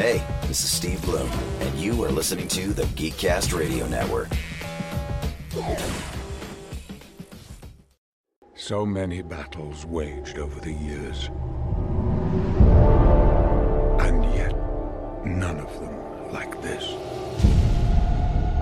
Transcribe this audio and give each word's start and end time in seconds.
Hey, 0.00 0.24
this 0.46 0.64
is 0.64 0.70
Steve 0.72 1.02
Bloom, 1.02 1.28
and 1.60 1.78
you 1.78 2.02
are 2.04 2.10
listening 2.10 2.48
to 2.48 2.72
the 2.72 2.84
Geekcast 2.84 3.54
Radio 3.54 3.86
Network. 3.86 4.28
So 8.54 8.86
many 8.86 9.20
battles 9.20 9.84
waged 9.84 10.38
over 10.38 10.58
the 10.58 10.72
years. 10.72 11.28
And 14.00 14.24
yet, 14.34 14.56
none 15.26 15.58
of 15.60 15.70
them 15.78 16.32
like 16.32 16.62
this. 16.62 16.94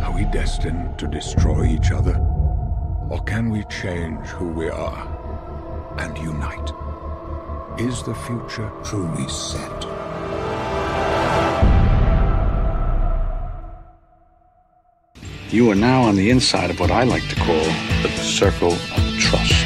Are 0.03 0.13
we 0.13 0.25
destined 0.33 0.99
to 0.99 1.07
destroy 1.07 1.67
each 1.67 1.93
other? 1.93 2.17
Or 3.11 3.23
can 3.25 3.49
we 3.51 3.63
change 3.67 4.27
who 4.27 4.49
we 4.49 4.71
are 4.71 5.95
and 6.01 6.19
unite? 6.19 6.73
Is 7.79 8.03
the 8.03 8.17
future 8.27 8.73
truly 8.83 9.29
set? 9.29 9.98
You 15.51 15.71
are 15.71 15.75
now 15.75 16.03
on 16.03 16.15
the 16.15 16.29
inside 16.29 16.69
of 16.69 16.79
what 16.79 16.91
I 16.91 17.05
like 17.05 17.27
to 17.31 17.35
call 17.37 17.65
the 18.03 18.11
circle 18.19 18.73
of 18.73 19.19
trust. 19.19 19.65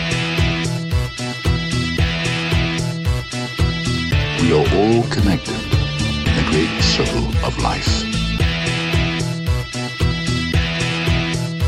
We 4.40 4.52
are 4.52 4.64
all 4.78 5.02
connected 5.10 5.56
in 5.56 6.36
the 6.36 6.46
great 6.50 6.70
circle 6.82 7.26
of 7.44 7.58
life. 7.58 8.04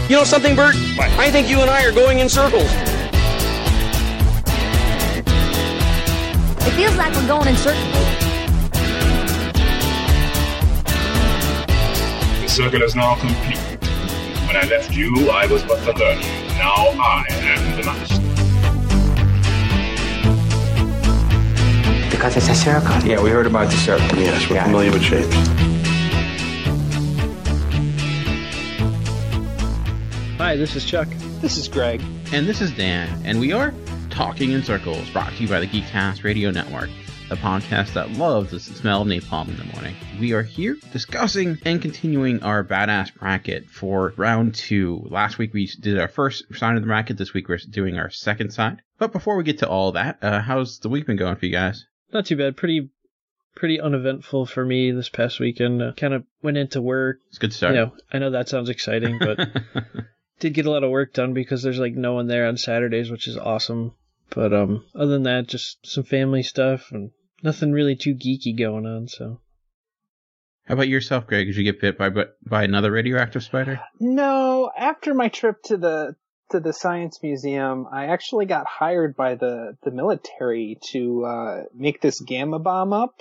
You 0.09 0.15
know 0.15 0.23
something, 0.23 0.55
Bert? 0.55 0.77
I 1.19 1.33
think 1.33 1.49
you 1.49 1.61
and 1.63 1.69
I 1.69 1.85
are 1.85 1.91
going 1.91 2.21
in 2.21 2.29
circles. 2.29 2.71
It 6.67 6.73
feels 6.77 6.95
like 6.97 7.13
we're 7.15 7.27
going 7.27 7.49
in 7.49 7.57
circles. 7.57 7.95
The 12.43 12.49
circle 12.49 12.83
is 12.83 12.95
now 12.95 13.17
complete. 13.17 13.64
When 14.55 14.67
I 14.67 14.69
left 14.69 14.95
you, 14.95 15.13
I 15.33 15.47
was 15.47 15.65
but 15.65 15.85
the 15.85 15.93
learner. 15.95 16.21
Now 16.57 16.75
I 17.03 17.25
am 17.29 17.77
the 17.77 17.83
master. 17.83 18.21
Because 22.09 22.37
it's 22.37 22.49
a 22.49 22.55
circle. 22.55 22.97
Yeah, 23.05 23.21
we 23.21 23.31
heard 23.31 23.49
about 23.49 23.69
the 23.73 23.77
circle. 23.77 24.17
Yes, 24.17 24.49
we're 24.49 24.55
Yeah. 24.55 24.67
familiar 24.67 24.93
with 24.93 25.03
shapes. 25.03 25.35
Hi, 30.39 30.55
this 30.55 30.77
is 30.77 30.85
Chuck. 30.85 31.09
This 31.41 31.57
is 31.57 31.67
Greg. 31.67 32.01
And 32.33 32.47
this 32.47 32.61
is 32.61 32.71
Dan, 32.71 33.09
and 33.25 33.41
we 33.41 33.53
are 33.53 33.75
Talking 34.11 34.53
in 34.53 34.63
Circles, 34.63 35.11
brought 35.11 35.33
to 35.33 35.43
you 35.43 35.49
by 35.49 35.59
the 35.59 35.67
Geekcast 35.67 36.23
Radio 36.23 36.53
Network, 36.53 36.91
the 37.29 37.37
podcast 37.37 37.95
that 37.95 38.13
loves 38.13 38.51
the 38.51 38.61
smell 38.61 39.03
of 39.03 39.09
napalm 39.09 39.49
in 39.49 39.57
the 39.57 39.65
morning. 39.73 39.95
We 40.21 40.35
are 40.35 40.43
here 40.43 40.77
discussing 40.93 41.59
and 41.65 41.81
continuing 41.81 42.43
our 42.43 42.63
badass 42.63 43.15
bracket 43.15 43.71
for 43.71 44.13
round 44.17 44.55
two. 44.55 45.07
Last 45.09 45.39
week 45.39 45.55
we 45.55 45.67
did 45.67 45.99
our 45.99 46.09
first 46.09 46.45
side 46.55 46.77
of 46.77 46.83
the 46.83 46.87
bracket. 46.87 47.17
This 47.17 47.33
week 47.33 47.49
we're 47.49 47.59
doing 47.71 47.97
our 47.99 48.11
second 48.11 48.53
side. 48.53 48.83
But 48.99 49.13
before 49.13 49.37
we 49.37 49.45
get 49.45 49.59
to 49.59 49.69
all 49.69 49.93
that, 49.93 50.19
uh, 50.23 50.41
how's 50.43 50.81
the 50.81 50.91
week 50.91 51.07
been 51.07 51.17
going 51.17 51.37
for 51.37 51.47
you 51.47 51.53
guys? 51.53 51.87
Not 52.13 52.27
too 52.27 52.37
bad. 52.37 52.59
Pretty, 52.59 52.91
pretty 53.55 53.81
uneventful 53.81 54.45
for 54.45 54.65
me 54.65 54.91
this 54.91 55.09
past 55.09 55.41
weekend. 55.41 55.81
Uh, 55.81 55.93
kind 55.97 56.13
of 56.13 56.25
went 56.43 56.59
into 56.59 56.83
work. 56.83 57.21
It's 57.29 57.39
a 57.39 57.41
good 57.41 57.55
start. 57.55 57.75
You 57.75 57.81
know, 57.81 57.93
I 58.13 58.19
know 58.19 58.31
that 58.33 58.51
sounds 58.51 58.69
exciting, 58.69 59.19
but 59.19 59.49
did 60.41 60.53
get 60.53 60.67
a 60.67 60.71
lot 60.71 60.85
of 60.85 60.91
work 60.91 61.15
done 61.15 61.33
because 61.33 61.63
there's 61.63 61.79
like 61.79 61.95
no 61.95 62.13
one 62.13 62.27
there 62.27 62.47
on 62.47 62.59
Saturdays, 62.59 63.11
which 63.11 63.29
is 63.29 63.39
awesome. 63.39 63.95
But 64.31 64.53
um, 64.53 64.85
other 64.95 65.13
than 65.13 65.25
that, 65.25 65.49
just 65.49 65.87
some 65.87 66.05
family 66.05 66.43
stuff 66.43 66.91
and 66.93 67.11
nothing 67.43 67.73
really 67.73 67.97
too 67.97 68.15
geeky 68.15 68.57
going 68.57 68.87
on. 68.87 69.07
So 69.09 69.41
How 70.67 70.75
about 70.75 70.89
yourself, 70.89 71.27
Greg? 71.27 71.47
Did 71.47 71.57
you 71.57 71.65
get 71.65 71.81
bit 71.81 71.99
by 71.99 72.11
by 72.45 72.65
another 72.65 72.91
radioactive 72.91 73.43
spider? 73.43 73.81
No, 74.01 74.71
after 74.77 75.15
my 75.15 75.29
trip 75.29 75.63
to 75.65 75.77
the 75.77 76.17
to 76.51 76.61
the 76.61 76.73
science 76.73 77.21
museum, 77.23 77.87
I 77.91 78.07
actually 78.07 78.47
got 78.47 78.67
hired 78.67 79.17
by 79.17 79.35
the 79.35 79.77
the 79.83 79.91
military 79.91 80.79
to 80.93 81.25
uh, 81.25 81.63
make 81.75 82.01
this 82.01 82.21
gamma 82.21 82.59
bomb 82.59 82.93
up. 82.93 83.21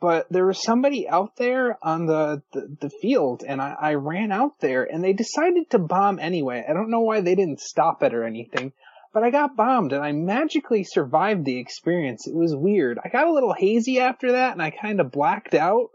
But 0.00 0.28
there 0.30 0.46
was 0.46 0.62
somebody 0.62 1.08
out 1.08 1.34
there 1.38 1.76
on 1.82 2.06
the, 2.06 2.40
the, 2.52 2.76
the 2.82 2.90
field, 3.02 3.42
and 3.44 3.60
I, 3.60 3.74
I 3.80 3.94
ran 3.94 4.30
out 4.30 4.60
there, 4.60 4.84
and 4.84 5.02
they 5.02 5.12
decided 5.12 5.70
to 5.70 5.80
bomb 5.80 6.20
anyway. 6.20 6.64
I 6.68 6.72
don't 6.72 6.90
know 6.90 7.00
why 7.00 7.20
they 7.20 7.34
didn't 7.34 7.58
stop 7.60 8.04
it 8.04 8.14
or 8.14 8.22
anything, 8.22 8.72
but 9.12 9.22
I 9.22 9.30
got 9.30 9.56
bombed, 9.56 9.92
and 9.92 10.02
I 10.04 10.12
magically 10.12 10.84
survived 10.84 11.44
the 11.44 11.58
experience. 11.58 12.26
It 12.26 12.34
was 12.34 12.54
weird. 12.54 12.98
I 13.04 13.08
got 13.08 13.26
a 13.26 13.32
little 13.32 13.54
hazy 13.54 14.00
after 14.00 14.32
that, 14.32 14.52
and 14.52 14.62
I 14.62 14.70
kind 14.70 15.00
of 15.00 15.10
blacked 15.12 15.54
out. 15.54 15.88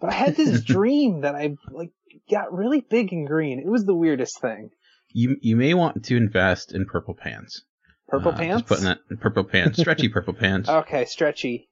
But 0.00 0.10
I 0.10 0.14
had 0.14 0.36
this 0.36 0.62
dream 0.64 1.20
that 1.22 1.34
I 1.34 1.56
like 1.70 1.90
got 2.30 2.52
really 2.52 2.80
big 2.80 3.12
and 3.12 3.26
green. 3.26 3.58
It 3.60 3.68
was 3.68 3.84
the 3.84 3.94
weirdest 3.94 4.40
thing. 4.40 4.70
You 5.12 5.36
you 5.40 5.56
may 5.56 5.74
want 5.74 6.04
to 6.04 6.16
invest 6.16 6.74
in 6.74 6.86
purple 6.86 7.14
pants. 7.14 7.62
Purple 8.08 8.32
Uh, 8.32 8.36
pants. 8.36 8.62
Just 8.62 8.66
putting 8.68 8.84
that 8.84 8.98
in 9.10 9.16
purple 9.16 9.44
pants, 9.44 9.78
stretchy 9.78 10.08
purple 10.08 10.34
pants. 10.34 10.68
Okay, 10.82 11.04
stretchy. 11.04 11.68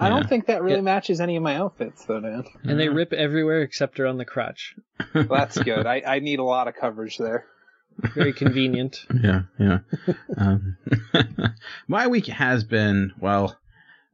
I 0.00 0.04
Yeah. 0.08 0.14
don't 0.14 0.28
think 0.28 0.46
that 0.46 0.62
really 0.62 0.76
Yeah. 0.76 0.82
matches 0.82 1.20
any 1.20 1.36
of 1.36 1.42
my 1.42 1.56
outfits, 1.56 2.04
though, 2.04 2.20
Dan. 2.20 2.44
and 2.64 2.78
they 2.78 2.88
rip 2.88 3.12
everywhere 3.12 3.62
except 3.62 3.98
around 4.00 4.18
the 4.18 4.24
crotch. 4.24 4.74
Well, 5.14 5.26
that's 5.28 5.58
good. 5.60 5.86
I, 5.94 6.02
I 6.06 6.18
need 6.20 6.38
a 6.38 6.44
lot 6.44 6.68
of 6.68 6.74
coverage 6.76 7.18
there. 7.18 7.46
Very 8.14 8.32
convenient. 8.32 9.04
Yeah, 9.22 9.42
yeah. 9.58 9.78
um, 10.36 10.76
my 11.88 12.06
week 12.06 12.26
has 12.26 12.64
been 12.64 13.12
well, 13.20 13.56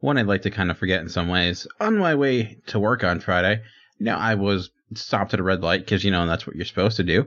one 0.00 0.17
I'd 0.19 0.27
like 0.27 0.43
to 0.43 0.50
kind 0.50 0.71
of 0.71 0.78
forget 0.78 1.00
in 1.00 1.09
some 1.09 1.28
ways. 1.28 1.67
On 1.81 1.99
my 1.99 2.15
way 2.15 2.59
to 2.67 2.78
work 2.78 3.05
on 3.05 3.21
Friday, 3.21 3.62
you 3.99 4.06
know, 4.06 4.17
I 4.17 4.34
was 4.34 4.71
stopped 4.94 5.34
at 5.34 5.41
a 5.41 5.43
red 5.43 5.61
light 5.61 5.81
because 5.81 6.05
you 6.05 6.11
know 6.11 6.27
that's 6.27 6.47
what 6.47 6.56
you're 6.56 6.65
supposed 6.65 6.97
to 6.97 7.05
do, 7.05 7.27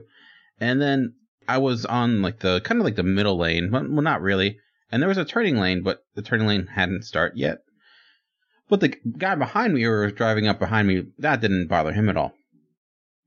and 0.60 0.80
then 0.80 1.14
I 1.48 1.58
was 1.58 1.86
on 1.86 2.20
like 2.20 2.40
the 2.40 2.60
kind 2.60 2.80
of 2.80 2.84
like 2.84 2.96
the 2.96 3.02
middle 3.02 3.38
lane, 3.38 3.70
well, 3.70 3.84
not 3.84 4.20
really. 4.20 4.58
And 4.90 5.02
there 5.02 5.08
was 5.08 5.18
a 5.18 5.24
turning 5.24 5.58
lane, 5.58 5.82
but 5.82 6.02
the 6.14 6.22
turning 6.22 6.46
lane 6.46 6.66
hadn't 6.66 7.04
started 7.04 7.38
yet. 7.38 7.58
But 8.68 8.80
the 8.80 8.88
guy 9.16 9.34
behind 9.34 9.74
me, 9.74 9.84
or 9.84 10.10
driving 10.10 10.46
up 10.46 10.58
behind 10.58 10.88
me, 10.88 11.04
that 11.18 11.40
didn't 11.40 11.68
bother 11.68 11.92
him 11.92 12.08
at 12.08 12.16
all. 12.16 12.34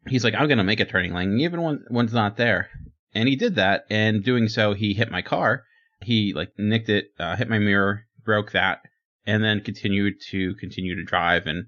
He's 0.07 0.23
like, 0.23 0.35
I'm 0.35 0.47
gonna 0.47 0.63
make 0.63 0.79
a 0.79 0.85
turning 0.85 1.13
lane, 1.13 1.39
even 1.39 1.61
when 1.61 1.83
one's 1.89 2.13
not 2.13 2.37
there. 2.37 2.69
And 3.13 3.27
he 3.27 3.35
did 3.35 3.55
that, 3.55 3.85
and 3.89 4.23
doing 4.23 4.47
so, 4.47 4.73
he 4.73 4.93
hit 4.93 5.11
my 5.11 5.21
car. 5.21 5.63
He 6.01 6.33
like 6.33 6.51
nicked 6.57 6.89
it, 6.89 7.07
uh, 7.19 7.35
hit 7.35 7.49
my 7.49 7.59
mirror, 7.59 8.05
broke 8.23 8.51
that, 8.53 8.79
and 9.25 9.43
then 9.43 9.61
continued 9.61 10.15
to 10.29 10.55
continue 10.55 10.95
to 10.95 11.03
drive 11.03 11.45
and 11.45 11.65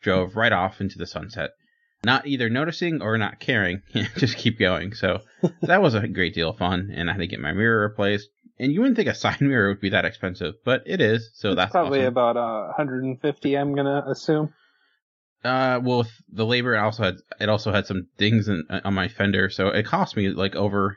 drove 0.00 0.36
right 0.36 0.52
off 0.52 0.80
into 0.80 0.98
the 0.98 1.06
sunset. 1.06 1.50
Not 2.04 2.26
either 2.26 2.50
noticing 2.50 3.02
or 3.02 3.16
not 3.18 3.40
caring, 3.40 3.82
just 4.16 4.36
keep 4.36 4.58
going. 4.58 4.94
So 4.94 5.20
that 5.62 5.82
was 5.82 5.94
a 5.94 6.06
great 6.06 6.34
deal 6.34 6.50
of 6.50 6.58
fun, 6.58 6.92
and 6.94 7.08
I 7.08 7.14
had 7.14 7.20
to 7.20 7.26
get 7.26 7.40
my 7.40 7.52
mirror 7.52 7.82
replaced. 7.82 8.28
And 8.58 8.72
you 8.72 8.80
wouldn't 8.80 8.96
think 8.96 9.08
a 9.08 9.14
side 9.14 9.40
mirror 9.40 9.68
would 9.68 9.80
be 9.80 9.90
that 9.90 10.04
expensive, 10.04 10.54
but 10.64 10.82
it 10.86 11.00
is. 11.00 11.30
So 11.34 11.54
that's 11.54 11.72
Probably 11.72 12.00
awesome. 12.00 12.08
about 12.08 12.36
uh, 12.36 12.72
150, 12.76 13.54
I'm 13.56 13.74
gonna 13.74 14.04
assume. 14.06 14.52
Uh, 15.44 15.78
well, 15.82 15.98
with 15.98 16.10
the 16.32 16.46
labor, 16.46 16.76
also 16.78 17.02
had 17.02 17.16
it 17.40 17.48
also 17.48 17.70
had 17.72 17.86
some 17.86 18.06
dings 18.16 18.48
in, 18.48 18.64
uh, 18.70 18.80
on 18.84 18.94
my 18.94 19.08
fender, 19.08 19.50
so 19.50 19.68
it 19.68 19.84
cost 19.84 20.16
me 20.16 20.30
like 20.30 20.56
over 20.56 20.86
a 20.92 20.96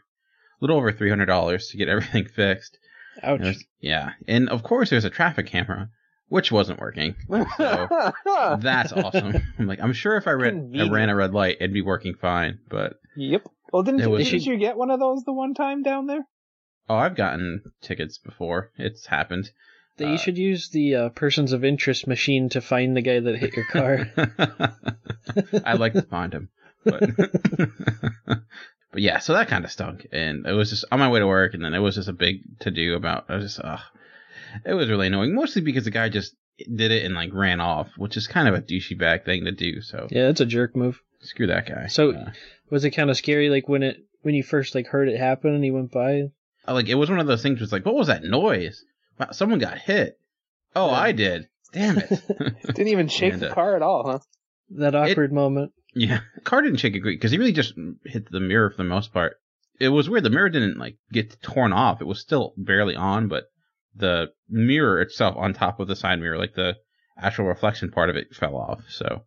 little 0.62 0.78
over 0.78 0.92
three 0.92 1.10
hundred 1.10 1.26
dollars 1.26 1.68
to 1.70 1.78
get 1.78 1.88
everything 1.90 2.26
fixed. 2.26 2.78
Ouch. 3.24 3.58
Yeah, 3.80 4.12
and 4.28 4.48
of 4.50 4.64
course 4.64 4.90
there's 4.90 5.06
a 5.06 5.10
traffic 5.10 5.48
camera, 5.48 5.90
which 6.30 6.52
wasn't 6.52 6.80
working. 6.80 7.16
So 7.58 7.88
that's 8.60 8.94
awesome. 8.94 9.42
I'm 9.60 9.68
like, 9.68 9.82
I'm 9.82 9.94
sure 9.94 10.18
if 10.18 10.28
I, 10.28 10.32
ran, 10.32 10.72
I 10.80 10.88
ran 10.88 11.10
a 11.10 11.16
red 11.16 11.34
light, 11.34 11.58
it'd 11.60 11.74
be 11.74 11.82
working 11.82 12.14
fine. 12.14 12.60
But 12.70 12.94
yep. 13.16 13.44
Well, 13.74 13.84
didn't 13.84 14.00
you, 14.02 14.10
was- 14.12 14.30
didn't 14.30 14.46
you 14.46 14.58
get 14.58 14.78
one 14.78 14.92
of 14.92 15.00
those 15.00 15.24
the 15.24 15.34
one 15.34 15.54
time 15.56 15.84
down 15.84 16.08
there? 16.08 16.26
oh, 16.90 16.96
I've 16.96 17.16
gotten 17.16 17.64
tickets 17.82 18.18
before. 18.18 18.72
It's 18.78 19.08
happened. 19.08 19.50
That 19.98 20.10
you 20.10 20.18
should 20.18 20.38
use 20.38 20.70
the 20.70 20.96
uh, 20.96 21.10
persons 21.10 21.54
of 21.54 21.64
interest 21.66 22.08
machine 22.08 22.50
to 22.50 22.62
find 22.62 22.96
the 22.96 23.02
guy 23.02 23.20
that 23.20 23.36
hit 23.38 23.56
your 23.56 23.66
car. 23.66 24.10
I'd 25.66 25.80
like 25.80 25.94
to 25.94 26.02
find 26.04 26.34
him, 26.34 26.50
but 26.84 27.02
but 28.26 29.02
yeah. 29.02 29.20
So 29.20 29.34
that 29.34 29.48
kind 29.48 29.66
of 29.66 29.72
stunk, 29.72 30.08
and 30.12 30.46
it 30.46 30.54
was 30.54 30.70
just 30.70 30.86
on 30.92 31.00
my 31.00 31.10
way 31.10 31.20
to 31.20 31.28
work, 31.28 31.54
and 31.54 31.64
then 31.64 31.74
it 31.74 31.80
was 31.80 31.96
just 31.96 32.08
a 32.08 32.14
big 32.14 32.60
to 32.60 32.72
do 32.72 32.96
about. 32.96 33.26
I 33.30 33.36
was 33.36 33.46
just, 33.46 33.60
ugh. 33.64 33.80
it 34.66 34.74
was 34.74 34.90
really 34.90 35.08
annoying, 35.08 35.34
mostly 35.36 35.62
because 35.62 35.86
the 35.86 35.92
guy 35.92 36.10
just 36.10 36.36
did 36.58 36.92
it 36.92 37.06
and 37.06 37.14
like 37.16 37.34
ran 37.34 37.60
off, 37.60 37.90
which 37.98 38.18
is 38.18 38.28
kind 38.28 38.48
of 38.48 38.56
a 38.56 38.62
douchey 38.62 38.98
bag 38.98 39.26
thing 39.26 39.46
to 39.46 39.52
do. 39.52 39.82
So 39.82 40.08
yeah, 40.10 40.30
it's 40.30 40.42
a 40.42 40.46
jerk 40.46 40.76
move. 40.76 41.02
screw 41.22 41.48
that 41.48 41.68
guy. 41.68 41.88
So 41.88 42.12
Uh, 42.12 42.32
was 42.70 42.86
it 42.86 42.92
kind 42.92 43.10
of 43.10 43.18
scary, 43.18 43.50
like 43.50 43.68
when 43.68 43.84
it 43.84 43.98
when 44.22 44.36
you 44.36 44.44
first 44.44 44.76
like 44.76 44.88
heard 44.88 45.10
it 45.10 45.20
happen 45.20 45.54
and 45.54 45.64
he 45.64 45.72
went 45.72 45.92
by? 45.92 46.30
Like 46.68 46.90
it 46.90 46.96
was 46.96 47.10
one 47.10 47.20
of 47.20 47.28
those 47.28 47.42
things. 47.42 47.62
Was 47.62 47.72
like, 47.72 47.86
what 47.86 47.96
was 47.96 48.08
that 48.08 48.24
noise? 48.24 48.84
Wow, 49.20 49.32
someone 49.32 49.60
got 49.60 49.78
hit. 49.78 50.20
Oh, 50.76 50.90
I 50.90 51.12
did. 51.12 51.48
Damn 51.74 51.98
it. 51.98 52.10
Didn't 52.66 52.88
even 52.88 53.08
shake 53.08 53.34
And, 53.34 53.42
the 53.42 53.50
car 53.50 53.76
at 53.76 53.82
all, 53.82 54.10
huh? 54.10 54.20
That 54.72 54.96
awkward 54.96 55.32
moment. 55.32 55.72
Yeah, 55.94 56.20
car 56.44 56.62
didn't 56.62 56.80
shake 56.80 56.96
a 56.96 57.00
great 57.00 57.20
because 57.20 57.32
he 57.32 57.38
really 57.38 57.54
just 57.54 57.74
hit 58.06 58.30
the 58.30 58.40
mirror 58.40 58.70
for 58.70 58.78
the 58.78 58.84
most 58.84 59.12
part. 59.14 59.38
It 59.80 59.90
was 59.90 60.10
weird. 60.10 60.24
The 60.24 60.30
mirror 60.30 60.50
didn't 60.50 60.78
like 60.78 60.98
get 61.12 61.42
torn 61.42 61.74
off. 61.74 62.02
It 62.02 62.08
was 62.08 62.20
still 62.20 62.54
barely 62.58 62.96
on, 62.96 63.28
but 63.28 63.46
the 63.96 64.28
mirror 64.50 65.02
itself 65.02 65.36
on 65.38 65.54
top 65.54 65.80
of 65.80 65.88
the 65.88 65.96
side 65.96 66.20
mirror, 66.20 66.38
like 66.38 66.54
the 66.54 66.76
actual 67.18 67.46
reflection 67.46 67.90
part 67.90 68.10
of 68.10 68.16
it, 68.16 68.36
fell 68.36 68.56
off. 68.56 68.82
So 68.90 69.24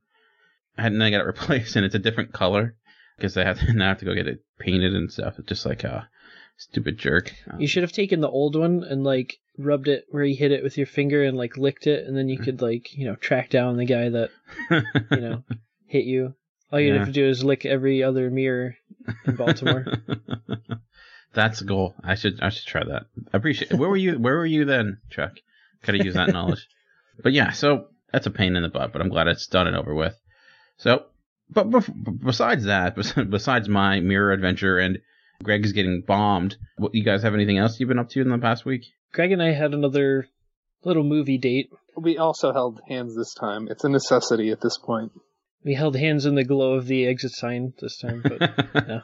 I 0.78 0.82
had 0.82 0.92
and 0.92 1.02
I 1.02 1.10
got 1.10 1.22
it 1.22 1.26
replaced, 1.26 1.76
and 1.76 1.84
it's 1.84 1.94
a 1.94 2.00
different 2.00 2.32
color 2.32 2.76
because 3.16 3.36
I 3.36 3.44
have 3.44 3.58
to 3.60 3.72
now 3.74 3.88
have 3.88 3.98
to 3.98 4.04
go 4.04 4.14
get 4.14 4.28
it 4.28 4.44
painted 4.58 4.94
and 4.94 5.10
stuff. 5.10 5.38
It's 5.38 5.48
just 5.48 5.66
like 5.66 5.84
a 5.84 6.08
stupid 6.56 6.98
jerk. 6.98 7.34
You 7.58 7.66
should 7.66 7.82
have 7.82 7.92
taken 7.92 8.20
the 8.20 8.28
old 8.28 8.54
one 8.54 8.84
and 8.84 9.02
like 9.02 9.38
rubbed 9.64 9.88
it 9.88 10.06
where 10.10 10.24
you 10.24 10.36
hit 10.36 10.52
it 10.52 10.62
with 10.62 10.76
your 10.76 10.86
finger 10.86 11.24
and 11.24 11.36
like 11.36 11.56
licked 11.56 11.86
it, 11.86 12.06
and 12.06 12.16
then 12.16 12.28
you 12.28 12.36
mm-hmm. 12.36 12.44
could 12.44 12.62
like 12.62 12.96
you 12.96 13.06
know 13.06 13.14
track 13.16 13.50
down 13.50 13.76
the 13.76 13.84
guy 13.84 14.08
that 14.08 14.30
you 14.70 15.20
know 15.20 15.44
hit 15.86 16.04
you. 16.04 16.34
All 16.72 16.80
you 16.80 16.92
Yeah. 16.92 16.98
have 16.98 17.08
to 17.08 17.12
do 17.12 17.26
is 17.26 17.42
lick 17.42 17.66
every 17.66 18.02
other 18.02 18.30
mirror 18.30 18.76
in 19.26 19.36
Baltimore. 19.36 19.84
That's 21.32 21.60
a 21.60 21.64
goal. 21.64 21.94
I 22.02 22.14
should 22.14 22.40
I 22.40 22.48
should 22.48 22.66
try 22.66 22.84
that. 22.84 23.06
I 23.32 23.36
appreciate. 23.36 23.72
Where 23.72 23.88
were 23.88 23.96
you? 23.96 24.18
Where 24.18 24.36
were 24.36 24.46
you 24.46 24.64
then, 24.64 24.98
Chuck? 25.10 25.32
Could 25.82 25.94
have 25.94 26.04
used 26.04 26.16
that 26.16 26.32
knowledge. 26.32 26.66
But 27.22 27.34
yeah, 27.34 27.50
so 27.50 27.88
that's 28.10 28.26
a 28.26 28.30
pain 28.30 28.56
in 28.56 28.62
the 28.62 28.70
butt. 28.70 28.94
But 28.94 29.02
I'm 29.02 29.10
glad 29.10 29.28
it's 29.28 29.46
done 29.46 29.66
and 29.66 29.76
over 29.76 29.94
with. 29.94 30.18
So, 30.78 31.04
but 31.50 31.68
bef- 31.68 32.24
besides 32.24 32.64
that, 32.64 32.96
besides 33.28 33.68
my 33.68 34.00
mirror 34.00 34.32
adventure 34.32 34.78
and 34.78 35.00
Greg's 35.42 35.72
getting 35.72 36.00
bombed, 36.00 36.56
what 36.78 36.94
you 36.94 37.04
guys 37.04 37.22
have 37.24 37.34
anything 37.34 37.58
else 37.58 37.78
you've 37.78 37.90
been 37.90 37.98
up 37.98 38.08
to 38.10 38.22
in 38.22 38.30
the 38.30 38.38
past 38.38 38.64
week? 38.64 38.86
Greg 39.12 39.32
and 39.32 39.42
I 39.42 39.52
had 39.52 39.74
another 39.74 40.26
little 40.84 41.04
movie 41.04 41.38
date. 41.38 41.70
We 41.96 42.18
also 42.18 42.52
held 42.52 42.80
hands 42.88 43.16
this 43.16 43.34
time. 43.34 43.68
It's 43.70 43.84
a 43.84 43.88
necessity 43.88 44.50
at 44.50 44.60
this 44.60 44.78
point. 44.78 45.12
We 45.64 45.74
held 45.74 45.96
hands 45.96 46.24
in 46.26 46.36
the 46.36 46.44
glow 46.44 46.74
of 46.74 46.86
the 46.86 47.06
exit 47.06 47.32
sign 47.32 47.74
this 47.80 47.98
time, 47.98 48.22
but 48.22 48.40
yeah. 48.74 49.00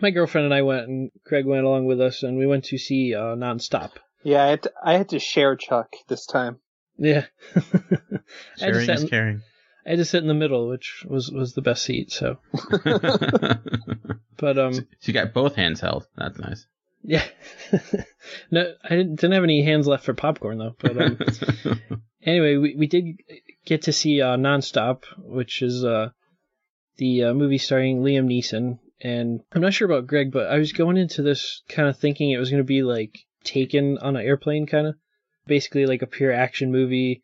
My 0.00 0.10
girlfriend 0.10 0.44
and 0.44 0.52
I 0.54 0.62
went, 0.62 0.88
and 0.88 1.10
Greg 1.24 1.46
went 1.46 1.64
along 1.64 1.86
with 1.86 2.00
us, 2.02 2.22
and 2.22 2.36
we 2.36 2.46
went 2.46 2.64
to 2.66 2.76
see 2.76 3.14
uh, 3.14 3.34
Nonstop. 3.34 3.92
Yeah, 4.22 4.42
I 4.44 4.48
had, 4.48 4.62
to, 4.64 4.72
I 4.84 4.92
had 4.94 5.08
to 5.10 5.18
share 5.18 5.56
Chuck 5.56 5.88
this 6.08 6.26
time. 6.26 6.58
Yeah, 6.98 7.24
I 7.54 7.60
had 7.60 7.62
to 8.10 8.22
Sharing 8.58 8.86
sit 8.86 8.94
is 8.96 9.02
in- 9.04 9.08
caring. 9.08 9.42
I 9.86 9.90
had 9.90 9.98
to 10.00 10.04
sit 10.04 10.20
in 10.20 10.28
the 10.28 10.34
middle, 10.34 10.68
which 10.68 11.04
was 11.08 11.30
was 11.30 11.54
the 11.54 11.62
best 11.62 11.84
seat. 11.84 12.10
So, 12.10 12.38
but 14.36 14.58
um, 14.58 14.74
So 14.74 14.82
you 15.02 15.12
got 15.14 15.32
both 15.32 15.54
hands 15.54 15.80
held. 15.80 16.06
That's 16.16 16.38
nice. 16.38 16.66
Yeah, 17.06 17.24
no, 18.50 18.74
I 18.84 18.88
didn't, 18.88 19.20
didn't 19.20 19.34
have 19.34 19.44
any 19.44 19.62
hands 19.62 19.86
left 19.86 20.04
for 20.04 20.14
popcorn 20.14 20.58
though. 20.58 20.74
But 20.78 21.00
um, 21.00 21.18
anyway, 22.22 22.56
we 22.56 22.74
we 22.74 22.86
did 22.86 23.16
get 23.64 23.82
to 23.82 23.92
see 23.92 24.20
uh, 24.20 24.36
Nonstop, 24.36 25.04
which 25.18 25.62
is 25.62 25.84
uh 25.84 26.10
the 26.96 27.24
uh, 27.24 27.34
movie 27.34 27.58
starring 27.58 28.02
Liam 28.02 28.26
Neeson. 28.26 28.78
And 29.00 29.40
I'm 29.52 29.62
not 29.62 29.74
sure 29.74 29.86
about 29.86 30.06
Greg, 30.06 30.32
but 30.32 30.50
I 30.50 30.58
was 30.58 30.72
going 30.72 30.96
into 30.96 31.22
this 31.22 31.62
kind 31.68 31.88
of 31.88 31.98
thinking 31.98 32.30
it 32.30 32.38
was 32.38 32.50
going 32.50 32.62
to 32.62 32.64
be 32.64 32.82
like 32.82 33.18
Taken 33.44 33.98
on 33.98 34.16
an 34.16 34.26
airplane, 34.26 34.66
kind 34.66 34.88
of 34.88 34.96
basically 35.46 35.86
like 35.86 36.02
a 36.02 36.08
pure 36.08 36.32
action 36.32 36.72
movie. 36.72 37.22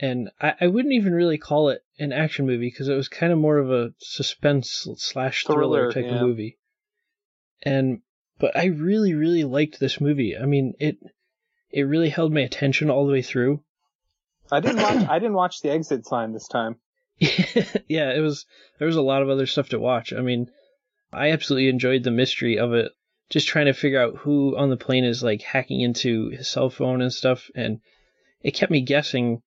And 0.00 0.30
I, 0.40 0.54
I 0.62 0.66
wouldn't 0.66 0.94
even 0.94 1.12
really 1.12 1.38
call 1.38 1.68
it 1.68 1.82
an 2.00 2.12
action 2.12 2.46
movie 2.46 2.66
because 2.66 2.88
it 2.88 2.96
was 2.96 3.06
kind 3.06 3.32
of 3.32 3.38
more 3.38 3.58
of 3.58 3.70
a 3.70 3.94
suspense 4.00 4.88
slash 4.96 5.44
thriller, 5.44 5.92
Thriller, 5.92 5.92
type 5.92 6.04
yeah. 6.06 6.16
of 6.16 6.26
movie. 6.26 6.58
And 7.62 8.00
but 8.42 8.56
I 8.56 8.64
really 8.66 9.14
really 9.14 9.44
liked 9.44 9.78
this 9.78 10.00
movie. 10.00 10.36
I 10.36 10.46
mean 10.46 10.74
it 10.80 10.98
it 11.70 11.82
really 11.82 12.10
held 12.10 12.34
my 12.34 12.40
attention 12.40 12.90
all 12.90 13.06
the 13.06 13.12
way 13.12 13.22
through. 13.22 13.62
I 14.50 14.58
didn't 14.58 14.82
watch. 14.82 15.08
I 15.08 15.18
didn't 15.20 15.34
watch 15.34 15.62
the 15.62 15.70
exit 15.70 16.04
sign 16.04 16.32
this 16.32 16.48
time. 16.48 16.76
yeah, 17.18 18.10
it 18.10 18.20
was 18.20 18.44
there 18.78 18.86
was 18.86 18.96
a 18.96 19.02
lot 19.02 19.22
of 19.22 19.30
other 19.30 19.46
stuff 19.46 19.68
to 19.68 19.78
watch. 19.78 20.12
I 20.12 20.22
mean, 20.22 20.50
I 21.12 21.30
absolutely 21.30 21.68
enjoyed 21.68 22.02
the 22.02 22.10
mystery 22.10 22.58
of 22.58 22.74
it. 22.74 22.90
Just 23.30 23.46
trying 23.46 23.66
to 23.66 23.72
figure 23.72 24.02
out 24.02 24.16
who 24.16 24.56
on 24.58 24.70
the 24.70 24.76
plane 24.76 25.04
is 25.04 25.22
like 25.22 25.40
hacking 25.40 25.80
into 25.80 26.30
his 26.30 26.48
cell 26.48 26.68
phone 26.68 27.00
and 27.00 27.12
stuff, 27.12 27.48
and 27.54 27.80
it 28.42 28.50
kept 28.50 28.72
me 28.72 28.82
guessing. 28.82 29.40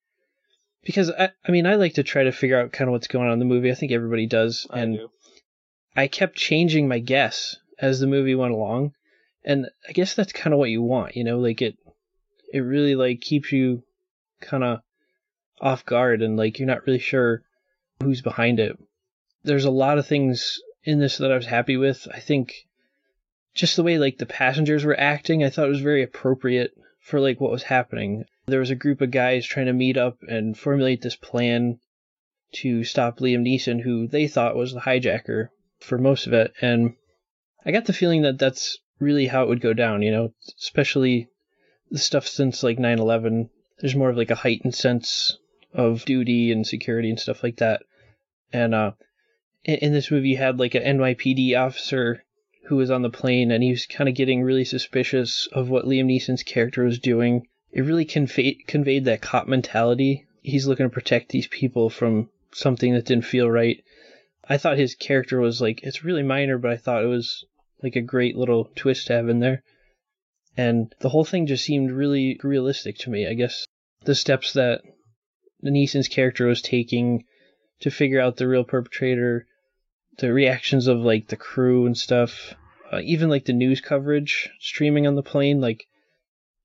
Because 0.84 1.12
I, 1.12 1.32
I 1.46 1.52
mean, 1.52 1.68
I 1.68 1.76
like 1.76 1.96
to 1.96 2.04
try 2.04 2.24
to 2.24 2.32
figure 2.32 2.60
out 2.60 2.72
kind 2.72 2.88
of 2.88 2.94
what's 2.94 3.08
going 3.08 3.28
on 3.28 3.34
in 3.34 3.40
the 3.40 3.46
movie. 3.46 3.72
I 3.72 3.76
think 3.76 3.92
everybody 3.92 4.26
does, 4.26 4.66
I 4.70 4.80
and 4.80 4.96
do. 4.96 5.10
I 5.98 6.08
kept 6.08 6.38
changing 6.38 6.88
my 6.88 7.00
guess 7.00 7.58
as 7.80 8.00
the 8.00 8.08
movie 8.08 8.36
went 8.36 8.54
along, 8.54 8.94
and 9.44 9.68
I 9.88 9.92
guess 9.92 10.16
that's 10.16 10.34
kind 10.34 10.54
of 10.54 10.60
what 10.60 10.70
you 10.70 10.82
want, 10.82 11.16
you 11.16 11.24
know, 11.24 11.40
like 11.40 11.62
it, 11.62 11.78
it 12.52 12.60
really 12.62 12.96
like 12.96 13.22
keeps 13.22 13.52
you 13.52 13.84
kind 14.42 14.64
of 14.64 14.82
off 15.62 15.86
guard 15.86 16.22
and 16.22 16.38
like 16.38 16.60
you're 16.60 16.68
not 16.68 16.86
really 16.86 17.00
sure 17.00 17.44
who's 18.02 18.22
behind 18.22 18.60
it. 18.60 18.78
There's 19.44 19.66
a 19.66 19.72
lot 19.72 19.98
of 19.98 20.08
things 20.08 20.60
in 20.84 21.00
this 21.00 21.18
that 21.18 21.32
I 21.32 21.36
was 21.36 21.46
happy 21.46 21.78
with. 21.78 22.08
I 22.14 22.20
think 22.20 22.66
just 23.54 23.76
the 23.76 23.84
way 23.84 23.98
like 23.98 24.18
the 24.18 24.26
passengers 24.26 24.84
were 24.84 25.00
acting, 25.00 25.44
I 25.44 25.50
thought 25.50 25.66
it 25.66 25.70
was 25.70 25.82
very 25.82 26.04
appropriate 26.04 26.72
for 27.00 27.20
like 27.20 27.40
what 27.40 27.52
was 27.52 27.64
happening. 27.64 28.26
There 28.48 28.60
was 28.60 28.72
a 28.72 28.76
group 28.76 29.02
of 29.02 29.12
guys 29.12 29.46
trying 29.46 29.68
to 29.68 29.74
meet 29.74 29.98
up 29.98 30.18
and 30.28 30.58
formulate 30.58 31.02
this 31.02 31.16
plan 31.16 31.80
to 32.54 32.84
stop 32.84 33.20
Liam 33.20 33.44
Neeson, 33.44 33.82
who 33.82 34.08
they 34.08 34.28
thought 34.28 34.56
was 34.56 34.74
the 34.74 34.82
hijacker 34.82 35.50
for 35.80 35.98
most 35.98 36.28
of 36.28 36.34
it. 36.34 36.54
And 36.62 36.96
I 37.68 37.72
got 37.72 37.86
the 37.86 37.94
feeling 37.94 38.22
that 38.22 38.38
that's 38.38 38.78
really 39.00 39.26
how 39.26 39.44
it 39.44 39.50
would 39.50 39.62
go 39.62 39.74
down, 39.74 40.04
you 40.04 40.12
know, 40.12 40.34
especially 40.60 41.30
the 41.90 41.98
stuff 41.98 42.28
since 42.28 42.62
like 42.62 42.78
9 42.78 43.00
11. 43.00 43.50
There's 43.80 43.96
more 43.96 44.12
of 44.12 44.18
like 44.18 44.30
a 44.30 44.36
heightened 44.36 44.76
sense 44.76 45.40
of 45.74 46.06
duty 46.06 46.52
and 46.52 46.66
security 46.66 47.10
and 47.10 47.20
stuff 47.20 47.44
like 47.44 47.58
that. 47.58 47.82
And 48.54 48.76
uh, 48.76 48.92
in, 49.64 49.76
in 49.78 49.94
this 49.94 50.12
movie, 50.12 50.30
you 50.30 50.38
had 50.38 50.60
like 50.60 50.76
an 50.76 50.84
NYPD 50.84 51.60
officer 51.60 52.24
who 52.68 52.76
was 52.76 52.92
on 52.92 53.02
the 53.02 53.10
plane 53.10 53.52
and 53.52 53.64
he 53.64 53.72
was 53.72 53.88
kind 53.88 54.08
of 54.08 54.16
getting 54.16 54.44
really 54.44 54.66
suspicious 54.66 55.48
of 55.52 55.70
what 55.70 55.86
Liam 55.86 56.06
Neeson's 56.06 56.44
character 56.44 56.84
was 56.84 57.00
doing. 57.00 57.48
It 57.72 57.82
really 57.82 58.06
conveyed, 58.06 58.68
conveyed 58.68 59.06
that 59.06 59.22
cop 59.22 59.48
mentality. 59.48 60.26
He's 60.44 60.68
looking 60.68 60.86
to 60.86 60.94
protect 60.94 61.30
these 61.30 61.48
people 61.48 61.90
from 61.90 62.30
something 62.54 62.94
that 62.94 63.06
didn't 63.06 63.26
feel 63.26 63.50
right. 63.50 63.84
I 64.48 64.58
thought 64.58 64.78
his 64.78 64.94
character 64.94 65.40
was 65.40 65.62
like, 65.62 65.82
it's 65.82 66.04
really 66.04 66.24
minor, 66.24 66.60
but 66.60 66.72
I 66.72 66.78
thought 66.78 67.04
it 67.04 67.08
was 67.08 67.44
like 67.86 67.96
a 67.96 68.02
great 68.02 68.36
little 68.36 68.72
twist 68.76 69.08
to 69.08 69.14
have 69.14 69.30
in 69.30 69.40
there. 69.40 69.64
And 70.58 70.94
the 71.02 71.10
whole 71.10 71.24
thing 71.24 71.46
just 71.46 71.64
seemed 71.64 71.92
really 71.92 72.40
realistic 72.44 72.98
to 73.00 73.12
me. 73.12 73.28
I 73.28 73.36
guess 73.36 73.68
the 74.06 74.16
steps 74.16 74.54
that 74.54 74.82
Neeson's 75.62 76.08
character 76.08 76.48
was 76.48 76.64
taking 76.64 77.26
to 77.82 77.92
figure 77.92 78.20
out 78.20 78.38
the 78.38 78.48
real 78.48 78.64
perpetrator, 78.64 79.46
the 80.18 80.34
reactions 80.34 80.88
of 80.88 80.98
like 81.00 81.28
the 81.28 81.36
crew 81.36 81.86
and 81.86 81.96
stuff, 81.96 82.56
uh, 82.92 83.02
even 83.04 83.30
like 83.30 83.46
the 83.46 83.54
news 83.54 83.82
coverage 83.82 84.50
streaming 84.60 85.06
on 85.06 85.16
the 85.16 85.22
plane, 85.24 85.62
like 85.62 85.86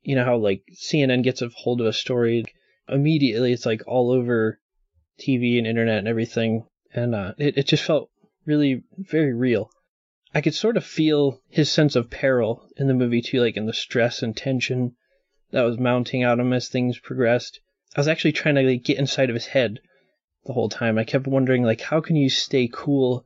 you 0.03 0.15
know 0.15 0.25
how 0.25 0.39
like 0.39 0.63
CNN 0.73 1.23
gets 1.23 1.43
a 1.43 1.49
hold 1.49 1.83
of 1.83 1.87
a 1.87 1.93
story 1.93 2.45
immediately, 2.89 3.53
it's 3.53 3.67
like 3.67 3.83
all 3.87 4.11
over 4.11 4.59
TV 5.21 5.59
and 5.59 5.67
internet 5.67 5.99
and 5.99 6.09
everything, 6.09 6.65
and 6.95 7.15
uh, 7.15 7.35
it 7.37 7.59
it 7.59 7.67
just 7.67 7.85
felt 7.85 8.11
really 8.47 8.85
very 8.97 9.35
real. 9.35 9.71
I 10.35 10.41
could 10.41 10.55
sort 10.55 10.77
of 10.77 10.85
feel 10.85 11.41
his 11.49 11.71
sense 11.71 11.97
of 11.97 12.11
peril 12.11 12.69
in 12.77 12.87
the 12.87 12.95
movie 12.95 13.23
too, 13.23 13.41
like 13.41 13.57
in 13.57 13.67
the 13.67 13.73
stress 13.73 14.23
and 14.23 14.37
tension 14.37 14.95
that 15.51 15.63
was 15.63 15.79
mounting 15.79 16.25
on 16.25 16.39
him 16.39 16.53
as 16.53 16.69
things 16.69 16.99
progressed. 16.99 17.61
I 17.97 18.01
was 18.01 18.09
actually 18.09 18.33
trying 18.33 18.55
to 18.55 18.63
like, 18.63 18.85
get 18.85 18.99
inside 18.99 19.31
of 19.31 19.35
his 19.35 19.47
head 19.47 19.81
the 20.47 20.53
whole 20.53 20.69
time. 20.69 20.99
I 20.99 21.05
kept 21.05 21.27
wondering 21.27 21.65
like 21.65 21.81
how 21.81 22.01
can 22.01 22.17
you 22.17 22.31
stay 22.31 22.69
cool 22.73 23.25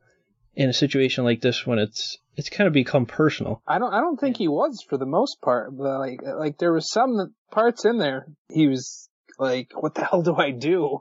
in 0.55 0.69
a 0.69 0.73
situation 0.73 1.23
like 1.23 1.41
this 1.41 1.67
when 1.67 1.79
it's 1.79 2.17
it's 2.37 2.49
kind 2.49 2.67
of 2.67 2.73
become 2.73 3.05
personal. 3.05 3.61
I 3.67 3.79
don't. 3.79 3.93
I 3.93 4.01
don't 4.01 4.19
think 4.19 4.37
he 4.37 4.47
was 4.47 4.83
for 4.89 4.97
the 4.97 5.05
most 5.05 5.39
part. 5.41 5.75
But 5.77 5.99
like, 5.99 6.21
like 6.21 6.57
there 6.57 6.73
was 6.73 6.89
some 6.89 7.33
parts 7.51 7.85
in 7.85 7.97
there 7.97 8.27
he 8.49 8.67
was 8.67 9.09
Like, 9.37 9.71
what 9.75 9.95
the 9.95 10.05
hell 10.05 10.21
do 10.21 10.35
I 10.35 10.51
do? 10.51 10.99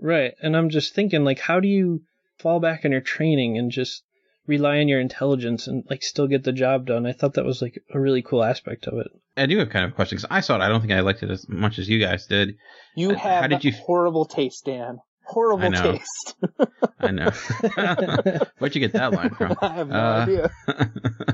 Right. 0.00 0.34
And 0.42 0.56
I'm 0.56 0.68
just 0.68 0.94
thinking, 0.94 1.24
like, 1.24 1.38
how 1.38 1.60
do 1.60 1.68
you 1.68 2.02
fall 2.38 2.60
back 2.60 2.84
on 2.84 2.92
your 2.92 3.00
training 3.00 3.56
and 3.56 3.70
just 3.70 4.02
rely 4.46 4.78
on 4.78 4.88
your 4.88 5.00
intelligence 5.00 5.66
and 5.66 5.84
like 5.90 6.02
still 6.02 6.26
get 6.26 6.44
the 6.44 6.52
job 6.52 6.86
done? 6.86 7.06
I 7.06 7.12
thought 7.12 7.34
that 7.34 7.44
was 7.44 7.60
like 7.62 7.82
a 7.92 8.00
really 8.00 8.22
cool 8.22 8.42
aspect 8.44 8.86
of 8.86 8.98
it. 8.98 9.08
I 9.36 9.46
do 9.46 9.58
have 9.58 9.70
kind 9.70 9.84
of 9.84 9.90
a 9.92 9.94
question 9.94 10.16
because 10.16 10.28
I 10.30 10.40
saw 10.40 10.56
it. 10.56 10.60
I 10.62 10.68
don't 10.68 10.80
think 10.80 10.92
I 10.92 11.00
liked 11.00 11.22
it 11.22 11.30
as 11.30 11.48
much 11.48 11.78
as 11.78 11.88
you 11.88 11.98
guys 12.00 12.26
did. 12.26 12.56
You 12.94 13.10
Uh, 13.12 13.16
have 13.16 13.42
how 13.42 13.46
did 13.48 13.64
you? 13.64 13.72
horrible 13.72 14.24
taste, 14.24 14.64
Dan. 14.64 14.98
Horrible 15.24 15.64
I 15.64 15.68
know. 15.68 15.92
taste. 15.92 16.34
I 17.00 17.10
know. 17.10 17.30
Where'd 18.58 18.74
you 18.74 18.80
get 18.80 18.92
that 18.92 19.12
line 19.12 19.30
from? 19.30 19.56
I 19.62 19.74
have 19.74 19.88
no 19.88 19.94
Uh, 19.96 20.22
idea. 20.22 20.50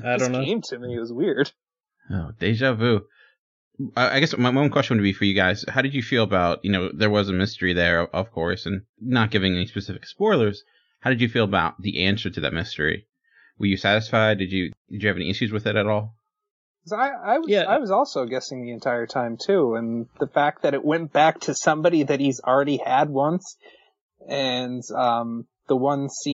I 0.03 0.17
don't 0.17 0.33
know. 0.33 0.41
It 0.41 0.47
came 0.47 0.63
to 0.63 0.79
me. 0.79 0.97
It 0.97 1.01
was 1.01 1.13
weird. 1.13 1.51
Oh, 2.11 2.31
deja 2.39 2.73
vu. 2.75 3.03
I 3.97 4.17
I 4.17 4.21
guess 4.21 4.37
my 4.37 4.51
one 4.51 4.71
question 4.71 4.97
would 4.97 5.03
be 5.03 5.13
for 5.13 5.25
you 5.25 5.35
guys: 5.35 5.65
How 5.69 5.83
did 5.83 5.95
you 5.95 6.03
feel 6.03 6.23
about 6.25 6.65
you 6.65 6.71
know 6.73 6.91
there 6.93 7.11
was 7.11 7.29
a 7.29 7.33
mystery 7.33 7.73
there, 7.75 8.03
of 8.15 8.31
course, 8.31 8.67
and 8.67 8.83
not 9.01 9.31
giving 9.31 9.55
any 9.55 9.67
specific 9.67 10.07
spoilers. 10.07 10.63
How 11.03 11.11
did 11.11 11.21
you 11.21 11.29
feel 11.29 11.45
about 11.45 11.83
the 11.83 12.05
answer 12.07 12.31
to 12.31 12.41
that 12.41 12.53
mystery? 12.53 13.07
Were 13.59 13.67
you 13.67 13.77
satisfied? 13.77 14.39
Did 14.39 14.53
you 14.53 14.73
did 14.91 15.03
you 15.03 15.09
have 15.09 15.17
any 15.17 15.31
issues 15.31 15.53
with 15.53 15.67
it 15.67 15.77
at 15.77 15.87
all? 15.87 16.15
I, 16.91 17.11
I 17.11 17.39
was, 17.39 17.49
Yeah. 17.49 17.63
I 17.63 17.79
was 17.79 17.93
also 17.93 18.25
guessing 18.25 18.65
the 18.65 18.73
entire 18.73 19.07
time 19.07 19.37
too, 19.37 19.75
and 19.75 20.07
the 20.19 20.27
fact 20.27 20.63
that 20.63 20.75
it 20.75 20.85
went 20.85 21.13
back 21.13 21.41
to 21.41 21.55
somebody 21.55 22.03
that 22.05 22.19
he's 22.19 22.41
already 22.41 22.79
had 22.85 23.09
once, 23.09 23.57
and 24.29 24.83
um, 24.97 25.47
the 25.69 25.77
one 25.77 26.09
scene. 26.09 26.35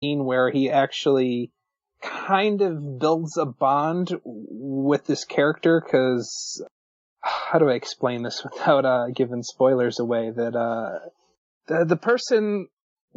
scene 0.00 0.24
where 0.24 0.50
he 0.50 0.70
actually 0.70 1.50
kind 2.02 2.60
of 2.62 2.98
builds 2.98 3.36
a 3.36 3.46
bond 3.46 4.14
with 4.24 5.06
this 5.06 5.24
character 5.24 5.80
because 5.84 6.62
how 7.20 7.58
do 7.58 7.68
I 7.68 7.74
explain 7.74 8.22
this 8.22 8.42
without 8.50 8.84
uh, 8.84 9.08
giving 9.14 9.42
spoilers 9.42 9.98
away? 9.98 10.30
That 10.30 10.56
uh, 10.56 11.08
the 11.66 11.84
the 11.84 11.96
person 11.96 12.68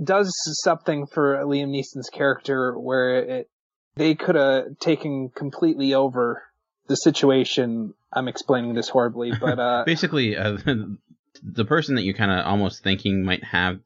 does 0.01 0.33
something 0.63 1.07
for 1.07 1.37
Liam 1.43 1.69
Neeson's 1.69 2.09
character 2.09 2.77
where 2.77 3.19
it 3.19 3.49
they 3.95 4.15
could 4.15 4.35
have 4.35 4.79
taken 4.79 5.29
completely 5.29 5.93
over 5.93 6.43
the 6.87 6.95
situation. 6.95 7.93
I'm 8.11 8.27
explaining 8.27 8.73
this 8.73 8.89
horribly, 8.89 9.33
but 9.39 9.59
uh, 9.59 9.83
Basically, 9.85 10.37
uh, 10.37 10.57
the 11.43 11.65
person 11.65 11.95
that 11.95 12.03
you 12.03 12.13
kind 12.13 12.31
of 12.31 12.45
almost 12.45 12.83
thinking 12.83 13.23
might 13.23 13.43
have, 13.43 13.79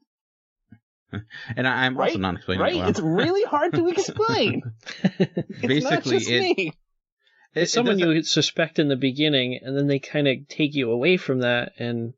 and 1.56 1.66
I, 1.68 1.86
I'm 1.86 1.98
also 1.98 2.18
not 2.18 2.36
explaining 2.36 2.62
right? 2.62 2.74
it 2.74 2.78
well. 2.78 2.88
It's 2.88 3.00
really 3.00 3.44
hard 3.44 3.74
to 3.74 3.88
explain. 3.94 4.62
it's 5.04 5.84
not 5.84 6.02
Basically, 6.04 6.18
just 6.18 6.30
it- 6.30 6.40
me. 6.40 6.54
It- 6.68 6.74
It's 7.62 7.72
someone 7.72 7.98
doesn't- 7.98 8.14
you 8.16 8.22
suspect 8.24 8.78
in 8.78 8.88
the 8.88 8.96
beginning, 8.96 9.60
and 9.62 9.76
then 9.76 9.86
they 9.86 9.98
kind 10.00 10.26
of 10.26 10.48
take 10.48 10.74
you 10.74 10.90
away 10.90 11.16
from 11.16 11.40
that, 11.40 11.72
and 11.78 12.14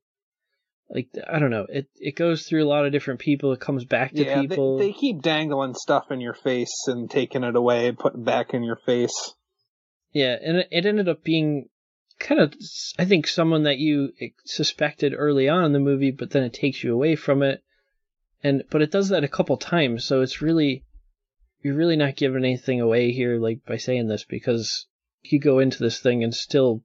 like 0.88 1.08
I 1.30 1.38
don't 1.38 1.50
know, 1.50 1.66
it 1.68 1.88
it 1.96 2.16
goes 2.16 2.44
through 2.46 2.64
a 2.64 2.68
lot 2.68 2.86
of 2.86 2.92
different 2.92 3.20
people. 3.20 3.52
It 3.52 3.60
comes 3.60 3.84
back 3.84 4.12
to 4.12 4.24
yeah, 4.24 4.40
people. 4.40 4.78
They, 4.78 4.86
they 4.88 4.92
keep 4.92 5.20
dangling 5.20 5.74
stuff 5.74 6.10
in 6.10 6.20
your 6.20 6.32
face 6.34 6.84
and 6.86 7.10
taking 7.10 7.44
it 7.44 7.56
away 7.56 7.88
and 7.88 7.98
putting 7.98 8.20
it 8.20 8.24
back 8.24 8.54
in 8.54 8.62
your 8.62 8.76
face. 8.76 9.34
Yeah, 10.12 10.36
and 10.40 10.58
it, 10.58 10.68
it 10.70 10.86
ended 10.86 11.08
up 11.08 11.22
being 11.22 11.68
kind 12.18 12.40
of, 12.40 12.54
I 12.98 13.04
think, 13.04 13.26
someone 13.26 13.64
that 13.64 13.76
you 13.78 14.12
suspected 14.46 15.12
early 15.14 15.48
on 15.50 15.64
in 15.64 15.72
the 15.72 15.80
movie, 15.80 16.12
but 16.12 16.30
then 16.30 16.44
it 16.44 16.54
takes 16.54 16.82
you 16.82 16.94
away 16.94 17.16
from 17.16 17.42
it. 17.42 17.62
And 18.42 18.64
but 18.70 18.82
it 18.82 18.90
does 18.90 19.08
that 19.08 19.24
a 19.24 19.28
couple 19.28 19.56
times, 19.56 20.04
so 20.04 20.22
it's 20.22 20.42
really 20.42 20.84
you're 21.62 21.74
really 21.74 21.96
not 21.96 22.16
giving 22.16 22.44
anything 22.44 22.80
away 22.80 23.12
here, 23.12 23.38
like 23.38 23.64
by 23.66 23.76
saying 23.76 24.08
this, 24.08 24.24
because 24.24 24.86
you 25.22 25.40
go 25.40 25.58
into 25.58 25.82
this 25.82 25.98
thing 25.98 26.22
and 26.22 26.34
still 26.34 26.84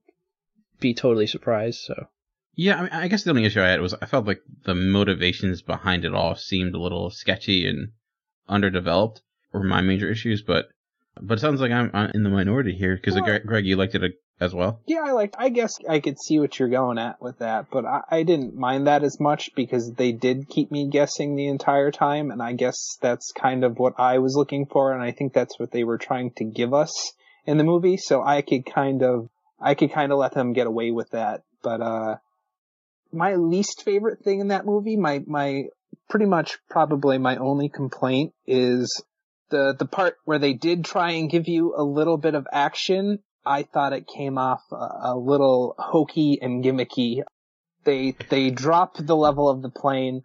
be 0.80 0.94
totally 0.94 1.26
surprised. 1.26 1.80
So 1.80 2.08
Yeah, 2.54 2.76
I, 2.78 2.82
mean, 2.82 2.90
I 2.92 3.08
guess 3.08 3.22
the 3.22 3.30
only 3.30 3.44
issue 3.44 3.60
I 3.60 3.68
had 3.68 3.80
was 3.80 3.94
I 3.94 4.06
felt 4.06 4.26
like 4.26 4.42
the 4.64 4.74
motivations 4.74 5.62
behind 5.62 6.04
it 6.04 6.14
all 6.14 6.34
seemed 6.34 6.74
a 6.74 6.80
little 6.80 7.10
sketchy 7.10 7.66
and 7.66 7.92
underdeveloped. 8.48 9.22
Were 9.52 9.62
my 9.62 9.82
major 9.82 10.10
issues, 10.10 10.42
but 10.42 10.68
but 11.20 11.38
it 11.38 11.40
sounds 11.42 11.60
like 11.60 11.70
I'm, 11.70 11.90
I'm 11.92 12.10
in 12.14 12.22
the 12.22 12.30
minority 12.30 12.74
here 12.74 12.96
because 12.96 13.14
Well- 13.14 13.38
Greg, 13.44 13.66
you 13.66 13.76
liked 13.76 13.94
it 13.94 14.02
uh, 14.02 14.08
as 14.42 14.52
well. 14.52 14.80
Yeah, 14.86 15.04
I 15.06 15.12
like. 15.12 15.34
I 15.38 15.48
guess 15.48 15.74
I 15.88 16.00
could 16.00 16.20
see 16.20 16.40
what 16.40 16.58
you're 16.58 16.68
going 16.68 16.98
at 16.98 17.22
with 17.22 17.38
that, 17.38 17.66
but 17.70 17.84
I, 17.84 18.00
I 18.10 18.22
didn't 18.24 18.56
mind 18.56 18.88
that 18.88 19.04
as 19.04 19.20
much 19.20 19.50
because 19.54 19.92
they 19.92 20.10
did 20.10 20.48
keep 20.48 20.72
me 20.72 20.88
guessing 20.88 21.36
the 21.36 21.46
entire 21.46 21.92
time, 21.92 22.32
and 22.32 22.42
I 22.42 22.52
guess 22.52 22.98
that's 23.00 23.30
kind 23.32 23.62
of 23.62 23.78
what 23.78 23.94
I 23.98 24.18
was 24.18 24.34
looking 24.34 24.66
for, 24.66 24.92
and 24.92 25.00
I 25.00 25.12
think 25.12 25.32
that's 25.32 25.60
what 25.60 25.70
they 25.70 25.84
were 25.84 25.98
trying 25.98 26.32
to 26.38 26.44
give 26.44 26.74
us 26.74 27.12
in 27.46 27.56
the 27.56 27.64
movie. 27.64 27.96
So 27.96 28.20
I 28.20 28.42
could 28.42 28.66
kind 28.66 29.04
of, 29.04 29.28
I 29.60 29.74
could 29.74 29.92
kind 29.92 30.10
of 30.10 30.18
let 30.18 30.34
them 30.34 30.52
get 30.52 30.66
away 30.66 30.90
with 30.90 31.10
that. 31.10 31.42
But 31.62 31.80
uh, 31.80 32.16
my 33.12 33.36
least 33.36 33.84
favorite 33.84 34.24
thing 34.24 34.40
in 34.40 34.48
that 34.48 34.66
movie, 34.66 34.96
my 34.96 35.22
my 35.24 35.66
pretty 36.10 36.26
much 36.26 36.58
probably 36.68 37.18
my 37.18 37.36
only 37.36 37.68
complaint 37.68 38.32
is 38.44 39.02
the 39.50 39.74
the 39.78 39.86
part 39.86 40.16
where 40.24 40.40
they 40.40 40.54
did 40.54 40.84
try 40.84 41.12
and 41.12 41.30
give 41.30 41.46
you 41.46 41.74
a 41.76 41.84
little 41.84 42.16
bit 42.16 42.34
of 42.34 42.48
action. 42.50 43.20
I 43.44 43.64
thought 43.64 43.92
it 43.92 44.06
came 44.06 44.38
off 44.38 44.62
a, 44.70 45.12
a 45.12 45.16
little 45.16 45.74
hokey 45.78 46.38
and 46.40 46.64
gimmicky. 46.64 47.22
They 47.84 48.14
they 48.28 48.50
drop 48.50 48.96
the 48.96 49.16
level 49.16 49.48
of 49.48 49.62
the 49.62 49.70
plane, 49.70 50.22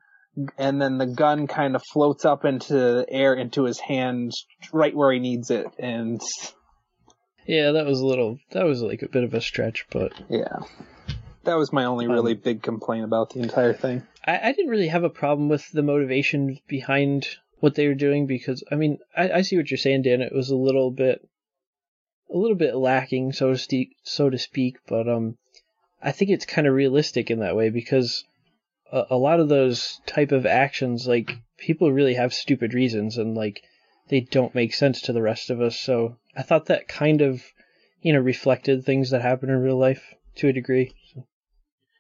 and 0.58 0.82
then 0.82 0.98
the 0.98 1.08
gun 1.08 1.48
kind 1.48 1.76
of 1.76 1.84
floats 1.92 2.26
up 2.26 2.46
into 2.46 2.74
the 2.74 3.06
air 3.10 3.34
into 3.34 3.64
his 3.64 3.80
hand, 3.80 4.34
right 4.72 4.96
where 4.96 5.12
he 5.12 5.20
needs 5.20 5.50
it, 5.50 5.68
and 5.80 6.22
yeah, 7.48 7.72
that 7.72 7.86
was 7.86 8.00
a 8.02 8.06
little, 8.06 8.40
that 8.52 8.66
was 8.66 8.82
like 8.82 9.02
a 9.02 9.10
bit 9.10 9.24
of 9.24 9.34
a 9.34 9.42
stretch, 9.42 9.88
but 9.90 10.12
yeah, 10.30 10.58
that 11.46 11.56
was 11.56 11.72
my 11.72 11.86
only 11.86 12.08
really 12.08 12.34
Um, 12.34 12.42
big 12.44 12.62
complaint 12.62 13.06
about 13.06 13.32
the 13.32 13.40
entire 13.40 13.74
thing. 13.74 14.04
I, 14.26 14.50
I 14.50 14.52
didn't 14.52 14.70
really 14.70 14.90
have 14.90 15.06
a 15.06 15.10
problem 15.10 15.48
with 15.50 15.72
the 15.72 15.82
motivation 15.82 16.60
behind 16.68 17.28
what 17.60 17.74
they 17.74 17.88
were 17.88 17.96
doing 17.96 18.28
because 18.28 18.64
I 18.72 18.76
mean 18.76 19.00
I, 19.16 19.32
I 19.32 19.42
see 19.42 19.58
what 19.58 19.72
you're 19.72 19.78
saying, 19.78 20.04
Dan. 20.04 20.22
It 20.22 20.36
was 20.36 20.50
a 20.50 20.56
little 20.56 20.92
bit 20.92 21.28
a 22.34 22.38
little 22.38 22.56
bit 22.56 22.76
lacking, 22.76 23.34
so 23.34 23.52
to 23.52 23.58
speak, 23.58 23.96
so 24.04 24.30
to 24.30 24.38
speak. 24.38 24.78
But 24.88 25.08
um, 25.08 25.38
I 26.02 26.12
think 26.12 26.32
it's 26.32 26.46
kind 26.46 26.68
of 26.68 26.74
realistic 26.74 27.32
in 27.32 27.40
that 27.40 27.56
way 27.56 27.70
because 27.70 28.24
a, 28.92 29.04
a 29.12 29.18
lot 29.18 29.40
of 29.40 29.50
those 29.50 30.00
type 30.06 30.32
of 30.32 30.46
actions, 30.46 31.08
like 31.08 31.38
people 31.58 31.92
really 31.92 32.16
have 32.16 32.34
stupid 32.34 32.74
reasons 32.74 33.18
and 33.18 33.36
like 33.36 33.62
they 34.10 34.22
don't 34.22 34.56
make 34.56 34.74
sense 34.74 35.02
to 35.02 35.14
the 35.14 35.22
rest 35.22 35.50
of 35.50 35.62
us. 35.62 35.80
So 35.80 36.18
I 36.36 36.44
thought 36.44 36.68
that 36.68 36.88
kind 36.88 37.22
of 37.22 37.44
you 38.02 38.14
know 38.14 38.20
reflected 38.20 38.86
things 38.86 39.10
that 39.10 39.22
happen 39.22 39.50
in 39.50 39.58
real 39.58 39.78
life 39.78 40.14
to 40.36 40.48
a 40.48 40.54
degree. 40.54 40.94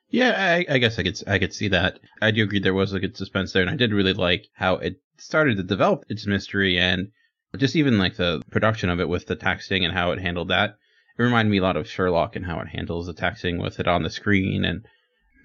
Yeah, 0.09 0.33
I, 0.37 0.73
I 0.73 0.77
guess 0.77 0.97
I 0.97 1.03
could 1.03 1.21
I 1.27 1.39
could 1.39 1.53
see 1.53 1.67
that. 1.69 1.99
I 2.21 2.31
do 2.31 2.43
agree 2.43 2.59
there 2.59 2.73
was 2.73 2.93
a 2.93 2.99
good 2.99 3.17
suspense 3.17 3.51
there, 3.51 3.61
and 3.61 3.71
I 3.71 3.75
did 3.75 3.91
really 3.91 4.13
like 4.13 4.47
how 4.53 4.75
it 4.75 5.01
started 5.17 5.57
to 5.57 5.63
develop 5.63 6.05
its 6.07 6.25
mystery 6.25 6.79
and 6.79 7.11
just 7.55 7.75
even 7.75 7.97
like 7.97 8.17
the 8.17 8.41
production 8.51 8.89
of 8.89 8.99
it 8.99 9.09
with 9.09 9.25
the 9.27 9.35
texting 9.35 9.83
and 9.83 9.93
how 9.93 10.11
it 10.11 10.19
handled 10.19 10.49
that. 10.49 10.75
It 11.17 11.23
reminded 11.23 11.49
me 11.49 11.57
a 11.57 11.63
lot 11.63 11.77
of 11.77 11.87
Sherlock 11.87 12.35
and 12.35 12.45
how 12.45 12.59
it 12.59 12.67
handles 12.67 13.07
the 13.07 13.13
texting 13.13 13.61
with 13.61 13.79
it 13.79 13.87
on 13.87 14.03
the 14.03 14.09
screen, 14.09 14.65
and 14.65 14.85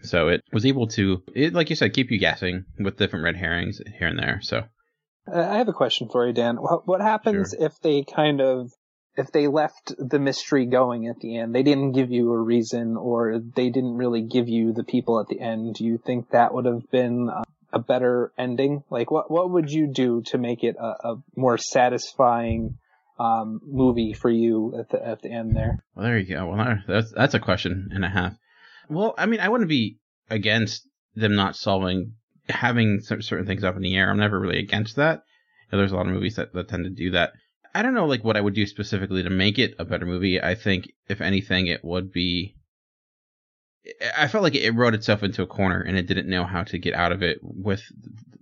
so 0.03 0.29
it 0.29 0.43
was 0.53 0.67
able 0.67 0.89
to, 0.89 1.23
it 1.35 1.55
like 1.55 1.71
you 1.71 1.77
said, 1.77 1.95
keep 1.95 2.11
you 2.11 2.19
guessing 2.19 2.65
with 2.79 2.99
different 2.99 3.25
red 3.25 3.37
herrings 3.37 3.81
here 3.99 4.09
and 4.09 4.19
there. 4.19 4.41
So 4.43 4.65
Uh, 5.33 5.41
I 5.41 5.59
have 5.59 5.69
a 5.69 5.73
question 5.73 6.09
for 6.11 6.27
you, 6.27 6.33
Dan. 6.33 6.57
What, 6.57 7.01
happens 7.01 7.55
if 7.55 7.81
they 7.81 8.03
kind 8.03 8.41
of 8.41 8.73
if 9.17 9.31
they 9.31 9.47
left 9.47 9.95
the 9.99 10.19
mystery 10.19 10.67
going 10.67 11.07
at 11.07 11.21
the 11.21 11.39
end? 11.39 11.55
They 11.55 11.63
didn't 11.63 11.93
give 11.93 12.11
you 12.11 12.33
a 12.33 12.41
reason, 12.41 12.97
or 12.97 13.39
they 13.39 13.71
didn't 13.71 13.97
really 13.97 14.23
give 14.23 14.49
you 14.49 14.73
the 14.73 14.85
people 14.85 15.21
at 15.21 15.29
the 15.29 15.41
end. 15.41 15.77
Do 15.77 15.85
you 15.85 15.99
think 16.05 16.31
that 16.31 16.53
would 16.53 16.65
have 16.65 16.91
been 16.91 17.29
uh, 17.31 17.45
a 17.73 17.79
better 17.79 18.33
ending? 18.39 18.85
Like, 18.91 19.11
what 19.11 19.31
what 19.31 19.51
would 19.51 19.71
you 19.71 19.93
do 19.93 20.23
to 20.27 20.39
make 20.39 20.63
it 20.63 20.77
a, 20.79 21.09
a 21.09 21.17
more 21.37 21.59
satisfying 21.59 22.79
um, 23.19 23.61
movie 23.65 24.13
for 24.13 24.31
you 24.31 24.75
at 24.79 24.91
the 24.91 25.07
at 25.07 25.23
the 25.23 25.33
end 25.33 25.57
there? 25.57 25.85
Well, 25.95 26.05
there 26.05 26.19
you 26.19 26.35
go. 26.35 26.47
Well, 26.47 26.79
that's 26.87 27.13
that's 27.13 27.35
a 27.35 27.41
question 27.41 27.91
and 27.93 28.05
a 28.05 28.09
half. 28.09 28.35
Well, 28.89 29.15
I 29.17 29.27
mean, 29.27 29.41
I 29.41 29.49
wouldn't 29.49 29.71
be 29.71 29.99
against 30.31 30.87
them 31.15 31.35
not 31.35 31.57
solving 31.57 32.15
having 32.49 33.01
certain 33.01 33.47
things 33.47 33.65
up 33.65 33.77
in 33.77 33.83
the 33.83 33.97
air. 33.97 34.11
I'm 34.11 34.19
never 34.19 34.39
really 34.39 34.59
against 34.59 34.97
that. 34.97 35.23
You 35.71 35.77
know, 35.77 35.79
there's 35.79 35.93
a 35.93 35.97
lot 35.97 36.07
of 36.07 36.13
movies 36.13 36.37
that, 36.37 36.53
that 36.53 36.69
tend 36.69 36.85
to 36.85 36.91
do 36.91 37.13
that. 37.13 37.33
I 37.75 37.83
don't 37.83 37.95
know, 37.95 38.07
like 38.07 38.25
what 38.25 38.37
I 38.37 38.41
would 38.41 38.55
do 38.55 38.67
specifically 38.67 39.23
to 39.23 39.31
make 39.31 39.59
it 39.59 39.75
a 39.79 39.85
better 39.85 40.05
movie. 40.05 40.41
I 40.41 40.55
think, 40.55 40.93
if 41.09 41.21
anything, 41.21 41.69
it 41.69 41.83
would 41.83 42.13
be 42.13 42.57
I 44.17 44.29
felt 44.29 44.45
like 44.45 44.55
it 44.55 44.75
wrote 44.75 44.95
itself 44.95 45.23
into 45.23 45.43
a 45.43 45.47
corner 45.47 45.81
and 45.81 45.99
it 45.99 46.07
didn't 46.07 46.29
know 46.29 46.45
how 46.45 46.63
to 46.65 46.79
get 46.79 46.95
out 46.95 47.13
of 47.13 47.23
it 47.23 47.39
with 47.43 47.83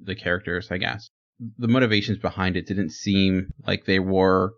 the 0.03 0.15
characters, 0.15 0.71
I 0.71 0.79
guess. 0.79 1.09
The 1.59 1.69
motivations 1.69 2.19
behind 2.19 2.57
it 2.57 2.67
didn't 2.67 2.91
seem 2.91 3.53
like 3.67 3.87
they 3.87 3.99
were 3.99 4.53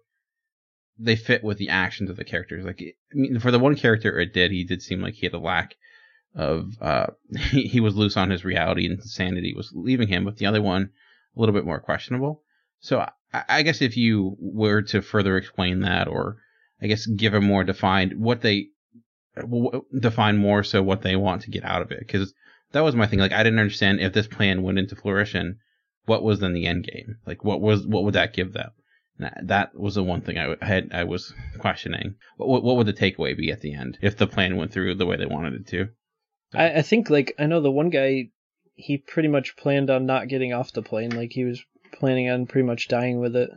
they 0.98 1.16
fit 1.16 1.42
with 1.42 1.58
the 1.58 1.68
actions 1.68 2.10
of 2.10 2.16
the 2.16 2.24
characters. 2.24 2.64
Like 2.64 2.80
I 2.80 3.14
mean, 3.14 3.38
for 3.38 3.50
the 3.50 3.58
one 3.58 3.76
character 3.76 4.18
it 4.18 4.34
did, 4.34 4.50
he 4.50 4.64
did 4.64 4.82
seem 4.82 5.00
like 5.00 5.14
he 5.14 5.26
had 5.26 5.34
a 5.34 5.38
lack 5.38 5.76
of 6.34 6.72
uh 6.80 7.06
he, 7.50 7.68
he 7.68 7.80
was 7.80 7.94
loose 7.94 8.16
on 8.16 8.30
his 8.30 8.44
reality 8.44 8.86
and 8.86 9.02
sanity 9.02 9.54
was 9.54 9.70
leaving 9.72 10.08
him, 10.08 10.24
but 10.24 10.38
the 10.38 10.46
other 10.46 10.62
one 10.62 10.90
a 11.36 11.40
little 11.40 11.54
bit 11.54 11.64
more 11.64 11.80
questionable. 11.80 12.42
So 12.80 13.06
I, 13.32 13.44
I 13.48 13.62
guess 13.62 13.80
if 13.80 13.96
you 13.96 14.36
were 14.40 14.82
to 14.82 15.00
further 15.00 15.36
explain 15.36 15.80
that 15.80 16.08
or 16.08 16.38
I 16.80 16.88
guess 16.88 17.06
give 17.06 17.34
a 17.34 17.40
more 17.40 17.62
defined 17.62 18.14
what 18.18 18.40
they 18.40 18.70
define 19.98 20.38
more 20.38 20.62
so 20.62 20.82
what 20.82 21.02
they 21.02 21.16
want 21.16 21.42
to 21.42 21.50
get 21.50 21.64
out 21.64 21.82
of 21.82 21.90
it 21.90 22.00
because 22.00 22.34
that 22.72 22.84
was 22.84 22.94
my 22.94 23.06
thing. 23.06 23.18
Like 23.18 23.32
I 23.32 23.42
didn't 23.42 23.58
understand 23.58 24.00
if 24.00 24.12
this 24.12 24.26
plan 24.26 24.62
went 24.62 24.78
into 24.78 24.96
fruition, 24.96 25.58
what 26.04 26.22
was 26.22 26.40
then 26.40 26.52
the 26.52 26.66
end 26.66 26.84
game? 26.84 27.16
Like 27.26 27.44
what 27.44 27.60
was 27.60 27.86
what 27.86 28.04
would 28.04 28.14
that 28.14 28.34
give 28.34 28.52
them? 28.52 28.70
that 29.42 29.74
was 29.74 29.94
the 29.94 30.02
one 30.02 30.20
thing 30.20 30.38
I 30.38 30.56
had 30.64 30.90
I 30.92 31.04
was 31.04 31.32
questioning. 31.58 32.16
What 32.36 32.62
what 32.62 32.76
would 32.76 32.86
the 32.86 32.92
takeaway 32.92 33.36
be 33.36 33.50
at 33.50 33.60
the 33.60 33.74
end 33.74 33.98
if 34.02 34.16
the 34.16 34.26
plan 34.26 34.56
went 34.56 34.72
through 34.72 34.94
the 34.96 35.06
way 35.06 35.16
they 35.16 35.26
wanted 35.26 35.54
it 35.54 35.66
to? 35.68 35.88
I, 36.54 36.78
I 36.78 36.82
think 36.82 37.08
like 37.10 37.34
I 37.38 37.46
know 37.46 37.60
the 37.60 37.70
one 37.70 37.90
guy 37.90 38.30
he 38.74 38.98
pretty 38.98 39.28
much 39.28 39.56
planned 39.56 39.90
on 39.90 40.06
not 40.06 40.28
getting 40.28 40.52
off 40.52 40.72
the 40.72 40.82
plane. 40.82 41.10
Like 41.10 41.32
he 41.32 41.44
was 41.44 41.64
planning 41.92 42.28
on 42.28 42.46
pretty 42.46 42.66
much 42.66 42.88
dying 42.88 43.20
with 43.20 43.36
it. 43.36 43.50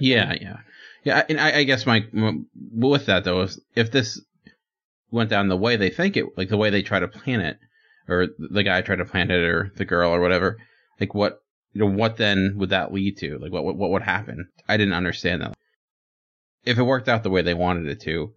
Yeah, 0.00 0.34
yeah, 0.40 0.56
yeah. 1.04 1.22
And 1.28 1.38
I, 1.38 1.58
I 1.58 1.64
guess 1.64 1.86
my 1.86 2.04
with 2.72 3.06
that 3.06 3.24
though 3.24 3.42
is 3.42 3.60
if 3.76 3.90
this 3.90 4.20
went 5.14 5.30
down 5.30 5.48
the 5.48 5.56
way 5.56 5.76
they 5.76 5.90
think 5.90 6.16
it, 6.16 6.26
like 6.36 6.48
the 6.48 6.56
way 6.56 6.70
they 6.70 6.82
try 6.82 6.98
to 6.98 7.08
plan 7.08 7.40
it, 7.40 7.58
or 8.08 8.28
the 8.38 8.62
guy 8.62 8.82
tried 8.82 8.96
to 8.96 9.04
plan 9.04 9.30
it, 9.30 9.40
or 9.40 9.72
the 9.76 9.84
girl, 9.84 10.10
or 10.10 10.20
whatever. 10.20 10.58
Like 11.00 11.14
what 11.14 11.40
you 11.72 11.80
know, 11.80 11.90
what 11.90 12.16
then 12.16 12.54
would 12.56 12.70
that 12.70 12.92
lead 12.92 13.16
to? 13.18 13.38
Like 13.38 13.52
what 13.52 13.64
what, 13.64 13.76
what 13.76 13.90
would 13.90 14.02
happen? 14.02 14.48
I 14.68 14.76
didn't 14.76 14.94
understand 14.94 15.42
that. 15.42 15.56
If 16.64 16.78
it 16.78 16.82
worked 16.82 17.08
out 17.08 17.22
the 17.22 17.30
way 17.30 17.42
they 17.42 17.54
wanted 17.54 17.86
it 17.86 18.00
to, 18.02 18.32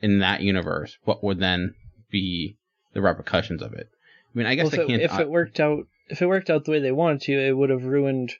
in 0.00 0.20
that 0.20 0.40
universe, 0.40 0.98
what 1.04 1.22
would 1.22 1.40
then 1.40 1.74
be 2.10 2.56
the 2.92 3.02
repercussions 3.02 3.62
of 3.62 3.72
it? 3.74 3.88
I 4.34 4.38
mean, 4.38 4.46
I 4.46 4.54
guess 4.54 4.72
well, 4.72 4.82
I 4.82 4.86
can't. 4.86 5.02
If 5.02 5.18
it 5.18 5.28
worked 5.28 5.60
out, 5.60 5.86
if 6.08 6.22
it 6.22 6.26
worked 6.26 6.50
out 6.50 6.64
the 6.64 6.70
way 6.70 6.80
they 6.80 6.92
wanted 6.92 7.22
to, 7.22 7.32
it 7.32 7.56
would 7.56 7.70
have 7.70 7.84
ruined 7.84 8.32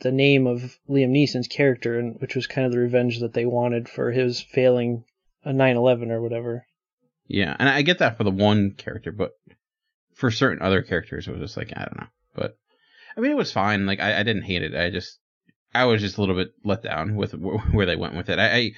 the 0.00 0.12
name 0.12 0.46
of 0.46 0.78
Liam 0.88 1.10
Neeson's 1.10 1.48
character, 1.48 1.98
and 1.98 2.20
which 2.20 2.34
was 2.34 2.46
kind 2.46 2.66
of 2.66 2.72
the 2.72 2.78
revenge 2.78 3.20
that 3.20 3.34
they 3.34 3.46
wanted 3.46 3.88
for 3.88 4.12
his 4.12 4.40
failing 4.40 5.04
a 5.44 5.52
9/11 5.52 6.10
or 6.10 6.20
whatever. 6.20 6.66
Yeah, 7.30 7.54
and 7.60 7.68
I 7.68 7.82
get 7.82 7.98
that 7.98 8.18
for 8.18 8.24
the 8.24 8.32
one 8.32 8.72
character, 8.72 9.12
but 9.12 9.30
for 10.14 10.32
certain 10.32 10.60
other 10.60 10.82
characters, 10.82 11.28
it 11.28 11.30
was 11.30 11.40
just 11.40 11.56
like 11.56 11.72
I 11.76 11.84
don't 11.84 12.00
know. 12.00 12.08
But 12.34 12.56
I 13.16 13.20
mean, 13.20 13.30
it 13.30 13.36
was 13.36 13.52
fine. 13.52 13.86
Like 13.86 14.00
I, 14.00 14.18
I 14.18 14.22
didn't 14.24 14.42
hate 14.42 14.64
it. 14.64 14.74
I 14.74 14.90
just 14.90 15.20
I 15.72 15.84
was 15.84 16.00
just 16.00 16.18
a 16.18 16.20
little 16.20 16.34
bit 16.34 16.48
let 16.64 16.82
down 16.82 17.14
with 17.14 17.32
where 17.72 17.86
they 17.86 17.94
went 17.94 18.16
with 18.16 18.28
it. 18.30 18.40
I, 18.40 18.56
I 18.56 18.72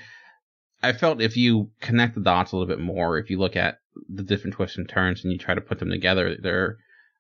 I 0.83 0.93
felt 0.93 1.23
if 1.23 1.35
you 1.35 1.71
connect 1.81 2.15
the 2.15 2.21
dots 2.21 2.53
a 2.53 2.57
little 2.57 2.69
bit 2.69 2.79
more, 2.79 3.17
if 3.17 3.31
you 3.31 3.39
look 3.39 3.57
at 3.57 3.79
the 4.07 4.23
different 4.23 4.55
twists 4.55 4.77
and 4.77 4.87
turns 4.87 5.25
and 5.25 5.33
you 5.33 5.39
try 5.39 5.55
to 5.55 5.63
put 5.63 5.79
them 5.79 5.89
together, 5.89 6.37
there 6.39 6.77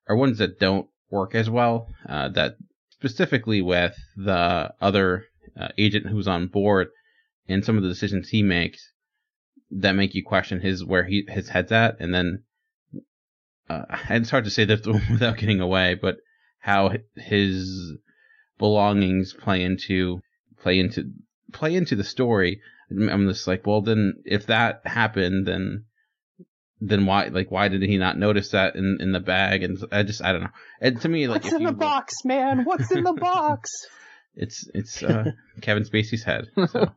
are 0.08 0.16
ones 0.16 0.36
that 0.36 0.60
don't 0.60 0.86
work 1.10 1.34
as 1.34 1.48
well. 1.48 1.88
Uh, 2.06 2.28
that 2.28 2.56
specifically 2.90 3.62
with 3.62 3.96
the 4.18 4.70
other 4.82 5.24
uh, 5.58 5.68
agent 5.78 6.08
who's 6.08 6.28
on 6.28 6.48
board 6.48 6.88
and 7.48 7.64
some 7.64 7.78
of 7.78 7.82
the 7.82 7.88
decisions 7.88 8.28
he 8.28 8.42
makes 8.42 8.91
that 9.72 9.92
make 9.92 10.14
you 10.14 10.24
question 10.24 10.60
his 10.60 10.84
where 10.84 11.04
he 11.04 11.24
his 11.28 11.48
head's 11.48 11.72
at, 11.72 12.00
and 12.00 12.14
then 12.14 12.42
uh, 13.68 13.84
it's 14.10 14.30
hard 14.30 14.44
to 14.44 14.50
say 14.50 14.64
that 14.64 14.86
without 15.10 15.38
getting 15.38 15.60
away, 15.60 15.94
but 15.94 16.18
how 16.58 16.92
his 17.16 17.92
belongings 18.58 19.32
play 19.34 19.62
into 19.62 20.20
play 20.62 20.78
into 20.78 21.12
play 21.52 21.74
into 21.74 21.96
the 21.96 22.04
story. 22.04 22.60
I'm 22.90 23.26
just 23.28 23.46
like, 23.46 23.66
well, 23.66 23.80
then 23.80 24.22
if 24.24 24.46
that 24.46 24.82
happened, 24.84 25.46
then 25.46 25.86
then 26.80 27.06
why 27.06 27.28
like 27.28 27.50
why 27.50 27.68
did 27.68 27.82
he 27.82 27.96
not 27.96 28.18
notice 28.18 28.50
that 28.50 28.76
in 28.76 28.98
in 29.00 29.12
the 29.12 29.20
bag? 29.20 29.62
And 29.62 29.78
I 29.90 30.02
just 30.02 30.22
I 30.22 30.32
don't 30.32 30.42
know. 30.42 30.50
And 30.80 31.00
to 31.00 31.08
me, 31.08 31.26
like 31.26 31.44
what's 31.44 31.56
in 31.56 31.64
the 31.64 31.72
box, 31.72 32.24
man? 32.24 32.64
What's 32.64 32.90
in 32.90 33.04
the 33.04 33.14
box? 33.14 33.70
It's 34.34 34.66
it's 34.72 35.02
uh, 35.02 35.32
Kevin 35.60 35.84
Spacey's 35.84 36.24
head. 36.24 36.46
So. 36.68 36.90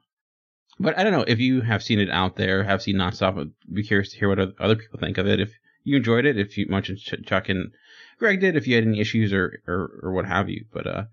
But 0.79 0.97
I 0.97 1.03
don't 1.03 1.13
know 1.13 1.25
if 1.25 1.39
you 1.39 1.61
have 1.61 1.83
seen 1.83 1.99
it 1.99 2.09
out 2.09 2.35
there, 2.35 2.63
have 2.63 2.81
seen 2.81 2.97
Nonstop. 2.97 3.39
I'd 3.39 3.73
be 3.73 3.83
curious 3.83 4.11
to 4.11 4.17
hear 4.17 4.27
what 4.27 4.59
other 4.59 4.75
people 4.75 4.99
think 4.99 5.17
of 5.17 5.27
it. 5.27 5.39
If 5.39 5.53
you 5.83 5.97
enjoyed 5.97 6.25
it, 6.25 6.37
if 6.37 6.57
you 6.57 6.67
much 6.67 6.91
Chuck 7.25 7.49
and 7.49 7.71
Greg 8.19 8.41
did, 8.41 8.57
if 8.57 8.67
you 8.67 8.75
had 8.75 8.83
any 8.83 8.99
issues 8.99 9.31
or, 9.31 9.61
or, 9.67 9.99
or 10.03 10.11
what 10.11 10.25
have 10.25 10.49
you. 10.49 10.65
But 10.73 10.87
uh, 10.87 11.03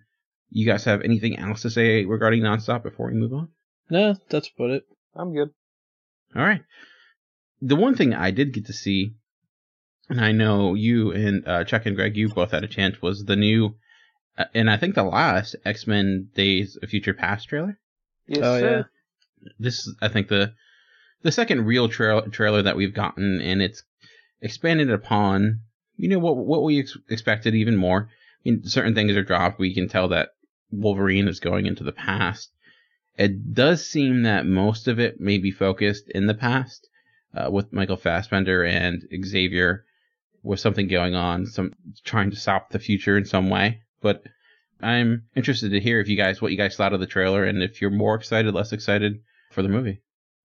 you 0.51 0.67
guys 0.67 0.85
have 0.85 1.03
anything 1.03 1.39
else 1.39 1.63
to 1.63 1.71
say 1.71 2.05
regarding 2.05 2.43
Nonstop 2.43 2.83
before 2.83 3.07
we 3.07 3.15
move 3.15 3.33
on? 3.33 3.49
No, 3.89 4.17
that's 4.29 4.51
about 4.57 4.71
it. 4.71 4.85
I'm 5.15 5.33
good. 5.33 5.51
All 6.35 6.43
right. 6.43 6.63
The 7.61 7.77
one 7.77 7.95
thing 7.95 8.15
I 8.15 8.33
did 8.33 8.53
get 8.53 8.67
to 8.67 8.73
see, 8.73 9.15
and 10.09 10.21
I 10.21 10.33
know 10.33 10.75
you 10.75 11.13
and 11.13 11.47
uh, 11.47 11.65
Chuck 11.65 11.87
and 11.87 11.95
Greg, 11.95 12.17
you 12.17 12.29
both 12.29 12.51
had 12.51 12.65
a 12.65 12.69
chance, 12.69 13.01
was 13.01 13.25
the 13.25 13.37
new, 13.37 13.77
uh, 14.37 14.47
and 14.55 14.69
I 14.69 14.77
think 14.77 14.97
the 14.97 15.05
last 15.05 15.55
X 15.65 15.87
Men 15.87 16.31
Days 16.35 16.77
of 16.83 16.89
Future 16.89 17.15
Past 17.15 17.49
trailer. 17.49 17.79
Yes, 18.27 18.41
oh, 18.43 18.59
sir. 18.59 18.77
Yeah 18.79 18.85
this 19.59 19.87
is, 19.87 19.97
I 20.01 20.09
think, 20.09 20.29
the 20.29 20.53
the 21.23 21.33
second 21.33 21.67
real 21.67 21.89
tra- 21.89 22.29
trailer 22.31 22.63
that 22.63 22.77
we've 22.77 22.95
gotten, 22.95 23.41
and 23.41 23.63
it's 23.63 23.83
expanded 24.41 24.91
upon, 24.91 25.61
you 25.97 26.09
know, 26.09 26.19
what 26.19 26.37
what 26.37 26.63
we 26.63 26.81
ex- 26.81 26.99
expected 27.09 27.55
even 27.55 27.77
more. 27.77 28.09
I 28.11 28.51
mean, 28.51 28.65
certain 28.65 28.95
things 28.95 29.17
are 29.17 29.23
dropped. 29.23 29.59
We 29.59 29.75
can 29.75 29.89
tell 29.89 30.09
that 30.09 30.31
Wolverine 30.71 31.29
is 31.29 31.41
going 31.41 31.67
into 31.67 31.85
the 31.85 31.93
past. 31.93 32.51
It 33.17 33.55
does 33.55 33.87
seem 33.87 34.23
that 34.23 34.47
most 34.47 34.89
of 34.89 34.99
it 34.99 35.21
may 35.21 35.39
be 35.39 35.51
focused 35.51 36.09
in 36.11 36.27
the 36.27 36.35
past, 36.35 36.89
uh, 37.35 37.51
with 37.51 37.73
Michael 37.73 37.97
Fassbender 37.97 38.65
and 38.65 39.07
Xavier, 39.25 39.85
with 40.43 40.61
something 40.61 40.89
going 40.89 41.15
on, 41.15 41.47
some 41.47 41.73
trying 42.05 42.31
to 42.31 42.37
stop 42.37 42.71
the 42.71 42.79
future 42.79 43.17
in 43.17 43.25
some 43.25 43.51
way. 43.51 43.83
But 44.01 44.25
I'm 44.81 45.25
interested 45.37 45.71
to 45.71 45.81
hear 45.81 46.01
if 46.01 46.09
you 46.09 46.17
guys 46.17 46.43
what 46.43 46.51
you 46.51 46.59
guys 46.59 46.75
thought 46.75 46.95
of 46.95 47.01
the 47.01 47.07
trailer 47.07 47.45
and 47.45 47.63
if 47.63 47.81
you're 47.81 47.91
more 47.91 48.17
excited, 48.17 48.53
less 48.53 48.73
excited 48.73 49.21
for 49.53 49.63
the 49.63 49.69
movie. 49.69 50.03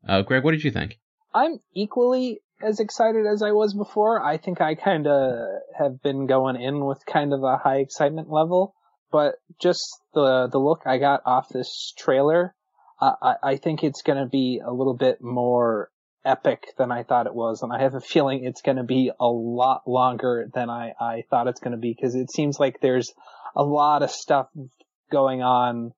Uh, 0.07 0.21
Greg, 0.21 0.43
what 0.43 0.51
did 0.51 0.63
you 0.63 0.71
think? 0.71 0.99
I'm 1.33 1.59
equally 1.73 2.41
as 2.61 2.79
excited 2.79 3.25
as 3.25 3.43
I 3.43 3.51
was 3.51 3.73
before. 3.73 4.23
I 4.23 4.37
think 4.37 4.61
I 4.61 4.75
kind 4.75 5.07
of 5.07 5.33
have 5.77 6.01
been 6.01 6.25
going 6.25 6.59
in 6.59 6.85
with 6.85 7.05
kind 7.05 7.33
of 7.33 7.43
a 7.43 7.57
high 7.57 7.77
excitement 7.77 8.29
level, 8.29 8.73
but 9.11 9.35
just 9.61 9.83
the 10.13 10.47
the 10.51 10.57
look 10.57 10.83
I 10.85 10.97
got 10.97 11.21
off 11.25 11.49
this 11.49 11.93
trailer, 11.97 12.55
I, 12.99 13.35
I 13.43 13.55
think 13.57 13.83
it's 13.83 14.01
going 14.01 14.19
to 14.19 14.29
be 14.29 14.61
a 14.65 14.71
little 14.71 14.95
bit 14.95 15.21
more 15.21 15.89
epic 16.25 16.67
than 16.77 16.91
I 16.91 17.03
thought 17.03 17.27
it 17.27 17.35
was, 17.35 17.61
and 17.61 17.71
I 17.71 17.81
have 17.81 17.93
a 17.93 18.01
feeling 18.01 18.43
it's 18.43 18.61
going 18.61 18.77
to 18.77 18.83
be 18.83 19.11
a 19.19 19.27
lot 19.27 19.83
longer 19.87 20.49
than 20.53 20.69
I 20.69 20.93
I 20.99 21.23
thought 21.29 21.47
it's 21.47 21.61
going 21.61 21.71
to 21.71 21.77
be 21.77 21.93
because 21.93 22.15
it 22.15 22.31
seems 22.31 22.59
like 22.59 22.79
there's 22.81 23.13
a 23.55 23.63
lot 23.63 24.03
of 24.03 24.11
stuff 24.11 24.47
going 25.11 25.41
on 25.41 25.93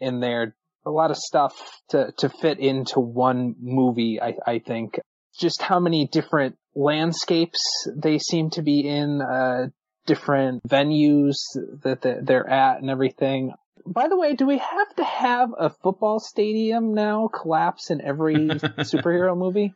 in 0.00 0.20
there 0.20 0.54
a 0.86 0.90
lot 0.90 1.10
of 1.10 1.16
stuff 1.16 1.52
to, 1.90 2.12
to 2.18 2.28
fit 2.28 2.58
into 2.58 3.00
one 3.00 3.54
movie, 3.60 4.20
I, 4.22 4.34
I 4.46 4.58
think. 4.60 5.00
Just 5.38 5.60
how 5.60 5.80
many 5.80 6.08
different 6.10 6.56
landscapes 6.74 7.58
they 7.94 8.18
seem 8.18 8.50
to 8.50 8.62
be 8.62 8.88
in, 8.88 9.20
uh, 9.20 9.66
different 10.06 10.62
venues 10.66 11.34
that 11.82 12.00
they're 12.22 12.48
at 12.48 12.80
and 12.80 12.88
everything. 12.88 13.52
By 13.84 14.08
the 14.08 14.16
way, 14.16 14.34
do 14.34 14.46
we 14.46 14.58
have 14.58 14.94
to 14.96 15.04
have 15.04 15.50
a 15.58 15.70
football 15.70 16.20
stadium 16.20 16.94
now 16.94 17.28
collapse 17.28 17.90
in 17.90 18.00
every 18.00 18.34
superhero 18.36 19.36
movie? 19.36 19.74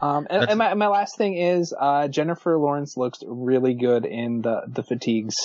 Um, 0.00 0.26
and, 0.30 0.50
and, 0.50 0.58
my, 0.58 0.74
my 0.74 0.88
last 0.88 1.16
thing 1.16 1.36
is, 1.36 1.72
uh, 1.78 2.08
Jennifer 2.08 2.58
Lawrence 2.58 2.96
looks 2.96 3.20
really 3.24 3.74
good 3.74 4.04
in 4.04 4.40
the, 4.42 4.62
the 4.66 4.82
fatigues, 4.82 5.36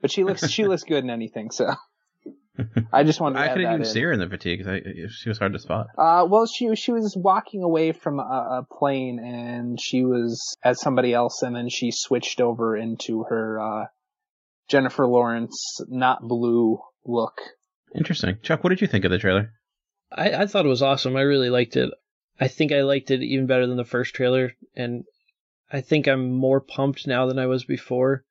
but 0.00 0.12
she 0.12 0.22
looks, 0.22 0.48
she 0.48 0.64
looks 0.64 0.84
good 0.84 1.02
in 1.02 1.10
anything, 1.10 1.50
so. 1.50 1.74
I 2.92 3.04
just 3.04 3.20
wanted. 3.20 3.38
I 3.38 3.48
couldn't 3.48 3.68
even 3.68 3.80
in. 3.80 3.84
see 3.84 4.00
her 4.00 4.12
in 4.12 4.18
the 4.18 4.28
fatigue 4.28 4.64
because 4.64 5.14
she 5.14 5.28
was 5.28 5.38
hard 5.38 5.52
to 5.52 5.58
spot. 5.58 5.88
Uh, 5.96 6.26
well, 6.28 6.46
she 6.46 6.74
she 6.76 6.92
was 6.92 7.16
walking 7.16 7.62
away 7.62 7.92
from 7.92 8.18
a, 8.18 8.22
a, 8.22 8.66
plane 8.70 9.18
and 9.18 9.80
she 9.80 10.04
was 10.04 10.56
as 10.64 10.80
somebody 10.80 11.12
else, 11.14 11.42
and 11.42 11.54
then 11.54 11.68
she 11.68 11.90
switched 11.92 12.40
over 12.40 12.76
into 12.76 13.24
her 13.24 13.60
uh, 13.60 13.86
Jennifer 14.68 15.06
Lawrence 15.06 15.80
not 15.88 16.26
blue 16.26 16.78
look. 17.04 17.40
Interesting, 17.94 18.38
Chuck. 18.42 18.62
What 18.62 18.70
did 18.70 18.80
you 18.80 18.86
think 18.86 19.04
of 19.04 19.10
the 19.10 19.18
trailer? 19.18 19.52
I, 20.12 20.32
I 20.32 20.46
thought 20.46 20.66
it 20.66 20.70
was 20.70 20.82
awesome. 20.82 21.16
I 21.16 21.22
really 21.22 21.50
liked 21.50 21.76
it. 21.76 21.90
I 22.38 22.48
think 22.48 22.72
I 22.72 22.82
liked 22.82 23.10
it 23.10 23.22
even 23.22 23.46
better 23.46 23.66
than 23.66 23.76
the 23.76 23.84
first 23.84 24.14
trailer, 24.14 24.52
and 24.74 25.04
I 25.70 25.80
think 25.80 26.06
I'm 26.06 26.32
more 26.32 26.60
pumped 26.60 27.06
now 27.06 27.26
than 27.26 27.38
I 27.38 27.46
was 27.46 27.64
before. 27.64 28.24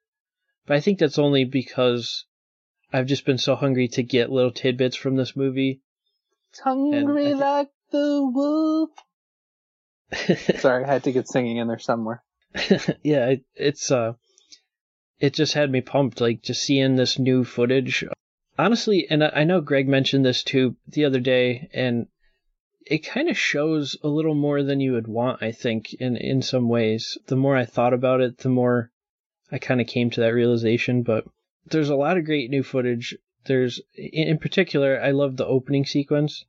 But 0.65 0.78
I 0.78 0.82
think 0.82 1.00
that's 1.00 1.20
only 1.20 1.46
because 1.46 2.26
I've 2.91 3.06
just 3.06 3.25
been 3.25 3.38
so 3.38 3.56
hungry 3.56 3.88
to 3.89 4.04
get 4.04 4.32
little 4.32 4.52
tidbits 4.52 4.95
from 4.95 5.15
this 5.15 5.36
movie. 5.36 5.82
It's 6.52 6.60
hungry 6.60 7.25
th- 7.25 7.36
like 7.36 7.69
the 7.91 8.23
wolf. 8.23 8.89
Sorry, 10.60 10.84
I 10.84 10.88
had 10.88 11.04
to 11.04 11.12
get 11.12 11.28
singing 11.28 11.58
in 11.58 11.67
there 11.67 11.80
somewhere. 11.80 12.23
yeah, 13.04 13.28
it, 13.28 13.45
it's 13.56 13.91
uh, 13.91 14.13
it 15.19 15.34
just 15.34 15.54
had 15.54 15.69
me 15.69 15.82
pumped, 15.82 16.19
like 16.19 16.41
just 16.41 16.63
seeing 16.63 16.95
this 16.95 17.19
new 17.19 17.43
footage. 17.43 18.04
Honestly, 18.58 19.08
and 19.10 19.23
I, 19.23 19.32
I 19.36 19.43
know 19.43 19.62
Greg 19.62 19.88
mentioned 19.88 20.25
this 20.25 20.43
too 20.43 20.75
the 20.88 21.06
other 21.06 21.19
day, 21.19 21.69
and 21.73 22.08
it 22.86 23.06
kind 23.06 23.30
of 23.30 23.38
shows 23.38 23.97
a 24.02 24.08
little 24.08 24.34
more 24.34 24.63
than 24.63 24.80
you 24.80 24.93
would 24.93 25.08
want, 25.08 25.43
I 25.43 25.52
think, 25.52 25.93
in 25.93 26.17
in 26.17 26.41
some 26.41 26.67
ways. 26.67 27.19
The 27.28 27.36
more 27.36 27.56
I 27.56 27.65
thought 27.65 27.93
about 27.93 28.21
it, 28.21 28.39
the 28.39 28.49
more 28.49 28.91
I 29.52 29.60
kind 29.60 29.80
of 29.80 29.86
came 29.86 30.10
to 30.12 30.21
that 30.21 30.34
realization. 30.34 31.04
But 31.04 31.25
there's 31.69 31.89
a 31.89 31.95
lot 31.95 32.17
of 32.17 32.25
great 32.25 32.49
new 32.49 32.63
footage. 32.63 33.17
There's, 33.45 33.82
in 33.95 34.38
particular, 34.38 35.01
I 35.01 35.12
love 35.12 35.38
the 35.38 35.45
opening 35.45 35.86
sequence. 35.86 36.45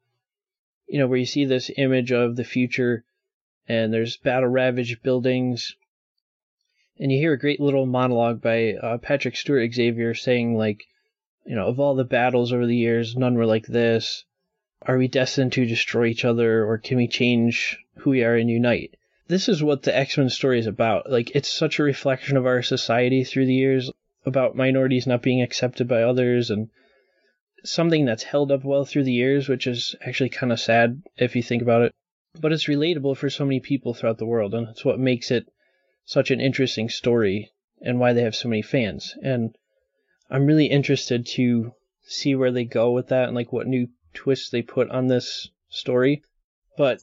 You 0.86 0.98
know, 0.98 1.06
where 1.06 1.18
you 1.18 1.26
see 1.26 1.44
this 1.44 1.70
image 1.76 2.10
of 2.12 2.36
the 2.36 2.44
future, 2.44 3.04
and 3.68 3.92
there's 3.92 4.16
battle 4.16 4.48
ravaged 4.48 5.02
buildings, 5.02 5.76
and 6.98 7.10
you 7.10 7.18
hear 7.18 7.32
a 7.32 7.38
great 7.38 7.60
little 7.60 7.86
monologue 7.86 8.42
by 8.42 8.74
uh, 8.74 8.98
Patrick 8.98 9.36
Stewart 9.36 9.72
Xavier 9.72 10.14
saying 10.14 10.56
like, 10.56 10.84
you 11.46 11.54
know, 11.54 11.66
of 11.66 11.80
all 11.80 11.94
the 11.94 12.04
battles 12.04 12.52
over 12.52 12.66
the 12.66 12.76
years, 12.76 13.16
none 13.16 13.36
were 13.36 13.46
like 13.46 13.66
this. 13.66 14.24
Are 14.82 14.98
we 14.98 15.08
destined 15.08 15.52
to 15.52 15.64
destroy 15.64 16.06
each 16.06 16.24
other, 16.24 16.64
or 16.64 16.76
can 16.78 16.96
we 16.96 17.08
change 17.08 17.78
who 17.98 18.10
we 18.10 18.24
are 18.24 18.36
and 18.36 18.50
unite? 18.50 18.96
This 19.28 19.48
is 19.48 19.62
what 19.62 19.82
the 19.82 19.96
X 19.96 20.18
Men 20.18 20.28
story 20.28 20.58
is 20.58 20.66
about. 20.66 21.10
Like, 21.10 21.30
it's 21.34 21.48
such 21.48 21.78
a 21.78 21.84
reflection 21.84 22.36
of 22.36 22.46
our 22.46 22.62
society 22.62 23.24
through 23.24 23.46
the 23.46 23.54
years 23.54 23.90
about 24.26 24.56
minorities 24.56 25.06
not 25.06 25.22
being 25.22 25.42
accepted 25.42 25.88
by 25.88 26.02
others 26.02 26.50
and 26.50 26.68
something 27.64 28.04
that's 28.04 28.22
held 28.22 28.50
up 28.50 28.64
well 28.64 28.84
through 28.84 29.04
the 29.04 29.12
years, 29.12 29.48
which 29.48 29.66
is 29.66 29.94
actually 30.04 30.30
kind 30.30 30.52
of 30.52 30.60
sad 30.60 31.02
if 31.16 31.36
you 31.36 31.42
think 31.42 31.62
about 31.62 31.82
it. 31.82 31.92
But 32.40 32.52
it's 32.52 32.66
relatable 32.66 33.16
for 33.16 33.28
so 33.28 33.44
many 33.44 33.60
people 33.60 33.92
throughout 33.92 34.18
the 34.18 34.26
world, 34.26 34.54
and 34.54 34.68
it's 34.68 34.84
what 34.84 34.98
makes 34.98 35.30
it 35.30 35.46
such 36.04 36.30
an 36.30 36.40
interesting 36.40 36.88
story 36.88 37.50
and 37.80 37.98
why 37.98 38.12
they 38.12 38.22
have 38.22 38.36
so 38.36 38.48
many 38.48 38.62
fans. 38.62 39.14
And 39.22 39.56
I'm 40.30 40.46
really 40.46 40.66
interested 40.66 41.26
to 41.34 41.72
see 42.02 42.34
where 42.34 42.52
they 42.52 42.64
go 42.64 42.92
with 42.92 43.08
that 43.08 43.28
and 43.28 43.34
like 43.34 43.52
what 43.52 43.66
new 43.66 43.88
twists 44.14 44.50
they 44.50 44.62
put 44.62 44.90
on 44.90 45.08
this 45.08 45.48
story. 45.68 46.22
But 46.76 47.02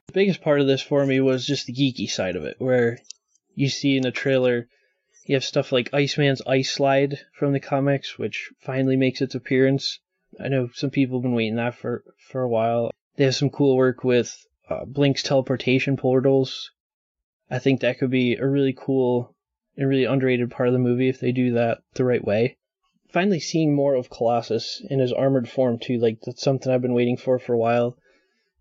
The 0.11 0.19
biggest 0.19 0.41
part 0.41 0.59
of 0.59 0.67
this 0.67 0.81
for 0.81 1.05
me 1.05 1.21
was 1.21 1.47
just 1.47 1.67
the 1.67 1.73
geeky 1.73 2.09
side 2.09 2.35
of 2.35 2.43
it, 2.43 2.57
where 2.59 2.99
you 3.55 3.69
see 3.69 3.95
in 3.95 4.03
the 4.03 4.11
trailer 4.11 4.67
you 5.25 5.35
have 5.37 5.45
stuff 5.45 5.71
like 5.71 5.93
Iceman's 5.93 6.41
Ice 6.45 6.69
Slide 6.69 7.17
from 7.31 7.53
the 7.53 7.61
comics, 7.61 8.19
which 8.19 8.51
finally 8.59 8.97
makes 8.97 9.21
its 9.21 9.35
appearance. 9.35 10.01
I 10.37 10.49
know 10.49 10.67
some 10.73 10.89
people 10.89 11.19
have 11.19 11.23
been 11.23 11.33
waiting 11.33 11.55
that 11.55 11.75
for, 11.75 12.03
for 12.27 12.41
a 12.41 12.49
while. 12.49 12.91
They 13.15 13.23
have 13.23 13.35
some 13.35 13.51
cool 13.51 13.77
work 13.77 14.03
with 14.03 14.35
uh, 14.69 14.83
Blink's 14.83 15.23
teleportation 15.23 15.95
portals. 15.95 16.71
I 17.49 17.59
think 17.59 17.79
that 17.79 17.97
could 17.97 18.11
be 18.11 18.35
a 18.35 18.45
really 18.45 18.75
cool 18.77 19.33
and 19.77 19.87
really 19.87 20.03
underrated 20.03 20.51
part 20.51 20.67
of 20.67 20.73
the 20.73 20.79
movie 20.79 21.07
if 21.07 21.21
they 21.21 21.31
do 21.31 21.53
that 21.53 21.83
the 21.93 22.03
right 22.03 22.21
way. 22.21 22.57
Finally, 23.07 23.39
seeing 23.39 23.73
more 23.73 23.95
of 23.95 24.09
Colossus 24.09 24.85
in 24.89 24.99
his 24.99 25.13
armored 25.13 25.47
form 25.47 25.79
too, 25.79 25.99
like 25.99 26.19
that's 26.25 26.41
something 26.41 26.69
I've 26.69 26.81
been 26.81 26.93
waiting 26.93 27.15
for 27.15 27.39
for 27.39 27.53
a 27.53 27.57
while, 27.57 27.97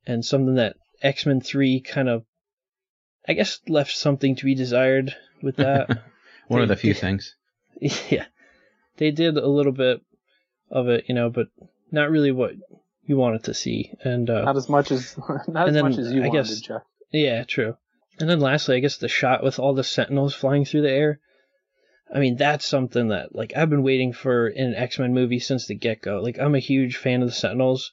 and 0.07 0.25
something 0.25 0.55
that 0.55 0.77
X 1.03 1.27
Men 1.27 1.41
Three 1.41 1.81
kind 1.81 2.09
of, 2.09 2.25
I 3.27 3.33
guess, 3.35 3.61
left 3.69 3.95
something 3.97 4.37
to 4.37 4.45
be 4.45 4.55
desired 4.55 5.15
with 5.43 5.57
that. 5.57 5.89
One 6.49 6.61
They 6.61 6.63
of 6.65 6.69
the 6.69 6.77
few 6.77 6.95
did- 6.95 7.01
things. 7.01 7.35
Yeah, 8.11 8.27
they 8.99 9.11
did 9.11 9.37
a 9.39 9.47
little 9.49 9.73
bit 9.73 10.03
of 10.71 10.89
it, 10.89 11.05
you 11.09 11.15
know, 11.15 11.31
but 11.31 11.47
not 11.91 12.11
really 12.11 12.31
what 12.33 12.53
you 13.05 13.17
wanted 13.17 13.45
to 13.45 13.55
see. 13.55 13.93
And 14.05 14.29
uh, 14.29 14.43
Not 14.43 14.57
as 14.57 14.69
much 14.69 14.91
as 14.91 15.17
not 15.49 15.69
as 15.69 15.75
then, 15.75 15.83
much 15.85 15.97
as 15.99 16.13
you 16.13 16.23
I 16.23 16.27
wanted, 16.29 16.39
guess- 16.47 16.61
Jeff. 16.61 16.83
Yeah, 17.13 17.45
true. 17.45 17.77
And 18.19 18.29
then 18.29 18.41
lastly, 18.41 18.77
I 18.77 18.81
guess 18.81 18.99
the 18.99 19.09
shot 19.09 19.43
with 19.43 19.59
all 19.59 19.73
the 19.75 19.83
sentinels 19.83 20.35
flying 20.35 20.65
through 20.67 20.83
the 20.83 20.91
air. 20.93 21.21
I 22.15 22.19
mean, 22.19 22.37
that's 22.37 22.67
something 22.67 23.09
that 23.09 23.35
like 23.35 23.53
I've 23.57 23.71
been 23.71 23.83
waiting 23.83 24.13
for 24.13 24.47
in 24.49 24.67
an 24.69 24.75
X-Men 24.75 25.15
movie 25.15 25.39
since 25.39 25.67
the 25.67 25.75
get-go. 25.75 26.21
Like 26.21 26.39
I'm 26.39 26.55
a 26.55 26.59
huge 26.61 26.97
fan 26.99 27.23
of 27.23 27.29
the 27.29 27.35
sentinels, 27.35 27.93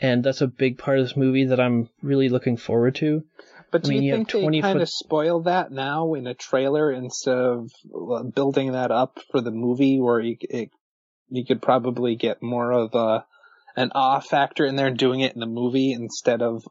and 0.00 0.22
that's 0.24 0.40
a 0.40 0.46
big 0.46 0.78
part 0.78 0.98
of 0.98 1.04
this 1.04 1.16
movie 1.16 1.46
that 1.46 1.60
I'm 1.60 1.88
really 2.02 2.28
looking 2.28 2.56
forward 2.56 2.94
to. 2.96 3.24
But 3.70 3.82
do 3.82 3.90
I 3.90 3.94
mean, 3.94 4.02
you 4.02 4.08
you 4.10 4.24
think 4.24 4.32
they 4.32 4.60
kind 4.60 4.76
foot- 4.76 4.82
of 4.82 4.88
spoil 4.88 5.40
that 5.42 5.70
now 5.70 6.14
in 6.14 6.26
a 6.26 6.34
trailer 6.34 6.90
instead 6.90 7.36
of 7.36 7.70
uh, 7.94 8.22
building 8.22 8.72
that 8.72 8.90
up 8.90 9.18
for 9.30 9.40
the 9.40 9.50
movie, 9.50 10.00
where 10.00 10.20
you 10.20 10.36
it, 10.40 10.70
you 11.28 11.44
could 11.44 11.60
probably 11.60 12.16
get 12.16 12.42
more 12.42 12.72
of 12.72 12.94
a 12.94 13.26
an 13.76 13.92
awe 13.94 14.20
factor 14.20 14.64
in 14.64 14.76
there 14.76 14.90
doing 14.90 15.20
it 15.20 15.34
in 15.34 15.40
the 15.40 15.46
movie 15.46 15.92
instead 15.92 16.42
of 16.42 16.66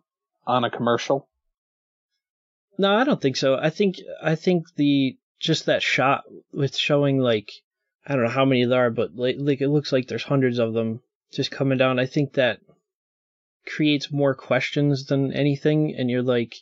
on 0.46 0.64
a 0.64 0.72
commercial? 0.72 1.28
No, 2.78 2.96
I 2.96 3.04
don't 3.04 3.22
think 3.22 3.38
so. 3.38 3.56
I 3.56 3.70
think 3.70 3.98
I 4.22 4.36
think 4.36 4.66
the 4.76 5.18
just 5.40 5.68
that 5.68 5.84
shot 5.84 6.24
with 6.52 6.76
showing 6.76 7.20
like 7.20 7.52
I 8.06 8.14
don't 8.14 8.24
know 8.24 8.30
how 8.30 8.46
many 8.46 8.66
there 8.66 8.86
are, 8.86 8.90
but 8.90 9.16
like, 9.16 9.36
like 9.38 9.62
it 9.62 9.68
looks 9.68 9.92
like 9.92 10.08
there's 10.08 10.24
hundreds 10.24 10.60
of 10.60 10.74
them 10.74 11.02
just 11.32 11.52
coming 11.52 11.78
down. 11.78 12.00
I 12.00 12.06
think 12.06 12.34
that 12.34 12.60
creates 13.68 14.12
more 14.12 14.34
questions 14.34 15.06
than 15.06 15.34
anything, 15.34 15.96
and 15.96 16.10
you're 16.10 16.24
like, 16.24 16.56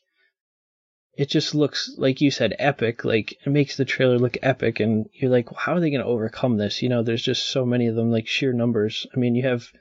it 1.17 1.29
just 1.29 1.55
looks 1.55 1.95
like 1.97 2.19
you 2.19 2.29
said 2.29 2.55
epic. 2.59 3.05
Like 3.05 3.37
it 3.45 3.49
makes 3.49 3.77
the 3.77 3.85
trailer 3.85 4.19
look 4.19 4.37
epic, 4.41 4.79
and 4.79 5.07
you're 5.13 5.31
like, 5.31 5.51
well, 5.51 5.59
how 5.59 5.75
are 5.75 5.79
they 5.79 5.89
going 5.89 6.01
to 6.01 6.07
overcome 6.07 6.57
this? 6.57 6.81
You 6.81 6.89
know, 6.89 7.03
there's 7.03 7.23
just 7.23 7.47
so 7.47 7.65
many 7.65 7.87
of 7.87 7.95
them, 7.95 8.11
like 8.11 8.27
sheer 8.27 8.51
numbers. 8.51 9.07
I 9.15 9.19
mean, 9.19 9.35
you 9.35 9.43
have 9.43 9.71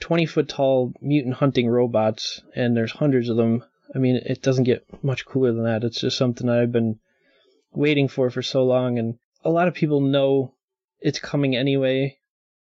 20 0.00 0.24
foot 0.26 0.48
tall 0.48 0.94
mutant 1.00 1.34
hunting 1.34 1.68
robots, 1.68 2.40
and 2.54 2.76
there's 2.76 2.92
hundreds 2.92 3.28
of 3.28 3.36
them. 3.36 3.64
I 3.94 3.98
mean, 3.98 4.16
it 4.16 4.40
doesn't 4.40 4.64
get 4.64 4.86
much 5.04 5.26
cooler 5.26 5.52
than 5.52 5.64
that. 5.64 5.84
It's 5.84 6.00
just 6.00 6.16
something 6.16 6.46
that 6.46 6.58
I've 6.58 6.72
been 6.72 7.00
waiting 7.72 8.08
for 8.08 8.30
for 8.30 8.42
so 8.42 8.64
long, 8.64 8.98
and 8.98 9.18
a 9.44 9.50
lot 9.50 9.68
of 9.68 9.74
people 9.74 10.00
know 10.00 10.54
it's 11.00 11.18
coming 11.18 11.56
anyway 11.56 12.18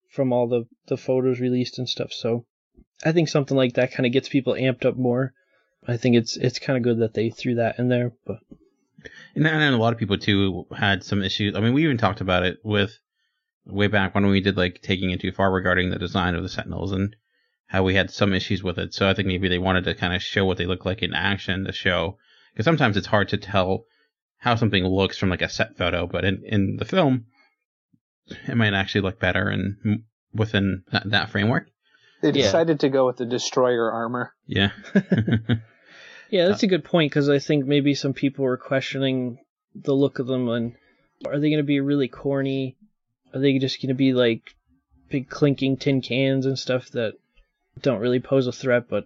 from 0.10 0.32
all 0.32 0.48
the, 0.48 0.65
the 0.88 0.98
photos 0.98 1.39
released 1.39 1.80
and 1.80 1.89
stuff. 1.89 2.13
So 2.13 2.46
I 3.04 3.12
think 3.12 3.30
something 3.30 3.56
like 3.56 3.74
that 3.74 3.92
kind 3.92 4.06
of 4.06 4.12
gets 4.12 4.30
people 4.30 4.54
amped 4.54 4.86
up 4.86 4.98
more. 4.98 5.34
I 5.88 5.98
think 5.98 6.16
it's 6.16 6.36
it's 6.36 6.60
kind 6.60 6.78
of 6.78 6.84
good 6.84 7.00
that 7.00 7.14
they 7.14 7.30
threw 7.30 7.56
that 7.56 7.80
in 7.80 7.90
there, 7.90 8.14
but 8.26 8.40
And, 9.36 9.48
and 9.48 9.76
a 9.76 9.78
lot 9.78 9.94
of 9.94 10.00
people 10.00 10.18
too 10.18 10.66
had 10.76 11.04
some 11.04 11.24
issues. 11.24 11.56
I 11.56 11.60
mean, 11.60 11.74
we 11.74 11.84
even 11.84 11.98
talked 11.98 12.22
about 12.22 12.44
it 12.44 12.58
with 12.64 12.98
way 13.66 13.88
back 13.88 14.16
when 14.16 14.26
we 14.28 14.42
did 14.42 14.58
like 14.58 14.82
taking 14.82 15.12
it 15.12 15.22
too 15.22 15.32
far 15.32 15.52
regarding 15.52 15.90
the 15.90 16.00
design 16.00 16.36
of 16.36 16.44
the 16.44 16.50
Sentinels 16.50 16.92
and 16.92 17.16
how 17.68 17.84
we 17.84 17.96
had 17.96 18.10
some 18.10 18.34
issues 18.34 18.64
with 18.64 18.78
it. 18.78 18.94
So 18.94 19.10
I 19.10 19.14
think 19.14 19.28
maybe 19.28 19.48
they 19.48 19.58
wanted 19.60 19.84
to 19.86 19.96
kind 19.96 20.14
of 20.14 20.24
show 20.24 20.46
what 20.46 20.58
they 20.58 20.66
look 20.66 20.86
like 20.86 21.04
in 21.04 21.14
action 21.14 21.66
to 21.66 21.74
show 21.74 22.18
because 22.54 22.66
sometimes 22.66 22.98
it's 22.98 23.08
hard 23.08 23.30
to 23.30 23.38
tell 23.38 23.86
how 24.38 24.56
something 24.56 24.86
looks 24.86 25.18
from 25.18 25.30
like 25.30 25.42
a 25.42 25.50
set 25.50 25.78
photo, 25.78 26.08
but 26.08 26.24
in 26.26 26.44
in 26.46 26.78
the 26.78 26.86
film, 26.86 27.26
it 28.48 28.56
might 28.56 28.74
actually 28.74 29.02
look 29.02 29.20
better 29.20 29.50
and 29.50 30.04
within 30.34 30.84
that, 30.92 31.10
that 31.10 31.30
framework. 31.30 31.70
They 32.22 32.30
Yeah. 32.30 32.44
decided 32.44 32.80
to 32.82 32.90
go 32.90 33.06
with 33.06 33.18
the 33.18 33.26
destroyer 33.26 33.92
armor. 33.92 34.34
Yeah. 34.46 34.72
yeah, 36.30 36.48
that's 36.48 36.64
uh, 36.64 36.68
a 36.68 36.70
good 36.70 36.84
point 36.84 37.12
because 37.12 37.30
I 37.30 37.40
think 37.40 37.66
maybe 37.66 37.94
some 37.94 38.14
people 38.14 38.46
were 38.46 38.58
questioning 38.58 39.38
the 39.76 39.94
look 39.94 40.20
of 40.20 40.28
them 40.28 40.50
and 40.50 40.76
are 41.26 41.40
they 41.40 41.50
going 41.50 41.58
to 41.58 41.64
be 41.64 41.80
really 41.80 42.08
corny? 42.08 42.76
Are 43.34 43.40
they 43.40 43.58
just 43.60 43.82
going 43.82 43.90
to 43.90 43.96
be 43.96 44.14
like 44.14 44.42
big 45.10 45.30
clinking 45.30 45.78
tin 45.78 46.02
cans 46.02 46.46
and 46.46 46.58
stuff 46.58 46.90
that 46.92 47.14
don't 47.82 48.00
really 48.00 48.20
pose 48.20 48.48
a 48.48 48.52
threat? 48.52 48.88
But 48.90 49.06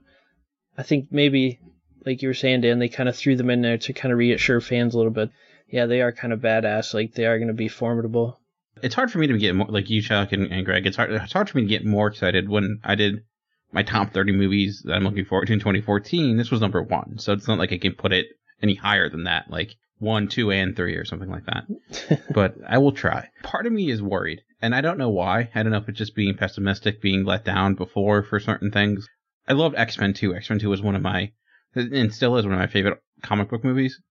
I 0.78 0.84
think 0.84 1.08
maybe 1.12 1.60
like 2.06 2.22
you 2.22 2.30
were 2.30 2.34
saying, 2.34 2.62
Dan, 2.62 2.80
they 2.80 2.90
kind 2.90 3.10
of 3.10 3.16
threw 3.16 3.36
them 3.36 3.50
in 3.50 3.62
there 3.62 3.78
to 3.78 3.94
kind 3.94 4.12
of 4.12 4.18
reassure 4.18 4.62
fans 4.62 4.94
a 4.94 4.98
little 4.98 5.12
bit. 5.12 5.30
Yeah, 5.70 5.86
they 5.86 6.02
are 6.02 6.12
kind 6.12 6.34
of 6.34 6.40
badass. 6.40 6.94
Like 6.94 7.14
they 7.14 7.26
are 7.26 7.38
going 7.38 7.48
to 7.48 7.54
be 7.54 7.68
formidable. 7.70 8.40
It's 8.82 8.96
hard 8.96 9.12
for 9.12 9.20
me 9.20 9.28
to 9.28 9.38
get 9.38 9.56
more 9.56 9.68
like 9.68 9.90
you, 9.90 10.02
Chuck 10.02 10.32
and, 10.32 10.52
and 10.52 10.66
Greg. 10.66 10.88
It's 10.88 10.98
hard. 10.98 11.12
It's 11.12 11.34
hard 11.34 11.50
for 11.50 11.58
me 11.58 11.64
to 11.64 11.70
get 11.70 11.86
more 11.86 12.08
excited 12.08 12.50
when 12.50 12.80
I 12.84 12.96
did 12.96 13.24
my 13.72 13.84
top 13.84 14.14
30 14.14 14.34
movies 14.34 14.82
that 14.86 14.94
I'm 14.94 15.04
looking 15.04 15.26
forward 15.26 15.48
to 15.48 15.54
in 15.54 15.60
2014. 15.60 16.38
This 16.38 16.52
was 16.52 16.62
number 16.62 16.82
one, 16.82 17.18
so 17.20 17.34
it's 17.34 17.48
not 17.48 17.60
like 17.60 17.72
I 17.72 17.78
can 17.78 17.94
put 17.94 18.12
it 18.12 18.28
any 18.62 18.76
higher 18.76 19.10
than 19.10 19.26
that, 19.26 19.50
like 19.50 19.76
one, 20.00 20.28
two, 20.28 20.52
and 20.52 20.76
three 20.76 20.96
or 20.96 21.06
something 21.06 21.30
like 21.30 21.46
that. 21.46 22.24
but 22.34 22.56
I 22.68 22.80
will 22.80 22.92
try. 22.92 23.30
Part 23.44 23.68
of 23.68 23.74
me 23.74 23.90
is 23.92 24.02
worried, 24.02 24.42
and 24.62 24.74
I 24.76 24.82
don't 24.82 24.98
know 24.98 25.10
why. 25.10 25.50
I 25.54 25.64
don't 25.64 25.72
know 25.72 25.78
if 25.78 25.90
it's 25.90 25.98
just 25.98 26.16
being 26.16 26.36
pessimistic, 26.36 27.02
being 27.02 27.24
let 27.24 27.46
down 27.46 27.76
before 27.76 28.24
for 28.24 28.40
certain 28.40 28.72
things. 28.72 29.08
I 29.48 29.54
loved 29.54 29.76
X 29.76 29.98
Men 29.98 30.14
2. 30.14 30.36
X 30.36 30.50
Men 30.50 30.60
2 30.60 30.70
was 30.70 30.82
one 30.82 30.96
of 30.96 31.02
my, 31.02 31.32
and 31.76 32.14
still 32.14 32.38
is 32.38 32.46
one 32.46 32.54
of 32.54 32.60
my 32.60 32.68
favorite 32.68 33.00
comic 33.22 33.50
book 33.50 33.64
movies. 33.64 34.02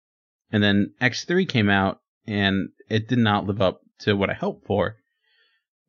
And 0.53 0.63
then 0.63 0.95
X3 1.01 1.49
came 1.49 1.69
out, 1.69 2.01
and 2.27 2.71
it 2.89 3.09
did 3.09 3.19
not 3.19 3.47
live 3.47 3.61
up 3.61 3.81
to 4.01 4.15
what 4.15 4.31
I 4.31 4.35
hoped 4.35 4.67
for. 4.67 4.97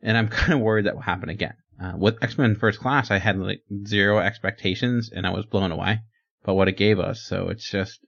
And 0.01 0.17
I'm 0.17 0.27
kind 0.39 0.53
of 0.53 0.59
worried 0.59 0.85
that 0.85 0.95
will 0.95 1.01
happen 1.01 1.29
again. 1.29 1.53
Uh, 1.81 1.93
with 1.97 2.21
X 2.21 2.37
Men 2.37 2.55
First 2.55 2.79
Class, 2.79 3.09
I 3.09 3.17
had 3.17 3.37
like 3.37 3.61
zero 3.87 4.19
expectations, 4.19 5.09
and 5.13 5.25
I 5.25 5.31
was 5.31 5.45
blown 5.45 5.71
away 5.71 5.99
by 6.43 6.51
what 6.51 6.67
it 6.67 6.77
gave 6.77 6.99
us. 6.99 7.23
So 7.23 7.49
it's 7.49 7.69
just, 7.69 7.99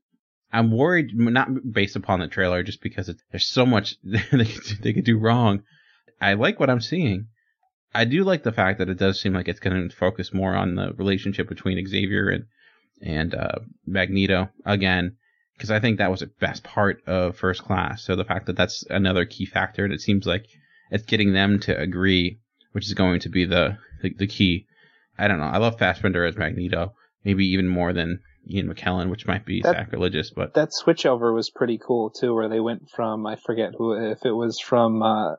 I'm 0.51 0.71
worried, 0.71 1.07
not 1.13 1.49
based 1.71 1.95
upon 1.95 2.19
the 2.19 2.27
trailer, 2.27 2.61
just 2.61 2.81
because 2.81 3.11
there's 3.31 3.47
so 3.47 3.65
much 3.65 3.95
they 4.03 4.45
could, 4.45 4.77
they 4.81 4.93
could 4.93 5.05
do 5.05 5.17
wrong. 5.17 5.63
I 6.21 6.33
like 6.33 6.59
what 6.59 6.69
I'm 6.69 6.81
seeing. 6.81 7.27
I 7.95 8.05
do 8.05 8.23
like 8.23 8.43
the 8.43 8.51
fact 8.51 8.79
that 8.79 8.89
it 8.89 8.97
does 8.97 9.19
seem 9.19 9.33
like 9.33 9.47
it's 9.47 9.59
going 9.59 9.89
to 9.89 9.95
focus 9.95 10.33
more 10.33 10.55
on 10.55 10.75
the 10.75 10.93
relationship 10.93 11.47
between 11.47 11.85
Xavier 11.85 12.29
and 12.29 12.45
and 13.01 13.35
uh, 13.35 13.59
Magneto 13.85 14.49
again, 14.65 15.17
because 15.63 15.71
I 15.71 15.79
think 15.79 15.99
that 15.99 16.11
was 16.11 16.19
the 16.19 16.29
best 16.41 16.61
part 16.61 17.01
of 17.07 17.37
First 17.37 17.63
Class. 17.63 18.03
So 18.03 18.17
the 18.17 18.25
fact 18.25 18.47
that 18.47 18.57
that's 18.57 18.83
another 18.89 19.23
key 19.23 19.45
factor, 19.45 19.85
and 19.85 19.93
it 19.93 20.01
seems 20.01 20.25
like 20.25 20.45
it's 20.91 21.05
getting 21.05 21.31
them 21.31 21.61
to 21.61 21.79
agree, 21.79 22.41
which 22.73 22.85
is 22.85 22.93
going 22.93 23.21
to 23.21 23.29
be 23.29 23.45
the 23.45 23.77
the, 24.01 24.13
the 24.13 24.27
key. 24.27 24.67
I 25.17 25.29
don't 25.29 25.39
know. 25.39 25.45
I 25.45 25.59
love 25.59 25.79
Fassbender 25.79 26.25
as 26.25 26.35
Magneto, 26.35 26.95
maybe 27.23 27.45
even 27.45 27.69
more 27.69 27.93
than 27.93 28.19
Ian 28.45 28.73
McKellen, 28.73 29.09
which 29.09 29.25
might 29.25 29.45
be 29.45 29.61
that, 29.61 29.73
sacrilegious, 29.73 30.31
but 30.31 30.53
that 30.55 30.71
switchover 30.71 31.33
was 31.33 31.49
pretty 31.49 31.79
cool 31.81 32.09
too, 32.09 32.35
where 32.35 32.49
they 32.49 32.59
went 32.59 32.89
from 32.93 33.25
I 33.25 33.37
forget 33.37 33.71
who 33.77 33.93
if 33.93 34.25
it 34.25 34.33
was 34.33 34.59
from 34.59 35.01
uh, 35.01 35.35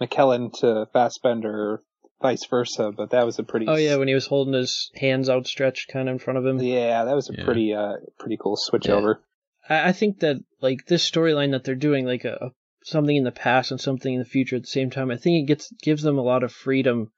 McKellen 0.00 0.52
to 0.62 0.88
Fassbender 0.92 1.80
vice 2.20 2.44
versa, 2.46 2.90
but 2.90 3.10
that 3.10 3.24
was 3.24 3.38
a 3.38 3.44
pretty. 3.44 3.66
Oh 3.68 3.76
yeah, 3.76 3.98
when 3.98 4.08
he 4.08 4.14
was 4.14 4.26
holding 4.26 4.54
his 4.54 4.90
hands 4.96 5.30
outstretched, 5.30 5.92
kind 5.92 6.08
of 6.08 6.14
in 6.14 6.18
front 6.18 6.40
of 6.40 6.44
him. 6.44 6.58
Yeah, 6.58 7.04
that 7.04 7.14
was 7.14 7.30
a 7.30 7.34
yeah. 7.34 7.44
pretty, 7.44 7.72
uh, 7.72 7.98
pretty 8.18 8.36
cool 8.36 8.56
switch 8.56 8.88
yeah. 8.88 8.94
over. 8.94 9.22
I, 9.70 9.88
I 9.88 9.92
think 9.92 10.20
that 10.20 10.36
like 10.60 10.86
this 10.86 11.08
storyline 11.08 11.52
that 11.52 11.64
they're 11.64 11.74
doing, 11.74 12.04
like 12.04 12.24
a, 12.24 12.36
a, 12.40 12.50
something 12.84 13.16
in 13.16 13.24
the 13.24 13.30
past 13.30 13.70
and 13.70 13.80
something 13.80 14.12
in 14.12 14.18
the 14.18 14.26
future 14.26 14.56
at 14.56 14.62
the 14.62 14.68
same 14.68 14.90
time. 14.90 15.10
I 15.10 15.16
think 15.16 15.42
it 15.42 15.46
gets 15.46 15.72
gives 15.80 16.02
them 16.02 16.18
a 16.18 16.22
lot 16.22 16.42
of 16.42 16.52
freedom 16.52 17.12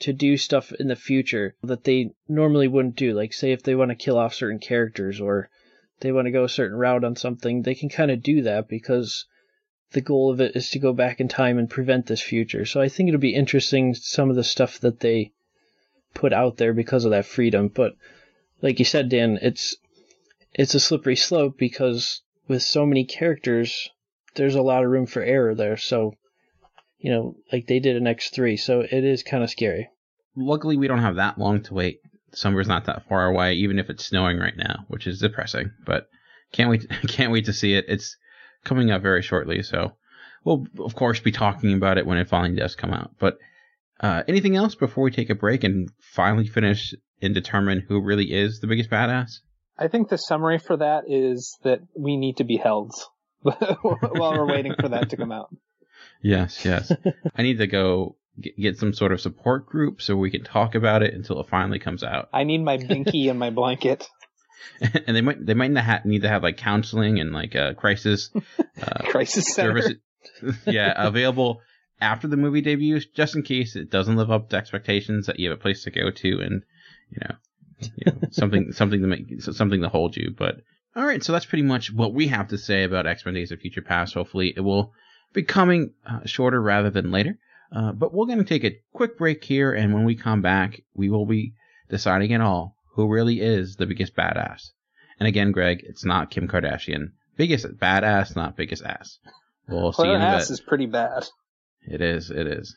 to 0.00 0.12
do 0.12 0.36
stuff 0.36 0.72
in 0.72 0.88
the 0.88 0.96
future 0.96 1.54
that 1.62 1.84
they 1.84 2.10
normally 2.28 2.68
wouldn't 2.68 2.96
do. 2.96 3.14
Like 3.14 3.32
say 3.32 3.52
if 3.52 3.62
they 3.62 3.74
want 3.74 3.90
to 3.90 3.94
kill 3.94 4.18
off 4.18 4.34
certain 4.34 4.58
characters 4.58 5.20
or 5.20 5.48
they 6.00 6.12
want 6.12 6.26
to 6.26 6.32
go 6.32 6.44
a 6.44 6.48
certain 6.48 6.78
route 6.78 7.04
on 7.04 7.16
something, 7.16 7.62
they 7.62 7.74
can 7.74 7.88
kind 7.88 8.10
of 8.10 8.22
do 8.22 8.42
that 8.42 8.68
because 8.68 9.26
the 9.92 10.00
goal 10.00 10.30
of 10.30 10.40
it 10.40 10.56
is 10.56 10.70
to 10.70 10.78
go 10.78 10.92
back 10.92 11.20
in 11.20 11.28
time 11.28 11.58
and 11.58 11.68
prevent 11.68 12.06
this 12.06 12.22
future. 12.22 12.64
So 12.64 12.80
I 12.80 12.88
think 12.88 13.08
it'll 13.08 13.20
be 13.20 13.34
interesting 13.34 13.94
some 13.94 14.30
of 14.30 14.36
the 14.36 14.44
stuff 14.44 14.78
that 14.80 15.00
they 15.00 15.32
put 16.14 16.32
out 16.32 16.56
there 16.56 16.72
because 16.72 17.04
of 17.04 17.10
that 17.10 17.26
freedom. 17.26 17.68
But 17.68 17.94
like 18.62 18.78
you 18.78 18.84
said, 18.84 19.08
Dan, 19.08 19.38
it's 19.42 19.76
it's 20.60 20.74
a 20.74 20.80
slippery 20.80 21.16
slope 21.16 21.56
because 21.56 22.20
with 22.46 22.62
so 22.62 22.84
many 22.84 23.06
characters, 23.06 23.88
there's 24.34 24.56
a 24.56 24.60
lot 24.60 24.84
of 24.84 24.90
room 24.90 25.06
for 25.06 25.22
error 25.22 25.54
there. 25.54 25.78
So, 25.78 26.12
you 26.98 27.10
know, 27.10 27.36
like 27.50 27.66
they 27.66 27.78
did 27.78 27.96
in 27.96 28.04
X3, 28.04 28.60
so 28.60 28.80
it 28.80 29.02
is 29.02 29.22
kind 29.22 29.42
of 29.42 29.48
scary. 29.48 29.88
Luckily, 30.36 30.76
we 30.76 30.86
don't 30.86 30.98
have 30.98 31.16
that 31.16 31.38
long 31.38 31.62
to 31.62 31.72
wait. 31.72 32.00
Summer's 32.34 32.68
not 32.68 32.84
that 32.84 33.08
far 33.08 33.24
away, 33.24 33.54
even 33.54 33.78
if 33.78 33.88
it's 33.88 34.04
snowing 34.04 34.36
right 34.36 34.54
now, 34.54 34.84
which 34.88 35.06
is 35.06 35.20
depressing. 35.20 35.70
But 35.86 36.08
can't 36.52 36.68
wait! 36.68 36.86
Can't 37.08 37.32
wait 37.32 37.46
to 37.46 37.54
see 37.54 37.72
it. 37.72 37.86
It's 37.88 38.18
coming 38.62 38.90
out 38.90 39.00
very 39.00 39.22
shortly. 39.22 39.62
So 39.62 39.92
we'll, 40.44 40.66
of 40.80 40.94
course, 40.94 41.20
be 41.20 41.32
talking 41.32 41.72
about 41.72 41.96
it 41.96 42.04
when 42.04 42.18
it 42.18 42.28
finally 42.28 42.54
does 42.54 42.76
come 42.76 42.92
out. 42.92 43.12
But 43.18 43.38
uh, 44.00 44.24
anything 44.28 44.56
else 44.56 44.74
before 44.74 45.04
we 45.04 45.10
take 45.10 45.30
a 45.30 45.34
break 45.34 45.64
and 45.64 45.88
finally 46.02 46.46
finish 46.46 46.92
and 47.22 47.32
determine 47.34 47.86
who 47.88 48.02
really 48.02 48.34
is 48.34 48.60
the 48.60 48.66
biggest 48.66 48.90
badass? 48.90 49.38
I 49.80 49.88
think 49.88 50.08
the 50.08 50.18
summary 50.18 50.58
for 50.58 50.76
that 50.76 51.04
is 51.08 51.56
that 51.62 51.80
we 51.96 52.18
need 52.18 52.36
to 52.36 52.44
be 52.44 52.58
held 52.58 52.92
while 53.40 54.34
we're 54.34 54.46
waiting 54.46 54.74
for 54.78 54.90
that 54.90 55.10
to 55.10 55.16
come 55.16 55.32
out. 55.32 55.48
Yes, 56.22 56.62
yes. 56.64 56.92
I 57.36 57.42
need 57.42 57.58
to 57.58 57.66
go 57.66 58.16
get 58.58 58.78
some 58.78 58.92
sort 58.92 59.12
of 59.12 59.20
support 59.20 59.66
group 59.66 60.02
so 60.02 60.16
we 60.16 60.30
can 60.30 60.44
talk 60.44 60.74
about 60.74 61.02
it 61.02 61.14
until 61.14 61.40
it 61.40 61.48
finally 61.48 61.78
comes 61.78 62.04
out. 62.04 62.28
I 62.32 62.44
need 62.44 62.62
my 62.62 62.76
binky 62.76 63.30
and 63.30 63.38
my 63.38 63.48
blanket. 63.48 64.06
and 65.06 65.16
they 65.16 65.22
might 65.22 65.44
they 65.44 65.54
might 65.54 66.04
need 66.04 66.22
to 66.22 66.28
have 66.28 66.42
like 66.42 66.58
counseling 66.58 67.18
and 67.18 67.32
like 67.32 67.54
a 67.54 67.74
crisis 67.74 68.30
uh, 68.82 69.02
crisis 69.04 69.54
service. 69.54 69.94
yeah, 70.66 70.92
available 70.96 71.60
after 72.00 72.28
the 72.28 72.36
movie 72.36 72.60
debuts, 72.60 73.06
just 73.06 73.34
in 73.34 73.42
case 73.42 73.76
it 73.76 73.90
doesn't 73.90 74.16
live 74.16 74.30
up 74.30 74.50
to 74.50 74.56
expectations 74.56 75.26
that 75.26 75.38
you 75.38 75.50
have 75.50 75.58
a 75.58 75.62
place 75.62 75.84
to 75.84 75.90
go 75.90 76.10
to 76.10 76.40
and 76.40 76.62
you 77.10 77.18
know, 77.22 77.34
you 77.96 78.12
know 78.12 78.18
something 78.30 78.72
something 78.72 79.00
to 79.00 79.06
make 79.06 79.42
something 79.42 79.82
to 79.82 79.88
hold 79.88 80.16
you. 80.16 80.34
But 80.36 80.56
all 80.96 81.04
right, 81.04 81.22
so 81.22 81.32
that's 81.32 81.46
pretty 81.46 81.62
much 81.62 81.92
what 81.92 82.12
we 82.12 82.28
have 82.28 82.48
to 82.48 82.58
say 82.58 82.84
about 82.84 83.06
X 83.06 83.24
Men: 83.24 83.34
Days 83.34 83.52
of 83.52 83.60
Future 83.60 83.82
Past. 83.82 84.14
Hopefully, 84.14 84.52
it 84.56 84.60
will 84.60 84.92
be 85.32 85.42
coming 85.42 85.92
uh, 86.06 86.20
shorter 86.24 86.60
rather 86.60 86.90
than 86.90 87.10
later. 87.10 87.38
Uh, 87.72 87.92
but 87.92 88.12
we're 88.12 88.26
going 88.26 88.38
to 88.38 88.44
take 88.44 88.64
a 88.64 88.76
quick 88.92 89.16
break 89.16 89.44
here, 89.44 89.72
and 89.72 89.94
when 89.94 90.04
we 90.04 90.16
come 90.16 90.42
back, 90.42 90.82
we 90.94 91.08
will 91.08 91.26
be 91.26 91.54
deciding 91.88 92.32
it 92.32 92.40
all 92.40 92.74
who 92.94 93.08
really 93.08 93.40
is 93.40 93.76
the 93.76 93.86
biggest 93.86 94.16
badass. 94.16 94.70
And 95.20 95.28
again, 95.28 95.52
Greg, 95.52 95.82
it's 95.84 96.04
not 96.04 96.30
Kim 96.30 96.48
Kardashian. 96.48 97.12
Biggest 97.36 97.66
badass, 97.78 98.34
not 98.34 98.56
biggest 98.56 98.82
ass. 98.82 99.18
We'll 99.68 99.92
see. 99.92 100.06
Her 100.06 100.16
ass 100.16 100.50
is 100.50 100.60
pretty 100.60 100.86
bad. 100.86 101.28
It 101.82 102.00
is. 102.00 102.30
It 102.30 102.46
is. 102.46 102.74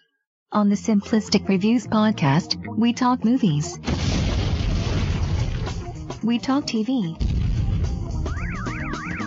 On 0.51 0.69
the 0.69 0.75
Simplistic 0.75 1.47
Reviews 1.47 1.87
podcast, 1.87 2.55
we 2.77 2.93
talk 2.93 3.25
movies. 3.25 3.79
We 6.23 6.39
talk 6.39 6.65
TV. 6.65 7.19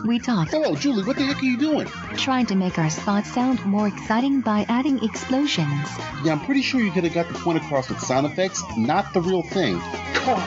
We 0.07 0.19
talk. 0.19 0.49
Hello, 0.49 0.75
Julie. 0.75 1.05
What 1.05 1.17
the 1.17 1.25
heck 1.25 1.43
are 1.43 1.45
you 1.45 1.59
doing? 1.59 1.87
Trying 2.17 2.47
to 2.47 2.55
make 2.55 2.79
our 2.79 2.89
spot 2.89 3.27
sound 3.27 3.63
more 3.67 3.87
exciting 3.87 4.41
by 4.41 4.65
adding 4.69 5.05
explosions. 5.05 5.87
Yeah, 6.25 6.33
I'm 6.33 6.41
pretty 6.41 6.63
sure 6.63 6.81
you 6.81 6.91
could 6.91 7.05
have 7.05 7.13
got 7.13 7.29
the 7.29 7.35
point 7.35 7.59
across 7.59 7.91
with 7.91 8.01
sound 8.01 8.27
effects, 8.27 8.63
not 8.79 9.13
the 9.13 9.21
real 9.21 9.43
thing. 9.43 9.79
Car, 10.15 10.41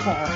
car. 0.00 0.26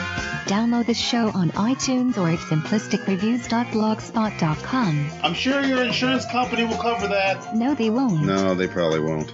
Download 0.47 0.87
the 0.87 0.95
show 0.95 1.31
on 1.35 1.51
iTunes 1.51 2.17
or 2.17 2.31
at 2.31 2.39
simplisticreviews.blogspot.com. 2.39 5.11
I'm 5.23 5.35
sure 5.35 5.61
your 5.63 5.85
insurance 5.85 6.25
company 6.25 6.65
will 6.65 6.79
cover 6.79 7.09
that. 7.09 7.55
No, 7.55 7.75
they 7.75 7.91
won't. 7.91 8.25
No, 8.25 8.55
they 8.55 8.69
probably 8.69 9.01
won't. 9.01 9.31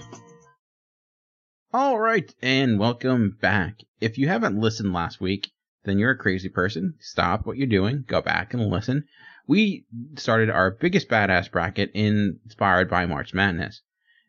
All 1.71 1.97
right, 1.97 2.29
and 2.41 2.77
welcome 2.77 3.37
back. 3.41 3.79
If 4.01 4.17
you 4.17 4.27
haven't 4.27 4.59
listened 4.59 4.91
last 4.91 5.21
week, 5.21 5.51
then 5.85 5.99
you're 5.99 6.11
a 6.11 6.17
crazy 6.17 6.49
person. 6.49 6.95
Stop 6.99 7.45
what 7.45 7.57
you're 7.57 7.67
doing, 7.67 8.03
go 8.07 8.21
back 8.21 8.53
and 8.53 8.69
listen 8.69 9.05
we 9.47 9.85
started 10.15 10.49
our 10.49 10.71
biggest 10.71 11.07
badass 11.07 11.51
bracket 11.51 11.91
inspired 11.93 12.89
by 12.89 13.05
March 13.05 13.33
Madness. 13.33 13.81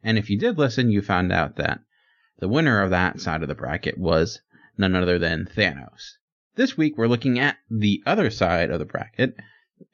And 0.02 0.18
if 0.18 0.28
you 0.28 0.38
did 0.38 0.58
listen, 0.58 0.90
you 0.90 1.00
found 1.00 1.32
out 1.32 1.56
that 1.56 1.80
the 2.38 2.48
winner 2.48 2.82
of 2.82 2.90
that 2.90 3.20
side 3.20 3.42
of 3.42 3.48
the 3.48 3.54
bracket 3.54 3.96
was 3.96 4.40
none 4.76 4.94
other 4.94 5.18
than 5.18 5.46
Thanos. 5.46 6.16
This 6.54 6.76
week, 6.76 6.96
we're 6.96 7.08
looking 7.08 7.38
at 7.38 7.56
the 7.70 8.02
other 8.06 8.30
side 8.30 8.70
of 8.70 8.78
the 8.78 8.84
bracket 8.84 9.36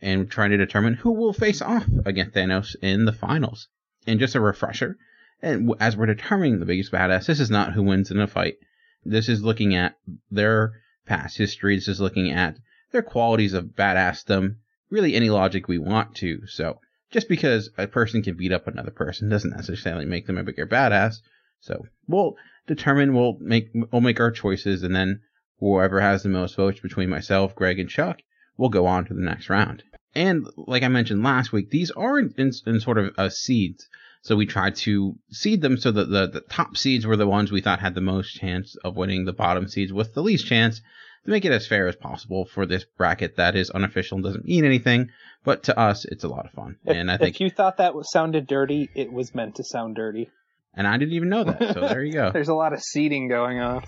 and 0.00 0.30
trying 0.30 0.50
to 0.50 0.56
determine 0.56 0.94
who 0.94 1.12
will 1.12 1.32
face 1.32 1.62
off 1.62 1.86
against 2.04 2.34
Thanos 2.34 2.74
in 2.82 3.04
the 3.04 3.12
finals. 3.12 3.68
And 4.06 4.18
just 4.18 4.34
a 4.34 4.40
refresher, 4.40 4.98
and 5.40 5.72
as 5.78 5.96
we're 5.96 6.06
determining 6.06 6.58
the 6.58 6.66
biggest 6.66 6.90
badass, 6.90 7.26
this 7.26 7.38
is 7.38 7.50
not 7.50 7.72
who 7.72 7.84
wins 7.84 8.10
in 8.10 8.18
a 8.18 8.26
fight. 8.26 8.56
This 9.04 9.28
is 9.28 9.44
looking 9.44 9.76
at 9.76 9.96
their 10.30 10.72
past 11.06 11.36
history. 11.36 11.76
This 11.76 11.88
is 11.88 12.00
looking 12.00 12.30
at 12.30 12.56
their 12.90 13.02
qualities 13.02 13.54
of 13.54 13.76
badassdom 13.76 14.56
really 14.90 15.14
any 15.14 15.30
logic 15.30 15.66
we 15.66 15.78
want 15.78 16.14
to. 16.16 16.46
So 16.46 16.78
just 17.10 17.28
because 17.28 17.70
a 17.78 17.86
person 17.86 18.22
can 18.22 18.36
beat 18.36 18.52
up 18.52 18.66
another 18.66 18.90
person 18.90 19.28
doesn't 19.28 19.56
necessarily 19.56 20.04
make 20.04 20.26
them 20.26 20.38
a 20.38 20.44
bigger 20.44 20.66
badass. 20.66 21.16
So 21.60 21.86
we'll 22.06 22.36
determine 22.66 23.14
we'll 23.14 23.38
make 23.40 23.70
we'll 23.74 24.02
make 24.02 24.20
our 24.20 24.30
choices 24.30 24.82
and 24.82 24.94
then 24.94 25.20
whoever 25.58 26.00
has 26.00 26.22
the 26.22 26.28
most 26.28 26.56
votes 26.56 26.80
between 26.80 27.08
myself, 27.08 27.54
Greg, 27.54 27.78
and 27.78 27.88
Chuck 27.88 28.20
will 28.56 28.68
go 28.68 28.86
on 28.86 29.06
to 29.06 29.14
the 29.14 29.22
next 29.22 29.48
round. 29.48 29.82
And 30.14 30.46
like 30.56 30.82
I 30.82 30.88
mentioned 30.88 31.22
last 31.22 31.52
week, 31.52 31.70
these 31.70 31.90
are 31.92 32.18
in, 32.18 32.34
in 32.36 32.80
sort 32.80 32.98
of 32.98 33.14
uh, 33.16 33.30
seeds. 33.30 33.88
So 34.22 34.36
we 34.36 34.46
tried 34.46 34.76
to 34.76 35.16
seed 35.30 35.60
them 35.62 35.76
so 35.76 35.90
that 35.90 36.08
the, 36.08 36.28
the 36.28 36.40
top 36.42 36.76
seeds 36.76 37.04
were 37.06 37.16
the 37.16 37.26
ones 37.26 37.50
we 37.50 37.60
thought 37.60 37.80
had 37.80 37.94
the 37.94 38.00
most 38.00 38.34
chance 38.36 38.76
of 38.84 38.96
winning 38.96 39.24
the 39.24 39.32
bottom 39.32 39.66
seeds 39.68 39.92
with 39.92 40.14
the 40.14 40.22
least 40.22 40.46
chance. 40.46 40.80
to 41.24 41.30
make 41.30 41.44
it 41.44 41.52
as 41.52 41.66
fair 41.66 41.88
as 41.88 41.96
possible 41.96 42.44
for 42.44 42.64
this 42.64 42.84
bracket 42.96 43.36
that 43.36 43.56
is 43.56 43.70
unofficial 43.70 44.16
and 44.16 44.24
doesn't 44.24 44.44
mean 44.44 44.64
anything, 44.64 45.10
but 45.44 45.64
to 45.64 45.78
us, 45.78 46.04
it's 46.04 46.24
a 46.24 46.28
lot 46.28 46.46
of 46.46 46.52
fun. 46.52 46.76
If, 46.84 46.96
and 46.96 47.10
I 47.10 47.16
think, 47.16 47.36
if 47.36 47.40
you 47.40 47.50
thought 47.50 47.78
that 47.78 47.94
sounded 48.04 48.46
dirty, 48.46 48.88
it 48.94 49.12
was 49.12 49.34
meant 49.34 49.56
to 49.56 49.64
sound 49.64 49.96
dirty. 49.96 50.30
and 50.74 50.86
I 50.86 50.96
didn't 50.98 51.14
even 51.14 51.28
know 51.28 51.44
that. 51.44 51.74
So 51.74 51.80
there 51.80 52.04
you 52.04 52.12
go. 52.12 52.30
There's 52.32 52.48
a 52.48 52.54
lot 52.54 52.72
of 52.72 52.80
seeding 52.80 53.28
going 53.28 53.58
on. 53.60 53.82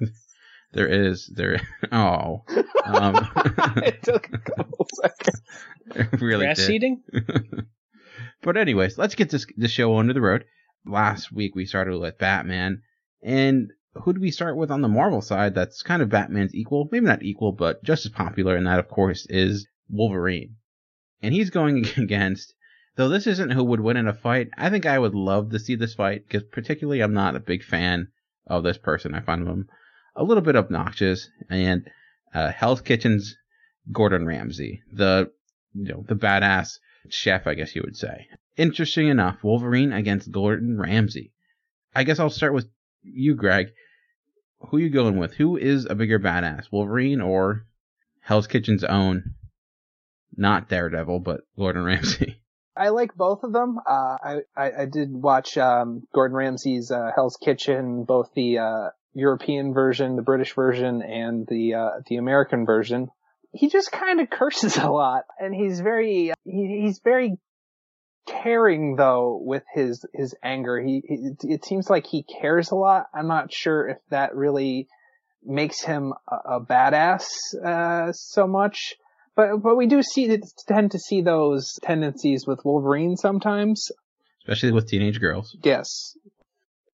There 0.74 0.86
is 0.88 1.26
there. 1.26 1.60
Oh, 1.92 2.44
um, 2.86 3.28
it 3.84 4.02
took 4.02 4.32
a 4.32 4.38
couple 4.38 4.86
seconds. 5.02 5.42
it 5.94 6.18
really 6.22 6.46
Grass 6.46 6.56
did. 6.56 6.66
seeding? 6.66 7.02
But 8.42 8.56
anyways, 8.56 8.98
let's 8.98 9.14
get 9.14 9.30
this 9.30 9.46
the 9.56 9.68
show 9.68 9.94
onto 9.94 10.12
the 10.12 10.20
road. 10.20 10.44
Last 10.84 11.32
week 11.32 11.54
we 11.54 11.64
started 11.64 11.98
with 11.98 12.18
Batman, 12.18 12.82
and 13.22 13.72
who 13.94 14.12
do 14.12 14.20
we 14.20 14.30
start 14.30 14.56
with 14.56 14.70
on 14.70 14.80
the 14.80 14.88
Marvel 14.88 15.20
side? 15.20 15.54
That's 15.54 15.82
kind 15.82 16.02
of 16.02 16.08
Batman's 16.08 16.54
equal, 16.54 16.88
maybe 16.90 17.06
not 17.06 17.22
equal, 17.22 17.52
but 17.52 17.82
just 17.84 18.06
as 18.06 18.12
popular, 18.12 18.56
and 18.56 18.66
that 18.66 18.78
of 18.78 18.88
course 18.88 19.26
is 19.28 19.66
Wolverine. 19.88 20.56
And 21.22 21.34
he's 21.34 21.50
going 21.50 21.86
against, 21.96 22.54
though 22.96 23.08
this 23.08 23.26
isn't 23.26 23.50
who 23.50 23.64
would 23.64 23.80
win 23.80 23.96
in 23.96 24.08
a 24.08 24.14
fight. 24.14 24.48
I 24.56 24.70
think 24.70 24.86
I 24.86 24.98
would 24.98 25.14
love 25.14 25.50
to 25.50 25.58
see 25.58 25.74
this 25.74 25.94
fight 25.94 26.26
because 26.26 26.42
particularly 26.42 27.00
I'm 27.00 27.14
not 27.14 27.36
a 27.36 27.40
big 27.40 27.62
fan 27.62 28.08
of 28.46 28.64
this 28.64 28.78
person. 28.78 29.14
I 29.14 29.20
find 29.20 29.46
him 29.46 29.68
a 30.16 30.24
little 30.24 30.42
bit 30.42 30.56
obnoxious, 30.56 31.28
and 31.48 31.88
uh, 32.34 32.50
Hell's 32.50 32.80
Kitchen's 32.80 33.36
Gordon 33.90 34.26
Ramsay, 34.26 34.82
the 34.92 35.30
you 35.74 35.92
know 35.92 36.04
the 36.06 36.16
badass 36.16 36.78
chef, 37.08 37.46
I 37.46 37.54
guess 37.54 37.74
you 37.74 37.82
would 37.84 37.96
say. 37.96 38.28
Interesting 38.56 39.08
enough, 39.08 39.42
Wolverine 39.42 39.92
against 39.92 40.30
Gordon 40.30 40.78
Ramsay. 40.78 41.32
I 41.94 42.04
guess 42.04 42.18
I'll 42.18 42.30
start 42.30 42.54
with 42.54 42.68
you, 43.02 43.34
Greg. 43.34 43.72
Who 44.68 44.78
you 44.78 44.90
going 44.90 45.16
with? 45.16 45.34
Who 45.34 45.56
is 45.56 45.86
a 45.86 45.94
bigger 45.94 46.18
badass, 46.18 46.70
Wolverine 46.70 47.20
or 47.20 47.66
Hell's 48.20 48.46
Kitchen's 48.46 48.84
own, 48.84 49.34
not 50.36 50.68
Daredevil, 50.68 51.20
but 51.20 51.40
Gordon 51.56 51.84
Ramsay? 51.86 52.40
I 52.76 52.88
like 52.88 53.14
both 53.14 53.42
of 53.42 53.52
them. 53.52 53.78
Uh, 53.86 54.16
I, 54.22 54.36
I, 54.56 54.72
I 54.82 54.84
did 54.86 55.12
watch 55.12 55.58
um, 55.58 56.06
Gordon 56.14 56.36
Ramsay's 56.36 56.90
uh, 56.90 57.10
Hell's 57.14 57.36
Kitchen, 57.36 58.04
both 58.04 58.30
the 58.34 58.58
uh, 58.58 58.90
European 59.14 59.74
version, 59.74 60.16
the 60.16 60.22
British 60.22 60.54
version, 60.54 61.02
and 61.02 61.46
the 61.46 61.74
uh, 61.74 61.90
the 62.06 62.16
American 62.16 62.64
version. 62.64 63.10
He 63.52 63.68
just 63.68 63.92
kind 63.92 64.20
of 64.20 64.30
curses 64.30 64.76
a 64.78 64.90
lot, 64.90 65.24
and 65.38 65.54
he's 65.54 65.80
very 65.80 66.32
he, 66.44 66.80
he's 66.82 67.00
very 67.02 67.36
caring 68.26 68.96
though 68.96 69.38
with 69.42 69.64
his 69.74 70.04
his 70.14 70.34
anger. 70.42 70.80
He, 70.80 71.02
he 71.06 71.52
it 71.52 71.64
seems 71.64 71.90
like 71.90 72.06
he 72.06 72.22
cares 72.22 72.70
a 72.70 72.76
lot. 72.76 73.06
I'm 73.14 73.28
not 73.28 73.52
sure 73.52 73.88
if 73.88 73.98
that 74.10 74.34
really 74.34 74.88
makes 75.44 75.82
him 75.82 76.12
a, 76.30 76.56
a 76.56 76.60
badass 76.60 77.24
uh, 77.64 78.12
so 78.12 78.46
much. 78.46 78.94
But 79.34 79.62
but 79.62 79.76
we 79.76 79.86
do 79.86 80.02
see 80.02 80.38
tend 80.68 80.92
to 80.92 80.98
see 80.98 81.22
those 81.22 81.78
tendencies 81.82 82.46
with 82.46 82.60
Wolverine 82.64 83.16
sometimes. 83.16 83.90
Especially 84.42 84.72
with 84.72 84.88
teenage 84.88 85.20
girls. 85.20 85.56
Yes. 85.62 86.16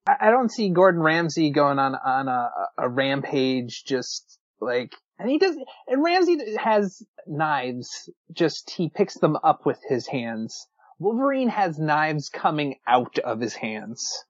I, 0.06 0.28
I 0.28 0.30
don't 0.30 0.50
see 0.50 0.70
Gordon 0.70 1.02
Ramsay 1.02 1.50
going 1.50 1.78
on 1.78 1.94
on 1.94 2.28
a, 2.28 2.50
a 2.78 2.88
rampage 2.88 3.84
just 3.86 4.38
like 4.60 4.94
and 5.18 5.28
he 5.28 5.38
does 5.38 5.56
and 5.86 6.02
Ramsay 6.02 6.56
has 6.56 7.02
knives 7.26 8.08
just 8.32 8.70
he 8.70 8.88
picks 8.88 9.14
them 9.14 9.36
up 9.42 9.66
with 9.66 9.78
his 9.88 10.06
hands. 10.06 10.66
Wolverine 10.98 11.48
has 11.48 11.78
knives 11.78 12.28
coming 12.28 12.76
out 12.86 13.18
of 13.20 13.40
his 13.40 13.54
hands. 13.54 14.24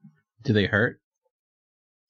Do 0.44 0.52
they 0.52 0.66
hurt? 0.66 1.00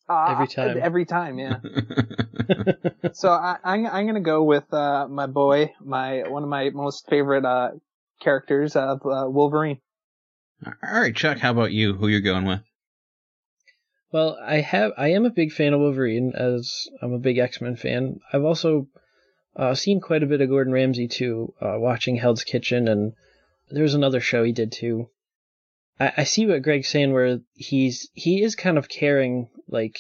Uh, 0.09 0.29
Every 0.31 0.47
time. 0.49 0.79
Every 0.81 1.05
time, 1.05 1.39
yeah. 1.39 1.57
so 3.13 3.29
I, 3.29 3.57
I'm 3.63 3.87
I'm 3.87 4.07
gonna 4.07 4.21
go 4.21 4.43
with 4.43 4.73
uh, 4.73 5.07
my 5.07 5.27
boy, 5.27 5.75
my 5.85 6.29
one 6.29 6.43
of 6.43 6.49
my 6.49 6.71
most 6.71 7.07
favorite 7.11 7.45
uh, 7.45 7.73
characters 8.21 8.75
of 8.75 9.01
uh, 9.05 9.29
Wolverine. 9.29 9.81
All 10.65 11.01
right, 11.01 11.15
Chuck. 11.15 11.39
How 11.39 11.51
about 11.51 11.73
you? 11.73 11.93
Who 11.95 12.09
you're 12.09 12.21
going 12.21 12.47
with? 12.47 12.61
Well, 14.11 14.39
I 14.41 14.61
have 14.61 14.93
I 14.97 15.09
am 15.09 15.27
a 15.27 15.31
big 15.31 15.53
fan 15.53 15.75
of 15.75 15.81
Wolverine 15.81 16.33
as 16.35 16.89
I'm 17.03 17.13
a 17.13 17.19
big 17.19 17.39
X 17.39 17.61
Men 17.61 17.77
fan. 17.77 18.21
I've 18.33 18.45
also 18.45 18.89
uh, 19.55 19.75
seen 19.75 20.01
quite 20.01 20.23
a 20.23 20.27
bit 20.27 20.41
of 20.41 20.49
Gordon 20.49 20.73
Ramsay 20.73 21.09
too, 21.09 21.53
uh, 21.61 21.75
watching 21.79 22.17
Hell's 22.17 22.45
Kitchen, 22.45 22.89
and 22.89 23.13
there 23.71 23.83
was 23.83 23.95
another 23.95 24.21
show 24.21 24.45
he 24.45 24.53
did 24.53 24.73
too. 24.73 25.11
I, 26.01 26.13
I 26.19 26.25
see 26.25 26.47
what 26.47 26.63
Greg's 26.63 26.89
saying, 26.89 27.13
where 27.13 27.41
he's 27.55 28.09
he 28.15 28.43
is 28.43 28.57
kind 28.57 28.79
of 28.79 28.89
caring, 28.89 29.51
like 29.69 29.99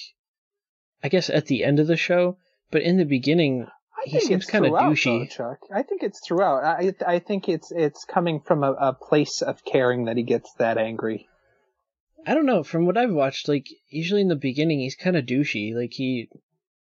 I 1.02 1.08
guess 1.08 1.28
at 1.28 1.46
the 1.46 1.64
end 1.64 1.78
of 1.78 1.86
the 1.86 1.96
show, 1.96 2.38
but 2.70 2.82
in 2.82 2.96
the 2.96 3.04
beginning 3.04 3.66
I 3.98 4.08
he 4.08 4.20
seems 4.20 4.46
kind 4.46 4.64
of 4.64 4.72
douchey. 4.72 5.20
though, 5.20 5.26
Chuck. 5.26 5.58
I 5.74 5.82
think 5.82 6.02
it's 6.02 6.26
throughout. 6.26 6.64
I 6.64 6.94
I 7.06 7.18
think 7.18 7.48
it's 7.48 7.70
it's 7.72 8.06
coming 8.06 8.40
from 8.40 8.64
a, 8.64 8.72
a 8.72 8.92
place 8.94 9.42
of 9.42 9.64
caring 9.64 10.06
that 10.06 10.16
he 10.16 10.22
gets 10.22 10.50
that 10.54 10.78
angry. 10.78 11.28
I 12.28 12.34
don't 12.34 12.46
know. 12.46 12.62
From 12.62 12.84
what 12.84 12.98
I've 12.98 13.12
watched, 13.12 13.48
like 13.48 13.66
usually 13.88 14.20
in 14.20 14.28
the 14.28 14.36
beginning, 14.36 14.80
he's 14.80 14.96
kind 14.96 15.16
of 15.16 15.24
douchey. 15.24 15.74
Like 15.74 15.92
he 15.92 16.28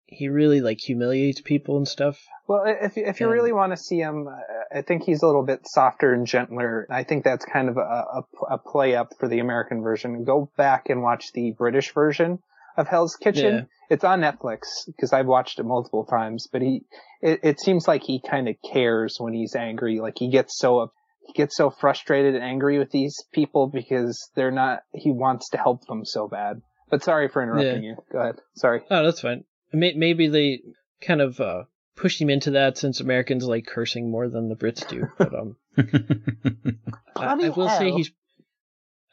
he 0.08 0.27
really 0.29 0.62
like 0.62 0.79
humiliates 0.79 1.41
people 1.41 1.77
and 1.77 1.88
stuff. 1.88 2.25
Well, 2.47 2.63
if 2.65 2.97
if 2.97 3.19
you 3.19 3.27
And- 3.27 3.34
really 3.34 3.53
want 3.53 3.71
to 3.71 3.77
see 3.77 3.99
him, 3.99 4.27
I 4.73 4.81
think 4.81 5.03
he's 5.03 5.21
a 5.21 5.27
little 5.27 5.43
bit 5.43 5.67
softer 5.67 6.13
and 6.13 6.25
gentler. 6.25 6.88
I 6.89 7.03
think 7.03 7.23
that's 7.23 7.45
kind 7.45 7.69
of 7.69 7.77
a, 7.77 7.81
a, 7.81 8.23
a 8.51 8.58
play 8.58 8.95
up 8.95 9.13
for 9.19 9.27
the 9.27 9.39
American 9.39 9.81
version. 9.81 10.23
Go 10.23 10.49
back 10.58 10.89
and 10.89 11.03
watch 11.03 11.31
the 11.34 11.51
British 11.51 11.93
version 11.93 12.39
of 12.77 12.88
Hell's 12.88 13.15
Kitchen. 13.15 13.53
Yeah. 13.55 13.63
It's 13.89 14.03
on 14.03 14.21
Netflix 14.21 14.86
because 14.88 15.13
I've 15.13 15.27
watched 15.27 15.60
it 15.60 15.63
multiple 15.63 16.05
times. 16.05 16.47
But 16.51 16.63
he, 16.63 16.81
it, 17.21 17.39
it 17.43 17.60
seems 17.60 17.88
like 17.88 18.01
he 18.03 18.19
kind 18.19 18.49
of 18.49 18.55
cares 18.73 19.17
when 19.19 19.34
he's 19.34 19.55
angry. 19.55 19.99
Like 19.99 20.17
he 20.17 20.27
gets 20.29 20.58
so 20.58 20.79
up, 20.79 20.93
he 21.25 21.33
gets 21.33 21.55
so 21.57 21.69
frustrated 21.69 22.35
and 22.35 22.43
angry 22.43 22.77
with 22.79 22.91
these 22.91 23.15
people 23.33 23.67
because 23.67 24.29
they're 24.35 24.51
not. 24.51 24.79
He 24.93 25.11
wants 25.11 25.49
to 25.49 25.57
help 25.57 25.85
them 25.88 26.05
so 26.05 26.27
bad. 26.27 26.61
But 26.89 27.03
sorry 27.03 27.27
for 27.29 27.41
interrupting 27.41 27.83
Yeah. 27.83 27.89
you. 27.91 27.95
Go 28.11 28.19
ahead. 28.19 28.35
Sorry. 28.55 28.81
Oh, 28.91 29.03
that's 29.03 29.21
fine. 29.21 29.43
Maybe 29.73 30.27
they 30.27 30.61
kind 31.01 31.19
of 31.21 31.39
uh, 31.39 31.63
pushed 31.95 32.21
him 32.21 32.29
into 32.29 32.51
that 32.51 32.77
since 32.77 32.99
Americans 32.99 33.45
like 33.45 33.65
cursing 33.65 34.09
more 34.11 34.29
than 34.29 34.49
the 34.49 34.55
Brits 34.55 34.88
do. 34.88 35.07
But 35.17 35.33
um, 35.33 35.57
I, 35.77 37.25
I 37.25 37.35
Bloody 37.35 37.49
will 37.49 37.69
say 37.69 37.91
he's, 37.91 38.11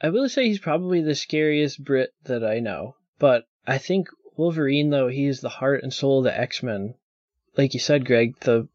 I 0.01 0.11
will 0.11 0.29
say 0.29 0.47
he's 0.49 0.59
probably 0.59 1.01
the 1.03 1.15
scariest 1.15 1.83
Brit 1.83 2.11
that 2.25 2.45
I 2.45 2.61
know. 2.61 2.97
But 3.19 3.45
I 3.67 3.79
think 3.79 4.09
Wolverine, 4.37 4.91
though, 4.91 5.09
he 5.09 5.27
is 5.27 5.41
the 5.41 5.49
heart 5.49 5.83
and 5.83 5.93
soul 5.93 6.19
of 6.19 6.25
the 6.25 6.39
X 6.39 6.63
Men. 6.63 6.95
Like 7.57 7.75
you 7.75 7.81
said, 7.81 8.05
Greg, 8.05 8.39
the 8.41 8.69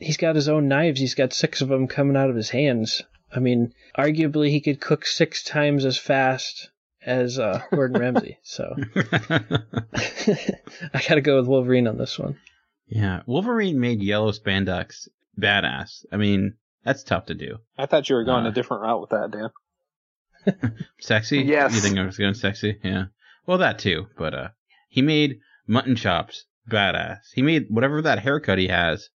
he's 0.00 0.16
got 0.16 0.34
his 0.34 0.48
own 0.48 0.66
knives. 0.68 0.98
He's 1.00 1.14
got 1.14 1.32
six 1.32 1.60
of 1.60 1.68
them 1.68 1.86
coming 1.86 2.16
out 2.16 2.30
of 2.30 2.36
his 2.36 2.50
hands. 2.50 3.02
I 3.34 3.38
mean, 3.38 3.72
arguably 3.96 4.48
he 4.50 4.60
could 4.60 4.80
cook 4.80 5.06
six 5.06 5.44
times 5.44 5.84
as 5.84 5.96
fast 5.98 6.70
as 7.04 7.38
uh, 7.38 7.62
Gordon 7.70 8.00
Ramsay. 8.00 8.38
So 8.42 8.74
I 9.94 11.02
gotta 11.08 11.20
go 11.20 11.36
with 11.36 11.46
Wolverine 11.46 11.86
on 11.88 11.96
this 11.98 12.18
one. 12.18 12.36
yeah, 12.88 13.22
Wolverine 13.26 13.78
made 13.80 14.02
yellow 14.02 14.32
spandex 14.32 15.08
badass. 15.38 16.04
I 16.12 16.16
mean, 16.16 16.54
that's 16.84 17.02
tough 17.04 17.26
to 17.26 17.34
do. 17.34 17.58
I 17.78 17.86
thought 17.86 18.08
you 18.08 18.16
were 18.16 18.24
going 18.24 18.46
Uh, 18.46 18.50
a 18.50 18.52
different 18.52 18.82
route 18.82 19.00
with 19.00 19.10
that, 19.10 19.30
Dan. 19.30 19.50
Sexy? 20.98 21.42
Yes. 21.42 21.74
You 21.74 21.80
think 21.80 21.98
I 21.98 22.04
was 22.06 22.16
going 22.16 22.34
sexy? 22.34 22.78
Yeah. 22.82 23.04
Well, 23.46 23.58
that 23.58 23.78
too. 23.78 24.06
But 24.16 24.34
uh, 24.34 24.48
he 24.88 25.02
made 25.02 25.40
mutton 25.66 25.96
chops 25.96 26.44
badass. 26.70 27.18
He 27.34 27.42
made 27.42 27.66
whatever 27.68 28.00
that 28.02 28.20
haircut 28.20 28.58
he 28.58 28.68
has 28.68 29.10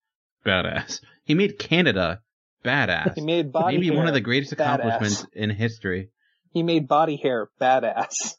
badass. 0.44 1.00
He 1.24 1.35
made 1.35 1.59
Canada 1.59 2.20
badass. 2.64 3.14
He 3.14 3.20
made 3.20 3.53
body 3.53 3.76
Maybe 3.79 3.90
one 3.90 4.09
of 4.09 4.14
the 4.14 4.20
greatest 4.20 4.53
badass. 4.55 4.61
accomplishments 4.61 5.26
in 5.35 5.50
history. 5.50 6.11
He 6.53 6.62
made 6.62 6.88
body 6.88 7.16
hair 7.16 7.48
badass. 7.61 8.35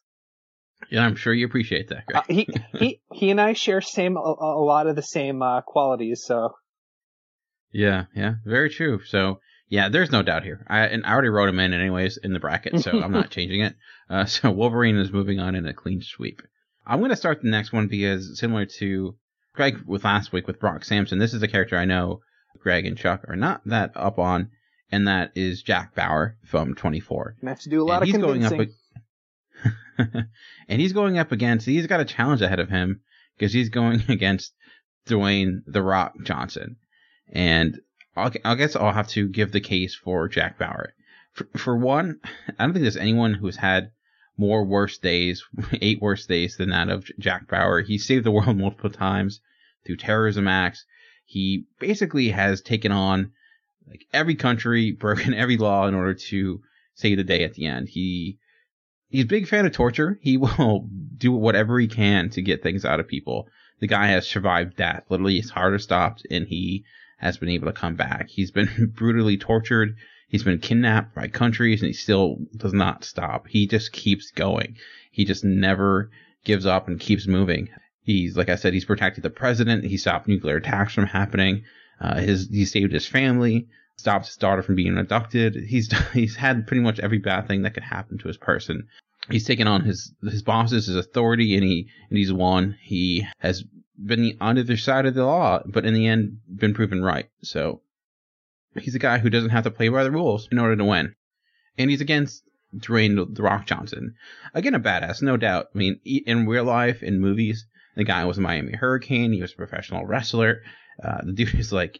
Yeah, 0.90 1.06
I'm 1.06 1.16
sure 1.16 1.34
you 1.34 1.46
appreciate 1.46 1.90
that, 1.90 2.06
Greg. 2.08 2.18
Uh, 2.18 2.24
he 2.28 2.48
he 2.78 3.02
he 3.14 3.30
and 3.32 3.40
I 3.40 3.54
share 3.54 3.82
same 3.82 4.18
a, 4.18 4.20
a 4.20 4.64
lot 4.64 4.88
of 4.88 4.96
the 4.96 5.02
same 5.04 5.42
uh, 5.42 5.62
qualities. 5.62 6.24
So 6.26 6.56
Yeah, 7.72 8.06
yeah, 8.16 8.36
very 8.45 8.70
true. 8.70 9.02
So 9.06 9.39
yeah, 9.70 9.88
there's 9.89 10.12
no 10.12 10.22
doubt 10.24 10.43
here. 10.43 10.66
I 10.68 10.82
and 10.88 11.06
I 11.06 11.14
already 11.14 11.30
wrote 11.30 11.49
him 11.49 11.60
in 11.60 11.74
anyways 11.74 12.18
in 12.18 12.34
the 12.34 12.39
bracket, 12.39 12.82
so 12.82 13.02
I'm 13.02 13.14
not 13.14 13.30
changing 13.38 13.62
it. 13.62 13.76
Uh, 14.10 14.26
so 14.26 14.52
Wolverine 14.52 14.97
is 14.97 15.12
moving 15.12 15.39
on 15.39 15.56
in 15.56 15.66
a 15.66 15.74
clean 15.74 16.02
sweep. 16.02 16.41
I'm 16.86 16.99
going 16.99 17.12
to 17.12 17.16
start 17.16 17.41
the 17.41 17.49
next 17.49 17.72
one 17.72 17.88
because 17.88 18.38
similar 18.39 18.66
to 18.80 19.16
Greg 19.54 19.80
with 19.86 20.04
last 20.04 20.32
week 20.32 20.47
with 20.47 20.60
Brock 20.60 20.84
Sampson, 20.86 21.20
this 21.20 21.34
is 21.34 21.43
a 21.43 21.47
character 21.47 21.78
I 21.78 21.86
know 21.86 22.22
Greg 22.60 22.86
and 22.86 22.97
Chuck 22.97 23.26
are 23.28 23.36
not 23.36 23.62
that 23.66 23.91
up 23.95 24.18
on, 24.20 24.49
and 24.91 25.08
that 25.08 25.32
is 25.36 25.62
Jack 25.62 25.95
Bauer 25.95 26.38
from 26.45 26.76
24. 26.76 27.36
I 27.43 27.49
have 27.49 27.60
to 27.62 27.70
do 27.70 27.82
a 27.82 27.86
lot 27.86 28.02
and 28.02 28.04
of 28.04 28.08
he's 28.08 28.18
going 28.18 28.41
convincing. 28.41 28.62
up. 28.62 28.68
ag- 28.68 30.26
and 30.68 30.82
he's 30.82 30.93
going 30.93 31.18
up 31.18 31.32
against. 31.32 31.66
He's 31.66 31.88
got 31.88 31.99
a 31.99 32.06
challenge 32.06 32.41
ahead 32.41 32.60
of 32.60 32.70
him 32.70 33.02
because 33.38 33.54
he's 33.54 33.70
going 33.70 34.04
against 34.10 34.54
Dwayne 35.08 35.62
the 35.68 35.82
Rock 35.82 36.14
Johnson, 36.24 36.78
and 37.32 37.80
I'll, 38.16 38.32
I 38.45 38.56
guess 38.56 38.76
I'll 38.76 38.93
have 38.93 39.08
to 39.10 39.28
give 39.28 39.52
the 39.52 39.62
case 39.62 39.95
for 39.95 40.28
Jack 40.28 40.58
Bauer. 40.58 40.93
For, 41.34 41.47
for 41.58 41.78
one, 41.78 42.20
I 42.60 42.64
don't 42.64 42.74
think 42.74 42.84
there's 42.84 42.97
anyone 42.97 43.34
who's 43.34 43.56
had 43.58 43.91
more 44.38 44.64
worse 44.64 44.98
days, 44.98 45.44
eight 45.82 46.02
worse 46.02 46.26
days 46.26 46.58
than 46.58 46.70
that 46.70 46.90
of 46.90 47.10
Jack 47.20 47.48
Bauer. 47.48 47.82
He 47.82 47.98
saved 47.98 48.26
the 48.26 48.32
world 48.32 48.58
multiple 48.58 48.90
times. 48.90 49.42
through 49.86 49.98
terrorism 49.98 50.48
acts. 50.48 50.86
He 51.26 51.66
basically 51.80 52.30
has 52.30 52.62
taken 52.62 52.92
on 52.92 53.32
like 53.88 54.06
every 54.14 54.36
country, 54.36 54.92
broken 55.00 55.34
every 55.34 55.58
law 55.58 55.88
in 55.88 55.96
order 55.96 56.14
to 56.14 56.62
save 56.96 57.18
the 57.18 57.24
day 57.24 57.44
at 57.44 57.54
the 57.54 57.66
end. 57.66 57.90
He 57.90 58.40
he's 59.10 59.24
a 59.24 59.28
big 59.28 59.48
fan 59.48 59.66
of 59.66 59.72
torture. 59.72 60.20
He 60.22 60.38
will 60.38 60.88
do 61.18 61.32
whatever 61.32 61.80
he 61.80 61.88
can 61.88 62.30
to 62.32 62.42
get 62.42 62.64
things 62.64 62.86
out 62.86 63.00
of 63.00 63.08
people. 63.08 63.48
The 63.80 63.88
guy 63.88 64.08
has 64.08 64.28
survived 64.28 64.78
death. 64.78 65.06
Literally, 65.10 65.40
his 65.42 65.50
heart 65.50 65.74
has 65.74 65.84
stopped, 65.84 66.26
and 66.30 66.48
he 66.48 66.84
has 67.18 67.38
been 67.38 67.50
able 67.50 67.68
to 67.68 67.74
come 67.74 67.96
back. 67.96 68.30
He's 68.30 68.52
been 68.52 68.92
brutally 68.96 69.38
tortured. 69.38 69.96
He's 70.32 70.46
been 70.46 70.60
kidnapped 70.60 71.14
by 71.14 71.28
countries, 71.28 71.82
and 71.82 71.88
he 71.88 71.94
still 71.94 72.38
does 72.56 72.72
not 72.72 73.04
stop. 73.04 73.48
He 73.50 73.68
just 73.68 73.92
keeps 73.92 74.32
going. 74.32 74.78
He 75.12 75.26
just 75.26 75.44
never 75.44 76.10
gives 76.46 76.66
up 76.66 76.88
and 76.88 77.02
keeps 77.02 77.28
moving. 77.28 77.68
He's, 78.04 78.38
like 78.38 78.48
I 78.48 78.56
said, 78.56 78.74
he's 78.74 78.86
protected 78.86 79.26
the 79.26 79.30
president. 79.30 79.84
He 79.84 79.98
stopped 79.98 80.30
nuclear 80.30 80.56
attacks 80.56 80.94
from 80.94 81.08
happening. 81.08 81.66
Uh, 82.00 82.22
his, 82.22 82.48
he 82.50 82.64
saved 82.64 82.94
his 82.94 83.06
family, 83.06 83.68
stopped 83.98 84.28
his 84.28 84.38
daughter 84.38 84.64
from 84.64 84.76
being 84.76 84.98
abducted. 84.98 85.54
He's, 85.68 85.92
he's 86.14 86.38
had 86.38 86.66
pretty 86.66 86.82
much 86.82 87.02
every 87.02 87.20
bad 87.20 87.50
thing 87.50 87.64
that 87.64 87.74
could 87.74 87.84
happen 87.84 88.18
to 88.20 88.30
his 88.30 88.38
person. 88.38 88.88
He's 89.30 89.46
taken 89.46 89.68
on 89.68 89.82
his, 89.82 90.14
his 90.24 90.44
bosses, 90.44 90.86
his 90.86 90.96
authority, 90.96 91.56
and 91.56 91.64
he, 91.66 91.90
and 92.10 92.18
he's 92.18 92.32
won. 92.32 92.78
He 92.82 93.28
has 93.40 93.66
been 94.02 94.38
on 94.40 94.56
the 94.56 94.62
other 94.62 94.78
side 94.78 95.06
of 95.06 95.14
the 95.14 95.26
law, 95.26 95.62
but 95.66 95.86
in 95.86 95.94
the 95.94 96.08
end, 96.08 96.38
been 96.48 96.74
proven 96.74 97.04
right. 97.04 97.28
So, 97.44 97.82
he's 98.76 98.95
a 98.95 98.99
guy 98.99 99.17
who 99.17 99.30
doesn't 99.30 99.49
have 99.49 99.63
to 99.63 99.72
play 99.72 99.89
by 99.89 100.03
the 100.03 100.11
rules 100.11 100.47
in 100.51 100.59
order 100.59 100.76
to 100.76 100.86
win. 100.86 101.15
And 101.78 101.89
he's 101.89 102.01
against 102.01 102.43
Dwayne 102.76 103.36
The 103.36 103.43
Rock 103.43 103.65
Johnson. 103.65 104.15
Again, 104.53 104.76
a 104.76 104.80
badass, 104.80 105.22
no 105.22 105.38
doubt. 105.38 105.67
I 105.74 105.78
mean, 105.78 105.99
in 106.05 106.47
real 106.47 106.63
life, 106.63 107.03
in 107.03 107.19
movies, 107.19 107.65
the 107.95 108.03
guy 108.03 108.26
was 108.26 108.38
a 108.38 108.41
Miami 108.41 108.74
Hurricane. 108.74 109.34
He 109.34 109.41
was 109.41 109.53
a 109.53 109.57
professional 109.57 110.05
wrestler. 110.05 110.61
Uh, 111.03 111.19
the 111.24 111.34
dude 111.34 111.55
is 111.55 111.74
like 111.74 111.99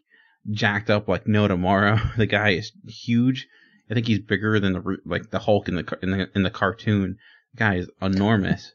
jacked 0.50 0.90
up 0.90 1.08
like 1.08 1.28
no 1.28 1.48
tomorrow. 1.48 2.00
The 2.18 2.26
guy 2.26 2.52
is 2.52 2.72
huge. 2.88 3.48
I 3.90 3.94
think 3.94 4.08
he's 4.08 4.20
bigger 4.20 4.60
than 4.60 4.74
the 4.74 4.98
like 5.06 5.32
the 5.32 5.40
Hulk 5.40 5.68
in 5.68 5.76
the 5.76 6.00
in 6.02 6.12
the 6.12 6.30
in 6.34 6.44
the 6.44 6.50
cartoon. 6.50 7.18
The 7.54 7.58
guy 7.58 7.76
is 7.76 7.90
enormous. 8.02 8.74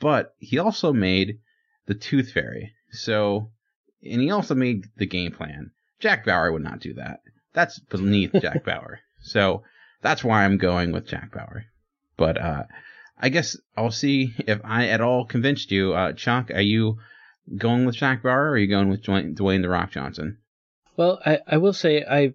But 0.00 0.34
he 0.38 0.58
also 0.58 0.92
made 0.92 1.38
the 1.86 1.94
Tooth 1.94 2.32
Fairy. 2.32 2.72
So, 2.90 3.50
and 4.02 4.20
he 4.20 4.30
also 4.30 4.54
made 4.54 4.84
the 4.96 5.06
game 5.06 5.32
plan. 5.32 5.72
Jack 6.00 6.24
Bauer 6.24 6.50
would 6.50 6.62
not 6.62 6.80
do 6.80 6.94
that. 6.94 7.20
That's 7.54 7.78
beneath 7.78 8.32
Jack 8.42 8.64
Bauer. 8.64 9.00
So 9.22 9.62
that's 10.02 10.22
why 10.22 10.44
I'm 10.44 10.58
going 10.58 10.92
with 10.92 11.08
Jack 11.08 11.32
Bauer. 11.32 11.64
But 12.16 12.38
uh, 12.40 12.64
I 13.18 13.30
guess 13.30 13.56
I'll 13.76 13.90
see 13.90 14.34
if 14.46 14.60
I 14.64 14.88
at 14.88 15.00
all 15.00 15.24
convinced 15.24 15.70
you. 15.70 15.94
Uh, 15.94 16.12
Chuck, 16.12 16.50
are 16.50 16.60
you 16.60 16.98
going 17.56 17.86
with 17.86 17.96
Jack 17.96 18.22
Bauer 18.22 18.44
or 18.44 18.50
are 18.50 18.58
you 18.58 18.68
going 18.68 18.90
with 18.90 19.02
Dwayne, 19.02 19.34
Dwayne 19.36 19.62
the 19.62 19.68
Rock 19.68 19.90
Johnson? 19.92 20.38
Well, 20.96 21.20
I, 21.24 21.38
I 21.46 21.56
will 21.56 21.72
say 21.72 22.04
I 22.08 22.34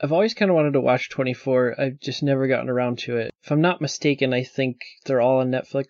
I've 0.00 0.12
always 0.12 0.34
kind 0.34 0.50
of 0.50 0.54
wanted 0.54 0.74
to 0.74 0.80
watch 0.80 1.10
24. 1.10 1.74
I've 1.80 1.98
just 2.00 2.22
never 2.22 2.46
gotten 2.46 2.68
around 2.68 2.98
to 3.00 3.16
it. 3.16 3.32
If 3.42 3.50
I'm 3.50 3.60
not 3.60 3.80
mistaken, 3.80 4.32
I 4.32 4.44
think 4.44 4.76
they're 5.04 5.20
all 5.20 5.40
on 5.40 5.50
Netflix. 5.50 5.86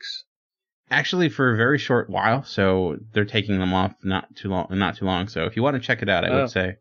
Actually, 0.91 1.29
for 1.29 1.53
a 1.53 1.57
very 1.59 1.79
short 1.79 2.09
while, 2.09 2.43
so 2.45 2.97
they're 3.13 3.27
taking 3.27 3.59
them 3.59 3.75
off 3.75 3.93
not 4.03 4.35
too 4.35 4.49
long. 4.49 4.67
Not 4.71 4.97
too 4.97 5.05
long. 5.05 5.29
So 5.29 5.45
if 5.45 5.57
you 5.57 5.63
want 5.63 5.75
to 5.75 5.81
check 5.87 6.01
it 6.01 6.09
out, 6.09 6.25
I 6.25 6.29
Oh. 6.31 6.41
would 6.41 6.51
say 6.51 6.77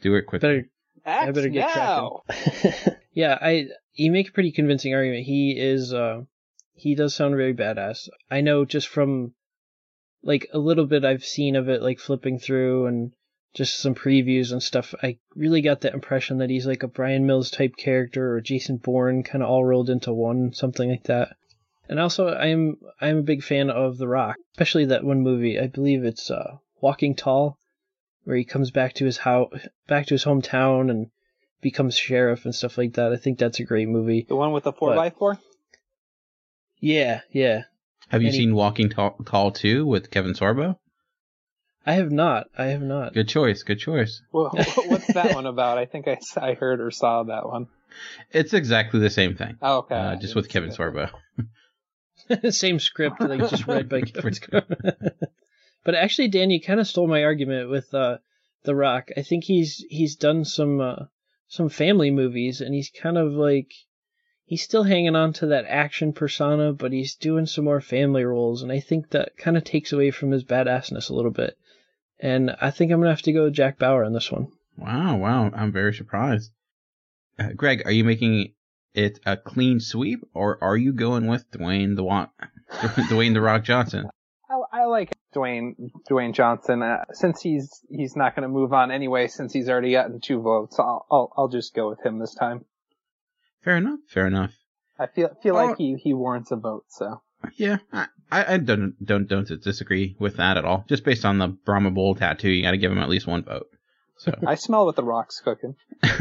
do 0.00 0.14
it 0.14 0.22
quickly. 0.22 0.48
Better, 0.48 0.68
I 1.04 1.30
better 1.30 1.48
get 1.48 1.74
now. 1.74 2.22
yeah, 3.12 3.38
I 3.40 3.68
you 3.94 4.12
make 4.12 4.28
a 4.28 4.32
pretty 4.32 4.52
convincing 4.52 4.94
argument. 4.94 5.24
He 5.24 5.58
is 5.58 5.92
uh 5.92 6.22
he 6.74 6.94
does 6.94 7.14
sound 7.14 7.36
very 7.36 7.54
badass. 7.54 8.08
I 8.30 8.40
know 8.40 8.64
just 8.64 8.88
from 8.88 9.34
like 10.22 10.48
a 10.52 10.58
little 10.58 10.86
bit 10.86 11.04
I've 11.04 11.24
seen 11.24 11.56
of 11.56 11.68
it 11.68 11.82
like 11.82 11.98
flipping 11.98 12.38
through 12.38 12.86
and 12.86 13.12
just 13.54 13.78
some 13.78 13.94
previews 13.94 14.52
and 14.52 14.62
stuff. 14.62 14.94
I 15.02 15.18
really 15.34 15.62
got 15.62 15.80
the 15.80 15.92
impression 15.92 16.38
that 16.38 16.50
he's 16.50 16.66
like 16.66 16.82
a 16.82 16.88
Bryan 16.88 17.26
Mills 17.26 17.50
type 17.50 17.76
character 17.76 18.34
or 18.34 18.40
Jason 18.40 18.76
Bourne 18.76 19.22
kind 19.22 19.42
of 19.42 19.48
all 19.48 19.64
rolled 19.64 19.90
into 19.90 20.12
one, 20.12 20.52
something 20.52 20.88
like 20.88 21.04
that. 21.04 21.36
And 21.88 21.98
also 21.98 22.28
I'm 22.28 22.76
I'm 23.00 23.18
a 23.18 23.22
big 23.22 23.42
fan 23.42 23.70
of 23.70 23.98
The 23.98 24.08
Rock, 24.08 24.36
especially 24.54 24.84
that 24.86 25.04
one 25.04 25.22
movie. 25.22 25.58
I 25.58 25.66
believe 25.66 26.04
it's 26.04 26.30
uh 26.30 26.58
Walking 26.80 27.16
Tall 27.16 27.58
where 28.28 28.36
he 28.36 28.44
comes 28.44 28.70
back 28.70 28.92
to 28.92 29.06
his 29.06 29.16
house, 29.16 29.50
back 29.86 30.04
to 30.04 30.12
his 30.14 30.22
hometown, 30.26 30.90
and 30.90 31.06
becomes 31.62 31.96
sheriff 31.96 32.44
and 32.44 32.54
stuff 32.54 32.76
like 32.76 32.92
that. 32.92 33.10
I 33.10 33.16
think 33.16 33.38
that's 33.38 33.58
a 33.58 33.64
great 33.64 33.88
movie. 33.88 34.26
The 34.28 34.36
one 34.36 34.52
with 34.52 34.64
the 34.64 34.72
four 34.74 34.90
But- 34.90 34.96
by 34.96 35.08
four. 35.10 35.38
Yeah, 36.78 37.22
yeah. 37.32 37.62
Have 38.10 38.20
you 38.20 38.28
And 38.28 38.34
he- 38.34 38.42
seen 38.42 38.54
Walking 38.54 38.90
Tall, 38.90 39.16
Tall 39.24 39.50
2 39.50 39.86
with 39.86 40.10
Kevin 40.10 40.34
Sorbo? 40.34 40.76
I 41.86 41.94
have 41.94 42.12
not. 42.12 42.48
I 42.56 42.66
have 42.66 42.82
not. 42.82 43.14
Good 43.14 43.28
choice. 43.30 43.62
Good 43.62 43.78
choice. 43.78 44.20
Well, 44.30 44.50
what's 44.88 45.06
that 45.14 45.34
one 45.34 45.46
about? 45.46 45.78
I 45.78 45.86
think 45.86 46.06
I, 46.06 46.18
I 46.36 46.52
heard 46.52 46.82
or 46.82 46.90
saw 46.90 47.22
that 47.22 47.46
one. 47.48 47.68
It's 48.30 48.52
exactly 48.52 49.00
the 49.00 49.08
same 49.08 49.36
thing. 49.36 49.56
Oh, 49.62 49.78
okay. 49.78 49.94
Uh, 49.94 50.16
just 50.16 50.34
with 50.34 50.50
Kevin 50.50 50.68
Sorbo. 50.70 51.08
Same 52.50 52.78
script, 52.78 53.22
like 53.22 53.40
just 53.48 53.66
read 53.66 53.88
by 53.88 54.00
Kevin 54.02 54.34
Sorbo. 54.34 55.10
But 55.84 55.94
actually, 55.94 56.28
Dan, 56.28 56.50
you 56.50 56.60
kind 56.60 56.80
of 56.80 56.86
stole 56.86 57.06
my 57.06 57.24
argument 57.24 57.70
with 57.70 57.92
uh, 57.94 58.18
The 58.64 58.74
Rock. 58.74 59.10
I 59.16 59.22
think 59.22 59.44
he's 59.44 59.84
he's 59.88 60.16
done 60.16 60.44
some 60.44 60.80
uh, 60.80 61.04
some 61.46 61.68
family 61.68 62.10
movies, 62.10 62.60
and 62.60 62.74
he's 62.74 62.90
kind 62.90 63.16
of 63.16 63.32
like 63.32 63.72
he's 64.44 64.62
still 64.62 64.82
hanging 64.82 65.16
on 65.16 65.32
to 65.34 65.46
that 65.46 65.66
action 65.66 66.12
persona, 66.12 66.72
but 66.72 66.92
he's 66.92 67.14
doing 67.14 67.46
some 67.46 67.64
more 67.64 67.80
family 67.80 68.24
roles, 68.24 68.62
and 68.62 68.72
I 68.72 68.80
think 68.80 69.10
that 69.10 69.36
kind 69.36 69.56
of 69.56 69.64
takes 69.64 69.92
away 69.92 70.10
from 70.10 70.30
his 70.30 70.44
badassness 70.44 71.10
a 71.10 71.14
little 71.14 71.30
bit. 71.30 71.56
And 72.20 72.50
I 72.60 72.70
think 72.70 72.90
I'm 72.90 73.00
gonna 73.00 73.10
have 73.10 73.22
to 73.22 73.32
go 73.32 73.44
with 73.44 73.54
Jack 73.54 73.78
Bauer 73.78 74.04
on 74.04 74.12
this 74.12 74.32
one. 74.32 74.48
Wow, 74.76 75.16
wow. 75.16 75.50
I'm 75.54 75.72
very 75.72 75.94
surprised. 75.94 76.52
Uh, 77.38 77.52
Greg, 77.54 77.82
are 77.84 77.92
you 77.92 78.04
making 78.04 78.54
it 78.94 79.20
a 79.26 79.36
clean 79.36 79.80
sweep 79.80 80.20
or 80.34 80.62
are 80.62 80.76
you 80.76 80.92
going 80.92 81.26
with 81.26 81.50
Dwayne 81.50 81.96
the 81.96 82.04
Wa- 82.04 82.28
Dwayne 82.70 83.34
the 83.34 83.40
Rock 83.40 83.64
Johnson? 83.64 84.08
I, 84.50 84.80
I 84.80 84.84
like 84.84 85.16
Dwayne 85.38 85.90
Dwayne 86.10 86.34
Johnson 86.34 86.82
uh, 86.82 87.04
since 87.12 87.40
he's 87.40 87.70
he's 87.90 88.16
not 88.16 88.34
going 88.34 88.42
to 88.42 88.48
move 88.48 88.72
on 88.72 88.90
anyway. 88.90 89.28
Since 89.28 89.52
he's 89.52 89.68
already 89.68 89.92
gotten 89.92 90.20
two 90.20 90.40
votes, 90.40 90.78
I'll, 90.78 91.06
I'll 91.10 91.32
I'll 91.36 91.48
just 91.48 91.74
go 91.74 91.88
with 91.90 92.04
him 92.04 92.18
this 92.18 92.34
time. 92.34 92.64
Fair 93.62 93.76
enough. 93.76 94.00
Fair 94.08 94.26
enough. 94.26 94.52
I 94.98 95.06
feel 95.06 95.30
feel 95.42 95.56
Oh. 95.56 95.64
like 95.66 95.76
he 95.78 95.94
he 95.96 96.12
warrants 96.14 96.50
a 96.50 96.56
vote. 96.56 96.84
So 96.88 97.20
Yeah, 97.56 97.78
I, 97.92 98.06
I 98.32 98.54
I 98.54 98.58
don't 98.58 98.94
don't 99.04 99.28
don't 99.28 99.48
disagree 99.62 100.16
with 100.18 100.36
that 100.38 100.56
at 100.56 100.64
all. 100.64 100.84
Just 100.88 101.04
based 101.04 101.24
on 101.24 101.38
the 101.38 101.48
Brahma 101.48 101.90
Bull 101.90 102.14
tattoo, 102.14 102.50
you 102.50 102.62
got 102.62 102.72
to 102.72 102.78
give 102.78 102.90
him 102.92 102.98
at 102.98 103.08
least 103.08 103.26
one 103.26 103.44
vote. 103.44 103.68
So, 104.16 104.32
I 104.46 104.56
smell 104.56 104.84
what 104.86 104.96
the 104.96 105.04
rock's 105.04 105.40
cooking. 105.40 105.76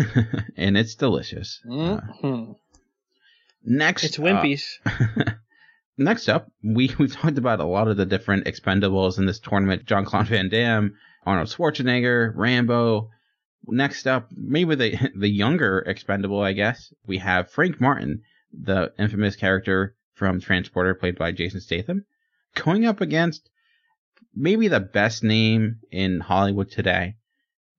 and 0.55 0.77
it's 0.77 0.93
delicious. 0.95 1.59
Mm-hmm. 1.65 2.51
Next, 3.65 4.03
It's 4.03 4.17
Wimpy's. 4.17 4.79
uh, 4.85 4.91
next 5.97 6.29
up, 6.29 6.51
we 6.63 6.93
we've 6.99 7.13
talked 7.13 7.37
about 7.37 7.59
a 7.59 7.65
lot 7.65 7.87
of 7.87 7.97
the 7.97 8.05
different 8.05 8.45
expendables 8.45 9.17
in 9.17 9.25
this 9.25 9.39
tournament. 9.39 9.85
John 9.85 10.05
Claude 10.05 10.27
Van 10.27 10.49
Damme, 10.49 10.95
Arnold 11.25 11.49
Schwarzenegger, 11.49 12.31
Rambo. 12.35 13.09
Next 13.69 14.07
up, 14.07 14.29
maybe 14.31 14.75
the 14.75 15.11
the 15.15 15.29
younger 15.29 15.79
expendable, 15.79 16.41
I 16.41 16.53
guess. 16.53 16.93
We 17.05 17.17
have 17.17 17.51
Frank 17.51 17.81
Martin, 17.81 18.21
the 18.53 18.93
infamous 18.97 19.35
character 19.35 19.95
from 20.13 20.39
Transporter, 20.39 20.95
played 20.95 21.17
by 21.17 21.31
Jason 21.31 21.61
Statham, 21.61 22.05
going 22.55 22.85
up 22.85 23.01
against 23.01 23.49
maybe 24.33 24.67
the 24.67 24.79
best 24.79 25.23
name 25.23 25.79
in 25.91 26.19
Hollywood 26.19 26.71
today, 26.71 27.15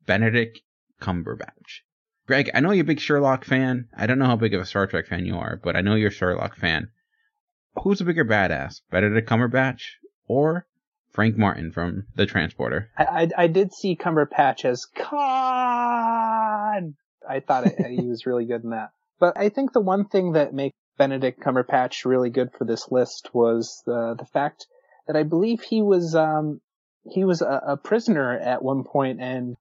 Benedict 0.07 0.61
Cumberbatch. 1.01 1.83
Greg, 2.27 2.51
I 2.53 2.61
know 2.61 2.73
you're 2.73 2.83
a 2.83 2.87
big 2.87 3.01
Sherlock 3.01 3.45
fan. 3.45 3.89
I 3.97 4.07
don't 4.07 4.19
know 4.19 4.27
how 4.27 4.37
big 4.37 4.53
of 4.53 4.61
a 4.61 4.66
Star 4.66 4.87
Trek 4.87 5.07
fan 5.07 5.25
you 5.25 5.37
are, 5.37 5.59
but 5.62 5.77
I 5.77 5.81
know 5.81 5.95
you're 5.95 6.09
a 6.09 6.12
Sherlock 6.12 6.57
fan. 6.57 6.91
Who's 7.83 8.01
a 8.01 8.05
bigger 8.05 8.24
badass, 8.24 8.81
Benedict 8.91 9.29
Cumberbatch 9.29 9.83
or 10.26 10.66
Frank 11.12 11.37
Martin 11.37 11.72
from 11.72 12.07
The 12.14 12.26
Transporter? 12.26 12.91
I, 12.97 13.05
I 13.05 13.29
I 13.45 13.47
did 13.47 13.72
see 13.72 13.97
Cumberbatch 13.97 14.64
as 14.64 14.87
Khan. 14.87 15.16
I 17.29 17.41
thought 17.41 17.66
it, 17.66 17.87
he 17.87 18.07
was 18.07 18.26
really 18.26 18.47
good 18.47 18.64
in 18.64 18.70
that. 18.70 18.91
But 19.20 19.37
I 19.37 19.49
think 19.49 19.72
the 19.72 19.81
one 19.81 20.07
thing 20.07 20.33
that 20.33 20.55
makes 20.55 20.76
Benedict 20.97 21.41
Cumberbatch 21.41 22.05
really 22.05 22.31
good 22.31 22.53
for 22.53 22.64
this 22.64 22.91
list 22.91 23.31
was 23.33 23.83
the 23.87 24.14
the 24.18 24.26
fact 24.26 24.66
that 25.07 25.16
I 25.16 25.22
believe 25.22 25.62
he 25.62 25.83
was 25.83 26.14
um 26.14 26.61
he 27.05 27.24
was 27.24 27.41
a, 27.43 27.62
a 27.68 27.76
prisoner 27.76 28.39
at 28.39 28.62
one 28.62 28.85
point 28.85 29.20
and 29.20 29.57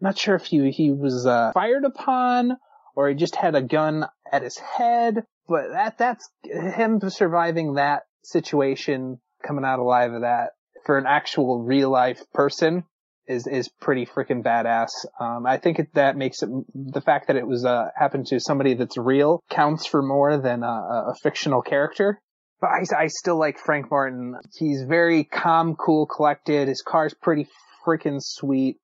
not 0.00 0.18
sure 0.18 0.34
if 0.34 0.44
he 0.44 0.70
he 0.70 0.90
was 0.90 1.26
uh, 1.26 1.52
fired 1.52 1.84
upon 1.84 2.56
or 2.96 3.08
he 3.08 3.14
just 3.14 3.36
had 3.36 3.54
a 3.54 3.62
gun 3.62 4.06
at 4.32 4.42
his 4.42 4.58
head. 4.58 5.24
But 5.48 5.70
that 5.72 5.98
that's 5.98 6.28
him 6.44 7.00
surviving 7.08 7.74
that 7.74 8.02
situation, 8.22 9.20
coming 9.46 9.64
out 9.64 9.78
alive 9.78 10.12
of 10.12 10.20
that 10.22 10.50
for 10.84 10.98
an 10.98 11.06
actual 11.06 11.62
real 11.62 11.90
life 11.90 12.22
person 12.32 12.84
is 13.26 13.46
is 13.46 13.68
pretty 13.68 14.06
freaking 14.06 14.42
badass. 14.42 14.88
Um, 15.20 15.46
I 15.46 15.58
think 15.58 15.78
it, 15.78 15.94
that 15.94 16.16
makes 16.16 16.42
it 16.42 16.48
the 16.74 17.00
fact 17.00 17.26
that 17.28 17.36
it 17.36 17.46
was 17.46 17.64
uh, 17.64 17.88
happened 17.96 18.26
to 18.28 18.40
somebody 18.40 18.74
that's 18.74 18.96
real 18.96 19.42
counts 19.50 19.86
for 19.86 20.02
more 20.02 20.38
than 20.38 20.62
a, 20.62 20.66
a 20.66 21.14
fictional 21.22 21.62
character. 21.62 22.20
but 22.60 22.68
I, 22.68 23.04
I 23.04 23.06
still 23.08 23.38
like 23.38 23.58
Frank 23.58 23.90
Martin. 23.90 24.34
He's 24.58 24.82
very 24.82 25.24
calm, 25.24 25.76
cool, 25.76 26.06
collected. 26.06 26.68
His 26.68 26.82
car's 26.82 27.14
pretty 27.14 27.48
freaking 27.86 28.20
sweet. 28.20 28.78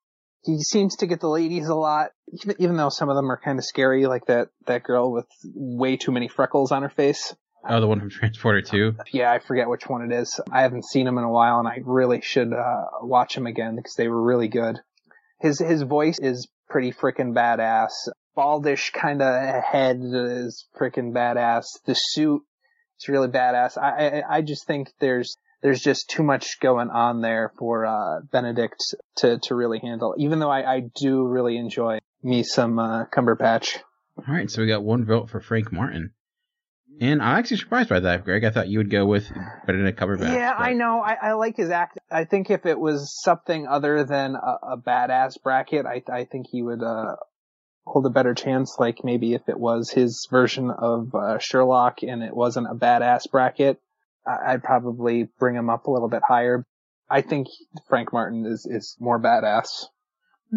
He 0.44 0.62
seems 0.62 0.96
to 0.96 1.06
get 1.06 1.20
the 1.20 1.28
ladies 1.28 1.68
a 1.68 1.74
lot, 1.74 2.10
even, 2.58 2.76
though 2.76 2.90
some 2.90 3.08
of 3.08 3.16
them 3.16 3.30
are 3.30 3.40
kind 3.42 3.58
of 3.58 3.64
scary, 3.64 4.06
like 4.06 4.26
that, 4.26 4.48
that 4.66 4.82
girl 4.82 5.10
with 5.10 5.26
way 5.54 5.96
too 5.96 6.12
many 6.12 6.28
freckles 6.28 6.70
on 6.70 6.82
her 6.82 6.90
face. 6.90 7.34
Oh, 7.66 7.80
the 7.80 7.86
one 7.86 7.98
from 7.98 8.10
Transporter 8.10 8.60
2? 8.60 8.96
Yeah, 9.12 9.32
I 9.32 9.38
forget 9.38 9.68
which 9.68 9.88
one 9.88 10.02
it 10.10 10.14
is. 10.14 10.38
I 10.52 10.60
haven't 10.62 10.84
seen 10.84 11.06
him 11.06 11.16
in 11.16 11.24
a 11.24 11.30
while 11.30 11.60
and 11.60 11.68
I 11.68 11.78
really 11.82 12.20
should, 12.20 12.52
uh, 12.52 12.84
watch 13.00 13.36
him 13.36 13.46
again 13.46 13.76
because 13.76 13.94
they 13.94 14.08
were 14.08 14.22
really 14.22 14.48
good. 14.48 14.78
His, 15.40 15.60
his 15.60 15.82
voice 15.82 16.18
is 16.18 16.46
pretty 16.68 16.92
freaking 16.92 17.34
badass. 17.34 17.92
Baldish 18.36 18.92
kind 18.92 19.22
of 19.22 19.62
head 19.64 20.00
is 20.02 20.66
freaking 20.78 21.12
badass. 21.12 21.64
The 21.86 21.94
suit 21.94 22.42
is 23.00 23.08
really 23.08 23.28
badass. 23.28 23.78
I, 23.78 24.20
I, 24.20 24.36
I 24.36 24.42
just 24.42 24.66
think 24.66 24.92
there's, 25.00 25.36
there's 25.64 25.80
just 25.80 26.10
too 26.10 26.22
much 26.22 26.60
going 26.60 26.90
on 26.90 27.22
there 27.22 27.50
for, 27.58 27.86
uh, 27.86 28.20
Benedict 28.30 28.76
to, 29.16 29.38
to 29.44 29.54
really 29.54 29.78
handle, 29.78 30.14
even 30.18 30.38
though 30.38 30.50
I, 30.50 30.74
I 30.74 30.82
do 30.94 31.26
really 31.26 31.56
enjoy 31.56 32.00
me 32.22 32.42
some, 32.42 32.78
uh, 32.78 33.06
Cumberbatch. 33.06 33.78
All 34.18 34.32
right, 34.32 34.50
so 34.50 34.60
we 34.60 34.68
got 34.68 34.84
one 34.84 35.06
vote 35.06 35.30
for 35.30 35.40
Frank 35.40 35.72
Martin. 35.72 36.12
And 37.00 37.22
I'm 37.22 37.38
actually 37.38 37.56
surprised 37.56 37.88
by 37.88 38.00
that, 38.00 38.24
Greg. 38.24 38.44
I 38.44 38.50
thought 38.50 38.68
you 38.68 38.78
would 38.78 38.90
go 38.90 39.06
with 39.06 39.26
Benedict 39.66 39.98
Cumberbatch. 39.98 40.34
Yeah, 40.34 40.52
but- 40.56 40.64
I 40.64 40.72
know. 40.74 41.00
I, 41.00 41.14
I 41.14 41.32
like 41.32 41.56
his 41.56 41.70
act. 41.70 41.98
I 42.10 42.24
think 42.24 42.50
if 42.50 42.66
it 42.66 42.78
was 42.78 43.18
something 43.22 43.66
other 43.66 44.04
than 44.04 44.34
a, 44.36 44.74
a 44.74 44.76
badass 44.76 45.42
bracket, 45.42 45.86
I, 45.86 46.02
I 46.12 46.24
think 46.26 46.46
he 46.50 46.60
would, 46.62 46.82
uh, 46.82 47.16
hold 47.86 48.04
a 48.04 48.10
better 48.10 48.34
chance. 48.34 48.76
Like 48.78 48.98
maybe 49.02 49.32
if 49.32 49.48
it 49.48 49.58
was 49.58 49.90
his 49.90 50.28
version 50.30 50.70
of, 50.70 51.14
uh, 51.14 51.38
Sherlock 51.38 52.02
and 52.02 52.22
it 52.22 52.36
wasn't 52.36 52.70
a 52.70 52.74
badass 52.74 53.30
bracket, 53.30 53.80
I'd 54.26 54.62
probably 54.62 55.28
bring 55.38 55.54
him 55.54 55.70
up 55.70 55.86
a 55.86 55.90
little 55.90 56.08
bit 56.08 56.22
higher. 56.26 56.64
I 57.10 57.20
think 57.20 57.48
Frank 57.88 58.12
Martin 58.12 58.46
is, 58.46 58.66
is 58.66 58.96
more 58.98 59.20
badass. 59.20 59.84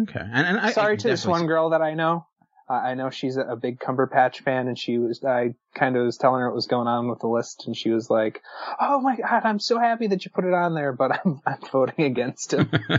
Okay. 0.02 0.20
And, 0.20 0.46
and 0.46 0.58
I, 0.58 0.72
Sorry 0.72 0.94
I 0.94 0.96
to 0.96 1.08
this 1.08 1.26
one 1.26 1.46
girl 1.46 1.70
that 1.70 1.82
I 1.82 1.94
know. 1.94 2.26
Uh, 2.70 2.74
I 2.74 2.94
know 2.94 3.08
she's 3.08 3.36
a, 3.36 3.42
a 3.42 3.56
big 3.56 3.78
Cumberbatch 3.78 4.40
fan, 4.40 4.68
and 4.68 4.78
she 4.78 4.98
was. 4.98 5.24
I 5.24 5.54
kind 5.74 5.96
of 5.96 6.04
was 6.04 6.18
telling 6.18 6.40
her 6.40 6.48
what 6.48 6.54
was 6.54 6.66
going 6.66 6.86
on 6.86 7.08
with 7.08 7.20
the 7.20 7.26
list, 7.26 7.64
and 7.66 7.74
she 7.74 7.88
was 7.88 8.10
like, 8.10 8.42
"Oh 8.78 9.00
my 9.00 9.16
god, 9.16 9.42
I'm 9.44 9.58
so 9.58 9.78
happy 9.78 10.08
that 10.08 10.24
you 10.24 10.30
put 10.34 10.44
it 10.44 10.52
on 10.52 10.74
there, 10.74 10.92
but 10.92 11.18
I'm 11.24 11.40
I'm 11.46 11.60
voting 11.72 12.04
against 12.04 12.52
him. 12.52 12.70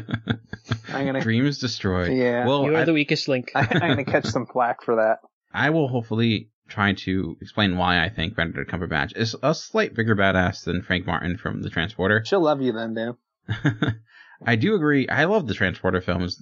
I'm 0.92 1.06
gonna 1.06 1.22
Dreams 1.22 1.60
destroyed. 1.60 2.12
Yeah. 2.14 2.48
Well, 2.48 2.66
you 2.66 2.74
are 2.74 2.80
I, 2.80 2.84
the 2.86 2.94
weakest 2.94 3.28
link. 3.28 3.52
I, 3.54 3.60
I'm 3.72 3.90
gonna 3.90 4.06
catch 4.06 4.26
some 4.26 4.48
flack 4.48 4.84
for 4.84 4.96
that. 4.96 5.20
I 5.54 5.70
will 5.70 5.88
hopefully 5.88 6.50
try 6.70 6.94
to 6.94 7.38
explain 7.42 7.78
why 7.78 8.04
I 8.04 8.10
think 8.10 8.36
Benedict 8.36 8.72
Cumberbatch 8.72 9.16
is 9.16 9.36
a 9.42 9.54
slight 9.54 9.94
bigger 9.94 10.16
badass 10.16 10.64
than 10.64 10.82
Frank 10.82 11.06
Martin 11.06 11.38
from 11.38 11.62
The 11.62 11.70
Transporter. 11.70 12.24
She'll 12.26 12.42
love 12.42 12.62
you 12.62 12.72
then, 12.72 12.94
Dan. 12.94 13.18
I 14.46 14.56
do 14.56 14.76
agree. 14.76 15.08
I 15.10 15.26
love 15.26 15.48
the 15.48 15.54
Transporter 15.54 16.02
films, 16.02 16.42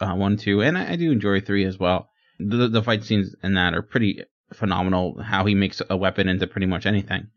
uh, 0.00 0.14
one, 0.14 0.36
two, 0.36 0.62
and 0.62 0.76
I, 0.76 0.92
I 0.92 0.96
do 0.96 1.10
enjoy 1.10 1.40
three 1.40 1.64
as 1.64 1.78
well. 1.78 2.10
The, 2.38 2.68
the 2.68 2.82
fight 2.82 3.04
scenes 3.04 3.34
in 3.42 3.54
that 3.54 3.74
are 3.74 3.82
pretty 3.82 4.24
phenomenal. 4.52 5.22
How 5.22 5.44
he 5.46 5.54
makes 5.54 5.80
a 5.88 5.96
weapon 5.96 6.28
into 6.28 6.46
pretty 6.46 6.66
much 6.66 6.86
anything. 6.86 7.28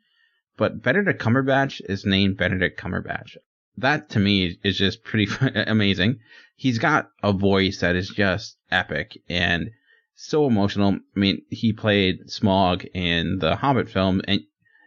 But 0.58 0.82
Benedict 0.82 1.22
Cumberbatch 1.22 1.82
is 1.88 2.06
named 2.06 2.38
Benedict 2.38 2.80
Cumberbatch. 2.80 3.38
That 3.78 4.10
to 4.12 4.20
me 4.20 4.58
is 4.64 4.78
just 4.78 5.04
pretty 5.04 5.28
amazing. 5.68 6.20
He's 6.56 6.80
got 6.80 7.10
a 7.22 7.34
voice 7.34 7.80
that 7.80 7.96
is 7.96 8.10
just 8.10 8.58
epic 8.70 9.18
and 9.28 9.72
so 10.16 10.48
emotional. 10.48 10.94
I 11.16 11.20
mean, 11.20 11.44
he 11.50 11.74
played 11.74 12.28
Smaug 12.28 12.88
in 12.94 13.40
the 13.40 13.56
Hobbit 13.56 13.90
film, 13.90 14.22
and 14.28 14.42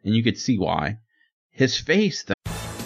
and 0.05 0.15
you 0.15 0.23
could 0.23 0.39
see 0.39 0.59
why. 0.59 0.99
His 1.51 1.79
face. 1.79 2.25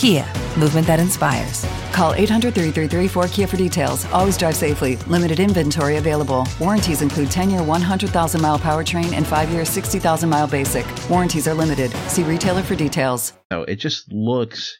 Kia, 0.00 0.24
movement 0.58 0.86
that 0.86 0.98
inspires. 0.98 1.66
Call 1.92 2.14
800 2.14 2.54
333 2.54 3.06
4KIA 3.06 3.46
for 3.46 3.58
details. 3.58 4.06
Always 4.06 4.38
drive 4.38 4.56
safely. 4.56 4.96
Limited 4.96 5.40
inventory 5.40 5.98
available. 5.98 6.48
Warranties 6.58 7.02
include 7.02 7.30
10 7.30 7.50
year 7.50 7.62
100,000 7.62 8.40
mile 8.40 8.58
powertrain 8.58 9.12
and 9.12 9.26
5 9.26 9.50
year 9.50 9.66
60,000 9.66 10.26
mile 10.26 10.46
basic. 10.46 10.86
Warranties 11.10 11.46
are 11.46 11.52
limited. 11.52 11.90
See 12.08 12.22
retailer 12.22 12.62
for 12.62 12.74
details. 12.74 13.34
So 13.52 13.64
it 13.64 13.76
just 13.76 14.10
looks 14.10 14.78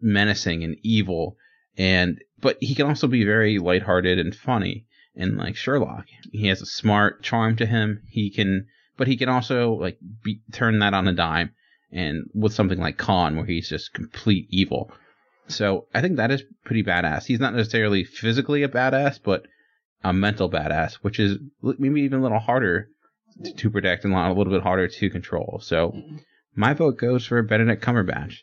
menacing 0.00 0.64
and 0.64 0.78
evil, 0.82 1.36
and 1.76 2.18
but 2.40 2.56
he 2.60 2.74
can 2.74 2.86
also 2.86 3.08
be 3.08 3.24
very 3.24 3.58
lighthearted 3.58 4.18
and 4.18 4.34
funny. 4.34 4.86
And 5.14 5.36
like 5.36 5.54
Sherlock, 5.54 6.06
he 6.32 6.46
has 6.46 6.62
a 6.62 6.66
smart 6.66 7.22
charm 7.22 7.56
to 7.56 7.66
him. 7.66 8.04
He 8.08 8.30
can, 8.30 8.68
but 8.96 9.06
he 9.06 9.18
can 9.18 9.28
also 9.28 9.74
like 9.74 9.98
be, 10.24 10.40
turn 10.50 10.78
that 10.78 10.94
on 10.94 11.08
a 11.08 11.12
dime, 11.12 11.52
and 11.92 12.24
with 12.34 12.52
something 12.52 12.78
like 12.78 12.96
Khan, 12.96 13.36
where 13.36 13.46
he's 13.46 13.68
just 13.68 13.92
complete 13.92 14.46
evil. 14.50 14.92
So 15.48 15.86
I 15.94 16.00
think 16.00 16.16
that 16.16 16.30
is 16.30 16.44
pretty 16.64 16.84
badass. 16.84 17.24
He's 17.24 17.40
not 17.40 17.54
necessarily 17.54 18.04
physically 18.04 18.62
a 18.62 18.68
badass, 18.68 19.18
but 19.22 19.46
a 20.04 20.12
mental 20.12 20.50
badass, 20.50 20.94
which 21.02 21.18
is 21.18 21.38
maybe 21.62 22.02
even 22.02 22.20
a 22.20 22.22
little 22.22 22.38
harder 22.38 22.88
to, 23.56 23.70
protect 23.70 24.04
and 24.04 24.14
a 24.14 24.28
little 24.28 24.52
bit 24.52 24.62
harder 24.62 24.88
to 24.88 25.10
control. 25.10 25.60
So 25.62 26.00
my 26.54 26.72
vote 26.74 26.98
goes 26.98 27.26
for 27.26 27.42
Benedict 27.42 27.82
Cumberbatch. 27.82 28.38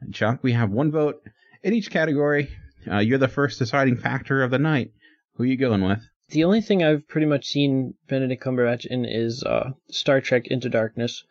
And 0.00 0.14
Chuck, 0.14 0.40
we 0.42 0.52
have 0.52 0.70
one 0.70 0.90
vote 0.90 1.16
in 1.62 1.74
each 1.74 1.90
category. 1.90 2.50
Uh, 2.90 2.98
you're 2.98 3.18
the 3.18 3.28
first 3.28 3.58
deciding 3.58 3.96
factor 3.96 4.42
of 4.42 4.50
the 4.50 4.58
night. 4.58 4.92
Who 5.34 5.42
are 5.42 5.46
you 5.46 5.56
going 5.56 5.82
with? 5.82 6.00
The 6.30 6.44
only 6.44 6.60
thing 6.60 6.82
I've 6.82 7.08
pretty 7.08 7.26
much 7.26 7.46
seen 7.46 7.94
Benedict 8.08 8.42
Cumberbatch 8.42 8.86
in 8.86 9.04
is 9.04 9.42
uh, 9.42 9.70
Star 9.90 10.20
Trek 10.20 10.46
Into 10.46 10.68
Darkness. 10.68 11.24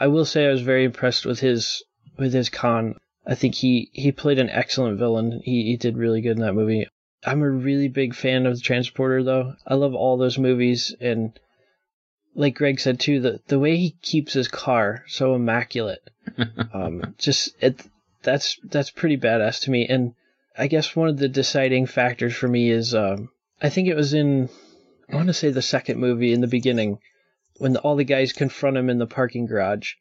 I 0.00 0.06
will 0.06 0.24
say 0.24 0.46
I 0.46 0.50
was 0.50 0.62
very 0.62 0.84
impressed 0.84 1.26
with 1.26 1.40
his 1.40 1.82
with 2.16 2.32
his 2.32 2.48
Khan. 2.48 2.96
I 3.26 3.34
think 3.34 3.54
he, 3.54 3.90
he 3.92 4.12
played 4.12 4.38
an 4.38 4.48
excellent 4.48 4.98
villain. 4.98 5.42
He, 5.44 5.64
he 5.64 5.76
did 5.76 5.98
really 5.98 6.22
good 6.22 6.38
in 6.38 6.42
that 6.42 6.54
movie. 6.54 6.86
I'm 7.22 7.42
a 7.42 7.50
really 7.50 7.88
big 7.88 8.14
fan 8.14 8.46
of 8.46 8.54
the 8.54 8.62
Transporter 8.62 9.22
though. 9.22 9.54
I 9.66 9.74
love 9.74 9.94
all 9.94 10.16
those 10.16 10.38
movies 10.38 10.94
and 11.00 11.38
like 12.34 12.54
Greg 12.54 12.80
said 12.80 12.98
too, 12.98 13.20
the 13.20 13.40
the 13.48 13.58
way 13.58 13.76
he 13.76 13.90
keeps 13.90 14.32
his 14.32 14.48
car 14.48 15.04
so 15.06 15.34
immaculate. 15.34 16.02
um 16.72 17.14
just 17.18 17.50
it 17.60 17.82
that's 18.22 18.58
that's 18.64 18.90
pretty 18.90 19.18
badass 19.18 19.60
to 19.62 19.70
me. 19.70 19.86
And 19.86 20.14
I 20.56 20.66
guess 20.66 20.96
one 20.96 21.10
of 21.10 21.18
the 21.18 21.28
deciding 21.28 21.84
factors 21.84 22.34
for 22.34 22.48
me 22.48 22.70
is 22.70 22.94
um 22.94 23.28
I 23.60 23.68
think 23.68 23.88
it 23.88 23.96
was 23.96 24.14
in 24.14 24.48
I 25.10 25.16
want 25.16 25.26
to 25.26 25.34
say 25.34 25.50
the 25.50 25.60
second 25.60 26.00
movie 26.00 26.32
in 26.32 26.40
the 26.40 26.46
beginning 26.46 27.00
when 27.60 27.76
all 27.76 27.94
the 27.94 28.04
guys 28.04 28.32
confront 28.32 28.78
him 28.78 28.88
in 28.88 28.96
the 28.96 29.06
parking 29.06 29.44
garage 29.44 29.92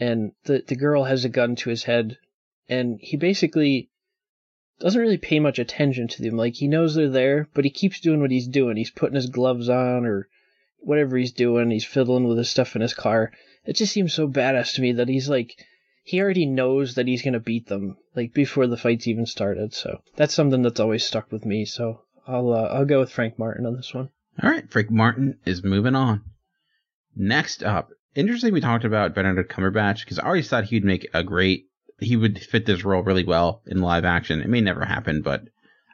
and 0.00 0.32
the 0.44 0.64
the 0.66 0.74
girl 0.74 1.04
has 1.04 1.26
a 1.26 1.28
gun 1.28 1.54
to 1.54 1.68
his 1.68 1.84
head 1.84 2.16
and 2.70 2.98
he 3.02 3.18
basically 3.18 3.90
doesn't 4.80 5.00
really 5.00 5.18
pay 5.18 5.38
much 5.38 5.58
attention 5.58 6.08
to 6.08 6.22
them. 6.22 6.38
Like 6.38 6.54
he 6.54 6.68
knows 6.68 6.94
they're 6.94 7.10
there, 7.10 7.48
but 7.52 7.64
he 7.64 7.70
keeps 7.70 8.00
doing 8.00 8.20
what 8.20 8.30
he's 8.30 8.48
doing. 8.48 8.78
He's 8.78 8.90
putting 8.90 9.14
his 9.14 9.28
gloves 9.28 9.68
on 9.68 10.06
or 10.06 10.28
whatever 10.78 11.18
he's 11.18 11.32
doing. 11.32 11.70
He's 11.70 11.84
fiddling 11.84 12.26
with 12.26 12.38
his 12.38 12.48
stuff 12.48 12.74
in 12.74 12.80
his 12.80 12.94
car. 12.94 13.30
It 13.66 13.76
just 13.76 13.92
seems 13.92 14.14
so 14.14 14.26
badass 14.26 14.74
to 14.74 14.80
me 14.80 14.92
that 14.92 15.08
he's 15.08 15.28
like 15.28 15.54
he 16.02 16.22
already 16.22 16.46
knows 16.46 16.94
that 16.94 17.06
he's 17.06 17.22
gonna 17.22 17.40
beat 17.40 17.66
them 17.66 17.98
like 18.14 18.32
before 18.32 18.66
the 18.66 18.78
fight's 18.78 19.06
even 19.06 19.26
started. 19.26 19.74
So 19.74 20.00
that's 20.16 20.32
something 20.32 20.62
that's 20.62 20.80
always 20.80 21.04
stuck 21.04 21.30
with 21.30 21.44
me. 21.44 21.66
So 21.66 22.00
I'll 22.26 22.54
uh, 22.54 22.68
I'll 22.68 22.86
go 22.86 23.00
with 23.00 23.12
Frank 23.12 23.38
Martin 23.38 23.66
on 23.66 23.76
this 23.76 23.92
one. 23.92 24.08
All 24.42 24.50
right, 24.50 24.70
Frank 24.70 24.90
Martin 24.90 25.38
is 25.44 25.62
moving 25.62 25.94
on. 25.94 26.22
Next 27.18 27.62
up, 27.62 27.88
interesting. 28.14 28.52
We 28.52 28.60
talked 28.60 28.84
about 28.84 29.14
Benedict 29.14 29.50
Cumberbatch 29.50 30.00
because 30.00 30.18
I 30.18 30.26
always 30.26 30.48
thought 30.48 30.64
he'd 30.64 30.84
make 30.84 31.08
a 31.14 31.24
great. 31.24 31.64
He 31.98 32.14
would 32.14 32.38
fit 32.38 32.66
this 32.66 32.84
role 32.84 33.02
really 33.02 33.24
well 33.24 33.62
in 33.66 33.80
live 33.80 34.04
action. 34.04 34.42
It 34.42 34.50
may 34.50 34.60
never 34.60 34.84
happen, 34.84 35.22
but 35.22 35.44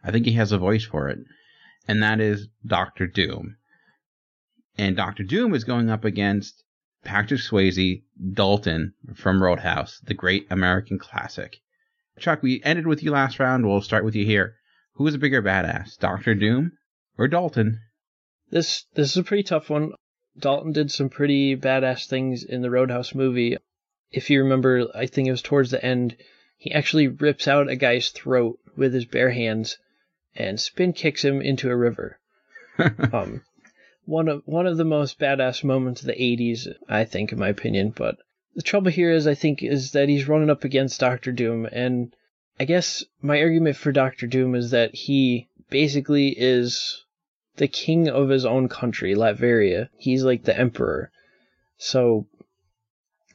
I 0.03 0.11
think 0.11 0.27
he 0.27 0.33
has 0.33 0.51
a 0.51 0.59
voice 0.59 0.85
for 0.85 1.09
it, 1.09 1.20
and 1.87 2.03
that 2.03 2.20
is 2.20 2.49
Doctor 2.66 3.07
Doom. 3.07 3.57
And 4.77 4.97
Doctor 4.97 5.23
Doom 5.23 5.55
is 5.55 5.62
going 5.62 5.91
up 5.91 6.05
against 6.05 6.64
Patrick 7.05 7.41
Swayze, 7.41 8.03
Dalton 8.33 8.95
from 9.14 9.43
Roadhouse, 9.43 10.01
the 10.01 10.14
great 10.14 10.47
American 10.51 10.99
classic. 10.99 11.59
Chuck, 12.18 12.43
we 12.43 12.61
ended 12.64 12.87
with 12.87 13.03
you 13.03 13.12
last 13.12 13.39
round. 13.39 13.64
We'll 13.64 13.81
start 13.81 14.05
with 14.05 14.16
you 14.16 14.25
here. 14.25 14.57
Who 14.95 15.07
is 15.07 15.14
a 15.14 15.18
bigger 15.18 15.41
badass, 15.41 15.99
Doctor 15.99 16.35
Doom 16.35 16.73
or 17.16 17.29
Dalton? 17.29 17.81
This 18.51 18.87
this 18.95 19.11
is 19.11 19.16
a 19.16 19.23
pretty 19.23 19.45
tough 19.45 19.70
one. 19.70 19.93
Dalton 20.39 20.72
did 20.72 20.91
some 20.91 21.11
pretty 21.11 21.57
badass 21.57 22.07
things 22.07 22.43
in 22.43 22.62
the 22.62 22.70
Roadhouse 22.70 23.14
movie. 23.14 23.57
If 24.11 24.30
you 24.30 24.43
remember, 24.43 24.89
I 24.95 25.07
think 25.07 25.28
it 25.28 25.33
was 25.33 25.43
towards 25.43 25.70
the 25.70 25.85
end, 25.85 26.16
he 26.57 26.72
actually 26.72 27.09
rips 27.09 27.47
out 27.47 27.68
a 27.68 27.76
guy's 27.76 28.09
throat 28.11 28.59
with 28.76 28.95
his 28.95 29.05
bare 29.05 29.30
hands 29.30 29.78
and 30.35 30.59
spin 30.59 30.93
kicks 30.93 31.24
him 31.24 31.43
into 31.43 31.70
a 31.70 31.76
river. 31.76 32.18
um, 33.12 33.43
one 34.05 34.28
of 34.28 34.43
one 34.47 34.66
of 34.66 34.76
the 34.76 34.85
most 34.85 35.18
badass 35.18 35.62
moments 35.62 36.01
of 36.01 36.07
the 36.07 36.14
80s, 36.14 36.66
I 36.89 37.05
think, 37.05 37.33
in 37.33 37.39
my 37.39 37.49
opinion. 37.49 37.91
But 37.91 38.16
the 38.55 38.62
trouble 38.62 38.91
here 38.91 39.12
is, 39.12 39.26
I 39.26 39.35
think, 39.35 39.62
is 39.62 39.93
that 39.93 40.09
he's 40.09 40.28
running 40.28 40.51
up 40.51 40.64
against 40.64 41.01
Doctor 41.01 41.33
Doom, 41.33 41.66
and 41.70 42.14
I 42.59 42.64
guess 42.64 43.05
my 43.20 43.41
argument 43.41 43.76
for 43.76 43.93
Doctor 43.93 44.26
Doom 44.26 44.55
is 44.55 44.70
that 44.70 44.95
he 44.95 45.49
basically 45.68 46.28
is 46.28 47.05
the 47.57 47.68
king 47.68 48.09
of 48.09 48.28
his 48.28 48.44
own 48.44 48.68
country, 48.68 49.14
Latveria. 49.14 49.88
He's 49.96 50.24
like 50.24 50.44
the 50.44 50.59
emperor. 50.59 51.11
So 51.76 52.26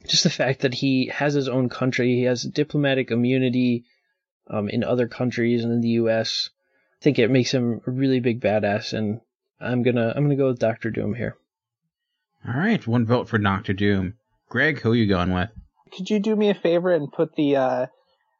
just 0.06 0.24
the 0.24 0.30
fact 0.30 0.60
that 0.60 0.74
he 0.74 1.06
has 1.06 1.34
his 1.34 1.48
own 1.48 1.68
country, 1.68 2.14
he 2.14 2.22
has 2.22 2.42
diplomatic 2.42 3.10
immunity 3.10 3.84
um, 4.48 4.68
in 4.68 4.84
other 4.84 5.08
countries 5.08 5.64
and 5.64 5.72
in 5.72 5.80
the 5.80 5.88
U.S. 5.90 6.50
I 7.00 7.04
think 7.04 7.18
it 7.18 7.30
makes 7.30 7.52
him 7.52 7.80
a 7.86 7.90
really 7.90 8.20
big 8.20 8.40
badass, 8.40 8.92
and 8.92 9.20
I'm 9.60 9.82
gonna 9.82 10.12
I'm 10.16 10.24
gonna 10.24 10.36
go 10.36 10.48
with 10.48 10.58
Doctor 10.58 10.90
Doom 10.90 11.14
here. 11.14 11.36
All 12.46 12.54
right, 12.54 12.84
one 12.86 13.06
vote 13.06 13.28
for 13.28 13.38
Doctor 13.38 13.72
Doom. 13.72 14.14
Greg, 14.48 14.80
who 14.80 14.92
are 14.92 14.96
you 14.96 15.06
going 15.06 15.32
with? 15.32 15.50
Could 15.92 16.10
you 16.10 16.20
do 16.20 16.34
me 16.34 16.50
a 16.50 16.54
favor 16.54 16.92
and 16.92 17.12
put 17.12 17.34
the 17.36 17.56
uh, 17.56 17.86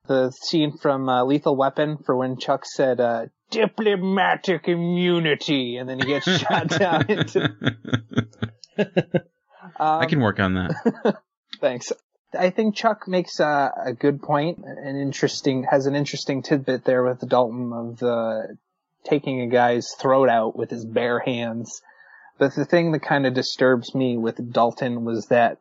the 0.06 0.30
scene 0.30 0.76
from 0.76 1.08
uh, 1.08 1.24
Lethal 1.24 1.56
Weapon 1.56 1.98
for 1.98 2.16
when 2.16 2.38
Chuck 2.38 2.64
said 2.64 3.00
uh, 3.00 3.26
diplomatic 3.50 4.68
immunity, 4.68 5.76
and 5.76 5.88
then 5.88 5.98
he 5.98 6.06
gets 6.06 6.30
shot 6.38 6.68
down 6.68 7.06
into. 7.08 7.54
um, 8.78 9.22
I 9.78 10.06
can 10.06 10.20
work 10.20 10.40
on 10.40 10.54
that. 10.54 11.18
thanks. 11.60 11.92
I 12.38 12.50
think 12.50 12.74
Chuck 12.74 13.08
makes 13.08 13.40
a, 13.40 13.72
a 13.86 13.92
good 13.94 14.20
point, 14.20 14.58
an 14.58 14.96
interesting 14.96 15.64
has 15.70 15.86
an 15.86 15.94
interesting 15.94 16.42
tidbit 16.42 16.84
there 16.84 17.02
with 17.02 17.26
Dalton 17.26 17.72
of 17.72 17.98
the 17.98 18.58
taking 19.04 19.40
a 19.40 19.46
guy's 19.46 19.94
throat 19.98 20.28
out 20.28 20.56
with 20.56 20.70
his 20.70 20.84
bare 20.84 21.20
hands. 21.20 21.80
But 22.38 22.54
the 22.54 22.66
thing 22.66 22.92
that 22.92 23.00
kind 23.00 23.26
of 23.26 23.34
disturbs 23.34 23.94
me 23.94 24.16
with 24.16 24.52
Dalton 24.52 25.04
was 25.04 25.26
that 25.26 25.58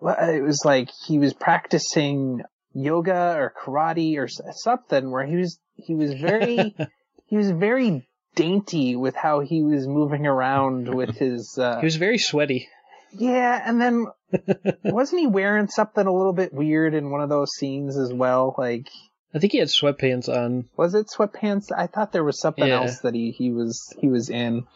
it 0.00 0.42
was 0.42 0.62
like 0.64 0.88
he 1.06 1.18
was 1.18 1.32
practicing 1.32 2.42
yoga 2.74 3.34
or 3.36 3.52
karate 3.62 4.16
or 4.18 4.28
something 4.28 5.10
where 5.10 5.26
he 5.26 5.36
was 5.36 5.60
he 5.76 5.94
was 5.94 6.14
very 6.14 6.74
he 7.32 7.38
was 7.38 7.50
very 7.50 8.06
dainty 8.34 8.94
with 8.94 9.16
how 9.16 9.40
he 9.40 9.62
was 9.62 9.88
moving 9.88 10.26
around 10.26 10.94
with 10.94 11.16
his 11.24 11.56
uh, 11.56 11.78
he 11.80 11.86
was 11.86 11.96
very 11.96 12.18
sweaty 12.18 12.68
yeah 13.12 13.62
and 13.64 13.80
then 13.80 14.06
wasn't 14.84 15.18
he 15.18 15.26
wearing 15.26 15.66
something 15.66 16.06
a 16.06 16.12
little 16.12 16.34
bit 16.34 16.52
weird 16.52 16.92
in 16.92 17.10
one 17.10 17.22
of 17.22 17.30
those 17.30 17.50
scenes 17.52 17.96
as 17.96 18.12
well 18.12 18.54
like 18.58 18.86
i 19.34 19.38
think 19.38 19.52
he 19.52 19.58
had 19.58 19.68
sweatpants 19.68 20.28
on 20.28 20.68
was 20.76 20.94
it 20.94 21.06
sweatpants 21.06 21.72
i 21.74 21.86
thought 21.86 22.12
there 22.12 22.22
was 22.22 22.38
something 22.38 22.68
yeah. 22.68 22.82
else 22.82 22.98
that 22.98 23.14
he 23.14 23.30
he 23.30 23.50
was 23.50 23.94
he 23.98 24.08
was 24.08 24.28
in 24.28 24.66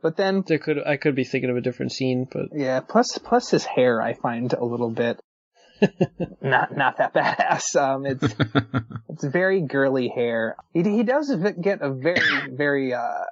but 0.00 0.16
then 0.16 0.42
there 0.44 0.58
could 0.58 0.78
I 0.84 0.96
could 0.96 1.14
be 1.14 1.22
thinking 1.22 1.50
of 1.50 1.56
a 1.56 1.60
different 1.60 1.92
scene, 1.92 2.26
but 2.28 2.46
yeah. 2.52 2.80
Plus, 2.80 3.18
plus 3.18 3.50
his 3.50 3.64
hair 3.64 4.02
I 4.02 4.14
find 4.14 4.52
a 4.52 4.64
little 4.64 4.90
bit 4.90 5.20
not 6.40 6.76
not 6.76 6.98
that 6.98 7.14
badass. 7.14 7.62
Um, 7.82 8.06
it's 8.06 8.22
it's 9.08 9.24
very 9.24 9.60
girly 9.62 10.08
hair. 10.08 10.56
He 10.72 10.82
he 10.82 11.02
does 11.02 11.34
get 11.60 11.80
a 11.82 11.92
very 11.92 12.20
very 12.50 12.94
uh 12.94 13.24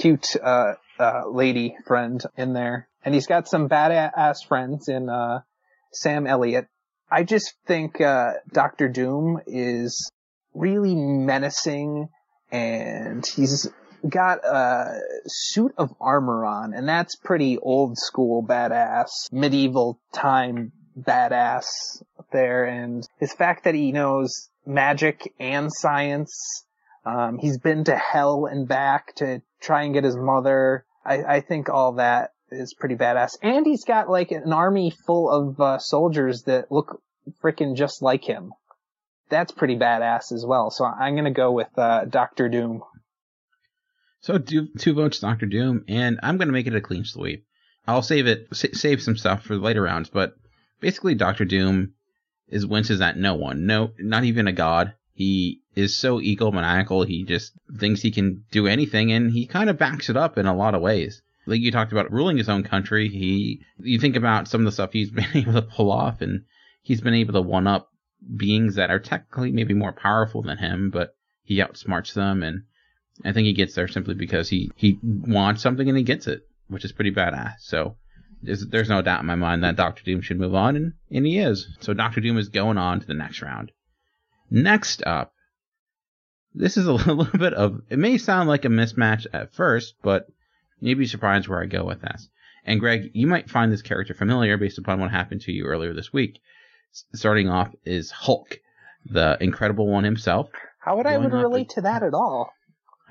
cute 0.00 0.36
uh 0.42 0.74
uh 0.98 1.22
lady 1.30 1.76
friend 1.86 2.22
in 2.36 2.52
there, 2.52 2.88
and 3.04 3.14
he's 3.14 3.26
got 3.26 3.48
some 3.48 3.68
badass 3.68 4.46
friends 4.46 4.88
in 4.88 5.08
uh 5.08 5.40
Sam 5.92 6.26
Elliott. 6.26 6.66
I 7.10 7.24
just 7.24 7.54
think 7.66 8.00
uh 8.00 8.32
Doctor 8.52 8.88
Doom 8.88 9.40
is 9.46 10.10
really 10.54 10.94
menacing, 10.94 12.08
and 12.50 13.24
he's 13.26 13.68
got 14.08 14.44
a 14.44 14.98
suit 15.26 15.72
of 15.78 15.90
armor 16.00 16.44
on, 16.44 16.74
and 16.74 16.88
that's 16.88 17.14
pretty 17.16 17.58
old 17.58 17.96
school 17.98 18.44
badass, 18.44 19.30
medieval 19.30 20.00
time 20.12 20.72
badass 20.98 21.66
there. 22.32 22.64
And 22.64 23.06
his 23.18 23.32
fact 23.32 23.64
that 23.64 23.74
he 23.74 23.92
knows 23.92 24.48
magic 24.66 25.32
and 25.38 25.72
science, 25.72 26.64
um, 27.04 27.38
he's 27.38 27.58
been 27.58 27.84
to 27.84 27.96
hell 27.96 28.46
and 28.46 28.68
back 28.68 29.14
to 29.16 29.42
try 29.60 29.82
and 29.82 29.94
get 29.94 30.04
his 30.04 30.16
mother. 30.16 30.84
I, 31.04 31.22
I 31.22 31.40
think 31.40 31.68
all 31.68 31.92
that 31.94 32.32
is 32.50 32.74
pretty 32.74 32.96
badass. 32.96 33.36
And 33.42 33.66
he's 33.66 33.84
got 33.84 34.08
like 34.08 34.30
an 34.30 34.52
army 34.52 34.92
full 35.06 35.30
of 35.30 35.60
uh, 35.60 35.78
soldiers 35.78 36.42
that 36.42 36.70
look 36.70 37.02
freaking 37.42 37.76
just 37.76 38.02
like 38.02 38.24
him. 38.24 38.52
That's 39.28 39.52
pretty 39.52 39.76
badass 39.76 40.32
as 40.32 40.44
well. 40.46 40.70
So 40.70 40.84
I'm 40.84 41.16
gonna 41.16 41.30
go 41.30 41.52
with 41.52 41.68
uh, 41.78 42.04
Doctor 42.04 42.48
Doom. 42.48 42.82
So 44.20 44.38
two, 44.38 44.68
two 44.78 44.94
votes, 44.94 45.20
Doctor 45.20 45.46
Doom, 45.46 45.84
and 45.88 46.20
I'm 46.22 46.38
to 46.38 46.46
make 46.46 46.66
it 46.66 46.76
a 46.76 46.80
clean 46.80 47.04
sweep. 47.04 47.44
I'll 47.86 48.02
save 48.02 48.26
it, 48.26 48.46
save 48.52 49.02
some 49.02 49.16
stuff 49.16 49.42
for 49.42 49.56
later 49.56 49.82
rounds, 49.82 50.08
but 50.10 50.34
basically, 50.82 51.14
Doctor 51.14 51.46
Doom 51.46 51.94
is 52.48 52.66
winces 52.66 53.00
at 53.00 53.16
no 53.16 53.34
one, 53.34 53.64
no, 53.64 53.92
not 53.98 54.24
even 54.24 54.46
a 54.46 54.52
god. 54.52 54.92
He 55.14 55.62
is 55.74 55.96
so 55.96 56.18
egomaniacal. 56.18 57.06
He 57.06 57.24
just 57.24 57.52
thinks 57.78 58.02
he 58.02 58.10
can 58.10 58.44
do 58.50 58.66
anything, 58.66 59.12
and 59.12 59.30
he 59.30 59.46
kind 59.46 59.70
of 59.70 59.78
backs 59.78 60.10
it 60.10 60.16
up 60.18 60.36
in 60.36 60.46
a 60.46 60.54
lot 60.54 60.74
of 60.74 60.82
ways. 60.82 61.22
Like 61.46 61.60
you 61.60 61.72
talked 61.72 61.92
about 61.92 62.12
ruling 62.12 62.36
his 62.36 62.50
own 62.50 62.62
country. 62.62 63.08
He, 63.08 63.62
you 63.78 63.98
think 63.98 64.16
about 64.16 64.48
some 64.48 64.60
of 64.60 64.64
the 64.66 64.72
stuff 64.72 64.92
he's 64.92 65.10
been 65.22 65.26
able 65.34 65.54
to 65.54 65.62
pull 65.62 65.90
off, 65.90 66.20
and 66.20 66.44
he's 66.82 67.00
been 67.00 67.14
able 67.14 67.32
to 67.32 67.40
one 67.40 67.66
up 67.66 67.88
beings 68.36 68.74
that 68.74 68.90
are 68.90 69.00
technically 69.00 69.50
maybe 69.52 69.74
more 69.74 69.92
powerful 69.92 70.42
than 70.42 70.58
him, 70.58 70.90
but 70.90 71.14
he 71.44 71.56
outsmarts 71.56 72.12
them 72.12 72.42
and 72.42 72.62
I 73.24 73.32
think 73.32 73.46
he 73.46 73.52
gets 73.52 73.74
there 73.74 73.88
simply 73.88 74.14
because 74.14 74.48
he, 74.48 74.70
he 74.76 74.98
wants 75.02 75.62
something 75.62 75.88
and 75.88 75.98
he 75.98 76.04
gets 76.04 76.26
it, 76.26 76.48
which 76.68 76.84
is 76.84 76.92
pretty 76.92 77.12
badass. 77.12 77.56
So 77.60 77.96
there's, 78.42 78.66
there's 78.66 78.88
no 78.88 79.02
doubt 79.02 79.20
in 79.20 79.26
my 79.26 79.34
mind 79.34 79.64
that 79.64 79.76
Doctor 79.76 80.02
Doom 80.02 80.20
should 80.20 80.38
move 80.38 80.54
on, 80.54 80.76
and, 80.76 80.92
and 81.10 81.26
he 81.26 81.38
is. 81.38 81.68
So 81.80 81.94
Doctor 81.94 82.20
Doom 82.20 82.38
is 82.38 82.48
going 82.48 82.78
on 82.78 83.00
to 83.00 83.06
the 83.06 83.14
next 83.14 83.40
round. 83.42 83.72
Next 84.50 85.02
up, 85.06 85.32
this 86.54 86.76
is 86.76 86.86
a 86.86 86.92
little 86.92 87.24
bit 87.38 87.54
of, 87.54 87.80
it 87.88 87.98
may 87.98 88.18
sound 88.18 88.48
like 88.48 88.64
a 88.64 88.68
mismatch 88.68 89.26
at 89.32 89.54
first, 89.54 89.94
but 90.02 90.26
you'd 90.80 90.98
be 90.98 91.06
surprised 91.06 91.48
where 91.48 91.62
I 91.62 91.66
go 91.66 91.84
with 91.84 92.02
this. 92.02 92.28
And 92.64 92.80
Greg, 92.80 93.10
you 93.14 93.26
might 93.26 93.50
find 93.50 93.72
this 93.72 93.82
character 93.82 94.14
familiar 94.14 94.56
based 94.56 94.78
upon 94.78 95.00
what 95.00 95.10
happened 95.10 95.40
to 95.42 95.52
you 95.52 95.64
earlier 95.64 95.94
this 95.94 96.12
week. 96.12 96.40
Starting 97.14 97.48
off 97.48 97.74
is 97.84 98.10
Hulk, 98.10 98.60
the 99.06 99.36
Incredible 99.40 99.88
One 99.88 100.04
himself. 100.04 100.48
How 100.78 100.96
would 100.96 101.06
I 101.06 101.14
even 101.16 101.32
relate 101.32 101.70
to 101.70 101.80
that 101.82 102.02
at 102.02 102.14
all? 102.14 102.52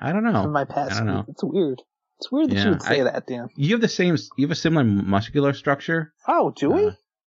I 0.00 0.12
don't 0.12 0.24
know. 0.24 0.42
From 0.42 0.52
my 0.52 0.64
past, 0.64 0.92
I 0.92 0.98
don't 0.98 1.06
know. 1.06 1.24
It's 1.28 1.44
weird. 1.44 1.82
It's 2.22 2.30
weird 2.30 2.50
that 2.50 2.54
yeah, 2.54 2.64
you 2.64 2.70
would 2.70 2.82
say 2.82 3.00
I, 3.00 3.04
that, 3.04 3.26
Dan. 3.26 3.48
You 3.56 3.70
have 3.72 3.80
the 3.80 3.88
same. 3.88 4.16
You 4.36 4.46
have 4.46 4.52
a 4.52 4.54
similar 4.54 4.84
muscular 4.84 5.52
structure. 5.54 6.12
Oh, 6.28 6.52
do 6.52 6.70
we? 6.70 6.86
Uh, 6.86 6.90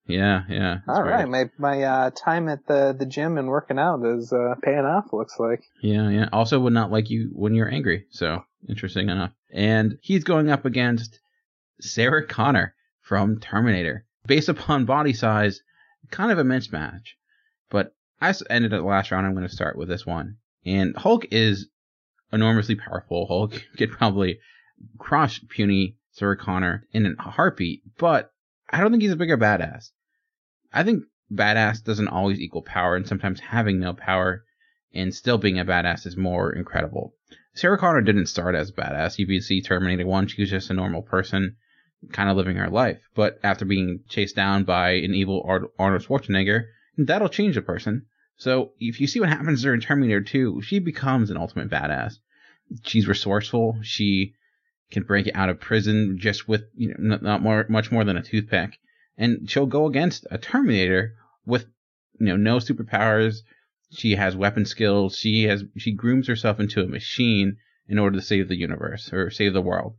yeah, 0.05 0.43
yeah. 0.47 0.77
All 0.87 1.01
right, 1.01 1.27
weird. 1.27 1.51
my 1.57 1.71
my 1.77 1.83
uh, 1.83 2.11
time 2.11 2.47
at 2.49 2.67
the 2.67 2.95
the 2.97 3.07
gym 3.07 3.39
and 3.39 3.47
working 3.47 3.79
out 3.79 4.05
is 4.05 4.31
uh, 4.31 4.53
paying 4.61 4.85
off. 4.85 5.11
Looks 5.11 5.39
like. 5.39 5.63
Yeah, 5.81 6.09
yeah. 6.09 6.29
Also, 6.31 6.59
would 6.59 6.73
not 6.73 6.91
like 6.91 7.09
you 7.09 7.31
when 7.33 7.55
you're 7.55 7.71
angry. 7.71 8.05
So 8.11 8.43
interesting 8.69 9.09
enough. 9.09 9.31
And 9.51 9.97
he's 10.01 10.23
going 10.23 10.51
up 10.51 10.65
against 10.65 11.19
Sarah 11.81 12.27
Connor 12.27 12.75
from 13.01 13.39
Terminator. 13.39 14.05
Based 14.27 14.49
upon 14.49 14.85
body 14.85 15.13
size, 15.13 15.61
kind 16.11 16.31
of 16.31 16.37
a 16.37 16.43
mismatch. 16.43 17.13
But 17.71 17.95
I 18.21 18.35
ended 18.51 18.71
at 18.71 18.81
the 18.81 18.87
last 18.87 19.09
round. 19.09 19.25
I'm 19.25 19.33
going 19.33 19.47
to 19.47 19.53
start 19.53 19.79
with 19.79 19.87
this 19.87 20.05
one. 20.05 20.37
And 20.63 20.95
Hulk 20.95 21.25
is 21.31 21.69
enormously 22.31 22.75
powerful 22.75 23.25
Hulk 23.27 23.63
could 23.77 23.91
probably 23.91 24.39
crush 24.97 25.41
puny 25.49 25.97
Sarah 26.11 26.37
Connor 26.37 26.87
in 26.91 27.15
a 27.19 27.21
heartbeat, 27.21 27.83
but 27.97 28.31
I 28.69 28.79
don't 28.79 28.91
think 28.91 29.03
he's 29.03 29.11
a 29.11 29.17
bigger 29.17 29.37
badass. 29.37 29.91
I 30.73 30.83
think 30.83 31.03
badass 31.31 31.83
doesn't 31.83 32.07
always 32.07 32.39
equal 32.39 32.61
power, 32.61 32.95
and 32.95 33.07
sometimes 33.07 33.39
having 33.39 33.79
no 33.79 33.93
power 33.93 34.43
and 34.93 35.13
still 35.13 35.37
being 35.37 35.59
a 35.59 35.65
badass 35.65 36.05
is 36.05 36.15
more 36.17 36.51
incredible. 36.53 37.13
Sarah 37.53 37.77
Connor 37.77 38.01
didn't 38.01 38.27
start 38.27 38.55
as 38.55 38.69
a 38.69 38.73
badass. 38.73 39.17
You 39.17 39.27
can 39.27 39.41
see 39.41 39.61
Terminator 39.61 40.05
1, 40.05 40.27
she 40.27 40.41
was 40.41 40.49
just 40.49 40.69
a 40.69 40.73
normal 40.73 41.01
person, 41.01 41.55
kind 42.11 42.29
of 42.29 42.37
living 42.37 42.57
her 42.57 42.69
life. 42.69 42.99
But 43.15 43.39
after 43.43 43.65
being 43.65 44.01
chased 44.09 44.35
down 44.35 44.63
by 44.63 44.91
an 44.91 45.13
evil 45.13 45.69
Arnold 45.79 46.03
Schwarzenegger, 46.03 46.65
that'll 46.97 47.29
change 47.29 47.57
a 47.57 47.61
person. 47.61 48.05
So 48.37 48.71
if 48.79 48.99
you 48.99 49.07
see 49.07 49.19
what 49.21 49.29
happens 49.29 49.61
during 49.61 49.79
Terminator 49.79 50.21
2, 50.21 50.61
she 50.61 50.79
becomes 50.79 51.29
an 51.29 51.37
ultimate 51.37 51.69
badass. 51.69 52.15
She's 52.83 53.07
resourceful. 53.07 53.79
She 53.81 54.33
can 54.91 55.03
break 55.03 55.29
out 55.33 55.49
of 55.49 55.59
prison 55.59 56.17
just 56.19 56.47
with 56.47 56.63
you 56.75 56.89
know 56.89 56.95
not 56.97 57.21
not 57.23 57.41
more 57.41 57.65
much 57.69 57.91
more 57.91 58.03
than 58.03 58.17
a 58.17 58.23
toothpick. 58.23 58.77
and 59.17 59.49
she'll 59.49 59.65
go 59.65 59.87
against 59.87 60.27
a 60.31 60.37
Terminator 60.37 61.15
with 61.45 61.65
you 62.19 62.27
know 62.27 62.37
no 62.37 62.57
superpowers. 62.57 63.37
She 63.91 64.15
has 64.15 64.35
weapon 64.35 64.65
skills. 64.65 65.17
She 65.17 65.43
has 65.43 65.63
she 65.77 65.91
grooms 65.93 66.27
herself 66.27 66.59
into 66.59 66.81
a 66.81 66.87
machine 66.87 67.57
in 67.87 67.99
order 67.99 68.17
to 68.17 68.25
save 68.25 68.47
the 68.47 68.57
universe 68.57 69.11
or 69.13 69.29
save 69.29 69.53
the 69.53 69.61
world. 69.61 69.95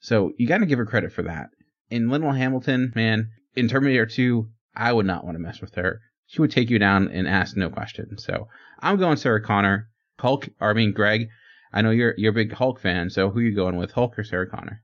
So 0.00 0.32
you 0.38 0.46
got 0.46 0.58
to 0.58 0.66
give 0.66 0.78
her 0.78 0.86
credit 0.86 1.12
for 1.12 1.22
that. 1.22 1.50
In 1.90 2.08
Linda 2.08 2.32
Hamilton, 2.32 2.92
man, 2.94 3.30
in 3.56 3.68
Terminator 3.68 4.06
2, 4.06 4.48
I 4.74 4.92
would 4.92 5.06
not 5.06 5.24
want 5.24 5.36
to 5.36 5.42
mess 5.42 5.60
with 5.60 5.74
her. 5.74 6.00
She 6.26 6.40
would 6.40 6.50
take 6.50 6.70
you 6.70 6.78
down 6.78 7.08
and 7.08 7.26
ask 7.28 7.56
no 7.56 7.70
questions. 7.70 8.24
So 8.24 8.48
I'm 8.80 8.98
going 8.98 9.16
Sarah 9.16 9.42
Connor. 9.42 9.88
Hulk, 10.18 10.48
I 10.60 10.72
mean 10.72 10.92
Greg. 10.92 11.28
I 11.74 11.82
know 11.82 11.90
you're 11.90 12.14
you're 12.16 12.30
a 12.30 12.34
big 12.34 12.52
Hulk 12.52 12.80
fan, 12.80 13.10
so 13.10 13.30
who 13.30 13.40
are 13.40 13.42
you 13.42 13.54
going 13.54 13.76
with, 13.76 13.90
Hulk 13.90 14.16
or 14.16 14.22
Sarah 14.22 14.48
Connor? 14.48 14.80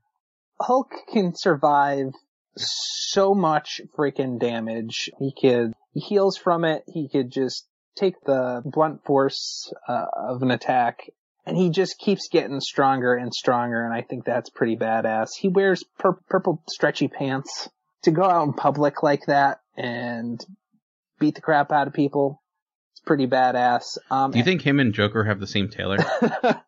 Hulk 0.61 0.91
can 1.11 1.33
survive 1.33 2.11
so 2.57 3.33
much 3.33 3.79
freaking 3.97 4.39
damage. 4.39 5.09
He 5.17 5.33
could 5.33 5.73
he 5.93 6.01
heals 6.01 6.37
from 6.37 6.65
it. 6.65 6.83
He 6.87 7.07
could 7.07 7.31
just 7.31 7.65
take 7.95 8.15
the 8.25 8.61
blunt 8.65 9.05
force 9.05 9.71
uh, 9.87 10.05
of 10.15 10.41
an 10.41 10.51
attack 10.51 11.09
and 11.45 11.57
he 11.57 11.69
just 11.69 11.97
keeps 11.97 12.27
getting 12.29 12.59
stronger 12.59 13.15
and 13.15 13.33
stronger 13.33 13.83
and 13.83 13.93
I 13.93 14.01
think 14.01 14.25
that's 14.25 14.49
pretty 14.49 14.75
badass. 14.75 15.29
He 15.37 15.47
wears 15.47 15.83
pur- 15.97 16.19
purple 16.29 16.61
stretchy 16.69 17.07
pants 17.07 17.69
to 18.03 18.11
go 18.11 18.23
out 18.23 18.47
in 18.47 18.53
public 18.53 19.01
like 19.01 19.25
that 19.27 19.59
and 19.77 20.43
beat 21.19 21.35
the 21.35 21.41
crap 21.41 21.71
out 21.71 21.87
of 21.87 21.93
people. 21.93 22.41
It's 22.93 23.01
pretty 23.01 23.27
badass. 23.27 23.97
Um, 24.09 24.31
Do 24.31 24.39
you 24.39 24.43
think 24.43 24.61
him 24.61 24.79
and 24.79 24.93
Joker 24.93 25.23
have 25.23 25.39
the 25.39 25.47
same 25.47 25.69
tailor? 25.69 25.97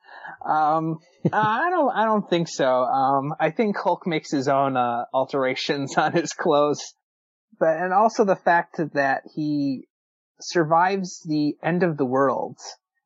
um, 0.45 0.99
I 1.31 1.69
don't, 1.69 1.91
I 1.95 2.05
don't 2.05 2.29
think 2.29 2.47
so. 2.47 2.65
Um, 2.65 3.33
I 3.39 3.51
think 3.51 3.77
Hulk 3.77 4.05
makes 4.05 4.31
his 4.31 4.47
own, 4.47 4.77
uh, 4.77 5.05
alterations 5.13 5.97
on 5.97 6.13
his 6.13 6.33
clothes. 6.33 6.93
But, 7.59 7.77
and 7.77 7.93
also 7.93 8.25
the 8.25 8.35
fact 8.35 8.77
that 8.93 9.23
he 9.35 9.87
survives 10.41 11.21
the 11.25 11.55
end 11.63 11.83
of 11.83 11.97
the 11.97 12.05
world. 12.05 12.57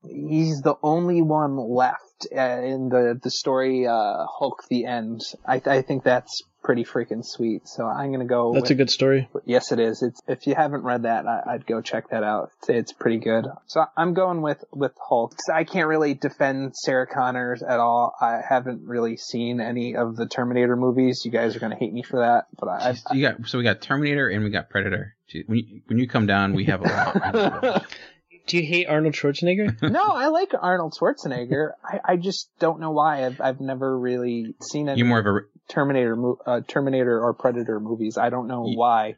He's 0.04 0.62
the 0.62 0.76
only 0.82 1.22
one 1.22 1.58
left 1.58 2.28
uh, 2.36 2.62
in 2.64 2.90
the, 2.90 3.20
the 3.22 3.32
story, 3.32 3.86
uh, 3.88 4.26
Hulk 4.40 4.64
the 4.70 4.86
End. 4.86 5.22
I, 5.46 5.62
I 5.66 5.82
think 5.82 6.04
that's 6.04 6.42
pretty 6.68 6.84
freaking 6.84 7.24
sweet. 7.24 7.66
So 7.66 7.86
I'm 7.86 8.12
gonna 8.12 8.26
go. 8.26 8.52
That's 8.52 8.64
with, 8.64 8.72
a 8.72 8.76
good 8.76 8.90
story. 8.90 9.30
Yes, 9.46 9.72
it 9.72 9.80
is. 9.80 10.04
It's 10.04 10.22
if 10.28 10.48
you 10.48 10.54
haven't 10.54 10.84
read 10.84 11.04
that, 11.04 11.26
I, 11.26 11.54
would 11.54 11.66
go 11.66 11.80
check 11.82 12.10
that 12.10 12.24
out. 12.24 12.52
It's, 12.60 12.70
it's, 12.70 12.92
pretty 12.92 13.20
good. 13.20 13.46
So 13.68 13.86
I'm 13.96 14.14
going 14.14 14.42
with 14.42 14.66
with 14.74 14.92
Hulk. 15.00 15.34
I 15.52 15.64
can't 15.64 15.88
really 15.88 16.14
defend 16.14 16.76
Sarah 16.76 17.08
Connors 17.08 17.64
at 17.64 17.80
all. 17.80 18.14
I 18.20 18.42
haven't 18.48 18.86
really 18.86 19.16
seen 19.16 19.62
any 19.62 19.96
of 19.96 20.18
the 20.18 20.26
Terminator 20.26 20.76
movies. 20.76 21.22
You 21.24 21.32
guys 21.32 21.56
are 21.56 21.60
gonna 21.60 21.78
hate 21.78 21.94
me 21.94 22.04
for 22.04 22.20
that, 22.20 22.48
but 22.60 22.68
I. 22.68 22.92
Jeez, 22.92 23.16
you 23.16 23.22
got 23.22 23.48
so 23.48 23.58
we 23.60 23.64
got 23.64 23.82
Terminator 23.82 24.28
and 24.28 24.44
we 24.44 24.50
got 24.50 24.70
Predator. 24.70 25.16
When 25.46 25.60
you, 25.60 25.82
when 25.88 26.00
you 26.00 26.08
come 26.10 26.28
down, 26.28 26.54
we 26.54 26.66
have 26.66 26.82
a 26.82 26.84
lot. 26.84 27.86
Do 28.48 28.58
you 28.58 28.64
hate 28.64 28.88
Arnold 28.88 29.14
Schwarzenegger? 29.14 29.82
no, 29.92 30.04
I 30.04 30.28
like 30.28 30.54
Arnold 30.60 30.96
Schwarzenegger. 31.00 31.72
I, 31.84 32.14
I 32.14 32.16
just 32.16 32.50
don't 32.60 32.80
know 32.80 32.92
why. 32.92 33.26
I've 33.26 33.42
I've 33.42 33.60
never 33.60 33.98
really 33.98 34.56
seen 34.62 34.88
any. 34.88 35.00
You're 35.00 35.08
more 35.08 35.20
of 35.20 35.26
a 35.26 35.40
Terminator, 35.68 36.18
uh, 36.46 36.62
Terminator 36.66 37.22
or 37.22 37.34
Predator 37.34 37.80
movies. 37.82 38.18
I 38.18 38.30
don't 38.30 38.48
know 38.48 38.66
you, 38.66 38.78
why. 38.78 39.18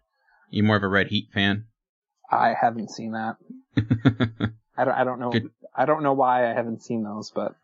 You 0.50 0.64
more 0.64 0.78
of 0.78 0.84
a 0.84 0.88
Red 0.88 1.08
Heat 1.08 1.30
fan? 1.32 1.66
I 2.30 2.54
haven't 2.60 2.90
seen 2.90 3.12
that. 3.12 3.38
I 4.76 4.86
don't. 4.86 4.96
I 4.96 5.04
don't 5.04 5.20
know. 5.20 5.30
Good. 5.30 5.52
I 5.76 5.86
don't 5.86 6.02
know 6.02 6.14
why 6.14 6.50
I 6.50 6.56
haven't 6.56 6.84
seen 6.84 7.04
those, 7.04 7.32
but. 7.34 7.56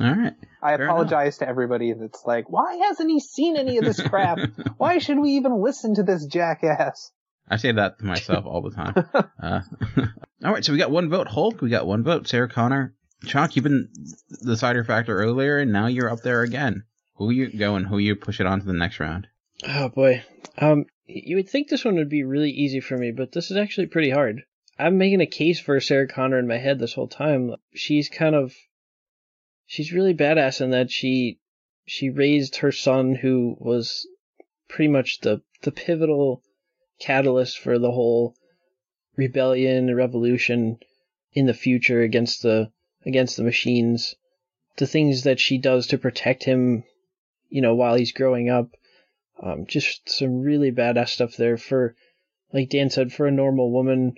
All 0.00 0.14
right. 0.14 0.34
I 0.62 0.76
Fair 0.76 0.86
apologize 0.86 1.38
enough. 1.38 1.46
to 1.46 1.48
everybody 1.48 1.92
that's 1.92 2.22
like, 2.24 2.48
why 2.48 2.76
hasn't 2.88 3.10
he 3.10 3.20
seen 3.20 3.56
any 3.56 3.76
of 3.76 3.84
this 3.84 4.00
crap? 4.00 4.38
why 4.78 4.98
should 4.98 5.18
we 5.18 5.32
even 5.32 5.60
listen 5.60 5.96
to 5.96 6.02
this 6.02 6.24
jackass? 6.24 7.12
I 7.48 7.56
say 7.56 7.72
that 7.72 7.98
to 7.98 8.04
myself 8.04 8.46
all 8.46 8.62
the 8.62 8.70
time. 8.70 8.94
Uh, 9.42 9.60
all 10.44 10.52
right, 10.52 10.64
so 10.64 10.72
we 10.72 10.78
got 10.78 10.92
one 10.92 11.10
vote 11.10 11.26
Hulk, 11.26 11.60
we 11.60 11.68
got 11.68 11.84
one 11.84 12.04
vote 12.04 12.28
Sarah 12.28 12.48
Connor. 12.48 12.94
Chuck, 13.26 13.56
you've 13.56 13.64
been 13.64 13.88
the 14.28 14.52
decider 14.52 14.84
factor 14.84 15.16
earlier, 15.16 15.58
and 15.58 15.72
now 15.72 15.88
you're 15.88 16.10
up 16.10 16.20
there 16.20 16.42
again. 16.42 16.84
Who 17.16 17.30
you 17.30 17.50
going? 17.50 17.82
Who 17.84 17.98
you 17.98 18.14
push 18.14 18.38
it 18.38 18.46
on 18.46 18.60
to 18.60 18.66
the 18.66 18.72
next 18.72 19.00
round? 19.00 19.26
Oh 19.66 19.88
boy, 19.88 20.22
um, 20.58 20.84
you 21.06 21.34
would 21.34 21.48
think 21.48 21.68
this 21.68 21.84
one 21.84 21.96
would 21.96 22.08
be 22.08 22.22
really 22.22 22.52
easy 22.52 22.78
for 22.78 22.96
me, 22.96 23.10
but 23.10 23.32
this 23.32 23.50
is 23.50 23.56
actually 23.56 23.88
pretty 23.88 24.10
hard. 24.10 24.42
I'm 24.78 24.96
making 24.96 25.20
a 25.20 25.26
case 25.26 25.58
for 25.58 25.80
Sarah 25.80 26.06
Connor 26.06 26.38
in 26.38 26.46
my 26.46 26.58
head 26.58 26.78
this 26.78 26.94
whole 26.94 27.08
time. 27.08 27.56
She's 27.74 28.08
kind 28.08 28.36
of, 28.36 28.54
she's 29.66 29.92
really 29.92 30.14
badass 30.14 30.60
in 30.60 30.70
that 30.70 30.92
she, 30.92 31.40
she 31.84 32.10
raised 32.10 32.56
her 32.56 32.70
son 32.70 33.16
who 33.16 33.56
was 33.58 34.06
pretty 34.68 34.88
much 34.88 35.20
the 35.20 35.42
the 35.62 35.72
pivotal 35.72 36.42
catalyst 37.00 37.58
for 37.58 37.78
the 37.78 37.90
whole 37.90 38.34
rebellion, 39.16 39.94
revolution 39.94 40.78
in 41.32 41.46
the 41.46 41.54
future 41.54 42.02
against 42.02 42.42
the 42.42 42.70
against 43.04 43.36
the 43.36 43.42
machines. 43.44 44.14
The 44.76 44.86
things 44.86 45.24
that 45.24 45.40
she 45.40 45.58
does 45.58 45.88
to 45.88 45.98
protect 45.98 46.44
him, 46.44 46.84
you 47.50 47.60
know, 47.60 47.74
while 47.74 47.94
he's 47.94 48.12
growing 48.12 48.48
up. 48.48 48.70
Um, 49.42 49.66
just 49.66 50.08
some 50.08 50.40
really 50.40 50.70
badass 50.70 51.08
stuff 51.08 51.36
there 51.36 51.56
for, 51.56 51.94
like 52.52 52.70
Dan 52.70 52.90
said, 52.90 53.12
for 53.12 53.26
a 53.26 53.32
normal 53.32 53.70
woman 53.70 54.14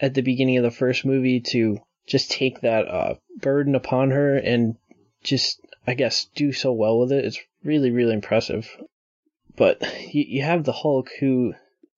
at 0.00 0.14
the 0.14 0.22
beginning 0.22 0.56
of 0.58 0.62
the 0.62 0.70
first 0.70 1.04
movie 1.04 1.40
to 1.40 1.78
just 2.06 2.30
take 2.30 2.60
that 2.60 2.86
uh, 2.86 3.14
burden 3.40 3.74
upon 3.74 4.10
her 4.12 4.36
and 4.36 4.76
just, 5.22 5.60
I 5.86 5.94
guess, 5.94 6.26
do 6.34 6.52
so 6.52 6.72
well 6.72 7.00
with 7.00 7.12
it. 7.12 7.24
It's 7.24 7.40
really, 7.64 7.90
really 7.90 8.14
impressive. 8.14 8.70
But 9.56 9.82
you, 10.14 10.24
you 10.26 10.42
have 10.42 10.64
the 10.64 10.72
Hulk 10.72 11.10
who 11.18 11.54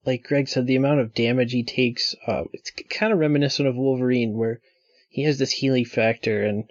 like 0.06 0.22
Greg 0.22 0.48
said, 0.48 0.66
the 0.66 0.76
amount 0.76 1.00
of 1.00 1.14
damage 1.14 1.52
he 1.52 1.64
takes, 1.64 2.14
uh, 2.26 2.44
it's 2.52 2.70
kind 2.90 3.12
of 3.12 3.18
reminiscent 3.18 3.68
of 3.68 3.76
Wolverine, 3.76 4.36
where 4.36 4.60
he 5.08 5.24
has 5.24 5.38
this 5.38 5.50
healing 5.50 5.84
factor 5.84 6.44
and 6.44 6.70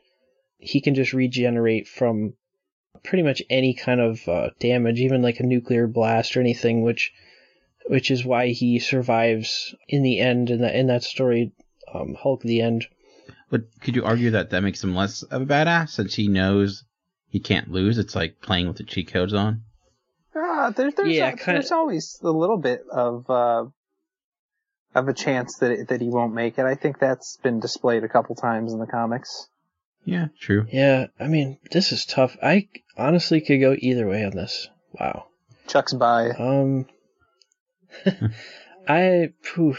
he 0.57 0.81
can 0.81 0.95
just 0.95 1.13
regenerate 1.13 1.87
from 1.87 2.33
pretty 3.03 3.23
much 3.23 3.41
any 3.49 3.73
kind 3.73 3.99
of 3.99 4.27
uh, 4.27 4.49
damage, 4.59 4.99
even 4.99 5.21
like 5.21 5.39
a 5.39 5.45
nuclear 5.45 5.87
blast 5.87 6.35
or 6.35 6.39
anything, 6.39 6.81
which 6.81 7.11
which 7.87 8.09
is 8.09 8.25
why 8.25 8.47
he 8.47 8.79
survives 8.79 9.75
in 9.87 10.01
the 10.01 10.19
end 10.19 10.49
in 10.49 10.61
that 10.61 10.75
in 10.75 10.87
that 10.87 11.03
story, 11.03 11.51
um, 11.93 12.15
Hulk 12.15 12.41
the 12.41 12.61
end. 12.61 12.87
But 13.49 13.63
could 13.81 13.95
you 13.95 14.03
argue 14.03 14.31
that 14.31 14.49
that 14.49 14.63
makes 14.63 14.83
him 14.83 14.95
less 14.95 15.21
of 15.23 15.41
a 15.41 15.45
badass 15.45 15.89
since 15.89 16.15
he 16.15 16.27
knows 16.27 16.83
he 17.29 17.39
can't 17.39 17.69
lose? 17.69 17.97
It's 17.97 18.15
like 18.15 18.41
playing 18.41 18.67
with 18.67 18.77
the 18.77 18.83
cheat 18.83 19.11
codes 19.11 19.33
on. 19.33 19.61
Uh, 20.35 20.71
there, 20.71 20.91
there's 20.91 21.15
yeah, 21.15 21.29
a, 21.29 21.37
kinda... 21.37 21.53
there's 21.53 21.71
always 21.71 22.19
a 22.23 22.29
little 22.29 22.57
bit 22.57 22.81
of 22.91 23.29
uh, 23.29 23.65
of 24.93 25.07
a 25.07 25.13
chance 25.13 25.57
that 25.57 25.87
that 25.89 26.01
he 26.01 26.09
won't 26.09 26.33
make 26.33 26.57
it. 26.57 26.65
I 26.65 26.75
think 26.75 26.99
that's 26.99 27.37
been 27.37 27.59
displayed 27.59 28.03
a 28.03 28.09
couple 28.09 28.35
times 28.35 28.73
in 28.73 28.79
the 28.79 28.87
comics. 28.87 29.47
Yeah, 30.03 30.27
true. 30.39 30.67
Yeah, 30.71 31.07
I 31.19 31.27
mean, 31.27 31.57
this 31.71 31.91
is 31.91 32.05
tough. 32.05 32.37
I 32.41 32.67
honestly 32.95 33.41
could 33.41 33.59
go 33.59 33.75
either 33.77 34.07
way 34.07 34.23
on 34.23 34.31
this. 34.31 34.69
Wow. 34.99 35.25
Chuck's 35.67 35.93
by. 35.93 36.29
Um, 36.29 36.85
I, 38.87 39.33
phew, 39.41 39.75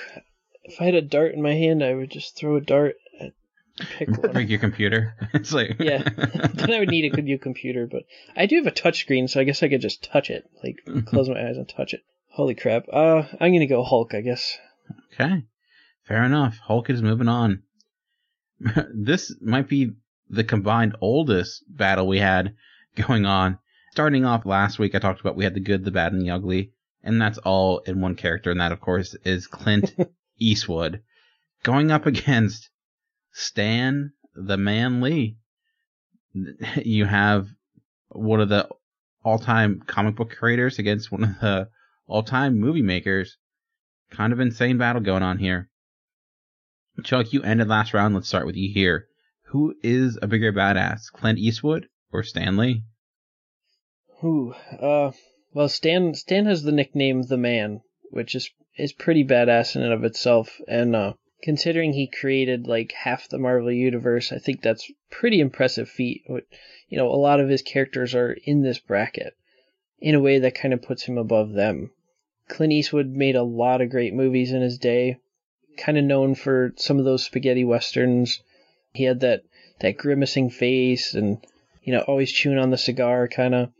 if 0.65 0.81
I 0.81 0.85
had 0.85 0.95
a 0.95 1.03
dart 1.03 1.35
in 1.35 1.43
my 1.43 1.55
hand, 1.55 1.83
I 1.83 1.95
would 1.95 2.11
just 2.11 2.37
throw 2.37 2.57
a 2.57 2.61
dart 2.61 2.97
pick 3.77 4.09
one. 4.09 4.33
Break 4.33 4.49
your 4.49 4.59
computer. 4.59 5.15
it's 5.35 5.53
like 5.53 5.77
yeah. 5.79 6.03
then 6.55 6.73
I 6.73 6.79
would 6.79 6.89
need 6.89 7.05
a 7.05 7.15
good 7.15 7.25
new 7.25 7.39
computer, 7.39 7.87
but 7.87 8.05
I 8.37 8.47
do 8.47 8.57
have 8.57 8.67
a 8.67 8.71
touch 8.71 9.01
screen, 9.01 9.29
so 9.29 9.41
I 9.41 9.45
guess 9.45 9.63
I 9.63 9.69
could 9.69 9.81
just 9.81 10.03
touch 10.03 10.31
it, 10.31 10.49
like 10.63 10.83
close 11.07 11.29
my 11.29 11.49
eyes 11.49 11.57
and 11.57 11.69
touch 11.69 11.95
it. 11.95 12.03
Holy 12.31 12.55
crap! 12.55 12.87
Uh, 12.93 13.25
I'm 13.41 13.53
gonna 13.53 13.67
go 13.67 13.83
Hulk, 13.83 14.15
I 14.15 14.21
guess. 14.21 14.59
Okay, 15.15 15.45
fair 16.05 16.25
enough. 16.25 16.59
Hulk 16.59 16.91
is 16.91 17.03
moving 17.03 17.29
on. 17.29 17.63
this 18.95 19.35
might 19.41 19.69
be 19.69 19.93
the 20.29 20.45
combined 20.45 20.97
oldest 21.01 21.65
battle 21.69 22.07
we 22.07 22.19
had 22.19 22.55
going 22.95 23.27
on. 23.27 23.59
Starting 23.93 24.25
off 24.25 24.45
last 24.45 24.79
week, 24.79 24.95
I 24.95 24.99
talked 24.99 25.21
about 25.21 25.37
we 25.37 25.45
had 25.45 25.55
the 25.55 25.61
good, 25.61 25.85
the 25.85 25.91
bad, 25.91 26.13
and 26.13 26.21
the 26.21 26.31
ugly, 26.31 26.73
and 27.03 27.21
that's 27.21 27.39
all 27.39 27.79
in 27.81 28.01
one 28.01 28.15
character, 28.15 28.51
and 28.51 28.61
that 28.61 28.73
of 28.73 28.81
course 28.81 29.15
is 29.25 29.47
Clint 29.47 29.95
Eastwood 30.39 31.03
going 31.63 31.91
up 31.91 32.07
against 32.07 32.71
Stan 33.39 34.13
the 34.35 34.57
Man 34.57 35.03
Lee. 35.03 35.37
You 36.83 37.05
have 37.05 37.49
one 38.09 38.41
of 38.41 38.49
the 38.49 38.67
all-time 39.23 39.83
comic 39.87 40.17
book 40.17 40.31
creators 40.31 40.79
against 40.79 41.13
one 41.13 41.25
of 41.25 41.41
the 41.41 41.69
all-time 42.07 42.59
movie 42.59 42.81
makers. 42.81 43.37
Kind 44.11 44.33
of 44.33 44.41
insane 44.41 44.79
battle 44.79 45.03
going 45.03 45.23
on 45.23 45.39
here. 45.39 45.69
Chuck, 47.05 47.35
you 47.35 47.43
ended 47.43 47.69
last 47.69 47.93
round. 47.93 48.15
Let's 48.15 48.29
start 48.29 48.47
with 48.47 48.57
you 48.57 48.73
here. 48.73 49.07
Who 49.49 49.75
is 49.83 50.19
a 50.23 50.27
bigger 50.27 50.53
badass, 50.53 51.13
Clint 51.13 51.39
Eastwood 51.39 51.89
or 52.11 52.23
Stan 52.23 52.57
Lee? 52.57 52.85
Who? 54.21 54.55
Uh, 54.81 55.13
well, 55.53 55.69
Stan 55.69 56.15
Stan 56.15 56.47
has 56.47 56.63
the 56.63 56.73
nickname 56.73 57.21
the 57.23 57.37
Man, 57.37 57.81
which 58.11 58.35
is 58.35 58.51
is 58.79 58.95
pretty 58.95 59.25
badass 59.25 59.77
in 59.77 59.83
and 59.83 59.93
of 59.93 60.05
itself, 60.05 60.59
and 60.67 60.97
uh, 60.97 61.13
considering 61.43 61.93
he 61.93 62.07
created 62.07 62.67
like 62.67 62.93
half 62.93 63.29
the 63.29 63.39
Marvel 63.39 63.71
universe, 63.71 64.33
I 64.33 64.39
think 64.39 64.63
that's 64.63 64.91
pretty 65.11 65.41
impressive 65.41 65.89
feat. 65.89 66.25
You 66.29 66.99
know, 66.99 67.09
a 67.09 67.17
lot 67.17 67.41
of 67.41 67.49
his 67.49 67.63
characters 67.63 68.15
are 68.15 68.33
in 68.45 68.63
this 68.63 68.79
bracket 68.79 69.35
in 69.99 70.15
a 70.15 70.21
way 70.21 70.39
that 70.39 70.55
kind 70.55 70.75
of 70.75 70.83
puts 70.83 71.05
him 71.05 71.19
above 71.19 71.53
them. 71.53 71.91
Clint 72.49 72.73
Eastwood 72.73 73.09
made 73.09 73.37
a 73.37 73.43
lot 73.43 73.81
of 73.81 73.91
great 73.91 74.15
movies 74.15 74.53
in 74.53 74.63
his 74.63 74.79
day. 74.79 75.17
Kind 75.79 75.99
of 75.99 76.05
known 76.05 76.35
for 76.35 76.73
some 76.77 76.99
of 76.99 77.05
those 77.05 77.25
spaghetti 77.25 77.65
westerns. 77.65 78.41
He 78.93 79.05
had 79.05 79.21
that 79.21 79.43
that 79.81 79.99
grimacing 79.99 80.51
face 80.51 81.13
and 81.13 81.45
you 81.83 81.93
know 81.93 82.01
always 82.01 82.33
chewing 82.33 82.59
on 82.59 82.71
the 82.71 82.79
cigar 82.79 83.29
kind 83.29 83.55
of. 83.55 83.73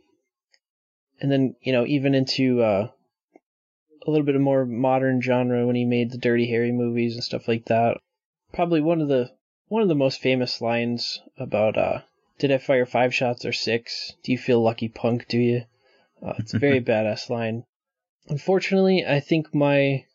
And 1.19 1.31
then 1.31 1.55
you 1.61 1.73
know 1.73 1.85
even 1.87 2.13
into 2.13 2.61
uh, 2.61 2.89
a 4.07 4.11
little 4.11 4.25
bit 4.25 4.35
of 4.35 4.41
more 4.41 4.65
modern 4.65 5.21
genre 5.21 5.67
when 5.67 5.75
he 5.75 5.85
made 5.85 6.11
the 6.11 6.17
Dirty 6.17 6.49
Harry 6.49 6.71
movies 6.71 7.15
and 7.15 7.23
stuff 7.23 7.47
like 7.47 7.65
that. 7.65 7.97
Probably 8.53 8.79
one 8.79 9.01
of 9.01 9.09
the 9.09 9.31
one 9.67 9.81
of 9.81 9.89
the 9.89 9.95
most 9.95 10.21
famous 10.21 10.61
lines 10.61 11.19
about 11.37 11.77
uh, 11.77 12.01
did 12.39 12.51
I 12.51 12.57
fire 12.57 12.85
five 12.85 13.13
shots 13.13 13.45
or 13.45 13.51
six? 13.51 14.13
Do 14.23 14.31
you 14.31 14.37
feel 14.37 14.63
lucky, 14.63 14.87
punk? 14.87 15.27
Do 15.27 15.37
you? 15.37 15.63
Uh, 16.25 16.33
it's 16.39 16.53
a 16.53 16.59
very 16.59 16.81
badass 16.83 17.29
line. 17.29 17.65
Unfortunately, 18.29 19.05
I 19.05 19.19
think 19.19 19.53
my 19.53 20.05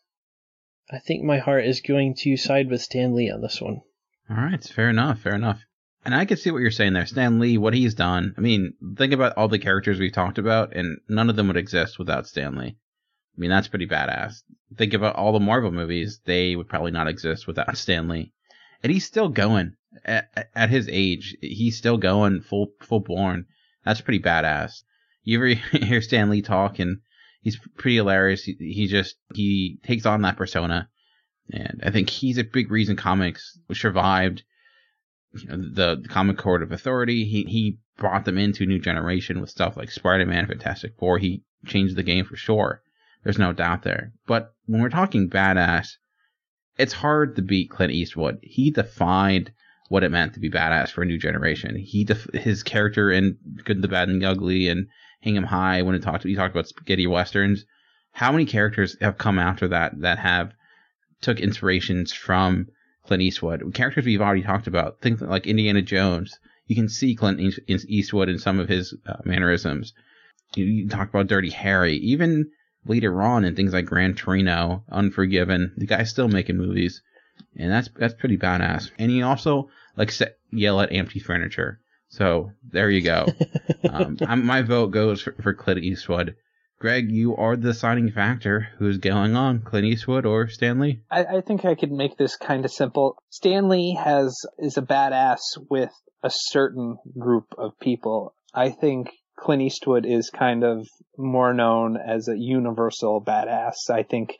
I 0.89 0.99
think 0.99 1.23
my 1.23 1.37
heart 1.37 1.65
is 1.65 1.81
going 1.81 2.15
to 2.19 2.35
side 2.35 2.69
with 2.69 2.81
Stan 2.81 3.13
Lee 3.13 3.29
on 3.29 3.41
this 3.41 3.61
one. 3.61 3.81
All 4.29 4.37
right, 4.37 4.63
fair 4.63 4.89
enough, 4.89 5.19
fair 5.19 5.35
enough. 5.35 5.61
And 6.05 6.13
I 6.13 6.25
can 6.25 6.37
see 6.37 6.51
what 6.51 6.61
you're 6.61 6.71
saying 6.71 6.93
there. 6.93 7.05
Stan 7.05 7.39
Lee, 7.39 7.57
what 7.57 7.73
he's 7.73 7.93
done. 7.93 8.33
I 8.37 8.41
mean, 8.41 8.73
think 8.97 9.13
about 9.13 9.37
all 9.37 9.47
the 9.47 9.59
characters 9.59 9.99
we've 9.99 10.11
talked 10.11 10.37
about, 10.37 10.75
and 10.75 10.97
none 11.07 11.29
of 11.29 11.35
them 11.35 11.47
would 11.47 11.57
exist 11.57 11.97
without 11.97 12.27
Stan 12.27 12.55
Lee. 12.55 12.75
I 13.35 13.39
mean, 13.39 13.49
that's 13.49 13.67
pretty 13.67 13.87
badass. 13.87 14.43
Think 14.77 14.93
about 14.93 15.15
all 15.15 15.33
the 15.33 15.39
Marvel 15.39 15.71
movies; 15.71 16.21
they 16.25 16.55
would 16.55 16.69
probably 16.69 16.91
not 16.91 17.07
exist 17.07 17.47
without 17.47 17.77
Stan 17.77 18.07
Lee. 18.07 18.31
And 18.83 18.91
he's 18.91 19.05
still 19.05 19.29
going 19.29 19.75
at, 20.05 20.49
at 20.53 20.69
his 20.69 20.87
age. 20.89 21.35
He's 21.41 21.77
still 21.77 21.97
going 21.97 22.41
full 22.41 22.73
full 22.81 22.99
born. 22.99 23.45
That's 23.85 24.01
pretty 24.01 24.19
badass. 24.19 24.83
You 25.23 25.37
ever 25.37 25.47
hear 25.85 26.01
Stan 26.01 26.29
Lee 26.29 26.41
talk, 26.41 26.79
and 26.79 26.99
he's 27.41 27.59
pretty 27.77 27.95
hilarious. 27.95 28.43
He, 28.43 28.55
he 28.59 28.87
just 28.87 29.15
he 29.33 29.79
takes 29.83 30.05
on 30.05 30.21
that 30.21 30.37
persona, 30.37 30.89
and 31.51 31.81
I 31.83 31.89
think 31.89 32.09
he's 32.09 32.37
a 32.37 32.43
big 32.43 32.71
reason 32.71 32.95
comics 32.95 33.57
survived. 33.73 34.43
You 35.35 35.47
know, 35.47 35.57
the, 35.57 36.01
the 36.03 36.09
Comic 36.09 36.37
Court 36.37 36.61
of 36.61 36.71
Authority. 36.71 37.25
He 37.25 37.43
he 37.43 37.79
brought 37.97 38.25
them 38.25 38.37
into 38.37 38.63
a 38.63 38.67
new 38.67 38.79
generation 38.79 39.41
with 39.41 39.49
stuff 39.49 39.75
like 39.75 39.89
Spider-Man, 39.89 40.45
Fantastic 40.45 40.93
Four. 40.99 41.17
He 41.17 41.43
changed 41.65 41.95
the 41.95 42.03
game 42.03 42.25
for 42.25 42.35
sure. 42.35 42.82
There's 43.23 43.39
no 43.39 43.53
doubt 43.53 43.83
there. 43.83 44.11
But 44.27 44.53
when 44.65 44.81
we're 44.81 44.89
talking 44.89 45.29
badass, 45.29 45.95
it's 46.77 46.93
hard 46.93 47.35
to 47.35 47.41
beat 47.41 47.69
Clint 47.69 47.93
Eastwood. 47.93 48.39
He 48.41 48.71
defined 48.71 49.51
what 49.89 50.03
it 50.03 50.11
meant 50.11 50.33
to 50.33 50.39
be 50.39 50.49
badass 50.49 50.89
for 50.89 51.03
a 51.03 51.05
new 51.05 51.17
generation. 51.17 51.75
He 51.75 52.03
def- 52.03 52.33
his 52.33 52.63
character 52.63 53.11
in 53.11 53.37
Good, 53.63 53.81
the 53.81 53.87
Bad, 53.87 54.09
and 54.09 54.21
the 54.21 54.29
Ugly 54.29 54.67
and 54.67 54.87
Hang 55.21 55.37
'em 55.37 55.43
High 55.43 55.83
when 55.83 55.95
it 55.95 56.01
talked 56.01 56.23
he 56.23 56.35
talked 56.35 56.53
about 56.55 56.67
spaghetti 56.67 57.07
westerns. 57.07 57.65
How 58.11 58.31
many 58.31 58.45
characters 58.45 58.97
have 59.01 59.17
come 59.17 59.39
after 59.39 59.67
that 59.69 59.99
that 60.01 60.19
have 60.19 60.53
took 61.21 61.39
inspirations 61.39 62.11
from 62.11 62.67
Clint 63.05 63.23
Eastwood? 63.23 63.73
Characters 63.73 64.05
we've 64.05 64.21
already 64.21 64.41
talked 64.41 64.67
about. 64.67 64.99
Things 65.01 65.21
like 65.21 65.47
Indiana 65.47 65.81
Jones. 65.81 66.39
You 66.67 66.75
can 66.75 66.89
see 66.89 67.15
Clint 67.15 67.39
Eastwood 67.67 68.29
in 68.29 68.39
some 68.39 68.59
of 68.59 68.69
his 68.69 68.95
uh, 69.05 69.17
mannerisms. 69.25 69.93
You, 70.55 70.65
you 70.65 70.89
talk 70.89 71.09
about 71.09 71.27
Dirty 71.27 71.49
Harry. 71.49 71.97
Even 71.97 72.49
later 72.85 73.21
on 73.21 73.45
in 73.45 73.55
things 73.55 73.73
like 73.73 73.85
Gran 73.85 74.15
Torino, 74.15 74.83
Unforgiven, 74.91 75.73
the 75.77 75.85
guy's 75.85 76.09
still 76.09 76.27
making 76.27 76.57
movies, 76.57 77.01
and 77.55 77.71
that's 77.71 77.89
that's 77.97 78.13
pretty 78.13 78.37
badass. 78.37 78.91
And 78.97 79.11
he 79.11 79.21
also 79.21 79.69
like 79.95 80.11
set, 80.11 80.37
yell 80.51 80.81
at 80.81 80.91
empty 80.91 81.19
furniture. 81.19 81.79
So 82.09 82.51
there 82.63 82.89
you 82.89 83.01
go. 83.01 83.27
um, 83.89 84.17
my 84.45 84.61
vote 84.61 84.91
goes 84.91 85.21
for, 85.21 85.33
for 85.41 85.53
Clint 85.53 85.83
Eastwood. 85.83 86.35
Greg, 86.79 87.09
you 87.09 87.35
are 87.37 87.55
the 87.55 87.69
deciding 87.69 88.11
factor. 88.11 88.67
Who's 88.77 88.97
going 88.97 89.37
on, 89.37 89.61
Clint 89.61 89.85
Eastwood 89.85 90.25
or 90.25 90.49
Stan 90.49 90.79
Lee? 90.79 91.01
I, 91.09 91.23
I 91.37 91.41
think 91.41 91.63
I 91.63 91.75
could 91.75 91.91
make 91.91 92.17
this 92.17 92.35
kind 92.35 92.65
of 92.65 92.71
simple. 92.71 93.15
Stan 93.29 93.69
Lee 93.69 93.97
has 94.03 94.37
is 94.59 94.77
a 94.77 94.81
badass 94.81 95.39
with 95.69 95.91
a 96.21 96.29
certain 96.29 96.97
group 97.17 97.45
of 97.57 97.79
people. 97.79 98.35
I 98.53 98.69
think 98.69 99.11
Clint 99.43 99.61
Eastwood 99.61 100.05
is 100.05 100.29
kind 100.29 100.63
of 100.63 100.87
more 101.17 101.53
known 101.53 101.97
as 101.97 102.29
a 102.29 102.37
universal 102.37 103.21
badass. 103.21 103.89
I 103.89 104.03
think 104.03 104.37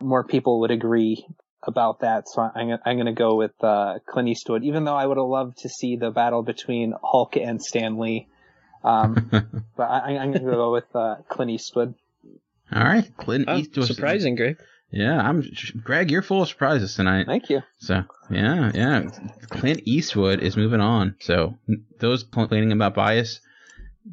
more 0.00 0.24
people 0.24 0.60
would 0.60 0.70
agree 0.70 1.26
about 1.62 2.00
that. 2.00 2.26
So 2.26 2.40
I'm, 2.40 2.78
I'm 2.86 2.96
going 2.96 3.04
to 3.04 3.12
go 3.12 3.34
with 3.34 3.52
uh, 3.62 3.98
Clint 4.06 4.30
Eastwood, 4.30 4.64
even 4.64 4.84
though 4.84 4.96
I 4.96 5.04
would 5.04 5.18
have 5.18 5.26
loved 5.26 5.58
to 5.58 5.68
see 5.68 5.96
the 5.96 6.10
battle 6.10 6.42
between 6.42 6.94
Hulk 7.02 7.36
and 7.36 7.62
Stan 7.62 7.98
Lee. 7.98 8.28
Um, 8.82 9.28
but 9.76 9.84
I, 9.84 10.12
am 10.12 10.32
going 10.32 10.44
to 10.46 10.50
go 10.50 10.72
with 10.72 10.94
uh, 10.94 11.16
Clint 11.28 11.50
Eastwood. 11.50 11.94
All 12.72 12.82
right, 12.82 13.14
Clint 13.18 13.44
oh, 13.48 13.58
Eastwood. 13.58 13.86
Surprising, 13.86 14.36
Greg. 14.36 14.56
Yeah, 14.90 15.20
I'm 15.20 15.44
Greg. 15.82 16.10
You're 16.10 16.22
full 16.22 16.42
of 16.42 16.48
surprises 16.48 16.94
tonight. 16.94 17.26
Thank 17.26 17.50
you. 17.50 17.60
So 17.78 18.04
yeah, 18.30 18.70
yeah. 18.72 19.10
Clint 19.50 19.82
Eastwood 19.84 20.40
is 20.40 20.56
moving 20.56 20.80
on. 20.80 21.16
So 21.20 21.58
those 21.98 22.22
complaining 22.22 22.72
about 22.72 22.94
bias, 22.94 23.40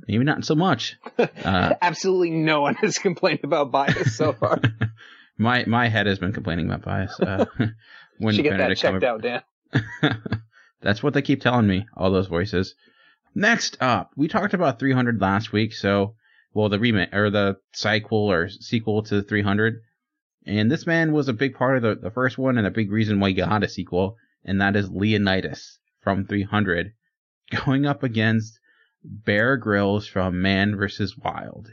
maybe 0.08 0.24
not 0.24 0.46
so 0.46 0.56
much. 0.56 0.98
Uh, 1.44 1.74
Absolutely 1.82 2.32
no 2.32 2.62
one 2.62 2.76
has 2.76 2.98
complained 2.98 3.42
about 3.44 3.72
bias 3.72 4.16
so 4.16 4.34
far. 4.34 4.62
my 5.38 5.66
my 5.66 5.90
head 5.90 6.08
has 6.08 6.18
been 6.20 6.32
complaining 6.32 6.68
about 6.68 6.84
bias. 6.84 7.20
Uh, 7.20 7.46
when 8.18 8.36
Should 8.36 8.44
get 8.44 8.52
Benedict 8.52 8.82
that 8.82 8.92
checked 8.92 9.04
out, 9.04 9.22
Dan. 9.22 9.42
That's 10.82 11.04
what 11.04 11.14
they 11.14 11.22
keep 11.22 11.42
telling 11.42 11.68
me. 11.68 11.86
All 11.96 12.12
those 12.12 12.28
voices. 12.28 12.76
Next 13.36 13.78
up, 13.82 14.12
we 14.16 14.28
talked 14.28 14.54
about 14.54 14.80
300 14.80 15.20
last 15.20 15.52
week. 15.52 15.74
So, 15.74 16.16
well, 16.54 16.70
the 16.70 16.80
remake 16.80 17.14
or 17.14 17.30
the 17.30 17.58
sequel 17.74 18.32
or 18.32 18.50
sequel 18.50 19.04
to 19.04 19.22
300, 19.22 19.82
and 20.46 20.72
this 20.72 20.86
man 20.86 21.14
was 21.14 21.28
a 21.28 21.34
big 21.34 21.56
part 21.56 21.78
of 21.78 21.84
the, 21.84 21.96
the 21.96 22.12
first 22.12 22.38
one 22.38 22.58
and 22.58 22.68
a 22.68 22.72
big 22.72 22.92
reason 22.92 23.20
why 23.20 23.30
you 23.30 23.36
got 23.36 23.64
a 23.64 23.70
sequel, 23.70 24.18
and 24.46 24.62
that 24.62 24.76
is 24.76 24.90
Leonidas 24.90 25.80
from 26.02 26.26
300 26.26 26.94
going 27.66 27.86
up 27.86 28.04
against 28.04 28.60
Bear 29.04 29.58
Grylls 29.58 30.08
from 30.08 30.42
Man 30.42 30.76
vs. 30.78 31.18
Wild. 31.18 31.70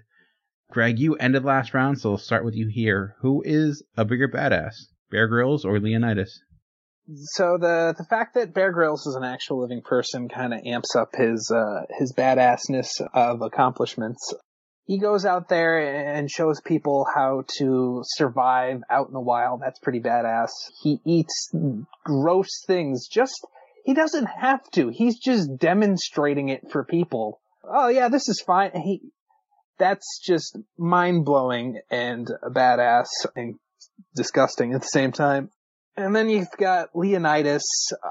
Greg, 0.70 0.99
you 0.99 1.14
ended 1.16 1.45
last 1.45 1.74
round, 1.74 2.01
so 2.01 2.12
I'll 2.12 2.18
start 2.18 2.45
with 2.45 2.55
you 2.55 2.68
here. 2.68 3.16
Who 3.20 3.43
is 3.45 3.83
a 3.97 4.05
bigger 4.05 4.28
badass, 4.28 4.74
Bear 5.11 5.26
Grylls 5.28 5.64
or 5.64 5.81
Leonidas? 5.81 6.43
So 7.12 7.59
the 7.59 7.95
the 7.97 8.05
fact 8.05 8.35
that 8.35 8.55
Bear 8.55 8.70
Grylls 8.70 9.07
is 9.07 9.16
an 9.16 9.24
actual 9.24 9.61
living 9.61 9.83
person 9.83 10.28
kind 10.28 10.55
of 10.55 10.61
amps 10.64 10.95
up 10.95 11.11
his 11.14 11.51
uh, 11.51 11.87
his 11.99 12.12
badassness 12.12 13.01
of 13.12 13.43
accomplishments. 13.43 14.33
He 14.85 14.99
goes 14.99 15.24
out 15.24 15.49
there 15.49 15.78
and 16.16 16.31
shows 16.31 16.61
people 16.61 17.07
how 17.14 17.45
to 17.59 18.03
survive 18.05 18.83
out 18.91 19.09
in 19.09 19.12
the 19.12 19.20
wild. 19.20 19.61
That's 19.61 19.78
pretty 19.78 20.01
badass. 20.01 20.51
He 20.83 21.01
eats 21.05 21.53
gross 22.05 22.64
things 22.66 23.07
just 23.09 23.47
he 23.85 23.95
doesn't 23.95 24.26
have 24.26 24.62
to. 24.72 24.89
He's 24.89 25.18
just 25.18 25.59
demonstrating 25.59 26.49
it 26.49 26.70
for 26.70 26.85
people. 26.85 27.41
Oh 27.64 27.89
yeah, 27.89 28.09
this 28.09 28.28
is 28.28 28.41
fine. 28.41 28.72
He, 28.74 29.01
that's 29.78 30.20
just 30.24 30.59
mind 30.78 31.24
blowing 31.24 31.81
and 31.91 32.31
badass 32.45 33.09
and 33.35 33.57
disgusting 34.14 34.74
at 34.74 34.83
the 34.83 34.89
same 34.89 35.12
time. 35.12 35.51
And 35.97 36.14
then 36.14 36.28
you've 36.28 36.51
got 36.59 36.91
Leonidas, 36.95 37.64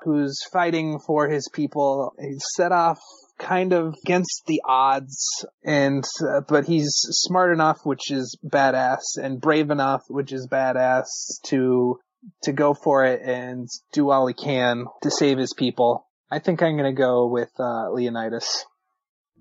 who's 0.04 0.40
fighting 0.52 1.00
for 1.00 1.30
his 1.30 1.48
people. 1.54 2.14
He's 2.20 2.44
set 2.56 2.72
off 2.72 3.00
kind 3.40 3.72
of 3.74 3.96
against 4.06 4.44
the 4.48 4.62
odds, 4.66 5.46
and 5.64 6.04
uh, 6.28 6.42
but 6.48 6.66
he's 6.66 6.94
smart 7.10 7.54
enough, 7.54 7.80
which 7.84 8.12
is 8.12 8.38
badass, 8.46 9.18
and 9.20 9.40
brave 9.40 9.72
enough, 9.72 10.04
which 10.10 10.34
is 10.34 10.48
badass, 10.48 11.06
to 11.46 12.00
to 12.44 12.52
go 12.52 12.74
for 12.74 13.06
it 13.06 13.22
and 13.22 13.68
do 13.94 14.10
all 14.10 14.28
he 14.28 14.34
can 14.34 14.86
to 15.04 15.12
save 15.12 15.38
his 15.38 15.54
people. 15.54 16.08
I 16.32 16.40
think 16.40 16.62
I'm 16.62 16.78
going 16.78 16.94
to 16.94 17.00
go 17.00 17.28
with 17.28 17.50
uh, 17.60 17.92
Leonidas. 17.92 18.66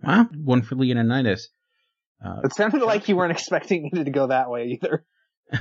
Wow, 0.02 0.28
one 0.32 0.62
for 0.62 0.76
Leonidas. 0.76 1.48
Uh, 2.24 2.40
it 2.44 2.54
sounded 2.54 2.82
like 2.82 3.08
you 3.08 3.16
weren't 3.16 3.32
expecting 3.32 3.90
me 3.92 4.04
to 4.04 4.10
go 4.10 4.28
that 4.28 4.50
way 4.50 4.78
either. 4.80 5.04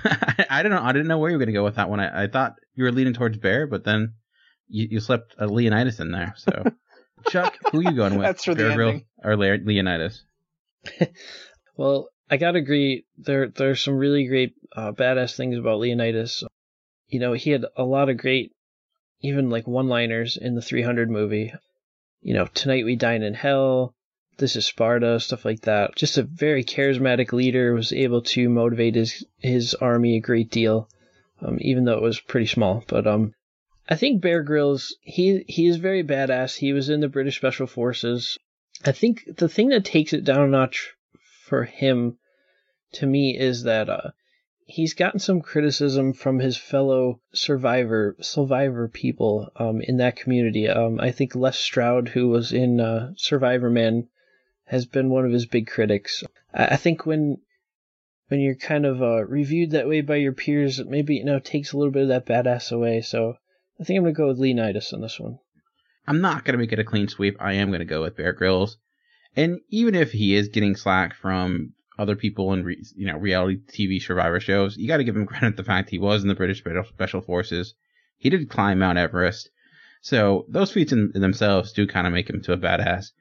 I 0.49 0.63
don't 0.63 0.71
know. 0.71 0.81
I 0.81 0.91
didn't 0.91 1.07
know 1.07 1.17
where 1.17 1.29
you 1.29 1.37
were 1.37 1.45
going 1.45 1.53
to 1.53 1.59
go 1.59 1.63
with 1.63 1.75
that 1.75 1.89
one. 1.89 1.99
I, 1.99 2.23
I, 2.23 2.27
thought 2.27 2.55
you 2.75 2.83
were 2.83 2.91
leaning 2.91 3.13
towards 3.13 3.37
Bear, 3.37 3.67
but 3.67 3.83
then 3.83 4.13
you, 4.67 4.87
you 4.91 4.99
slipped 4.99 5.35
a 5.37 5.47
Leonidas 5.47 5.99
in 5.99 6.11
there. 6.11 6.33
So, 6.37 6.65
Chuck, 7.29 7.57
who 7.71 7.79
are 7.79 7.83
you 7.83 7.93
going 7.93 8.15
with? 8.17 8.25
That's 8.25 8.43
for 8.43 8.55
Bear 8.55 8.75
the 8.75 8.83
ending. 8.83 9.05
or 9.23 9.37
Leonidas? 9.37 10.23
well, 11.77 12.09
I 12.29 12.37
gotta 12.37 12.59
agree. 12.59 13.05
There, 13.17 13.47
there's 13.49 13.81
some 13.81 13.95
really 13.95 14.27
great 14.27 14.55
uh, 14.75 14.91
badass 14.91 15.35
things 15.37 15.57
about 15.57 15.79
Leonidas 15.79 16.43
you 17.07 17.19
know, 17.19 17.33
he 17.33 17.51
had 17.51 17.65
a 17.75 17.83
lot 17.83 18.09
of 18.09 18.17
great, 18.17 18.51
even 19.21 19.49
like 19.49 19.67
one 19.67 19.87
liners 19.87 20.37
in 20.37 20.55
the 20.55 20.61
300 20.61 21.09
movie. 21.09 21.53
You 22.21 22.33
know, 22.33 22.45
Tonight 22.53 22.85
We 22.85 22.95
Dine 22.95 23.23
in 23.23 23.33
Hell, 23.33 23.95
This 24.37 24.55
is 24.55 24.65
Sparta, 24.65 25.19
stuff 25.19 25.45
like 25.45 25.61
that. 25.61 25.95
Just 25.95 26.17
a 26.17 26.23
very 26.23 26.63
charismatic 26.63 27.31
leader, 27.31 27.73
was 27.73 27.93
able 27.93 28.21
to 28.23 28.49
motivate 28.49 28.95
his, 28.95 29.25
his 29.39 29.73
army 29.75 30.17
a 30.17 30.21
great 30.21 30.51
deal, 30.51 30.89
um, 31.41 31.57
even 31.61 31.85
though 31.85 31.97
it 31.97 32.01
was 32.01 32.19
pretty 32.19 32.47
small. 32.47 32.83
But, 32.87 33.07
um, 33.07 33.33
I 33.89 33.95
think 33.95 34.21
Bear 34.21 34.43
Grylls, 34.43 34.97
he, 35.01 35.45
he 35.47 35.67
is 35.67 35.77
very 35.77 36.03
badass. 36.03 36.57
He 36.57 36.73
was 36.73 36.89
in 36.89 36.99
the 36.99 37.07
British 37.07 37.37
Special 37.37 37.67
Forces. 37.67 38.37
I 38.85 38.91
think 38.91 39.37
the 39.37 39.47
thing 39.47 39.69
that 39.69 39.85
takes 39.85 40.11
it 40.11 40.25
down 40.25 40.41
a 40.41 40.47
notch 40.47 40.93
for 41.45 41.63
him, 41.63 42.17
to 42.93 43.05
me, 43.05 43.37
is 43.37 43.63
that, 43.63 43.89
uh, 43.89 44.11
he's 44.67 44.93
gotten 44.93 45.19
some 45.19 45.41
criticism 45.41 46.11
from 46.11 46.39
his 46.39 46.57
fellow 46.57 47.21
survivor 47.33 48.17
survivor 48.19 48.89
people 48.89 49.49
um, 49.55 49.81
in 49.81 49.97
that 49.97 50.17
community. 50.17 50.67
Um, 50.67 50.99
I 50.99 51.11
think 51.11 51.35
Les 51.35 51.57
Stroud, 51.57 52.09
who 52.09 52.27
was 52.27 52.51
in 52.51 52.79
uh, 52.81 53.13
Survivor 53.15 53.69
Man, 53.69 54.09
has 54.65 54.85
been 54.85 55.09
one 55.09 55.25
of 55.25 55.31
his 55.31 55.45
big 55.45 55.67
critics. 55.67 56.23
I, 56.53 56.65
I 56.65 56.75
think 56.75 57.05
when 57.05 57.37
when 58.27 58.41
you're 58.41 58.55
kind 58.55 58.85
of 58.85 59.01
uh, 59.01 59.23
reviewed 59.25 59.71
that 59.71 59.87
way 59.87 60.01
by 60.01 60.17
your 60.17 60.33
peers, 60.33 60.79
it 60.79 60.87
maybe 60.87 61.15
you 61.15 61.23
know 61.23 61.39
takes 61.39 61.71
a 61.71 61.77
little 61.77 61.93
bit 61.93 62.03
of 62.03 62.09
that 62.09 62.25
badass 62.25 62.71
away. 62.71 63.01
So 63.01 63.35
I 63.79 63.85
think 63.85 63.97
I'm 63.97 64.03
gonna 64.03 64.13
go 64.13 64.27
with 64.27 64.39
Leonidas 64.39 64.91
on 64.91 65.01
this 65.01 65.19
one. 65.19 65.39
I'm 66.05 66.19
not 66.19 66.43
gonna 66.43 66.57
make 66.57 66.73
it 66.73 66.79
a 66.79 66.83
clean 66.83 67.07
sweep. 67.07 67.37
I 67.39 67.53
am 67.53 67.71
gonna 67.71 67.85
go 67.85 68.01
with 68.01 68.17
Bear 68.17 68.33
Grylls, 68.33 68.77
and 69.33 69.61
even 69.69 69.95
if 69.95 70.11
he 70.11 70.35
is 70.35 70.49
getting 70.49 70.75
slack 70.75 71.15
from 71.15 71.73
other 71.97 72.15
people 72.15 72.53
in 72.53 72.63
re, 72.63 72.83
you 72.95 73.07
know 73.07 73.17
reality 73.17 73.59
TV 73.67 74.01
survivor 74.01 74.39
shows, 74.39 74.77
you 74.77 74.87
got 74.87 74.97
to 74.97 75.03
give 75.03 75.15
him 75.15 75.25
credit 75.27 75.57
the 75.57 75.63
fact 75.63 75.89
he 75.89 75.99
was 75.99 76.21
in 76.21 76.27
the 76.27 76.35
British 76.35 76.61
Special 76.61 77.21
Forces. 77.21 77.75
He 78.17 78.29
did 78.29 78.49
climb 78.49 78.79
Mount 78.79 78.97
Everest, 78.97 79.49
so 80.01 80.45
those 80.47 80.71
feats 80.71 80.93
in, 80.93 81.11
in 81.15 81.21
themselves 81.21 81.73
do 81.73 81.87
kind 81.87 82.07
of 82.07 82.13
make 82.13 82.29
him 82.29 82.41
to 82.43 82.53
a 82.53 82.57
badass. 82.57 83.11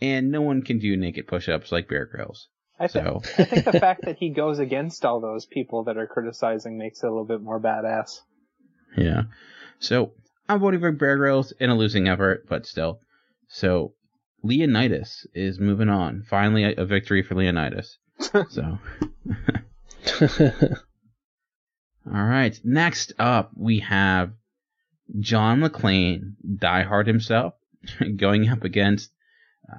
And 0.00 0.32
no 0.32 0.42
one 0.42 0.62
can 0.62 0.80
do 0.80 0.96
naked 0.96 1.28
push-ups 1.28 1.70
like 1.70 1.88
Bear 1.88 2.06
Grylls. 2.06 2.48
I, 2.80 2.88
th- 2.88 3.04
so. 3.04 3.20
I 3.38 3.44
think 3.44 3.64
the 3.64 3.72
fact 3.80 4.02
that 4.02 4.16
he 4.18 4.30
goes 4.30 4.58
against 4.58 5.04
all 5.04 5.20
those 5.20 5.46
people 5.46 5.84
that 5.84 5.96
are 5.96 6.08
criticizing 6.08 6.78
makes 6.78 7.02
it 7.02 7.06
a 7.06 7.10
little 7.10 7.24
bit 7.24 7.42
more 7.42 7.60
badass. 7.60 8.22
Yeah. 8.96 9.22
So 9.78 10.14
I'm 10.48 10.58
voting 10.58 10.80
for 10.80 10.90
Bear 10.90 11.16
Grylls 11.16 11.52
in 11.60 11.70
a 11.70 11.76
losing 11.76 12.08
effort, 12.08 12.46
but 12.48 12.66
still. 12.66 12.98
So 13.46 13.94
Leonidas 14.42 15.26
is 15.34 15.60
moving 15.60 15.88
on. 15.88 16.24
Finally, 16.28 16.64
a, 16.64 16.82
a 16.82 16.84
victory 16.84 17.22
for 17.22 17.36
Leonidas. 17.36 17.98
so. 18.50 18.78
All 22.06 22.22
right. 22.22 22.58
Next 22.64 23.12
up, 23.18 23.52
we 23.56 23.80
have 23.80 24.32
John 25.20 25.60
McClane, 25.60 26.34
diehard 26.46 27.06
himself, 27.06 27.54
going 28.16 28.48
up 28.48 28.64
against, 28.64 29.10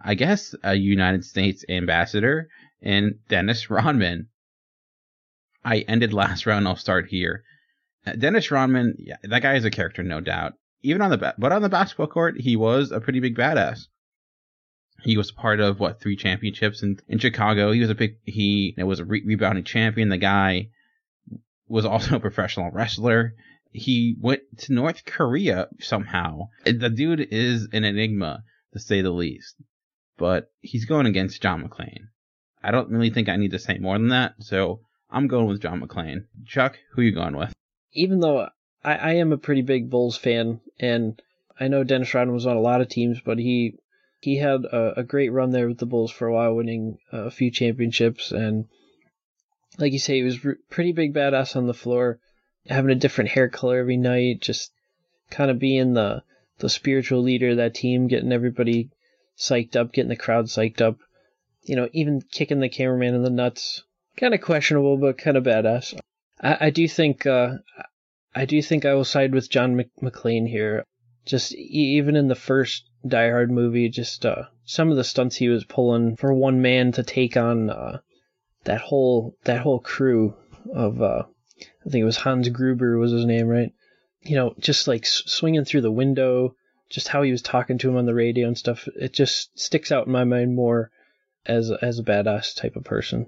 I 0.03 0.15
guess, 0.15 0.55
a 0.63 0.75
United 0.75 1.25
States 1.25 1.65
ambassador 1.67 2.49
and 2.81 3.15
Dennis 3.27 3.69
Rodman. 3.69 4.27
I 5.65 5.79
ended 5.79 6.13
last 6.13 6.45
round. 6.45 6.67
I'll 6.67 6.75
start 6.75 7.07
here. 7.07 7.43
Uh, 8.05 8.13
Dennis 8.13 8.51
Rodman, 8.51 8.95
yeah, 8.99 9.15
that 9.23 9.41
guy 9.41 9.55
is 9.55 9.65
a 9.65 9.71
character, 9.71 10.03
no 10.03 10.19
doubt. 10.19 10.53
Even 10.81 11.01
on 11.01 11.09
the 11.09 11.17
ba- 11.17 11.35
but 11.37 11.53
on 11.53 11.61
the 11.61 11.69
basketball 11.69 12.07
court, 12.07 12.39
he 12.39 12.57
was 12.57 12.91
a 12.91 12.99
pretty 12.99 13.21
big 13.21 13.37
badass. 13.37 13.87
He 15.03 15.17
was 15.17 15.31
part 15.31 15.59
of 15.59 15.79
what 15.79 15.99
three 15.99 16.15
championships 16.15 16.81
in, 16.81 16.99
in 17.07 17.19
Chicago. 17.19 17.71
He 17.71 17.81
was 17.81 17.89
a 17.89 17.95
big 17.95 18.17
he 18.23 18.73
was 18.77 18.99
a 18.99 19.05
re- 19.05 19.23
rebounding 19.25 19.65
champion. 19.65 20.09
The 20.09 20.17
guy 20.17 20.69
was 21.67 21.85
also 21.85 22.15
a 22.15 22.19
professional 22.19 22.71
wrestler. 22.71 23.35
He 23.71 24.15
went 24.19 24.41
to 24.59 24.73
North 24.73 25.03
Korea 25.05 25.67
somehow. 25.79 26.49
The 26.63 26.89
dude 26.89 27.27
is 27.31 27.67
an 27.73 27.83
enigma 27.83 28.43
to 28.73 28.79
say 28.79 29.01
the 29.01 29.11
least. 29.11 29.55
But 30.17 30.51
he's 30.61 30.85
going 30.85 31.07
against 31.07 31.41
John 31.41 31.67
McClane. 31.67 32.07
I 32.61 32.71
don't 32.71 32.89
really 32.89 33.09
think 33.09 33.27
I 33.27 33.35
need 33.35 33.51
to 33.51 33.59
say 33.59 33.79
more 33.79 33.97
than 33.97 34.09
that, 34.09 34.35
so 34.39 34.81
I'm 35.09 35.27
going 35.27 35.47
with 35.47 35.61
John 35.61 35.81
McClane. 35.81 36.25
Chuck, 36.45 36.77
who 36.93 37.01
you 37.01 37.11
going 37.11 37.35
with? 37.35 37.51
Even 37.93 38.19
though 38.19 38.47
I, 38.83 38.95
I 38.95 39.11
am 39.13 39.33
a 39.33 39.37
pretty 39.37 39.63
big 39.63 39.89
Bulls 39.89 40.17
fan, 40.17 40.61
and 40.79 41.21
I 41.59 41.67
know 41.67 41.83
Dennis 41.83 42.13
Rodman 42.13 42.35
was 42.35 42.45
on 42.45 42.55
a 42.55 42.61
lot 42.61 42.81
of 42.81 42.89
teams, 42.89 43.19
but 43.25 43.37
he 43.37 43.75
he 44.23 44.37
had 44.37 44.63
a, 44.63 44.99
a 44.99 45.03
great 45.03 45.33
run 45.33 45.51
there 45.51 45.67
with 45.67 45.79
the 45.79 45.85
Bulls 45.85 46.09
for 46.09 46.27
a 46.27 46.33
while, 46.33 46.55
winning 46.55 46.97
a 47.11 47.29
few 47.29 47.51
championships, 47.51 48.31
and 48.31 48.65
like 49.77 49.91
you 49.91 49.99
say, 49.99 50.15
he 50.15 50.23
was 50.23 50.45
re- 50.45 50.55
pretty 50.69 50.93
big 50.93 51.13
badass 51.13 51.57
on 51.57 51.67
the 51.67 51.73
floor, 51.73 52.19
having 52.67 52.91
a 52.91 52.95
different 52.95 53.31
hair 53.31 53.49
color 53.49 53.79
every 53.79 53.97
night, 53.97 54.39
just 54.39 54.71
kind 55.29 55.51
of 55.51 55.59
being 55.59 55.93
the 55.93 56.23
the 56.59 56.69
spiritual 56.69 57.21
leader 57.21 57.49
of 57.49 57.57
that 57.57 57.73
team, 57.73 58.07
getting 58.07 58.31
everybody 58.31 58.89
psyched 59.37 59.75
up, 59.75 59.91
getting 59.91 60.09
the 60.09 60.15
crowd 60.15 60.45
psyched 60.45 60.79
up. 60.79 60.99
You 61.63 61.75
know, 61.75 61.89
even 61.91 62.21
kicking 62.21 62.61
the 62.61 62.69
cameraman 62.69 63.15
in 63.15 63.23
the 63.23 63.29
nuts. 63.29 63.83
Kind 64.15 64.33
of 64.33 64.41
questionable, 64.41 64.97
but 64.97 65.17
kind 65.17 65.35
of 65.35 65.43
badass. 65.43 65.99
I, 66.39 66.67
I 66.67 66.69
do 66.69 66.87
think 66.87 67.25
uh, 67.25 67.55
I 68.33 68.45
do 68.45 68.61
think 68.61 68.85
I 68.85 68.93
will 68.93 69.03
side 69.03 69.33
with 69.33 69.49
John 69.49 69.83
McClane 70.01 70.47
here. 70.47 70.85
Just 71.25 71.53
even 71.53 72.15
in 72.15 72.27
the 72.27 72.35
first 72.35 72.85
Die 73.07 73.29
Hard 73.29 73.51
movie, 73.51 73.89
just 73.89 74.25
uh, 74.25 74.43
some 74.65 74.89
of 74.89 74.97
the 74.97 75.03
stunts 75.03 75.35
he 75.35 75.49
was 75.49 75.63
pulling 75.63 76.15
for 76.15 76.33
one 76.33 76.61
man 76.61 76.91
to 76.93 77.03
take 77.03 77.37
on 77.37 77.69
uh, 77.69 77.99
that 78.65 78.81
whole 78.81 79.37
that 79.43 79.61
whole 79.61 79.79
crew 79.79 80.35
of 80.73 81.01
uh, 81.01 81.23
I 81.85 81.89
think 81.89 82.01
it 82.01 82.05
was 82.05 82.17
Hans 82.17 82.49
Gruber 82.49 82.97
was 82.97 83.11
his 83.11 83.25
name, 83.25 83.47
right? 83.47 83.73
You 84.21 84.35
know, 84.35 84.55
just 84.59 84.87
like 84.87 85.05
swinging 85.05 85.65
through 85.65 85.81
the 85.81 85.91
window, 85.91 86.55
just 86.89 87.09
how 87.09 87.21
he 87.21 87.31
was 87.31 87.41
talking 87.41 87.77
to 87.79 87.89
him 87.89 87.97
on 87.97 88.05
the 88.05 88.13
radio 88.13 88.47
and 88.47 88.57
stuff. 88.57 88.87
It 88.95 89.13
just 89.13 89.57
sticks 89.59 89.91
out 89.91 90.07
in 90.07 90.13
my 90.13 90.23
mind 90.23 90.55
more 90.55 90.91
as 91.45 91.71
as 91.71 91.99
a 91.99 92.03
badass 92.03 92.55
type 92.55 92.75
of 92.75 92.83
person. 92.83 93.27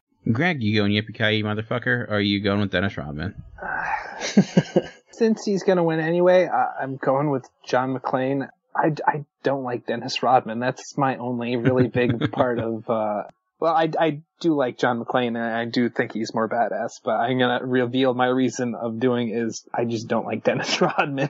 Greg, 0.31 0.61
you 0.61 0.75
going 0.79 0.91
yippee 0.91 1.15
ki 1.15 1.43
motherfucker, 1.43 2.07
or 2.07 2.15
are 2.15 2.19
you 2.19 2.41
going 2.41 2.59
with 2.59 2.71
Dennis 2.71 2.97
Rodman? 2.97 3.35
Since 5.11 5.45
he's 5.45 5.63
going 5.63 5.77
to 5.77 5.83
win 5.83 5.99
anyway, 5.99 6.47
I- 6.47 6.83
I'm 6.83 6.97
going 6.97 7.29
with 7.29 7.47
John 7.65 7.97
McClane. 7.97 8.47
I, 8.75 8.93
I 9.05 9.25
don't 9.43 9.63
like 9.63 9.85
Dennis 9.85 10.23
Rodman. 10.23 10.59
That's 10.59 10.97
my 10.97 11.17
only 11.17 11.55
really 11.57 11.87
big 11.93 12.31
part 12.31 12.59
of. 12.59 12.89
Uh, 12.89 13.23
well, 13.59 13.73
I, 13.75 13.89
I 13.99 14.21
do 14.39 14.55
like 14.55 14.77
John 14.77 15.03
McClane, 15.03 15.27
and 15.29 15.37
I 15.37 15.65
do 15.65 15.89
think 15.89 16.13
he's 16.13 16.33
more 16.33 16.47
badass. 16.49 17.01
But 17.03 17.19
I'm 17.19 17.37
gonna 17.37 17.59
reveal 17.65 18.13
my 18.13 18.27
reason 18.27 18.73
of 18.75 18.99
doing 18.99 19.29
is 19.29 19.63
I 19.73 19.85
just 19.85 20.07
don't 20.07 20.25
like 20.25 20.43
Dennis 20.43 20.79
Rodman. 20.81 21.29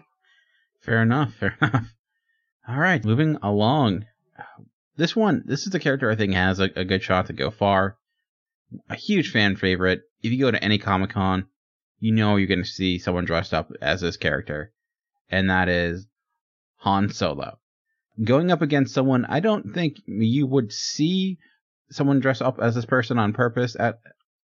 Fair 0.82 1.02
enough. 1.02 1.34
Fair 1.34 1.56
enough. 1.62 1.88
All 2.68 2.78
right, 2.78 3.04
moving 3.04 3.38
along. 3.42 4.06
This 4.96 5.16
one, 5.16 5.44
this 5.46 5.66
is 5.66 5.72
the 5.72 5.80
character 5.80 6.12
I 6.12 6.16
think 6.16 6.34
has 6.34 6.60
a, 6.60 6.70
a 6.76 6.86
good 6.86 7.02
shot 7.02 7.26
to 7.28 7.34
go 7.34 7.50
far. 7.50 7.98
A 8.90 8.96
huge 8.96 9.32
fan 9.32 9.56
favorite. 9.56 10.02
If 10.22 10.32
you 10.32 10.40
go 10.40 10.52
to 10.52 10.64
any 10.64 10.78
Comic 10.78 11.12
Con, 11.12 11.48
you 12.00 12.12
know 12.12 12.36
you're 12.36 12.48
going 12.48 12.64
to 12.64 12.70
see 12.70 13.00
someone 13.00 13.26
dressed 13.26 13.54
up 13.54 13.72
as 13.82 14.02
this 14.02 14.18
character, 14.18 14.72
and 15.30 15.50
that 15.50 15.70
is 15.70 16.08
Han 16.78 17.10
Solo. 17.10 17.60
Going 18.24 18.52
up 18.52 18.62
against 18.62 18.94
someone 18.94 19.26
I 19.26 19.40
don't 19.40 19.74
think 19.74 19.98
you 20.06 20.48
would 20.48 20.72
see 20.72 21.38
someone 21.90 22.20
dress 22.20 22.42
up 22.42 22.60
as 22.60 22.76
this 22.76 22.86
person 22.86 23.20
on 23.20 23.34
purpose 23.34 23.76
at 23.80 24.00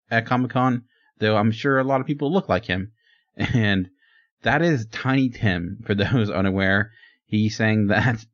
at 0.10 0.26
Comic 0.26 0.52
Con, 0.52 0.84
though 1.20 1.36
I'm 1.36 1.52
sure 1.52 1.80
a 1.80 1.84
lot 1.84 2.02
of 2.02 2.08
people 2.08 2.32
look 2.32 2.50
like 2.50 2.66
him, 2.66 2.92
and 3.36 3.90
that 4.44 4.62
is 4.62 4.86
Tiny 4.88 5.30
Tim. 5.30 5.80
For 5.86 5.96
those 5.96 6.30
unaware, 6.30 6.92
he 7.26 7.50
sang 7.50 7.88
that 7.88 8.26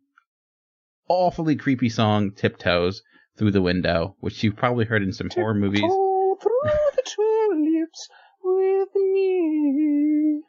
awfully 1.07 1.55
creepy 1.55 1.89
song 1.89 2.31
"Tiptoes" 2.31 3.03
through 3.37 3.51
the 3.51 3.61
window, 3.61 4.15
which 4.19 4.43
you've 4.43 4.55
probably 4.55 4.85
heard 4.85 5.03
in 5.03 5.13
some 5.13 5.29
horror 5.29 5.53
movies. 5.53 5.81
Through 5.81 6.71
the 6.95 7.03
tulips 7.05 8.09
with 8.43 8.89
me. 8.95 10.41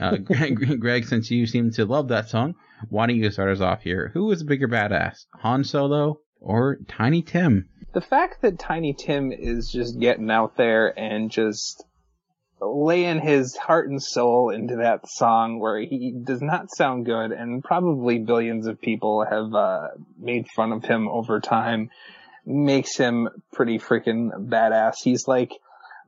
Uh, 0.00 0.16
Greg, 0.24 0.80
Greg, 0.80 1.06
since 1.06 1.30
you 1.30 1.46
seem 1.46 1.70
to 1.72 1.84
love 1.84 2.08
that 2.08 2.28
song, 2.28 2.54
why 2.88 3.06
don't 3.06 3.16
you 3.16 3.30
start 3.30 3.50
us 3.50 3.60
off 3.60 3.82
here? 3.82 4.10
Who 4.14 4.30
is 4.32 4.42
a 4.42 4.46
bigger 4.46 4.68
badass, 4.68 5.26
Han 5.40 5.64
Solo 5.64 6.20
or 6.40 6.78
Tiny 6.88 7.22
Tim. 7.22 7.68
The 7.92 8.00
fact 8.00 8.42
that 8.42 8.58
Tiny 8.58 8.94
Tim 8.94 9.32
is 9.32 9.70
just 9.70 9.98
getting 9.98 10.30
out 10.30 10.56
there 10.56 10.96
and 10.98 11.30
just 11.30 11.84
laying 12.60 13.20
his 13.20 13.56
heart 13.56 13.88
and 13.88 14.02
soul 14.02 14.50
into 14.50 14.76
that 14.76 15.08
song 15.08 15.60
where 15.60 15.78
he 15.80 16.14
does 16.24 16.42
not 16.42 16.74
sound 16.74 17.06
good 17.06 17.30
and 17.30 17.62
probably 17.62 18.18
billions 18.18 18.66
of 18.66 18.80
people 18.80 19.24
have 19.24 19.54
uh, 19.54 19.88
made 20.18 20.46
fun 20.54 20.72
of 20.72 20.84
him 20.84 21.08
over 21.08 21.40
time 21.40 21.90
makes 22.44 22.96
him 22.96 23.28
pretty 23.52 23.78
freaking 23.78 24.30
badass. 24.48 24.94
He's 25.02 25.28
like 25.28 25.52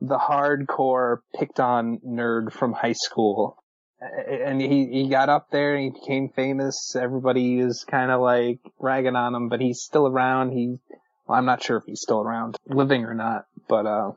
the 0.01 0.17
hardcore 0.17 1.19
picked 1.39 1.59
on 1.59 1.99
nerd 1.99 2.51
from 2.51 2.73
high 2.73 2.93
school. 2.93 3.57
And 4.01 4.59
he, 4.59 4.87
he 4.87 5.09
got 5.09 5.29
up 5.29 5.51
there 5.51 5.75
and 5.75 5.83
he 5.83 5.99
became 5.99 6.29
famous. 6.29 6.95
Everybody 6.99 7.59
is 7.59 7.85
kind 7.87 8.09
of 8.09 8.19
like 8.19 8.59
ragging 8.79 9.15
on 9.15 9.35
him, 9.35 9.47
but 9.47 9.61
he's 9.61 9.81
still 9.81 10.07
around. 10.07 10.53
He, 10.53 10.79
well, 11.27 11.37
I'm 11.37 11.45
not 11.45 11.61
sure 11.61 11.77
if 11.77 11.83
he's 11.85 12.01
still 12.01 12.19
around, 12.19 12.57
living 12.67 13.05
or 13.05 13.13
not, 13.13 13.45
but, 13.69 13.85
uh, 13.85 14.11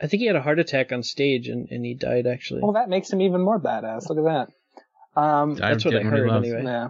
I 0.00 0.06
think 0.06 0.20
he 0.20 0.26
had 0.26 0.36
a 0.36 0.42
heart 0.42 0.58
attack 0.58 0.92
on 0.92 1.02
stage 1.02 1.48
and, 1.48 1.68
and 1.70 1.84
he 1.84 1.94
died 1.94 2.26
actually. 2.26 2.60
Well, 2.62 2.72
that 2.72 2.88
makes 2.88 3.10
him 3.10 3.20
even 3.20 3.40
more 3.40 3.60
badass. 3.60 4.08
Look 4.08 4.18
at 4.18 4.24
that. 5.14 5.20
Um, 5.20 5.54
that's 5.54 5.84
what 5.84 5.96
I 5.96 6.02
heard 6.02 6.30
anyway. 6.30 6.62
Yeah. 6.64 6.88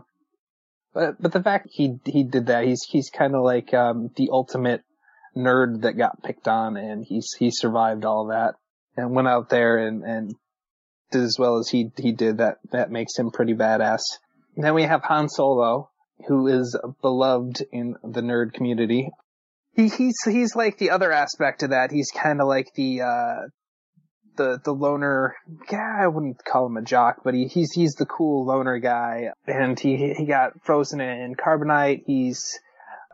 But, 0.93 1.21
but 1.21 1.33
the 1.33 1.43
fact 1.43 1.69
he, 1.71 1.99
he 2.05 2.25
did 2.25 2.47
that, 2.47 2.65
he's, 2.65 2.83
he's 2.89 3.11
kind 3.11 3.35
of 3.35 3.43
like, 3.43 3.73
um, 3.75 4.11
the 4.17 4.31
ultimate 4.33 4.83
nerd 5.37 5.83
that 5.83 5.97
got 5.97 6.23
picked 6.23 6.49
on 6.49 6.77
and 6.77 7.05
he's, 7.05 7.35
he 7.39 7.51
survived 7.51 8.05
all 8.05 8.29
that 8.29 8.55
and 8.97 9.15
went 9.15 9.29
out 9.29 9.51
there 9.51 9.79
and, 9.79 10.03
and 10.03 10.35
did 11.13 11.23
as 11.23 11.37
well 11.39 11.59
as 11.59 11.69
he, 11.69 11.91
he 11.97 12.13
did. 12.13 12.39
That, 12.39 12.59
that 12.73 12.91
makes 12.91 13.17
him 13.17 13.31
pretty 13.31 13.55
badass. 13.55 14.01
And 14.57 14.65
then 14.65 14.75
we 14.75 14.85
have 14.85 15.03
Han 15.03 15.29
Solo, 15.29 15.91
who 16.27 16.47
is 16.49 16.77
beloved 17.03 17.63
in 17.71 17.97
the 18.03 18.23
nerd 18.23 18.55
community. 18.55 19.11
He, 19.77 19.89
he's, 19.89 20.17
he's 20.25 20.57
like 20.57 20.79
the 20.79 20.91
other 20.91 21.13
aspect 21.13 21.63
of 21.63 21.71
that. 21.71 21.93
He's 21.93 22.11
kind 22.11 22.41
of 22.41 22.49
like 22.49 22.73
the, 22.75 23.03
uh, 23.03 23.37
the 24.37 24.61
the 24.63 24.73
loner 24.73 25.35
yeah, 25.71 25.99
I 26.01 26.07
wouldn't 26.07 26.45
call 26.45 26.67
him 26.67 26.77
a 26.77 26.83
jock, 26.83 27.23
but 27.25 27.35
he, 27.35 27.47
he's 27.47 27.73
he's 27.73 27.95
the 27.95 28.07
cool 28.07 28.47
loner 28.47 28.79
guy 28.79 29.31
and 29.47 29.79
he 29.79 30.15
he 30.15 30.27
got 30.27 30.63
frozen 30.63 31.01
in 31.01 31.35
carbonite, 31.35 32.05
he's 32.07 32.59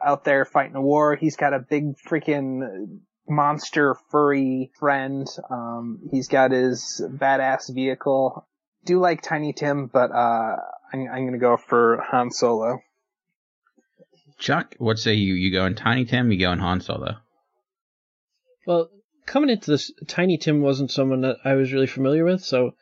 out 0.05 0.25
there 0.25 0.45
fighting 0.45 0.77
a 0.77 0.83
war, 0.83 1.17
he's 1.17 1.37
got 1.37 1.55
a 1.55 1.61
big 1.61 1.95
freaking 2.09 2.99
monster 3.29 3.97
furry 4.11 4.71
friend. 4.79 5.27
Um 5.51 6.01
he's 6.11 6.29
got 6.29 6.51
his 6.51 7.05
badass 7.07 7.73
vehicle. 7.73 8.47
Do 8.85 8.99
like 8.99 9.23
Tiny 9.23 9.53
Tim, 9.53 9.89
but 9.93 10.11
uh 10.11 10.57
I'm 10.93 11.09
I'm 11.13 11.25
gonna 11.25 11.39
go 11.39 11.57
for 11.57 12.03
Han 12.11 12.31
Solo. 12.31 12.81
Chuck, 14.43 14.75
what 14.79 14.99
say 14.99 15.15
you? 15.15 15.35
You 15.35 15.53
go 15.53 15.67
in 15.67 15.77
Tiny 15.77 16.05
Tim, 16.05 16.33
you 16.33 16.39
go 16.41 16.51
in 16.51 16.59
Han 16.59 16.81
Solo? 16.81 17.15
Well, 18.67 18.91
coming 19.25 19.51
into 19.51 19.71
this, 19.71 19.93
Tiny 20.09 20.37
Tim 20.37 20.61
wasn't 20.61 20.91
someone 20.91 21.21
that 21.21 21.37
I 21.45 21.55
was 21.55 21.73
really 21.73 21.87
familiar 21.87 22.25
with, 22.25 22.43
so 22.43 22.75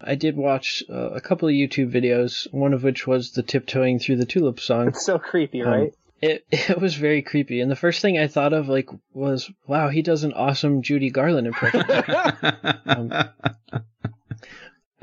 I 0.00 0.16
did 0.16 0.36
watch 0.36 0.82
uh, 0.90 1.10
a 1.10 1.20
couple 1.20 1.48
of 1.48 1.52
YouTube 1.52 1.92
videos, 1.92 2.52
one 2.52 2.72
of 2.72 2.82
which 2.82 3.06
was 3.06 3.30
the 3.30 3.44
tiptoeing 3.44 4.00
through 4.00 4.16
the 4.16 4.26
tulip 4.26 4.58
song. 4.58 4.88
It's 4.88 5.06
so 5.06 5.20
creepy, 5.20 5.62
right? 5.62 5.82
Um, 5.82 5.90
it 6.20 6.46
it 6.50 6.80
was 6.80 6.96
very 6.96 7.22
creepy, 7.22 7.60
and 7.60 7.70
the 7.70 7.76
first 7.76 8.02
thing 8.02 8.18
I 8.18 8.26
thought 8.26 8.52
of 8.52 8.68
like 8.68 8.88
was, 9.12 9.48
wow, 9.68 9.90
he 9.90 10.02
does 10.02 10.24
an 10.24 10.32
awesome 10.32 10.82
Judy 10.82 11.10
Garland 11.10 11.46
impression. 11.46 11.84
um, 12.86 13.12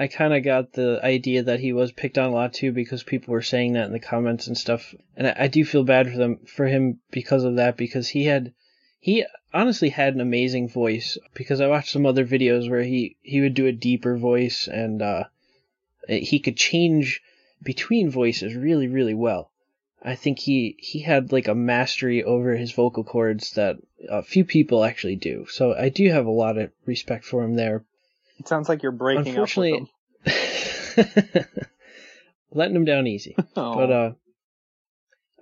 I 0.02 0.08
kind 0.08 0.34
of 0.34 0.44
got 0.44 0.74
the 0.74 1.00
idea 1.04 1.44
that 1.44 1.60
he 1.60 1.74
was 1.74 1.92
picked 1.92 2.18
on 2.18 2.32
a 2.32 2.34
lot 2.34 2.54
too 2.56 2.72
because 2.72 3.04
people 3.04 3.34
were 3.34 3.44
saying 3.44 3.74
that 3.74 3.86
in 3.86 3.92
the 3.92 4.00
comments 4.00 4.48
and 4.48 4.58
stuff, 4.58 4.96
and 5.16 5.28
I, 5.28 5.36
I 5.42 5.48
do 5.48 5.64
feel 5.64 5.84
bad 5.84 6.10
for 6.10 6.18
them 6.18 6.40
for 6.48 6.66
him 6.66 7.00
because 7.12 7.44
of 7.44 7.58
that 7.58 7.78
because 7.78 8.10
he 8.10 8.26
had 8.26 8.52
he 9.00 9.26
honestly 9.54 9.90
had 9.90 10.16
an 10.16 10.22
amazing 10.22 10.70
voice 10.70 11.20
because 11.36 11.62
I 11.62 11.68
watched 11.68 11.92
some 11.92 12.08
other 12.08 12.26
videos 12.26 12.68
where 12.68 12.82
he, 12.82 13.18
he 13.22 13.42
would 13.42 13.54
do 13.54 13.68
a 13.68 13.72
deeper 13.72 14.18
voice 14.18 14.68
and 14.68 15.04
uh, 15.04 15.26
he 16.08 16.40
could 16.40 16.58
change 16.58 17.22
between 17.62 18.10
voices 18.10 18.56
really, 18.56 18.88
really 18.88 19.14
well. 19.14 19.52
I 20.02 20.16
think 20.16 20.40
he, 20.40 20.78
he 20.80 21.02
had 21.02 21.32
like 21.32 21.48
a 21.48 21.54
mastery 21.54 22.24
over 22.24 22.56
his 22.56 22.72
vocal 22.72 23.04
cords 23.04 23.54
that 23.54 23.78
a 24.10 24.24
few 24.24 24.46
people 24.46 24.84
actually 24.84 25.18
do. 25.18 25.46
So 25.48 25.76
I 25.76 25.90
do 25.90 26.10
have 26.10 26.26
a 26.26 26.32
lot 26.32 26.58
of 26.58 26.72
respect 26.88 27.24
for 27.24 27.44
him 27.44 27.54
there. 27.54 27.86
It 28.42 28.48
sounds 28.48 28.68
like 28.68 28.82
you're 28.82 28.92
breaking 28.92 29.28
Unfortunately, 29.28 29.74
up 29.74 29.88
with 30.26 31.38
him. 31.38 31.46
letting 32.52 32.76
him 32.76 32.86
down 32.86 33.06
easy. 33.06 33.36
Oh. 33.56 33.76
But 33.76 33.92
uh, 33.92 34.12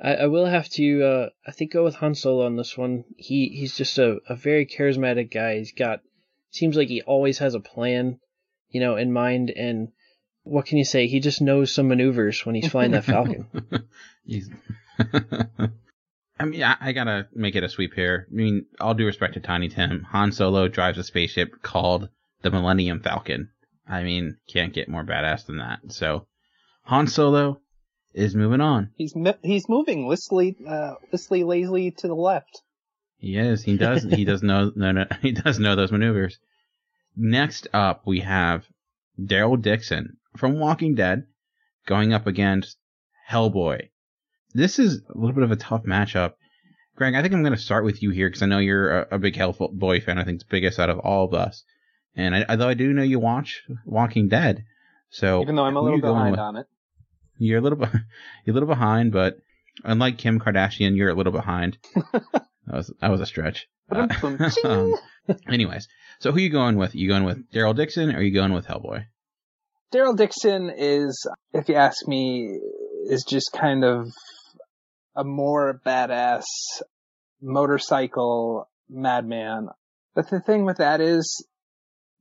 I, 0.01 0.15
I 0.15 0.27
will 0.27 0.45
have 0.45 0.67
to, 0.71 1.03
uh, 1.03 1.29
I 1.47 1.51
think, 1.51 1.71
go 1.71 1.85
with 1.85 1.95
Han 1.95 2.13
Solo 2.13 2.45
on 2.45 2.57
this 2.57 2.77
one. 2.77 3.05
He 3.15 3.47
he's 3.49 3.77
just 3.77 3.97
a, 3.97 4.17
a 4.27 4.35
very 4.35 4.65
charismatic 4.65 5.31
guy. 5.31 5.59
He's 5.59 5.71
got 5.71 6.01
seems 6.51 6.75
like 6.75 6.89
he 6.89 7.01
always 7.03 7.37
has 7.37 7.53
a 7.53 7.61
plan, 7.61 8.19
you 8.69 8.81
know, 8.81 8.97
in 8.97 9.13
mind. 9.13 9.51
And 9.51 9.93
what 10.43 10.65
can 10.65 10.77
you 10.77 10.83
say? 10.83 11.07
He 11.07 11.21
just 11.21 11.41
knows 11.41 11.73
some 11.73 11.87
maneuvers 11.87 12.45
when 12.45 12.55
he's 12.55 12.67
flying 12.67 12.91
that 12.91 13.05
Falcon. 13.05 13.47
He's 14.25 14.49
I 16.39 16.45
mean, 16.45 16.63
I, 16.63 16.75
I, 16.81 16.91
gotta 16.91 17.27
make 17.33 17.55
it 17.55 17.63
a 17.63 17.69
sweep 17.69 17.93
here. 17.93 18.27
I 18.29 18.35
mean, 18.35 18.65
all 18.79 18.93
due 18.93 19.05
respect 19.05 19.35
to 19.35 19.39
Tiny 19.39 19.69
Tim, 19.69 20.03
Han 20.09 20.31
Solo 20.31 20.67
drives 20.67 20.97
a 20.97 21.03
spaceship 21.03 21.61
called 21.61 22.09
the 22.41 22.51
Millennium 22.51 23.01
Falcon. 23.01 23.49
I 23.87 24.03
mean, 24.03 24.37
can't 24.47 24.73
get 24.73 24.89
more 24.89 25.03
badass 25.03 25.45
than 25.45 25.57
that. 25.57 25.79
So, 25.89 26.27
Han 26.83 27.07
Solo 27.07 27.61
is 28.13 28.35
moving 28.35 28.61
on. 28.61 28.91
He's 28.95 29.13
he's 29.41 29.67
moving 29.67 30.07
listly, 30.07 30.55
uh, 30.67 30.95
listly, 31.11 31.43
lazily 31.43 31.91
to 31.91 32.07
the 32.07 32.15
left. 32.15 32.61
He 33.17 33.37
is. 33.37 33.63
He 33.63 33.77
does. 33.77 34.03
he 34.03 34.25
does 34.25 34.43
know. 34.43 34.71
No, 34.75 34.91
no. 34.91 35.05
He 35.21 35.31
does 35.31 35.59
know 35.59 35.75
those 35.75 35.91
maneuvers. 35.91 36.39
Next 37.15 37.67
up, 37.73 38.03
we 38.05 38.21
have 38.21 38.65
Daryl 39.19 39.61
Dixon 39.61 40.17
from 40.37 40.59
Walking 40.59 40.95
Dead 40.95 41.25
going 41.85 42.13
up 42.13 42.27
against 42.27 42.77
Hellboy. 43.29 43.89
This 44.53 44.79
is 44.79 45.01
a 45.09 45.17
little 45.17 45.33
bit 45.33 45.43
of 45.43 45.51
a 45.51 45.57
tough 45.57 45.83
matchup. 45.83 46.33
Greg, 46.95 47.15
I 47.15 47.21
think 47.21 47.33
I'm 47.33 47.43
going 47.43 47.53
to 47.55 47.59
start 47.59 47.83
with 47.83 48.01
you 48.01 48.11
here 48.11 48.29
because 48.29 48.41
I 48.41 48.45
know 48.45 48.59
you're 48.59 49.01
a, 49.01 49.07
a 49.11 49.19
big 49.19 49.35
Hellboy 49.35 50.03
fan. 50.03 50.17
I 50.17 50.23
think 50.23 50.35
it's 50.35 50.43
biggest 50.43 50.79
out 50.79 50.89
of 50.89 50.99
all 50.99 51.25
of 51.25 51.33
us. 51.33 51.63
And 52.19 52.35
I, 52.35 52.45
although 52.49 52.67
I 52.67 52.73
do 52.73 52.91
know 52.91 53.01
you 53.01 53.17
watch 53.17 53.63
Walking 53.85 54.27
Dead, 54.27 54.65
so 55.09 55.41
even 55.41 55.55
though 55.55 55.63
I'm 55.63 55.77
a 55.77 55.81
little 55.81 56.01
behind 56.01 56.31
with? 56.31 56.39
on 56.39 56.55
it, 56.57 56.67
you're 57.37 57.59
a 57.59 57.61
little 57.61 57.79
you're 58.45 58.51
a 58.51 58.53
little 58.53 58.67
behind, 58.67 59.13
but 59.13 59.37
unlike 59.85 60.17
Kim 60.17 60.39
Kardashian, 60.39 60.97
you're 60.97 61.09
a 61.09 61.15
little 61.15 61.31
behind. 61.31 61.77
that 61.95 62.43
was 62.67 62.93
that 62.99 63.09
was 63.09 63.21
a 63.21 63.25
stretch. 63.25 63.67
Uh, 63.89 64.07
um, 64.65 64.95
anyways, 65.47 65.87
so 66.19 66.31
who 66.31 66.37
are 66.37 66.41
you 66.41 66.49
going 66.49 66.75
with? 66.75 66.93
Are 66.93 66.97
You 66.97 67.07
going 67.07 67.23
with 67.23 67.49
Daryl 67.51 67.75
Dixon 67.75 68.13
or 68.13 68.17
are 68.17 68.21
you 68.21 68.33
going 68.33 68.53
with 68.53 68.67
Hellboy? 68.67 69.05
Daryl 69.93 70.15
Dixon 70.15 70.69
is, 70.75 71.27
if 71.53 71.69
you 71.69 71.75
ask 71.75 72.07
me, 72.07 72.59
is 73.05 73.25
just 73.27 73.51
kind 73.51 73.83
of 73.83 74.11
a 75.15 75.23
more 75.23 75.81
badass 75.83 76.43
motorcycle 77.41 78.69
madman. 78.89 79.69
But 80.13 80.29
the 80.29 80.41
thing 80.41 80.65
with 80.65 80.77
that 80.77 81.01
is, 81.01 81.47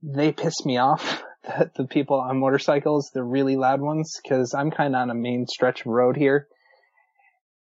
they 0.01 0.31
piss 0.31 0.65
me 0.65 0.77
off. 0.77 1.23
The, 1.41 1.71
the 1.73 1.87
people 1.87 2.19
on 2.19 2.37
motorcycles, 2.37 3.11
the 3.13 3.23
really 3.23 3.55
loud 3.55 3.79
ones, 3.79 4.19
because 4.21 4.53
I'm 4.53 4.71
kind 4.71 4.93
of 4.93 4.99
on 4.99 5.09
a 5.09 5.15
main 5.15 5.47
stretch 5.47 5.81
of 5.81 5.87
road 5.87 6.17
here, 6.17 6.49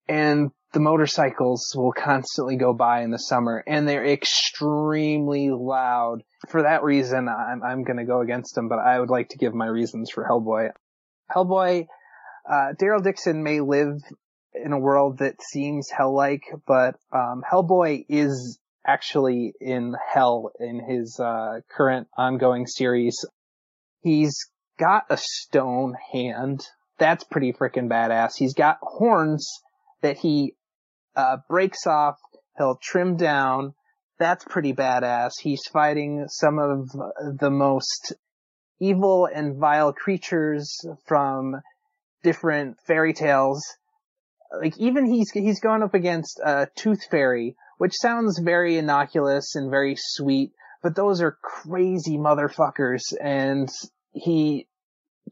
and 0.07 0.51
the 0.71 0.79
motorcycles 0.79 1.73
will 1.75 1.91
constantly 1.91 2.55
go 2.55 2.73
by 2.73 3.01
in 3.01 3.11
the 3.11 3.19
summer, 3.19 3.61
and 3.67 3.87
they're 3.87 4.05
extremely 4.05 5.49
loud. 5.49 6.23
For 6.47 6.63
that 6.63 6.83
reason, 6.83 7.27
I'm 7.27 7.63
I'm 7.63 7.83
going 7.83 7.97
to 7.97 8.05
go 8.05 8.21
against 8.21 8.55
them, 8.55 8.69
but 8.69 8.79
I 8.79 8.97
would 8.97 9.09
like 9.09 9.29
to 9.29 9.37
give 9.37 9.53
my 9.53 9.67
reasons 9.67 10.09
for 10.09 10.25
Hellboy. 10.25 10.69
Hellboy, 11.29 11.87
uh, 12.49 12.73
Daryl 12.81 13.03
Dixon 13.03 13.43
may 13.43 13.59
live 13.59 14.01
in 14.53 14.71
a 14.71 14.79
world 14.79 15.19
that 15.19 15.41
seems 15.41 15.89
hell-like, 15.89 16.43
but 16.65 16.95
um, 17.11 17.43
Hellboy 17.49 18.05
is 18.07 18.59
actually 18.85 19.53
in 19.59 19.95
hell 20.13 20.51
in 20.59 20.79
his 20.79 21.19
uh, 21.19 21.61
current 21.69 22.07
ongoing 22.17 22.67
series. 22.67 23.25
He's 24.01 24.49
got 24.79 25.05
a 25.09 25.17
stone 25.17 25.95
hand. 26.11 26.65
That's 26.97 27.23
pretty 27.23 27.53
freaking 27.53 27.89
badass. 27.89 28.33
He's 28.37 28.53
got 28.53 28.77
horns 28.81 29.49
that 30.01 30.17
he 30.17 30.53
uh, 31.15 31.37
breaks 31.49 31.87
off. 31.87 32.17
He'll 32.57 32.79
trim 32.81 33.17
down. 33.17 33.73
That's 34.19 34.45
pretty 34.45 34.73
badass. 34.73 35.31
He's 35.41 35.63
fighting 35.71 36.25
some 36.29 36.59
of 36.59 36.89
the 37.39 37.49
most 37.49 38.13
evil 38.79 39.27
and 39.33 39.57
vile 39.57 39.93
creatures 39.93 40.79
from 41.05 41.55
different 42.23 42.77
fairy 42.87 43.13
tales. 43.13 43.63
Like 44.61 44.77
even 44.77 45.05
he's 45.11 45.31
he's 45.31 45.59
going 45.59 45.83
up 45.83 45.93
against 45.93 46.39
a 46.39 46.69
Tooth 46.75 47.05
Fairy, 47.09 47.55
which 47.77 47.93
sounds 47.95 48.39
very 48.39 48.77
innocuous 48.77 49.55
and 49.55 49.69
very 49.69 49.95
sweet, 49.97 50.51
but 50.81 50.95
those 50.95 51.21
are 51.21 51.37
crazy 51.41 52.17
motherfuckers, 52.17 53.01
and 53.21 53.69
he 54.13 54.67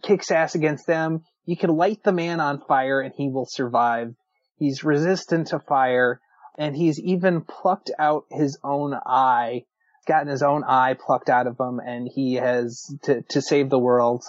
kicks 0.02 0.32
ass 0.32 0.56
against 0.56 0.88
them. 0.88 1.24
You 1.46 1.56
can 1.58 1.70
light 1.70 2.04
the 2.04 2.12
man 2.12 2.40
on 2.40 2.62
fire 2.68 3.02
and 3.02 3.14
he 3.16 3.30
will 3.30 3.48
survive. 3.48 4.16
He's 4.58 4.84
resistant 4.84 5.48
to 5.48 5.60
fire. 5.60 6.20
and 6.58 6.76
he's 6.76 7.00
even 7.00 7.42
plucked 7.42 7.92
out 7.98 8.26
his 8.30 8.60
own 8.64 8.94
eye, 8.94 9.66
gotten 10.08 10.28
his 10.28 10.44
own 10.44 10.64
eye 10.64 10.96
plucked 11.00 11.30
out 11.30 11.48
of 11.48 11.60
him, 11.60 11.80
and 11.80 12.08
he 12.14 12.36
has 12.36 12.86
to 13.04 13.22
to 13.30 13.42
save 13.42 13.70
the 13.70 13.80
world, 13.80 14.24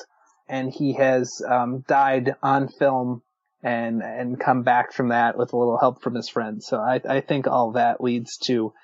and 0.49 0.73
he 0.73 0.95
has 0.95 1.43
um, 1.47 1.85
died 1.87 2.35
on 2.43 2.69
film 2.69 3.23
and 3.65 4.03
and 4.03 4.39
come 4.39 4.63
back 4.63 4.93
from 4.93 5.09
that 5.09 5.37
with 5.39 5.55
a 5.55 5.57
little 5.57 5.79
help 5.79 6.03
from 6.03 6.15
his 6.15 6.29
friends. 6.29 6.67
So 6.67 6.77
I 6.77 7.01
I 7.09 7.21
think 7.23 7.49
all 7.49 7.73
that 7.73 8.01
leads 8.01 8.37
to 8.45 8.75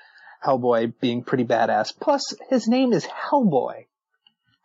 Hellboy 0.44 0.94
being 1.00 1.22
pretty 1.22 1.44
badass. 1.44 1.92
Plus, 2.00 2.34
his 2.48 2.66
name 2.66 2.92
is 2.94 3.06
Hellboy. 3.06 3.84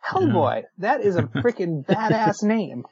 Hellboy. 0.04 0.64
That 0.78 1.02
is 1.02 1.16
a 1.16 1.22
freaking 1.42 1.84
badass 1.84 2.42
name. 2.42 2.84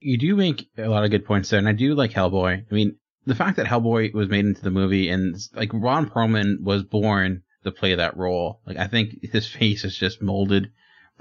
You 0.00 0.18
do 0.18 0.34
make 0.34 0.68
a 0.76 0.88
lot 0.88 1.04
of 1.04 1.12
good 1.12 1.24
points 1.24 1.50
there, 1.50 1.60
and 1.60 1.68
I 1.68 1.72
do 1.72 1.94
like 1.94 2.10
Hellboy. 2.10 2.64
I 2.68 2.74
mean, 2.74 2.96
the 3.24 3.36
fact 3.36 3.56
that 3.58 3.66
Hellboy 3.66 4.12
was 4.12 4.28
made 4.28 4.44
into 4.44 4.62
the 4.62 4.70
movie 4.70 5.08
and 5.08 5.36
like 5.54 5.70
Ron 5.72 6.10
Perlman 6.10 6.60
was 6.60 6.82
born 6.82 7.42
to 7.62 7.70
play 7.70 7.94
that 7.94 8.16
role. 8.16 8.60
Like 8.66 8.78
I 8.78 8.88
think 8.88 9.22
his 9.22 9.46
face 9.46 9.84
is 9.84 9.96
just 9.96 10.20
molded 10.20 10.72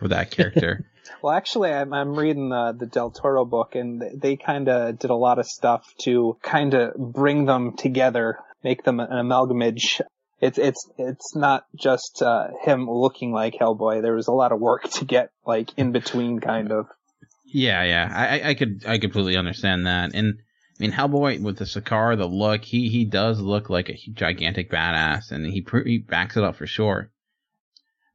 for 0.01 0.07
that 0.07 0.31
character. 0.31 0.83
well, 1.21 1.33
actually, 1.33 1.71
I'm, 1.71 1.93
I'm 1.93 2.15
reading 2.15 2.49
the 2.49 2.75
the 2.77 2.87
Del 2.87 3.11
Toro 3.11 3.45
book, 3.45 3.75
and 3.75 4.01
they 4.19 4.35
kind 4.35 4.67
of 4.67 4.97
did 4.97 5.11
a 5.11 5.15
lot 5.15 5.37
of 5.37 5.45
stuff 5.45 5.85
to 6.03 6.37
kind 6.41 6.73
of 6.73 6.95
bring 6.95 7.45
them 7.45 7.77
together, 7.77 8.39
make 8.63 8.83
them 8.83 8.99
an 8.99 9.11
amalgamage. 9.11 10.01
It's 10.39 10.57
it's 10.57 10.89
it's 10.97 11.35
not 11.35 11.65
just 11.75 12.23
uh, 12.23 12.47
him 12.63 12.89
looking 12.89 13.31
like 13.31 13.53
Hellboy. 13.53 14.01
There 14.01 14.15
was 14.15 14.27
a 14.27 14.33
lot 14.33 14.51
of 14.51 14.59
work 14.59 14.89
to 14.93 15.05
get 15.05 15.29
like 15.45 15.69
in 15.77 15.91
between, 15.91 16.39
kind 16.39 16.71
of. 16.71 16.87
Yeah, 17.45 17.83
yeah, 17.83 18.11
I, 18.11 18.49
I 18.49 18.53
could 18.55 18.83
I 18.87 18.97
completely 18.97 19.37
understand 19.37 19.85
that, 19.85 20.15
and 20.15 20.39
I 20.39 20.81
mean 20.81 20.91
Hellboy 20.91 21.43
with 21.43 21.57
the 21.57 21.65
Sakaar, 21.65 22.17
the 22.17 22.25
look, 22.25 22.63
he 22.63 22.89
he 22.89 23.05
does 23.05 23.39
look 23.39 23.69
like 23.69 23.89
a 23.89 23.97
gigantic 24.13 24.71
badass, 24.71 25.31
and 25.31 25.45
he 25.45 25.63
he 25.85 25.99
backs 25.99 26.37
it 26.37 26.43
up 26.43 26.55
for 26.55 26.65
sure. 26.65 27.11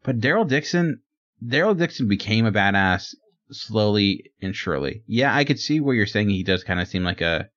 But 0.02 0.20
Daryl 0.20 0.48
Dixon, 0.48 1.00
Daryl 1.44 1.76
Dixon 1.76 2.08
became 2.08 2.46
a 2.46 2.52
badass 2.52 3.14
slowly 3.50 4.32
and 4.40 4.54
surely. 4.54 5.02
Yeah, 5.06 5.34
I 5.34 5.44
could 5.44 5.58
see 5.58 5.80
where 5.80 5.94
you're 5.94 6.06
saying 6.06 6.28
he 6.30 6.42
does 6.42 6.64
kind 6.64 6.80
of 6.80 6.88
seem 6.88 7.04
like 7.04 7.20
a 7.20 7.48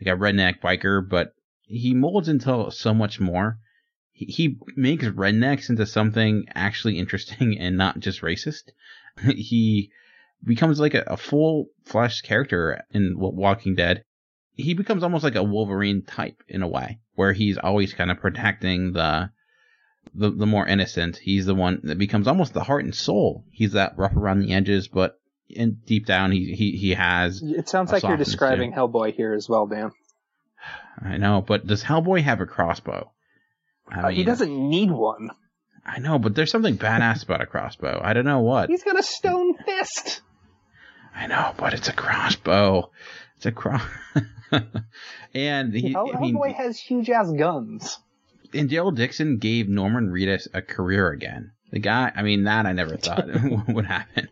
like 0.00 0.14
a 0.14 0.18
redneck 0.18 0.60
biker, 0.60 1.06
but 1.08 1.32
he 1.62 1.94
molds 1.94 2.28
into 2.28 2.70
so 2.70 2.92
much 2.92 3.20
more. 3.20 3.58
He, 4.12 4.26
he 4.26 4.58
makes 4.76 5.04
rednecks 5.04 5.70
into 5.70 5.86
something 5.86 6.44
actually 6.54 6.98
interesting 6.98 7.58
and 7.60 7.76
not 7.76 8.00
just 8.00 8.20
racist. 8.20 8.70
he 9.22 9.90
becomes 10.44 10.80
like 10.80 10.94
a, 10.94 11.04
a 11.06 11.16
full 11.16 11.66
fleshed 11.84 12.24
character 12.24 12.82
in 12.90 13.14
Walking 13.16 13.74
Dead. 13.74 14.02
He 14.54 14.74
becomes 14.74 15.02
almost 15.02 15.24
like 15.24 15.34
a 15.34 15.42
Wolverine 15.42 16.02
type 16.02 16.42
in 16.46 16.62
a 16.62 16.68
way, 16.68 17.00
where 17.14 17.32
he's 17.32 17.56
always 17.56 17.94
kind 17.94 18.10
of 18.10 18.20
protecting 18.20 18.92
the 18.92 19.30
the, 20.14 20.30
the 20.30 20.46
more 20.46 20.66
innocent. 20.66 21.16
He's 21.16 21.46
the 21.46 21.54
one 21.54 21.80
that 21.84 21.98
becomes 21.98 22.28
almost 22.28 22.52
the 22.52 22.64
heart 22.64 22.84
and 22.84 22.94
soul. 22.94 23.44
He's 23.50 23.72
that 23.72 23.96
rough 23.96 24.16
around 24.16 24.40
the 24.40 24.52
edges, 24.52 24.88
but 24.88 25.18
in 25.48 25.78
deep 25.86 26.06
down, 26.06 26.32
he 26.32 26.54
he, 26.54 26.76
he 26.76 26.90
has. 26.94 27.42
It 27.42 27.68
sounds 27.68 27.92
like 27.92 28.02
you're 28.02 28.16
describing 28.16 28.72
too. 28.72 28.78
Hellboy 28.78 29.14
here 29.14 29.32
as 29.34 29.48
well, 29.48 29.66
Dan. 29.66 29.92
I 31.00 31.16
know, 31.16 31.42
but 31.46 31.66
does 31.66 31.82
Hellboy 31.82 32.22
have 32.22 32.40
a 32.40 32.46
crossbow? 32.46 33.10
Uh, 33.90 34.08
he 34.08 34.24
doesn't 34.24 34.70
need 34.70 34.90
one. 34.90 35.30
I 35.84 35.98
know, 35.98 36.18
but 36.18 36.34
there's 36.34 36.50
something 36.50 36.78
badass 36.78 37.24
about 37.24 37.40
a 37.40 37.46
crossbow. 37.46 38.00
I 38.02 38.12
don't 38.12 38.24
know 38.24 38.40
what. 38.40 38.70
He's 38.70 38.84
got 38.84 38.98
a 38.98 39.02
stone 39.02 39.54
fist. 39.56 40.20
I 41.14 41.26
know, 41.26 41.52
but 41.56 41.74
it's 41.74 41.88
a 41.88 41.92
crossbow. 41.92 42.90
It's 43.36 43.46
a 43.46 43.52
cross. 43.52 43.82
and 45.34 45.74
he, 45.74 45.92
Hell, 45.92 46.10
I 46.14 46.20
mean, 46.20 46.36
Hellboy 46.36 46.54
has 46.54 46.78
huge 46.78 47.10
ass 47.10 47.32
guns. 47.32 47.98
And 48.54 48.68
Daryl 48.68 48.94
Dixon 48.94 49.38
gave 49.38 49.68
Norman 49.68 50.10
Reedus 50.10 50.46
a 50.52 50.62
career 50.62 51.10
again. 51.10 51.52
The 51.70 51.78
guy, 51.78 52.12
I 52.14 52.22
mean, 52.22 52.44
that 52.44 52.66
I 52.66 52.72
never 52.72 52.96
thought 52.96 53.26
would 53.68 53.86
happen. 53.86 54.28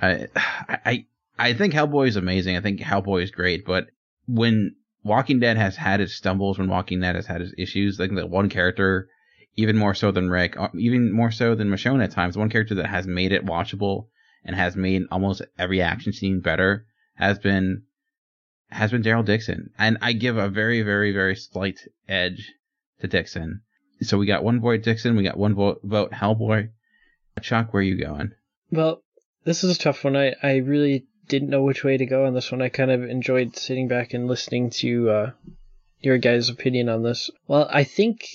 I, 0.00 0.26
I, 0.36 1.06
I 1.38 1.54
think 1.54 1.72
Hellboy 1.72 2.08
is 2.08 2.16
amazing. 2.16 2.56
I 2.56 2.60
think 2.60 2.80
Hellboy 2.80 3.22
is 3.22 3.30
great, 3.30 3.64
but 3.64 3.86
when 4.26 4.76
Walking 5.02 5.40
Dead 5.40 5.56
has 5.56 5.76
had 5.76 6.00
its 6.00 6.14
stumbles, 6.14 6.58
when 6.58 6.68
Walking 6.68 7.00
Dead 7.00 7.14
has 7.14 7.26
had 7.26 7.40
its 7.40 7.54
issues, 7.56 7.98
like 7.98 8.14
the 8.14 8.26
one 8.26 8.48
character, 8.48 9.08
even 9.56 9.76
more 9.76 9.94
so 9.94 10.10
than 10.10 10.30
Rick, 10.30 10.58
uh, 10.58 10.68
even 10.78 11.12
more 11.12 11.30
so 11.30 11.54
than 11.54 11.70
Michonne 11.70 12.02
at 12.02 12.10
times, 12.10 12.36
one 12.36 12.50
character 12.50 12.74
that 12.76 12.86
has 12.86 13.06
made 13.06 13.32
it 13.32 13.44
watchable 13.46 14.08
and 14.44 14.56
has 14.56 14.76
made 14.76 15.02
almost 15.10 15.42
every 15.58 15.80
action 15.80 16.12
scene 16.12 16.40
better 16.40 16.86
has 17.14 17.38
been 17.38 17.82
has 18.68 18.90
been 18.90 19.02
Daryl 19.02 19.24
Dixon. 19.24 19.70
And 19.78 19.98
I 20.00 20.12
give 20.12 20.36
a 20.36 20.48
very, 20.48 20.82
very, 20.82 21.12
very 21.12 21.36
slight 21.36 21.78
edge 22.08 22.52
to 23.00 23.06
Dixon. 23.06 23.62
So 24.02 24.18
we 24.18 24.26
got 24.26 24.44
one 24.44 24.60
vote 24.60 24.82
Dixon, 24.82 25.16
we 25.16 25.22
got 25.22 25.36
one 25.36 25.54
vote, 25.54 25.80
vote 25.82 26.12
Hellboy. 26.12 26.70
Chuck, 27.42 27.72
where 27.72 27.80
are 27.80 27.84
you 27.84 27.98
going? 28.00 28.32
Well, 28.70 29.02
this 29.44 29.64
is 29.64 29.76
a 29.76 29.78
tough 29.78 30.04
one. 30.04 30.16
I, 30.16 30.34
I 30.42 30.56
really 30.56 31.06
didn't 31.28 31.50
know 31.50 31.62
which 31.62 31.84
way 31.84 31.96
to 31.96 32.06
go 32.06 32.26
on 32.26 32.34
this 32.34 32.52
one. 32.52 32.62
I 32.62 32.68
kind 32.68 32.90
of 32.90 33.02
enjoyed 33.02 33.56
sitting 33.56 33.88
back 33.88 34.14
and 34.14 34.28
listening 34.28 34.70
to 34.70 35.10
uh, 35.10 35.30
your 36.00 36.18
guys' 36.18 36.48
opinion 36.48 36.88
on 36.88 37.02
this. 37.02 37.30
Well, 37.48 37.68
I 37.72 37.84
think 37.84 38.28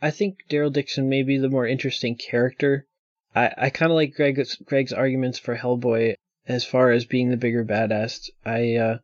I 0.00 0.10
think 0.10 0.38
Daryl 0.48 0.72
Dixon 0.72 1.08
may 1.08 1.22
be 1.22 1.38
the 1.38 1.48
more 1.48 1.66
interesting 1.66 2.16
character 2.16 2.86
I, 3.34 3.54
I 3.56 3.70
kind 3.70 3.92
of 3.92 3.96
like 3.96 4.14
Greg's, 4.14 4.56
Greg's 4.56 4.92
arguments 4.92 5.38
for 5.38 5.56
Hellboy 5.56 6.14
as 6.46 6.64
far 6.64 6.90
as 6.90 7.04
being 7.04 7.28
the 7.28 7.36
bigger 7.36 7.64
badass. 7.64 8.30
I 8.44 8.74
uh, 8.76 8.98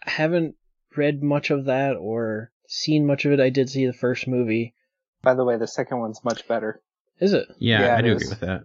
haven't 0.00 0.56
read 0.94 1.22
much 1.22 1.50
of 1.50 1.64
that 1.64 1.96
or 1.96 2.52
seen 2.68 3.06
much 3.06 3.24
of 3.24 3.32
it. 3.32 3.40
I 3.40 3.50
did 3.50 3.68
see 3.68 3.86
the 3.86 3.92
first 3.92 4.28
movie. 4.28 4.74
By 5.22 5.34
the 5.34 5.44
way, 5.44 5.56
the 5.56 5.66
second 5.66 5.98
one's 5.98 6.22
much 6.24 6.46
better. 6.46 6.80
Is 7.18 7.32
it? 7.32 7.48
Yeah, 7.58 7.80
yeah 7.80 7.96
I 7.96 8.02
do 8.02 8.12
is. 8.12 8.22
agree 8.22 8.28
with 8.30 8.40
that. 8.40 8.64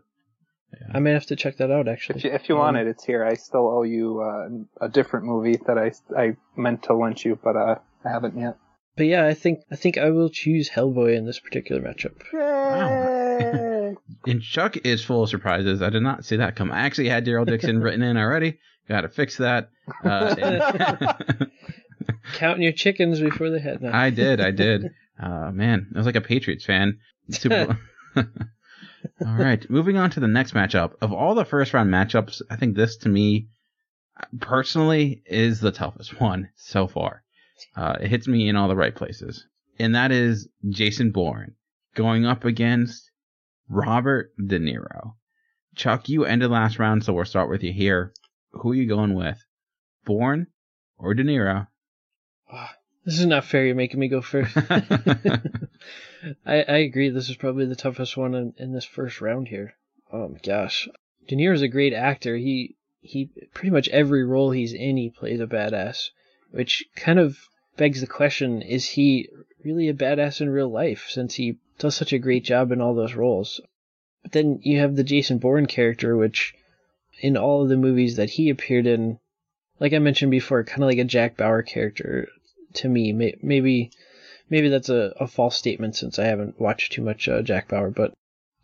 Yeah. 0.74 0.88
I 0.94 1.00
may 1.00 1.12
have 1.12 1.26
to 1.28 1.36
check 1.36 1.58
that 1.58 1.72
out 1.72 1.88
actually. 1.88 2.20
If 2.20 2.24
you, 2.24 2.32
if 2.32 2.50
you 2.50 2.56
um, 2.56 2.62
want 2.62 2.78
it, 2.78 2.88
it's 2.88 3.04
here. 3.04 3.24
I 3.24 3.36
still 3.36 3.68
owe 3.68 3.84
you 3.84 4.22
uh, 4.22 4.86
a 4.86 4.90
different 4.90 5.26
movie 5.26 5.60
that 5.68 5.78
I, 5.78 5.94
I 6.16 6.36
meant 6.56 6.84
to 6.84 6.96
lend 6.96 7.24
you, 7.24 7.40
but 7.44 7.56
uh, 7.56 7.76
I 8.06 8.10
haven't 8.10 8.38
yet. 8.38 8.58
But 8.96 9.08
yeah, 9.08 9.26
I 9.26 9.34
think 9.34 9.62
I 9.72 9.76
think 9.76 9.98
I 9.98 10.12
will 10.12 10.30
choose 10.30 10.70
Hellboy 10.70 11.16
in 11.16 11.26
this 11.26 11.40
particular 11.40 11.82
matchup. 11.82 12.22
Yay! 12.32 13.96
and 14.32 14.42
Chuck 14.42 14.78
is 14.86 15.04
full 15.04 15.24
of 15.24 15.30
surprises. 15.30 15.82
I 15.82 15.90
did 15.90 16.04
not 16.04 16.26
see 16.26 16.38
that 16.38 16.56
come. 16.56 16.72
I 16.72 16.82
actually 16.82 17.10
had 17.10 17.26
Daryl 17.26 17.46
Dixon 17.46 17.80
written 17.82 18.04
in 18.04 18.18
already. 18.18 18.60
Got 18.88 19.02
to 19.02 19.10
fix 19.10 19.38
that. 19.38 19.70
Uh, 20.04 20.36
and... 20.42 21.52
Counting 22.34 22.64
your 22.64 22.72
chickens 22.72 23.20
before 23.20 23.50
they 23.50 23.60
head. 23.60 23.84
I 23.84 24.10
did. 24.10 24.42
I 24.42 24.52
did. 24.52 24.92
Uh, 25.22 25.52
man, 25.52 25.92
I 25.94 25.98
was 26.00 26.08
like 26.08 26.16
a 26.16 26.22
Patriots 26.22 26.66
fan. 26.66 26.98
Super. 27.30 27.80
all 28.16 28.26
right, 29.22 29.64
moving 29.70 29.96
on 29.96 30.10
to 30.10 30.20
the 30.20 30.28
next 30.28 30.56
matchup. 30.56 30.94
Of 31.02 31.14
all 31.14 31.36
the 31.36 31.46
first 31.46 31.72
round 31.72 31.92
matchups, 31.92 32.42
I 32.50 32.56
think 32.56 32.76
this 32.76 32.98
to 32.98 33.10
me 33.10 33.48
personally 34.40 35.22
is 35.28 35.60
the 35.60 35.72
toughest 35.72 36.20
one 36.20 36.50
so 36.56 36.88
far. 36.88 37.24
Uh, 37.76 37.98
it 38.02 38.08
hits 38.08 38.28
me 38.28 38.50
in 38.50 38.56
all 38.56 38.68
the 38.68 38.76
right 38.76 38.96
places. 38.96 39.46
And 39.80 39.96
that 39.96 40.12
is 40.12 40.48
Jason 40.70 41.12
Bourne 41.12 41.56
going 41.96 42.26
up 42.26 42.44
against 42.44 43.12
Robert 43.70 44.32
De 44.38 44.60
Niro. 44.60 45.14
Chuck, 45.76 46.10
you 46.10 46.26
ended 46.26 46.52
last 46.52 46.80
round, 46.80 47.04
so 47.04 47.14
we'll 47.14 47.26
start 47.26 47.50
with 47.50 47.64
you 47.64 47.74
here. 47.74 48.14
Who 48.52 48.72
are 48.72 48.76
you 48.76 48.88
going 48.88 49.16
with? 49.16 49.38
Bourne 50.06 50.48
or 50.98 51.14
De 51.14 51.24
Niro? 51.24 51.68
This 53.06 53.20
is 53.20 53.26
not 53.26 53.44
fair. 53.44 53.66
You're 53.66 53.76
making 53.76 54.00
me 54.00 54.08
go 54.08 54.22
first. 54.22 54.56
I, 56.46 56.64
I 56.64 56.78
agree. 56.78 57.10
This 57.10 57.30
is 57.30 57.36
probably 57.36 57.66
the 57.66 57.76
toughest 57.76 58.16
one 58.16 58.34
in, 58.34 58.54
in 58.58 58.72
this 58.72 58.86
first 58.86 59.20
round 59.20 59.50
here. 59.50 59.76
Oh 60.12 60.30
my 60.30 60.40
gosh. 60.40 60.88
De 61.28 61.36
Niro's 61.36 61.62
a 61.62 61.68
great 61.68 61.94
actor. 61.94 62.38
He 62.38 62.78
he 63.02 63.30
pretty 63.54 63.72
much 63.72 63.90
every 63.90 64.24
role 64.24 64.52
he's 64.52 64.74
in, 64.74 64.96
he 64.96 65.10
plays 65.10 65.42
a 65.42 65.48
badass, 65.48 66.12
which 66.52 66.86
kind 66.96 67.20
of 67.20 67.38
begs 67.76 68.00
the 68.00 68.08
question 68.08 68.62
is 68.62 68.88
he 68.88 69.28
really 69.66 69.90
a 69.90 69.94
badass 69.94 70.40
in 70.40 70.50
real 70.50 70.70
life 70.70 71.08
since 71.10 71.36
he 71.36 71.58
does 71.80 71.96
such 71.96 72.14
a 72.14 72.20
great 72.20 72.46
job 72.46 72.72
in 72.72 72.80
all 72.80 72.96
those 72.96 73.16
roles? 73.16 73.60
But 74.22 74.32
then 74.32 74.60
you 74.64 74.80
have 74.80 74.96
the 74.96 75.04
Jason 75.04 75.40
Bourne 75.40 75.66
character, 75.66 76.16
which 76.16 76.56
in 77.20 77.36
all 77.36 77.64
of 77.64 77.70
the 77.70 77.76
movies 77.76 78.16
that 78.16 78.30
he 78.30 78.50
appeared 78.50 78.88
in, 78.88 79.20
like 79.80 79.92
I 79.92 80.00
mentioned 80.00 80.32
before, 80.32 80.64
kind 80.64 80.84
of 80.84 80.88
like 80.88 81.00
a 81.00 81.04
Jack 81.04 81.36
Bauer 81.36 81.64
character 81.64 82.30
to 82.76 82.90
me. 82.90 83.14
Maybe, 83.14 83.92
maybe 84.50 84.70
that's 84.70 84.90
a, 84.90 85.14
a 85.20 85.28
false 85.28 85.58
statement 85.58 85.96
since 85.96 86.20
I 86.20 86.26
haven't 86.26 86.60
watched 86.60 86.94
too 86.94 87.02
much 87.02 87.28
uh, 87.28 87.42
Jack 87.42 87.70
Bauer, 87.70 87.90
but 87.90 88.14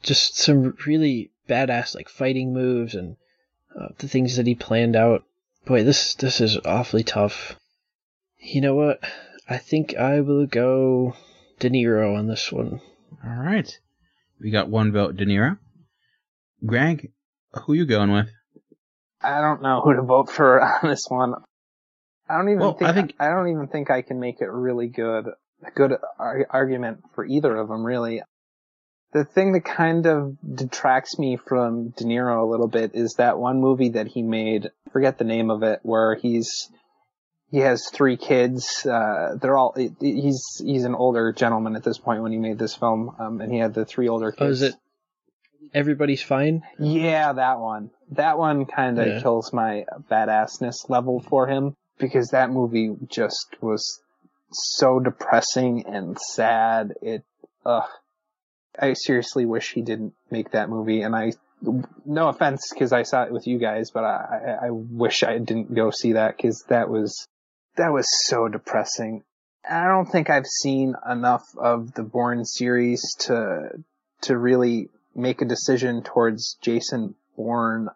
just 0.02 0.38
some 0.38 0.76
really 0.86 1.32
badass 1.48 1.96
like 1.96 2.10
fighting 2.10 2.54
moves 2.54 2.96
and 2.96 3.18
uh, 3.80 3.90
the 3.98 4.08
things 4.08 4.38
that 4.38 4.48
he 4.48 4.56
planned 4.56 4.96
out. 4.96 5.24
Boy, 5.66 5.84
this 5.84 6.16
this 6.16 6.42
is 6.42 6.58
awfully 6.66 7.04
tough. 7.04 7.58
You 8.40 8.62
know 8.62 8.76
what? 8.76 9.04
I 9.48 9.58
think 9.58 9.96
I 9.96 10.22
will 10.22 10.46
go 10.46 11.16
De 11.60 11.70
Niro 11.70 12.18
on 12.18 12.28
this 12.28 12.52
one. 12.52 12.82
All 13.24 13.44
right. 13.44 13.78
We 14.40 14.52
got 14.52 14.70
one 14.70 14.92
vote, 14.92 15.18
De 15.18 15.26
Niro. 15.26 15.58
Greg, 16.66 17.12
who 17.66 17.74
you 17.74 17.86
going 17.86 18.12
with? 18.12 18.30
I 19.22 19.42
don't 19.42 19.62
know 19.62 19.82
who 19.82 19.96
to 19.96 20.02
vote 20.02 20.32
for 20.32 20.62
on 20.84 20.90
this 20.90 21.08
one. 21.10 21.34
I 22.30 22.38
don't 22.38 22.50
even 22.50 22.60
well, 22.60 22.74
think 22.76 22.90
I, 22.90 22.94
think 22.94 23.14
I 23.20 23.30
don't 23.30 23.50
even 23.50 23.68
think 23.68 23.90
I 23.90 24.02
can 24.04 24.20
make 24.20 24.40
it 24.42 24.50
really 24.50 24.88
good. 24.88 25.26
a 25.64 25.72
good 25.72 25.94
ar- 26.20 26.48
argument 26.50 27.00
for 27.16 27.26
either 27.26 27.56
of 27.56 27.68
them, 27.68 27.84
really. 27.84 28.22
The 29.12 29.26
thing 29.26 29.54
that 29.54 29.66
kind 29.66 30.06
of 30.06 30.38
detracts 30.56 31.18
me 31.18 31.36
from 31.38 31.90
De 31.98 32.04
Niro 32.04 32.44
a 32.44 32.50
little 32.50 32.68
bit 32.68 32.92
is 32.94 33.16
that 33.18 33.40
one 33.40 33.60
movie 33.60 33.90
that 33.90 34.06
he 34.08 34.22
made, 34.22 34.68
I 34.88 34.90
forget 34.92 35.18
the 35.18 35.24
name 35.24 35.50
of 35.50 35.64
it, 35.64 35.80
where 35.82 36.14
he's 36.16 36.70
he 37.50 37.58
has 37.60 37.90
three 37.90 38.18
kids. 38.18 38.86
Uh, 38.86 39.36
they're 39.42 39.58
all 39.58 39.74
he's 40.00 40.44
he's 40.64 40.84
an 40.84 40.94
older 40.94 41.34
gentleman 41.34 41.76
at 41.76 41.84
this 41.84 41.98
point 41.98 42.22
when 42.22 42.32
he 42.32 42.38
made 42.38 42.60
this 42.60 42.76
film, 42.76 43.16
um, 43.18 43.42
and 43.42 43.52
he 43.52 43.58
had 43.58 43.74
the 43.74 43.86
three 43.86 44.08
older 44.08 44.32
kids. 44.32 44.42
Oh, 44.42 44.50
is 44.52 44.62
it 44.62 44.76
Everybody's 45.74 46.22
Fine? 46.22 46.62
Yeah, 46.80 47.34
that 47.34 47.60
one. 47.60 47.90
That 48.12 48.38
one 48.38 48.66
kind 48.66 49.00
of 49.00 49.08
Yeah. 49.08 49.22
kills 49.22 49.52
my 49.52 49.86
badassness 50.10 50.88
level 50.90 51.20
for 51.20 51.48
him 51.48 51.76
because 52.00 52.30
that 52.30 52.50
movie 52.50 52.96
just 53.08 53.56
was 53.62 54.02
so 54.52 55.00
depressing 55.00 55.86
and 55.86 56.18
sad. 56.18 56.94
It, 57.02 57.24
ugh. 57.66 57.90
I 58.80 58.94
seriously 58.94 59.46
wish 59.46 59.74
he 59.74 59.82
didn't 59.82 60.14
make 60.32 60.52
that 60.52 60.70
movie, 60.70 61.02
and 61.02 61.16
I, 61.16 61.34
no 62.06 62.30
offense, 62.30 62.70
because 62.72 62.94
I 62.94 63.04
saw 63.04 63.24
it 63.24 63.32
with 63.32 63.46
you 63.46 63.58
guys, 63.60 63.92
but 63.92 64.06
I, 64.06 64.58
I, 64.64 64.70
wish 64.70 65.22
I 65.22 65.38
didn't 65.38 65.74
go 65.76 65.92
see 65.92 66.14
that 66.14 66.38
because 66.38 66.64
that 66.70 66.90
was, 66.90 67.28
that 67.76 67.92
was 67.92 68.08
so 68.28 68.48
depressing. 68.48 69.24
I 69.70 69.88
don't 69.88 70.10
think 70.10 70.30
I've 70.30 70.48
seen 70.48 70.96
enough 71.10 71.44
of 71.58 71.94
the 71.94 72.04
Bourne 72.04 72.46
series 72.46 73.02
to, 73.22 73.84
to 74.22 74.38
really 74.38 74.90
make 75.14 75.42
a 75.42 75.46
decision 75.46 76.02
towards 76.02 76.58
Jason 76.62 77.16
Bourne. 77.36 77.90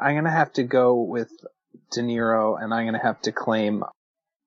I'm 0.00 0.14
gonna 0.14 0.30
have 0.30 0.52
to 0.54 0.62
go 0.62 0.94
with 0.94 1.30
De 1.90 2.00
Niro, 2.00 2.62
and 2.62 2.72
I'm 2.72 2.86
gonna 2.86 3.02
have 3.02 3.20
to 3.22 3.32
claim. 3.32 3.82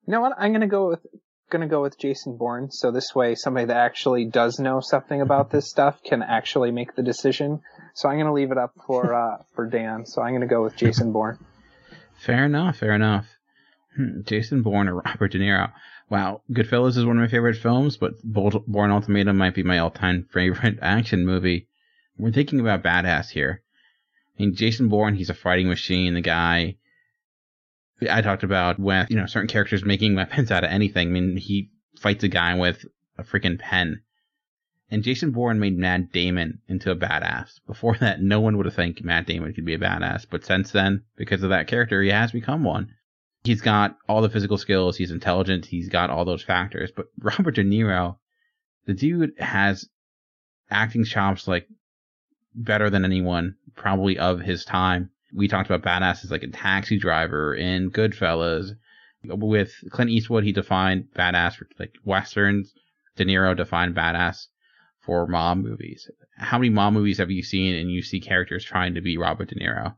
You 0.05 0.13
know 0.13 0.21
what? 0.21 0.33
I'm 0.37 0.51
gonna 0.51 0.67
go 0.67 0.89
with 0.89 1.05
gonna 1.51 1.67
go 1.67 1.81
with 1.81 1.99
Jason 1.99 2.37
Bourne. 2.37 2.71
So 2.71 2.91
this 2.91 3.13
way, 3.13 3.35
somebody 3.35 3.67
that 3.67 3.77
actually 3.77 4.25
does 4.25 4.59
know 4.59 4.79
something 4.79 5.21
about 5.21 5.51
this 5.51 5.69
stuff 5.69 6.01
can 6.03 6.23
actually 6.23 6.71
make 6.71 6.95
the 6.95 7.03
decision. 7.03 7.61
So 7.93 8.09
I'm 8.09 8.17
gonna 8.17 8.33
leave 8.33 8.51
it 8.51 8.57
up 8.57 8.73
for 8.87 9.13
uh, 9.13 9.43
for 9.53 9.67
Dan. 9.67 10.05
So 10.05 10.21
I'm 10.21 10.33
gonna 10.33 10.47
go 10.47 10.63
with 10.63 10.75
Jason 10.75 11.11
Bourne. 11.11 11.37
Fair 12.25 12.45
enough. 12.45 12.77
Fair 12.77 12.93
enough. 12.93 13.27
Hmm, 13.95 14.21
Jason 14.23 14.61
Bourne 14.61 14.87
or 14.87 14.95
Robert 14.95 15.31
De 15.31 15.39
Niro. 15.39 15.71
Wow, 16.09 16.41
Goodfellas 16.51 16.97
is 16.97 17.05
one 17.05 17.17
of 17.17 17.21
my 17.21 17.29
favorite 17.29 17.55
films, 17.55 17.95
but 17.95 18.21
Bourne 18.23 18.91
Ultimatum 18.91 19.37
might 19.37 19.55
be 19.55 19.63
my 19.63 19.77
all-time 19.79 20.27
favorite 20.33 20.77
action 20.81 21.25
movie. 21.25 21.69
We're 22.17 22.33
thinking 22.33 22.59
about 22.59 22.83
badass 22.83 23.29
here. 23.29 23.61
I 24.37 24.43
mean, 24.43 24.55
Jason 24.55 24.89
Bourne, 24.89 25.15
he's 25.15 25.29
a 25.29 25.33
fighting 25.33 25.69
machine. 25.69 26.13
The 26.13 26.21
guy 26.21 26.75
I 28.09 28.21
talked 28.21 28.43
about 28.43 28.79
with 28.79 29.09
you 29.09 29.17
know 29.17 29.25
certain 29.25 29.47
characters 29.47 29.85
making 29.85 30.15
weapons 30.15 30.51
out 30.51 30.63
of 30.63 30.71
anything. 30.71 31.09
I 31.09 31.11
mean, 31.11 31.37
he 31.37 31.69
fights 31.99 32.23
a 32.23 32.27
guy 32.27 32.55
with 32.55 32.85
a 33.17 33.23
freaking 33.23 33.59
pen. 33.59 34.01
And 34.89 35.03
Jason 35.03 35.31
Bourne 35.31 35.59
made 35.59 35.77
Matt 35.77 36.11
Damon 36.11 36.59
into 36.67 36.91
a 36.91 36.95
badass. 36.95 37.61
Before 37.65 37.95
that, 38.01 38.21
no 38.21 38.41
one 38.41 38.57
would 38.57 38.65
have 38.65 38.75
think 38.75 39.01
Matt 39.01 39.25
Damon 39.25 39.53
could 39.53 39.65
be 39.65 39.73
a 39.73 39.79
badass. 39.79 40.25
But 40.29 40.43
since 40.43 40.71
then, 40.71 41.03
because 41.15 41.43
of 41.43 41.49
that 41.51 41.67
character, 41.67 42.01
he 42.01 42.09
has 42.09 42.33
become 42.33 42.63
one. 42.63 42.89
He's 43.43 43.61
got 43.61 43.97
all 44.09 44.21
the 44.21 44.29
physical 44.29 44.57
skills. 44.57 44.97
He's 44.97 45.11
intelligent. 45.11 45.65
He's 45.65 45.87
got 45.87 46.09
all 46.09 46.25
those 46.25 46.43
factors. 46.43 46.91
But 46.93 47.07
Robert 47.19 47.55
De 47.55 47.63
Niro, 47.63 48.17
the 48.85 48.93
dude 48.93 49.31
has 49.39 49.87
acting 50.69 51.05
chops 51.05 51.47
like 51.47 51.67
better 52.53 52.89
than 52.89 53.05
anyone 53.05 53.55
probably 53.75 54.17
of 54.17 54.41
his 54.41 54.65
time. 54.65 55.11
We 55.33 55.47
talked 55.47 55.69
about 55.69 55.83
badasses 55.83 56.31
like 56.31 56.43
a 56.43 56.47
taxi 56.47 56.97
driver 56.97 57.55
in 57.55 57.91
Goodfellas. 57.91 58.75
With 59.23 59.73
Clint 59.91 60.09
Eastwood, 60.09 60.43
he 60.43 60.51
defined 60.51 61.07
badass 61.15 61.55
for 61.55 61.67
like 61.79 61.95
westerns. 62.03 62.73
De 63.15 63.25
Niro 63.25 63.55
defined 63.55 63.95
badass 63.95 64.47
for 64.99 65.27
mob 65.27 65.59
movies. 65.59 66.09
How 66.37 66.57
many 66.57 66.69
mob 66.69 66.93
movies 66.93 67.17
have 67.17 67.31
you 67.31 67.43
seen 67.43 67.75
and 67.75 67.91
you 67.91 68.01
see 68.01 68.19
characters 68.19 68.63
trying 68.63 68.95
to 68.95 69.01
be 69.01 69.17
Robert 69.17 69.49
De 69.49 69.55
Niro? 69.55 69.95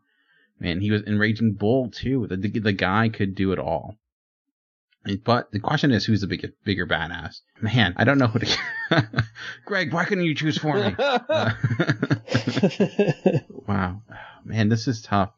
Man, 0.60 0.82
he 0.82 0.92
was 0.92 1.02
in 1.04 1.20
Raging 1.20 1.54
Bull 1.54 1.90
too. 1.90 2.28
The, 2.28 2.38
the, 2.38 2.60
the 2.60 2.72
guy 2.74 3.10
could 3.10 3.36
do 3.36 3.52
it 3.52 3.60
all. 3.60 3.98
But 5.26 5.52
the 5.52 5.60
question 5.60 5.92
is, 5.92 6.06
who's 6.06 6.22
the 6.22 6.28
bigger, 6.28 6.50
bigger 6.64 6.88
badass? 6.88 7.42
Man, 7.62 7.94
I 7.98 8.06
don't 8.06 8.18
know 8.18 8.28
who 8.28 8.40
to. 8.40 8.58
Greg, 9.66 9.92
why 9.92 10.06
couldn't 10.06 10.24
you 10.24 10.36
choose 10.36 10.58
for 10.58 10.76
me? 10.76 10.96
Uh, 11.30 11.52
wow, 13.68 14.02
man, 14.46 14.70
this 14.70 14.88
is 14.88 15.02
tough. 15.02 15.32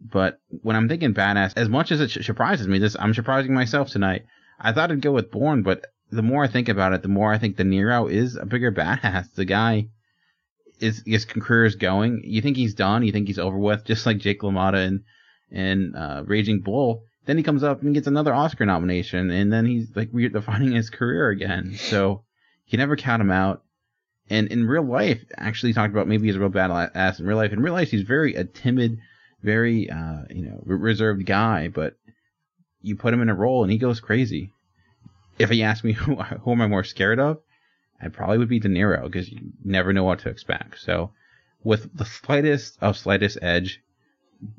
But 0.00 0.38
when 0.48 0.76
I'm 0.76 0.88
thinking 0.88 1.14
badass, 1.14 1.54
as 1.56 1.68
much 1.68 1.90
as 1.92 2.00
it 2.00 2.10
sh- 2.10 2.24
surprises 2.24 2.68
me, 2.68 2.78
this 2.78 2.96
I'm 2.98 3.14
surprising 3.14 3.54
myself 3.54 3.90
tonight. 3.90 4.26
I 4.60 4.72
thought 4.72 4.92
I'd 4.92 5.00
go 5.00 5.12
with 5.12 5.30
Bourne, 5.30 5.62
but 5.62 5.86
the 6.10 6.22
more 6.22 6.44
I 6.44 6.48
think 6.48 6.68
about 6.68 6.92
it, 6.92 7.02
the 7.02 7.08
more 7.08 7.32
I 7.32 7.38
think 7.38 7.56
De 7.56 7.64
Niro 7.64 8.10
is 8.10 8.36
a 8.36 8.46
bigger 8.46 8.70
badass. 8.72 9.34
The 9.34 9.44
guy 9.44 9.88
is 10.78 11.02
his 11.06 11.24
career 11.24 11.64
is 11.64 11.76
going. 11.76 12.22
You 12.24 12.42
think 12.42 12.56
he's 12.56 12.74
done? 12.74 13.04
You 13.04 13.12
think 13.12 13.26
he's 13.28 13.38
over 13.38 13.58
with? 13.58 13.84
Just 13.84 14.06
like 14.06 14.18
Jake 14.18 14.42
LaMotta 14.42 14.86
and 14.86 15.00
in 15.50 15.94
uh, 15.94 16.22
Raging 16.26 16.60
Bull. 16.60 17.04
Then 17.24 17.36
he 17.36 17.42
comes 17.42 17.62
up 17.62 17.82
and 17.82 17.94
gets 17.94 18.06
another 18.06 18.34
Oscar 18.34 18.66
nomination, 18.66 19.30
and 19.30 19.52
then 19.52 19.64
he's 19.64 19.94
like 19.94 20.10
redefining 20.10 20.74
his 20.74 20.90
career 20.90 21.28
again. 21.28 21.76
So 21.76 22.24
you 22.66 22.78
never 22.78 22.96
count 22.96 23.22
him 23.22 23.30
out. 23.30 23.62
And 24.30 24.48
in 24.48 24.66
real 24.66 24.84
life, 24.84 25.22
actually 25.36 25.72
talked 25.72 25.92
about 25.92 26.08
maybe 26.08 26.26
he's 26.26 26.36
a 26.36 26.40
real 26.40 26.50
badass 26.50 27.20
in 27.20 27.26
real 27.26 27.36
life. 27.36 27.52
In 27.52 27.60
real 27.60 27.74
life, 27.74 27.90
he's 27.90 28.02
very 28.02 28.34
a 28.34 28.44
timid, 28.44 28.98
very 29.42 29.90
uh, 29.90 30.22
you 30.30 30.42
know 30.42 30.62
reserved 30.64 31.26
guy. 31.26 31.68
But 31.68 31.96
you 32.80 32.96
put 32.96 33.14
him 33.14 33.22
in 33.22 33.28
a 33.28 33.34
role, 33.34 33.62
and 33.62 33.70
he 33.70 33.78
goes 33.78 34.00
crazy. 34.00 34.52
If 35.38 35.50
he 35.50 35.62
asked 35.62 35.84
me 35.84 35.92
who, 35.92 36.16
who 36.16 36.52
am 36.52 36.60
I 36.60 36.66
more 36.66 36.84
scared 36.84 37.20
of, 37.20 37.40
I 38.00 38.08
probably 38.08 38.38
would 38.38 38.48
be 38.48 38.58
De 38.58 38.68
Niro 38.68 39.04
because 39.04 39.30
you 39.30 39.52
never 39.64 39.92
know 39.92 40.04
what 40.04 40.20
to 40.20 40.28
expect. 40.28 40.80
So 40.80 41.12
with 41.62 41.96
the 41.96 42.04
slightest 42.04 42.78
of 42.80 42.96
slightest 42.96 43.38
edge, 43.40 43.80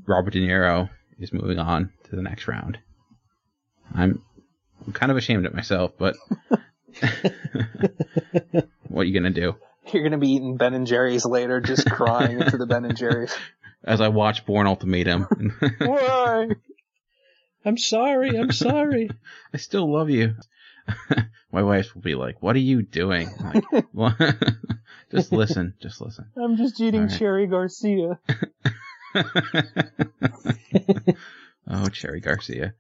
Robert 0.05 0.31
De 0.31 0.39
Niro 0.39 0.89
is 1.19 1.33
moving 1.33 1.59
on 1.59 1.91
to 2.05 2.15
the 2.15 2.21
next 2.21 2.47
round. 2.47 2.79
I'm, 3.93 4.21
I'm 4.85 4.93
kind 4.93 5.11
of 5.11 5.17
ashamed 5.17 5.45
of 5.45 5.53
myself, 5.53 5.91
but 5.97 6.15
what 8.87 9.01
are 9.01 9.03
you 9.03 9.13
gonna 9.13 9.29
do? 9.29 9.55
You're 9.91 10.03
gonna 10.03 10.17
be 10.17 10.31
eating 10.31 10.57
Ben 10.57 10.73
and 10.73 10.87
Jerry's 10.87 11.25
later, 11.25 11.59
just 11.61 11.89
crying 11.89 12.39
into 12.39 12.57
the 12.57 12.65
Ben 12.65 12.85
and 12.85 12.97
Jerry's. 12.97 13.35
As 13.83 13.99
I 13.99 14.07
watch 14.07 14.45
Bourne 14.45 14.65
Ultimatum, 14.65 15.27
Why? 15.79 16.47
I'm 17.65 17.77
sorry. 17.77 18.37
I'm 18.37 18.51
sorry. 18.51 19.09
I 19.53 19.57
still 19.57 19.91
love 19.91 20.09
you. 20.09 20.35
My 21.51 21.63
wife 21.63 21.93
will 21.93 22.01
be 22.01 22.15
like, 22.15 22.41
"What 22.41 22.55
are 22.55 22.59
you 22.59 22.81
doing?" 22.81 23.29
I'm 23.39 23.53
like, 23.53 23.85
"What?" 23.91 24.15
just 25.11 25.33
listen, 25.33 25.73
just 25.81 25.99
listen. 25.99 26.27
I'm 26.41 26.55
just 26.55 26.79
eating 26.79 27.01
All 27.01 27.07
right. 27.07 27.19
Cherry 27.19 27.47
Garcia. 27.47 28.19
oh, 31.67 31.89
Cherry 31.89 32.19
Garcia. 32.19 32.73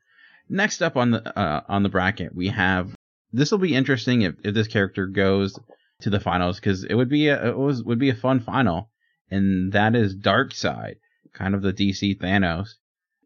Next 0.49 0.81
up 0.81 0.97
on 0.97 1.11
the 1.11 1.37
uh, 1.37 1.61
on 1.67 1.83
the 1.83 1.89
bracket, 1.89 2.35
we 2.35 2.49
have. 2.49 2.95
This 3.31 3.51
will 3.51 3.59
be 3.59 3.75
interesting 3.75 4.21
if, 4.21 4.35
if 4.43 4.53
this 4.53 4.67
character 4.67 5.07
goes 5.07 5.57
to 6.01 6.09
the 6.09 6.19
finals 6.19 6.59
because 6.59 6.83
it 6.83 6.93
would 6.93 7.09
be 7.09 7.29
a 7.29 7.49
it 7.49 7.57
was 7.57 7.83
would 7.83 7.99
be 7.99 8.09
a 8.09 8.15
fun 8.15 8.39
final, 8.39 8.89
and 9.29 9.73
that 9.73 9.95
is 9.95 10.15
Darkseid, 10.15 10.95
kind 11.33 11.55
of 11.55 11.61
the 11.61 11.73
DC 11.73 12.19
Thanos, 12.19 12.75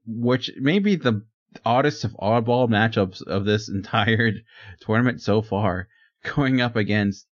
which 0.06 0.52
may 0.58 0.80
be 0.80 0.96
the 0.96 1.26
oddest 1.66 2.04
of 2.04 2.12
oddball 2.14 2.70
matchups 2.70 3.22
of 3.22 3.46
this 3.46 3.70
entire 3.70 4.34
tournament 4.82 5.22
so 5.22 5.42
far, 5.42 5.88
going 6.36 6.62
up 6.62 6.76
against 6.76 7.27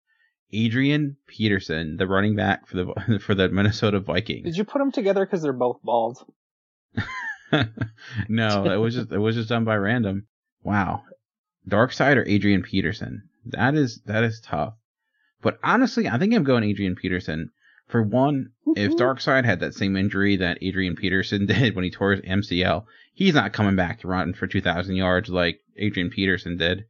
Adrian 0.51 1.17
Peterson, 1.27 1.97
the 1.97 2.07
running 2.07 2.35
back 2.35 2.67
for 2.67 2.77
the 2.77 3.19
for 3.25 3.35
the 3.35 3.49
Minnesota 3.49 3.99
Vikings. 3.99 4.45
Did 4.45 4.57
you 4.57 4.63
put 4.63 4.79
them 4.79 4.91
together 4.91 5.25
because 5.25 5.41
they're 5.41 5.53
both 5.53 5.79
bald? 5.83 6.23
no, 8.29 8.71
it 8.71 8.77
was 8.77 8.95
just 8.95 9.11
it 9.11 9.17
was 9.17 9.35
just 9.35 9.49
done 9.49 9.65
by 9.65 9.75
random. 9.75 10.27
Wow. 10.63 11.03
Darkseid 11.67 12.17
or 12.17 12.27
Adrian 12.27 12.63
Peterson? 12.63 13.29
That 13.45 13.75
is 13.75 14.01
that 14.05 14.23
is 14.23 14.41
tough. 14.41 14.75
But 15.41 15.59
honestly, 15.63 16.07
I 16.07 16.17
think 16.17 16.33
I'm 16.33 16.43
going 16.43 16.63
Adrian 16.63 16.95
Peterson. 16.95 17.51
For 17.87 18.01
one, 18.01 18.49
if 18.75 18.93
Darkseid 18.93 19.45
had 19.45 19.59
that 19.59 19.75
same 19.75 19.95
injury 19.95 20.37
that 20.37 20.57
Adrian 20.61 20.95
Peterson 20.95 21.45
did 21.47 21.75
when 21.75 21.83
he 21.83 21.91
tore 21.91 22.13
his 22.13 22.21
MCL, 22.21 22.85
he's 23.13 23.35
not 23.35 23.53
coming 23.53 23.75
back 23.75 23.99
to 23.99 24.07
run 24.07 24.33
for 24.33 24.47
2,000 24.47 24.95
yards 24.95 25.29
like 25.29 25.59
Adrian 25.77 26.09
Peterson 26.09 26.57
did. 26.57 26.85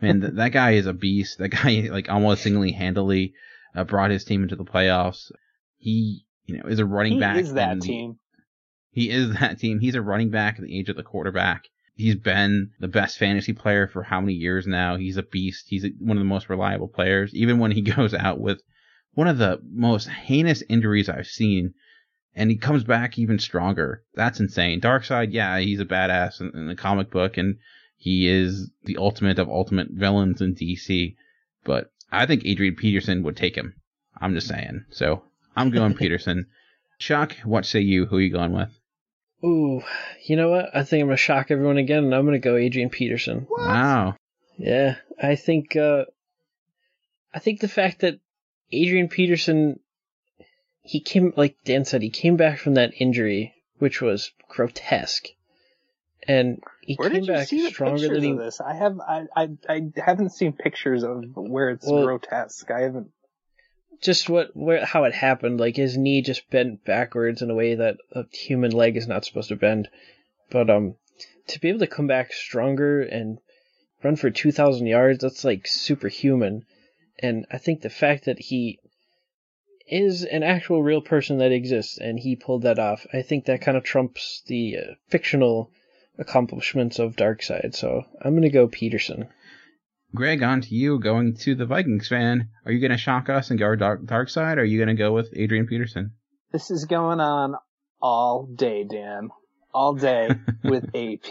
Man, 0.00 0.20
th- 0.20 0.32
that 0.34 0.52
guy 0.52 0.72
is 0.72 0.86
a 0.86 0.92
beast. 0.92 1.38
That 1.38 1.48
guy, 1.62 1.88
like, 1.90 2.08
almost 2.08 2.42
single-handedly 2.42 3.34
uh, 3.74 3.84
brought 3.84 4.10
his 4.10 4.24
team 4.24 4.42
into 4.42 4.56
the 4.56 4.64
playoffs. 4.64 5.30
He, 5.76 6.24
you 6.46 6.56
know, 6.58 6.68
is 6.68 6.78
a 6.78 6.84
running 6.86 7.14
He 7.14 7.20
back. 7.20 7.36
is 7.38 7.54
that 7.54 7.80
team. 7.80 8.18
he 8.90 9.10
is 9.10 9.32
that 9.40 9.58
team. 9.58 9.80
He's 9.80 9.94
a 9.94 10.02
running 10.02 10.30
back 10.30 10.56
at 10.58 10.64
the 10.64 10.78
age 10.78 10.88
of 10.88 10.96
the 10.96 11.02
quarterback. 11.02 11.64
He's 11.94 12.14
been 12.14 12.70
the 12.78 12.86
best 12.88 13.18
fantasy 13.18 13.52
player 13.52 13.88
for 13.88 14.04
how 14.04 14.20
many 14.20 14.34
years 14.34 14.66
now? 14.68 14.96
He's 14.96 15.16
a 15.16 15.22
beast. 15.24 15.64
He's 15.68 15.84
one 15.98 16.16
of 16.16 16.20
the 16.20 16.28
most 16.28 16.48
reliable 16.48 16.86
players. 16.88 17.34
Even 17.34 17.58
when 17.58 17.72
he 17.72 17.80
goes 17.96 18.14
out 18.14 18.38
with 18.40 18.60
one 19.14 19.26
of 19.26 19.38
the 19.38 19.60
most 19.68 20.08
heinous 20.08 20.62
injuries 20.68 21.08
I've 21.08 21.26
seen, 21.26 21.74
and 22.36 22.50
he 22.50 22.56
comes 22.56 22.84
back 22.84 23.18
even 23.18 23.40
stronger. 23.40 24.04
That's 24.14 24.38
insane. 24.38 24.80
Darkseid, 24.80 25.32
yeah, 25.32 25.58
he's 25.58 25.80
a 25.80 25.84
badass 25.84 26.40
in, 26.40 26.52
in 26.54 26.68
the 26.68 26.76
comic 26.76 27.10
book, 27.10 27.36
and 27.36 27.56
He 27.98 28.28
is 28.28 28.70
the 28.84 28.96
ultimate 28.96 29.38
of 29.38 29.48
ultimate 29.48 29.88
villains 29.90 30.40
in 30.40 30.54
DC, 30.54 31.16
but 31.64 31.90
I 32.10 32.26
think 32.26 32.46
Adrian 32.46 32.76
Peterson 32.76 33.24
would 33.24 33.36
take 33.36 33.56
him. 33.56 33.74
I'm 34.20 34.34
just 34.34 34.48
saying. 34.48 34.84
So 34.90 35.22
I'm 35.56 35.70
going 35.70 35.94
Peterson. 35.98 36.46
Chuck, 36.98 37.34
what 37.44 37.66
say 37.66 37.80
you? 37.80 38.06
Who 38.06 38.16
are 38.16 38.20
you 38.20 38.32
going 38.32 38.52
with? 38.52 38.70
Ooh, 39.44 39.82
you 40.24 40.36
know 40.36 40.48
what? 40.50 40.74
I 40.74 40.82
think 40.82 41.02
I'm 41.02 41.08
gonna 41.08 41.16
shock 41.16 41.50
everyone 41.50 41.76
again, 41.78 42.04
and 42.04 42.14
I'm 42.14 42.24
gonna 42.24 42.38
go 42.38 42.56
Adrian 42.56 42.90
Peterson. 42.90 43.46
Wow. 43.50 44.16
Yeah, 44.56 44.96
I 45.20 45.36
think 45.36 45.76
uh, 45.76 46.06
I 47.32 47.38
think 47.38 47.60
the 47.60 47.68
fact 47.68 48.00
that 48.00 48.18
Adrian 48.72 49.08
Peterson, 49.08 49.78
he 50.82 51.00
came 51.00 51.32
like 51.36 51.56
Dan 51.64 51.84
said, 51.84 52.02
he 52.02 52.10
came 52.10 52.36
back 52.36 52.58
from 52.58 52.74
that 52.74 52.92
injury, 52.98 53.54
which 53.78 54.00
was 54.00 54.32
grotesque, 54.48 55.28
and 56.26 56.60
he 56.88 56.94
Where 56.96 57.10
came 57.10 57.20
did 57.20 57.28
you 57.28 57.34
back 57.34 57.46
see 57.48 57.62
the 57.62 57.70
stronger 57.70 57.98
pictures 58.08 58.10
than 58.16 58.22
he. 58.24 58.30
of 58.32 58.38
this? 58.38 58.60
I 58.60 58.74
have 58.74 58.98
I, 59.00 59.24
I 59.36 59.48
I 59.68 59.82
haven't 59.96 60.30
seen 60.30 60.52
pictures 60.52 61.02
of 61.04 61.24
where 61.36 61.70
it's 61.70 61.86
Well- 61.86 62.04
grotesque. 62.04 62.70
I 62.70 62.80
haven't. 62.80 63.10
just 64.00 64.28
what 64.30 64.56
where 64.56 64.84
how 64.84 65.04
it 65.04 65.14
happened. 65.14 65.60
Like 65.60 65.76
his 65.76 65.96
knee 65.98 66.22
just 66.22 66.48
bent 66.50 66.84
backwards 66.84 67.42
in 67.42 67.50
a 67.50 67.54
way 67.54 67.74
that 67.74 67.96
a 68.12 68.24
human 68.32 68.70
leg 68.72 68.96
is 68.96 69.06
not 69.06 69.24
supposed 69.24 69.48
to 69.50 69.56
bend. 69.56 69.88
But 70.50 70.70
um, 70.70 70.94
to 71.48 71.60
be 71.60 71.68
able 71.68 71.80
to 71.80 71.86
come 71.86 72.06
back 72.06 72.32
stronger 72.32 73.02
and 73.02 73.38
run 74.02 74.16
for 74.16 74.30
two 74.30 74.52
thousand 74.52 74.86
yards, 74.86 75.20
that's 75.20 75.44
like 75.44 75.66
superhuman. 75.66 76.64
And 77.18 77.46
I 77.50 77.58
think 77.58 77.80
the 77.82 77.90
fact 77.90 78.24
that 78.26 78.38
he 78.38 78.78
is 79.90 80.22
an 80.24 80.42
actual 80.42 80.82
real 80.82 81.00
person 81.00 81.38
that 81.38 81.50
exists 81.52 81.98
and 81.98 82.18
he 82.20 82.36
pulled 82.36 82.62
that 82.62 82.78
off, 82.78 83.06
I 83.12 83.22
think 83.22 83.46
that 83.46 83.60
kind 83.62 83.76
of 83.76 83.82
trumps 83.84 84.42
the 84.46 84.76
uh, 84.76 84.94
fictional 85.08 85.70
accomplishments 86.18 86.98
of 86.98 87.16
Darkseid. 87.16 87.74
So 87.74 88.04
I'm 88.20 88.34
gonna 88.34 88.50
go 88.50 88.68
Peterson. 88.68 89.28
Greg, 90.14 90.42
on 90.42 90.62
to 90.62 90.74
you. 90.74 90.98
Going 90.98 91.36
to 91.40 91.54
the 91.54 91.66
Vikings 91.66 92.08
fan. 92.08 92.48
Are 92.64 92.72
you 92.72 92.80
going 92.80 92.92
to 92.92 92.96
shock 92.96 93.28
us 93.28 93.50
and 93.50 93.58
go 93.58 93.76
dark, 93.76 94.02
Darkseid? 94.04 94.56
Or 94.56 94.60
are 94.60 94.64
you 94.64 94.78
going 94.78 94.88
to 94.88 94.94
go 94.94 95.12
with 95.12 95.28
Adrian 95.36 95.66
Peterson? 95.66 96.12
This 96.50 96.70
is 96.70 96.86
going 96.86 97.20
on 97.20 97.56
all 98.00 98.46
day, 98.46 98.84
Dan. 98.84 99.28
All 99.74 99.94
day 99.94 100.30
with 100.64 100.84
AP. 100.94 101.30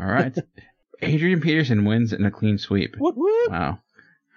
All 0.00 0.06
right. 0.06 0.36
Adrian 1.02 1.40
Peterson 1.40 1.84
wins 1.84 2.12
in 2.12 2.24
a 2.24 2.30
clean 2.30 2.56
sweep. 2.56 2.96
Whoop, 2.96 3.16
whoop. 3.16 3.50
Wow. 3.50 3.78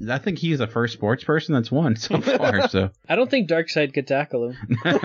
I 0.10 0.18
think 0.18 0.40
he's 0.40 0.60
the 0.60 0.68
first 0.68 0.94
sports 0.94 1.24
person 1.24 1.56
that's 1.56 1.72
won 1.72 1.96
so 1.96 2.20
far. 2.20 2.68
So 2.68 2.90
I 3.10 3.16
don't 3.16 3.32
think 3.32 3.50
Darkseid 3.50 3.94
could 3.94 4.08
tackle 4.08 4.50
him. 4.50 4.58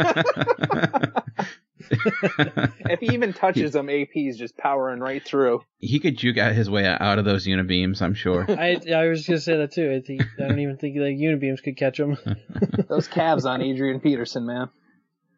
if 1.91 3.01
he 3.01 3.13
even 3.15 3.33
touches 3.33 3.75
him, 3.75 3.89
AP's 3.91 4.37
just 4.37 4.57
powering 4.57 5.01
right 5.01 5.25
through. 5.25 5.63
he 5.79 5.99
could 5.99 6.17
juke 6.17 6.39
out 6.39 6.53
his 6.53 6.71
way 6.71 6.87
out 6.87 7.19
of 7.19 7.25
those 7.25 7.47
unibeams, 7.47 8.01
I'm 8.01 8.15
sure. 8.15 8.47
I 8.49 8.81
I 8.95 9.09
was 9.09 9.27
gonna 9.27 9.41
say 9.41 9.57
that 9.57 9.73
too. 9.73 9.93
I 9.93 10.07
think 10.07 10.23
I 10.39 10.49
don't 10.49 10.59
even 10.61 10.77
think 10.77 10.97
like 10.97 11.17
unibeams 11.17 11.63
could 11.63 11.77
catch 11.77 11.99
him. 11.99 12.17
Those 12.89 13.09
calves 13.09 13.45
on 13.47 13.63
Adrian 13.63 14.01
Peterson, 14.01 14.47
man. 14.47 14.69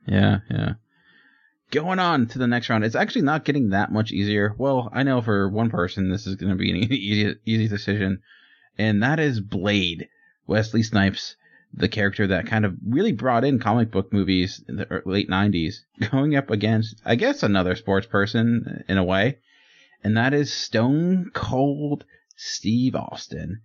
Yeah, 0.07 0.39
yeah. 0.51 0.73
Going 1.70 1.99
on 1.99 2.27
to 2.29 2.39
the 2.39 2.47
next 2.47 2.69
round. 2.69 2.85
It's 2.85 2.95
actually 2.95 3.23
not 3.23 3.45
getting 3.45 3.70
that 3.70 3.91
much 3.93 4.12
easier. 4.12 4.55
Well, 4.59 4.91
I 4.93 5.03
know 5.05 5.23
for 5.23 5.49
one 5.49 5.70
person 5.70 6.11
this 6.11 6.27
is 6.27 6.37
going 6.37 6.51
to 6.51 6.57
be 6.57 6.70
an 6.70 6.77
easy, 6.93 7.35
easy 7.47 7.69
decision, 7.69 8.20
and 8.79 9.03
that 9.03 9.19
is 9.20 9.41
Blade. 9.41 10.09
Wesley 10.47 10.83
Snipes, 10.83 11.37
the 11.74 11.89
character 11.89 12.27
that 12.27 12.47
kind 12.47 12.65
of 12.65 12.77
really 12.86 13.12
brought 13.12 13.44
in 13.44 13.59
comic 13.59 13.90
book 13.90 14.12
movies 14.12 14.62
in 14.69 14.77
the 14.77 15.03
late 15.05 15.28
90s, 15.28 15.77
going 16.11 16.36
up 16.36 16.51
against, 16.51 17.01
I 17.05 17.15
guess, 17.15 17.43
another 17.43 17.77
sports 17.77 18.07
person 18.07 18.85
in 18.89 18.99
a 18.99 19.05
way, 19.05 19.39
and 20.05 20.16
that 20.16 20.35
is 20.35 20.53
Stone 20.53 21.31
Cold 21.32 22.05
Steve 22.36 22.94
Austin. 22.94 23.62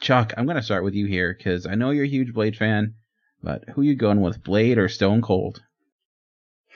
Chuck, 0.00 0.32
I'm 0.36 0.44
going 0.44 0.56
to 0.56 0.62
start 0.62 0.84
with 0.84 0.94
you 0.94 1.06
here 1.06 1.34
because 1.36 1.66
I 1.66 1.74
know 1.74 1.90
you're 1.90 2.04
a 2.04 2.08
huge 2.08 2.34
Blade 2.34 2.56
fan, 2.56 2.94
but 3.42 3.64
who 3.70 3.82
you 3.82 3.94
going 3.94 4.20
with, 4.20 4.44
Blade 4.44 4.78
or 4.78 4.88
Stone 4.88 5.22
Cold? 5.22 5.62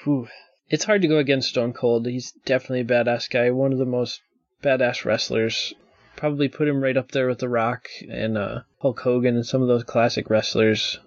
Whew. 0.05 0.29
It's 0.69 0.85
hard 0.85 1.03
to 1.03 1.09
go 1.09 1.19
against 1.19 1.51
Stone 1.51 1.75
Cold. 1.75 2.07
He's 2.07 2.33
definitely 2.45 2.81
a 2.81 2.85
badass 2.85 3.31
guy. 3.31 3.51
One 3.51 3.73
of 3.73 3.79
the 3.79 3.85
most 3.85 4.23
badass 4.63 5.05
wrestlers. 5.05 5.75
Probably 6.17 6.49
put 6.49 6.69
him 6.69 6.83
right 6.83 6.97
up 6.97 7.11
there 7.11 7.29
with 7.29 7.39
The 7.39 7.49
Rock 7.49 7.89
and 8.09 8.39
uh, 8.39 8.61
Hulk 8.83 8.99
Hogan 8.99 9.37
and 9.37 9.47
some 9.47 9.63
of 9.63 9.69
those 9.69 9.85
classic 9.85 10.29
wrestlers. 10.29 10.99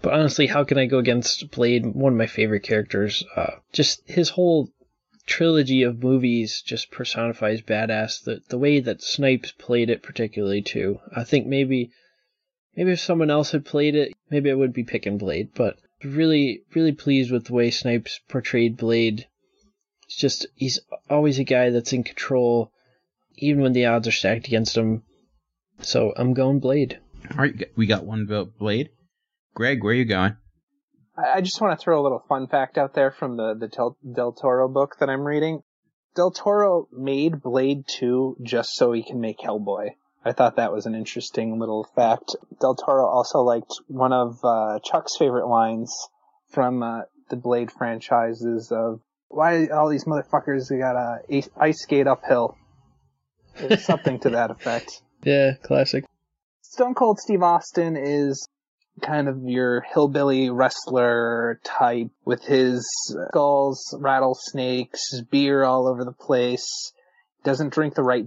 But 0.00 0.14
honestly, 0.14 0.46
how 0.46 0.62
can 0.62 0.78
I 0.78 0.86
go 0.86 0.98
against 0.98 1.50
Blade? 1.50 1.84
One 1.84 2.12
of 2.12 2.18
my 2.18 2.28
favorite 2.28 2.62
characters. 2.62 3.24
Uh, 3.34 3.56
just 3.72 4.08
his 4.08 4.28
whole 4.28 4.70
trilogy 5.26 5.82
of 5.82 6.04
movies 6.04 6.62
just 6.64 6.92
personifies 6.92 7.62
badass. 7.62 8.22
The 8.22 8.42
the 8.48 8.58
way 8.58 8.78
that 8.78 9.02
Snipes 9.02 9.50
played 9.50 9.90
it, 9.90 10.04
particularly 10.04 10.62
too. 10.62 11.00
I 11.16 11.24
think 11.24 11.48
maybe 11.48 11.90
maybe 12.76 12.92
if 12.92 13.00
someone 13.00 13.30
else 13.30 13.50
had 13.50 13.64
played 13.64 13.96
it, 13.96 14.12
maybe 14.30 14.48
I 14.48 14.54
would 14.54 14.72
be 14.72 14.84
picking 14.84 15.18
Blade. 15.18 15.48
But 15.52 15.78
really, 16.04 16.62
really 16.76 16.92
pleased 16.92 17.32
with 17.32 17.46
the 17.46 17.54
way 17.54 17.72
Snipes 17.72 18.20
portrayed 18.28 18.76
Blade. 18.76 19.26
It's 20.04 20.16
just 20.16 20.46
he's 20.54 20.78
always 21.10 21.40
a 21.40 21.44
guy 21.44 21.70
that's 21.70 21.92
in 21.92 22.04
control, 22.04 22.70
even 23.36 23.62
when 23.62 23.72
the 23.72 23.86
odds 23.86 24.06
are 24.06 24.12
stacked 24.12 24.46
against 24.46 24.76
him. 24.76 25.02
So 25.80 26.14
I'm 26.16 26.32
going 26.32 26.60
Blade. 26.60 27.00
All 27.30 27.36
right, 27.38 27.70
we 27.76 27.86
got 27.86 28.04
one 28.04 28.26
vote, 28.26 28.58
Blade. 28.58 28.90
Greg, 29.54 29.82
where 29.82 29.92
are 29.92 29.96
you 29.96 30.04
going? 30.04 30.36
I 31.16 31.38
I 31.38 31.40
just 31.40 31.60
want 31.60 31.78
to 31.78 31.82
throw 31.82 32.00
a 32.00 32.02
little 32.02 32.22
fun 32.28 32.46
fact 32.46 32.78
out 32.78 32.94
there 32.94 33.10
from 33.10 33.36
the 33.36 33.54
the 33.54 33.68
Del, 33.68 33.96
Del 34.14 34.32
Toro 34.32 34.68
book 34.68 34.96
that 35.00 35.08
I'm 35.10 35.22
reading. 35.24 35.62
Del 36.14 36.30
Toro 36.30 36.88
made 36.92 37.42
Blade 37.42 37.84
2 37.88 38.38
just 38.42 38.74
so 38.74 38.92
he 38.92 39.02
can 39.02 39.20
make 39.20 39.38
Hellboy. 39.38 39.90
I 40.24 40.32
thought 40.32 40.56
that 40.56 40.72
was 40.72 40.86
an 40.86 40.94
interesting 40.94 41.58
little 41.60 41.86
fact. 41.94 42.34
Del 42.60 42.74
Toro 42.74 43.06
also 43.06 43.40
liked 43.40 43.72
one 43.86 44.12
of 44.12 44.40
uh, 44.42 44.78
Chuck's 44.82 45.16
favorite 45.16 45.46
lines 45.46 45.94
from 46.50 46.82
uh, 46.82 47.02
the 47.28 47.36
Blade 47.36 47.70
franchises 47.70 48.72
of 48.72 49.00
why 49.28 49.66
all 49.66 49.88
these 49.88 50.04
motherfuckers 50.04 50.68
they 50.68 50.78
gotta 50.78 51.20
ice- 51.30 51.50
ice 51.56 51.82
skate 51.82 52.06
uphill. 52.06 52.56
It 53.56 53.80
something 53.80 54.18
to 54.20 54.30
that 54.30 54.50
effect. 54.50 55.02
Yeah, 55.22 55.54
classic. 55.54 56.04
Stone 56.76 56.92
Cold 56.92 57.18
Steve 57.18 57.42
Austin 57.42 57.96
is 57.96 58.46
kind 59.00 59.28
of 59.28 59.38
your 59.46 59.80
hillbilly 59.80 60.50
wrestler 60.50 61.58
type 61.64 62.10
with 62.26 62.44
his 62.44 62.86
skulls, 63.30 63.96
rattlesnakes, 63.98 65.22
beer 65.30 65.64
all 65.64 65.88
over 65.88 66.04
the 66.04 66.12
place. 66.12 66.92
Doesn't 67.44 67.72
drink 67.72 67.94
the 67.94 68.02
right 68.02 68.26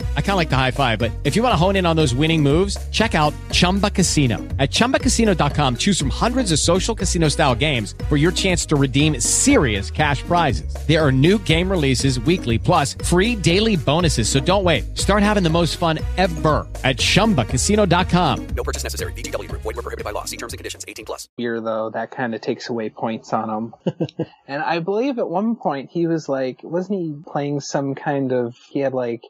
I 0.15 0.21
kind 0.21 0.31
of 0.31 0.37
like 0.37 0.49
the 0.49 0.55
high 0.55 0.71
five, 0.71 0.97
but 0.97 1.11
if 1.25 1.35
you 1.35 1.43
want 1.43 1.51
to 1.51 1.57
hone 1.57 1.75
in 1.75 1.85
on 1.85 1.95
those 1.97 2.15
winning 2.15 2.41
moves, 2.41 2.77
check 2.91 3.13
out 3.13 3.33
Chumba 3.51 3.89
Casino. 3.89 4.37
At 4.57 4.71
ChumbaCasino.com, 4.71 5.75
choose 5.75 5.99
from 5.99 6.09
hundreds 6.09 6.53
of 6.53 6.59
social 6.59 6.95
casino 6.95 7.27
style 7.27 7.55
games 7.55 7.93
for 8.07 8.15
your 8.15 8.31
chance 8.31 8.65
to 8.67 8.77
redeem 8.77 9.19
serious 9.19 9.91
cash 9.91 10.23
prizes. 10.23 10.73
There 10.87 11.05
are 11.05 11.11
new 11.11 11.37
game 11.39 11.69
releases 11.69 12.21
weekly, 12.21 12.57
plus 12.57 12.93
free 13.03 13.35
daily 13.35 13.75
bonuses. 13.75 14.29
So 14.29 14.39
don't 14.39 14.63
wait. 14.63 14.97
Start 14.97 15.23
having 15.23 15.43
the 15.43 15.49
most 15.49 15.75
fun 15.75 15.99
ever 16.17 16.65
at 16.83 16.97
ChumbaCasino.com. 16.97 18.47
No 18.55 18.63
purchase 18.63 18.83
necessary. 18.83 19.13
VGW 19.13 19.49
Group. 19.49 19.61
Void 19.61 19.75
were 19.75 19.81
prohibited 19.81 20.05
by 20.05 20.11
law. 20.11 20.23
See 20.25 20.37
terms 20.37 20.53
and 20.53 20.57
conditions. 20.57 20.85
18 20.87 21.05
plus. 21.05 21.27
beer 21.37 21.61
though, 21.61 21.89
that 21.89 22.11
kind 22.11 22.33
of 22.33 22.41
takes 22.41 22.69
away 22.69 22.89
points 22.89 23.33
on 23.33 23.49
him. 23.49 23.95
and 24.47 24.63
I 24.63 24.79
believe 24.79 25.19
at 25.19 25.29
one 25.29 25.55
point 25.55 25.91
he 25.91 26.07
was 26.07 26.29
like, 26.29 26.61
wasn't 26.63 26.99
he 26.99 27.15
playing 27.25 27.59
some 27.59 27.95
kind 27.95 28.31
of, 28.31 28.55
he 28.69 28.79
had 28.79 28.93
like 28.93 29.23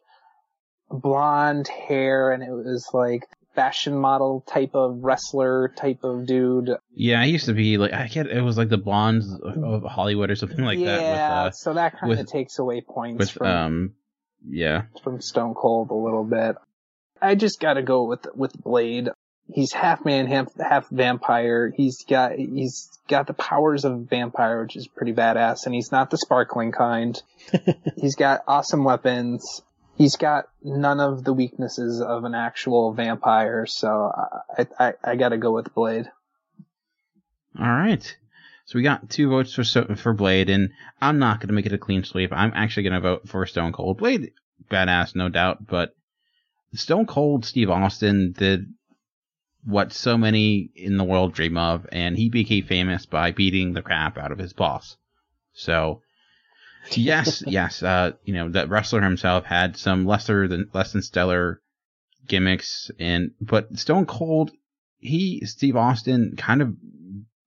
blonde 0.92 1.68
hair 1.68 2.32
and 2.32 2.44
it 2.44 2.52
was 2.52 2.88
like 2.94 3.28
fashion 3.56 3.96
model 3.96 4.44
type 4.48 4.72
of 4.74 5.04
wrestler 5.04 5.74
type 5.76 6.04
of 6.04 6.26
dude. 6.26 6.72
Yeah, 6.94 7.22
I 7.22 7.26
used 7.26 7.46
to 7.46 7.54
be 7.54 7.78
like 7.78 7.94
I 7.94 8.08
get 8.08 8.28
it 8.28 8.42
was 8.42 8.58
like 8.58 8.70
the 8.70 8.78
blondes 8.78 9.32
of, 9.34 9.64
of 9.64 9.84
Hollywood 9.84 10.32
or 10.32 10.36
something 10.36 10.64
like 10.64 10.80
yeah, 10.80 10.86
that. 10.98 11.12
With, 11.12 11.20
uh, 11.20 11.52
so 11.52 11.74
that 11.74 12.00
kind 12.00 12.20
of 12.20 12.28
takes 12.28 12.60
away 12.60 12.82
points 12.82 13.20
with 13.20 13.32
from, 13.32 13.48
um, 13.48 13.94
yeah, 14.48 14.84
from 15.04 15.22
Stone 15.22 15.56
Cold 15.56 15.92
a 15.92 15.96
little 15.96 16.24
bit. 16.24 16.56
I 17.22 17.36
just 17.36 17.60
gotta 17.60 17.84
go 17.84 18.06
with, 18.06 18.26
with 18.34 18.54
Blade. 18.54 19.10
he's 19.48 19.74
half 19.74 20.04
man, 20.06 20.28
half 20.28 20.48
half 20.58 20.90
vampire. 20.90 21.72
He's 21.76 22.04
got 22.06 22.34
he's 22.34 22.90
got 23.08 23.28
the 23.28 23.34
powers 23.34 23.86
of 23.86 23.94
a 23.94 23.98
vampire, 23.98 24.64
which 24.64 24.76
is 24.76 24.88
pretty 24.88 25.14
badass, 25.14 25.66
and 25.66 25.76
he's 25.76 25.92
not 25.92 26.10
the 26.10 26.18
sparkling 26.18 26.72
kind. 26.72 27.22
he's 27.98 28.16
got 28.16 28.42
awesome 28.48 28.84
weapons. 28.84 29.62
He's 30.02 30.16
got 30.16 30.46
none 30.64 31.00
of 31.00 31.24
the 31.24 31.32
weaknesses 31.32 32.02
of 32.02 32.24
an 32.24 32.34
actual 32.34 32.92
vampire, 32.92 33.68
so 33.68 34.12
I 34.58 34.66
I, 34.80 34.94
I 35.04 35.16
got 35.16 35.30
to 35.30 35.38
go 35.38 35.52
with 35.52 35.76
Blade. 35.76 36.10
All 37.60 37.68
right. 37.68 38.18
So 38.66 38.80
we 38.80 38.82
got 38.82 39.12
two 39.12 39.30
votes 39.30 39.54
for 39.54 39.64
for 39.96 40.14
Blade, 40.14 40.50
and 40.50 40.72
I'm 41.00 41.20
not 41.20 41.40
going 41.40 41.50
to 41.50 41.54
make 41.54 41.68
it 41.68 41.74
a 41.74 41.78
clean 41.78 42.04
sweep. 42.04 42.32
I'm 42.34 42.52
actually 42.56 42.82
going 42.82 42.94
to 42.94 43.00
vote 43.00 43.30
for 43.30 43.46
Stone 43.46 43.74
Cold. 43.74 44.00
Blade, 44.00 44.32
badass, 44.72 45.16
no 45.16 45.30
doubt, 45.30 45.68
but 45.68 45.94
Stone 46.74 47.06
Cold 47.06 47.46
Steve 47.46 47.70
Austin 47.70 48.34
did 48.36 48.74
what 49.64 49.94
so 49.94 50.18
many 50.18 50.72
in 50.76 50.98
the 50.98 51.04
world 51.04 51.36
dream 51.36 51.58
of, 51.58 51.86
and 51.92 52.18
he 52.18 52.30
became 52.30 52.66
famous 52.66 53.06
by 53.06 53.30
beating 53.30 53.74
the 53.74 53.84
crap 53.84 54.18
out 54.18 54.32
of 54.32 54.40
his 54.40 54.54
boss. 54.54 54.98
So, 55.54 56.02
yes, 56.92 57.44
yes, 57.46 57.84
uh, 57.84 58.12
you 58.24 58.34
know, 58.34 58.50
that 58.50 58.70
wrestler 58.70 59.02
himself 59.02 59.46
had 59.46 59.78
some 59.78 60.06
lesser 60.06 60.48
than 60.48 60.70
less 60.74 60.94
than 60.94 61.02
stellar 61.02 61.62
gimmicks, 62.28 62.92
and 63.00 63.32
but 63.40 63.78
Stone 63.78 64.06
Cold, 64.06 64.52
he 64.98 65.46
Steve 65.46 65.76
Austin 65.76 66.36
kind 66.38 66.62
of 66.62 66.76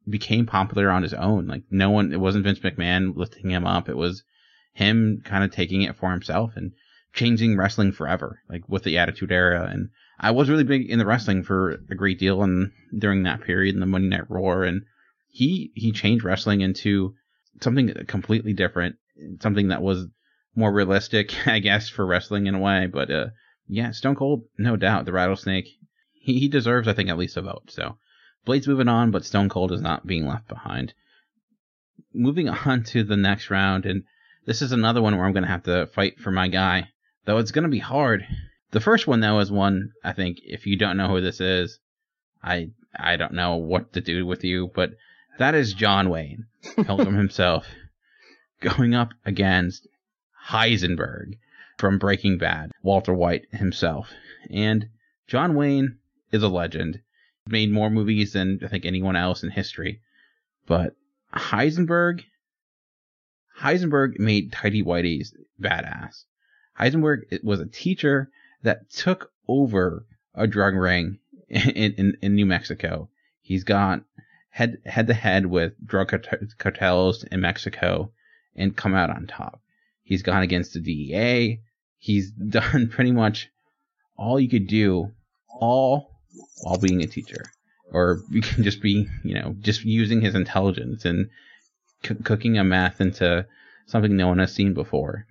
became 0.09 0.47
popular 0.47 0.91
on 0.91 1.03
his 1.03 1.15
own. 1.15 1.47
Like 1.47 1.63
no 1.71 1.91
one, 1.91 2.13
it 2.13 2.21
wasn't 2.21 2.45
Vince 2.45 2.61
McMahon 2.61 3.17
lifting 3.17 3.51
him 3.51 3.67
up. 3.67 3.89
It 3.89 3.97
was 3.97 4.23
him 4.75 5.23
kind 5.25 5.45
of 5.45 5.51
taking 5.51 5.83
it 5.83 5.97
for 5.97 6.11
himself 6.11 6.53
and 6.57 6.73
changing 7.13 7.57
wrestling 7.57 7.93
forever, 7.93 8.41
like 8.49 8.69
with 8.69 8.83
the 8.83 8.99
Attitude 8.99 9.33
Era. 9.33 9.69
And 9.71 9.91
I 10.19 10.33
was 10.33 10.51
really 10.51 10.65
big 10.65 10.91
in 10.91 10.99
the 10.99 11.07
wrestling 11.07 11.43
for 11.43 11.81
a 11.91 11.95
great 11.95 12.19
deal 12.19 12.43
and 12.43 12.73
during 12.97 13.23
that 13.23 13.43
period 13.43 13.75
in 13.75 13.81
the 13.81 13.87
Monday 13.87 14.09
Night 14.09 14.29
Raw. 14.29 14.63
And 14.63 14.83
he, 15.29 15.73
he 15.75 15.93
changed 15.93 16.25
wrestling 16.25 16.61
into 16.61 17.15
something 17.61 17.93
completely 18.07 18.53
different, 18.53 18.97
something 19.41 19.69
that 19.69 19.83
was 19.83 20.07
more 20.55 20.73
realistic, 20.73 21.35
I 21.47 21.59
guess, 21.59 21.89
for 21.89 22.07
wrestling 22.07 22.47
in 22.47 22.55
a 22.55 22.61
way. 22.61 22.87
But, 22.87 23.11
uh, 23.11 23.27
yeah, 23.69 23.93
Stone 23.93 24.17
Cold, 24.17 24.45
no 24.59 24.77
doubt, 24.77 25.05
the 25.05 25.13
rattlesnake, 25.13 25.69
he, 26.13 26.39
he 26.41 26.49
deserves, 26.49 26.89
I 26.89 26.93
think, 26.93 27.09
at 27.09 27.19
least 27.19 27.37
a 27.37 27.43
vote. 27.43 27.71
So 27.71 27.97
Blade's 28.45 28.69
moving 28.69 28.89
on, 28.89 29.11
but 29.11 29.25
Stone 29.25 29.49
Cold 29.49 29.73
is 29.73 29.81
not 29.81 30.07
being 30.07 30.27
left 30.27 30.49
behind. 30.49 30.95
Moving 32.13 32.49
on 32.67 32.83
to 32.85 33.05
the 33.05 33.17
next 33.17 33.51
round, 33.51 33.87
and 33.87 34.05
this 34.47 34.63
is 34.63 34.73
another 34.73 35.03
one 35.03 35.17
where 35.17 35.27
I'm 35.27 35.33
going 35.33 35.45
to 35.45 35.49
have 35.49 35.65
to 35.65 35.87
fight 35.87 36.19
for 36.19 36.31
my 36.31 36.49
guy 36.49 36.89
though 37.25 37.39
it's 37.39 37.53
going 37.53 37.65
to 37.65 37.69
be 37.69 37.79
hard. 37.79 38.27
The 38.71 38.81
first 38.81 39.07
one 39.07 39.21
though 39.21 39.39
is 39.41 39.51
one 39.51 39.93
I 40.03 40.13
think 40.13 40.39
if 40.43 40.67
you 40.67 40.77
don't 40.77 40.97
know 40.97 41.09
who 41.09 41.21
this 41.21 41.41
is, 41.41 41.79
I 42.43 42.71
I 42.97 43.17
don't 43.17 43.35
know 43.35 43.57
what 43.57 43.93
to 43.95 44.01
do 44.01 44.27
with 44.27 44.45
you, 44.45 44.71
but 44.75 44.91
that 45.39 45.55
is 45.55 45.75
John 45.75 46.11
Wayne, 46.11 46.47
Pilgrim 46.77 47.15
himself, 47.17 47.67
going 48.61 48.95
up 48.95 49.11
against 49.25 49.87
Heisenberg 50.49 51.39
from 51.79 51.99
Breaking 51.99 52.39
Bad, 52.39 52.73
Walter 52.83 53.15
White 53.15 53.47
himself. 53.53 54.13
And 54.51 54.89
John 55.27 55.55
Wayne 55.55 55.99
is 56.33 56.43
a 56.43 56.49
legend. 56.49 57.01
Made 57.47 57.71
more 57.71 57.91
movies 57.91 58.33
than 58.33 58.61
I 58.63 58.69
think 58.69 58.85
anyone 58.85 59.17
else 59.17 59.43
in 59.43 59.51
history. 59.51 60.01
But 60.67 60.95
Heisenberg 61.35 62.25
Heisenberg 63.61 64.19
made 64.19 64.53
Tidy 64.53 64.83
Whitey's 64.83 65.35
badass. 65.61 66.25
Heisenberg 66.79 67.43
was 67.43 67.61
a 67.61 67.67
teacher 67.67 68.31
that 68.63 68.91
took 68.91 69.31
over 69.47 70.07
a 70.35 70.47
drug 70.47 70.75
ring 70.75 71.19
in, 71.49 71.93
in, 71.93 72.17
in 72.21 72.35
New 72.35 72.47
Mexico. 72.47 73.11
He's 73.41 73.65
got 73.65 74.03
head 74.51 74.79
head 74.85 75.07
to 75.07 75.15
head 75.15 75.47
with 75.47 75.73
drug 75.85 76.13
cartels 76.59 77.25
in 77.25 77.41
Mexico 77.41 78.11
and 78.57 78.77
come 78.77 78.95
out 78.95 79.11
on 79.11 79.27
top. 79.27 79.61
He's 80.03 80.23
gone 80.23 80.43
against 80.43 80.75
the 80.75 80.81
DEA. 80.81 81.61
He's 81.99 82.31
done 82.51 82.89
pretty 82.89 83.13
much 83.13 83.51
all 84.17 84.39
you 84.39 84.49
could 84.49 84.67
do, 84.67 85.11
all 85.49 86.11
while 86.63 86.79
being 86.79 87.03
a 87.03 87.07
teacher, 87.07 87.45
or 87.93 88.21
you 88.31 88.41
can 88.43 88.65
just 88.65 88.83
be, 88.83 89.07
you 89.25 89.35
know, 89.35 89.55
just 89.61 89.85
using 89.85 90.21
his 90.21 90.35
intelligence 90.35 91.05
and 91.05 91.31
c- 92.05 92.15
cooking 92.23 92.59
a 92.59 92.65
math 92.65 93.01
into 93.01 93.47
something 93.87 94.17
no 94.17 94.29
one 94.29 94.39
has 94.39 94.53
seen 94.53 94.75
before. 94.75 95.27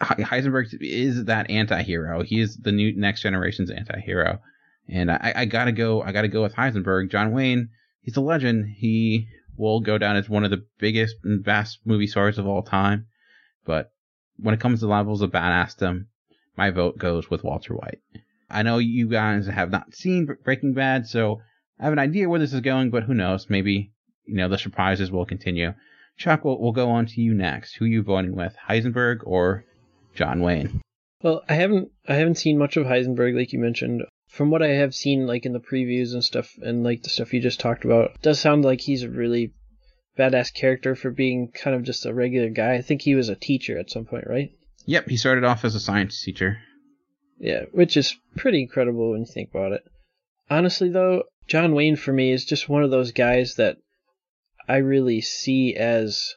Heisenberg 0.00 0.66
is 0.80 1.24
that 1.24 1.50
anti-hero. 1.50 2.22
He 2.22 2.40
is 2.40 2.56
the 2.56 2.72
new 2.72 2.94
next 2.96 3.22
generation's 3.22 3.70
anti-hero. 3.70 4.40
And 4.88 5.10
I, 5.10 5.32
I 5.36 5.44
gotta 5.44 5.72
go, 5.72 6.02
I 6.02 6.12
gotta 6.12 6.28
go 6.28 6.42
with 6.42 6.54
Heisenberg. 6.54 7.10
John 7.10 7.32
Wayne, 7.32 7.70
he's 8.00 8.16
a 8.16 8.20
legend. 8.20 8.74
He 8.76 9.28
will 9.58 9.80
go 9.80 9.98
down 9.98 10.16
as 10.16 10.28
one 10.28 10.44
of 10.44 10.50
the 10.50 10.64
biggest 10.78 11.16
and 11.24 11.44
best 11.44 11.80
movie 11.84 12.06
stars 12.06 12.38
of 12.38 12.46
all 12.46 12.62
time. 12.62 13.06
But 13.64 13.90
when 14.38 14.54
it 14.54 14.60
comes 14.60 14.80
to 14.80 14.86
levels 14.86 15.20
of 15.20 15.30
badassdom, 15.30 16.06
my 16.56 16.70
vote 16.70 16.98
goes 16.98 17.28
with 17.28 17.44
Walter 17.44 17.74
White. 17.74 18.00
I 18.50 18.62
know 18.62 18.78
you 18.78 19.08
guys 19.08 19.46
have 19.46 19.70
not 19.70 19.94
seen 19.94 20.28
Breaking 20.44 20.72
Bad, 20.72 21.06
so 21.06 21.40
I 21.78 21.84
have 21.84 21.92
an 21.92 21.98
idea 21.98 22.28
where 22.28 22.40
this 22.40 22.54
is 22.54 22.60
going, 22.60 22.90
but 22.90 23.02
who 23.02 23.14
knows? 23.14 23.50
Maybe, 23.50 23.92
you 24.24 24.36
know, 24.36 24.48
the 24.48 24.58
surprises 24.58 25.10
will 25.10 25.26
continue. 25.26 25.74
Chuck, 26.16 26.44
we'll, 26.44 26.58
we'll 26.60 26.72
go 26.72 26.90
on 26.90 27.06
to 27.06 27.20
you 27.20 27.34
next. 27.34 27.76
Who 27.76 27.84
you 27.84 28.02
voting 28.02 28.34
with, 28.34 28.56
Heisenberg 28.68 29.18
or 29.24 29.64
John 30.14 30.40
Wayne. 30.40 30.80
Well, 31.22 31.42
I 31.48 31.54
haven't 31.54 31.90
I 32.08 32.14
haven't 32.14 32.38
seen 32.38 32.58
much 32.58 32.76
of 32.76 32.86
Heisenberg 32.86 33.36
like 33.36 33.52
you 33.52 33.58
mentioned. 33.58 34.02
From 34.28 34.50
what 34.50 34.62
I 34.62 34.68
have 34.68 34.94
seen 34.94 35.26
like 35.26 35.46
in 35.46 35.52
the 35.52 35.60
previews 35.60 36.12
and 36.12 36.22
stuff 36.22 36.56
and 36.60 36.84
like 36.84 37.02
the 37.02 37.10
stuff 37.10 37.32
you 37.32 37.40
just 37.40 37.60
talked 37.60 37.84
about, 37.84 38.12
it 38.12 38.22
does 38.22 38.38
sound 38.38 38.64
like 38.64 38.80
he's 38.80 39.02
a 39.02 39.08
really 39.08 39.52
badass 40.18 40.52
character 40.52 40.94
for 40.94 41.10
being 41.10 41.50
kind 41.50 41.74
of 41.74 41.82
just 41.82 42.06
a 42.06 42.14
regular 42.14 42.50
guy. 42.50 42.74
I 42.74 42.82
think 42.82 43.02
he 43.02 43.14
was 43.14 43.28
a 43.28 43.34
teacher 43.34 43.78
at 43.78 43.90
some 43.90 44.04
point, 44.04 44.26
right? 44.26 44.50
Yep, 44.86 45.08
he 45.08 45.16
started 45.16 45.44
off 45.44 45.64
as 45.64 45.74
a 45.74 45.80
science 45.80 46.22
teacher. 46.22 46.58
Yeah, 47.38 47.62
which 47.72 47.96
is 47.96 48.16
pretty 48.36 48.62
incredible 48.62 49.12
when 49.12 49.20
you 49.20 49.26
think 49.26 49.50
about 49.50 49.72
it. 49.72 49.82
Honestly 50.50 50.88
though, 50.88 51.24
John 51.46 51.74
Wayne 51.74 51.96
for 51.96 52.12
me 52.12 52.32
is 52.32 52.44
just 52.44 52.68
one 52.68 52.82
of 52.82 52.90
those 52.90 53.12
guys 53.12 53.54
that 53.56 53.76
I 54.68 54.78
really 54.78 55.20
see 55.20 55.74
as 55.74 56.34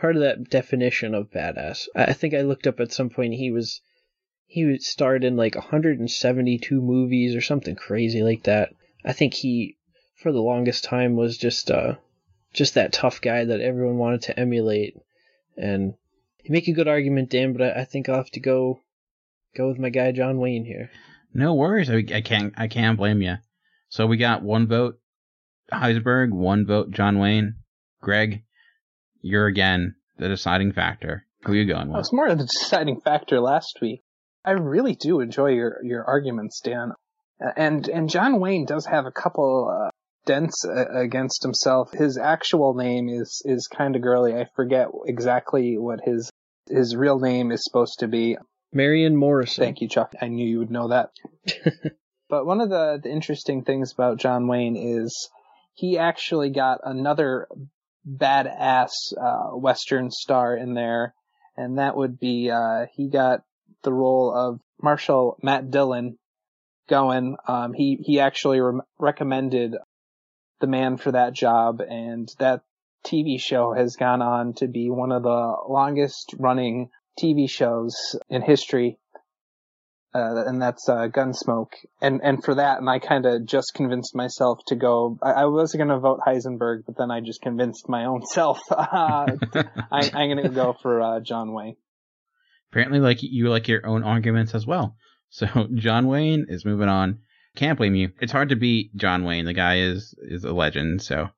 part 0.00 0.16
of 0.16 0.22
that 0.22 0.48
definition 0.48 1.14
of 1.14 1.30
badass. 1.30 1.88
I 1.94 2.12
think 2.12 2.34
I 2.34 2.42
looked 2.42 2.66
up 2.66 2.80
at 2.80 2.92
some 2.92 3.10
point 3.10 3.34
he 3.34 3.50
was 3.50 3.80
he 4.46 4.78
starred 4.78 5.24
in 5.24 5.36
like 5.36 5.54
172 5.54 6.80
movies 6.80 7.34
or 7.34 7.40
something 7.40 7.74
crazy 7.74 8.22
like 8.22 8.44
that. 8.44 8.70
I 9.04 9.12
think 9.12 9.34
he 9.34 9.76
for 10.16 10.32
the 10.32 10.40
longest 10.40 10.84
time 10.84 11.16
was 11.16 11.36
just 11.36 11.70
uh 11.70 11.94
just 12.52 12.74
that 12.74 12.92
tough 12.92 13.20
guy 13.20 13.44
that 13.44 13.60
everyone 13.60 13.98
wanted 13.98 14.22
to 14.22 14.38
emulate. 14.38 14.96
And 15.56 15.94
you 16.44 16.52
make 16.52 16.68
a 16.68 16.72
good 16.72 16.88
argument, 16.88 17.30
Dan, 17.30 17.52
but 17.52 17.62
I, 17.62 17.80
I 17.80 17.84
think 17.84 18.08
I'll 18.08 18.16
have 18.16 18.30
to 18.30 18.40
go 18.40 18.80
go 19.56 19.68
with 19.68 19.78
my 19.78 19.90
guy 19.90 20.12
John 20.12 20.38
Wayne 20.38 20.64
here. 20.64 20.90
No 21.32 21.54
worries. 21.54 21.90
I, 21.90 22.04
I 22.14 22.20
can't 22.20 22.54
I 22.56 22.68
can't 22.68 22.96
blame 22.96 23.22
you. 23.22 23.36
So 23.88 24.06
we 24.06 24.16
got 24.16 24.42
one 24.42 24.68
vote 24.68 24.98
Heisenberg, 25.72 26.30
one 26.32 26.66
vote 26.66 26.90
John 26.90 27.18
Wayne. 27.18 27.56
Greg, 28.00 28.44
you're 29.20 29.46
again 29.46 29.96
the 30.18 30.28
deciding 30.28 30.72
factor. 30.72 31.26
Who 31.44 31.52
are 31.52 31.56
you 31.56 31.66
going 31.66 31.88
with? 31.88 32.00
It's 32.00 32.12
more 32.12 32.28
of 32.28 32.38
the 32.38 32.44
deciding 32.44 33.00
factor 33.00 33.40
last 33.40 33.78
week. 33.80 34.03
I 34.44 34.52
really 34.52 34.94
do 34.94 35.20
enjoy 35.20 35.50
your 35.50 35.80
your 35.82 36.04
arguments, 36.04 36.60
Dan. 36.60 36.92
And 37.56 37.88
and 37.88 38.08
John 38.08 38.40
Wayne 38.40 38.66
does 38.66 38.86
have 38.86 39.06
a 39.06 39.12
couple 39.12 39.68
uh, 39.70 39.90
dents 40.26 40.64
uh, 40.64 40.86
against 40.92 41.42
himself. 41.42 41.92
His 41.92 42.18
actual 42.18 42.74
name 42.74 43.08
is 43.08 43.42
is 43.44 43.66
kind 43.66 43.96
of 43.96 44.02
girly. 44.02 44.34
I 44.34 44.46
forget 44.54 44.88
exactly 45.06 45.76
what 45.78 46.00
his 46.04 46.30
his 46.68 46.96
real 46.96 47.18
name 47.18 47.52
is 47.52 47.64
supposed 47.64 48.00
to 48.00 48.08
be. 48.08 48.36
Marion 48.72 49.16
Morrison. 49.16 49.64
Thank 49.64 49.80
you, 49.80 49.88
Chuck. 49.88 50.14
I 50.20 50.28
knew 50.28 50.46
you 50.46 50.58
would 50.58 50.70
know 50.70 50.88
that. 50.88 51.10
but 52.28 52.44
one 52.44 52.60
of 52.60 52.70
the, 52.70 52.98
the 53.02 53.10
interesting 53.10 53.62
things 53.62 53.92
about 53.92 54.18
John 54.18 54.48
Wayne 54.48 54.76
is 54.76 55.30
he 55.74 55.96
actually 55.98 56.50
got 56.50 56.80
another 56.82 57.46
badass 58.06 58.90
uh, 59.20 59.56
Western 59.56 60.10
star 60.10 60.56
in 60.56 60.74
there, 60.74 61.14
and 61.56 61.78
that 61.78 61.96
would 61.96 62.18
be 62.18 62.50
uh, 62.50 62.86
he 62.94 63.08
got 63.08 63.42
the 63.84 63.92
role 63.92 64.34
of 64.34 64.60
Marshal 64.82 65.38
Matt 65.42 65.70
Dillon 65.70 66.18
going. 66.88 67.36
Um, 67.46 67.72
he 67.72 67.98
he 68.02 68.20
actually 68.20 68.60
re- 68.60 68.80
recommended 68.98 69.76
the 70.60 70.66
man 70.66 70.96
for 70.96 71.12
that 71.12 71.32
job, 71.32 71.80
and 71.80 72.28
that 72.38 72.62
TV 73.06 73.40
show 73.40 73.72
has 73.72 73.96
gone 73.96 74.22
on 74.22 74.54
to 74.54 74.66
be 74.66 74.90
one 74.90 75.12
of 75.12 75.22
the 75.22 75.56
longest 75.68 76.34
running 76.38 76.90
TV 77.20 77.48
shows 77.48 78.16
in 78.28 78.42
history 78.42 78.98
uh, 80.14 80.44
and 80.46 80.62
that's 80.62 80.88
uh, 80.88 81.08
Gunsmoke. 81.08 81.72
And 82.00 82.20
and 82.22 82.42
for 82.42 82.54
that, 82.54 82.78
and 82.78 82.88
I 82.88 83.00
kind 83.00 83.26
of 83.26 83.44
just 83.46 83.74
convinced 83.74 84.14
myself 84.14 84.60
to 84.68 84.76
go. 84.76 85.18
I, 85.20 85.32
I 85.32 85.44
was 85.46 85.72
going 85.74 85.88
to 85.88 85.98
vote 85.98 86.20
Heisenberg, 86.24 86.84
but 86.86 86.96
then 86.96 87.10
I 87.10 87.20
just 87.20 87.42
convinced 87.42 87.88
my 87.88 88.04
own 88.04 88.24
self. 88.32 88.60
Uh, 88.70 89.26
I, 89.90 90.10
am 90.14 90.28
going 90.30 90.42
to 90.42 90.48
go 90.50 90.76
for 90.80 91.02
uh, 91.02 91.20
John 91.20 91.52
Wayne. 91.52 91.76
Apparently, 92.74 92.98
like 92.98 93.22
you 93.22 93.50
like 93.50 93.68
your 93.68 93.86
own 93.86 94.02
arguments 94.02 94.52
as 94.52 94.66
well. 94.66 94.96
So 95.30 95.68
John 95.74 96.08
Wayne 96.08 96.46
is 96.48 96.64
moving 96.64 96.88
on 96.88 97.20
Can't 97.54 97.78
blame 97.78 97.94
you. 97.94 98.12
It's 98.20 98.32
hard 98.32 98.48
to 98.48 98.56
beat 98.56 98.96
John 98.96 99.22
Wayne. 99.22 99.44
The 99.44 99.52
guy 99.52 99.78
is 99.78 100.12
is 100.18 100.42
a 100.42 100.52
legend. 100.52 101.00
So, 101.02 101.30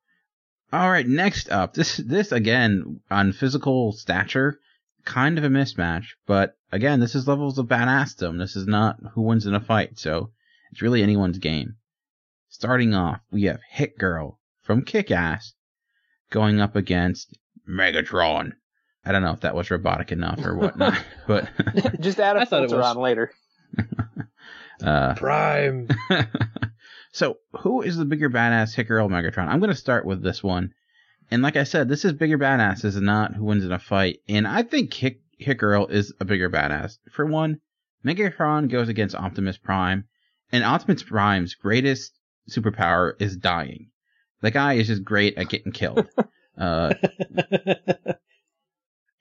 all 0.73 0.91
right. 0.91 1.07
Next 1.07 1.51
up, 1.51 1.75
this 1.75 1.99
this 1.99 2.33
again 2.33 3.01
on 3.11 3.33
physical 3.33 3.93
stature, 3.93 4.59
kind 5.05 5.37
of 5.37 5.45
a 5.45 5.49
mismatch. 5.49 6.07
But 6.27 6.57
again, 6.73 7.01
this 7.01 7.15
is 7.15 7.29
levels 7.29 7.59
of 7.59 7.67
badassdom. 7.67 8.39
This 8.39 8.57
is 8.57 8.67
not 8.67 8.97
who 9.13 9.21
wins 9.21 9.45
in 9.45 9.55
a 9.55 9.61
fight. 9.61 9.99
So 9.99 10.31
it's 10.73 10.81
really 10.81 11.03
anyone's 11.03 11.39
game. 11.39 11.77
Starting 12.49 12.95
off, 12.95 13.21
we 13.31 13.43
have 13.43 13.61
Hit 13.71 13.99
Girl 13.99 14.41
from 14.63 14.87
Kick 14.87 15.11
Ass 15.11 15.53
going 16.31 16.61
up 16.61 16.77
against 16.77 17.37
Megatron. 17.69 18.53
I 19.07 19.13
don't 19.13 19.23
know 19.23 19.33
if 19.33 19.41
that 19.41 19.55
was 19.55 19.71
robotic 19.71 20.11
enough 20.11 20.45
or 20.45 20.57
whatnot, 20.57 21.01
but 21.27 21.49
Just 22.01 22.19
add 22.19 22.37
a 22.37 22.41
I 22.41 22.45
thought 22.45 22.65
it 22.65 22.71
filter 22.71 22.85
on 22.85 22.97
later. 22.97 23.33
uh, 24.85 25.15
Prime. 25.15 25.89
so 27.13 27.39
who 27.61 27.83
is 27.83 27.97
the 27.97 28.05
bigger 28.05 28.29
badass, 28.29 28.75
Hit 28.75 28.89
Girl 28.89 29.07
or 29.07 29.09
Megatron? 29.09 29.47
I'm 29.49 29.61
going 29.61 29.71
to 29.71 29.77
start 29.77 30.05
with 30.05 30.23
this 30.23 30.43
one. 30.43 30.73
And 31.31 31.43
like 31.43 31.57
I 31.57 31.65
said, 31.65 31.89
this 31.89 32.05
is 32.05 32.13
bigger 32.13 32.39
badass. 32.39 32.85
Is 32.85 33.01
not 33.01 33.35
who 33.35 33.45
wins 33.45 33.65
in 33.65 33.73
a 33.73 33.79
fight. 33.79 34.19
And 34.29 34.47
I 34.47 34.63
think 34.63 34.93
Hit, 34.93 35.21
Hit 35.39 35.61
is 35.91 36.13
a 36.21 36.25
bigger 36.25 36.51
badass. 36.51 36.99
For 37.11 37.25
one, 37.25 37.61
Megatron 38.05 38.69
goes 38.69 38.89
against 38.89 39.17
Optimus 39.17 39.59
Prime, 39.59 40.05
and 40.53 40.65
Optimus 40.65 41.03
Prime's 41.03 41.55
greatest 41.55 42.13
superpower 42.51 43.21
is 43.21 43.37
dying. 43.37 43.91
The 44.43 44.51
guy 44.51 44.75
is 44.75 44.87
just 44.87 45.05
great 45.05 45.37
at 45.39 45.49
getting 45.49 45.73
killed. 45.73 46.07
uh, 46.59 46.95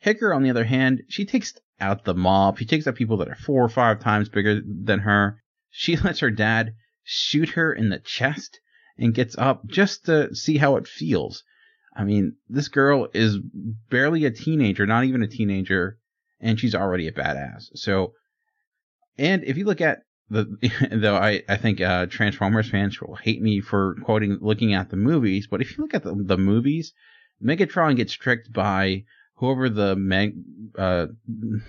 Hicker, 0.05 0.31
on 0.35 0.43
the 0.43 0.51
other 0.51 0.65
hand, 0.65 1.01
she 1.09 1.25
takes 1.25 1.55
out 1.79 2.05
the 2.05 2.13
mob. 2.13 2.59
She 2.59 2.65
takes 2.65 2.85
out 2.85 2.93
people 2.93 3.17
that 3.17 3.27
are 3.27 3.35
four 3.35 3.63
or 3.63 3.69
five 3.69 3.99
times 3.99 4.29
bigger 4.29 4.61
than 4.63 4.99
her. 4.99 5.41
She 5.71 5.97
lets 6.03 6.19
her 6.19 6.29
dad 6.29 6.75
shoot 7.03 7.49
her 7.49 7.73
in 7.73 7.89
the 7.89 7.97
chest 7.97 8.59
and 8.99 9.15
gets 9.15 9.35
up 9.35 9.65
just 9.65 10.05
to 10.05 10.35
see 10.35 10.57
how 10.57 10.75
it 10.75 10.87
feels. 10.87 11.43
I 11.95 12.03
mean, 12.03 12.35
this 12.47 12.67
girl 12.67 13.07
is 13.15 13.39
barely 13.89 14.25
a 14.25 14.31
teenager, 14.31 14.85
not 14.85 15.05
even 15.05 15.23
a 15.23 15.27
teenager, 15.27 15.97
and 16.39 16.59
she's 16.59 16.75
already 16.75 17.07
a 17.07 17.11
badass. 17.11 17.69
So, 17.73 18.13
and 19.17 19.43
if 19.43 19.57
you 19.57 19.65
look 19.65 19.81
at 19.81 20.03
the, 20.29 20.45
though 20.91 21.15
I, 21.15 21.41
I 21.49 21.57
think, 21.57 21.81
uh, 21.81 22.05
Transformers 22.05 22.69
fans 22.69 23.01
will 23.01 23.15
hate 23.15 23.41
me 23.41 23.59
for 23.59 23.95
quoting, 24.03 24.37
looking 24.39 24.75
at 24.75 24.91
the 24.91 24.97
movies, 24.97 25.47
but 25.49 25.61
if 25.61 25.75
you 25.75 25.83
look 25.83 25.95
at 25.95 26.03
the, 26.03 26.13
the 26.13 26.37
movies, 26.37 26.93
Megatron 27.43 27.95
gets 27.95 28.13
tricked 28.13 28.53
by 28.53 29.05
whoever 29.35 29.69
the 29.69 29.95
Meg, 29.95 30.35
uh, 30.77 31.07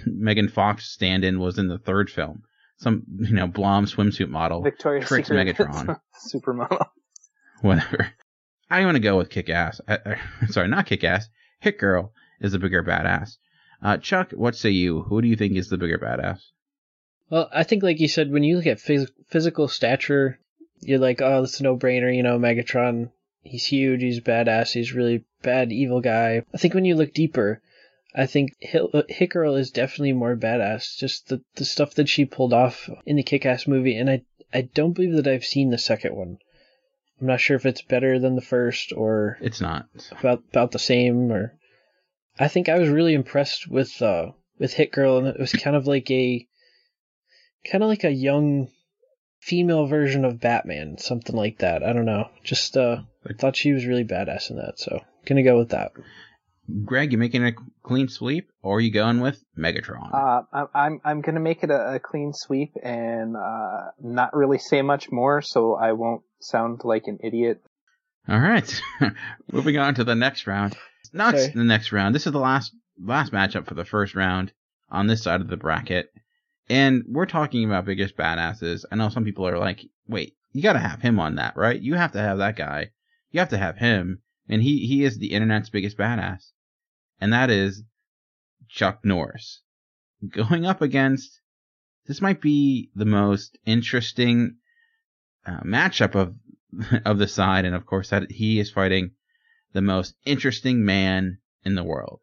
Megan 0.07 0.49
Fox 0.49 0.91
stand-in 0.91 1.39
was 1.39 1.59
in 1.59 1.69
the 1.69 1.79
third 1.79 2.11
film. 2.11 2.43
Some, 2.79 3.05
you 3.19 3.35
know, 3.35 3.47
blonde 3.47 3.87
swimsuit 3.87 4.29
model 4.29 4.63
Victoria's 4.63 5.07
tricks 5.07 5.29
Secret 5.29 5.57
Megatron. 5.57 5.99
supermodel. 6.35 6.87
Whatever. 7.63 8.13
I'm 8.71 8.85
gonna 8.85 8.99
go 9.01 9.17
with 9.17 9.31
Kick 9.31 9.49
Ass. 9.49 9.81
Uh, 9.89 9.99
uh, 10.05 10.17
sorry, 10.49 10.69
not 10.69 10.87
Kick 10.87 11.05
Ass. 11.05 11.29
Hit 11.61 11.79
Girl 11.79 12.13
is 12.41 12.53
the 12.53 12.59
bigger 12.59 12.83
badass. 12.83 13.37
Uh, 13.83 13.97
Chuck, 13.99 14.33
what 14.33 14.57
say 14.57 14.71
you? 14.71 15.03
Who 15.03 15.23
do 15.23 15.29
you 15.29 15.37
think 15.37 15.57
is 15.57 15.69
the 15.69 15.79
bigger 15.79 15.99
badass? 15.99 16.41
Well, 17.31 17.49
I 17.53 17.65
think, 17.65 17.83
like 17.83 18.01
you 18.01 18.09
said, 18.09 18.31
when 18.31 18.45
you 18.45 18.57
look 18.57 18.67
at 18.67 18.79
phys- 18.79 19.11
physical 19.29 19.69
stature, 19.69 20.39
you're 20.81 20.99
like, 20.99 21.21
oh, 21.21 21.43
it's 21.43 21.61
a 21.61 21.63
no-brainer. 21.65 22.15
You 22.15 22.23
know, 22.23 22.39
Megatron, 22.39 23.11
he's 23.47 23.67
huge, 23.67 24.03
he's 24.03 24.21
badass, 24.21 24.73
he's 24.73 24.93
really 24.93 25.25
bad, 25.43 25.73
evil 25.73 26.01
guy. 26.01 26.43
I 26.53 26.59
think 26.59 26.75
when 26.75 26.85
you 26.85 26.95
look 26.97 27.13
deeper, 27.15 27.61
I 28.15 28.27
think 28.27 28.57
Hit, 28.61 28.83
Hit 29.09 29.31
Girl 29.31 29.57
is 29.57 29.71
definitely 29.71 30.13
more 30.13 30.37
badass. 30.37 30.97
Just 30.97 31.29
the, 31.29 31.43
the 31.57 31.65
stuff 31.65 31.95
that 31.95 32.09
she 32.09 32.25
pulled 32.25 32.53
off 32.53 32.89
in 33.05 33.17
the 33.17 33.23
Kick-Ass 33.23 33.67
movie, 33.67 33.97
and 33.97 34.09
I 34.11 34.23
I 34.55 34.63
don't 34.63 34.93
believe 34.93 35.15
that 35.15 35.27
I've 35.27 35.45
seen 35.45 35.71
the 35.71 35.79
second 35.79 36.15
one. 36.15 36.39
I'm 37.21 37.27
not 37.27 37.41
sure 37.41 37.57
if 37.57 37.67
it's 37.67 37.83
better 37.83 38.19
than 38.19 38.37
the 38.37 38.43
first 38.43 38.93
or 38.93 39.39
It's 39.41 39.61
not. 39.61 39.87
about 40.13 40.43
about 40.51 40.73
the 40.73 40.79
same 40.79 41.33
or 41.33 41.59
I 42.39 42.49
think 42.49 42.69
I 42.69 42.79
was 42.79 42.89
really 42.89 43.15
impressed 43.15 43.69
with 43.69 44.01
uh 44.03 44.33
with 44.59 44.75
Hit 44.75 44.93
Girl 44.93 45.19
and 45.19 45.27
it 45.27 45.39
was 45.39 45.53
kind 45.53 45.75
of 45.77 45.87
like 45.87 46.11
a 46.11 46.47
kind 47.71 47.83
of 47.83 47.89
like 47.89 48.05
a 48.05 48.11
young 48.11 48.69
female 49.41 49.87
version 49.87 50.25
of 50.25 50.41
Batman, 50.41 50.99
something 50.99 51.37
like 51.37 51.59
that. 51.59 51.83
I 51.83 51.93
don't 51.93 52.05
know. 52.05 52.29
Just 52.43 52.77
uh 52.77 53.03
I 53.29 53.33
thought 53.33 53.57
she 53.57 53.73
was 53.73 53.87
really 53.87 54.05
badass 54.05 54.51
in 54.51 54.57
that, 54.57 54.79
so 54.79 55.01
gonna 55.25 55.43
go 55.43 55.59
with 55.59 55.71
that. 55.71 55.93
Greg, 56.85 57.13
you 57.13 57.19
making 57.19 57.45
a 57.45 57.53
clean 57.83 58.09
sweep, 58.09 58.51
or 58.61 58.79
are 58.79 58.81
you 58.81 58.91
going 58.91 59.21
with 59.21 59.43
Megatron? 59.57 60.13
Uh, 60.13 60.43
I'm 60.53 60.69
I'm 60.75 61.01
I'm 61.05 61.21
gonna 61.21 61.41
make 61.41 61.63
it 61.63 61.71
a, 61.71 61.95
a 61.95 62.01
clean 62.01 62.33
sweep 62.33 62.73
and 62.83 63.37
uh, 63.37 63.91
not 64.01 64.35
really 64.35 64.59
say 64.59 64.83
much 64.83 65.11
more, 65.13 65.43
so 65.43 65.75
I 65.75 65.93
won't 65.93 66.23
sound 66.41 66.83
like 66.85 67.05
an 67.07 67.19
idiot. 67.23 67.63
All 68.29 68.41
right, 68.41 68.83
moving 69.53 69.79
on 69.79 69.95
to 69.95 70.05
the 70.05 70.17
next 70.17 70.49
round. 70.49 70.77
Not 71.13 71.39
Sorry. 71.39 71.53
the 71.55 71.63
next 71.65 71.93
round. 71.93 72.15
This 72.15 72.27
is 72.27 72.33
the 72.33 72.41
last 72.41 72.75
last 73.01 73.33
matchup 73.33 73.67
for 73.69 73.75
the 73.75 73.85
first 73.85 74.17
round 74.17 74.53
on 74.91 75.07
this 75.07 75.23
side 75.23 75.41
of 75.41 75.49
the 75.49 75.57
bracket, 75.57 76.13
and 76.69 77.05
we're 77.09 77.27
talking 77.27 77.65
about 77.65 77.85
biggest 77.85 78.17
badasses. 78.17 78.85
I 78.91 78.97
know 78.97 79.09
some 79.09 79.25
people 79.25 79.47
are 79.47 79.59
like, 79.59 79.85
"Wait, 80.09 80.37
you 80.53 80.63
got 80.63 80.75
to 80.75 80.79
have 80.79 81.01
him 81.01 81.19
on 81.21 81.37
that, 81.37 81.57
right? 81.57 81.81
You 81.81 81.95
have 81.95 82.13
to 82.13 82.19
have 82.19 82.39
that 82.39 82.57
guy. 82.57 82.91
You 83.31 83.41
have 83.41 83.51
to 83.51 83.59
have 83.59 83.79
him." 83.79 84.23
And 84.49 84.63
he 84.63 84.87
he 84.87 85.05
is 85.05 85.19
the 85.19 85.33
internet's 85.33 85.71
biggest 85.71 85.97
badass, 85.97 86.53
and 87.21 87.33
that 87.33 87.51
is 87.51 87.83
Chuck 88.69 89.05
Norris 89.05 89.63
going 90.29 90.67
up 90.67 90.83
against. 90.83 91.41
This 92.07 92.21
might 92.21 92.41
be 92.41 92.91
the 92.95 93.05
most 93.05 93.59
interesting 93.67 94.57
uh, 95.45 95.61
matchup 95.61 96.15
of 96.15 96.37
of 97.05 97.19
the 97.19 97.29
side, 97.29 97.65
and 97.65 97.75
of 97.75 97.87
course 97.87 98.11
that 98.11 98.31
he 98.31 98.59
is 98.59 98.71
fighting 98.71 99.13
the 99.73 99.83
most 99.83 100.15
interesting 100.25 100.85
man 100.85 101.39
in 101.65 101.75
the 101.75 101.85
world. 101.85 102.21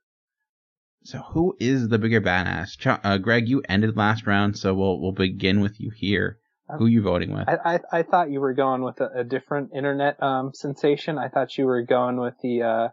So 1.03 1.19
who 1.19 1.55
is 1.59 1.89
the 1.89 1.97
bigger 1.99 2.21
badass? 2.21 2.77
Ch- 2.77 2.99
uh, 3.03 3.17
Greg, 3.17 3.49
you 3.49 3.61
ended 3.67 3.97
last 3.97 4.25
round, 4.25 4.57
so 4.57 4.73
we'll 4.73 4.99
we'll 4.99 5.11
begin 5.11 5.61
with 5.61 5.79
you 5.79 5.91
here. 5.91 6.39
Who 6.77 6.87
you 6.87 7.01
voting 7.01 7.33
with? 7.33 7.47
I, 7.47 7.75
I 7.75 7.79
I 7.99 8.03
thought 8.03 8.31
you 8.31 8.39
were 8.39 8.53
going 8.53 8.83
with 8.83 8.99
a, 9.01 9.19
a 9.19 9.23
different 9.23 9.71
internet 9.75 10.21
um 10.23 10.51
sensation. 10.53 11.17
I 11.17 11.27
thought 11.27 11.57
you 11.57 11.65
were 11.65 11.83
going 11.83 12.17
with 12.17 12.35
the 12.41 12.63
uh 12.63 12.87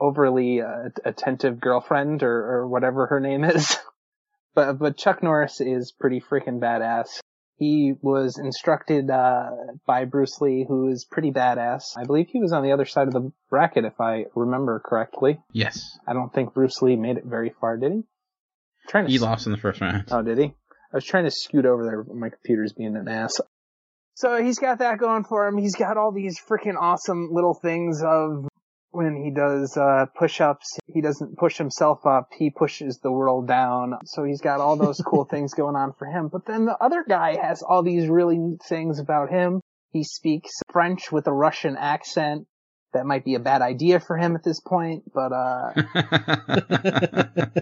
overly 0.00 0.62
uh, 0.62 0.90
attentive 1.04 1.60
girlfriend 1.60 2.22
or 2.22 2.60
or 2.60 2.68
whatever 2.68 3.06
her 3.06 3.20
name 3.20 3.44
is. 3.44 3.76
but 4.54 4.78
but 4.78 4.96
Chuck 4.96 5.22
Norris 5.22 5.60
is 5.60 5.92
pretty 5.92 6.20
freaking 6.20 6.60
badass. 6.60 7.18
He 7.58 7.94
was 8.00 8.38
instructed 8.38 9.10
uh 9.10 9.50
by 9.86 10.04
Bruce 10.04 10.40
Lee, 10.40 10.64
who 10.66 10.88
is 10.88 11.04
pretty 11.04 11.32
badass. 11.32 11.82
I 11.96 12.04
believe 12.04 12.28
he 12.28 12.40
was 12.40 12.52
on 12.52 12.62
the 12.62 12.72
other 12.72 12.84
side 12.86 13.08
of 13.08 13.12
the 13.12 13.32
bracket, 13.50 13.84
if 13.84 14.00
I 14.00 14.26
remember 14.34 14.80
correctly. 14.84 15.40
Yes, 15.52 15.98
I 16.06 16.12
don't 16.12 16.32
think 16.32 16.54
Bruce 16.54 16.80
Lee 16.82 16.96
made 16.96 17.16
it 17.16 17.24
very 17.24 17.52
far, 17.60 17.76
did 17.76 17.92
he? 17.92 18.02
trying 18.88 19.06
to 19.06 19.10
he 19.10 19.18
lost 19.18 19.46
in 19.46 19.52
the 19.52 19.58
first 19.58 19.80
round. 19.80 20.04
Oh, 20.10 20.22
did 20.22 20.38
he? 20.38 20.44
I 20.44 20.96
was 20.96 21.04
trying 21.04 21.24
to 21.24 21.30
scoot 21.30 21.66
over 21.66 21.84
there, 21.84 22.02
but 22.02 22.16
my 22.16 22.30
computer's 22.30 22.72
being 22.72 22.96
an 22.96 23.08
ass. 23.08 23.40
So 24.14 24.42
he's 24.42 24.58
got 24.58 24.78
that 24.78 24.98
going 24.98 25.24
for 25.24 25.46
him. 25.46 25.58
He's 25.58 25.76
got 25.76 25.96
all 25.96 26.12
these 26.12 26.40
freaking 26.40 26.76
awesome 26.80 27.28
little 27.30 27.54
things 27.54 28.02
of 28.02 28.48
when 28.98 29.14
he 29.14 29.30
does 29.30 29.76
uh, 29.76 30.06
push-ups, 30.18 30.76
he 30.92 31.00
doesn't 31.00 31.38
push 31.38 31.56
himself 31.56 32.04
up, 32.04 32.30
he 32.36 32.50
pushes 32.50 32.98
the 32.98 33.12
world 33.12 33.46
down. 33.46 33.94
So 34.04 34.24
he's 34.24 34.40
got 34.40 34.58
all 34.58 34.74
those 34.74 35.00
cool 35.06 35.24
things 35.30 35.54
going 35.54 35.76
on 35.76 35.92
for 35.96 36.06
him. 36.06 36.26
But 36.26 36.46
then 36.46 36.64
the 36.64 36.76
other 36.76 37.04
guy 37.08 37.36
has 37.40 37.62
all 37.62 37.84
these 37.84 38.08
really 38.08 38.36
neat 38.36 38.60
things 38.68 38.98
about 38.98 39.30
him. 39.30 39.60
He 39.92 40.02
speaks 40.02 40.50
French 40.72 41.12
with 41.12 41.28
a 41.28 41.32
Russian 41.32 41.76
accent. 41.78 42.48
That 42.92 43.06
might 43.06 43.24
be 43.24 43.36
a 43.36 43.38
bad 43.40 43.62
idea 43.62 44.00
for 44.00 44.16
him 44.16 44.34
at 44.34 44.42
this 44.42 44.58
point, 44.60 45.04
but 45.14 45.30
uh 45.32 45.72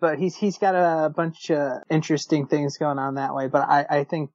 but 0.00 0.18
he's 0.18 0.34
he's 0.34 0.58
got 0.58 0.74
a 0.74 1.10
bunch 1.10 1.50
of 1.50 1.82
interesting 1.88 2.48
things 2.48 2.76
going 2.76 2.98
on 2.98 3.14
that 3.14 3.36
way. 3.36 3.46
But 3.46 3.68
I, 3.68 3.86
I 3.88 4.04
think 4.04 4.30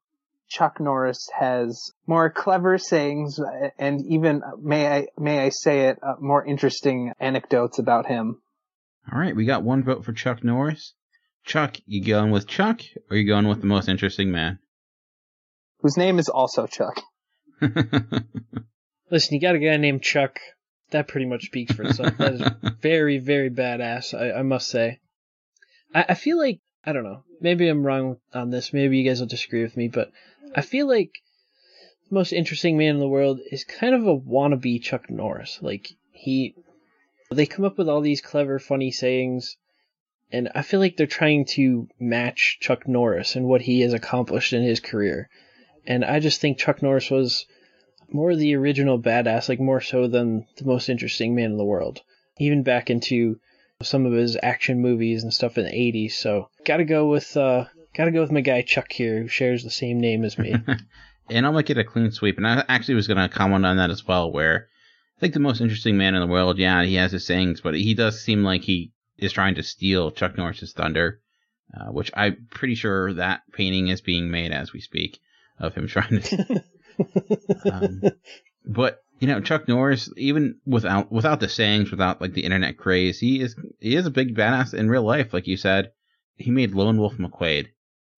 Chuck 0.51 0.81
Norris 0.81 1.29
has 1.39 1.91
more 2.05 2.29
clever 2.29 2.77
sayings 2.77 3.39
and 3.79 4.05
even 4.05 4.41
may 4.61 4.85
I 4.85 5.07
may 5.17 5.39
I 5.39 5.47
say 5.49 5.87
it 5.87 5.97
uh, 6.03 6.15
more 6.19 6.45
interesting 6.45 7.13
anecdotes 7.21 7.79
about 7.79 8.05
him. 8.05 8.41
All 9.11 9.17
right, 9.17 9.33
we 9.33 9.45
got 9.45 9.63
one 9.63 9.81
vote 9.83 10.03
for 10.03 10.11
Chuck 10.11 10.43
Norris. 10.43 10.93
Chuck, 11.45 11.77
you 11.85 12.03
going 12.03 12.31
with 12.31 12.47
Chuck, 12.47 12.81
or 13.09 13.15
you 13.15 13.25
going 13.25 13.47
with 13.47 13.61
the 13.61 13.67
most 13.67 13.87
interesting 13.87 14.29
man? 14.29 14.59
Whose 15.79 15.95
name 15.95 16.19
is 16.19 16.27
also 16.27 16.67
Chuck. 16.67 17.01
Listen, 17.61 19.33
you 19.33 19.39
got 19.39 19.55
a 19.55 19.59
guy 19.59 19.77
named 19.77 20.03
Chuck. 20.03 20.37
That 20.91 21.07
pretty 21.07 21.27
much 21.27 21.45
speaks 21.45 21.73
for 21.73 21.83
itself. 21.83 22.17
That 22.17 22.33
is 22.33 22.41
very, 22.81 23.19
very 23.19 23.49
badass, 23.49 24.13
I, 24.13 24.39
I 24.39 24.41
must 24.41 24.67
say. 24.67 24.99
I, 25.95 26.05
I 26.09 26.13
feel 26.13 26.37
like, 26.37 26.59
I 26.83 26.91
don't 26.91 27.05
know, 27.05 27.23
maybe 27.39 27.69
I'm 27.69 27.85
wrong 27.85 28.17
on 28.33 28.49
this, 28.49 28.73
maybe 28.73 28.97
you 28.97 29.07
guys 29.07 29.21
will 29.21 29.27
disagree 29.27 29.63
with 29.63 29.77
me, 29.77 29.87
but 29.87 30.11
I 30.55 30.61
feel 30.61 30.87
like 30.87 31.21
the 32.09 32.15
most 32.15 32.33
interesting 32.33 32.77
man 32.77 32.95
in 32.95 32.99
the 32.99 33.07
world 33.07 33.39
is 33.51 33.63
kind 33.63 33.95
of 33.95 34.05
a 34.05 34.17
wannabe 34.17 34.81
Chuck 34.81 35.09
Norris. 35.09 35.59
Like, 35.61 35.93
he, 36.11 36.55
they 37.31 37.45
come 37.45 37.65
up 37.65 37.77
with 37.77 37.87
all 37.87 38.01
these 38.01 38.21
clever, 38.21 38.59
funny 38.59 38.91
sayings, 38.91 39.57
and 40.31 40.49
I 40.55 40.61
feel 40.61 40.79
like 40.79 40.95
they're 40.95 41.07
trying 41.07 41.45
to 41.57 41.87
match 41.99 42.57
Chuck 42.61 42.87
Norris 42.87 43.35
and 43.35 43.45
what 43.47 43.61
he 43.61 43.81
has 43.81 43.93
accomplished 43.93 44.53
in 44.53 44.63
his 44.63 44.79
career. 44.79 45.29
And 45.85 46.05
I 46.05 46.19
just 46.19 46.39
think 46.39 46.57
Chuck 46.57 46.81
Norris 46.81 47.09
was 47.09 47.45
more 48.09 48.35
the 48.35 48.55
original 48.55 48.99
badass, 48.99 49.49
like 49.49 49.59
more 49.59 49.81
so 49.81 50.07
than 50.07 50.45
the 50.57 50.65
most 50.65 50.89
interesting 50.89 51.35
man 51.35 51.51
in 51.51 51.57
the 51.57 51.65
world. 51.65 52.01
Even 52.39 52.63
back 52.63 52.89
into 52.89 53.39
some 53.81 54.05
of 54.05 54.13
his 54.13 54.37
action 54.41 54.79
movies 54.79 55.23
and 55.23 55.33
stuff 55.33 55.57
in 55.57 55.65
the 55.65 55.71
80s. 55.71 56.13
So 56.13 56.49
gotta 56.65 56.85
go 56.85 57.07
with 57.07 57.35
uh, 57.35 57.65
gotta 57.95 58.11
go 58.11 58.21
with 58.21 58.31
my 58.31 58.41
guy 58.41 58.61
Chuck 58.61 58.91
here, 58.91 59.21
who 59.21 59.27
shares 59.27 59.63
the 59.63 59.69
same 59.69 59.99
name 59.99 60.23
as 60.23 60.37
me. 60.37 60.55
and 61.29 61.45
I'll 61.45 61.53
make 61.53 61.69
it 61.69 61.77
a 61.77 61.83
clean 61.83 62.11
sweep. 62.11 62.37
And 62.37 62.47
I 62.47 62.63
actually 62.67 62.95
was 62.95 63.07
going 63.07 63.17
to 63.17 63.33
comment 63.33 63.65
on 63.65 63.77
that 63.77 63.89
as 63.89 64.05
well, 64.05 64.31
where 64.31 64.67
I 65.17 65.19
think 65.19 65.33
the 65.33 65.39
most 65.39 65.61
interesting 65.61 65.97
man 65.97 66.15
in 66.15 66.21
the 66.21 66.27
world, 66.27 66.57
yeah, 66.57 66.83
he 66.83 66.95
has 66.95 67.11
his 67.11 67.25
sayings, 67.25 67.61
but 67.61 67.73
he 67.73 67.93
does 67.93 68.21
seem 68.21 68.43
like 68.43 68.63
he 68.63 68.91
is 69.17 69.31
trying 69.31 69.55
to 69.55 69.63
steal 69.63 70.11
Chuck 70.11 70.37
Norris's 70.37 70.73
thunder, 70.73 71.21
uh, 71.73 71.91
which 71.91 72.11
I'm 72.15 72.47
pretty 72.49 72.75
sure 72.75 73.13
that 73.13 73.41
painting 73.53 73.87
is 73.87 74.01
being 74.01 74.31
made 74.31 74.51
as 74.51 74.73
we 74.73 74.81
speak 74.81 75.19
of 75.59 75.73
him 75.75 75.87
trying 75.87 76.21
to. 76.21 76.63
um, 77.71 78.01
but 78.65 79.03
you 79.19 79.27
know, 79.27 79.39
Chuck 79.39 79.67
Norris, 79.67 80.09
even 80.17 80.59
without 80.65 81.11
without 81.11 81.39
the 81.39 81.47
sayings, 81.47 81.91
without 81.91 82.19
like 82.19 82.33
the 82.33 82.43
internet 82.43 82.77
craze, 82.77 83.19
he 83.19 83.39
is 83.39 83.55
he 83.79 83.95
is 83.95 84.07
a 84.07 84.11
big 84.11 84.35
badass 84.35 84.73
in 84.73 84.89
real 84.89 85.03
life. 85.03 85.33
Like 85.33 85.47
you 85.47 85.57
said, 85.57 85.91
he 86.35 86.49
made 86.49 86.73
Lone 86.73 86.97
Wolf 86.97 87.17
McQuade. 87.17 87.67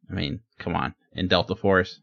I 0.09 0.13
mean, 0.13 0.41
come 0.59 0.75
on, 0.75 0.95
in 1.13 1.27
Delta 1.27 1.55
Force. 1.55 1.99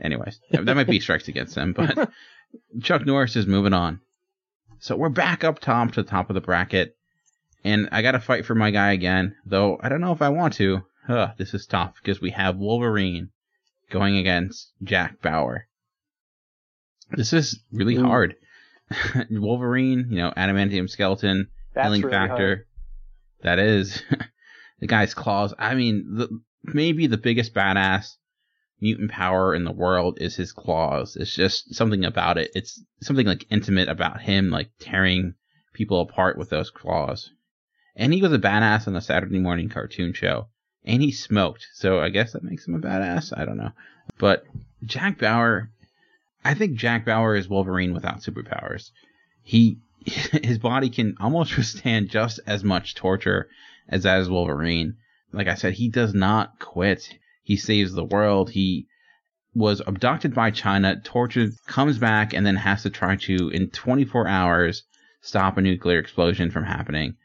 Anyways, 0.00 0.40
that 0.50 0.74
might 0.74 0.86
be 0.86 1.00
strikes 1.00 1.28
against 1.28 1.56
him, 1.56 1.72
but 1.72 2.10
Chuck 2.82 3.04
Norris 3.04 3.36
is 3.36 3.46
moving 3.46 3.74
on. 3.74 4.00
So 4.78 4.96
we're 4.96 5.10
back 5.10 5.44
up 5.44 5.60
top 5.60 5.92
to 5.92 6.02
the 6.02 6.08
top 6.08 6.30
of 6.30 6.34
the 6.34 6.40
bracket, 6.40 6.96
and 7.62 7.88
I 7.92 8.02
got 8.02 8.12
to 8.12 8.20
fight 8.20 8.46
for 8.46 8.54
my 8.54 8.70
guy 8.70 8.92
again. 8.92 9.36
Though 9.44 9.78
I 9.82 9.88
don't 9.88 10.00
know 10.00 10.12
if 10.12 10.22
I 10.22 10.30
want 10.30 10.54
to. 10.54 10.82
Huh, 11.06 11.32
this 11.36 11.52
is 11.52 11.66
tough 11.66 11.94
because 12.02 12.20
we 12.20 12.30
have 12.30 12.56
Wolverine 12.56 13.30
going 13.90 14.16
against 14.16 14.72
Jack 14.82 15.20
Bauer. 15.20 15.66
This 17.10 17.32
is 17.32 17.60
really 17.72 17.96
Ooh. 17.96 18.04
hard. 18.04 18.36
Wolverine, 19.30 20.06
you 20.10 20.18
know, 20.18 20.32
adamantium 20.36 20.88
skeleton, 20.88 21.48
That's 21.74 21.86
healing 21.86 22.02
really 22.02 22.12
factor. 22.12 22.46
hard. 22.46 22.66
That 23.42 23.58
is 23.58 24.02
the 24.80 24.86
guy's 24.86 25.14
claws. 25.14 25.54
I 25.58 25.74
mean, 25.74 26.14
the, 26.16 26.40
maybe 26.64 27.06
the 27.06 27.16
biggest 27.16 27.54
badass 27.54 28.16
mutant 28.80 29.10
power 29.10 29.54
in 29.54 29.64
the 29.64 29.72
world 29.72 30.18
is 30.20 30.36
his 30.36 30.52
claws. 30.52 31.16
It's 31.16 31.34
just 31.34 31.74
something 31.74 32.04
about 32.04 32.36
it. 32.36 32.50
It's 32.54 32.82
something 33.00 33.26
like 33.26 33.46
intimate 33.50 33.88
about 33.88 34.20
him, 34.20 34.50
like 34.50 34.70
tearing 34.80 35.34
people 35.72 36.00
apart 36.00 36.36
with 36.36 36.50
those 36.50 36.70
claws. 36.70 37.30
And 37.94 38.12
he 38.12 38.22
was 38.22 38.32
a 38.32 38.38
badass 38.38 38.86
on 38.86 38.94
the 38.94 39.00
Saturday 39.00 39.38
morning 39.38 39.68
cartoon 39.68 40.12
show. 40.12 40.48
And 40.84 41.00
he 41.00 41.12
smoked, 41.12 41.68
so 41.74 42.00
I 42.00 42.08
guess 42.08 42.32
that 42.32 42.42
makes 42.42 42.66
him 42.66 42.74
a 42.74 42.80
badass. 42.80 43.32
I 43.36 43.44
don't 43.44 43.56
know. 43.56 43.70
But 44.18 44.44
Jack 44.84 45.18
Bauer, 45.18 45.70
I 46.44 46.54
think 46.54 46.76
Jack 46.76 47.06
Bauer 47.06 47.36
is 47.36 47.48
Wolverine 47.48 47.94
without 47.94 48.20
superpowers. 48.20 48.90
He, 49.44 49.78
his 50.04 50.58
body 50.58 50.90
can 50.90 51.16
almost 51.20 51.56
withstand 51.56 52.10
just 52.10 52.40
as 52.46 52.64
much 52.64 52.96
torture 52.96 53.48
as 53.88 54.02
that 54.02 54.20
is 54.20 54.28
Wolverine. 54.28 54.96
Like 55.32 55.48
I 55.48 55.54
said, 55.54 55.74
he 55.74 55.88
does 55.88 56.14
not 56.14 56.58
quit. 56.58 57.08
He 57.42 57.56
saves 57.56 57.92
the 57.92 58.04
world. 58.04 58.50
He 58.50 58.86
was 59.54 59.82
abducted 59.86 60.34
by 60.34 60.50
China, 60.50 61.00
tortured, 61.02 61.52
comes 61.66 61.98
back, 61.98 62.32
and 62.32 62.46
then 62.46 62.56
has 62.56 62.82
to 62.82 62.90
try 62.90 63.16
to, 63.16 63.48
in 63.50 63.70
24 63.70 64.26
hours, 64.26 64.84
stop 65.20 65.58
a 65.58 65.62
nuclear 65.62 65.98
explosion 65.98 66.50
from 66.50 66.64
happening. 66.64 67.16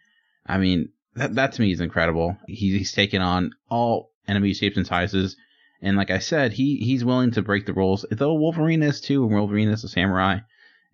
I 0.46 0.58
mean, 0.58 0.90
that, 1.16 1.36
that 1.36 1.54
to 1.54 1.62
me 1.62 1.72
is 1.72 1.82
incredible. 1.82 2.38
He, 2.48 2.78
he's 2.78 2.92
taken 2.92 3.22
on 3.22 3.52
all 3.70 4.12
enemy 4.28 4.54
shapes 4.54 4.78
and 4.78 4.86
sizes. 4.86 5.36
And 5.82 5.96
like 5.96 6.12
I 6.12 6.20
said, 6.20 6.54
he, 6.54 6.78
he's 6.78 7.06
willing 7.06 7.32
to 7.32 7.42
break 7.42 7.66
the 7.66 7.74
rules, 7.74 8.06
though 8.10 8.34
Wolverine 8.34 8.84
is 8.84 9.00
too, 9.00 9.24
and 9.24 9.34
Wolverine 9.34 9.70
is 9.70 9.84
a 9.84 9.90
samurai. 9.90 10.40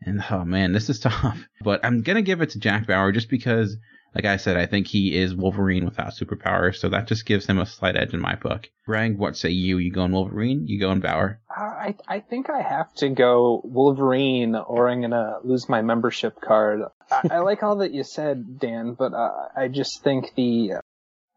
And 0.01 0.23
oh 0.29 0.43
man, 0.43 0.73
this 0.73 0.89
is 0.89 0.99
tough. 1.01 1.47
But 1.61 1.83
I'm 1.85 2.01
gonna 2.01 2.21
give 2.21 2.41
it 2.41 2.51
to 2.51 2.59
Jack 2.59 2.87
Bauer 2.87 3.11
just 3.11 3.29
because, 3.29 3.77
like 4.15 4.25
I 4.25 4.37
said, 4.37 4.57
I 4.57 4.67
think 4.67 4.87
he 4.87 5.17
is 5.17 5.33
Wolverine 5.33 5.85
without 5.85 6.13
superpowers, 6.13 6.75
so 6.75 6.89
that 6.89 7.07
just 7.07 7.25
gives 7.25 7.45
him 7.45 7.57
a 7.57 7.65
slight 7.65 7.95
edge 7.95 8.13
in 8.13 8.19
my 8.19 8.35
book. 8.35 8.69
Greg, 8.85 9.17
what 9.17 9.35
say 9.35 9.49
you? 9.49 9.77
You 9.77 9.91
go 9.91 10.01
going 10.01 10.11
Wolverine? 10.11 10.67
You 10.67 10.79
go 10.79 10.87
going 10.87 10.99
Bauer? 10.99 11.39
I 11.49 11.95
I 12.07 12.19
think 12.19 12.49
I 12.49 12.61
have 12.61 12.93
to 12.95 13.09
go 13.09 13.61
Wolverine, 13.63 14.55
or 14.55 14.89
I'm 14.89 15.01
gonna 15.01 15.37
lose 15.43 15.67
my 15.67 15.81
membership 15.81 16.39
card. 16.41 16.81
I, 17.11 17.29
I 17.31 17.39
like 17.39 17.63
all 17.63 17.77
that 17.77 17.93
you 17.93 18.03
said, 18.03 18.59
Dan, 18.59 18.93
but 18.93 19.13
uh, 19.13 19.47
I 19.55 19.67
just 19.67 20.03
think 20.03 20.33
the 20.35 20.73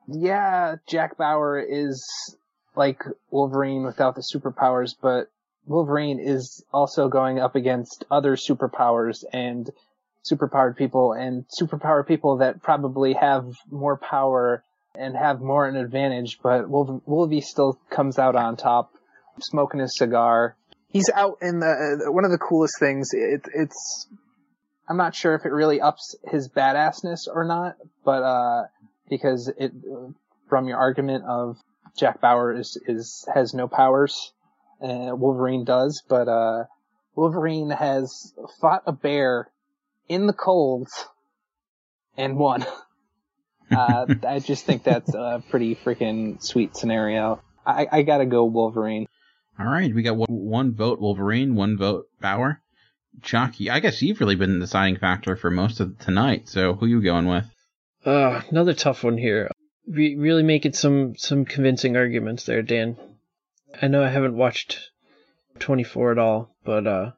yeah, 0.06 0.76
Jack 0.86 1.16
Bauer 1.16 1.58
is 1.58 2.04
like 2.74 3.02
Wolverine 3.30 3.84
without 3.84 4.14
the 4.14 4.20
superpowers, 4.20 4.94
but 5.00 5.28
Wolverine 5.66 6.20
is 6.20 6.64
also 6.72 7.08
going 7.08 7.38
up 7.38 7.56
against 7.56 8.04
other 8.10 8.36
superpowers 8.36 9.24
and 9.32 9.70
superpowered 10.30 10.76
people 10.76 11.12
and 11.12 11.44
superpowered 11.48 12.06
people 12.06 12.38
that 12.38 12.62
probably 12.62 13.14
have 13.14 13.46
more 13.70 13.96
power 13.96 14.62
and 14.94 15.16
have 15.16 15.40
more 15.40 15.66
an 15.66 15.76
advantage, 15.76 16.38
but 16.42 16.70
Wolv- 16.70 17.02
Wolvie 17.06 17.40
still 17.40 17.78
comes 17.90 18.18
out 18.18 18.34
on 18.34 18.56
top, 18.56 18.92
smoking 19.40 19.80
his 19.80 19.96
cigar. 19.96 20.56
He's 20.88 21.10
out 21.10 21.38
in 21.42 21.60
the, 21.60 22.10
one 22.10 22.24
of 22.24 22.30
the 22.30 22.38
coolest 22.38 22.78
things, 22.78 23.10
it, 23.12 23.46
it's, 23.54 24.06
I'm 24.88 24.96
not 24.96 25.14
sure 25.14 25.34
if 25.34 25.44
it 25.44 25.52
really 25.52 25.80
ups 25.80 26.14
his 26.24 26.48
badassness 26.48 27.28
or 27.32 27.44
not, 27.44 27.76
but, 28.04 28.22
uh, 28.22 28.62
because 29.08 29.52
it, 29.58 29.72
from 30.48 30.68
your 30.68 30.78
argument 30.78 31.24
of 31.24 31.58
Jack 31.98 32.20
Bauer 32.20 32.54
is, 32.54 32.80
is, 32.86 33.28
has 33.34 33.52
no 33.52 33.68
powers, 33.68 34.32
uh, 34.82 35.14
Wolverine 35.14 35.64
does, 35.64 36.02
but, 36.08 36.28
uh, 36.28 36.64
Wolverine 37.14 37.70
has 37.70 38.34
fought 38.60 38.82
a 38.86 38.92
bear 38.92 39.50
in 40.08 40.26
the 40.26 40.32
cold 40.32 40.88
and 42.16 42.36
won. 42.36 42.64
Uh, 43.68 44.06
I 44.24 44.38
just 44.38 44.64
think 44.64 44.84
that's 44.84 45.12
a 45.12 45.42
pretty 45.50 45.74
freaking 45.74 46.40
sweet 46.40 46.76
scenario. 46.76 47.42
I, 47.66 47.88
I 47.90 48.02
gotta 48.02 48.24
go 48.24 48.44
Wolverine. 48.44 49.08
All 49.58 49.66
right, 49.66 49.92
we 49.92 50.04
got 50.04 50.16
one, 50.16 50.28
one 50.28 50.72
vote 50.72 51.00
Wolverine, 51.00 51.56
one 51.56 51.76
vote 51.76 52.06
Bauer. 52.20 52.60
Chuck, 53.22 53.54
I 53.68 53.80
guess 53.80 54.02
you've 54.02 54.20
really 54.20 54.36
been 54.36 54.60
the 54.60 54.66
deciding 54.66 54.98
factor 54.98 55.34
for 55.34 55.50
most 55.50 55.80
of 55.80 55.98
tonight. 55.98 56.48
So 56.48 56.74
who 56.74 56.86
you 56.86 57.02
going 57.02 57.26
with? 57.26 57.46
Uh, 58.04 58.40
another 58.50 58.72
tough 58.72 59.02
one 59.02 59.18
here. 59.18 59.50
Re- 59.88 60.14
really 60.14 60.44
making 60.44 60.74
some 60.74 61.16
some 61.16 61.44
convincing 61.44 61.96
arguments 61.96 62.44
there, 62.44 62.62
Dan. 62.62 62.96
I 63.82 63.88
know 63.88 64.04
I 64.04 64.10
haven't 64.10 64.36
watched 64.36 64.78
24 65.58 66.12
at 66.12 66.18
all, 66.18 66.54
but 66.64 66.86
uh, 66.86 67.10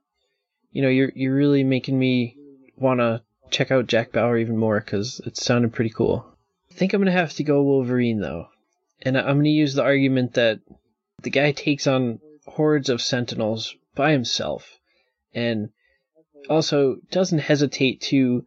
you 0.73 0.81
know, 0.81 0.89
you're 0.89 1.13
you're 1.15 1.35
really 1.35 1.63
making 1.63 1.99
me 1.99 2.38
want 2.81 3.01
to 3.01 3.23
check 3.51 3.71
out 3.71 3.87
Jack 3.87 4.13
Bauer 4.13 4.39
even 4.39 4.57
more 4.57 4.81
because 4.81 5.21
it 5.27 5.37
sounded 5.37 5.73
pretty 5.73 5.91
cool. 5.91 6.27
I 6.71 6.75
think 6.75 6.93
I'm 6.93 7.01
gonna 7.01 7.13
have 7.13 7.35
to 7.35 7.45
go 7.45 7.63
Wolverine 7.63 8.21
though, 8.21 8.49
and 9.03 9.17
I'm 9.17 9.39
gonna 9.39 9.49
use 9.49 9.75
the 9.75 9.83
argument 9.83 10.35
that 10.35 10.61
the 11.23 11.31
guy 11.31 11.53
takes 11.53 11.87
on 11.87 12.21
hordes 12.47 12.89
of 12.89 13.03
Sentinels 13.03 13.75
by 13.95 14.13
himself, 14.13 14.79
and 15.35 15.71
also 16.49 16.97
doesn't 17.11 17.41
hesitate 17.41 18.01
to 18.01 18.47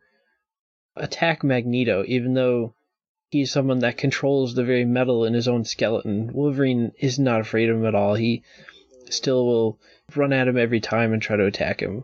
attack 0.95 1.43
Magneto, 1.43 2.03
even 2.07 2.33
though 2.33 2.73
he's 3.29 3.51
someone 3.51 3.79
that 3.79 3.97
controls 3.97 4.55
the 4.55 4.63
very 4.63 4.85
metal 4.85 5.25
in 5.25 5.33
his 5.33 5.47
own 5.47 5.65
skeleton. 5.65 6.31
Wolverine 6.33 6.91
is 6.99 7.19
not 7.19 7.41
afraid 7.41 7.69
of 7.69 7.77
him 7.77 7.85
at 7.85 7.95
all. 7.95 8.15
He 8.15 8.43
still 9.09 9.45
will 9.45 9.79
run 10.15 10.33
at 10.33 10.47
him 10.47 10.57
every 10.57 10.79
time 10.79 11.13
and 11.13 11.21
try 11.21 11.35
to 11.35 11.45
attack 11.45 11.81
him. 11.81 12.03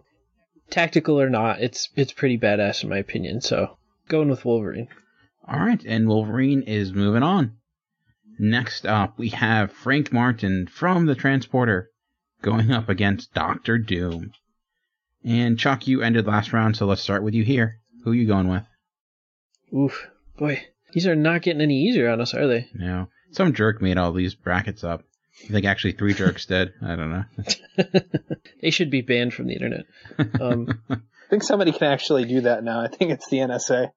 Tactical 0.70 1.20
or 1.20 1.30
not, 1.30 1.62
it's 1.62 1.90
it's 1.96 2.12
pretty 2.12 2.38
badass 2.38 2.84
in 2.84 2.90
my 2.90 2.98
opinion. 2.98 3.42
So 3.42 3.78
going 4.10 4.30
with 4.30 4.46
Wolverine. 4.46 4.88
All 5.48 5.60
right, 5.60 5.84
and 5.86 6.08
Wolverine 6.08 6.64
is 6.64 6.94
moving 6.94 7.24
on. 7.24 7.58
Next 8.38 8.86
up, 8.86 9.18
we 9.18 9.30
have 9.30 9.72
Frank 9.72 10.12
Martin 10.12 10.68
from 10.68 11.06
the 11.06 11.16
Transporter 11.16 11.90
going 12.42 12.72
up 12.72 12.90
against 12.90 13.34
Doctor 13.34 13.78
Doom. 13.78 14.32
And 15.24 15.58
Chuck, 15.58 15.88
you 15.88 16.02
ended 16.02 16.28
last 16.28 16.54
round, 16.54 16.78
so 16.78 16.86
let's 16.86 17.02
start 17.02 17.24
with 17.24 17.34
you 17.34 17.44
here. 17.44 17.80
Who 18.04 18.12
are 18.12 18.16
you 18.16 18.28
going 18.28 18.48
with? 18.48 18.64
Oof, 19.74 20.08
boy, 20.38 20.64
these 20.94 21.08
are 21.08 21.16
not 21.16 21.42
getting 21.42 21.62
any 21.62 21.82
easier 21.88 22.10
on 22.10 22.22
us, 22.22 22.34
are 22.34 22.48
they? 22.48 22.70
No, 22.74 23.08
some 23.32 23.54
jerk 23.54 23.82
made 23.82 23.98
all 23.98 24.14
these 24.14 24.36
brackets 24.36 24.84
up. 24.84 25.04
I 25.44 25.52
think 25.52 25.66
actually 25.66 25.94
three 25.94 26.14
jerks 26.14 26.46
did. 26.46 26.74
I 26.82 26.96
don't 26.96 27.12
know. 27.12 27.24
they 28.62 28.70
should 28.72 28.90
be 28.90 29.02
banned 29.02 29.34
from 29.34 29.48
the 29.48 29.54
internet. 29.54 29.86
Um, 30.42 30.82
I 30.90 31.30
think 31.30 31.44
somebody 31.44 31.72
can 31.72 31.92
actually 31.92 32.26
do 32.26 32.42
that 32.42 32.64
now. 32.64 32.82
I 32.82 32.88
think 32.88 33.12
it's 33.12 33.30
the 33.30 33.38
NSA. 33.38 33.92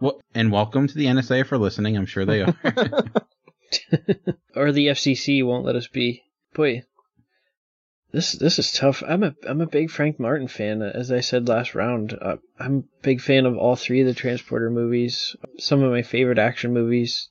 well, 0.00 0.20
and 0.34 0.52
welcome 0.52 0.86
to 0.86 0.94
the 0.94 1.06
NSA 1.06 1.46
for 1.46 1.58
listening. 1.58 1.96
I'm 1.96 2.06
sure 2.06 2.24
they 2.24 2.42
are. 2.42 2.54
or 4.54 4.72
the 4.72 4.88
FCC 4.88 5.44
won't 5.44 5.64
let 5.64 5.76
us 5.76 5.88
be. 5.88 6.22
Boy, 6.54 6.82
this 8.10 8.32
this 8.32 8.58
is 8.58 8.72
tough. 8.72 9.02
I'm 9.06 9.22
a 9.22 9.34
I'm 9.46 9.60
a 9.60 9.66
big 9.66 9.90
Frank 9.90 10.18
Martin 10.18 10.48
fan. 10.48 10.80
As 10.82 11.12
I 11.12 11.20
said 11.20 11.48
last 11.48 11.74
round, 11.74 12.16
uh, 12.20 12.36
I'm 12.58 12.78
a 12.78 13.02
big 13.02 13.20
fan 13.20 13.44
of 13.44 13.56
all 13.56 13.76
three 13.76 14.00
of 14.00 14.06
the 14.06 14.14
Transporter 14.14 14.70
movies. 14.70 15.36
Some 15.58 15.82
of 15.82 15.90
my 15.90 16.02
favorite 16.02 16.38
action 16.38 16.72
movies. 16.72 17.28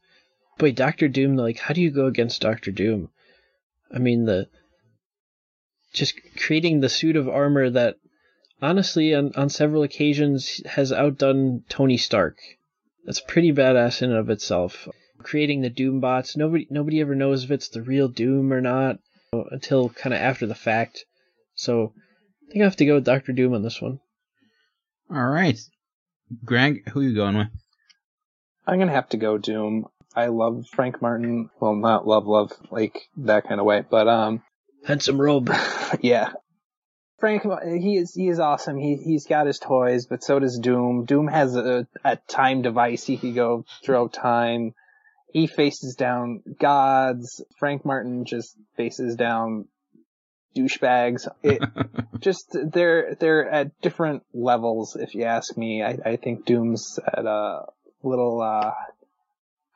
Boy, 0.57 0.71
Doctor 0.71 1.07
Doom. 1.07 1.35
Like, 1.35 1.59
how 1.59 1.73
do 1.73 1.81
you 1.81 1.91
go 1.91 2.07
against 2.07 2.41
Doctor 2.41 2.71
Doom? 2.71 3.09
I 3.93 3.99
mean, 3.99 4.25
the 4.25 4.47
just 5.93 6.15
creating 6.37 6.79
the 6.79 6.89
suit 6.89 7.15
of 7.15 7.29
armor 7.29 7.69
that 7.69 7.95
honestly 8.61 9.13
on, 9.13 9.31
on 9.35 9.49
several 9.49 9.83
occasions 9.83 10.61
has 10.65 10.91
outdone 10.91 11.63
Tony 11.69 11.97
Stark. 11.97 12.37
That's 13.05 13.21
pretty 13.21 13.53
badass 13.53 14.01
in 14.01 14.09
and 14.09 14.19
of 14.19 14.29
itself. 14.29 14.87
Creating 15.19 15.61
the 15.61 15.69
Doom 15.69 15.99
bots, 15.99 16.37
nobody 16.37 16.67
nobody 16.69 17.01
ever 17.01 17.15
knows 17.15 17.43
if 17.43 17.51
it's 17.51 17.69
the 17.69 17.81
real 17.81 18.07
Doom 18.07 18.53
or 18.53 18.61
not 18.61 18.99
until 19.31 19.89
kind 19.89 20.13
of 20.13 20.19
after 20.19 20.45
the 20.45 20.55
fact. 20.55 21.05
So 21.55 21.93
I 22.47 22.51
think 22.51 22.61
I 22.61 22.65
have 22.65 22.75
to 22.77 22.85
go 22.85 22.95
with 22.95 23.05
Doctor 23.05 23.31
Doom 23.31 23.53
on 23.53 23.63
this 23.63 23.81
one. 23.81 23.99
All 25.09 25.27
right, 25.27 25.59
Greg, 26.43 26.89
who 26.89 26.99
are 26.99 27.03
you 27.03 27.15
going 27.15 27.37
with? 27.37 27.47
I'm 28.67 28.77
gonna 28.77 28.91
have 28.91 29.09
to 29.09 29.17
go 29.17 29.37
Doom. 29.37 29.87
I 30.17 30.27
love 30.27 30.65
Frank 30.73 30.99
Martin. 30.99 31.51
Well, 31.59 31.75
not 31.75 32.07
love, 32.07 32.25
love 32.25 32.51
like 32.71 33.07
that 33.17 33.47
kind 33.47 33.59
of 33.59 33.67
way, 33.67 33.83
but 33.87 34.07
um, 34.07 34.41
handsome 34.83 35.21
robe. 35.21 35.51
yeah, 36.01 36.31
Frank, 37.19 37.43
he 37.63 37.97
is 37.97 38.15
he 38.15 38.27
is 38.27 38.39
awesome. 38.39 38.77
He 38.77 38.95
he's 38.95 39.27
got 39.27 39.45
his 39.45 39.59
toys, 39.59 40.07
but 40.07 40.23
so 40.23 40.39
does 40.39 40.57
Doom. 40.57 41.05
Doom 41.05 41.27
has 41.27 41.55
a, 41.55 41.87
a 42.03 42.15
time 42.15 42.63
device. 42.63 43.05
He 43.05 43.17
can 43.17 43.35
go 43.35 43.63
through 43.85 44.09
time. 44.09 44.73
He 45.33 45.45
faces 45.45 45.95
down 45.95 46.41
gods. 46.59 47.43
Frank 47.59 47.85
Martin 47.85 48.25
just 48.25 48.55
faces 48.75 49.15
down 49.15 49.67
douchebags. 50.57 51.27
It 51.43 51.61
just 52.19 52.57
they're 52.59 53.13
they're 53.13 53.47
at 53.47 53.79
different 53.81 54.23
levels. 54.33 54.95
If 54.95 55.13
you 55.13 55.25
ask 55.25 55.55
me, 55.55 55.83
I, 55.83 55.99
I 56.03 56.15
think 56.15 56.47
Doom's 56.47 56.99
at 57.05 57.23
a 57.25 57.65
little 58.01 58.41
uh, 58.41 58.73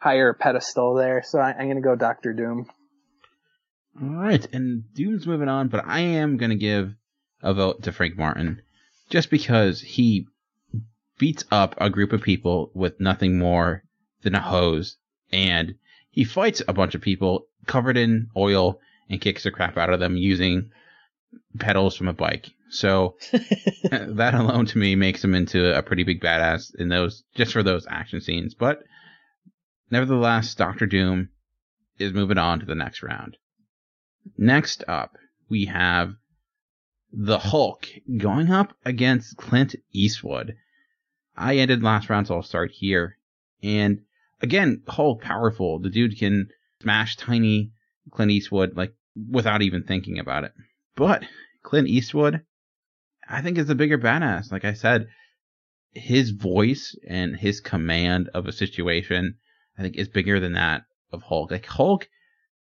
higher 0.02 0.34
pedestal 0.34 0.95
there. 0.95 1.23
So 1.23 1.40
I, 1.40 1.53
I'm 1.53 1.68
gonna 1.68 1.82
go 1.82 1.95
Doctor 1.95 2.34
Doom. 2.34 2.68
All 4.02 4.10
right, 4.10 4.45
and 4.53 4.84
Doom's 4.94 5.28
moving 5.28 5.49
on, 5.49 5.68
but 5.68 5.86
I 5.86 5.99
am 5.99 6.38
gonna 6.38 6.56
give 6.56 6.94
a 7.41 7.53
vote 7.53 7.84
to 7.84 7.91
Frank 7.91 8.18
Martin 8.18 8.61
just 9.10 9.30
because 9.30 9.82
he 9.82 10.28
beats 11.18 11.44
up 11.52 11.76
a 11.78 11.90
group 11.90 12.14
of 12.14 12.22
people 12.22 12.72
with 12.73 12.99
nothing 12.99 13.38
more 13.38 13.84
than 14.23 14.34
a 14.34 14.41
hose 14.41 14.98
and 15.32 15.76
he 16.10 16.23
fights 16.23 16.61
a 16.68 16.73
bunch 16.73 16.95
of 16.95 17.02
people 17.02 17.48
covered 17.68 17.98
in 17.98 18.30
oil 18.36 18.80
and 19.10 19.22
kicks 19.22 19.44
the 19.44 19.52
crap 19.52 19.78
out 19.78 19.91
of 19.91 19.99
them 19.99 20.18
using 20.18 20.72
pedals 21.60 21.95
from 21.95 22.07
a 22.07 22.14
bike. 22.14 22.49
So 22.69 23.18
that 23.32 24.34
alone 24.34 24.65
to 24.68 24.78
me 24.78 24.95
makes 24.95 25.23
him 25.23 25.36
into 25.36 25.78
a 25.78 25.84
pretty 25.84 26.03
big 26.03 26.22
badass 26.22 26.73
in 26.76 26.90
those 26.90 27.23
just 27.36 27.53
for 27.53 27.64
those 27.64 27.86
action 27.90 28.22
scenes. 28.22 28.53
But 28.53 28.84
nevertheless, 29.91 30.55
Doctor 30.55 30.85
Doom 30.85 31.30
is 31.99 32.13
moving 32.13 32.38
on 32.38 32.59
to 32.59 32.65
the 32.65 32.76
next 32.76 33.03
round. 33.03 33.38
Next 34.38 34.84
up, 34.88 35.18
we 35.49 35.65
have 35.65 36.15
the 37.11 37.39
Hulk 37.39 37.88
going 38.18 38.49
up 38.49 38.73
against 38.85 39.38
Clint 39.38 39.76
Eastwood. 39.91 40.55
I 41.35 41.57
ended 41.57 41.84
last 41.84 42.09
round, 42.09 42.27
so 42.27 42.35
I'll 42.35 42.43
start 42.43 42.72
here. 42.72 43.18
And 43.61 44.01
again, 44.41 44.84
Hulk 44.88 45.22
powerful. 45.22 45.80
The 45.80 45.89
dude 45.89 46.18
can 46.18 46.49
smash 46.81 47.15
tiny 47.18 47.72
Clint 48.11 48.31
Eastwood 48.31 48.76
like 48.76 48.93
without 49.30 49.61
even 49.61 49.84
thinking 49.84 50.19
about 50.19 50.45
it. 50.45 50.53
But 50.95 51.23
Clint 51.63 51.88
Eastwood, 51.88 52.41
I 53.27 53.41
think 53.41 53.57
is 53.57 53.69
a 53.69 53.76
bigger 53.76 53.97
badass. 53.97 54.51
Like 54.51 54.65
I 54.65 54.73
said, 54.73 55.07
his 55.93 56.31
voice 56.31 56.95
and 57.07 57.35
his 57.35 57.59
command 57.59 58.30
of 58.34 58.47
a 58.47 58.51
situation, 58.51 59.35
I 59.82 59.84
think 59.84 59.98
is 59.98 60.08
bigger 60.08 60.40
than 60.40 60.53
that 60.53 60.84
of 61.12 61.24
Hulk. 61.24 61.49
Like 61.49 61.66
Hulk, 61.66 62.08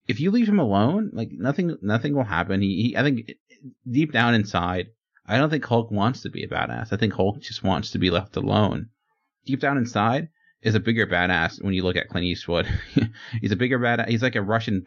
if 0.07 0.19
you 0.19 0.31
leave 0.31 0.49
him 0.49 0.59
alone, 0.59 1.11
like 1.13 1.29
nothing, 1.31 1.77
nothing 1.83 2.15
will 2.15 2.23
happen. 2.23 2.61
He, 2.61 2.81
he 2.81 2.97
I 2.97 3.03
think 3.03 3.31
deep 3.89 4.11
down 4.11 4.33
inside, 4.33 4.87
I 5.27 5.37
don't 5.37 5.51
think 5.51 5.63
Hulk 5.63 5.91
wants 5.91 6.23
to 6.23 6.31
be 6.31 6.43
a 6.43 6.47
badass. 6.47 6.91
I 6.91 6.97
think 6.97 7.13
Hulk 7.13 7.41
just 7.41 7.63
wants 7.63 7.91
to 7.91 7.99
be 7.99 8.09
left 8.09 8.35
alone. 8.35 8.89
Deep 9.45 9.59
down 9.59 9.77
inside 9.77 10.29
is 10.63 10.73
a 10.73 10.79
bigger 10.79 11.05
badass 11.05 11.63
when 11.63 11.75
you 11.75 11.83
look 11.83 11.95
at 11.95 12.09
Clint 12.09 12.25
Eastwood. 12.25 12.67
he's 13.41 13.51
a 13.51 13.55
bigger 13.55 13.77
badass. 13.77 14.09
He's 14.09 14.23
like 14.23 14.35
a 14.35 14.41
Russian 14.41 14.83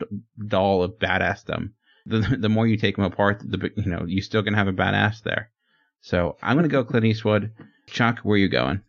doll 0.48 0.82
of 0.82 0.98
badassdom. 0.98 1.70
The, 2.04 2.36
the 2.40 2.48
more 2.48 2.66
you 2.66 2.76
take 2.76 2.98
him 2.98 3.04
apart, 3.04 3.42
the 3.44 3.70
you 3.76 3.86
know 3.86 4.04
you 4.08 4.22
still 4.22 4.42
gonna 4.42 4.56
have 4.56 4.66
a 4.66 4.72
badass 4.72 5.22
there. 5.22 5.52
So 6.00 6.36
I'm 6.42 6.56
gonna 6.56 6.66
go 6.66 6.84
Clint 6.84 7.06
Eastwood. 7.06 7.52
Chuck, 7.86 8.18
where 8.24 8.34
are 8.34 8.38
you 8.38 8.48
going? 8.48 8.82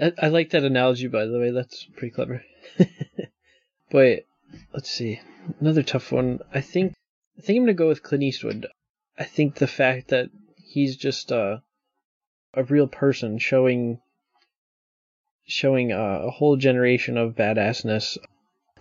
I, 0.00 0.12
I 0.18 0.28
like 0.28 0.50
that 0.50 0.64
analogy, 0.64 1.08
by 1.08 1.26
the 1.26 1.38
way. 1.38 1.50
That's 1.50 1.84
pretty 1.96 2.14
clever. 2.14 2.42
but 3.90 4.24
let's 4.72 4.90
see, 4.90 5.20
another 5.60 5.82
tough 5.82 6.12
one. 6.12 6.40
I 6.52 6.60
think 6.60 6.94
I 7.38 7.42
think 7.42 7.58
I'm 7.58 7.62
gonna 7.64 7.74
go 7.74 7.88
with 7.88 8.02
Clint 8.02 8.24
Eastwood. 8.24 8.66
I 9.18 9.24
think 9.24 9.56
the 9.56 9.66
fact 9.66 10.08
that 10.08 10.30
he's 10.64 10.96
just 10.96 11.30
uh, 11.32 11.58
a 12.54 12.64
real 12.64 12.86
person 12.86 13.38
showing 13.38 14.00
showing 15.46 15.92
uh, 15.92 16.20
a 16.24 16.30
whole 16.30 16.56
generation 16.56 17.16
of 17.16 17.34
badassness. 17.34 18.18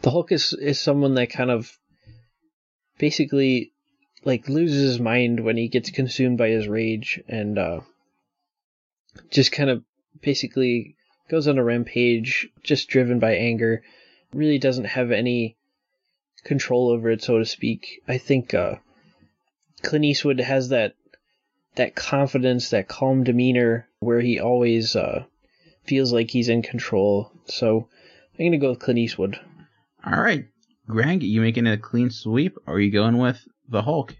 The 0.01 0.11
Hulk 0.11 0.31
is 0.31 0.53
is 0.53 0.79
someone 0.79 1.15
that 1.15 1.29
kind 1.29 1.51
of 1.51 1.77
basically 2.97 3.73
like 4.23 4.47
loses 4.47 4.81
his 4.81 4.99
mind 4.99 5.43
when 5.43 5.57
he 5.57 5.67
gets 5.67 5.89
consumed 5.89 6.37
by 6.37 6.49
his 6.49 6.67
rage 6.67 7.21
and 7.27 7.57
uh, 7.57 7.81
just 9.29 9.51
kind 9.51 9.69
of 9.69 9.83
basically 10.21 10.95
goes 11.29 11.47
on 11.47 11.57
a 11.57 11.63
rampage, 11.63 12.49
just 12.63 12.89
driven 12.89 13.19
by 13.19 13.35
anger. 13.35 13.83
Really 14.33 14.59
doesn't 14.59 14.85
have 14.85 15.11
any 15.11 15.57
control 16.43 16.89
over 16.89 17.09
it, 17.09 17.23
so 17.23 17.39
to 17.39 17.45
speak. 17.45 18.01
I 18.07 18.17
think 18.17 18.53
uh, 18.53 18.75
Clint 19.81 20.05
Eastwood 20.05 20.39
has 20.39 20.69
that 20.69 20.95
that 21.75 21.95
confidence, 21.95 22.69
that 22.69 22.87
calm 22.87 23.23
demeanor, 23.23 23.87
where 23.99 24.21
he 24.21 24.39
always 24.39 24.95
uh, 24.95 25.25
feels 25.83 26.13
like 26.13 26.29
he's 26.29 26.49
in 26.49 26.61
control. 26.61 27.31
So 27.45 27.87
I'm 28.37 28.45
gonna 28.45 28.57
go 28.57 28.71
with 28.71 28.79
Clint 28.79 28.99
Eastwood. 28.99 29.39
All 30.05 30.21
right, 30.21 30.45
Greg, 30.87 31.23
you 31.23 31.41
making 31.41 31.67
a 31.67 31.77
clean 31.77 32.09
sweep, 32.09 32.57
or 32.67 32.75
are 32.75 32.79
you 32.79 32.91
going 32.91 33.17
with 33.17 33.41
the 33.69 33.81
Hulk? 33.81 34.15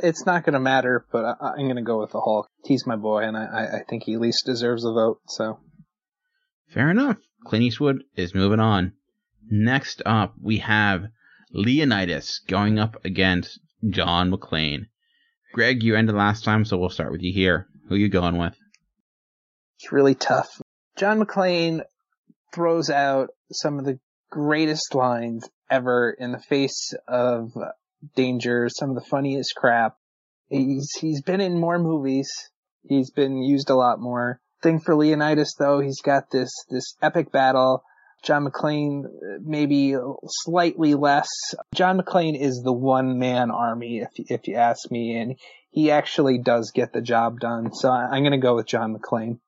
It's 0.00 0.26
not 0.26 0.44
gonna 0.44 0.60
matter, 0.60 1.06
but 1.12 1.36
I, 1.40 1.60
am 1.60 1.68
gonna 1.68 1.82
go 1.82 2.00
with 2.00 2.10
the 2.10 2.20
Hulk. 2.20 2.48
He's 2.64 2.86
my 2.86 2.96
boy, 2.96 3.22
and 3.22 3.36
I, 3.36 3.78
I 3.78 3.84
think 3.88 4.04
he 4.04 4.14
at 4.14 4.20
least 4.20 4.46
deserves 4.46 4.84
a 4.84 4.92
vote. 4.92 5.20
So 5.28 5.60
fair 6.72 6.90
enough. 6.90 7.18
Clint 7.44 7.64
Eastwood 7.64 8.04
is 8.16 8.34
moving 8.34 8.60
on. 8.60 8.92
Next 9.50 10.02
up, 10.06 10.34
we 10.40 10.58
have 10.58 11.06
Leonidas 11.52 12.40
going 12.46 12.78
up 12.78 13.04
against 13.04 13.60
John 13.88 14.30
McClane. 14.30 14.86
Greg, 15.52 15.82
you 15.82 15.96
ended 15.96 16.14
last 16.14 16.44
time, 16.44 16.64
so 16.64 16.78
we'll 16.78 16.88
start 16.88 17.12
with 17.12 17.22
you 17.22 17.32
here. 17.32 17.66
Who 17.88 17.96
you 17.96 18.08
going 18.08 18.38
with? 18.38 18.56
It's 19.76 19.92
really 19.92 20.14
tough. 20.14 20.48
John 20.96 21.20
McClane 21.20 21.82
throws 22.54 22.88
out 22.88 23.30
some 23.50 23.78
of 23.78 23.84
the 23.84 23.98
greatest 24.30 24.94
lines 24.94 25.48
ever 25.70 26.10
in 26.10 26.32
the 26.32 26.38
face 26.38 26.94
of 27.06 27.52
danger, 28.14 28.68
some 28.70 28.90
of 28.90 28.94
the 28.94 29.08
funniest 29.10 29.54
crap. 29.56 29.96
He's 30.48 30.90
he's 31.00 31.22
been 31.22 31.40
in 31.40 31.58
more 31.58 31.78
movies. 31.78 32.30
He's 32.82 33.10
been 33.10 33.42
used 33.42 33.70
a 33.70 33.74
lot 33.74 34.00
more. 34.00 34.40
Thing 34.62 34.80
for 34.80 34.94
Leonidas 34.94 35.54
though, 35.58 35.80
he's 35.80 36.00
got 36.00 36.30
this 36.30 36.52
this 36.70 36.96
epic 37.02 37.32
battle 37.32 37.84
John 38.22 38.46
McClane, 38.46 39.04
uh, 39.04 39.38
maybe 39.42 39.96
slightly 40.26 40.94
less. 40.94 41.28
John 41.74 42.00
McClane 42.00 42.40
is 42.40 42.62
the 42.62 42.72
one 42.72 43.18
man 43.18 43.50
army, 43.50 43.98
if, 43.98 44.10
if 44.16 44.46
you 44.46 44.54
ask 44.54 44.90
me, 44.90 45.16
and 45.16 45.36
he 45.70 45.90
actually 45.90 46.38
does 46.38 46.70
get 46.70 46.92
the 46.92 47.00
job 47.00 47.40
done. 47.40 47.74
So 47.74 47.90
I'm 47.90 48.22
going 48.22 48.32
to 48.32 48.38
go 48.38 48.54
with 48.54 48.66
John 48.66 48.96
McClane. 48.96 49.40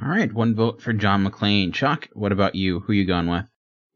All 0.00 0.08
right, 0.08 0.32
one 0.32 0.54
vote 0.54 0.80
for 0.80 0.92
John 0.92 1.26
McClane. 1.26 1.74
Chuck, 1.74 2.08
what 2.12 2.32
about 2.32 2.54
you? 2.54 2.80
Who 2.80 2.92
you 2.92 3.06
going 3.06 3.28
with? 3.28 3.44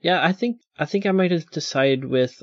Yeah, 0.01 0.25
I 0.25 0.33
think 0.33 0.61
I 0.79 0.85
think 0.85 1.07
I 1.07 1.13
might 1.13 1.31
have 1.31 1.51
decided 1.51 2.05
with 2.05 2.43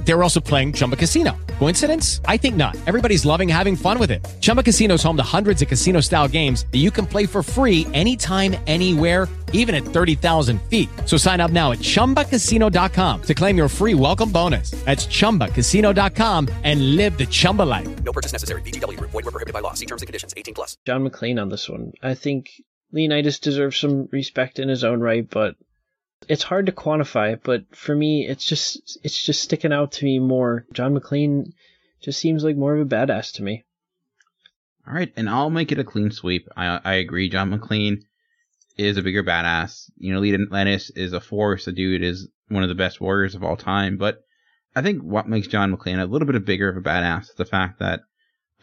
They 0.05 0.13
were 0.13 0.23
also 0.23 0.39
playing 0.39 0.73
Chumba 0.73 0.95
Casino. 0.95 1.37
Coincidence? 1.59 2.21
I 2.25 2.37
think 2.37 2.55
not. 2.55 2.75
Everybody's 2.87 3.25
loving 3.25 3.47
having 3.47 3.75
fun 3.75 3.99
with 3.99 4.11
it. 4.11 4.27
Chumba 4.41 4.63
Casino 4.63 4.95
is 4.95 5.03
home 5.03 5.17
to 5.17 5.23
hundreds 5.23 5.61
of 5.61 5.67
casino 5.67 6.01
style 6.01 6.27
games 6.27 6.65
that 6.71 6.79
you 6.79 6.91
can 6.91 7.05
play 7.05 7.25
for 7.25 7.43
free 7.43 7.85
anytime, 7.93 8.55
anywhere, 8.67 9.27
even 9.53 9.75
at 9.75 9.83
30,000 9.83 10.61
feet. 10.63 10.89
So 11.05 11.17
sign 11.17 11.39
up 11.39 11.51
now 11.51 11.71
at 11.71 11.79
chumbacasino.com 11.79 13.21
to 13.21 13.33
claim 13.33 13.57
your 13.57 13.69
free 13.69 13.93
welcome 13.93 14.31
bonus. 14.31 14.71
That's 14.85 15.05
chumbacasino.com 15.05 16.49
and 16.63 16.95
live 16.95 17.17
the 17.17 17.27
Chumba 17.27 17.63
life. 17.63 18.03
No 18.03 18.11
purchase 18.11 18.33
necessary. 18.33 18.61
VGW 18.63 18.97
Group. 18.97 19.11
Void 19.11 19.25
were 19.25 19.31
prohibited 19.31 19.53
by 19.53 19.59
law. 19.59 19.73
See 19.73 19.85
terms 19.85 20.01
and 20.01 20.07
conditions. 20.07 20.33
18 20.35 20.55
plus. 20.55 20.77
John 20.85 21.07
McClane 21.07 21.39
on 21.39 21.49
this 21.49 21.69
one. 21.69 21.93
I 22.01 22.15
think 22.15 22.49
Leonidas 22.91 23.39
deserves 23.39 23.77
some 23.77 24.09
respect 24.11 24.57
in 24.57 24.67
his 24.67 24.83
own 24.83 24.99
right, 24.99 25.29
but 25.29 25.55
it's 26.27 26.43
hard 26.43 26.67
to 26.67 26.71
quantify. 26.71 27.39
But 27.41 27.75
for 27.75 27.95
me, 27.95 28.27
it's 28.27 28.45
just 28.45 28.99
it's 29.03 29.21
just 29.21 29.41
sticking 29.41 29.73
out 29.73 29.93
to 29.93 30.05
me 30.05 30.19
more. 30.19 30.65
John 30.73 30.97
McClane 30.97 31.53
just 32.01 32.19
seems 32.19 32.43
like 32.43 32.55
more 32.55 32.75
of 32.75 32.81
a 32.81 32.95
badass 32.95 33.33
to 33.33 33.43
me. 33.43 33.63
All 34.87 34.93
right, 34.93 35.13
and 35.15 35.29
I'll 35.29 35.49
make 35.49 35.71
it 35.71 35.79
a 35.79 35.83
clean 35.83 36.11
sweep. 36.11 36.47
I 36.55 36.79
I 36.83 36.93
agree. 36.95 37.29
John 37.29 37.51
McClane 37.51 38.03
is 38.77 38.97
a 38.97 39.03
bigger 39.03 39.23
badass. 39.23 39.89
You 39.97 40.13
know, 40.13 40.19
Leonidas 40.19 40.89
is 40.91 41.13
a 41.13 41.21
force. 41.21 41.65
The 41.65 41.71
dude 41.71 42.03
is 42.03 42.27
one 42.47 42.63
of 42.63 42.69
the 42.69 42.75
best 42.75 42.99
warriors 42.99 43.35
of 43.35 43.43
all 43.43 43.57
time. 43.57 43.97
But 43.97 44.23
I 44.75 44.81
think 44.81 45.01
what 45.01 45.27
makes 45.27 45.47
John 45.47 45.75
McClane 45.75 46.01
a 46.01 46.05
little 46.05 46.27
bit 46.27 46.43
bigger 46.45 46.69
of 46.69 46.77
a 46.77 46.81
badass 46.81 47.23
is 47.23 47.35
the 47.35 47.45
fact 47.45 47.79
that, 47.79 48.01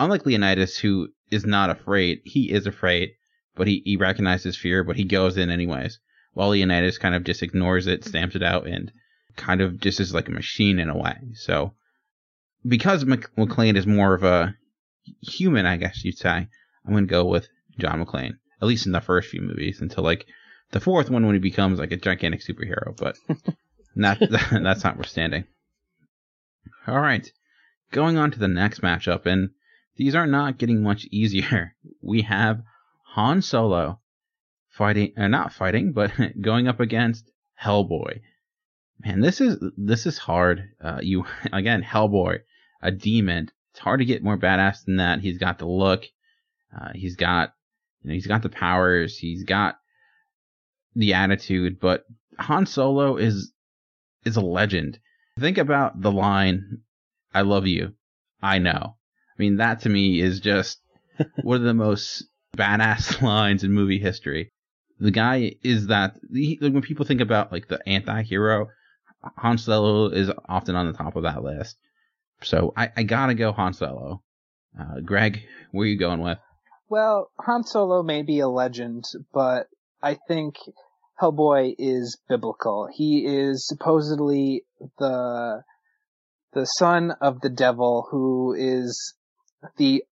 unlike 0.00 0.26
Leonidas, 0.26 0.78
who 0.78 1.08
is 1.30 1.44
not 1.44 1.70
afraid, 1.70 2.20
he 2.24 2.50
is 2.50 2.66
afraid, 2.66 3.10
but 3.54 3.66
he, 3.66 3.82
he 3.84 3.96
recognizes 3.96 4.56
fear, 4.56 4.82
but 4.82 4.96
he 4.96 5.04
goes 5.04 5.36
in 5.36 5.50
anyways. 5.50 5.98
While 6.32 6.50
Leonidas 6.50 6.98
kind 6.98 7.14
of 7.14 7.24
just 7.24 7.42
ignores 7.42 7.86
it, 7.86 8.04
stamps 8.04 8.36
it 8.36 8.42
out, 8.42 8.66
and 8.66 8.92
kind 9.36 9.60
of 9.60 9.80
just 9.80 10.00
is 10.00 10.14
like 10.14 10.28
a 10.28 10.32
machine 10.32 10.78
in 10.78 10.88
a 10.88 10.96
way. 10.96 11.16
So, 11.34 11.74
because 12.66 13.04
Mc- 13.04 13.34
McClane 13.36 13.76
is 13.76 13.86
more 13.86 14.14
of 14.14 14.24
a 14.24 14.54
human, 15.22 15.66
I 15.66 15.76
guess 15.76 16.04
you'd 16.04 16.18
say, 16.18 16.48
I'm 16.84 16.92
going 16.92 17.06
to 17.06 17.10
go 17.10 17.24
with 17.24 17.48
John 17.78 18.04
McClane, 18.04 18.34
at 18.60 18.68
least 18.68 18.86
in 18.86 18.92
the 18.92 19.00
first 19.00 19.30
few 19.30 19.40
movies, 19.40 19.80
until 19.80 20.04
like 20.04 20.26
the 20.70 20.80
fourth 20.80 21.10
one 21.10 21.24
when 21.24 21.34
he 21.34 21.40
becomes 21.40 21.78
like 21.78 21.92
a 21.92 21.96
gigantic 21.96 22.42
superhero. 22.42 22.96
But 22.96 23.16
that, 23.96 24.18
that's 24.62 24.84
notwithstanding. 24.84 25.44
All 26.86 27.00
right, 27.00 27.30
going 27.92 28.16
on 28.16 28.30
to 28.30 28.38
the 28.38 28.48
next 28.48 28.80
matchup, 28.80 29.26
and 29.26 29.50
these 29.96 30.14
are 30.14 30.26
not 30.26 30.58
getting 30.58 30.82
much 30.82 31.06
easier. 31.10 31.74
We 32.00 32.22
have 32.22 32.62
Han 33.14 33.42
Solo 33.42 34.00
fighting, 34.78 35.12
uh, 35.16 35.26
not 35.26 35.52
fighting, 35.52 35.92
but 35.92 36.12
going 36.40 36.68
up 36.68 36.80
against 36.80 37.30
Hellboy. 37.62 38.20
Man, 39.04 39.20
this 39.20 39.40
is 39.40 39.62
this 39.76 40.06
is 40.06 40.16
hard. 40.16 40.70
Uh, 40.82 41.00
you 41.02 41.26
again, 41.52 41.82
Hellboy, 41.82 42.38
a 42.80 42.90
demon. 42.92 43.50
It's 43.72 43.80
hard 43.80 43.98
to 44.00 44.06
get 44.06 44.22
more 44.22 44.38
badass 44.38 44.84
than 44.84 44.96
that. 44.96 45.20
He's 45.20 45.38
got 45.38 45.58
the 45.58 45.66
look. 45.66 46.04
Uh, 46.74 46.90
he's 46.94 47.16
got, 47.16 47.52
you 48.02 48.08
know, 48.08 48.14
he's 48.14 48.26
got 48.26 48.42
the 48.42 48.48
powers. 48.48 49.18
He's 49.18 49.44
got 49.44 49.76
the 50.94 51.14
attitude. 51.14 51.80
But 51.80 52.04
Han 52.38 52.64
Solo 52.64 53.16
is 53.16 53.52
is 54.24 54.36
a 54.36 54.40
legend. 54.40 54.98
Think 55.38 55.58
about 55.58 56.00
the 56.00 56.12
line, 56.12 56.82
"I 57.34 57.42
love 57.42 57.66
you." 57.66 57.94
I 58.40 58.58
know. 58.58 58.96
I 59.00 59.34
mean, 59.38 59.56
that 59.56 59.80
to 59.80 59.88
me 59.88 60.20
is 60.20 60.40
just 60.40 60.80
one 61.42 61.56
of 61.56 61.62
the 61.62 61.74
most 61.74 62.24
badass 62.56 63.20
lines 63.22 63.64
in 63.64 63.72
movie 63.72 63.98
history. 63.98 64.52
The 65.00 65.10
guy 65.10 65.54
is 65.62 65.86
that 65.88 66.16
he, 66.32 66.58
when 66.60 66.82
people 66.82 67.04
think 67.04 67.20
about 67.20 67.52
like 67.52 67.68
the 67.68 67.80
anti-hero, 67.88 68.68
Han 69.36 69.58
Solo 69.58 70.08
is 70.08 70.30
often 70.48 70.76
on 70.76 70.86
the 70.86 70.96
top 70.96 71.16
of 71.16 71.22
that 71.24 71.42
list. 71.42 71.76
So 72.42 72.72
I, 72.76 72.90
I 72.96 73.02
gotta 73.02 73.34
go 73.34 73.52
Han 73.52 73.74
Solo. 73.74 74.22
Uh, 74.78 75.00
Greg, 75.00 75.42
where 75.72 75.84
are 75.84 75.88
you 75.88 75.98
going 75.98 76.20
with? 76.20 76.38
Well, 76.88 77.30
Han 77.40 77.64
Solo 77.64 78.02
may 78.02 78.22
be 78.22 78.40
a 78.40 78.48
legend, 78.48 79.04
but 79.32 79.68
I 80.02 80.18
think 80.28 80.56
Hellboy 81.20 81.74
is 81.78 82.18
biblical. 82.28 82.88
He 82.92 83.24
is 83.26 83.66
supposedly 83.66 84.64
the 84.98 85.62
the 86.52 86.64
son 86.64 87.12
of 87.20 87.40
the 87.40 87.50
devil 87.50 88.06
who 88.10 88.54
is 88.56 89.14
the 89.76 90.04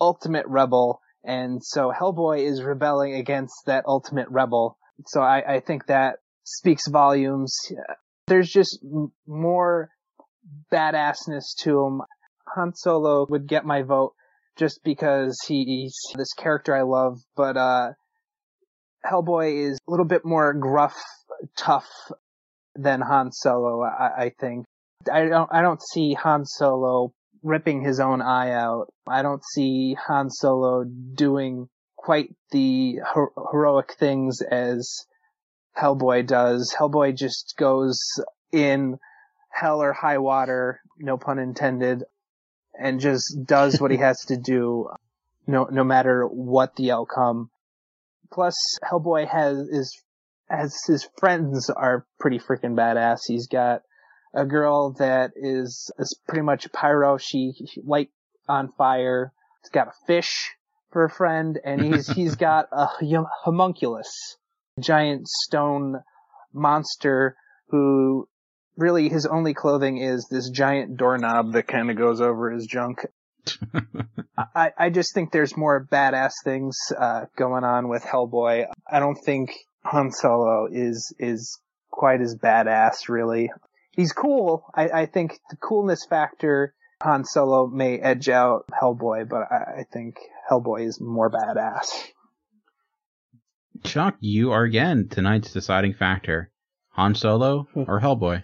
ultimate 0.00 0.46
rebel, 0.46 1.00
and 1.24 1.64
so 1.64 1.92
Hellboy 1.92 2.46
is 2.46 2.62
rebelling 2.62 3.14
against 3.14 3.54
that 3.66 3.84
ultimate 3.86 4.28
rebel. 4.30 4.78
So 5.06 5.20
I, 5.20 5.56
I 5.56 5.60
think 5.60 5.86
that 5.86 6.16
speaks 6.44 6.86
volumes. 6.88 7.56
There's 8.26 8.50
just 8.50 8.78
m- 8.84 9.12
more 9.26 9.90
badassness 10.72 11.54
to 11.60 11.84
him. 11.84 12.02
Han 12.54 12.74
Solo 12.74 13.26
would 13.28 13.46
get 13.46 13.64
my 13.64 13.82
vote 13.82 14.14
just 14.56 14.80
because 14.84 15.38
he, 15.46 15.64
he's 15.64 15.98
this 16.16 16.32
character 16.34 16.76
I 16.76 16.82
love, 16.82 17.18
but 17.34 17.56
uh, 17.56 17.92
Hellboy 19.04 19.68
is 19.70 19.78
a 19.88 19.90
little 19.90 20.06
bit 20.06 20.24
more 20.24 20.52
gruff, 20.52 20.96
tough 21.56 21.88
than 22.76 23.00
Han 23.00 23.32
Solo. 23.32 23.82
I, 23.82 24.24
I 24.24 24.32
think 24.38 24.66
I 25.12 25.26
don't 25.26 25.50
I 25.52 25.62
don't 25.62 25.82
see 25.82 26.14
Han 26.14 26.44
Solo 26.44 27.12
ripping 27.44 27.84
his 27.84 28.00
own 28.00 28.22
eye 28.22 28.50
out. 28.50 28.92
I 29.06 29.22
don't 29.22 29.44
see 29.44 29.94
Han 30.06 30.30
Solo 30.30 30.84
doing 30.84 31.68
quite 31.94 32.34
the 32.50 33.00
her- 33.14 33.32
heroic 33.52 33.94
things 33.98 34.40
as 34.40 35.06
Hellboy 35.78 36.26
does. 36.26 36.74
Hellboy 36.76 37.14
just 37.14 37.54
goes 37.56 38.00
in 38.50 38.98
hell 39.50 39.80
or 39.82 39.92
high 39.92 40.18
water, 40.18 40.80
no 40.98 41.16
pun 41.18 41.38
intended, 41.38 42.02
and 42.78 42.98
just 42.98 43.44
does 43.44 43.80
what 43.80 43.90
he 43.90 43.98
has 43.98 44.24
to 44.26 44.36
do, 44.36 44.88
no 45.46 45.64
no 45.70 45.84
matter 45.84 46.26
what 46.26 46.74
the 46.76 46.90
outcome. 46.90 47.50
Plus, 48.32 48.56
Hellboy 48.82 49.28
has 49.28 49.58
is 49.68 50.02
as 50.50 50.76
his 50.86 51.08
friends 51.18 51.70
are 51.70 52.06
pretty 52.18 52.38
freaking 52.38 52.74
badass. 52.74 53.20
He's 53.26 53.46
got 53.48 53.82
a 54.34 54.44
girl 54.44 54.92
that 54.98 55.32
is 55.36 55.90
is 55.98 56.18
pretty 56.26 56.42
much 56.42 56.66
a 56.66 56.70
pyro. 56.70 57.16
She, 57.18 57.52
she 57.66 57.80
light 57.82 58.10
on 58.48 58.72
fire. 58.76 59.32
He's 59.62 59.70
got 59.70 59.88
a 59.88 60.06
fish 60.06 60.52
for 60.90 61.04
a 61.04 61.10
friend, 61.10 61.58
and 61.64 61.80
he's 61.80 62.06
he's 62.14 62.34
got 62.34 62.68
a 62.72 62.88
homunculus, 63.44 64.36
giant 64.80 65.28
stone 65.28 66.02
monster 66.52 67.36
who 67.68 68.28
really 68.76 69.08
his 69.08 69.26
only 69.26 69.54
clothing 69.54 69.98
is 69.98 70.26
this 70.30 70.50
giant 70.50 70.96
doorknob 70.96 71.52
that 71.52 71.68
kind 71.68 71.90
of 71.90 71.96
goes 71.96 72.20
over 72.20 72.50
his 72.50 72.66
junk. 72.66 73.06
I, 74.38 74.72
I 74.78 74.90
just 74.90 75.14
think 75.14 75.30
there's 75.30 75.56
more 75.56 75.86
badass 75.90 76.32
things 76.44 76.76
uh, 76.96 77.26
going 77.36 77.62
on 77.62 77.88
with 77.88 78.02
Hellboy. 78.02 78.66
I 78.90 79.00
don't 79.00 79.18
think 79.22 79.50
Han 79.84 80.10
Solo 80.10 80.66
is 80.70 81.14
is 81.18 81.58
quite 81.90 82.20
as 82.20 82.36
badass, 82.36 83.08
really. 83.08 83.50
He's 83.96 84.12
cool. 84.12 84.64
I, 84.74 84.88
I 84.88 85.06
think 85.06 85.38
the 85.50 85.56
coolness 85.56 86.04
factor 86.06 86.74
Han 87.02 87.24
Solo 87.24 87.66
may 87.66 87.98
edge 87.98 88.28
out 88.28 88.66
Hellboy, 88.70 89.28
but 89.28 89.42
I, 89.50 89.80
I 89.80 89.84
think 89.92 90.16
Hellboy 90.50 90.86
is 90.86 91.00
more 91.00 91.30
badass. 91.30 91.86
Chuck, 93.84 94.16
you 94.20 94.52
are 94.52 94.62
again 94.64 95.08
tonight's 95.10 95.52
deciding 95.52 95.94
factor. 95.94 96.50
Han 96.90 97.14
Solo 97.14 97.66
or 97.74 98.00
Hellboy? 98.00 98.42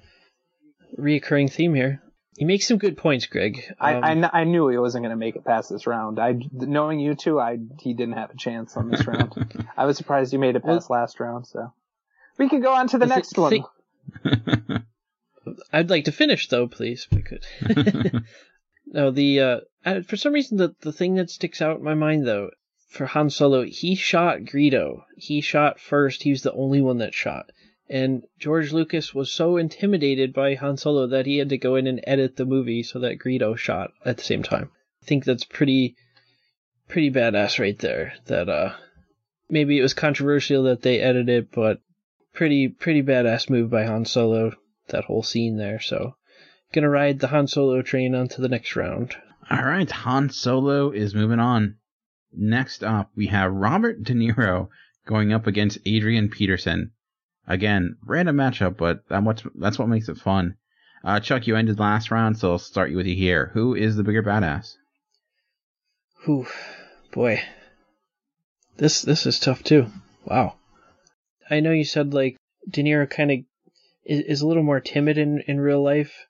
Reoccurring 0.98 1.50
theme 1.50 1.74
here. 1.74 2.02
You 2.36 2.46
make 2.46 2.62
some 2.62 2.78
good 2.78 2.96
points, 2.96 3.26
Greg. 3.26 3.62
I, 3.78 3.94
Um, 3.94 4.04
I, 4.04 4.14
kn- 4.14 4.30
I 4.32 4.44
knew 4.44 4.68
he 4.68 4.78
wasn't 4.78 5.02
going 5.04 5.10
to 5.10 5.16
make 5.16 5.36
it 5.36 5.44
past 5.44 5.68
this 5.70 5.86
round. 5.86 6.18
I, 6.18 6.34
knowing 6.52 6.98
you 6.98 7.14
two, 7.14 7.38
I, 7.38 7.58
he 7.80 7.94
didn't 7.94 8.14
have 8.14 8.30
a 8.30 8.36
chance 8.36 8.76
on 8.76 8.90
this 8.90 9.06
round. 9.06 9.34
I 9.76 9.84
was 9.86 9.96
surprised 9.96 10.32
you 10.32 10.38
made 10.38 10.56
it 10.56 10.64
past 10.64 10.90
last 10.90 11.20
round, 11.20 11.46
so. 11.46 11.72
We 12.38 12.48
can 12.48 12.60
go 12.60 12.72
on 12.74 12.88
to 12.88 12.98
the 12.98 13.04
I 13.04 13.08
thi- 13.08 13.14
next 13.14 13.38
one. 13.38 13.50
think- 13.50 13.66
I'd 15.72 15.90
like 15.90 16.04
to 16.04 16.12
finish 16.12 16.48
though, 16.48 16.68
please, 16.68 17.06
if 17.10 17.16
we 17.16 17.22
could. 17.22 18.24
no, 18.86 19.10
the 19.10 19.40
uh, 19.40 20.02
for 20.06 20.16
some 20.16 20.32
reason 20.32 20.58
the 20.58 20.74
the 20.80 20.92
thing 20.92 21.14
that 21.14 21.30
sticks 21.30 21.62
out 21.62 21.78
in 21.78 21.84
my 21.84 21.94
mind 21.94 22.26
though 22.26 22.50
for 22.90 23.06
Han 23.06 23.30
Solo, 23.30 23.62
he 23.62 23.94
shot 23.94 24.40
Greedo. 24.40 25.04
He 25.16 25.40
shot 25.40 25.78
first. 25.78 26.24
He 26.24 26.32
was 26.32 26.42
the 26.42 26.52
only 26.52 26.80
one 26.80 26.98
that 26.98 27.14
shot. 27.14 27.50
And 27.88 28.24
George 28.38 28.72
Lucas 28.72 29.14
was 29.14 29.32
so 29.32 29.56
intimidated 29.56 30.32
by 30.32 30.54
Han 30.54 30.76
Solo 30.76 31.06
that 31.06 31.26
he 31.26 31.38
had 31.38 31.48
to 31.50 31.58
go 31.58 31.76
in 31.76 31.86
and 31.86 32.00
edit 32.04 32.36
the 32.36 32.44
movie 32.44 32.82
so 32.82 32.98
that 32.98 33.18
Greedo 33.18 33.56
shot 33.56 33.92
at 34.04 34.16
the 34.16 34.24
same 34.24 34.42
time. 34.42 34.70
I 35.02 35.06
think 35.06 35.24
that's 35.24 35.44
pretty 35.44 35.96
pretty 36.88 37.10
badass 37.10 37.58
right 37.58 37.78
there. 37.78 38.14
That 38.26 38.48
uh 38.48 38.74
maybe 39.48 39.78
it 39.78 39.82
was 39.82 39.94
controversial 39.94 40.64
that 40.64 40.82
they 40.82 41.00
edited 41.00 41.50
but 41.52 41.80
pretty 42.32 42.68
pretty 42.68 43.02
badass 43.02 43.48
move 43.48 43.70
by 43.70 43.84
Han 43.84 44.04
Solo. 44.04 44.52
That 44.90 45.04
whole 45.04 45.22
scene 45.22 45.56
there. 45.56 45.80
So 45.80 46.14
gonna 46.72 46.90
ride 46.90 47.18
the 47.18 47.28
Han 47.28 47.46
Solo 47.46 47.82
train 47.82 48.14
onto 48.14 48.42
the 48.42 48.48
next 48.48 48.76
round. 48.76 49.16
All 49.50 49.64
right, 49.64 49.90
Han 49.90 50.30
Solo 50.30 50.90
is 50.90 51.14
moving 51.14 51.40
on. 51.40 51.76
Next 52.32 52.84
up, 52.84 53.10
we 53.16 53.26
have 53.26 53.52
Robert 53.52 54.02
De 54.04 54.12
Niro 54.14 54.68
going 55.06 55.32
up 55.32 55.46
against 55.46 55.78
Adrian 55.84 56.28
Peterson. 56.28 56.92
Again, 57.46 57.96
random 58.04 58.36
matchup, 58.36 58.76
but 58.76 59.08
that 59.08 59.42
that's 59.56 59.78
what 59.78 59.88
makes 59.88 60.08
it 60.08 60.18
fun. 60.18 60.56
Uh, 61.02 61.18
Chuck, 61.18 61.46
you 61.46 61.56
ended 61.56 61.80
last 61.80 62.10
round, 62.10 62.38
so 62.38 62.52
I'll 62.52 62.58
start 62.58 62.90
you 62.90 62.96
with 62.96 63.06
you 63.06 63.16
here. 63.16 63.50
Who 63.54 63.74
is 63.74 63.96
the 63.96 64.04
bigger 64.04 64.22
badass? 64.22 64.76
Whew, 66.24 66.46
boy, 67.12 67.42
this 68.76 69.02
this 69.02 69.26
is 69.26 69.40
tough 69.40 69.64
too. 69.64 69.86
Wow. 70.24 70.56
I 71.48 71.60
know 71.60 71.72
you 71.72 71.84
said 71.84 72.14
like 72.14 72.36
De 72.68 72.82
Niro 72.82 73.08
kind 73.08 73.32
of 73.32 73.38
is, 74.04 74.20
is 74.20 74.40
a 74.40 74.46
little 74.46 74.62
more 74.62 74.80
timid 74.80 75.18
in 75.18 75.40
in 75.46 75.60
real 75.60 75.82
life, 75.82 76.26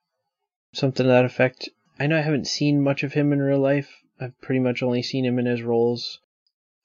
something 0.72 1.04
to 1.04 1.08
that 1.08 1.24
effect. 1.24 1.68
I 1.98 2.06
know 2.06 2.16
I 2.16 2.22
haven't 2.22 2.46
seen 2.46 2.82
much 2.82 3.02
of 3.02 3.12
him 3.12 3.32
in 3.32 3.40
real 3.40 3.60
life. 3.60 3.90
I've 4.20 4.38
pretty 4.40 4.60
much 4.60 4.82
only 4.82 5.02
seen 5.02 5.24
him 5.24 5.38
in 5.38 5.46
his 5.46 5.62
roles. 5.62 6.20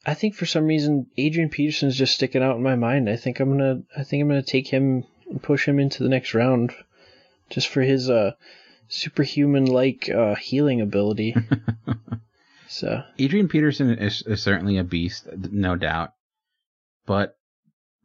I 0.06 0.14
think 0.14 0.36
for 0.36 0.46
some 0.46 0.66
reason 0.66 1.08
Adrian 1.18 1.50
Peterson's 1.50 1.98
just 1.98 2.16
sticking 2.16 2.44
out 2.44 2.58
in 2.58 2.64
my 2.64 2.76
mind. 2.76 3.10
I 3.10 3.16
think 3.16 3.40
I'm 3.40 3.50
gonna 3.50 3.82
I 3.96 4.04
think 4.04 4.22
I'm 4.22 4.28
gonna 4.28 4.44
take 4.44 4.68
him 4.68 5.06
and 5.30 5.42
push 5.42 5.68
him 5.68 5.80
into 5.80 6.04
the 6.04 6.10
next 6.10 6.34
round, 6.34 6.74
just 7.50 7.68
for 7.68 7.82
his 7.82 8.10
uh 8.10 8.32
superhuman 8.88 9.66
like 9.66 10.10
uh 10.10 10.36
healing 10.36 10.82
ability. 10.82 11.36
so 12.68 13.04
Adrian 13.18 13.48
Peterson 13.48 13.90
is, 13.98 14.22
is 14.24 14.44
certainly 14.44 14.78
a 14.78 14.84
beast, 14.84 15.28
no 15.52 15.76
doubt. 15.76 16.14
But 17.06 17.38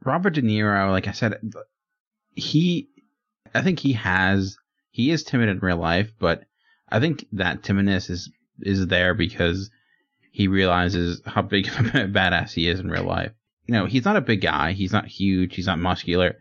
Robert 0.04 0.34
De 0.34 0.42
Niro, 0.42 0.90
like 0.90 1.06
I 1.06 1.12
said, 1.12 1.38
he, 2.34 2.88
I 3.54 3.62
think 3.62 3.78
he 3.78 3.94
has, 3.94 4.56
he 4.90 5.10
is 5.10 5.24
timid 5.24 5.48
in 5.48 5.58
real 5.58 5.76
life, 5.76 6.12
but 6.18 6.44
I 6.88 7.00
think 7.00 7.26
that 7.32 7.62
timidness 7.62 8.10
is 8.10 8.30
is 8.62 8.86
there 8.88 9.14
because 9.14 9.70
he 10.32 10.48
realizes 10.48 11.22
how 11.24 11.42
big 11.42 11.66
of 11.68 11.78
a 11.78 11.80
badass 12.08 12.52
he 12.52 12.68
is 12.68 12.80
in 12.80 12.90
real 12.90 13.04
life. 13.04 13.32
You 13.66 13.74
know, 13.74 13.86
he's 13.86 14.04
not 14.04 14.16
a 14.16 14.20
big 14.20 14.40
guy, 14.40 14.72
he's 14.72 14.92
not 14.92 15.06
huge, 15.06 15.54
he's 15.54 15.66
not 15.66 15.78
muscular, 15.78 16.36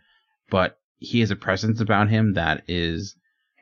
but 0.49 0.79
he 0.97 1.21
has 1.21 1.31
a 1.31 1.35
presence 1.35 1.79
about 1.79 2.09
him 2.09 2.33
that 2.33 2.63
is 2.67 3.15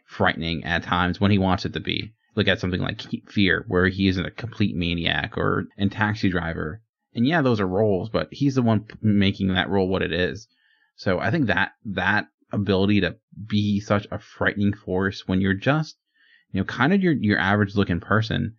frightening 0.06 0.64
at 0.64 0.84
times 0.84 1.20
when 1.20 1.32
he 1.32 1.38
wants 1.38 1.66
it 1.66 1.74
to 1.74 1.80
be. 1.80 2.14
Look 2.36 2.48
at 2.48 2.60
something 2.60 2.82
like 2.82 3.02
Fear, 3.30 3.66
where 3.68 3.88
he 3.88 4.08
isn't 4.08 4.26
a 4.26 4.32
complete 4.32 4.76
maniac, 4.76 5.38
or 5.38 5.66
in 5.78 5.90
Taxi 5.90 6.30
Driver. 6.30 6.82
And 7.14 7.26
yeah, 7.26 7.41
those 7.41 7.60
are 7.60 7.68
roles, 7.68 8.10
but 8.10 8.28
he's 8.32 8.56
the 8.56 8.62
one 8.62 8.86
making 9.02 9.54
that 9.54 9.70
role 9.70 9.88
what 9.88 10.04
it 10.04 10.14
is. 10.14 10.48
So 10.98 11.19
I 11.19 11.32
think 11.32 11.48
that 11.48 11.74
that 11.86 12.28
ability 12.52 13.02
to 13.02 13.15
be 13.48 13.80
such 13.80 14.07
a 14.11 14.19
frightening 14.19 14.74
force 14.74 15.28
when 15.28 15.41
you're 15.41 15.53
just, 15.53 15.95
you 16.52 16.60
know, 16.60 16.65
kind 16.65 16.91
of 16.91 17.02
your 17.02 17.14
your 17.14 17.40
average 17.40 17.76
looking 17.76 17.99
person. 17.99 18.56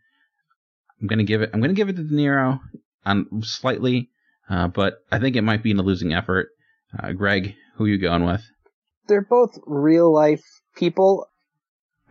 I'm 1.00 1.08
gonna 1.08 1.24
give 1.24 1.42
it. 1.42 1.50
I'm 1.52 1.60
gonna 1.60 1.74
give 1.74 1.88
it 1.88 1.96
to 1.96 2.04
De 2.04 2.14
Niro, 2.14 2.60
um, 3.04 3.42
slightly, 3.42 4.10
uh, 4.48 4.68
but 4.68 4.98
I 5.10 5.18
think 5.18 5.36
it 5.36 5.42
might 5.42 5.62
be 5.62 5.72
in 5.72 5.78
a 5.78 5.82
losing 5.82 6.14
effort. 6.14 6.50
Uh, 6.96 7.12
Greg, 7.12 7.54
who 7.74 7.84
are 7.84 7.88
you 7.88 7.98
going 7.98 8.24
with? 8.24 8.42
They're 9.08 9.20
both 9.20 9.58
real 9.66 10.12
life 10.12 10.44
people, 10.76 11.26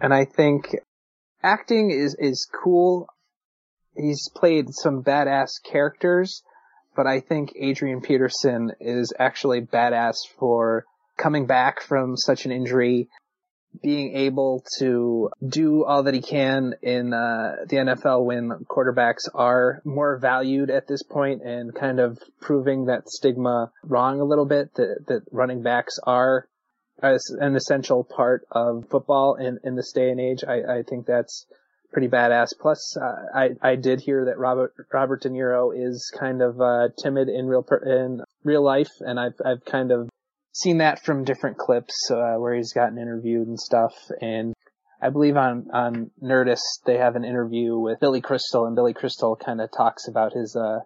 and 0.02 0.14
I 0.14 0.26
think 0.26 0.76
acting 1.42 1.92
is 1.92 2.16
is 2.20 2.50
cool. 2.64 3.08
He's 3.96 4.30
played 4.36 4.74
some 4.74 5.04
badass 5.04 5.64
characters, 5.64 6.44
but 6.98 7.06
I 7.06 7.20
think 7.20 7.54
Adrian 7.56 8.02
Peterson 8.02 8.72
is 8.82 9.14
actually 9.18 9.62
badass 9.62 10.16
for 10.40 10.84
coming 11.16 11.46
back 11.46 11.80
from 11.82 12.18
such 12.18 12.46
an 12.46 12.52
injury, 12.52 13.08
being 13.84 14.16
able 14.16 14.64
to 14.80 15.30
do 15.48 15.86
all 15.86 16.04
that 16.04 16.16
he 16.16 16.22
can 16.22 16.74
in 16.82 17.14
uh, 17.14 17.58
the 17.68 17.76
NFL 17.78 18.26
when 18.26 18.66
quarterbacks 18.66 19.30
are 19.36 19.80
more 19.86 20.18
valued 20.18 20.72
at 20.72 20.88
this 20.88 21.04
point 21.04 21.44
and 21.44 21.76
kind 21.76 22.00
of 22.00 22.20
proving 22.42 22.86
that 22.86 23.08
stigma 23.08 23.72
wrong 23.84 24.20
a 24.20 24.26
little 24.26 24.48
bit 24.48 24.74
that, 24.74 25.06
that 25.08 25.22
running 25.32 25.62
backs 25.62 26.00
are 26.04 26.48
an 27.00 27.56
essential 27.56 28.04
part 28.04 28.48
of 28.50 28.90
football 28.90 29.36
in, 29.36 29.60
in 29.64 29.76
this 29.76 29.92
day 29.92 30.10
and 30.10 30.20
age. 30.20 30.44
I, 30.48 30.80
I 30.80 30.84
think 30.84 31.06
that's 31.06 31.46
pretty 31.92 32.08
badass. 32.08 32.50
Plus, 32.60 32.98
uh, 32.98 33.16
I 33.34 33.50
I 33.62 33.76
did 33.76 34.02
hear 34.02 34.26
that 34.26 34.38
Robert 34.38 34.74
Robert 34.94 35.22
De 35.22 35.30
Niro 35.30 35.72
is 35.76 36.12
kind 36.18 36.42
of 36.42 36.60
uh, 36.62 36.90
timid 37.02 37.30
in 37.30 37.48
real 37.48 37.64
per, 37.64 37.78
in 37.78 38.22
real 38.44 38.64
life, 38.64 38.92
and 39.00 39.20
I've 39.20 39.40
I've 39.46 39.66
kind 39.66 39.92
of 39.92 40.10
seen 40.54 40.80
that 40.80 41.04
from 41.04 41.24
different 41.24 41.58
clips 41.58 42.10
uh, 42.12 42.36
where 42.38 42.56
he's 42.56 42.74
gotten 42.74 42.98
interviewed 42.98 43.48
and 43.48 43.60
stuff. 43.60 43.94
And 44.22 44.54
I 45.02 45.10
believe 45.10 45.38
on 45.38 45.68
on 45.74 46.12
Nerdist 46.22 46.84
they 46.86 46.98
have 46.98 47.16
an 47.16 47.24
interview 47.24 47.78
with 47.78 48.00
Billy 48.00 48.22
Crystal, 48.22 48.66
and 48.66 48.76
Billy 48.76 48.94
Crystal 48.94 49.36
kind 49.36 49.62
of 49.62 49.70
talks 49.72 50.08
about 50.08 50.34
his 50.34 50.56
uh 50.56 50.80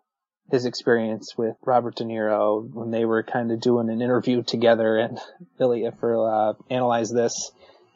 his 0.51 0.65
experience 0.65 1.33
with 1.37 1.55
Robert 1.65 1.95
De 1.95 2.03
Niro 2.03 2.69
when 2.73 2.91
they 2.91 3.05
were 3.05 3.23
kind 3.23 3.51
of 3.51 3.61
doing 3.61 3.89
an 3.89 4.01
interview 4.01 4.43
together. 4.43 4.97
And 4.97 5.17
Billy 5.57 5.83
Iffer 5.83 6.51
uh, 6.51 6.53
analyzed 6.69 7.15
this 7.15 7.51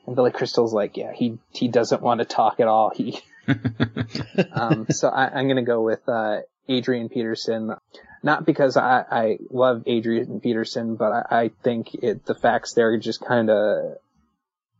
and 0.05 0.15
Billy 0.15 0.31
Crystal's 0.31 0.73
like, 0.73 0.97
yeah, 0.97 1.13
he 1.13 1.37
he 1.51 1.67
doesn't 1.67 2.01
want 2.01 2.19
to 2.19 2.25
talk 2.25 2.59
at 2.59 2.67
all. 2.67 2.91
He, 2.95 3.19
um, 4.51 4.87
so 4.89 5.09
I, 5.09 5.39
am 5.39 5.47
gonna 5.47 5.63
go 5.63 5.81
with 5.81 6.07
uh, 6.07 6.41
Adrian 6.67 7.09
Peterson, 7.09 7.75
not 8.23 8.45
because 8.45 8.77
I, 8.77 9.03
I 9.09 9.37
love 9.49 9.83
Adrian 9.85 10.39
Peterson, 10.39 10.95
but 10.95 11.11
I, 11.11 11.43
I 11.43 11.51
think 11.63 11.93
it 11.95 12.25
the 12.25 12.35
facts 12.35 12.73
there 12.73 12.97
just 12.97 13.21
kind 13.21 13.49
of 13.49 13.97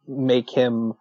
make 0.08 0.50
him 0.50 0.94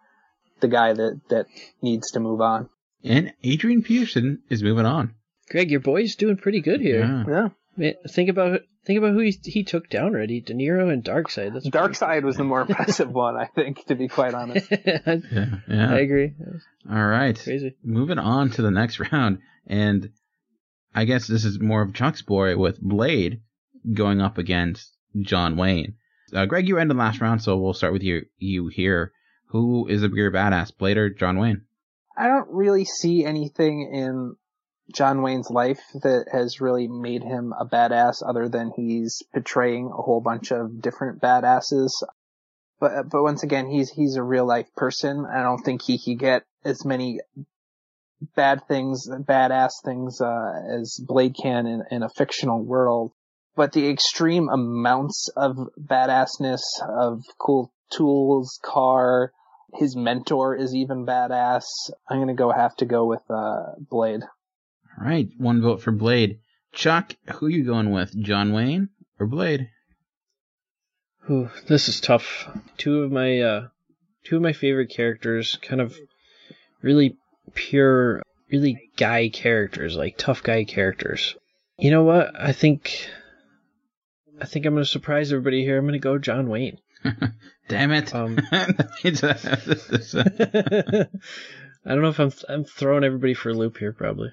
the 0.59 0.67
guy 0.67 0.93
that 0.93 1.21
that 1.29 1.47
needs 1.81 2.11
to 2.11 2.19
move 2.19 2.41
on. 2.41 2.69
And 3.03 3.33
Adrian 3.43 3.83
Peterson 3.83 4.41
is 4.49 4.63
moving 4.63 4.85
on. 4.85 5.13
Greg, 5.49 5.69
your 5.69 5.79
boy's 5.79 6.15
doing 6.15 6.37
pretty 6.37 6.61
good 6.61 6.81
here. 6.81 7.01
Yeah. 7.01 7.23
Yeah. 7.27 7.49
Man, 7.77 7.93
think 8.09 8.29
about 8.29 8.61
think 8.85 8.97
about 8.99 9.13
who 9.13 9.19
he, 9.19 9.37
he 9.43 9.63
took 9.63 9.89
down 9.89 10.13
already: 10.15 10.41
De 10.41 10.53
Niro 10.53 10.91
and 10.91 11.03
Darkseid. 11.03 11.53
That's 11.53 11.67
Darkseid 11.67 12.23
was 12.23 12.37
the 12.37 12.43
more 12.43 12.61
impressive 12.61 13.11
one, 13.11 13.35
I 13.35 13.45
think, 13.45 13.85
to 13.85 13.95
be 13.95 14.07
quite 14.07 14.33
honest. 14.33 14.67
I, 14.71 15.21
Yeah, 15.31 15.55
yeah. 15.67 15.93
I 15.93 15.99
agree. 15.99 16.33
All 16.89 17.05
right. 17.05 17.37
Crazy. 17.37 17.75
Moving 17.83 18.19
on 18.19 18.49
to 18.51 18.61
the 18.61 18.71
next 18.71 18.99
round, 18.99 19.39
and 19.67 20.11
I 20.93 21.05
guess 21.05 21.27
this 21.27 21.45
is 21.45 21.59
more 21.59 21.81
of 21.81 21.93
Chuck's 21.93 22.21
boy 22.21 22.57
with 22.57 22.79
Blade 22.81 23.41
going 23.93 24.21
up 24.21 24.37
against 24.37 24.95
John 25.19 25.57
Wayne. 25.57 25.95
Uh, 26.33 26.45
Greg, 26.45 26.67
you 26.67 26.77
ended 26.77 26.97
last 26.97 27.21
round, 27.21 27.41
so 27.41 27.57
we'll 27.57 27.73
start 27.73 27.93
with 27.93 28.03
you. 28.03 28.25
You 28.37 28.67
here. 28.67 29.11
Who 29.49 29.87
is 29.87 30.03
a 30.03 30.09
bigger 30.09 30.31
badass, 30.31 30.75
Blade 30.75 30.97
or 30.97 31.09
John 31.09 31.37
Wayne? 31.37 31.61
I 32.17 32.27
don't 32.27 32.49
really 32.49 32.85
see 32.85 33.25
anything 33.25 33.89
in 33.93 34.35
John 34.93 35.21
Wayne's 35.21 35.49
life 35.49 35.81
that 35.93 36.27
has 36.31 36.61
really 36.61 36.87
made 36.87 37.23
him 37.23 37.53
a 37.59 37.65
badass 37.65 38.21
other 38.25 38.47
than 38.47 38.71
he's 38.75 39.23
portraying 39.33 39.87
a 39.87 40.01
whole 40.01 40.21
bunch 40.21 40.51
of 40.51 40.81
different 40.81 41.21
badasses. 41.21 41.89
But, 42.79 43.09
but 43.09 43.23
once 43.23 43.43
again, 43.43 43.67
he's, 43.69 43.89
he's 43.89 44.15
a 44.15 44.23
real 44.23 44.45
life 44.45 44.67
person. 44.75 45.25
I 45.25 45.41
don't 45.41 45.63
think 45.63 45.81
he 45.81 45.97
could 45.97 46.19
get 46.19 46.43
as 46.63 46.85
many 46.85 47.19
bad 48.35 48.67
things, 48.67 49.07
badass 49.09 49.71
things, 49.83 50.21
uh, 50.21 50.51
as 50.79 50.99
Blade 50.99 51.35
can 51.41 51.65
in, 51.65 51.83
in 51.89 52.03
a 52.03 52.09
fictional 52.09 52.63
world. 52.63 53.11
But 53.55 53.71
the 53.71 53.89
extreme 53.89 54.49
amounts 54.49 55.29
of 55.35 55.57
badassness 55.79 56.61
of 56.81 57.23
cool 57.39 57.71
tools, 57.91 58.59
car, 58.61 59.31
his 59.73 59.95
mentor 59.95 60.55
is 60.55 60.75
even 60.75 61.05
badass. 61.05 61.63
I'm 62.09 62.19
gonna 62.19 62.33
go 62.33 62.51
have 62.51 62.75
to 62.77 62.85
go 62.85 63.05
with, 63.05 63.21
uh, 63.29 63.73
Blade. 63.79 64.23
All 64.99 65.05
right, 65.05 65.27
one 65.37 65.61
vote 65.61 65.81
for 65.81 65.91
Blade. 65.91 66.39
Chuck, 66.71 67.15
who 67.35 67.47
you 67.47 67.63
going 67.63 67.91
with, 67.91 68.17
John 68.21 68.53
Wayne 68.53 68.89
or 69.19 69.27
Blade? 69.27 69.69
Ooh, 71.29 71.49
this 71.67 71.89
is 71.89 71.99
tough. 71.99 72.47
Two 72.77 73.01
of 73.01 73.11
my 73.11 73.39
uh, 73.41 73.67
two 74.23 74.35
of 74.35 74.41
my 74.41 74.53
favorite 74.53 74.89
characters, 74.89 75.57
kind 75.61 75.81
of 75.81 75.97
really 76.81 77.17
pure, 77.55 78.21
really 78.51 78.91
guy 78.95 79.29
characters, 79.29 79.95
like 79.95 80.17
tough 80.17 80.43
guy 80.43 80.63
characters. 80.63 81.35
You 81.77 81.91
know 81.91 82.03
what? 82.03 82.39
I 82.39 82.51
think 82.51 83.09
I 84.39 84.45
think 84.45 84.65
I'm 84.65 84.75
gonna 84.75 84.85
surprise 84.85 85.31
everybody 85.31 85.63
here. 85.63 85.77
I'm 85.77 85.85
gonna 85.85 85.99
go 85.99 86.17
John 86.17 86.49
Wayne. 86.49 86.77
Damn 87.67 87.91
it! 87.91 88.13
Um, 88.13 88.37
I 88.51 88.69
don't 91.85 92.01
know 92.01 92.09
if 92.09 92.19
I'm 92.19 92.31
I'm 92.47 92.65
throwing 92.65 93.03
everybody 93.03 93.33
for 93.33 93.49
a 93.49 93.53
loop 93.53 93.77
here. 93.77 93.93
Probably. 93.93 94.29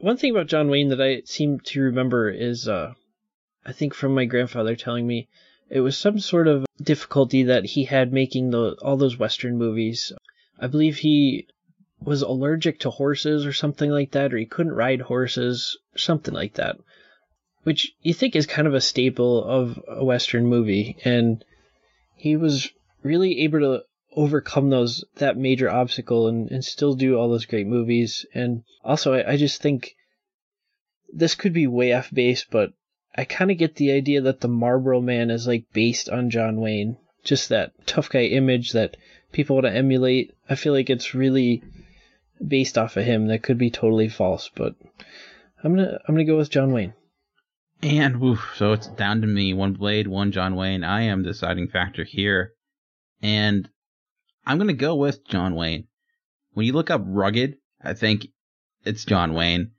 One 0.00 0.16
thing 0.16 0.30
about 0.30 0.48
John 0.48 0.68
Wayne 0.68 0.88
that 0.88 1.00
I 1.00 1.22
seem 1.24 1.60
to 1.60 1.80
remember 1.80 2.30
is, 2.30 2.68
uh, 2.68 2.94
I 3.64 3.72
think 3.72 3.94
from 3.94 4.14
my 4.14 4.26
grandfather 4.26 4.76
telling 4.76 5.06
me, 5.06 5.28
it 5.70 5.80
was 5.80 5.96
some 5.96 6.18
sort 6.18 6.48
of 6.48 6.66
difficulty 6.80 7.44
that 7.44 7.64
he 7.64 7.84
had 7.84 8.12
making 8.12 8.50
the 8.50 8.76
all 8.82 8.96
those 8.96 9.18
Western 9.18 9.56
movies. 9.56 10.12
I 10.58 10.66
believe 10.66 10.98
he 10.98 11.48
was 12.00 12.22
allergic 12.22 12.80
to 12.80 12.90
horses 12.90 13.46
or 13.46 13.52
something 13.52 13.90
like 13.90 14.12
that, 14.12 14.32
or 14.34 14.36
he 14.38 14.46
couldn't 14.46 14.74
ride 14.74 15.00
horses, 15.00 15.78
something 15.96 16.34
like 16.34 16.54
that. 16.54 16.76
Which 17.62 17.92
you 18.02 18.14
think 18.14 18.36
is 18.36 18.46
kind 18.46 18.68
of 18.68 18.74
a 18.74 18.80
staple 18.80 19.42
of 19.42 19.82
a 19.88 20.04
Western 20.04 20.46
movie, 20.46 20.96
and 21.04 21.44
he 22.14 22.36
was 22.36 22.70
really 23.02 23.40
able 23.40 23.60
to 23.60 23.82
overcome 24.16 24.70
those 24.70 25.04
that 25.16 25.36
major 25.36 25.70
obstacle 25.70 26.26
and, 26.26 26.50
and 26.50 26.64
still 26.64 26.94
do 26.94 27.16
all 27.16 27.28
those 27.28 27.44
great 27.44 27.66
movies. 27.66 28.24
And 28.34 28.62
also, 28.82 29.12
I, 29.12 29.32
I 29.32 29.36
just 29.36 29.60
think 29.60 29.94
this 31.12 31.34
could 31.34 31.52
be 31.52 31.66
way 31.66 31.92
off 31.92 32.10
base, 32.10 32.44
but 32.50 32.72
I 33.14 33.24
kind 33.24 33.50
of 33.50 33.58
get 33.58 33.76
the 33.76 33.92
idea 33.92 34.22
that 34.22 34.40
the 34.40 34.48
Marlboro 34.48 35.00
Man 35.00 35.30
is 35.30 35.46
like 35.46 35.66
based 35.72 36.08
on 36.08 36.30
John 36.30 36.60
Wayne. 36.60 36.96
Just 37.24 37.50
that 37.50 37.72
tough 37.86 38.08
guy 38.08 38.22
image 38.22 38.72
that 38.72 38.96
people 39.32 39.56
want 39.56 39.66
to 39.66 39.74
emulate. 39.74 40.32
I 40.48 40.54
feel 40.54 40.72
like 40.72 40.90
it's 40.90 41.14
really 41.14 41.62
based 42.46 42.78
off 42.78 42.96
of 42.96 43.04
him. 43.04 43.26
That 43.26 43.42
could 43.42 43.58
be 43.58 43.70
totally 43.70 44.08
false, 44.08 44.50
but 44.54 44.74
I'm 45.62 45.74
gonna 45.74 45.98
I'm 46.06 46.14
gonna 46.14 46.24
go 46.24 46.36
with 46.36 46.50
John 46.50 46.72
Wayne. 46.72 46.94
And 47.82 48.20
woof, 48.20 48.54
so 48.56 48.72
it's 48.72 48.86
down 48.86 49.20
to 49.20 49.26
me. 49.26 49.52
One 49.52 49.74
Blade, 49.74 50.06
one 50.06 50.32
John 50.32 50.56
Wayne. 50.56 50.84
I 50.84 51.02
am 51.02 51.22
deciding 51.22 51.68
factor 51.68 52.04
here. 52.04 52.52
And 53.20 53.68
I'm 54.46 54.58
going 54.58 54.68
to 54.68 54.74
go 54.74 54.94
with 54.94 55.26
John 55.26 55.54
Wayne. 55.54 55.88
When 56.52 56.66
you 56.66 56.72
look 56.72 56.90
up 56.90 57.02
rugged, 57.04 57.56
I 57.82 57.94
think 57.94 58.28
it's 58.84 59.04
John 59.04 59.34
Wayne. 59.34 59.72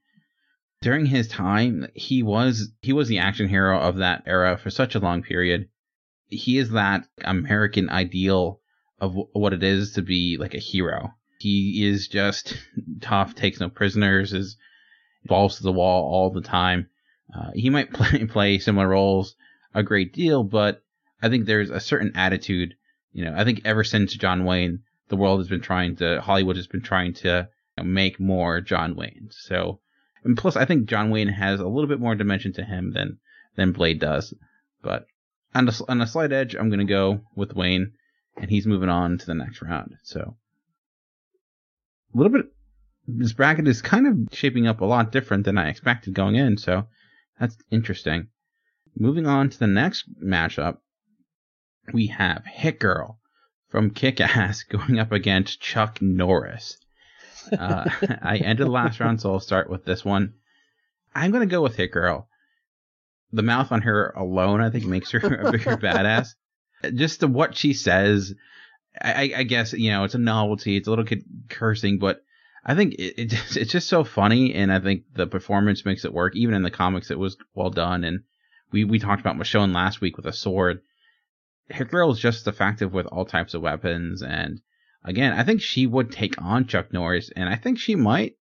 During 0.81 1.06
his 1.06 1.27
time, 1.27 1.88
he 1.95 2.22
was 2.22 2.72
he 2.81 2.94
was 2.94 3.07
the 3.07 3.19
action 3.19 3.48
hero 3.48 3.80
of 3.80 3.98
that 3.98 4.23
era 4.27 4.57
for 4.57 4.69
such 4.69 4.94
a 4.94 4.99
long 4.99 5.23
period. 5.23 5.69
He 6.27 6.57
is 6.57 6.72
that 6.72 7.07
American 7.23 7.89
ideal 7.89 8.61
of 8.99 9.15
what 9.34 9.53
it 9.53 9.64
is 9.64 9.94
to 9.94 10.02
be 10.02 10.38
like 10.38 10.53
a 10.53 10.60
hero. 10.60 11.14
He 11.39 11.88
is 11.88 12.07
just 12.07 12.57
tough, 13.02 13.34
takes 13.34 13.60
no 13.60 13.69
prisoners, 13.69 14.34
is 14.34 14.57
balls 15.26 15.57
to 15.57 15.64
the 15.64 15.72
wall 15.72 16.03
all 16.11 16.30
the 16.30 16.41
time. 16.41 16.89
Uh, 17.34 17.52
he 17.53 17.69
might 17.69 17.94
play 17.94 18.26
play 18.26 18.60
similar 18.60 18.88
roles 18.88 19.35
a 19.73 19.84
great 19.84 20.14
deal, 20.14 20.44
but 20.44 20.84
I 21.22 21.30
think 21.30 21.45
there's 21.45 21.69
a 21.69 21.80
certain 21.80 22.11
attitude. 22.15 22.76
You 23.14 23.26
know, 23.26 23.34
I 23.36 23.44
think 23.44 23.62
ever 23.66 23.84
since 23.84 24.14
John 24.14 24.46
Wayne, 24.46 24.84
the 25.10 25.16
world 25.16 25.40
has 25.40 25.48
been 25.48 25.62
trying 25.62 25.96
to 25.98 26.22
Hollywood 26.22 26.58
has 26.58 26.68
been 26.68 26.82
trying 26.82 27.14
to 27.16 27.50
you 27.78 27.84
know, 27.84 27.90
make 27.90 28.20
more 28.20 28.62
John 28.62 28.96
Wayne. 28.96 29.30
So, 29.32 29.80
and 30.24 30.38
plus, 30.38 30.56
I 30.56 30.66
think 30.66 30.90
John 30.90 31.10
Wayne 31.10 31.30
has 31.30 31.60
a 31.60 31.68
little 31.68 31.88
bit 31.88 32.00
more 32.00 32.16
dimension 32.16 32.54
to 32.54 32.64
him 32.64 32.92
than 32.94 33.20
than 33.56 33.72
Blade 33.72 34.00
does. 34.00 34.34
But 34.82 35.08
on 35.56 35.68
a, 35.68 35.72
on 35.90 36.02
a 36.02 36.08
slight 36.08 36.32
edge, 36.32 36.56
I'm 36.56 36.70
going 36.70 36.80
to 36.80 36.86
go 36.86 37.22
with 37.36 37.56
Wayne, 37.56 37.94
and 38.38 38.50
he's 38.50 38.68
moving 38.68 38.90
on 38.90 39.18
to 39.18 39.26
the 39.26 39.34
next 39.34 39.62
round. 39.62 39.96
So, 40.04 40.38
a 42.14 42.18
little 42.18 42.32
bit. 42.32 42.46
This 43.10 43.32
bracket 43.32 43.68
is 43.70 43.82
kind 43.82 44.06
of 44.06 44.36
shaping 44.38 44.68
up 44.68 44.82
a 44.82 44.86
lot 44.86 45.14
different 45.14 45.46
than 45.46 45.58
I 45.58 45.70
expected 45.70 46.14
going 46.14 46.36
in. 46.36 46.58
So, 46.58 46.88
that's 47.40 47.58
interesting. 47.72 48.28
Moving 49.00 49.28
on 49.28 49.50
to 49.50 49.60
the 49.60 49.68
next 49.68 50.06
matchup, 50.22 50.78
we 51.93 52.07
have 52.07 52.45
Hit 52.45 52.80
Girl 52.80 53.19
from 53.69 53.91
Kick 53.91 54.19
Ass 54.22 54.64
going 54.69 54.99
up 54.99 55.11
against 55.11 55.61
Chuck 55.61 56.01
Norris. 56.01 56.77
Uh, 57.51 57.89
I 58.22 58.38
ended 58.38 58.68
the 58.68 58.72
last 58.72 58.99
round, 58.99 59.22
so 59.22 59.34
I'll 59.34 59.39
start 59.39 59.69
with 59.69 59.85
this 59.85 60.03
one. 60.03 60.34
I'm 61.15 61.31
going 61.31 61.47
to 61.47 61.51
go 61.51 61.61
with 61.61 61.76
Hit 61.76 61.91
Girl. 61.91 62.27
The 63.31 63.43
mouth 63.43 63.72
on 63.72 63.81
her 63.81 64.11
alone, 64.15 64.61
I 64.61 64.69
think, 64.69 64.85
makes 64.85 65.11
her 65.11 65.19
a 65.47 65.51
bigger 65.51 65.77
badass. 65.77 66.30
Just 66.93 67.19
the, 67.19 67.27
what 67.27 67.55
she 67.55 67.73
says, 67.73 68.34
I, 69.01 69.34
I, 69.35 69.43
guess, 69.43 69.73
you 69.73 69.89
know, 69.91 70.03
it's 70.03 70.15
a 70.15 70.19
novelty. 70.19 70.77
It's 70.77 70.88
a 70.88 70.91
little 70.91 71.05
kid 71.05 71.23
cursing, 71.49 71.99
but 71.99 72.23
I 72.65 72.76
think 72.76 72.95
it, 72.95 73.14
it 73.18 73.26
just, 73.26 73.57
it's 73.57 73.72
just 73.72 73.88
so 73.89 74.03
funny, 74.03 74.53
and 74.53 74.72
I 74.72 74.80
think 74.80 75.03
the 75.14 75.27
performance 75.27 75.85
makes 75.85 76.05
it 76.05 76.14
work. 76.14 76.35
Even 76.35 76.53
in 76.53 76.64
the 76.64 76.72
comics, 76.72 77.11
it 77.11 77.19
was 77.19 77.38
well 77.55 77.69
done, 77.69 78.03
and 78.03 78.23
we 78.72 78.84
we 78.84 78.99
talked 78.99 79.22
about 79.22 79.38
Michonne 79.38 79.73
last 79.73 80.01
week 80.01 80.18
with 80.18 80.26
a 80.26 80.34
sword. 80.34 80.81
Hit 81.69 81.94
is 81.94 82.19
just 82.19 82.48
effective 82.48 82.94
with 82.94 83.07
all 83.07 83.26
types 83.26 83.53
of 83.53 83.61
weapons, 83.61 84.22
and 84.22 84.61
again, 85.03 85.34
I 85.34 85.44
think 85.44 85.61
she 85.61 85.85
would 85.85 86.11
take 86.11 86.41
on 86.41 86.68
Chuck 86.68 86.94
Norris, 86.94 87.30
and 87.35 87.49
I 87.49 87.56
think 87.56 87.80
she 87.80 87.95
might 87.95 88.38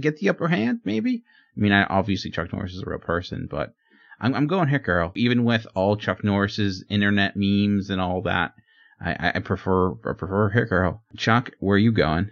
get 0.00 0.16
the 0.16 0.28
upper 0.28 0.48
hand. 0.48 0.80
Maybe. 0.84 1.24
I 1.56 1.60
mean, 1.60 1.72
I, 1.72 1.84
obviously 1.84 2.30
Chuck 2.30 2.52
Norris 2.52 2.74
is 2.74 2.82
a 2.82 2.90
real 2.90 2.98
person, 2.98 3.46
but 3.50 3.74
I'm, 4.20 4.34
I'm 4.34 4.46
going 4.46 4.68
Hit 4.68 4.84
Girl. 4.84 5.12
Even 5.14 5.44
with 5.44 5.66
all 5.74 5.96
Chuck 5.96 6.24
Norris's 6.24 6.84
internet 6.88 7.34
memes 7.36 7.90
and 7.90 8.00
all 8.00 8.22
that, 8.22 8.54
I, 9.00 9.32
I 9.34 9.40
prefer 9.40 9.92
I 9.92 10.14
prefer 10.16 10.48
Hit 10.50 10.68
Girl. 10.68 11.02
Chuck, 11.16 11.50
where 11.58 11.76
are 11.76 11.78
you 11.78 11.92
going? 11.92 12.30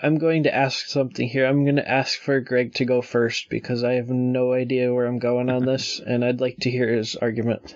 I'm 0.00 0.18
going 0.18 0.44
to 0.44 0.54
ask 0.54 0.86
something 0.86 1.28
here. 1.28 1.44
I'm 1.44 1.64
going 1.64 1.76
to 1.76 1.88
ask 1.88 2.18
for 2.20 2.40
Greg 2.40 2.74
to 2.74 2.84
go 2.84 3.02
first 3.02 3.48
because 3.50 3.82
I 3.82 3.94
have 3.94 4.08
no 4.08 4.52
idea 4.52 4.94
where 4.94 5.06
I'm 5.06 5.18
going 5.18 5.50
on 5.50 5.64
this, 5.66 6.00
and 6.00 6.24
I'd 6.24 6.40
like 6.40 6.58
to 6.58 6.70
hear 6.70 6.88
his 6.88 7.16
argument. 7.16 7.74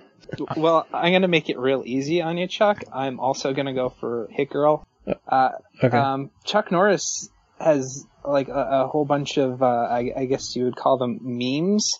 Well, 0.56 0.86
I'm 0.92 1.12
going 1.12 1.22
to 1.22 1.28
make 1.28 1.48
it 1.48 1.58
real 1.58 1.82
easy 1.84 2.22
on 2.22 2.38
you, 2.38 2.46
Chuck. 2.46 2.84
I'm 2.92 3.20
also 3.20 3.52
going 3.52 3.66
to 3.66 3.72
go 3.72 3.88
for 3.88 4.28
Hit 4.30 4.50
Girl. 4.50 4.86
Uh, 5.28 5.50
okay. 5.82 5.96
um, 5.96 6.30
Chuck 6.44 6.70
Norris 6.70 7.28
has 7.58 8.06
like 8.24 8.48
a, 8.48 8.52
a 8.52 8.86
whole 8.88 9.04
bunch 9.04 9.36
of, 9.36 9.62
uh, 9.62 9.66
I, 9.66 10.12
I 10.16 10.24
guess 10.26 10.54
you 10.54 10.64
would 10.64 10.76
call 10.76 10.98
them 10.98 11.18
memes. 11.22 11.98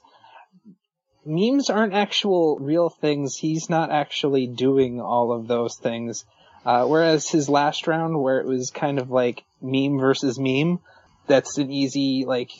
Memes 1.24 1.70
aren't 1.70 1.94
actual 1.94 2.58
real 2.60 2.90
things. 2.90 3.36
He's 3.36 3.70
not 3.70 3.90
actually 3.90 4.46
doing 4.46 5.00
all 5.00 5.32
of 5.32 5.46
those 5.46 5.76
things. 5.76 6.24
Uh, 6.64 6.86
whereas 6.86 7.28
his 7.28 7.48
last 7.48 7.86
round, 7.86 8.20
where 8.20 8.38
it 8.40 8.46
was 8.46 8.70
kind 8.70 8.98
of 8.98 9.10
like 9.10 9.42
meme 9.60 9.98
versus 9.98 10.38
meme, 10.38 10.80
that's 11.26 11.58
an 11.58 11.70
easy 11.70 12.24
like. 12.26 12.50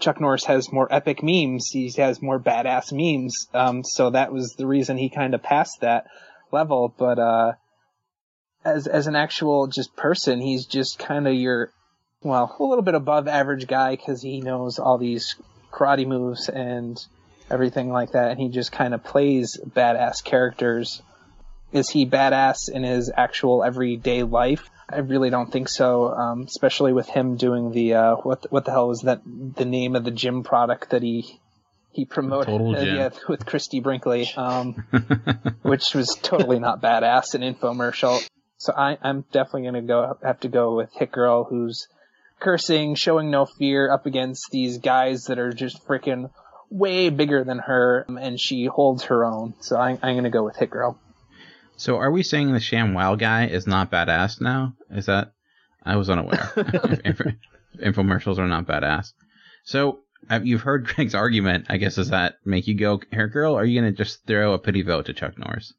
Chuck 0.00 0.20
Norris 0.20 0.44
has 0.46 0.72
more 0.72 0.88
epic 0.90 1.22
memes. 1.22 1.68
He 1.70 1.90
has 1.98 2.22
more 2.22 2.40
badass 2.40 2.92
memes. 2.92 3.48
Um, 3.54 3.84
so 3.84 4.10
that 4.10 4.32
was 4.32 4.54
the 4.54 4.66
reason 4.66 4.96
he 4.96 5.10
kind 5.10 5.34
of 5.34 5.42
passed 5.42 5.80
that 5.80 6.06
level. 6.50 6.94
But 6.96 7.18
uh, 7.18 7.52
as 8.64 8.86
as 8.86 9.06
an 9.06 9.16
actual 9.16 9.66
just 9.66 9.94
person, 9.96 10.40
he's 10.40 10.66
just 10.66 10.98
kind 10.98 11.28
of 11.28 11.34
your 11.34 11.72
well, 12.22 12.56
a 12.58 12.62
little 12.62 12.82
bit 12.82 12.94
above 12.94 13.28
average 13.28 13.66
guy 13.66 13.96
because 13.96 14.22
he 14.22 14.40
knows 14.40 14.78
all 14.78 14.98
these 14.98 15.36
karate 15.72 16.06
moves 16.06 16.48
and 16.48 16.98
everything 17.50 17.90
like 17.90 18.12
that, 18.12 18.30
and 18.30 18.40
he 18.40 18.48
just 18.48 18.72
kind 18.72 18.94
of 18.94 19.04
plays 19.04 19.58
badass 19.74 20.24
characters 20.24 21.02
is 21.72 21.88
he 21.88 22.06
badass 22.06 22.68
in 22.68 22.84
his 22.84 23.10
actual 23.16 23.64
everyday 23.64 24.22
life? 24.22 24.68
I 24.88 24.98
really 24.98 25.30
don't 25.30 25.50
think 25.50 25.68
so. 25.68 26.12
Um, 26.12 26.42
especially 26.42 26.92
with 26.92 27.08
him 27.08 27.36
doing 27.36 27.72
the 27.72 27.94
uh, 27.94 28.16
what 28.16 28.50
what 28.50 28.64
the 28.64 28.72
hell 28.72 28.88
was 28.88 29.02
that 29.02 29.22
the 29.24 29.64
name 29.64 29.96
of 29.96 30.04
the 30.04 30.10
gym 30.10 30.42
product 30.42 30.90
that 30.90 31.02
he 31.02 31.40
he 31.92 32.04
promoted 32.04 32.60
uh, 32.60 32.80
yeah, 32.80 33.10
with 33.28 33.44
Christie 33.46 33.80
Brinkley, 33.80 34.30
um, 34.36 34.84
which 35.62 35.94
was 35.94 36.18
totally 36.22 36.58
not 36.58 36.80
badass, 36.80 37.34
an 37.34 37.42
infomercial. 37.42 38.26
So 38.56 38.72
I, 38.72 38.96
I'm 39.02 39.24
definitely 39.32 39.64
gonna 39.64 39.82
go 39.82 40.18
have 40.22 40.40
to 40.40 40.48
go 40.48 40.76
with 40.76 40.92
Hit 40.94 41.12
Girl, 41.12 41.44
who's 41.44 41.88
cursing, 42.40 42.94
showing 42.94 43.30
no 43.30 43.46
fear, 43.46 43.90
up 43.90 44.06
against 44.06 44.50
these 44.50 44.78
guys 44.78 45.24
that 45.24 45.38
are 45.38 45.52
just 45.52 45.86
freaking 45.86 46.30
way 46.70 47.10
bigger 47.10 47.44
than 47.44 47.58
her, 47.58 48.06
and 48.08 48.40
she 48.40 48.64
holds 48.64 49.04
her 49.04 49.24
own. 49.24 49.54
So 49.60 49.76
I, 49.76 49.98
I'm 50.02 50.16
gonna 50.16 50.30
go 50.30 50.44
with 50.44 50.56
Hit 50.56 50.70
Girl. 50.70 50.98
So 51.82 51.96
are 51.96 52.12
we 52.12 52.22
saying 52.22 52.52
the 52.52 52.60
Sham 52.60 52.94
Wow 52.94 53.16
guy 53.16 53.48
is 53.48 53.66
not 53.66 53.90
badass 53.90 54.40
now? 54.40 54.76
Is 54.92 55.06
that 55.06 55.32
I 55.82 55.96
was 55.96 56.08
unaware. 56.08 56.38
Infomercials 57.76 58.38
are 58.38 58.46
not 58.46 58.68
badass. 58.68 59.14
So 59.64 59.98
you've 60.44 60.60
heard 60.60 60.86
Greg's 60.86 61.16
argument. 61.16 61.66
I 61.70 61.78
guess 61.78 61.96
does 61.96 62.10
that 62.10 62.36
make 62.44 62.68
you 62.68 62.74
go 62.74 63.00
hair 63.10 63.26
girl? 63.26 63.54
Or 63.54 63.62
are 63.62 63.64
you 63.64 63.80
gonna 63.80 63.90
just 63.90 64.24
throw 64.28 64.52
a 64.52 64.60
pity 64.60 64.82
vote 64.82 65.06
to 65.06 65.12
Chuck 65.12 65.36
Norris? 65.36 65.74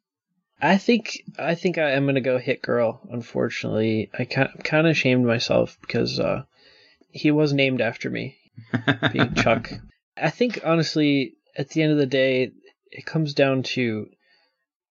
I 0.62 0.78
think 0.78 1.24
I 1.40 1.56
think 1.56 1.78
I 1.78 1.92
am 1.92 2.06
gonna 2.06 2.20
go 2.20 2.38
hit 2.38 2.62
girl. 2.62 3.00
Unfortunately, 3.10 4.10
I 4.14 4.26
kind 4.26 4.88
of 4.88 4.98
shamed 4.98 5.26
myself 5.26 5.78
because 5.80 6.20
uh, 6.20 6.44
he 7.12 7.32
was 7.32 7.54
named 7.54 7.80
after 7.80 8.10
me, 8.10 8.36
being 9.14 9.34
Chuck. 9.36 9.72
I 10.18 10.32
think 10.32 10.60
honestly, 10.66 11.36
at 11.56 11.70
the 11.70 11.82
end 11.82 11.94
of 11.94 11.98
the 11.98 12.06
day, 12.06 12.52
it 12.92 13.06
comes 13.06 13.34
down 13.34 13.64
to 13.64 14.08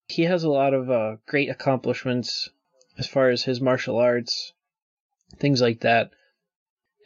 he 0.07 0.23
has 0.24 0.45
a 0.45 0.51
lot 0.51 0.74
of 0.74 0.91
uh, 0.91 1.16
great 1.27 1.49
accomplishments 1.49 2.51
as 2.99 3.07
far 3.07 3.31
as 3.31 3.45
his 3.45 3.61
martial 3.61 3.97
arts, 3.99 4.53
things 5.39 5.61
like 5.61 5.81
that. 5.81 6.11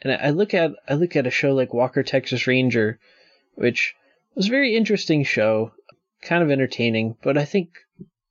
And 0.01 0.13
I 0.13 0.29
look 0.29 0.53
at 0.53 0.71
I 0.87 0.93
look 0.93 1.15
at 1.15 1.27
a 1.27 1.31
show 1.31 1.53
like 1.53 1.73
Walker 1.73 2.03
Texas 2.03 2.45
Ranger, 2.45 2.99
which 3.55 3.95
was 4.35 4.47
a 4.47 4.51
very 4.51 4.75
interesting 4.75 5.23
show, 5.23 5.71
kind 6.21 6.43
of 6.43 6.51
entertaining, 6.51 7.17
but 7.23 7.37
I 7.37 7.45
think 7.45 7.69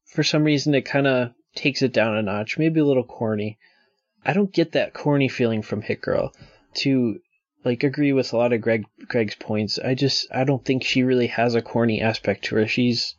for 0.05 0.23
some 0.23 0.45
reason 0.45 0.75
it 0.75 0.83
kind 0.83 1.07
of 1.07 1.33
takes 1.55 1.83
it 1.83 1.93
down 1.93 2.17
a 2.17 2.23
notch, 2.23 2.59
maybe 2.59 2.81
a 2.81 2.85
little 2.85 3.05
corny. 3.05 3.59
I 4.25 4.33
don't 4.33 4.53
get 4.53 4.73
that 4.73 4.95
corny 4.95 5.29
feeling 5.29 5.63
from 5.63 5.83
Hit 5.83 6.01
Girl. 6.01 6.33
To 6.75 7.21
like 7.65 7.83
agree 7.83 8.13
with 8.13 8.33
a 8.33 8.37
lot 8.37 8.53
of 8.53 8.61
Greg 8.61 8.85
Greg's 9.09 9.35
points, 9.35 9.79
I 9.79 9.95
just 9.95 10.27
I 10.33 10.45
don't 10.45 10.65
think 10.65 10.85
she 10.85 11.03
really 11.03 11.29
has 11.29 11.55
a 11.55 11.63
corny 11.63 12.01
aspect 12.01 12.45
to 12.45 12.57
her. 12.57 12.69
She's 12.69 13.17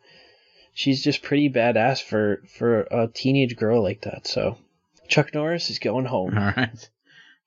she's 0.78 1.04
just 1.04 1.24
pretty 1.24 1.50
badass 1.50 2.02
for 2.04 2.44
for 2.58 2.82
a 2.92 3.10
teenage 3.12 3.58
girl 3.58 3.82
like 3.82 4.02
that. 4.02 4.28
So 4.28 4.58
Chuck 5.08 5.34
Norris 5.34 5.72
is 5.72 5.80
going 5.80 6.06
home. 6.06 6.38
All 6.38 6.54
right. 6.56 6.90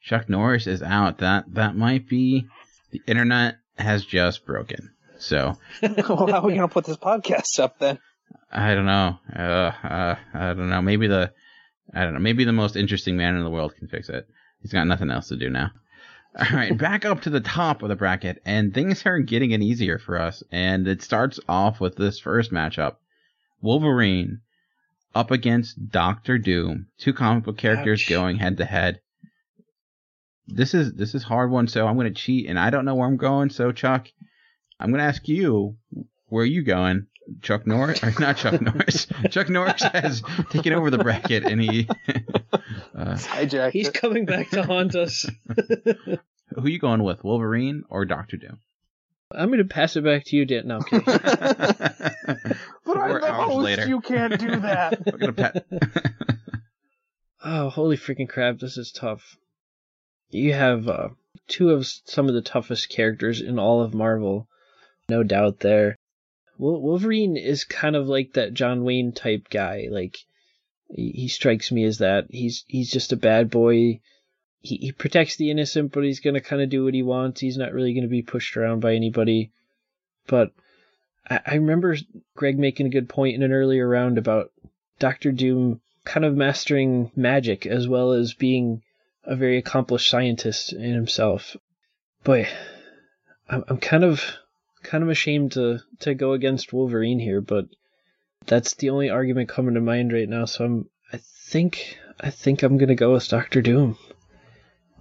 Chuck 0.02 0.28
Norris 0.28 0.66
is 0.66 0.82
out. 0.82 1.18
That 1.18 1.44
that 1.54 1.76
might 1.76 2.08
be 2.08 2.48
the 2.90 3.00
internet 3.06 3.56
has 3.78 4.04
just 4.04 4.44
broken. 4.44 4.90
So 5.18 5.56
well, 5.82 6.26
how 6.26 6.40
are 6.40 6.46
we 6.46 6.54
gonna 6.54 6.68
put 6.68 6.84
this 6.84 6.96
podcast 6.96 7.60
up 7.60 7.78
then? 7.78 8.00
I 8.50 8.74
don't 8.74 8.86
know. 8.86 9.18
Uh, 9.34 9.72
uh, 9.84 10.16
I 10.34 10.52
don't 10.54 10.68
know. 10.68 10.82
Maybe 10.82 11.06
the 11.06 11.32
I 11.94 12.02
don't 12.02 12.14
know. 12.14 12.20
Maybe 12.20 12.44
the 12.44 12.52
most 12.52 12.74
interesting 12.74 13.16
man 13.16 13.36
in 13.36 13.44
the 13.44 13.50
world 13.50 13.76
can 13.76 13.86
fix 13.86 14.08
it. 14.08 14.26
He's 14.60 14.72
got 14.72 14.88
nothing 14.88 15.10
else 15.10 15.28
to 15.28 15.36
do 15.36 15.48
now. 15.50 15.70
All 16.36 16.56
right, 16.56 16.76
back 16.76 17.04
up 17.04 17.22
to 17.22 17.30
the 17.30 17.40
top 17.40 17.82
of 17.82 17.88
the 17.88 17.96
bracket, 17.96 18.40
and 18.44 18.72
things 18.72 19.04
are 19.04 19.18
getting 19.18 19.50
it 19.50 19.62
easier 19.62 19.98
for 19.98 20.20
us. 20.20 20.42
And 20.52 20.86
it 20.86 21.02
starts 21.02 21.40
off 21.48 21.80
with 21.80 21.96
this 21.96 22.20
first 22.20 22.52
matchup: 22.52 22.96
Wolverine 23.62 24.40
up 25.14 25.30
against 25.30 25.90
Doctor 25.90 26.38
Doom, 26.38 26.86
two 26.98 27.12
comic 27.12 27.44
book 27.44 27.58
characters 27.58 28.02
Ouch. 28.02 28.08
going 28.08 28.36
head 28.36 28.58
to 28.58 28.64
head. 28.64 29.00
This 30.46 30.74
is 30.74 30.92
this 30.94 31.14
is 31.14 31.22
hard 31.22 31.50
one, 31.50 31.68
so 31.68 31.86
I'm 31.86 31.96
going 31.96 32.12
to 32.12 32.20
cheat, 32.20 32.48
and 32.48 32.58
I 32.58 32.70
don't 32.70 32.84
know 32.84 32.94
where 32.94 33.06
I'm 33.06 33.16
going. 33.16 33.50
So 33.50 33.72
Chuck, 33.72 34.08
I'm 34.78 34.90
going 34.90 34.98
to 35.00 35.04
ask 35.04 35.28
you 35.28 35.76
where 36.28 36.42
are 36.42 36.46
you 36.46 36.62
going. 36.62 37.06
Chuck 37.42 37.66
Norris, 37.66 38.02
or 38.02 38.12
not 38.18 38.36
Chuck 38.36 38.60
Norris. 38.60 39.06
Chuck 39.30 39.48
Norris 39.48 39.82
has 39.82 40.22
taken 40.50 40.72
over 40.72 40.90
the 40.90 40.98
bracket, 40.98 41.44
and 41.44 41.60
he. 41.60 41.86
uh, 42.94 43.14
Hijacked 43.14 43.70
He's 43.70 43.88
it. 43.88 43.94
coming 43.94 44.24
back 44.24 44.50
to 44.50 44.64
haunt 44.64 44.96
us. 44.96 45.26
who 45.56 46.18
are 46.56 46.68
you 46.68 46.80
going 46.80 47.04
with, 47.04 47.22
Wolverine 47.22 47.84
or 47.88 48.04
Doctor 48.04 48.36
Doom? 48.36 48.58
I'm 49.32 49.48
going 49.48 49.58
to 49.58 49.64
pass 49.64 49.94
it 49.94 50.02
back 50.02 50.24
to 50.26 50.36
you, 50.36 50.44
Dan. 50.44 50.66
No, 50.66 50.80
I'm 53.00 53.08
kidding. 53.08 53.20
But 53.20 53.20
I'm 53.20 53.20
Four 53.20 53.20
the 53.20 53.26
hours 53.34 53.52
host. 53.52 53.64
later. 53.64 53.88
You 53.88 54.00
can't 54.00 54.38
do 54.40 54.56
that. 54.60 55.00
We're 55.06 55.18
gonna 55.18 55.32
pat- 55.32 55.66
Oh, 57.42 57.70
holy 57.70 57.96
freaking 57.96 58.28
crap, 58.28 58.58
this 58.58 58.76
is 58.76 58.92
tough. 58.92 59.36
You 60.30 60.52
have 60.52 60.88
uh, 60.88 61.08
two 61.48 61.70
of 61.70 61.86
some 61.86 62.28
of 62.28 62.34
the 62.34 62.42
toughest 62.42 62.90
characters 62.90 63.40
in 63.40 63.58
all 63.58 63.80
of 63.82 63.94
Marvel, 63.94 64.46
no 65.08 65.22
doubt 65.22 65.60
there. 65.60 65.96
Wolverine 66.58 67.38
is 67.38 67.64
kind 67.64 67.96
of 67.96 68.06
like 68.08 68.34
that 68.34 68.52
John 68.52 68.84
Wayne 68.84 69.12
type 69.12 69.48
guy. 69.48 69.86
Like 69.90 70.18
he, 70.90 71.10
he 71.12 71.28
strikes 71.28 71.72
me 71.72 71.84
as 71.84 71.98
that. 71.98 72.26
He's 72.28 72.64
he's 72.68 72.90
just 72.90 73.12
a 73.12 73.16
bad 73.16 73.48
boy. 73.50 74.00
He 74.60 74.76
he 74.76 74.92
protects 74.92 75.36
the 75.36 75.50
innocent, 75.50 75.92
but 75.92 76.04
he's 76.04 76.20
gonna 76.20 76.42
kind 76.42 76.60
of 76.60 76.68
do 76.68 76.84
what 76.84 76.92
he 76.92 77.02
wants. 77.02 77.40
He's 77.40 77.56
not 77.56 77.72
really 77.72 77.94
gonna 77.94 78.08
be 78.08 78.20
pushed 78.22 78.58
around 78.58 78.80
by 78.80 78.94
anybody. 78.94 79.50
But 80.26 80.52
I, 81.30 81.40
I 81.46 81.54
remember 81.54 81.96
Greg 82.36 82.58
making 82.58 82.86
a 82.86 82.90
good 82.90 83.08
point 83.08 83.36
in 83.36 83.42
an 83.42 83.52
earlier 83.52 83.88
round 83.88 84.18
about 84.18 84.50
Doctor 84.98 85.32
Doom 85.32 85.80
kind 86.04 86.26
of 86.26 86.34
mastering 86.34 87.10
magic 87.14 87.66
as 87.66 87.86
well 87.86 88.12
as 88.12 88.34
being 88.34 88.82
a 89.24 89.36
very 89.36 89.58
accomplished 89.58 90.10
scientist 90.10 90.72
in 90.72 90.92
himself. 90.92 91.56
Boy, 92.24 92.48
I'm, 93.48 93.64
I'm 93.68 93.78
kind 93.78 94.04
of 94.04 94.22
kind 94.82 95.04
of 95.04 95.10
ashamed 95.10 95.52
to 95.52 95.80
to 96.00 96.14
go 96.14 96.32
against 96.32 96.72
Wolverine 96.72 97.18
here, 97.18 97.40
but 97.40 97.66
that's 98.46 98.74
the 98.74 98.90
only 98.90 99.10
argument 99.10 99.48
coming 99.48 99.74
to 99.74 99.80
mind 99.80 100.12
right 100.12 100.28
now. 100.28 100.46
So 100.46 100.64
I'm 100.64 100.90
I 101.12 101.18
think 101.18 101.98
I 102.18 102.30
think 102.30 102.62
I'm 102.62 102.78
gonna 102.78 102.94
go 102.94 103.12
with 103.12 103.28
Doctor 103.28 103.62
Doom. 103.62 103.96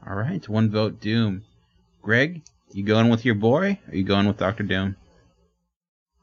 All 0.08 0.16
right, 0.16 0.48
one 0.48 0.70
vote 0.70 1.00
Doom. 1.00 1.44
Greg, 2.02 2.42
you 2.72 2.84
going 2.84 3.10
with 3.10 3.26
your 3.26 3.36
boy? 3.36 3.80
Or 3.88 3.96
you 3.96 4.04
going 4.04 4.28
with 4.28 4.38
Doctor 4.38 4.64
Doom? 4.64 4.96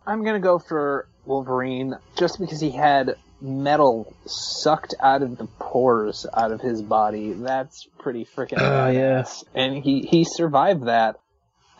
I'm 0.06 0.22
gonna 0.24 0.40
go 0.40 0.58
for 0.58 1.08
Wolverine 1.24 1.96
just 2.16 2.38
because 2.40 2.60
he 2.60 2.70
had 2.70 3.16
metal 3.40 4.14
sucked 4.26 4.94
out 5.00 5.22
of 5.22 5.36
the 5.36 5.46
pores 5.58 6.24
out 6.34 6.52
of 6.52 6.60
his 6.60 6.80
body. 6.80 7.32
That's 7.32 7.86
pretty 7.98 8.24
freaking 8.24 8.58
Oh, 8.60 8.88
yeah. 8.88 9.22
badass. 9.22 9.44
And 9.54 9.76
he 9.76 10.02
he 10.02 10.24
survived 10.24 10.84
that. 10.86 11.16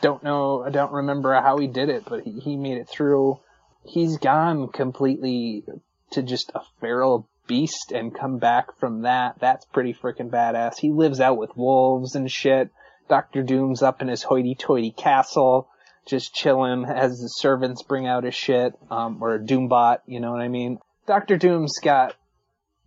Don't 0.02 0.22
know. 0.22 0.62
I 0.62 0.70
don't 0.70 0.92
remember 0.92 1.32
how 1.40 1.56
he 1.58 1.66
did 1.66 1.88
it, 1.88 2.04
but 2.06 2.22
he, 2.24 2.32
he 2.40 2.56
made 2.56 2.76
it 2.76 2.88
through. 2.88 3.40
He's 3.84 4.18
gone 4.18 4.68
completely 4.68 5.64
to 6.10 6.22
just 6.22 6.50
a 6.54 6.60
feral 6.80 7.28
beast 7.46 7.92
and 7.92 8.14
come 8.14 8.38
back 8.38 8.76
from 8.78 9.02
that. 9.02 9.38
That's 9.38 9.64
pretty 9.66 9.94
freaking 9.94 10.28
badass. 10.30 10.78
He 10.78 10.90
lives 10.90 11.20
out 11.20 11.38
with 11.38 11.56
wolves 11.56 12.14
and 12.16 12.30
shit. 12.30 12.70
Doctor 13.08 13.42
Doom's 13.42 13.82
up 13.82 14.02
in 14.02 14.08
his 14.08 14.24
hoity-toity 14.24 14.90
castle, 14.90 15.68
just 16.06 16.34
chilling 16.34 16.84
as 16.84 17.20
the 17.20 17.28
servants 17.28 17.82
bring 17.82 18.06
out 18.06 18.24
his 18.24 18.34
shit, 18.34 18.74
um, 18.90 19.18
or 19.20 19.34
a 19.34 19.38
Doombot, 19.38 19.98
you 20.06 20.20
know 20.20 20.30
what 20.32 20.40
I 20.40 20.48
mean? 20.48 20.78
Doctor 21.06 21.36
Doom's 21.36 21.78
got 21.80 22.14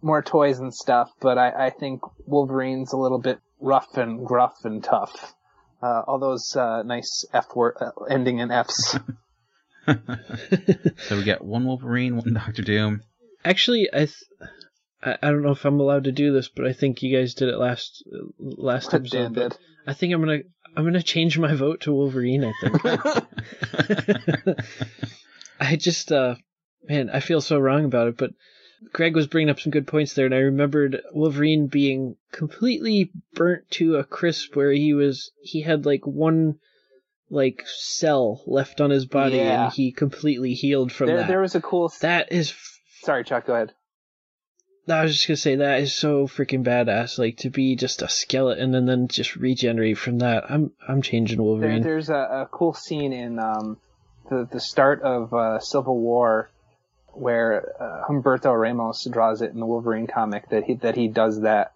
more 0.01 0.21
toys 0.21 0.59
and 0.59 0.73
stuff, 0.73 1.11
but 1.19 1.37
I, 1.37 1.67
I 1.67 1.69
think 1.69 2.01
Wolverine's 2.25 2.93
a 2.93 2.97
little 2.97 3.19
bit 3.19 3.39
rough 3.59 3.97
and 3.97 4.25
gruff 4.25 4.63
and 4.63 4.83
tough. 4.83 5.33
Uh, 5.81 6.01
all 6.07 6.19
those 6.19 6.55
uh, 6.55 6.83
nice 6.83 7.25
F 7.33 7.55
word 7.55 7.75
uh, 7.79 7.91
ending 8.09 8.39
in 8.39 8.51
F's. 8.51 8.97
So 11.07 11.17
we 11.17 11.23
got 11.23 11.43
one 11.43 11.65
Wolverine, 11.65 12.15
one 12.17 12.33
Doctor 12.33 12.61
Doom. 12.61 13.01
Actually, 13.43 13.89
I. 13.91 13.99
Th- 13.99 14.13
I 15.01 15.17
I 15.21 15.31
don't 15.31 15.41
know 15.41 15.51
if 15.51 15.65
I'm 15.65 15.79
allowed 15.79 16.03
to 16.03 16.11
do 16.11 16.33
this, 16.33 16.49
but 16.49 16.67
I 16.67 16.73
think 16.73 17.01
you 17.01 17.17
guys 17.17 17.33
did 17.33 17.49
it 17.49 17.57
last 17.57 18.03
last 18.37 18.91
Dan 18.91 19.01
episode. 19.01 19.33
did. 19.33 19.57
I 19.87 19.93
think 19.93 20.13
I'm 20.13 20.19
gonna 20.19 20.39
I'm 20.75 20.83
gonna 20.83 21.01
change 21.03 21.37
my 21.37 21.55
vote 21.55 21.81
to 21.81 21.93
Wolverine. 21.93 22.45
I 22.45 22.53
think. 22.61 24.59
I 25.59 25.75
just 25.75 26.11
uh 26.11 26.35
man, 26.87 27.09
I 27.09 27.19
feel 27.19 27.41
so 27.41 27.59
wrong 27.59 27.85
about 27.85 28.07
it, 28.07 28.17
but 28.17 28.31
Greg 28.93 29.15
was 29.15 29.27
bringing 29.27 29.49
up 29.49 29.59
some 29.59 29.71
good 29.71 29.87
points 29.87 30.13
there, 30.13 30.25
and 30.25 30.33
I 30.33 30.39
remembered 30.39 31.01
Wolverine 31.11 31.67
being 31.67 32.15
completely 32.31 33.11
burnt 33.33 33.69
to 33.71 33.97
a 33.97 34.05
crisp, 34.05 34.55
where 34.55 34.71
he 34.71 34.93
was 34.93 35.31
he 35.41 35.61
had 35.61 35.85
like 35.85 36.07
one 36.07 36.55
like 37.29 37.63
cell 37.67 38.41
left 38.47 38.79
on 38.81 38.89
his 38.89 39.05
body, 39.05 39.37
Yeah. 39.37 39.65
and 39.65 39.73
he 39.73 39.91
completely 39.91 40.53
healed 40.53 40.91
from 40.91 41.07
there, 41.07 41.17
that. 41.17 41.27
there 41.27 41.41
was 41.41 41.55
a 41.55 41.61
cool. 41.61 41.91
That 42.01 42.31
is 42.31 42.53
Sorry, 43.01 43.23
Chuck. 43.23 43.45
Go 43.47 43.53
ahead. 43.53 43.73
I 44.91 45.03
was 45.03 45.16
just 45.16 45.28
gonna 45.28 45.38
say 45.38 45.56
that 45.56 45.82
is 45.82 45.94
so 45.94 46.28
freaking 46.28 46.64
badass. 46.64 47.18
Like 47.20 47.38
to 47.38 47.49
be 47.49 47.76
just 47.76 48.02
a 48.02 48.10
skeleton 48.10 48.76
and 48.76 48.88
then 48.88 49.07
just 49.07 49.36
regenerate 49.36 49.98
from 49.98 50.20
that. 50.20 50.49
I'm 50.49 50.72
I'm 50.88 51.02
changing 51.02 51.38
There, 51.38 51.45
Wolverine. 51.45 51.82
there's 51.82 52.10
a, 52.10 52.14
a 52.14 52.48
cool 52.52 52.74
scene 52.74 53.14
in 53.14 53.40
um, 53.40 53.78
the 54.30 54.48
the 54.52 54.60
start 54.60 55.02
of 55.02 55.34
uh, 55.34 55.60
Civil 55.60 55.98
War 55.99 56.49
where 57.14 57.74
uh, 57.82 58.07
Humberto 58.07 58.53
Ramos 58.57 59.06
draws 59.06 59.41
it 59.41 59.52
in 59.52 59.60
the 59.60 59.66
Wolverine 59.66 60.07
comic 60.07 60.49
that 60.49 60.64
he 60.66 60.76
that 60.76 60.95
he 60.95 61.07
does 61.07 61.41
that 61.41 61.74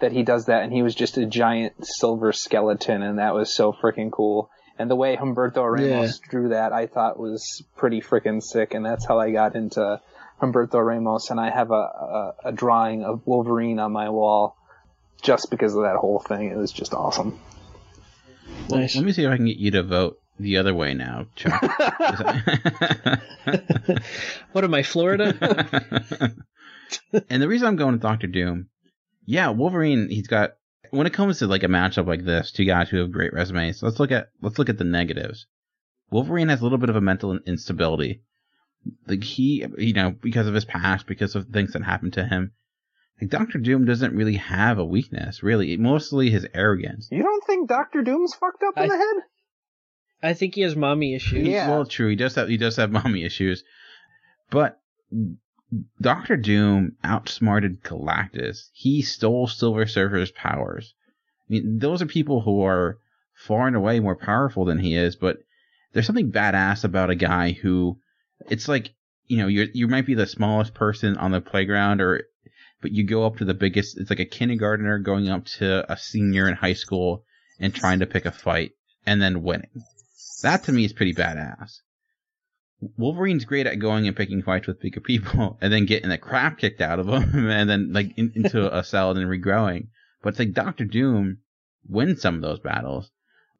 that 0.00 0.12
he 0.12 0.22
does 0.22 0.46
that 0.46 0.64
and 0.64 0.72
he 0.72 0.82
was 0.82 0.94
just 0.94 1.16
a 1.16 1.24
giant 1.24 1.72
silver 1.86 2.32
skeleton 2.32 3.02
and 3.02 3.18
that 3.18 3.34
was 3.34 3.54
so 3.54 3.72
freaking 3.72 4.10
cool. 4.10 4.50
And 4.76 4.90
the 4.90 4.96
way 4.96 5.16
Humberto 5.16 5.64
Ramos 5.64 6.18
drew 6.18 6.48
that 6.48 6.72
I 6.72 6.86
thought 6.88 7.18
was 7.18 7.62
pretty 7.76 8.00
freaking 8.00 8.42
sick 8.42 8.74
and 8.74 8.84
that's 8.84 9.06
how 9.06 9.20
I 9.20 9.30
got 9.30 9.54
into 9.54 10.00
Humberto 10.40 10.84
Ramos 10.84 11.30
and 11.30 11.40
I 11.40 11.50
have 11.50 11.70
a, 11.70 11.74
a, 11.74 12.34
a 12.46 12.52
drawing 12.52 13.04
of 13.04 13.22
Wolverine 13.26 13.78
on 13.78 13.92
my 13.92 14.10
wall 14.10 14.56
just 15.22 15.50
because 15.50 15.74
of 15.74 15.82
that 15.82 15.96
whole 15.96 16.20
thing. 16.20 16.50
It 16.50 16.56
was 16.56 16.72
just 16.72 16.94
awesome. 16.94 17.40
Well, 18.68 18.80
Nice. 18.80 18.96
Let 18.96 19.04
me 19.04 19.12
see 19.12 19.24
if 19.24 19.30
I 19.30 19.36
can 19.36 19.46
get 19.46 19.56
you 19.56 19.70
to 19.72 19.82
vote 19.82 20.18
the 20.38 20.58
other 20.58 20.74
way 20.74 20.94
now, 20.94 21.26
Chuck. 21.36 21.62
what 24.52 24.64
am 24.64 24.74
I, 24.74 24.82
Florida? 24.82 25.34
and 27.30 27.42
the 27.42 27.48
reason 27.48 27.68
I'm 27.68 27.76
going 27.76 27.92
with 27.92 28.02
Doctor 28.02 28.26
Doom, 28.26 28.68
yeah, 29.26 29.50
Wolverine, 29.50 30.08
he's 30.08 30.26
got 30.26 30.52
when 30.90 31.06
it 31.06 31.12
comes 31.12 31.38
to 31.38 31.46
like 31.46 31.62
a 31.62 31.68
matchup 31.68 32.06
like 32.06 32.24
this, 32.24 32.52
two 32.52 32.64
guys 32.64 32.88
who 32.88 32.98
have 32.98 33.12
great 33.12 33.32
resumes, 33.32 33.82
let's 33.82 33.98
look 33.98 34.12
at 34.12 34.28
let's 34.40 34.58
look 34.58 34.68
at 34.68 34.78
the 34.78 34.84
negatives. 34.84 35.46
Wolverine 36.10 36.48
has 36.48 36.60
a 36.60 36.62
little 36.62 36.78
bit 36.78 36.90
of 36.90 36.96
a 36.96 37.00
mental 37.00 37.38
instability. 37.46 38.22
Like 39.06 39.24
he, 39.24 39.64
you 39.78 39.92
know, 39.92 40.10
because 40.10 40.46
of 40.46 40.54
his 40.54 40.64
past, 40.64 41.06
because 41.06 41.34
of 41.34 41.48
things 41.48 41.72
that 41.72 41.82
happened 41.82 42.14
to 42.14 42.24
him. 42.24 42.52
Like 43.20 43.30
Doctor 43.30 43.58
Doom 43.58 43.84
doesn't 43.84 44.14
really 44.14 44.36
have 44.36 44.78
a 44.78 44.84
weakness, 44.84 45.42
really. 45.42 45.76
Mostly 45.76 46.30
his 46.30 46.46
arrogance. 46.52 47.08
You 47.12 47.22
don't 47.22 47.44
think 47.44 47.68
Doctor 47.68 48.02
Doom's 48.02 48.34
fucked 48.34 48.62
up 48.62 48.76
in 48.76 48.88
the 48.88 48.96
head? 48.96 49.16
I 50.22 50.32
think 50.34 50.54
he 50.54 50.62
has 50.62 50.74
mommy 50.74 51.14
issues. 51.14 51.46
Yeah. 51.46 51.68
Well, 51.68 51.86
true. 51.86 52.08
He 52.08 52.16
does 52.16 52.34
have 52.34 52.48
he 52.48 52.56
does 52.56 52.76
have 52.76 52.90
mommy 52.90 53.24
issues, 53.24 53.62
but 54.50 54.80
Doctor 56.00 56.36
Doom 56.36 56.96
outsmarted 57.02 57.82
Galactus. 57.82 58.68
He 58.72 59.02
stole 59.02 59.46
Silver 59.46 59.86
Surfer's 59.86 60.30
powers. 60.30 60.94
I 61.48 61.52
mean, 61.52 61.78
those 61.78 62.00
are 62.00 62.06
people 62.06 62.40
who 62.40 62.62
are 62.62 62.98
far 63.34 63.66
and 63.66 63.76
away 63.76 64.00
more 64.00 64.16
powerful 64.16 64.64
than 64.64 64.78
he 64.78 64.96
is. 64.96 65.16
But 65.16 65.38
there's 65.92 66.06
something 66.06 66.32
badass 66.32 66.84
about 66.84 67.10
a 67.10 67.16
guy 67.16 67.52
who, 67.52 67.98
it's 68.48 68.68
like 68.68 68.94
you 69.26 69.38
know, 69.38 69.46
you 69.46 69.68
you 69.72 69.88
might 69.88 70.06
be 70.06 70.14
the 70.14 70.26
smallest 70.26 70.74
person 70.74 71.16
on 71.16 71.30
the 71.30 71.40
playground, 71.40 72.00
or 72.00 72.24
but 72.80 72.92
you 72.92 73.04
go 73.04 73.24
up 73.24 73.38
to 73.38 73.44
the 73.44 73.54
biggest. 73.54 73.98
It's 73.98 74.10
like 74.10 74.20
a 74.20 74.26
kindergartner 74.26 74.98
going 74.98 75.28
up 75.28 75.46
to 75.58 75.90
a 75.90 75.96
senior 75.96 76.48
in 76.48 76.54
high 76.54 76.74
school 76.74 77.24
and 77.58 77.74
trying 77.74 78.00
to 78.00 78.06
pick 78.06 78.26
a 78.26 78.32
fight 78.32 78.72
and 79.06 79.20
then 79.22 79.42
winning. 79.42 79.70
That 80.42 80.64
to 80.64 80.72
me 80.72 80.84
is 80.84 80.92
pretty 80.92 81.14
badass. 81.14 81.80
Wolverine's 82.98 83.46
great 83.46 83.66
at 83.66 83.78
going 83.78 84.06
and 84.06 84.16
picking 84.16 84.42
fights 84.42 84.66
with 84.66 84.80
bigger 84.80 85.00
people 85.00 85.56
and 85.62 85.72
then 85.72 85.86
getting 85.86 86.10
the 86.10 86.18
crap 86.18 86.58
kicked 86.58 86.82
out 86.82 86.98
of 86.98 87.06
them 87.06 87.48
and 87.48 87.70
then 87.70 87.92
like 87.92 88.12
in, 88.18 88.32
into 88.34 88.76
a 88.76 88.84
salad 88.84 89.16
and 89.16 89.28
regrowing. 89.30 89.88
But 90.22 90.30
it's 90.30 90.38
like 90.38 90.52
Doctor 90.52 90.84
Doom 90.84 91.38
wins 91.88 92.20
some 92.20 92.34
of 92.34 92.42
those 92.42 92.60
battles. 92.60 93.10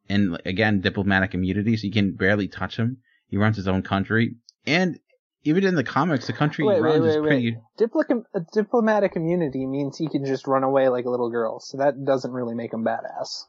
And 0.09 0.39
again, 0.44 0.82
diplomatic 0.82 1.32
immunity, 1.32 1.78
so 1.78 1.86
you 1.86 1.93
can 1.93 2.12
barely 2.12 2.48
touch 2.48 2.77
him. 2.77 2.98
He 3.28 3.39
runs 3.39 3.56
his 3.56 3.69
own 3.69 3.82
country. 3.82 4.36
And 4.66 4.99
even 5.45 5.65
in 5.65 5.74
the 5.74 5.85
comics, 5.85 6.27
the 6.27 6.32
country 6.32 6.65
Wait, 6.65 6.77
he 6.77 6.81
wait, 6.81 6.91
runs 7.01 7.07
is 7.07 7.16
pretty. 7.16 7.57
wait. 7.78 8.24
Uh, 8.35 8.41
diplomatic 8.53 9.15
immunity 9.16 9.66
means 9.66 9.99
he 9.99 10.09
can 10.09 10.24
just 10.24 10.47
run 10.47 10.62
away 10.65 10.89
like 10.89 11.05
a 11.05 11.11
little 11.11 11.31
girl, 11.31 11.61
so 11.61 11.78
that 11.78 12.05
doesn't 12.05 12.32
really 12.32 12.55
make 12.55 12.73
him 12.73 12.85
badass. 12.85 13.45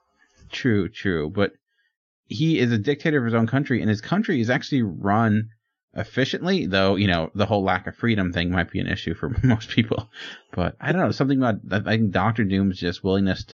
True, 0.52 0.90
true. 0.90 1.30
But 1.30 1.54
he 2.28 2.60
is 2.60 2.72
a 2.72 2.78
dictator 2.78 3.20
of 3.20 3.26
his 3.26 3.34
own 3.34 3.48
country, 3.48 3.82
and 3.82 3.90
his 3.90 4.02
country 4.02 4.42
is 4.42 4.50
actually 4.50 4.82
run 4.82 5.50
efficiently, 5.94 6.66
though, 6.66 6.98
you 6.98 7.08
know, 7.08 7.32
the 7.34 7.46
whole 7.46 7.64
lack 7.64 7.88
of 7.88 7.96
freedom 7.96 8.34
thing 8.34 8.52
might 8.52 8.70
be 8.70 8.80
an 8.80 8.88
issue 8.88 9.14
for 9.14 9.30
most 9.44 9.70
people. 9.70 10.10
But 10.52 10.76
I 10.82 10.92
don't 10.92 11.02
know, 11.02 11.12
something 11.12 11.38
about, 11.42 11.56
I 11.72 11.98
think 11.98 12.12
Doctor 12.12 12.44
Doom's 12.44 12.80
just 12.80 13.04
willingness 13.04 13.46
to 13.46 13.54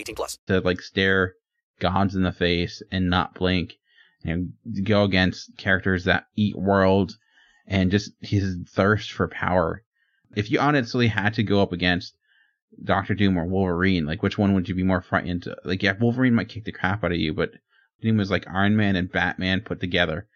18 0.01 0.15
plus. 0.15 0.37
to 0.47 0.59
like 0.61 0.81
stare 0.81 1.35
gods 1.79 2.15
in 2.15 2.23
the 2.23 2.31
face 2.31 2.81
and 2.91 3.09
not 3.09 3.35
blink 3.35 3.73
and 4.23 4.53
go 4.83 5.03
against 5.03 5.57
characters 5.57 6.05
that 6.05 6.25
eat 6.35 6.55
world 6.55 7.17
and 7.67 7.91
just 7.91 8.11
his 8.19 8.57
thirst 8.69 9.11
for 9.11 9.27
power. 9.27 9.83
If 10.35 10.51
you 10.51 10.59
honestly 10.59 11.07
had 11.07 11.33
to 11.35 11.43
go 11.43 11.61
up 11.61 11.73
against 11.73 12.15
Doctor 12.83 13.13
Doom 13.13 13.37
or 13.37 13.45
Wolverine, 13.45 14.05
like 14.05 14.23
which 14.23 14.37
one 14.37 14.53
would 14.53 14.69
you 14.69 14.75
be 14.75 14.83
more 14.83 15.01
frightened? 15.01 15.43
To? 15.43 15.57
Like, 15.65 15.83
yeah, 15.83 15.93
Wolverine 15.99 16.35
might 16.35 16.49
kick 16.49 16.65
the 16.65 16.71
crap 16.71 17.03
out 17.03 17.11
of 17.11 17.17
you, 17.17 17.33
but 17.33 17.51
Doom 18.01 18.19
is 18.19 18.31
like 18.31 18.47
Iron 18.47 18.75
Man 18.75 18.95
and 18.95 19.11
Batman 19.11 19.61
put 19.61 19.79
together. 19.79 20.27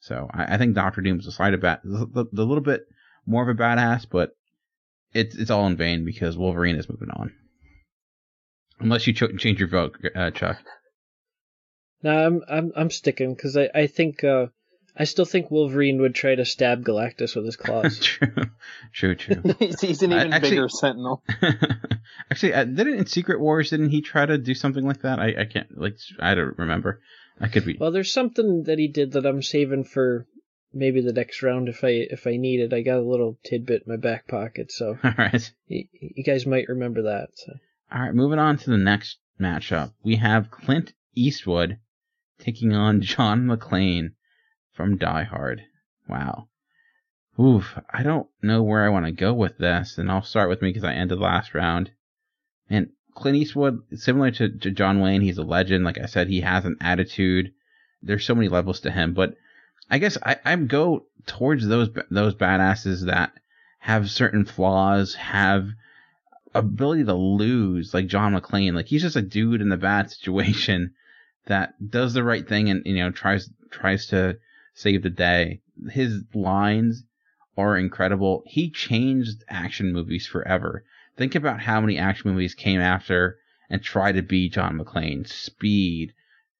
So 0.00 0.28
I, 0.32 0.54
I 0.54 0.58
think 0.58 0.74
Doctor 0.74 1.00
Doom's 1.00 1.26
a 1.26 1.32
slight 1.32 1.54
of 1.54 1.60
bat, 1.60 1.80
the 1.84 2.26
little 2.32 2.60
bit 2.60 2.86
more 3.26 3.48
of 3.48 3.48
a 3.48 3.60
badass, 3.60 4.06
but 4.10 4.36
it's 5.12 5.36
it's 5.36 5.50
all 5.50 5.66
in 5.66 5.76
vain 5.76 6.04
because 6.04 6.36
Wolverine 6.36 6.76
is 6.76 6.88
moving 6.88 7.10
on. 7.10 7.32
Unless 8.80 9.06
you 9.06 9.12
ch- 9.12 9.38
change 9.38 9.58
your 9.60 9.68
vote, 9.68 9.96
uh, 10.14 10.30
Chuck. 10.30 10.58
No, 12.02 12.26
I'm 12.26 12.42
I'm 12.48 12.72
I'm 12.76 12.90
sticking 12.90 13.34
because 13.34 13.56
I 13.56 13.70
I 13.74 13.86
think 13.86 14.22
uh, 14.24 14.46
I 14.96 15.04
still 15.04 15.24
think 15.24 15.50
Wolverine 15.50 16.00
would 16.00 16.14
try 16.14 16.34
to 16.34 16.44
stab 16.44 16.84
Galactus 16.84 17.34
with 17.34 17.46
his 17.46 17.56
claws. 17.56 17.98
true, 18.00 18.28
true, 18.92 19.14
true. 19.14 19.42
he's, 19.58 19.80
he's 19.80 20.02
an 20.02 20.12
I- 20.12 20.20
even 20.20 20.32
actually- 20.32 20.50
bigger 20.50 20.68
Sentinel. 20.68 21.22
Actually, 22.30 22.54
uh, 22.54 22.64
didn't 22.64 22.98
in 22.98 23.06
Secret 23.06 23.40
Wars 23.40 23.70
didn't 23.70 23.90
he 23.90 24.00
try 24.00 24.24
to 24.24 24.38
do 24.38 24.54
something 24.54 24.84
like 24.86 25.02
that? 25.02 25.18
I, 25.18 25.42
I 25.42 25.44
can't 25.46 25.76
like 25.76 25.96
I 26.20 26.34
don't 26.34 26.56
remember. 26.58 27.00
I 27.40 27.48
could 27.48 27.64
be. 27.64 27.76
Well, 27.78 27.90
there's 27.90 28.12
something 28.12 28.64
that 28.64 28.78
he 28.78 28.88
did 28.88 29.12
that 29.12 29.26
I'm 29.26 29.42
saving 29.42 29.84
for 29.84 30.26
maybe 30.72 31.00
the 31.00 31.12
next 31.12 31.42
round 31.42 31.68
if 31.68 31.82
I 31.82 31.88
if 31.88 32.26
I 32.26 32.36
need 32.36 32.60
it. 32.60 32.72
I 32.72 32.82
got 32.82 32.98
a 32.98 33.08
little 33.08 33.38
tidbit 33.44 33.82
in 33.86 33.92
my 33.92 33.96
back 33.96 34.28
pocket, 34.28 34.70
so 34.70 34.96
All 35.02 35.12
right. 35.18 35.52
you, 35.66 35.86
you 35.92 36.22
guys 36.24 36.46
might 36.46 36.68
remember 36.68 37.02
that. 37.02 37.30
So. 37.34 37.52
All 37.94 38.00
right, 38.00 38.12
moving 38.12 38.40
on 38.40 38.56
to 38.56 38.70
the 38.70 38.76
next 38.76 39.18
matchup. 39.40 39.92
We 40.02 40.16
have 40.16 40.50
Clint 40.50 40.94
Eastwood 41.14 41.78
taking 42.40 42.72
on 42.72 43.00
John 43.02 43.46
McClane 43.46 44.14
from 44.72 44.96
Die 44.96 45.22
Hard. 45.22 45.62
Wow. 46.08 46.48
Oof, 47.38 47.78
I 47.88 48.02
don't 48.02 48.26
know 48.42 48.64
where 48.64 48.84
I 48.84 48.88
want 48.88 49.06
to 49.06 49.12
go 49.12 49.32
with 49.32 49.58
this, 49.58 49.96
and 49.96 50.10
I'll 50.10 50.24
start 50.24 50.48
with 50.48 50.60
me 50.60 50.70
because 50.70 50.82
I 50.82 50.94
ended 50.94 51.20
last 51.20 51.54
round. 51.54 51.92
And 52.68 52.88
Clint 53.14 53.36
Eastwood, 53.36 53.80
similar 53.94 54.32
to, 54.32 54.48
to 54.48 54.72
John 54.72 55.00
Wayne, 55.00 55.20
he's 55.20 55.38
a 55.38 55.44
legend. 55.44 55.84
Like 55.84 55.98
I 55.98 56.06
said, 56.06 56.26
he 56.26 56.40
has 56.40 56.64
an 56.64 56.76
attitude. 56.80 57.52
There's 58.02 58.24
so 58.24 58.34
many 58.34 58.48
levels 58.48 58.80
to 58.80 58.90
him, 58.90 59.14
but 59.14 59.36
I 59.88 59.98
guess 59.98 60.18
I, 60.20 60.38
I 60.44 60.56
go 60.56 61.06
towards 61.26 61.68
those 61.68 61.90
those 62.10 62.34
badasses 62.34 63.06
that 63.06 63.34
have 63.78 64.10
certain 64.10 64.44
flaws, 64.44 65.14
have 65.14 65.68
ability 66.54 67.04
to 67.04 67.14
lose, 67.14 67.92
like 67.92 68.06
John 68.06 68.34
McClane. 68.34 68.74
Like 68.74 68.86
he's 68.86 69.02
just 69.02 69.16
a 69.16 69.22
dude 69.22 69.60
in 69.60 69.72
a 69.72 69.76
bad 69.76 70.10
situation 70.10 70.94
that 71.46 71.74
does 71.90 72.14
the 72.14 72.24
right 72.24 72.48
thing 72.48 72.70
and 72.70 72.82
you 72.86 72.96
know 72.96 73.10
tries 73.10 73.50
tries 73.70 74.06
to 74.06 74.38
save 74.74 75.02
the 75.02 75.10
day. 75.10 75.60
His 75.90 76.22
lines 76.32 77.04
are 77.56 77.76
incredible. 77.76 78.42
He 78.46 78.70
changed 78.70 79.44
action 79.48 79.92
movies 79.92 80.26
forever. 80.26 80.84
Think 81.16 81.34
about 81.34 81.60
how 81.60 81.80
many 81.80 81.98
action 81.98 82.30
movies 82.30 82.54
came 82.54 82.80
after 82.80 83.38
and 83.70 83.82
tried 83.82 84.12
to 84.12 84.22
be 84.22 84.48
John 84.48 84.78
McClane. 84.78 85.26
Speed, 85.26 86.12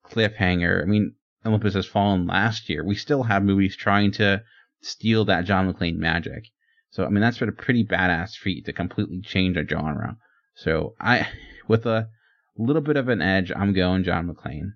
Cliffhanger. 0.04 0.82
I 0.82 0.84
mean, 0.86 1.14
Olympus 1.44 1.74
Has 1.74 1.86
Fallen 1.86 2.26
last 2.26 2.68
year. 2.68 2.84
We 2.84 2.94
still 2.94 3.24
have 3.24 3.42
movies 3.42 3.76
trying 3.76 4.12
to 4.12 4.42
steal 4.80 5.24
that 5.26 5.44
John 5.44 5.72
McClane 5.72 5.96
magic. 5.96 6.50
So 6.94 7.04
I 7.04 7.08
mean, 7.08 7.22
that's 7.22 7.38
been 7.38 7.48
a 7.48 7.52
pretty 7.52 7.84
badass 7.84 8.36
feat 8.36 8.66
to 8.66 8.72
completely 8.72 9.20
change 9.20 9.56
a 9.56 9.66
genre. 9.66 10.16
So 10.54 10.94
I, 11.00 11.26
with 11.68 11.86
a 11.86 12.08
little 12.56 12.82
bit 12.82 12.96
of 12.96 13.08
an 13.08 13.20
edge, 13.20 13.50
I'm 13.54 13.72
going 13.72 14.04
John 14.04 14.28
McClane. 14.28 14.74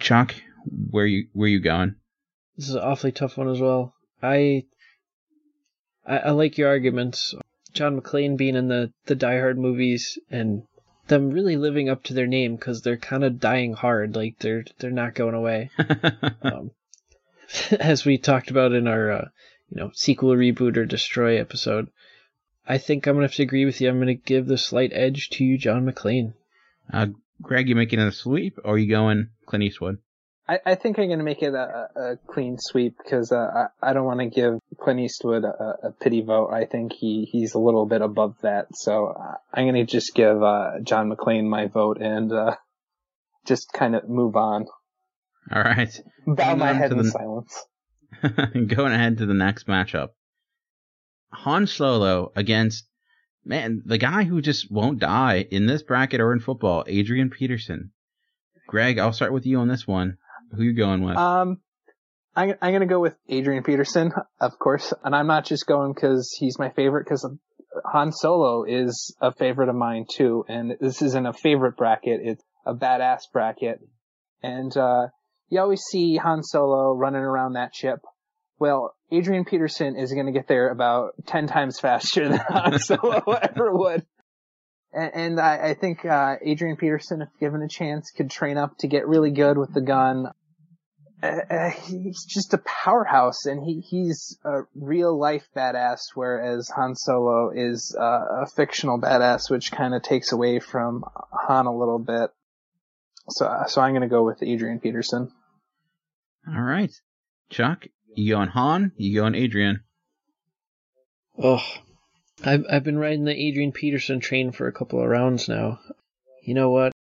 Chuck, 0.00 0.34
where 0.90 1.04
you 1.04 1.28
where 1.34 1.50
you 1.50 1.60
going? 1.60 1.96
This 2.56 2.70
is 2.70 2.76
an 2.76 2.80
awfully 2.80 3.12
tough 3.12 3.36
one 3.36 3.50
as 3.50 3.60
well. 3.60 3.92
I 4.22 4.64
I, 6.06 6.16
I 6.18 6.30
like 6.30 6.56
your 6.56 6.68
arguments. 6.68 7.34
John 7.74 8.00
McClane 8.00 8.38
being 8.38 8.56
in 8.56 8.68
the 8.68 8.90
the 9.04 9.14
Die 9.14 9.38
Hard 9.38 9.58
movies 9.58 10.18
and 10.30 10.62
them 11.08 11.30
really 11.30 11.58
living 11.58 11.90
up 11.90 12.04
to 12.04 12.14
their 12.14 12.26
name 12.26 12.56
because 12.56 12.80
they're 12.80 12.96
kind 12.96 13.22
of 13.22 13.38
dying 13.38 13.74
hard. 13.74 14.16
Like 14.16 14.38
they're 14.38 14.64
they're 14.78 14.90
not 14.90 15.14
going 15.14 15.34
away. 15.34 15.70
um, 16.42 16.70
as 17.78 18.06
we 18.06 18.16
talked 18.16 18.50
about 18.50 18.72
in 18.72 18.88
our 18.88 19.10
uh, 19.10 19.28
you 19.70 19.80
know 19.80 19.90
sequel, 19.94 20.30
reboot, 20.30 20.76
or 20.76 20.84
destroy 20.84 21.40
episode. 21.40 21.88
I 22.66 22.78
think 22.78 23.06
I'm 23.06 23.14
gonna 23.14 23.26
have 23.26 23.34
to 23.34 23.42
agree 23.42 23.64
with 23.64 23.80
you. 23.80 23.88
I'm 23.88 23.98
gonna 23.98 24.14
give 24.14 24.46
the 24.46 24.58
slight 24.58 24.92
edge 24.92 25.30
to 25.30 25.44
you, 25.44 25.58
John 25.58 25.86
McClane. 25.86 26.34
Uh, 26.92 27.08
Greg, 27.42 27.68
you 27.68 27.74
making 27.76 27.98
a 28.00 28.12
sweep, 28.12 28.58
or 28.64 28.74
are 28.74 28.78
you 28.78 28.88
going 28.88 29.28
Clint 29.46 29.64
Eastwood? 29.64 29.98
I, 30.48 30.60
I 30.64 30.74
think 30.76 30.98
I'm 30.98 31.08
going 31.08 31.18
to 31.18 31.24
make 31.24 31.42
it 31.42 31.54
a, 31.54 31.88
a 31.96 32.16
clean 32.28 32.56
sweep 32.56 32.98
because 33.02 33.32
uh, 33.32 33.66
I, 33.82 33.90
I 33.90 33.92
don't 33.92 34.04
want 34.04 34.20
to 34.20 34.26
give 34.26 34.60
Clint 34.78 35.00
Eastwood 35.00 35.42
a, 35.42 35.88
a 35.88 35.90
pity 35.90 36.22
vote. 36.22 36.52
I 36.52 36.66
think 36.66 36.92
he, 36.92 37.28
he's 37.30 37.54
a 37.54 37.58
little 37.58 37.84
bit 37.84 38.00
above 38.00 38.36
that. 38.42 38.68
So 38.72 39.08
uh, 39.08 39.34
I'm 39.52 39.64
going 39.64 39.74
to 39.74 39.92
just 39.92 40.14
give 40.14 40.40
uh, 40.40 40.74
John 40.84 41.10
McClane 41.10 41.48
my 41.48 41.66
vote 41.66 42.00
and 42.00 42.32
uh, 42.32 42.54
just 43.44 43.72
kind 43.72 43.96
of 43.96 44.08
move 44.08 44.36
on. 44.36 44.66
All 45.52 45.62
right. 45.62 45.90
Bow 46.26 46.44
Moving 46.44 46.58
my 46.58 46.72
head 46.74 46.92
in 46.92 46.98
the- 46.98 47.10
silence. 47.10 47.64
going 48.66 48.92
ahead 48.92 49.18
to 49.18 49.26
the 49.26 49.34
next 49.34 49.66
matchup. 49.66 50.10
Han 51.32 51.66
Solo 51.66 52.32
against 52.34 52.86
man, 53.44 53.82
the 53.84 53.98
guy 53.98 54.24
who 54.24 54.42
just 54.42 54.70
won't 54.70 54.98
die 54.98 55.46
in 55.50 55.66
this 55.66 55.82
bracket 55.82 56.20
or 56.20 56.32
in 56.32 56.40
football, 56.40 56.84
Adrian 56.86 57.30
Peterson. 57.30 57.92
Greg, 58.66 58.98
I'll 58.98 59.12
start 59.12 59.32
with 59.32 59.46
you 59.46 59.58
on 59.58 59.68
this 59.68 59.86
one. 59.86 60.18
Who 60.52 60.62
you 60.62 60.74
going 60.74 61.04
with? 61.04 61.16
Um, 61.16 61.60
I, 62.34 62.54
I'm 62.60 62.72
going 62.72 62.80
to 62.80 62.86
go 62.86 63.00
with 63.00 63.16
Adrian 63.28 63.62
Peterson, 63.62 64.12
of 64.40 64.58
course, 64.58 64.92
and 65.02 65.14
I'm 65.14 65.26
not 65.26 65.46
just 65.46 65.66
going 65.66 65.92
because 65.92 66.32
he's 66.38 66.58
my 66.58 66.70
favorite. 66.70 67.04
Because 67.04 67.28
Han 67.92 68.12
Solo 68.12 68.64
is 68.64 69.14
a 69.20 69.32
favorite 69.32 69.68
of 69.68 69.74
mine 69.74 70.06
too, 70.10 70.44
and 70.48 70.76
this 70.80 71.02
isn't 71.02 71.26
a 71.26 71.32
favorite 71.32 71.76
bracket; 71.76 72.20
it's 72.22 72.44
a 72.64 72.74
badass 72.74 73.22
bracket. 73.32 73.80
And 74.42 74.76
uh, 74.76 75.08
you 75.48 75.60
always 75.60 75.82
see 75.82 76.16
Han 76.16 76.42
Solo 76.42 76.92
running 76.94 77.22
around 77.22 77.54
that 77.54 77.74
ship. 77.74 78.00
Well, 78.58 78.94
Adrian 79.10 79.44
Peterson 79.44 79.96
is 79.96 80.12
going 80.12 80.26
to 80.26 80.32
get 80.32 80.48
there 80.48 80.70
about 80.70 81.14
ten 81.26 81.46
times 81.46 81.78
faster 81.80 82.28
than 82.28 82.38
Han 82.38 82.78
Solo 82.78 83.20
ever 83.42 83.72
would. 83.72 84.06
And, 84.92 85.10
and 85.14 85.40
I, 85.40 85.70
I 85.70 85.74
think 85.74 86.04
uh, 86.04 86.36
Adrian 86.42 86.76
Peterson, 86.76 87.22
if 87.22 87.28
given 87.38 87.62
a 87.62 87.68
chance, 87.68 88.10
could 88.16 88.30
train 88.30 88.56
up 88.56 88.78
to 88.78 88.88
get 88.88 89.06
really 89.06 89.30
good 89.30 89.58
with 89.58 89.72
the 89.74 89.82
gun. 89.82 90.26
Uh, 91.22 91.26
uh, 91.26 91.70
he's 91.70 92.24
just 92.24 92.54
a 92.54 92.58
powerhouse, 92.58 93.46
and 93.46 93.62
he 93.64 93.80
he's 93.80 94.38
a 94.44 94.62
real 94.74 95.18
life 95.18 95.46
badass, 95.56 96.00
whereas 96.14 96.70
Han 96.74 96.94
Solo 96.94 97.50
is 97.54 97.96
uh, 97.98 98.42
a 98.42 98.46
fictional 98.54 99.00
badass, 99.00 99.50
which 99.50 99.72
kind 99.72 99.94
of 99.94 100.02
takes 100.02 100.32
away 100.32 100.60
from 100.60 101.04
Han 101.32 101.66
a 101.66 101.76
little 101.76 101.98
bit. 101.98 102.30
So, 103.28 103.50
so 103.66 103.80
I'm 103.80 103.92
gonna 103.92 104.08
go 104.08 104.24
with 104.24 104.42
Adrian 104.42 104.78
Peterson. 104.78 105.32
All 106.46 106.62
right, 106.62 106.92
Chuck, 107.50 107.86
You 108.14 108.34
going 108.34 108.48
Han? 108.48 108.92
You 108.96 109.20
going 109.20 109.34
Adrian? 109.34 109.80
Oh, 111.38 111.62
I've 112.44 112.64
I've 112.70 112.84
been 112.84 112.98
riding 112.98 113.24
the 113.24 113.34
Adrian 113.34 113.72
Peterson 113.72 114.20
train 114.20 114.52
for 114.52 114.66
a 114.66 114.72
couple 114.72 115.00
of 115.00 115.08
rounds 115.08 115.48
now. 115.48 115.80
You 116.42 116.54
know 116.54 116.70
what? 116.70 116.92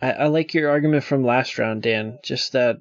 I, 0.00 0.12
I 0.12 0.26
like 0.26 0.54
your 0.54 0.70
argument 0.70 1.04
from 1.04 1.24
last 1.24 1.58
round, 1.58 1.82
Dan. 1.82 2.18
Just 2.22 2.52
that, 2.52 2.78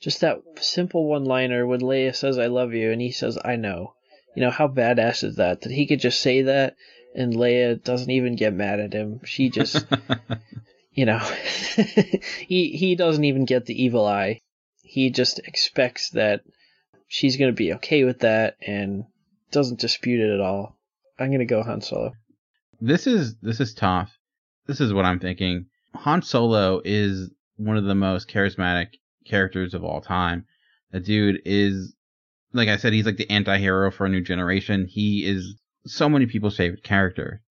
just 0.00 0.20
that 0.20 0.40
simple 0.60 1.06
one-liner 1.06 1.66
when 1.66 1.80
Leia 1.80 2.14
says 2.14 2.38
"I 2.38 2.46
love 2.46 2.74
you" 2.74 2.92
and 2.92 3.00
he 3.00 3.10
says 3.10 3.38
"I 3.44 3.56
know." 3.56 3.94
You 4.36 4.42
know 4.42 4.50
how 4.50 4.68
badass 4.68 5.24
is 5.24 5.36
that? 5.36 5.62
That 5.62 5.72
he 5.72 5.86
could 5.86 6.00
just 6.00 6.20
say 6.20 6.42
that 6.42 6.76
and 7.14 7.34
Leia 7.34 7.82
doesn't 7.82 8.10
even 8.10 8.36
get 8.36 8.54
mad 8.54 8.80
at 8.80 8.92
him. 8.92 9.20
She 9.24 9.50
just, 9.50 9.84
you 10.92 11.06
know, 11.06 11.18
he 12.46 12.70
he 12.70 12.94
doesn't 12.94 13.24
even 13.24 13.44
get 13.44 13.66
the 13.66 13.82
evil 13.82 14.06
eye. 14.06 14.40
He 14.90 15.10
just 15.10 15.38
expects 15.38 16.10
that 16.10 16.40
she's 17.06 17.36
gonna 17.36 17.52
be 17.52 17.74
okay 17.74 18.02
with 18.02 18.18
that 18.20 18.56
and 18.60 19.04
doesn't 19.52 19.78
dispute 19.78 20.18
it 20.18 20.34
at 20.34 20.40
all. 20.40 20.76
I'm 21.16 21.30
gonna 21.30 21.44
go 21.44 21.62
Han 21.62 21.80
Solo. 21.80 22.14
This 22.80 23.06
is 23.06 23.36
this 23.36 23.60
is 23.60 23.72
tough. 23.72 24.10
This 24.66 24.80
is 24.80 24.92
what 24.92 25.04
I'm 25.04 25.20
thinking. 25.20 25.66
Han 25.94 26.22
Solo 26.22 26.82
is 26.84 27.30
one 27.56 27.76
of 27.76 27.84
the 27.84 27.94
most 27.94 28.28
charismatic 28.28 28.88
characters 29.24 29.74
of 29.74 29.84
all 29.84 30.00
time. 30.00 30.44
The 30.90 30.98
dude 30.98 31.40
is, 31.44 31.94
like 32.52 32.68
I 32.68 32.76
said, 32.76 32.92
he's 32.92 33.06
like 33.06 33.16
the 33.16 33.30
anti-hero 33.30 33.92
for 33.92 34.06
a 34.06 34.10
new 34.10 34.22
generation. 34.22 34.86
He 34.86 35.24
is 35.24 35.54
so 35.86 36.08
many 36.08 36.26
people's 36.26 36.56
favorite 36.56 36.82
character. 36.82 37.42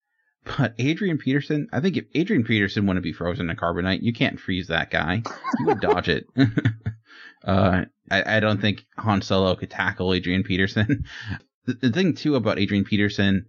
But 0.44 0.74
Adrian 0.78 1.16
Peterson, 1.16 1.68
I 1.72 1.80
think 1.80 1.96
if 1.96 2.04
Adrian 2.14 2.44
Peterson 2.44 2.86
wouldn't 2.86 3.02
be 3.02 3.14
frozen 3.14 3.48
in 3.48 3.56
carbonite, 3.56 4.02
you 4.02 4.12
can't 4.12 4.38
freeze 4.38 4.66
that 4.66 4.90
guy. 4.90 5.22
You 5.58 5.66
would 5.66 5.80
dodge 5.80 6.10
it. 6.10 6.26
uh, 7.44 7.84
I, 8.10 8.36
I 8.36 8.40
don't 8.40 8.60
think 8.60 8.84
Han 8.98 9.22
Solo 9.22 9.54
could 9.54 9.70
tackle 9.70 10.12
Adrian 10.12 10.42
Peterson. 10.42 11.04
the, 11.66 11.74
the 11.74 11.90
thing 11.90 12.14
too 12.14 12.36
about 12.36 12.58
Adrian 12.58 12.84
Peterson 12.84 13.46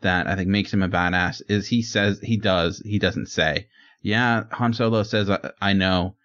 that 0.00 0.26
I 0.26 0.36
think 0.36 0.48
makes 0.48 0.72
him 0.72 0.82
a 0.82 0.88
badass 0.88 1.42
is 1.48 1.66
he 1.66 1.82
says 1.82 2.20
he 2.20 2.36
does, 2.36 2.82
he 2.84 2.98
doesn't 2.98 3.26
say. 3.26 3.68
Yeah, 4.02 4.44
Han 4.52 4.74
Solo 4.74 5.02
says 5.02 5.30
I, 5.30 5.50
I 5.60 5.72
know. 5.72 6.16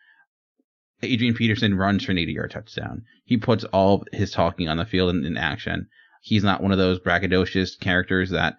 Adrian 1.01 1.33
Peterson 1.33 1.75
runs 1.75 2.03
for 2.03 2.11
an 2.11 2.17
80 2.17 2.33
yard 2.33 2.51
touchdown. 2.51 3.03
He 3.23 3.37
puts 3.37 3.63
all 3.63 4.03
his 4.11 4.31
talking 4.31 4.67
on 4.67 4.77
the 4.77 4.85
field 4.85 5.15
in, 5.15 5.25
in 5.25 5.37
action. 5.37 5.87
He's 6.21 6.43
not 6.43 6.61
one 6.61 6.73
of 6.73 6.77
those 6.77 6.99
braggadocious 6.99 7.79
characters 7.79 8.31
that, 8.31 8.57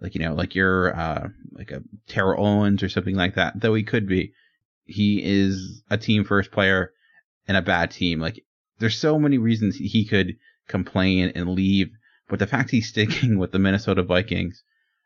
like, 0.00 0.14
you 0.14 0.22
know, 0.22 0.32
like 0.32 0.54
you're, 0.54 0.96
uh, 0.96 1.28
like 1.52 1.70
a 1.70 1.82
Terrell 2.08 2.42
Owens 2.42 2.82
or 2.82 2.88
something 2.88 3.14
like 3.14 3.34
that, 3.34 3.60
though 3.60 3.74
he 3.74 3.82
could 3.82 4.08
be. 4.08 4.32
He 4.86 5.20
is 5.22 5.82
a 5.90 5.98
team 5.98 6.24
first 6.24 6.50
player 6.50 6.92
and 7.48 7.56
a 7.56 7.62
bad 7.62 7.90
team. 7.90 8.20
Like, 8.20 8.44
there's 8.78 8.98
so 8.98 9.18
many 9.18 9.38
reasons 9.38 9.76
he 9.76 10.04
could 10.04 10.36
complain 10.68 11.32
and 11.34 11.50
leave, 11.50 11.90
but 12.28 12.38
the 12.38 12.46
fact 12.46 12.70
he's 12.70 12.88
sticking 12.88 13.38
with 13.40 13.52
the 13.52 13.58
Minnesota 13.58 14.02
Vikings, 14.02 14.62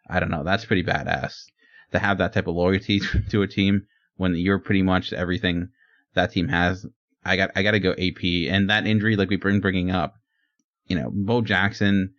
I 0.08 0.20
don't 0.20 0.30
know, 0.30 0.44
that's 0.44 0.64
pretty 0.64 0.82
badass. 0.82 1.44
To 1.92 1.98
have 1.98 2.18
that 2.18 2.32
type 2.32 2.46
of 2.46 2.56
loyalty 2.56 3.00
to 3.30 3.42
a 3.42 3.48
team 3.48 3.86
when 4.16 4.34
you're 4.34 4.58
pretty 4.58 4.82
much 4.82 5.12
everything 5.12 5.68
that 6.14 6.32
team 6.32 6.48
has. 6.48 6.84
I 7.24 7.36
got 7.36 7.50
I 7.54 7.62
got 7.62 7.72
to 7.72 7.80
go 7.80 7.92
AP 7.92 8.22
and 8.50 8.70
that 8.70 8.86
injury 8.86 9.16
like 9.16 9.30
we 9.30 9.36
bring 9.36 9.60
bringing 9.60 9.90
up. 9.90 10.14
You 10.86 10.96
know, 10.96 11.10
Bo 11.12 11.42
Jackson 11.42 12.14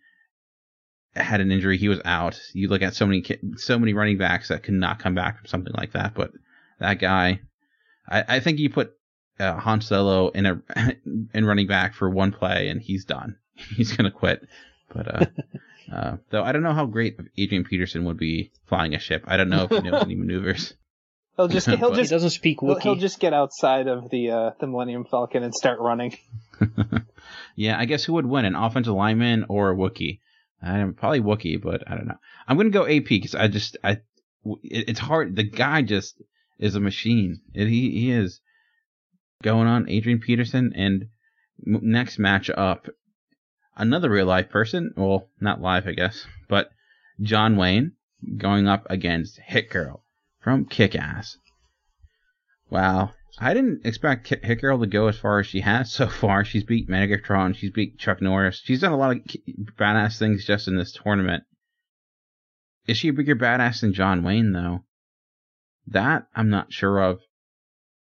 had 1.14 1.40
an 1.40 1.50
injury; 1.50 1.78
he 1.78 1.88
was 1.88 2.00
out. 2.04 2.40
You 2.54 2.68
look 2.68 2.82
at 2.82 2.94
so 2.94 3.06
many 3.06 3.24
so 3.56 3.78
many 3.78 3.94
running 3.94 4.18
backs 4.18 4.48
that 4.48 4.62
could 4.62 4.74
not 4.74 4.98
come 4.98 5.14
back 5.14 5.38
from 5.38 5.46
something 5.46 5.72
like 5.76 5.92
that, 5.92 6.14
but 6.14 6.30
that 6.78 6.94
guy, 6.94 7.40
I, 8.08 8.24
I 8.28 8.40
think 8.40 8.58
you 8.58 8.70
put 8.70 8.92
uh, 9.38 9.56
Han 9.56 9.80
Solo 9.80 10.28
in 10.28 10.46
a 10.46 10.62
in 11.34 11.44
running 11.44 11.66
back 11.66 11.94
for 11.94 12.08
one 12.08 12.32
play 12.32 12.68
and 12.68 12.80
he's 12.80 13.04
done. 13.04 13.36
He's 13.76 13.96
gonna 13.96 14.12
quit. 14.12 14.46
But 14.94 15.14
uh, 15.14 15.26
uh, 15.92 16.16
though 16.30 16.44
I 16.44 16.52
don't 16.52 16.62
know 16.62 16.72
how 16.74 16.86
great 16.86 17.18
Adrian 17.36 17.64
Peterson 17.64 18.04
would 18.04 18.18
be 18.18 18.52
flying 18.66 18.94
a 18.94 19.00
ship. 19.00 19.24
I 19.26 19.36
don't 19.36 19.48
know 19.48 19.64
if 19.64 19.70
he 19.70 19.80
knows 19.80 20.02
any 20.02 20.14
maneuvers. 20.14 20.74
He'll 21.36 21.48
just 21.48 21.66
he'll 21.66 21.90
just 21.90 22.10
He 22.10 22.14
doesn't 22.14 22.30
speak 22.30 22.58
he'll, 22.60 22.76
Wookiee. 22.76 22.82
he'll 22.82 22.94
just 22.96 23.18
get 23.18 23.32
outside 23.32 23.88
of 23.88 24.10
the 24.10 24.30
uh, 24.30 24.50
the 24.60 24.66
Millennium 24.68 25.04
Falcon 25.04 25.42
and 25.42 25.54
start 25.54 25.80
running. 25.80 26.16
Yeah, 27.58 27.76
I 27.76 27.86
guess 27.86 28.04
who 28.04 28.12
would 28.12 28.26
win, 28.26 28.44
an 28.44 28.54
offensive 28.54 28.94
lineman 28.94 29.46
or 29.48 29.72
a 29.72 29.76
Wookiee? 29.76 30.20
I'm 30.62 30.94
probably 30.94 31.20
Wookiee, 31.20 31.60
but 31.60 31.82
I 31.90 31.96
don't 31.96 32.06
know. 32.06 32.18
I'm 32.46 32.56
gonna 32.56 32.70
go 32.70 32.86
AP 32.86 33.08
because 33.08 33.34
I 33.34 33.48
just 33.48 33.76
I 33.82 33.98
it, 34.62 34.88
it's 34.88 35.00
hard. 35.00 35.34
The 35.34 35.42
guy 35.42 35.82
just 35.82 36.22
is 36.60 36.76
a 36.76 36.80
machine. 36.80 37.40
It, 37.54 37.66
he 37.66 37.90
he 37.90 38.12
is 38.12 38.40
going 39.42 39.66
on 39.68 39.88
Adrian 39.88 40.18
Peterson 40.20 40.72
and 40.74 41.06
next 41.64 42.18
match 42.18 42.50
up 42.50 42.88
another 43.76 44.10
real 44.10 44.26
life 44.26 44.50
person. 44.50 44.92
Well, 44.96 45.30
not 45.40 45.60
live, 45.60 45.86
I 45.86 45.92
guess, 45.92 46.26
but 46.48 46.70
John 47.20 47.56
Wayne 47.56 47.92
going 48.36 48.66
up 48.66 48.86
against 48.90 49.38
Hit 49.38 49.70
Girl 49.70 50.02
from 50.40 50.64
Kick 50.64 50.96
Ass. 50.96 51.36
Wow. 52.70 53.12
I 53.38 53.54
didn't 53.54 53.86
expect 53.86 54.28
Hit 54.28 54.60
Girl 54.60 54.80
to 54.80 54.86
go 54.86 55.06
as 55.06 55.16
far 55.16 55.38
as 55.38 55.46
she 55.46 55.60
has 55.60 55.92
so 55.92 56.08
far. 56.08 56.44
She's 56.44 56.64
beat 56.64 56.88
Megatron. 56.88 57.54
She's 57.54 57.70
beat 57.70 57.98
Chuck 57.98 58.20
Norris. 58.20 58.60
She's 58.64 58.80
done 58.80 58.92
a 58.92 58.96
lot 58.96 59.16
of 59.16 59.22
badass 59.78 60.18
things 60.18 60.44
just 60.44 60.66
in 60.66 60.76
this 60.76 60.92
tournament. 60.92 61.44
Is 62.86 62.96
she 62.96 63.08
a 63.08 63.12
bigger 63.12 63.36
badass 63.36 63.82
than 63.82 63.92
John 63.92 64.24
Wayne, 64.24 64.52
though? 64.52 64.84
That 65.86 66.26
I'm 66.34 66.50
not 66.50 66.72
sure 66.72 66.98
of. 66.98 67.20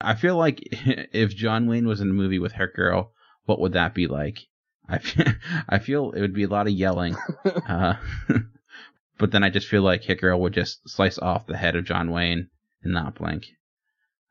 I 0.03 0.15
feel 0.15 0.35
like 0.37 0.59
if 0.61 1.35
John 1.35 1.67
Wayne 1.67 1.87
was 1.87 2.01
in 2.01 2.09
a 2.09 2.13
movie 2.13 2.39
with 2.39 2.53
Hit 2.53 2.73
Girl, 2.73 3.11
what 3.45 3.59
would 3.59 3.73
that 3.73 3.93
be 3.93 4.07
like? 4.07 4.39
I 4.87 4.97
feel, 4.99 5.25
I 5.69 5.79
feel 5.79 6.11
it 6.11 6.21
would 6.21 6.33
be 6.33 6.43
a 6.43 6.47
lot 6.49 6.67
of 6.67 6.73
yelling. 6.73 7.15
uh, 7.67 7.95
but 9.17 9.31
then 9.31 9.43
I 9.43 9.49
just 9.49 9.67
feel 9.67 9.81
like 9.83 10.03
Hit 10.03 10.21
Girl 10.21 10.39
would 10.41 10.53
just 10.53 10.87
slice 10.89 11.17
off 11.19 11.47
the 11.47 11.57
head 11.57 11.75
of 11.75 11.85
John 11.85 12.11
Wayne 12.11 12.49
and 12.83 12.93
not 12.93 13.15
blink. 13.15 13.45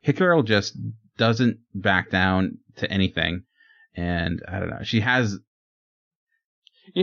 Hit 0.01 0.17
Girl 0.17 0.43
just 0.43 0.77
doesn't 1.17 1.59
back 1.73 2.09
down 2.09 2.57
to 2.77 2.89
anything. 2.91 3.43
And 3.95 4.41
I 4.47 4.59
don't 4.59 4.69
know. 4.69 4.83
She 4.83 5.01
has 5.01 5.37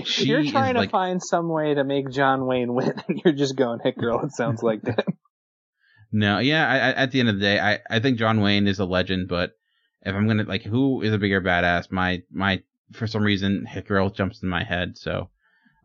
She 0.04 0.26
You're 0.26 0.44
trying 0.44 0.74
to 0.74 0.80
like- 0.80 0.90
find 0.90 1.22
some 1.22 1.48
way 1.48 1.74
to 1.74 1.84
make 1.84 2.10
John 2.10 2.46
Wayne 2.46 2.74
win, 2.74 2.94
and 3.08 3.20
you're 3.24 3.34
just 3.34 3.56
going 3.56 3.80
hit 3.82 3.96
girl. 3.96 4.20
It 4.24 4.32
sounds 4.32 4.62
like 4.62 4.82
that. 4.82 5.06
No, 6.12 6.38
yeah. 6.38 6.68
I, 6.68 6.74
I, 6.76 6.92
at 7.02 7.10
the 7.12 7.20
end 7.20 7.28
of 7.28 7.36
the 7.36 7.40
day, 7.40 7.60
I, 7.60 7.78
I 7.90 8.00
think 8.00 8.18
John 8.18 8.40
Wayne 8.40 8.66
is 8.66 8.78
a 8.78 8.84
legend. 8.84 9.28
But 9.28 9.52
if 10.02 10.14
I'm 10.14 10.26
gonna 10.26 10.44
like, 10.44 10.62
who 10.62 11.02
is 11.02 11.12
a 11.12 11.18
bigger 11.18 11.40
badass? 11.40 11.90
My 11.90 12.22
my 12.30 12.62
for 12.92 13.06
some 13.06 13.22
reason, 13.22 13.66
Hit 13.66 13.86
Girl 13.86 14.10
jumps 14.10 14.42
in 14.42 14.48
my 14.48 14.64
head. 14.64 14.96
So 14.96 15.28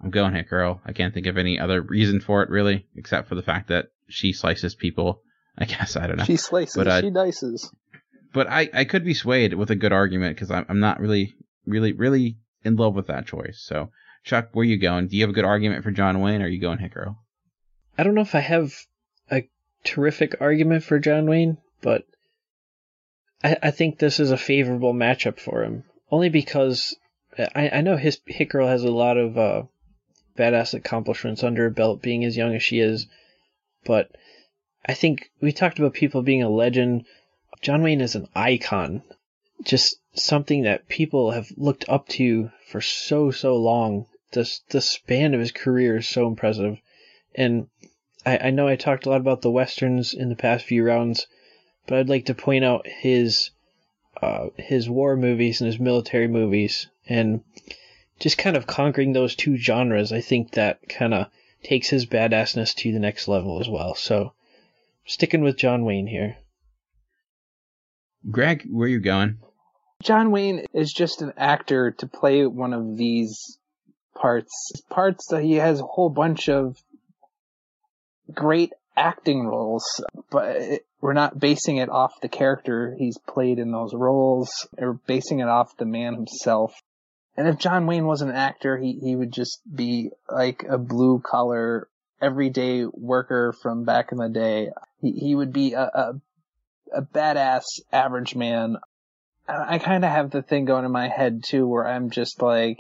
I'm 0.01 0.09
going 0.09 0.33
Hit 0.33 0.49
Girl. 0.49 0.81
I 0.85 0.93
can't 0.93 1.13
think 1.13 1.27
of 1.27 1.37
any 1.37 1.59
other 1.59 1.81
reason 1.81 2.19
for 2.21 2.43
it 2.43 2.49
really, 2.49 2.85
except 2.95 3.27
for 3.27 3.35
the 3.35 3.43
fact 3.43 3.69
that 3.69 3.87
she 4.07 4.33
slices 4.33 4.75
people. 4.75 5.21
I 5.57 5.65
guess 5.65 5.95
I 5.95 6.07
don't 6.07 6.17
know. 6.17 6.23
She 6.23 6.37
slices, 6.37 6.75
But, 6.75 6.87
uh, 6.87 7.01
she 7.01 7.11
dices. 7.11 7.69
but 8.33 8.47
I, 8.49 8.69
I 8.73 8.85
could 8.85 9.05
be 9.05 9.13
swayed 9.13 9.53
with 9.53 9.69
a 9.69 9.75
good 9.75 9.93
argument 9.93 10.35
because 10.35 10.49
I'm, 10.49 10.65
I'm 10.67 10.79
not 10.79 10.99
really, 10.99 11.35
really, 11.67 11.93
really 11.93 12.37
in 12.63 12.75
love 12.75 12.95
with 12.95 13.05
that 13.07 13.27
choice. 13.27 13.61
So, 13.63 13.91
Chuck, 14.23 14.49
where 14.53 14.65
you 14.65 14.79
going? 14.79 15.07
Do 15.09 15.15
you 15.15 15.21
have 15.21 15.29
a 15.29 15.33
good 15.33 15.45
argument 15.45 15.83
for 15.83 15.91
John 15.91 16.21
Wayne 16.21 16.41
or 16.41 16.45
are 16.45 16.49
you 16.49 16.59
going 16.59 16.79
Hit 16.79 16.93
Girl? 16.95 17.19
I 17.99 18.03
don't 18.03 18.15
know 18.15 18.21
if 18.21 18.33
I 18.33 18.39
have 18.39 18.73
a 18.73 18.75
terrific 19.84 20.35
argument 20.39 20.84
for 20.84 20.99
John 20.99 21.27
Wayne, 21.27 21.57
but 21.81 22.05
I, 23.43 23.57
I 23.64 23.72
think 23.72 23.99
this 23.99 24.19
is 24.19 24.31
a 24.31 24.38
favorable 24.38 24.93
matchup 24.93 25.39
for 25.39 25.64
him. 25.64 25.84
Only 26.10 26.30
because 26.30 26.95
I, 27.38 27.69
I 27.69 27.81
know 27.81 27.97
his 27.97 28.19
Hit 28.26 28.49
Girl 28.49 28.68
has 28.68 28.84
a 28.84 28.91
lot 28.91 29.18
of 29.18 29.38
uh, 29.38 29.64
badass 30.38 30.73
accomplishments 30.73 31.43
under 31.43 31.64
her 31.64 31.69
belt, 31.69 32.01
being 32.01 32.23
as 32.23 32.38
young 32.38 32.55
as 32.55 32.64
she 32.64 32.80
is. 32.80 33.07
But 33.84 34.11
I 34.85 34.93
think 34.93 35.31
we 35.41 35.51
talked 35.51 35.80
about 35.80 35.93
people 35.93 36.22
being 36.22 36.43
a 36.43 36.49
legend. 36.49 37.05
John 37.61 37.81
Wayne 37.81 38.01
is 38.01 38.15
an 38.15 38.27
icon, 38.35 39.03
just 39.64 39.95
something 40.14 40.64
that 40.64 40.88
people 40.88 41.31
have 41.31 41.51
looked 41.57 41.85
up 41.89 42.07
to 42.10 42.51
for 42.68 42.81
so 42.81 43.31
so 43.31 43.55
long. 43.57 44.05
The 44.31 44.49
the 44.69 44.81
span 44.81 45.34
of 45.34 45.39
his 45.39 45.51
career 45.51 45.97
is 45.97 46.07
so 46.07 46.27
impressive, 46.27 46.77
and 47.35 47.68
I, 48.25 48.37
I 48.37 48.49
know 48.51 48.67
I 48.67 48.75
talked 48.75 49.05
a 49.05 49.09
lot 49.09 49.21
about 49.21 49.41
the 49.41 49.51
westerns 49.51 50.13
in 50.13 50.29
the 50.29 50.35
past 50.35 50.65
few 50.65 50.83
rounds, 50.83 51.27
but 51.87 51.97
I'd 51.97 52.09
like 52.09 52.25
to 52.25 52.35
point 52.35 52.63
out 52.63 52.87
his 52.87 53.51
uh, 54.21 54.49
his 54.57 54.89
war 54.89 55.17
movies 55.17 55.59
and 55.59 55.67
his 55.67 55.79
military 55.79 56.27
movies, 56.27 56.87
and 57.07 57.43
just 58.19 58.37
kind 58.37 58.55
of 58.55 58.67
conquering 58.67 59.13
those 59.13 59.35
two 59.35 59.57
genres. 59.57 60.11
I 60.13 60.21
think 60.21 60.51
that 60.51 60.87
kind 60.87 61.13
of 61.13 61.27
takes 61.63 61.89
his 61.89 62.05
badassness 62.05 62.75
to 62.75 62.91
the 62.91 62.99
next 62.99 63.27
level 63.27 63.59
as 63.59 63.67
well. 63.67 63.95
So, 63.95 64.33
sticking 65.05 65.41
with 65.41 65.57
John 65.57 65.83
Wayne 65.83 66.07
here. 66.07 66.37
Greg, 68.29 68.65
where 68.69 68.85
are 68.85 68.89
you 68.89 68.99
going? 68.99 69.39
John 70.01 70.31
Wayne 70.31 70.65
is 70.73 70.93
just 70.93 71.21
an 71.21 71.33
actor 71.37 71.91
to 71.91 72.07
play 72.07 72.45
one 72.45 72.73
of 72.73 72.97
these 72.97 73.57
parts. 74.15 74.71
Parts 74.89 75.27
that 75.27 75.43
he 75.43 75.55
has 75.55 75.79
a 75.79 75.85
whole 75.85 76.09
bunch 76.09 76.47
of 76.49 76.81
great 78.31 78.71
acting 78.95 79.45
roles, 79.45 79.83
but 80.29 80.81
we're 81.01 81.13
not 81.13 81.39
basing 81.39 81.77
it 81.77 81.89
off 81.89 82.21
the 82.21 82.29
character 82.29 82.95
he's 82.97 83.17
played 83.17 83.59
in 83.59 83.71
those 83.71 83.93
roles. 83.93 84.67
We're 84.77 84.93
basing 84.93 85.39
it 85.39 85.47
off 85.47 85.77
the 85.77 85.85
man 85.85 86.13
himself. 86.13 86.73
and 87.35 87.47
if 87.47 87.57
John 87.57 87.87
Wayne 87.87 88.05
wasn't 88.05 88.31
an 88.31 88.37
actor, 88.37 88.77
he, 88.77 88.99
he 89.01 89.15
would 89.15 89.31
just 89.31 89.59
be 89.73 90.11
like 90.29 90.63
a 90.63 90.77
blue 90.77 91.19
collar, 91.19 91.87
everyday 92.21 92.85
worker 92.85 93.53
from 93.61 93.83
back 93.83 94.11
in 94.11 94.17
the 94.17 94.29
day. 94.29 94.69
He, 95.01 95.11
he 95.11 95.35
would 95.35 95.51
be 95.51 95.73
a, 95.73 95.81
a, 95.81 96.21
a 96.93 97.01
badass 97.01 97.63
average 97.91 98.35
man. 98.35 98.77
I, 99.47 99.75
I 99.75 99.79
kind 99.79 100.05
of 100.05 100.11
have 100.11 100.29
the 100.31 100.43
thing 100.43 100.65
going 100.65 100.85
in 100.85 100.91
my 100.91 101.09
head 101.09 101.43
too, 101.43 101.67
where 101.67 101.87
I'm 101.87 102.11
just 102.11 102.41
like, 102.41 102.79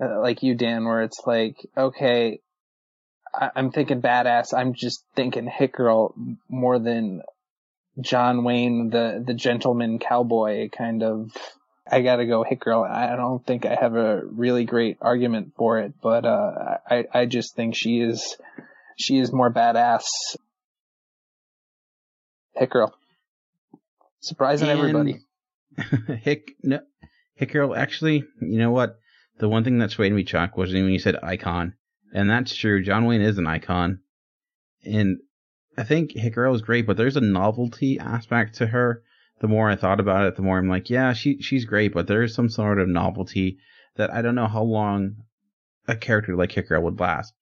uh, 0.00 0.20
like 0.20 0.42
you, 0.42 0.54
Dan, 0.54 0.84
where 0.84 1.02
it's 1.02 1.22
like, 1.24 1.56
okay, 1.76 2.40
I, 3.34 3.50
I'm 3.56 3.70
thinking 3.70 4.00
badass. 4.02 4.52
I'm 4.56 4.74
just 4.74 5.04
thinking 5.16 5.46
hit 5.46 5.72
girl 5.72 6.14
more 6.48 6.78
than 6.78 7.22
John 8.00 8.44
Wayne, 8.44 8.90
the, 8.90 9.22
the 9.26 9.34
gentleman 9.34 9.98
cowboy 9.98 10.68
kind 10.70 11.02
of 11.02 11.30
I 11.90 12.02
gotta 12.02 12.26
go 12.26 12.44
hit 12.44 12.60
girl. 12.60 12.82
I 12.84 13.16
don't 13.16 13.44
think 13.46 13.64
I 13.64 13.74
have 13.74 13.96
a 13.96 14.22
really 14.24 14.64
great 14.64 14.98
argument 15.00 15.54
for 15.56 15.78
it, 15.78 15.94
but 16.02 16.24
uh, 16.26 16.78
I 16.88 17.06
I 17.14 17.24
just 17.26 17.56
think 17.56 17.74
she 17.74 18.00
is 18.00 18.36
she 18.98 19.18
is 19.18 19.32
more 19.32 19.50
badass. 19.52 20.04
Hit 22.54 22.70
girl, 22.70 22.94
surprising 24.20 24.68
And- 24.68 24.78
everybody. 24.78 25.20
Hick, 26.22 26.56
no, 26.62 26.80
Hick 27.36 27.52
Girl. 27.52 27.72
Actually, 27.74 28.24
you 28.40 28.58
know 28.58 28.72
what? 28.72 28.98
The 29.38 29.48
one 29.48 29.62
thing 29.62 29.78
that 29.78 29.92
swayed 29.92 30.12
me, 30.12 30.24
Chuck, 30.24 30.56
was 30.56 30.72
when 30.74 30.88
you 30.90 30.98
said 30.98 31.14
icon, 31.22 31.74
and 32.12 32.30
that's 32.30 32.54
true. 32.54 32.82
John 32.82 33.06
Wayne 33.06 33.20
is 33.20 33.38
an 33.38 33.46
icon, 33.46 34.00
and 34.84 35.18
I 35.76 35.84
think 35.84 36.12
Hick 36.12 36.34
Girl 36.34 36.54
is 36.54 36.62
great, 36.62 36.86
but 36.86 36.96
there's 36.96 37.16
a 37.16 37.20
novelty 37.20 37.98
aspect 37.98 38.56
to 38.56 38.66
her. 38.66 39.02
The 39.40 39.48
more 39.48 39.70
I 39.70 39.76
thought 39.76 40.00
about 40.00 40.26
it, 40.26 40.34
the 40.34 40.42
more 40.42 40.58
I'm 40.58 40.68
like, 40.68 40.90
yeah, 40.90 41.12
she 41.12 41.40
she's 41.40 41.64
great, 41.64 41.94
but 41.94 42.06
there 42.06 42.22
is 42.22 42.34
some 42.34 42.48
sort 42.48 42.80
of 42.80 42.88
novelty 42.88 43.58
that 43.96 44.12
I 44.12 44.22
don't 44.22 44.34
know 44.34 44.48
how 44.48 44.62
long 44.62 45.16
a 45.86 45.96
character 45.96 46.36
like 46.36 46.52
Hick 46.52 46.68
Girl 46.68 46.82
would 46.82 46.98
last. 46.98 47.32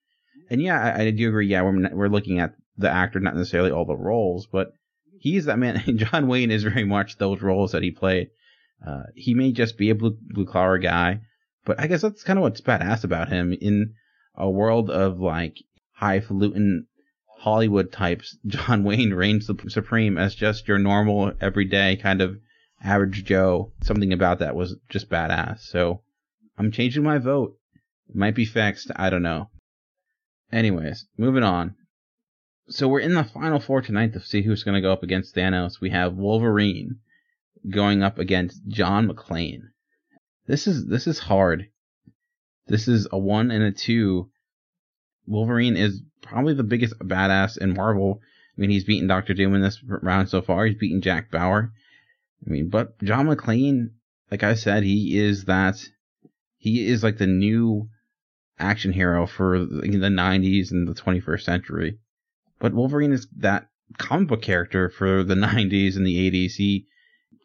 And 0.50 0.60
yeah, 0.62 0.80
I, 0.80 1.02
I 1.02 1.10
do 1.10 1.28
agree. 1.28 1.46
Yeah, 1.46 1.62
we're 1.62 1.88
we're 1.94 2.08
looking 2.08 2.38
at 2.38 2.54
the 2.76 2.90
actor, 2.90 3.20
not 3.20 3.34
necessarily 3.34 3.70
all 3.70 3.84
the 3.84 3.96
roles, 3.96 4.46
but 4.46 4.72
he's 5.18 5.46
that 5.46 5.58
man. 5.58 5.82
John 5.96 6.28
Wayne 6.28 6.50
is 6.50 6.62
very 6.62 6.84
much 6.84 7.18
those 7.18 7.40
roles 7.40 7.72
that 7.72 7.82
he 7.82 7.90
played. 7.90 8.28
Uh, 8.86 9.04
he 9.14 9.34
may 9.34 9.52
just 9.52 9.78
be 9.78 9.90
a 9.90 9.94
blue 9.94 10.16
blue 10.20 10.46
collar 10.46 10.78
guy, 10.78 11.20
but 11.64 11.80
I 11.80 11.86
guess 11.86 12.02
that's 12.02 12.22
kind 12.22 12.38
of 12.38 12.42
what's 12.42 12.60
badass 12.60 13.04
about 13.04 13.28
him 13.28 13.52
in 13.58 13.94
a 14.36 14.50
world 14.50 14.90
of 14.90 15.18
like 15.20 15.58
highfalutin 15.92 16.86
Hollywood 17.38 17.92
types. 17.92 18.36
John 18.46 18.84
Wayne 18.84 19.12
reigns 19.12 19.50
supreme 19.68 20.18
as 20.18 20.34
just 20.34 20.68
your 20.68 20.78
normal, 20.78 21.32
everyday 21.40 21.96
kind 21.96 22.20
of 22.20 22.38
average 22.82 23.24
Joe. 23.24 23.72
Something 23.82 24.12
about 24.12 24.38
that 24.40 24.56
was 24.56 24.76
just 24.88 25.08
badass. 25.08 25.60
So 25.60 26.02
I'm 26.58 26.72
changing 26.72 27.02
my 27.02 27.18
vote. 27.18 27.56
It 28.08 28.16
might 28.16 28.34
be 28.34 28.44
fixed. 28.44 28.90
I 28.96 29.10
don't 29.10 29.22
know. 29.22 29.50
Anyways, 30.52 31.06
moving 31.18 31.42
on. 31.42 31.74
So 32.68 32.88
we're 32.88 33.00
in 33.00 33.14
the 33.14 33.24
final 33.24 33.60
four 33.60 33.80
tonight 33.80 34.12
to 34.14 34.20
see 34.20 34.42
who's 34.42 34.64
going 34.64 34.74
to 34.74 34.80
go 34.80 34.92
up 34.92 35.02
against 35.02 35.34
Thanos. 35.34 35.80
We 35.80 35.90
have 35.90 36.14
Wolverine 36.14 37.00
going 37.68 38.02
up 38.02 38.18
against 38.18 38.66
John 38.66 39.08
McClane. 39.08 39.62
This 40.46 40.66
is 40.66 40.86
this 40.86 41.06
is 41.06 41.18
hard. 41.18 41.68
This 42.66 42.88
is 42.88 43.06
a 43.10 43.18
one 43.18 43.50
and 43.50 43.62
a 43.62 43.72
two. 43.72 44.30
Wolverine 45.26 45.76
is 45.76 46.02
probably 46.22 46.54
the 46.54 46.64
biggest 46.64 46.98
badass 46.98 47.58
in 47.58 47.74
Marvel. 47.74 48.20
I 48.56 48.60
mean, 48.60 48.70
he's 48.70 48.84
beaten 48.84 49.08
Doctor 49.08 49.34
Doom 49.34 49.54
in 49.54 49.62
this 49.62 49.82
round 49.84 50.28
so 50.28 50.42
far. 50.42 50.66
He's 50.66 50.78
beaten 50.78 51.02
Jack 51.02 51.30
Bauer. 51.30 51.72
I 52.46 52.50
mean, 52.50 52.68
but 52.68 52.98
John 53.02 53.26
McClane, 53.26 53.90
like 54.30 54.42
I 54.42 54.54
said, 54.54 54.82
he 54.82 55.18
is 55.18 55.44
that. 55.44 55.76
He 56.58 56.88
is 56.88 57.02
like 57.02 57.18
the 57.18 57.26
new 57.26 57.88
action 58.58 58.92
hero 58.92 59.26
for 59.26 59.58
the 59.58 59.86
90s 59.86 60.70
and 60.72 60.88
the 60.88 60.94
21st 60.94 61.42
century. 61.42 61.98
But 62.58 62.74
Wolverine 62.74 63.12
is 63.12 63.28
that 63.36 63.68
comic 63.98 64.28
book 64.28 64.42
character 64.42 64.88
for 64.88 65.22
the 65.22 65.34
90s 65.34 65.96
and 65.96 66.06
the 66.06 66.30
80s. 66.30 66.54
He 66.54 66.86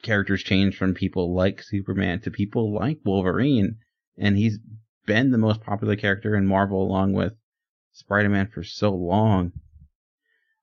characters 0.01 0.41
change 0.41 0.77
from 0.77 0.93
people 0.93 1.35
like 1.35 1.61
Superman 1.61 2.21
to 2.21 2.31
people 2.31 2.73
like 2.73 2.99
Wolverine, 3.03 3.77
and 4.17 4.37
he's 4.37 4.57
been 5.05 5.31
the 5.31 5.37
most 5.37 5.61
popular 5.61 5.95
character 5.95 6.35
in 6.35 6.45
Marvel 6.45 6.81
along 6.81 7.13
with 7.13 7.33
Spider-Man 7.93 8.47
for 8.47 8.63
so 8.63 8.91
long. 8.91 9.51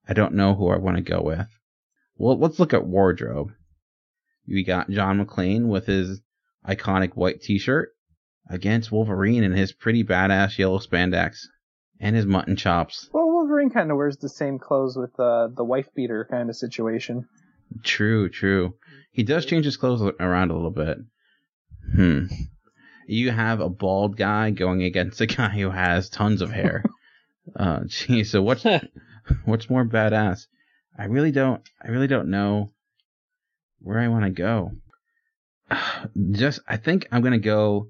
I 0.09 0.15
don't 0.15 0.35
know 0.35 0.55
who 0.55 0.69
I 0.69 0.79
want 0.79 0.97
to 0.97 1.03
go 1.03 1.21
with. 1.21 1.49
Well, 2.17 2.39
let's 2.39 2.59
look 2.59 2.73
at 2.73 2.87
wardrobe. 2.87 3.53
We 4.47 4.65
got 4.65 4.91
John 4.91 5.25
McClane 5.25 5.67
with 5.67 5.87
his 5.87 6.21
iconic 6.67 7.15
white 7.15 7.43
t-shirt 7.43 7.91
against 8.49 8.91
Wolverine 8.91 9.45
in 9.45 9.53
his 9.53 9.73
pretty 9.73 10.05
badass 10.05 10.59
yellow 10.59 10.79
spandex 10.79 11.47
and 12.01 12.17
his 12.17 12.27
mutton 12.27 12.57
chops. 12.57 13.09
Well, 13.13 13.27
Wolverine 13.27 13.71
kind 13.71 13.91
of 13.91 13.97
wears 13.97 14.17
the 14.17 14.29
same 14.29 14.59
clothes 14.59 14.97
with 14.97 15.19
uh, 15.21 15.49
the 15.55 15.65
wife 15.65 15.89
beater 15.95 16.27
kind 16.31 16.49
of 16.49 16.57
situation. 16.57 17.29
True, 17.83 18.29
true. 18.31 18.75
He 19.13 19.23
does 19.23 19.45
change 19.45 19.65
his 19.65 19.77
clothes 19.77 20.01
around 20.19 20.51
a 20.51 20.55
little 20.55 20.71
bit. 20.71 20.99
Hmm. 21.95 22.27
You 23.11 23.31
have 23.31 23.61
a 23.61 23.71
bald 23.71 24.19
guy 24.19 24.51
going 24.51 24.83
against 24.83 25.23
a 25.23 25.27
guy 25.27 25.49
who 25.49 25.71
has 25.71 26.11
tons 26.11 26.43
of 26.43 26.51
hair. 26.51 26.85
uh, 27.57 27.81
gee, 27.87 28.23
so 28.23 28.43
what's 28.43 28.67
what's 29.47 29.71
more 29.71 29.87
badass? 29.87 30.47
I 30.97 31.07
really 31.07 31.33
don't. 31.33 31.63
I 31.83 31.89
really 31.89 32.07
don't 32.07 32.29
know 32.29 32.71
where 33.81 33.99
I 33.99 34.09
want 34.09 34.25
to 34.25 34.31
go. 34.31 34.73
Just, 36.33 36.61
I 36.69 36.77
think 36.77 37.09
I'm 37.11 37.23
gonna 37.23 37.39
go 37.39 37.89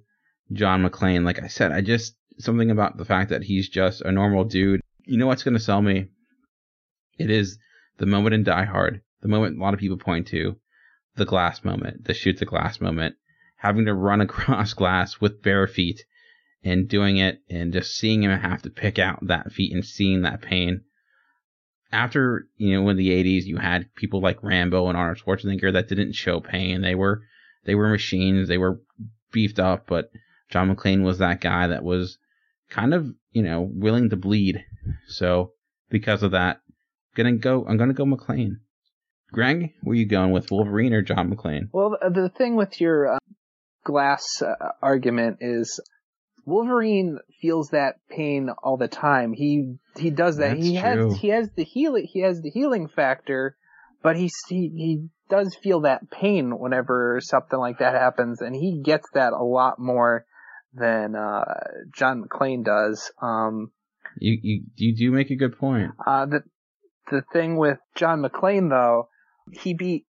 John 0.52 0.88
McClane. 0.88 1.24
Like 1.24 1.42
I 1.42 1.48
said, 1.48 1.72
I 1.72 1.80
just 1.80 2.14
something 2.38 2.70
about 2.70 2.96
the 2.96 3.04
fact 3.04 3.30
that 3.30 3.42
he's 3.42 3.68
just 3.68 4.02
a 4.02 4.12
normal 4.12 4.44
dude. 4.44 4.80
You 5.04 5.18
know 5.18 5.26
what's 5.26 5.42
gonna 5.42 5.58
sell 5.58 5.82
me? 5.82 6.06
It 7.18 7.28
is 7.30 7.58
the 7.96 8.06
moment 8.06 8.34
in 8.34 8.44
Die 8.44 8.64
Hard, 8.64 9.02
the 9.22 9.28
moment 9.28 9.58
a 9.58 9.60
lot 9.60 9.74
of 9.74 9.80
people 9.80 9.98
point 9.98 10.28
to, 10.28 10.60
the 11.16 11.24
glass 11.24 11.64
moment, 11.64 12.04
the 12.04 12.14
shoot 12.14 12.38
the 12.38 12.44
glass 12.44 12.80
moment, 12.80 13.16
having 13.58 13.84
to 13.84 13.94
run 13.94 14.20
across 14.22 14.74
glass 14.74 15.20
with 15.20 15.42
bare 15.42 15.66
feet 15.66 16.04
and 16.64 16.88
doing 16.88 17.18
it 17.18 17.40
and 17.48 17.72
just 17.72 17.96
seeing 17.96 18.22
him 18.22 18.30
have 18.30 18.62
to 18.62 18.70
pick 18.70 18.98
out 18.98 19.26
that 19.26 19.52
feet 19.52 19.72
and 19.72 19.84
seeing 19.84 20.22
that 20.22 20.42
pain. 20.42 20.82
After, 21.90 22.46
you 22.56 22.72
know, 22.72 22.88
in 22.90 22.96
the 22.96 23.08
80s, 23.08 23.44
you 23.44 23.56
had 23.56 23.94
people 23.94 24.20
like 24.20 24.42
Rambo 24.42 24.88
and 24.88 24.96
Arnold 24.96 25.18
Schwarzenegger 25.18 25.72
that 25.72 25.88
didn't 25.88 26.14
show 26.14 26.40
pain. 26.40 26.82
They 26.82 26.94
were, 26.94 27.22
they 27.64 27.74
were 27.74 27.88
machines. 27.88 28.48
They 28.48 28.58
were 28.58 28.80
beefed 29.32 29.58
up, 29.58 29.86
but 29.86 30.10
John 30.50 30.74
McClane 30.74 31.02
was 31.02 31.18
that 31.18 31.40
guy 31.40 31.66
that 31.68 31.84
was 31.84 32.18
kind 32.68 32.92
of, 32.92 33.06
you 33.32 33.42
know, 33.42 33.70
willing 33.72 34.10
to 34.10 34.16
bleed. 34.16 34.64
So 35.06 35.52
because 35.88 36.22
of 36.22 36.32
that, 36.32 36.60
gonna 37.14 37.32
go, 37.32 37.64
I'm 37.66 37.78
gonna 37.78 37.94
go 37.94 38.04
McClane. 38.04 38.56
Greg, 39.32 39.74
where 39.82 39.96
you 39.96 40.06
going 40.06 40.30
with 40.30 40.50
Wolverine 40.50 40.94
or 40.94 41.02
John 41.02 41.34
McClane? 41.34 41.68
Well, 41.72 41.96
the, 42.00 42.10
the 42.10 42.28
thing 42.30 42.56
with 42.56 42.80
your 42.80 43.14
uh, 43.14 43.18
glass 43.88 44.42
uh, 44.42 44.52
argument 44.82 45.38
is 45.40 45.80
Wolverine 46.44 47.18
feels 47.40 47.70
that 47.70 47.96
pain 48.10 48.50
all 48.62 48.76
the 48.76 48.88
time. 48.88 49.32
He 49.32 49.76
he 49.96 50.10
does 50.10 50.36
that. 50.36 50.56
That's 50.56 50.66
he 50.66 50.80
true. 50.80 51.10
has 51.10 51.18
he 51.20 51.28
has 51.28 51.50
the 51.56 51.64
healing 51.64 52.06
he 52.12 52.20
has 52.20 52.40
the 52.42 52.50
healing 52.50 52.88
factor, 52.88 53.56
but 54.02 54.16
he 54.16 54.30
he 54.48 54.60
he 54.76 55.08
does 55.30 55.56
feel 55.62 55.80
that 55.82 56.10
pain 56.10 56.58
whenever 56.58 57.20
something 57.22 57.58
like 57.58 57.78
that 57.78 57.94
happens, 57.94 58.40
and 58.40 58.54
he 58.54 58.80
gets 58.84 59.06
that 59.14 59.32
a 59.32 59.42
lot 59.42 59.78
more 59.78 60.24
than 60.74 61.16
uh, 61.16 61.44
John 61.94 62.24
McClane 62.24 62.64
does. 62.64 63.10
Um, 63.22 63.72
You, 64.18 64.38
you, 64.42 64.62
you 64.76 64.96
do 64.96 65.10
make 65.10 65.30
a 65.30 65.36
good 65.36 65.58
point. 65.58 65.92
uh, 66.06 66.26
the 66.26 66.40
the 67.10 67.22
thing 67.32 67.56
with 67.56 67.78
John 67.94 68.22
McClane 68.22 68.68
though, 68.68 69.08
he 69.62 69.72
beat 69.74 70.04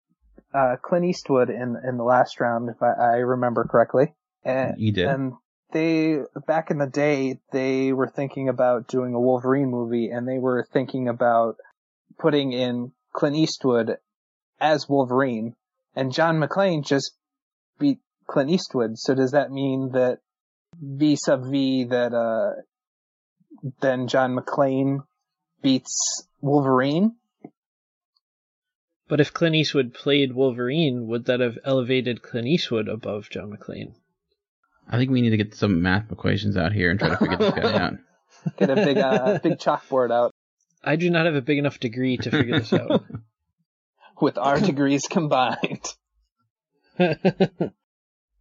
uh, 0.53 0.75
Clint 0.81 1.05
Eastwood 1.05 1.49
in 1.49 1.75
in 1.87 1.97
the 1.97 2.03
last 2.03 2.39
round, 2.39 2.69
if 2.69 2.81
I, 2.81 2.91
I 2.91 3.15
remember 3.17 3.65
correctly. 3.65 4.13
And, 4.43 4.79
You 4.79 4.91
did. 4.91 5.07
And 5.07 5.33
they 5.71 6.19
back 6.47 6.71
in 6.71 6.77
the 6.77 6.87
day, 6.87 7.39
they 7.51 7.93
were 7.93 8.09
thinking 8.09 8.49
about 8.49 8.87
doing 8.87 9.13
a 9.13 9.19
Wolverine 9.19 9.69
movie, 9.69 10.09
and 10.09 10.27
they 10.27 10.39
were 10.39 10.67
thinking 10.71 11.07
about 11.07 11.57
putting 12.17 12.51
in 12.51 12.91
Clint 13.13 13.35
Eastwood 13.35 13.97
as 14.59 14.89
Wolverine, 14.89 15.55
and 15.95 16.13
John 16.13 16.39
McClane 16.39 16.85
just 16.85 17.13
beat 17.79 17.99
Clint 18.27 18.49
Eastwood. 18.49 18.97
So 18.97 19.13
does 19.13 19.31
that 19.31 19.51
mean 19.51 19.91
that 19.93 20.19
V 20.81 21.15
sub 21.15 21.49
V 21.49 21.85
that 21.85 22.13
uh 22.13 22.61
then 23.81 24.07
John 24.07 24.35
McClane 24.35 25.03
beats 25.61 26.27
Wolverine? 26.41 27.15
But 29.09 29.19
if 29.19 29.33
Clint 29.33 29.55
Eastwood 29.55 29.93
played 29.93 30.33
Wolverine, 30.33 31.07
would 31.07 31.25
that 31.25 31.41
have 31.41 31.57
elevated 31.65 32.21
Clint 32.21 32.47
Eastwood 32.47 32.87
above 32.87 33.29
John 33.29 33.51
McClane? 33.51 33.95
I 34.87 34.97
think 34.97 35.11
we 35.11 35.21
need 35.21 35.31
to 35.31 35.37
get 35.37 35.55
some 35.55 35.81
math 35.81 36.09
equations 36.11 36.55
out 36.55 36.71
here 36.71 36.89
and 36.89 36.99
try 36.99 37.09
to 37.09 37.17
figure 37.17 37.37
this 37.37 37.53
guy 37.53 37.73
out. 37.73 37.93
Get 38.57 38.69
a 38.69 38.75
big 38.75 38.97
uh, 38.97 39.39
big 39.39 39.57
chalkboard 39.57 40.11
out 40.11 40.33
I 40.83 40.95
do 40.95 41.09
not 41.09 41.25
have 41.25 41.35
a 41.35 41.41
big 41.41 41.57
enough 41.57 41.79
degree 41.79 42.17
to 42.17 42.31
figure 42.31 42.59
this 42.59 42.73
out. 42.73 43.03
with 44.21 44.37
our 44.37 44.59
degrees 44.59 45.03
combined. 45.09 45.93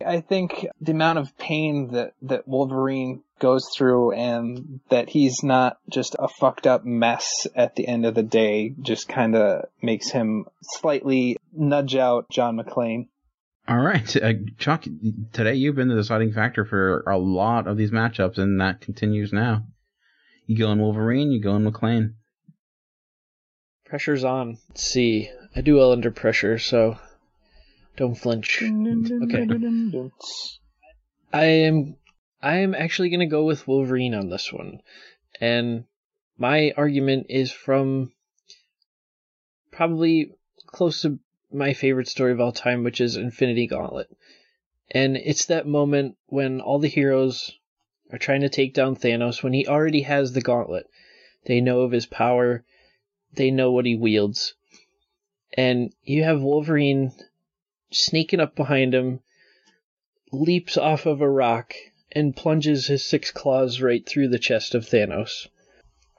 I 0.05 0.21
think 0.21 0.67
the 0.81 0.93
amount 0.93 1.19
of 1.19 1.37
pain 1.39 1.93
that, 1.93 2.15
that 2.23 2.47
Wolverine 2.47 3.23
goes 3.41 3.69
through 3.75 4.13
and 4.13 4.81
that 4.91 5.09
he's 5.09 5.43
not 5.43 5.79
just 5.89 6.15
a 6.19 6.29
fucked 6.29 6.67
up 6.67 6.85
mess 6.85 7.47
at 7.55 7.75
the 7.75 7.87
end 7.87 8.07
of 8.07 8.15
the 8.15 8.23
day 8.23 8.75
just 8.81 9.09
kind 9.09 9.35
of 9.35 9.67
makes 9.83 10.11
him 10.11 10.47
slightly 10.63 11.37
nudge 11.53 11.97
out 11.97 12.27
John 12.31 12.57
McClane. 12.57 13.09
All 13.67 13.79
right, 13.79 14.17
uh, 14.17 14.33
Chuck. 14.57 14.85
Today 15.33 15.55
you've 15.55 15.75
been 15.75 15.89
the 15.89 15.95
deciding 15.95 16.33
factor 16.33 16.65
for 16.65 17.01
a 17.01 17.19
lot 17.19 17.67
of 17.67 17.77
these 17.77 17.91
matchups, 17.91 18.39
and 18.39 18.61
that 18.61 18.81
continues 18.81 19.31
now. 19.31 19.67
You 20.47 20.57
going 20.57 20.79
Wolverine? 20.79 21.31
You 21.31 21.43
going 21.43 21.71
McClane? 21.71 22.15
Pressure's 23.85 24.25
on. 24.25 24.59
Let's 24.71 24.85
see. 24.85 25.31
I 25.55 25.61
do 25.61 25.77
well 25.77 25.93
under 25.93 26.11
pressure, 26.11 26.59
so 26.59 26.99
don't 27.99 28.15
flinch. 28.15 28.63
Okay. 28.63 29.47
I 31.33 31.45
am 31.45 31.97
I 32.41 32.59
am 32.59 32.75
actually 32.75 33.11
going 33.11 33.21
to 33.21 33.27
go 33.27 33.45
with 33.45 33.67
Wolverine 33.67 34.15
on 34.15 34.31
this 34.31 34.53
one. 34.53 34.81
And 35.41 35.85
my 36.39 36.73
argument 36.77 37.27
is 37.29 37.51
from 37.51 38.13
probably 39.73 40.33
close 40.67 41.03
to 41.03 41.19
my 41.53 41.73
favorite 41.73 42.09
story 42.09 42.33
of 42.33 42.41
all 42.41 42.53
time, 42.53 42.85
which 42.85 43.01
is 43.01 43.17
Infinity 43.17 43.67
Gauntlet. 43.67 44.09
And 44.91 45.17
it's 45.17 45.47
that 45.47 45.67
moment 45.67 46.17
when 46.27 46.61
all 46.61 46.79
the 46.79 46.89
heroes 46.89 47.51
are 48.13 48.19
trying 48.19 48.43
to 48.43 48.49
take 48.49 48.73
down 48.73 48.97
Thanos 48.97 49.43
when 49.43 49.53
he 49.53 49.67
already 49.67 50.03
has 50.03 50.33
the 50.33 50.41
gauntlet. 50.41 50.87
They 51.45 51.61
know 51.61 51.81
of 51.81 51.93
his 51.93 52.07
power, 52.07 52.65
they 53.35 53.51
know 53.51 53.73
what 53.73 53.85
he 53.87 53.97
wields. 53.97 54.55
And 55.57 55.93
you 56.03 56.25
have 56.25 56.41
Wolverine 56.41 57.13
sneaking 57.91 58.41
up 58.41 58.55
behind 58.55 58.95
him, 58.95 59.21
leaps 60.33 60.77
off 60.77 61.07
of 61.07 61.21
a 61.21 61.31
rock, 61.31 61.75
and 62.13 62.37
plunges 62.37 62.87
his 62.87 63.05
six 63.05 63.31
claws 63.31 63.81
right 63.81 64.07
through 64.07 64.29
the 64.29 64.39
chest 64.39 64.75
of 64.75 64.85
Thanos. 64.85 65.49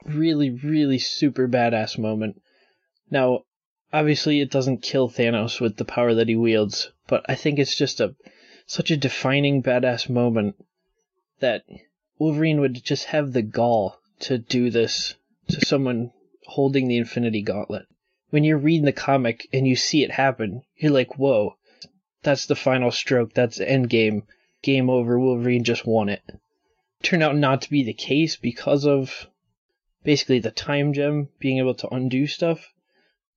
Really, 0.06 0.50
really 0.50 1.00
super 1.00 1.48
badass 1.48 1.98
moment. 1.98 2.42
Now, 3.12 3.44
obviously 3.92 4.40
it 4.40 4.52
doesn't 4.52 4.84
kill 4.84 5.10
Thanos 5.10 5.60
with 5.60 5.78
the 5.78 5.86
power 5.86 6.14
that 6.14 6.28
he 6.28 6.36
wields, 6.36 6.92
but 7.08 7.26
I 7.28 7.36
think 7.36 7.60
it's 7.60 7.76
just 7.76 8.00
a 8.00 8.16
such 8.68 8.92
a 8.92 8.98
defining 8.98 9.64
badass 9.64 10.08
moment 10.10 10.56
that 11.40 11.64
Wolverine 12.20 12.60
would 12.60 12.84
just 12.84 13.06
have 13.06 13.34
the 13.34 13.42
gall 13.42 13.98
to 14.20 14.38
do 14.38 14.70
this 14.70 15.16
to 15.48 15.66
someone 15.66 16.12
holding 16.46 16.88
the 16.88 16.98
Infinity 16.98 17.42
Gauntlet. 17.42 17.88
When 18.30 18.44
you're 18.44 18.60
reading 18.60 18.86
the 18.86 18.92
comic 18.92 19.48
and 19.52 19.68
you 19.68 19.76
see 19.76 20.04
it 20.04 20.12
happen, 20.12 20.62
you're 20.76 20.92
like, 20.92 21.18
whoa, 21.18 21.56
that's 22.24 22.46
the 22.46 22.56
final 22.56 22.92
stroke, 22.92 23.34
that's 23.34 23.60
endgame. 23.60 24.24
Game 24.62 24.90
over, 24.90 25.18
Wolverine 25.18 25.64
just 25.64 25.86
won 25.86 26.10
it. 26.10 26.22
Turned 27.02 27.24
out 27.24 27.38
not 27.38 27.62
to 27.62 27.70
be 27.70 27.84
the 27.84 27.94
case 27.94 28.36
because 28.36 28.86
of 28.86 29.28
basically 30.04 30.40
the 30.40 30.52
time 30.52 30.94
gem 30.94 31.30
being 31.40 31.60
able 31.60 31.76
to 31.76 31.88
undo 31.90 32.28
stuff. 32.28 32.74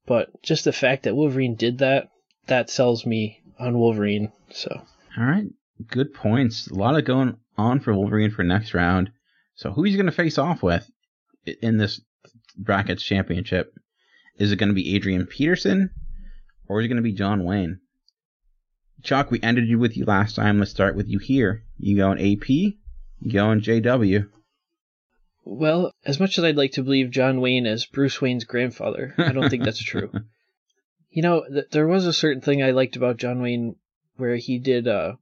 But 0.05 0.43
just 0.43 0.65
the 0.65 0.73
fact 0.73 1.05
that 1.05 1.15
Wolverine 1.15 1.55
did 1.55 1.79
that, 1.79 2.11
that 2.47 2.71
sells 2.71 3.07
me 3.07 3.41
on 3.59 3.79
Wolverine. 3.79 4.33
So. 4.51 4.83
All 5.17 5.25
right, 5.25 5.47
good 5.87 6.13
points. 6.13 6.67
A 6.69 6.75
lot 6.75 6.99
of 6.99 7.05
going 7.05 7.37
on 7.57 7.81
for 7.81 7.95
Wolverine 7.95 8.33
for 8.33 8.43
next 8.43 8.75
round. 8.75 9.11
So 9.55 9.71
who 9.71 9.85
he's 9.85 9.97
going 9.97 10.07
to 10.07 10.13
face 10.13 10.39
off 10.39 10.63
with 10.63 10.91
in 11.61 11.77
this 11.77 12.01
brackets 12.57 13.03
championship? 13.03 13.75
Is 14.39 14.51
it 14.51 14.57
going 14.57 14.71
to 14.71 14.75
be 14.75 14.97
Adrian 14.97 15.27
Peterson 15.27 15.91
or 16.67 16.81
is 16.81 16.87
it 16.87 16.89
going 16.89 16.97
to 16.97 17.03
be 17.03 17.13
John 17.13 17.45
Wayne? 17.45 17.81
Chuck, 19.03 19.31
we 19.31 19.41
ended 19.43 19.69
you 19.69 19.79
with 19.79 19.97
you 19.97 20.05
last 20.05 20.37
time. 20.37 20.59
Let's 20.59 20.71
start 20.71 20.95
with 20.95 21.09
you 21.09 21.19
here. 21.19 21.65
You 21.79 21.97
going 21.97 22.19
AP? 22.19 22.49
You 22.49 22.77
go 23.25 23.41
going 23.45 23.61
JW? 23.61 24.29
Well, 25.45 25.93
as 26.05 26.21
much 26.21 26.39
as 26.39 26.45
I'd 26.45 26.57
like 26.57 26.73
to 26.73 26.85
believe 26.85 27.11
John 27.11 27.41
Wayne 27.41 27.67
is 27.67 27.85
Bruce 27.85 28.21
Wayne's 28.21 28.45
grandfather, 28.45 29.15
I 29.19 29.33
don't 29.33 29.51
think 29.51 29.65
that's 29.65 29.83
true. 29.83 30.11
You 31.15 31.21
know, 31.21 31.45
th- 31.47 31.69
there 31.71 31.87
was 31.87 32.07
a 32.07 32.13
certain 32.15 32.41
thing 32.41 32.63
I 32.63 32.71
liked 32.71 32.97
about 32.97 33.19
John 33.19 33.43
Wayne 33.43 33.77
where 34.17 34.37
he 34.37 34.59
did 34.59 34.89
uh 34.89 35.17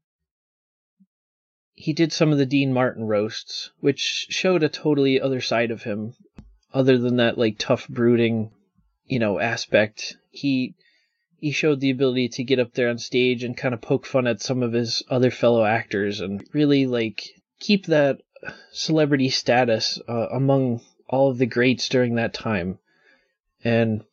he 1.74 1.92
did 1.92 2.12
some 2.12 2.30
of 2.30 2.38
the 2.38 2.46
Dean 2.46 2.72
Martin 2.72 3.08
roasts, 3.08 3.72
which 3.80 4.26
showed 4.28 4.62
a 4.62 4.68
totally 4.68 5.20
other 5.20 5.40
side 5.40 5.72
of 5.72 5.82
him, 5.82 6.14
other 6.72 6.96
than 6.96 7.16
that 7.16 7.38
like 7.38 7.58
tough 7.58 7.88
brooding, 7.88 8.52
you 9.06 9.18
know, 9.18 9.40
aspect. 9.40 10.16
He 10.30 10.76
he 11.40 11.52
showed 11.52 11.80
the 11.80 11.90
ability 11.90 12.28
to 12.28 12.44
get 12.44 12.58
up 12.58 12.72
there 12.72 12.88
on 12.88 12.98
stage 12.98 13.44
and 13.44 13.56
kind 13.56 13.74
of 13.74 13.80
poke 13.80 14.06
fun 14.06 14.26
at 14.26 14.40
some 14.40 14.62
of 14.62 14.72
his 14.72 15.02
other 15.08 15.30
fellow 15.30 15.64
actors 15.64 16.20
and 16.20 16.44
really 16.52 16.86
like 16.86 17.30
keep 17.58 17.86
that 17.86 18.20
celebrity 18.72 19.30
status 19.30 19.98
uh, 20.08 20.28
among 20.32 20.80
all 21.08 21.30
of 21.30 21.38
the 21.38 21.46
greats 21.46 21.88
during 21.88 22.14
that 22.14 22.34
time. 22.34 22.78
And 23.64 24.04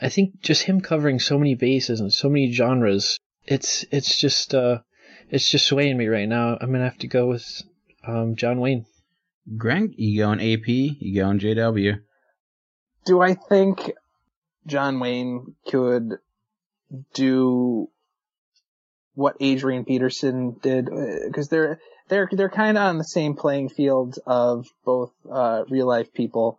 I 0.00 0.08
think 0.08 0.40
just 0.40 0.62
him 0.62 0.80
covering 0.80 1.18
so 1.18 1.38
many 1.38 1.54
bases 1.54 2.00
and 2.00 2.12
so 2.12 2.28
many 2.28 2.52
genres, 2.52 3.18
it's 3.44 3.84
it's 3.90 4.18
just 4.18 4.54
uh 4.54 4.80
it's 5.30 5.48
just 5.50 5.66
swaying 5.66 5.96
me 5.96 6.06
right 6.06 6.28
now. 6.28 6.56
I'm 6.60 6.72
gonna 6.72 6.84
have 6.84 6.98
to 6.98 7.08
go 7.08 7.28
with 7.28 7.62
um, 8.06 8.36
John 8.36 8.60
Wayne. 8.60 8.86
Greg, 9.56 9.94
you 9.96 10.22
going 10.22 10.40
AP? 10.40 10.68
You 10.68 11.22
going 11.22 11.40
JW? 11.40 12.00
Do 13.04 13.20
I 13.20 13.34
think 13.34 13.92
John 14.66 15.00
Wayne 15.00 15.56
could 15.66 16.18
do 17.14 17.88
what 19.14 19.36
Adrian 19.40 19.84
Peterson 19.84 20.56
did? 20.62 20.88
Because 21.26 21.48
they're 21.48 21.80
they're 22.08 22.28
they're 22.30 22.50
kind 22.50 22.76
of 22.78 22.84
on 22.84 22.98
the 22.98 23.04
same 23.04 23.34
playing 23.34 23.68
field 23.68 24.18
of 24.26 24.66
both 24.84 25.12
uh, 25.30 25.64
real 25.68 25.86
life 25.86 26.12
people. 26.12 26.58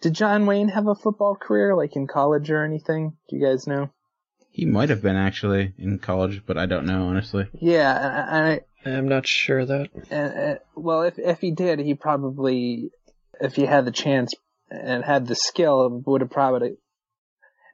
Did 0.00 0.14
John 0.14 0.46
Wayne 0.46 0.68
have 0.68 0.86
a 0.86 0.94
football 0.94 1.36
career, 1.36 1.76
like 1.76 1.94
in 1.96 2.06
college 2.06 2.50
or 2.50 2.64
anything? 2.64 3.16
Do 3.28 3.36
you 3.36 3.44
guys 3.44 3.66
know? 3.66 3.90
He 4.50 4.64
might 4.64 4.88
have 4.88 5.02
been 5.02 5.16
actually 5.16 5.74
in 5.78 5.98
college, 5.98 6.42
but 6.46 6.58
I 6.58 6.66
don't 6.66 6.86
know 6.86 7.04
honestly. 7.04 7.46
Yeah, 7.60 8.26
and 8.30 8.46
I, 8.46 8.90
I'm 8.90 9.08
not 9.08 9.26
sure 9.26 9.64
that. 9.64 9.88
And, 10.10 10.38
uh, 10.38 10.58
well, 10.74 11.02
if 11.02 11.18
if 11.18 11.40
he 11.40 11.52
did, 11.52 11.78
he 11.78 11.94
probably, 11.94 12.90
if 13.40 13.54
he 13.54 13.66
had 13.66 13.84
the 13.84 13.92
chance 13.92 14.32
and 14.70 15.04
had 15.04 15.26
the 15.26 15.36
skill, 15.36 16.02
would 16.06 16.22
have 16.22 16.30
probably 16.30 16.76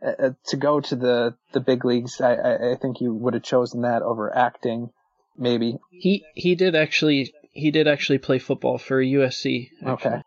uh, 0.06 0.30
to 0.46 0.56
go 0.56 0.80
to 0.80 0.96
the 0.96 1.34
the 1.52 1.60
big 1.60 1.84
leagues. 1.84 2.20
I 2.20 2.34
I, 2.34 2.72
I 2.72 2.74
think 2.76 3.00
you 3.00 3.14
would 3.14 3.34
have 3.34 3.42
chosen 3.42 3.82
that 3.82 4.02
over 4.02 4.34
acting, 4.34 4.90
maybe. 5.36 5.78
He 5.90 6.24
he 6.34 6.54
did 6.54 6.74
actually 6.74 7.32
he 7.52 7.70
did 7.70 7.88
actually 7.88 8.18
play 8.18 8.38
football 8.38 8.78
for 8.78 9.02
USC. 9.02 9.70
Actually. 9.84 9.92
Okay. 9.92 10.22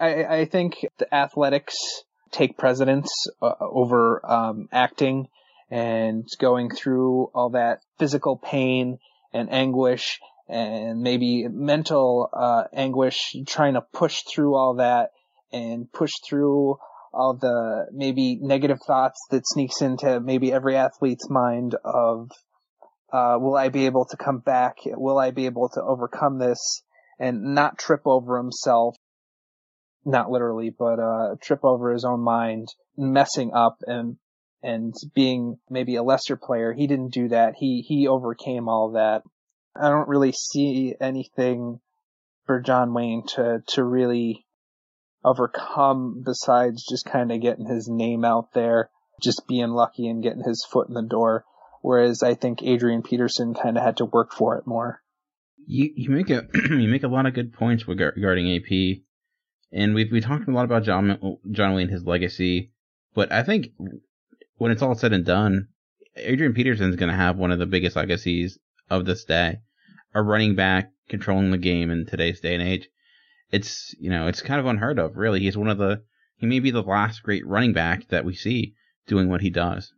I 0.00 0.24
I 0.24 0.44
think 0.46 0.86
the 0.98 1.12
athletics 1.14 1.76
take 2.30 2.58
precedence 2.58 3.10
uh, 3.40 3.52
over 3.60 4.20
um, 4.28 4.68
acting 4.72 5.28
and 5.70 6.26
going 6.40 6.70
through 6.70 7.30
all 7.34 7.50
that 7.50 7.80
physical 7.98 8.36
pain 8.36 8.98
and 9.32 9.52
anguish 9.52 10.18
and 10.48 11.00
maybe 11.00 11.48
mental 11.48 12.28
uh, 12.32 12.64
anguish, 12.72 13.34
trying 13.46 13.74
to 13.74 13.80
push 13.80 14.22
through 14.22 14.54
all 14.54 14.74
that 14.74 15.10
and 15.52 15.90
push 15.90 16.12
through 16.26 16.76
all 17.14 17.34
the 17.34 17.86
maybe 17.92 18.38
negative 18.40 18.78
thoughts 18.86 19.20
that 19.30 19.46
sneaks 19.46 19.80
into 19.80 20.20
maybe 20.20 20.52
every 20.52 20.76
athlete's 20.76 21.28
mind 21.30 21.76
of, 21.84 22.30
uh, 23.12 23.36
will 23.38 23.56
I 23.56 23.68
be 23.68 23.86
able 23.86 24.06
to 24.06 24.16
come 24.16 24.38
back? 24.38 24.76
Will 24.84 25.18
I 25.18 25.30
be 25.30 25.46
able 25.46 25.68
to 25.70 25.82
overcome 25.82 26.38
this 26.38 26.82
and 27.18 27.54
not 27.54 27.78
trip 27.78 28.02
over 28.04 28.36
himself? 28.36 28.96
Not 30.04 30.30
literally, 30.30 30.70
but, 30.70 30.98
uh, 30.98 31.36
trip 31.40 31.60
over 31.64 31.92
his 31.92 32.04
own 32.04 32.20
mind, 32.20 32.68
messing 32.96 33.52
up 33.54 33.78
and 33.86 34.16
and 34.62 34.94
being 35.14 35.58
maybe 35.68 35.96
a 35.96 36.02
lesser 36.02 36.36
player. 36.36 36.72
He 36.72 36.86
didn't 36.86 37.12
do 37.12 37.28
that. 37.28 37.52
He, 37.58 37.84
he 37.86 38.08
overcame 38.08 38.66
all 38.66 38.92
that. 38.92 39.22
I 39.76 39.90
don't 39.90 40.08
really 40.08 40.32
see 40.32 40.94
anything 40.98 41.80
for 42.46 42.60
John 42.60 42.94
Wayne 42.94 43.24
to, 43.34 43.62
to 43.74 43.84
really 43.84 44.43
overcome 45.24 46.22
besides 46.24 46.84
just 46.84 47.06
kind 47.06 47.32
of 47.32 47.40
getting 47.40 47.66
his 47.66 47.88
name 47.88 48.24
out 48.24 48.52
there, 48.52 48.90
just 49.22 49.46
being 49.48 49.70
lucky 49.70 50.08
and 50.08 50.22
getting 50.22 50.42
his 50.42 50.64
foot 50.64 50.88
in 50.88 50.94
the 50.94 51.02
door. 51.02 51.44
Whereas 51.80 52.22
I 52.22 52.34
think 52.34 52.62
Adrian 52.62 53.02
Peterson 53.02 53.54
kind 53.54 53.76
of 53.76 53.82
had 53.82 53.98
to 53.98 54.04
work 54.04 54.32
for 54.32 54.56
it 54.56 54.66
more. 54.66 55.02
You 55.66 55.90
you 55.94 56.10
make 56.10 56.30
a 56.30 56.46
you 56.70 56.88
make 56.88 57.02
a 57.02 57.08
lot 57.08 57.26
of 57.26 57.34
good 57.34 57.52
points 57.52 57.86
regarding 57.88 58.56
AP, 58.56 58.98
and 59.72 59.94
we've 59.94 60.10
we 60.10 60.20
talked 60.20 60.48
a 60.48 60.52
lot 60.52 60.64
about 60.64 60.84
John 60.84 61.38
John 61.50 61.74
Wayne 61.74 61.88
his 61.88 62.04
legacy, 62.04 62.72
but 63.14 63.32
I 63.32 63.42
think 63.42 63.68
when 64.56 64.72
it's 64.72 64.82
all 64.82 64.94
said 64.94 65.12
and 65.12 65.24
done, 65.24 65.68
Adrian 66.16 66.54
Peterson's 66.54 66.96
going 66.96 67.10
to 67.10 67.16
have 67.16 67.36
one 67.36 67.50
of 67.50 67.58
the 67.58 67.66
biggest 67.66 67.96
legacies 67.96 68.58
of 68.90 69.04
this 69.04 69.24
day. 69.24 69.58
A 70.14 70.22
running 70.22 70.54
back 70.54 70.92
controlling 71.08 71.50
the 71.50 71.58
game 71.58 71.90
in 71.90 72.06
today's 72.06 72.40
day 72.40 72.54
and 72.54 72.62
age. 72.62 72.88
It's, 73.50 73.94
you 73.98 74.10
know, 74.10 74.26
it's 74.26 74.42
kind 74.42 74.60
of 74.60 74.66
unheard 74.66 74.98
of, 74.98 75.16
really. 75.16 75.40
He's 75.40 75.56
one 75.56 75.68
of 75.68 75.78
the, 75.78 76.02
he 76.36 76.46
may 76.46 76.60
be 76.60 76.70
the 76.70 76.82
last 76.82 77.22
great 77.22 77.46
running 77.46 77.72
back 77.72 78.08
that 78.08 78.24
we 78.24 78.34
see 78.34 78.74
doing 79.06 79.28
what 79.28 79.40
he 79.40 79.50
does. 79.50 79.92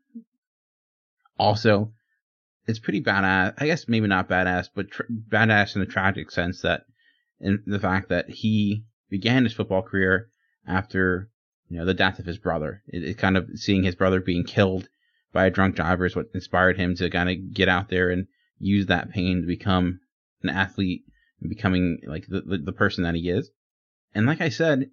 Also, 1.38 1.92
it's 2.66 2.78
pretty 2.78 3.02
badass. 3.02 3.54
I 3.58 3.66
guess 3.66 3.88
maybe 3.88 4.06
not 4.06 4.28
badass, 4.28 4.68
but 4.74 4.90
tr- 4.90 5.02
badass 5.28 5.74
in 5.74 5.80
the 5.80 5.86
tragic 5.86 6.30
sense 6.30 6.62
that 6.62 6.84
in 7.40 7.62
the 7.66 7.78
fact 7.78 8.08
that 8.08 8.28
he 8.28 8.84
began 9.10 9.44
his 9.44 9.52
football 9.52 9.82
career 9.82 10.28
after 10.66 11.30
you 11.68 11.78
know 11.78 11.84
the 11.84 11.94
death 11.94 12.18
of 12.18 12.26
his 12.26 12.38
brother. 12.38 12.82
It, 12.88 13.04
it 13.04 13.18
kind 13.18 13.36
of 13.36 13.48
seeing 13.54 13.82
his 13.82 13.94
brother 13.94 14.20
being 14.20 14.44
killed 14.44 14.88
by 15.32 15.46
a 15.46 15.50
drunk 15.50 15.76
driver 15.76 16.06
is 16.06 16.16
what 16.16 16.30
inspired 16.34 16.76
him 16.76 16.94
to 16.96 17.10
kind 17.10 17.28
of 17.28 17.54
get 17.54 17.68
out 17.68 17.88
there 17.88 18.10
and 18.10 18.26
use 18.58 18.86
that 18.86 19.10
pain 19.10 19.42
to 19.42 19.46
become 19.46 20.00
an 20.42 20.48
athlete 20.50 21.02
becoming 21.40 22.00
like 22.06 22.26
the, 22.26 22.40
the, 22.42 22.58
the 22.58 22.72
person 22.72 23.04
that 23.04 23.14
he 23.14 23.28
is. 23.28 23.50
And 24.14 24.26
like 24.26 24.40
I 24.40 24.48
said, 24.48 24.90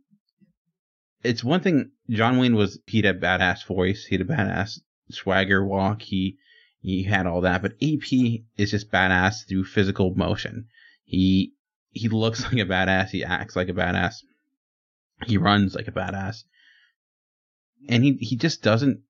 it's 1.24 1.44
one 1.44 1.62
thing. 1.62 1.92
John 2.10 2.38
Wayne 2.38 2.56
was 2.56 2.80
he 2.86 3.02
had 3.02 3.16
a 3.16 3.20
badass 3.20 3.66
voice, 3.66 4.06
he 4.06 4.16
had 4.18 4.28
a 4.28 4.30
badass 4.30 4.80
swagger 5.10 5.66
walk, 5.66 6.02
he 6.02 6.38
he 6.82 7.04
had 7.04 7.26
all 7.26 7.42
that, 7.42 7.62
but 7.62 7.74
AP 7.82 8.12
is 8.58 8.72
just 8.72 8.92
badass 8.92 9.48
through 9.48 9.64
physical 9.64 10.14
motion. 10.16 10.68
He 11.06 11.54
he 11.92 12.10
looks 12.10 12.44
like 12.52 12.54
a 12.54 12.66
badass, 12.66 13.10
he 13.10 13.24
acts 13.24 13.56
like 13.56 13.70
a 13.70 13.74
badass, 13.74 14.16
he 15.26 15.38
runs 15.38 15.76
like 15.76 15.88
a 15.88 15.92
badass, 15.92 16.44
and 17.88 18.04
he 18.04 18.14
he 18.14 18.36
just 18.36 18.62
doesn't 18.62 19.02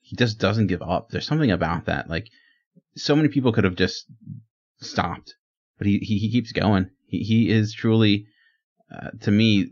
he 0.00 0.16
just 0.16 0.38
doesn't 0.38 0.66
give 0.66 0.82
up. 0.82 1.08
There's 1.08 1.26
something 1.26 1.50
about 1.50 1.86
that. 1.86 2.10
Like 2.10 2.28
so 2.96 3.16
many 3.16 3.28
people 3.28 3.52
could 3.52 3.64
have 3.64 3.76
just 3.76 4.04
stopped, 4.80 5.34
but 5.78 5.86
he 5.86 5.98
he, 5.98 6.18
he 6.18 6.30
keeps 6.30 6.52
going. 6.52 6.90
He 7.06 7.22
he 7.22 7.50
is 7.50 7.72
truly 7.72 8.26
uh, 8.92 9.10
to 9.22 9.30
me 9.30 9.70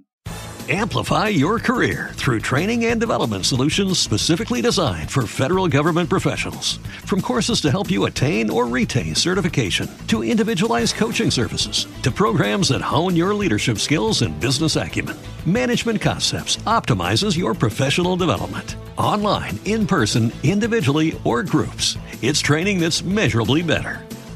Amplify 0.68 1.28
your 1.28 1.60
career 1.60 2.10
through 2.14 2.40
training 2.40 2.86
and 2.86 3.00
development 3.00 3.46
solutions 3.46 4.00
specifically 4.00 4.60
designed 4.60 5.08
for 5.08 5.28
federal 5.28 5.68
government 5.68 6.10
professionals. 6.10 6.78
From 7.04 7.22
courses 7.22 7.60
to 7.60 7.70
help 7.70 7.88
you 7.88 8.06
attain 8.06 8.50
or 8.50 8.66
retain 8.66 9.14
certification, 9.14 9.88
to 10.08 10.24
individualized 10.24 10.96
coaching 10.96 11.30
services, 11.30 11.86
to 12.02 12.10
programs 12.10 12.70
that 12.70 12.80
hone 12.80 13.14
your 13.14 13.32
leadership 13.32 13.78
skills 13.78 14.22
and 14.22 14.40
business 14.40 14.74
acumen, 14.74 15.16
Management 15.46 16.00
Concepts 16.00 16.56
optimizes 16.66 17.38
your 17.38 17.54
professional 17.54 18.16
development. 18.16 18.74
Online, 18.98 19.56
in 19.66 19.86
person, 19.86 20.32
individually, 20.42 21.16
or 21.22 21.44
groups, 21.44 21.96
it's 22.22 22.40
training 22.40 22.80
that's 22.80 23.04
measurably 23.04 23.62
better. 23.62 24.05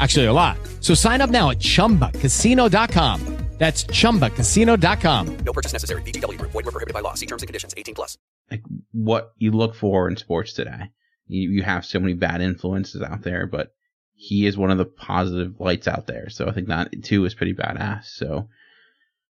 Actually, 0.00 0.26
a 0.26 0.32
lot. 0.32 0.56
So 0.80 0.94
sign 0.94 1.20
up 1.20 1.30
now 1.30 1.50
at 1.50 1.58
chumbacasino.com. 1.58 3.40
That's 3.60 3.84
chumbacasino.com. 3.84 5.36
No 5.44 5.52
purchase 5.52 5.74
necessary. 5.74 6.00
VGW 6.00 6.38
Group. 6.38 6.52
Void 6.52 6.64
were 6.64 6.72
prohibited 6.72 6.94
by 6.94 7.00
law. 7.00 7.12
See 7.12 7.26
terms 7.26 7.42
and 7.42 7.46
conditions. 7.46 7.74
18 7.76 7.94
plus. 7.94 8.16
like 8.50 8.62
what 8.92 9.32
you 9.36 9.50
look 9.50 9.74
for 9.74 10.08
in 10.08 10.16
sports 10.16 10.54
today. 10.54 10.90
You, 11.26 11.50
you 11.50 11.62
have 11.62 11.84
so 11.84 12.00
many 12.00 12.14
bad 12.14 12.40
influences 12.40 13.02
out 13.02 13.22
there, 13.22 13.46
but 13.46 13.74
he 14.14 14.46
is 14.46 14.56
one 14.56 14.70
of 14.70 14.78
the 14.78 14.86
positive 14.86 15.60
lights 15.60 15.86
out 15.86 16.06
there. 16.06 16.30
So 16.30 16.48
I 16.48 16.52
think 16.52 16.68
that 16.68 16.90
too 17.02 17.26
is 17.26 17.34
pretty 17.34 17.52
badass. 17.52 18.06
So 18.06 18.48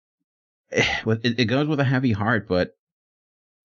it, 0.73 1.39
it 1.39 1.45
goes 1.45 1.69
with 1.69 1.79
a 1.79 1.85
heavy 1.85 2.11
heart, 2.11 2.49
but 2.49 2.77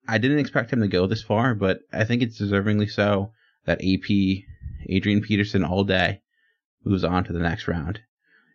I 0.07 0.19
didn't 0.19 0.39
expect 0.39 0.71
him 0.71 0.81
to 0.81 0.88
go 0.88 1.07
this 1.07 1.23
far, 1.23 1.55
but 1.55 1.80
I 1.91 2.03
think 2.03 2.21
it's 2.21 2.39
deservingly 2.39 2.89
so 2.89 3.31
that 3.65 3.81
AP 3.81 4.45
Adrian 4.88 5.21
Peterson 5.21 5.63
all 5.63 5.83
day 5.83 6.21
moves 6.83 7.03
on 7.03 7.23
to 7.25 7.33
the 7.33 7.39
next 7.39 7.67
round. 7.67 7.99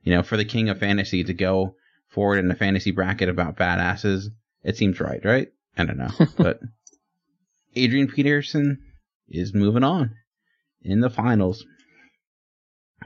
You 0.03 0.15
know, 0.15 0.23
for 0.23 0.37
the 0.37 0.45
king 0.45 0.69
of 0.69 0.79
fantasy 0.79 1.25
to 1.25 1.35
go 1.35 1.77
forward 2.09 2.39
in 2.39 2.51
a 2.51 2.55
fantasy 2.55 2.91
bracket 2.91 3.29
about 3.29 3.57
badasses, 3.57 4.27
it 4.63 4.77
seems 4.77 5.01
right, 5.01 5.25
right? 5.25 5.49
I 5.77 5.85
don't 5.85 5.99
know, 5.99 6.11
but 6.37 6.61
Adrian 7.75 8.09
Peterson 8.09 8.83
is 9.29 9.55
moving 9.55 9.85
on 9.85 10.15
in 10.83 11.01
the 11.01 11.11
finals. 11.11 11.65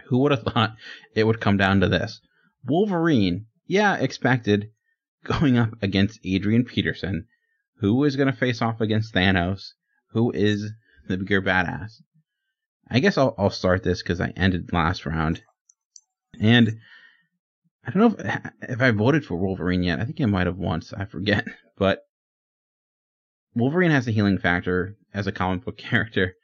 Who 0.06 0.18
would 0.18 0.32
have 0.32 0.42
thought 0.42 0.76
it 1.14 1.24
would 1.24 1.40
come 1.40 1.56
down 1.56 1.80
to 1.80 1.88
this? 1.88 2.20
Wolverine, 2.64 3.46
yeah, 3.66 3.96
expected, 3.96 4.70
going 5.24 5.58
up 5.58 5.70
against 5.82 6.20
Adrian 6.24 6.64
Peterson. 6.64 7.26
Who 7.78 8.04
is 8.04 8.16
going 8.16 8.30
to 8.30 8.36
face 8.36 8.60
off 8.60 8.80
against 8.80 9.14
Thanos? 9.14 9.72
Who 10.12 10.30
is 10.32 10.72
the 11.08 11.16
bigger 11.16 11.40
badass? 11.40 12.02
I 12.90 12.98
guess 13.00 13.16
I'll, 13.16 13.34
I'll 13.38 13.50
start 13.50 13.82
this 13.82 14.02
because 14.02 14.20
I 14.20 14.32
ended 14.36 14.72
last 14.72 15.06
round. 15.06 15.42
And 16.40 16.78
I 17.86 17.90
don't 17.90 18.18
know 18.18 18.24
if, 18.24 18.70
if 18.70 18.82
I 18.82 18.90
voted 18.90 19.24
for 19.24 19.36
Wolverine 19.36 19.82
yet. 19.82 20.00
I 20.00 20.04
think 20.04 20.20
I 20.20 20.26
might 20.26 20.46
have 20.46 20.56
once. 20.56 20.92
I 20.92 21.04
forget. 21.04 21.46
But 21.78 22.02
Wolverine 23.54 23.90
has 23.90 24.06
a 24.06 24.10
healing 24.10 24.36
factor 24.36 24.98
as 25.14 25.26
a 25.26 25.32
comic 25.32 25.64
book 25.64 25.78
character. 25.78 26.34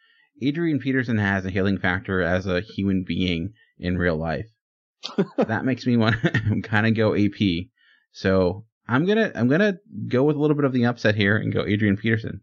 Adrian 0.40 0.78
Peterson 0.78 1.18
has 1.18 1.44
a 1.44 1.50
healing 1.50 1.76
factor 1.76 2.22
as 2.22 2.46
a 2.46 2.62
human 2.62 3.04
being 3.06 3.52
in 3.78 3.98
real 3.98 4.16
life. 4.16 4.46
that 5.36 5.66
makes 5.66 5.86
me 5.86 5.98
want 5.98 6.16
to 6.22 6.62
kind 6.62 6.86
of 6.86 6.94
go 6.94 7.14
AP. 7.14 7.66
So 8.12 8.64
I'm 8.88 9.04
gonna 9.04 9.30
I'm 9.34 9.48
gonna 9.48 9.74
go 10.08 10.24
with 10.24 10.36
a 10.36 10.38
little 10.38 10.56
bit 10.56 10.64
of 10.64 10.72
the 10.72 10.86
upset 10.86 11.14
here 11.14 11.36
and 11.36 11.52
go 11.52 11.66
Adrian 11.66 11.98
Peterson. 11.98 12.40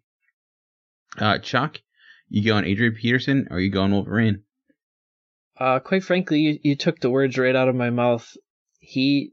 Uh, 1.17 1.39
Chuck, 1.39 1.79
you 2.29 2.43
going 2.43 2.65
Adrian 2.65 2.95
Peterson 2.95 3.47
or 3.51 3.59
you 3.59 3.69
going 3.69 3.91
Wolverine? 3.91 4.43
Uh, 5.57 5.79
quite 5.79 6.03
frankly, 6.03 6.39
you, 6.39 6.59
you 6.63 6.75
took 6.75 6.99
the 6.99 7.09
words 7.09 7.37
right 7.37 7.55
out 7.55 7.69
of 7.69 7.75
my 7.75 7.89
mouth. 7.89 8.35
He 8.79 9.31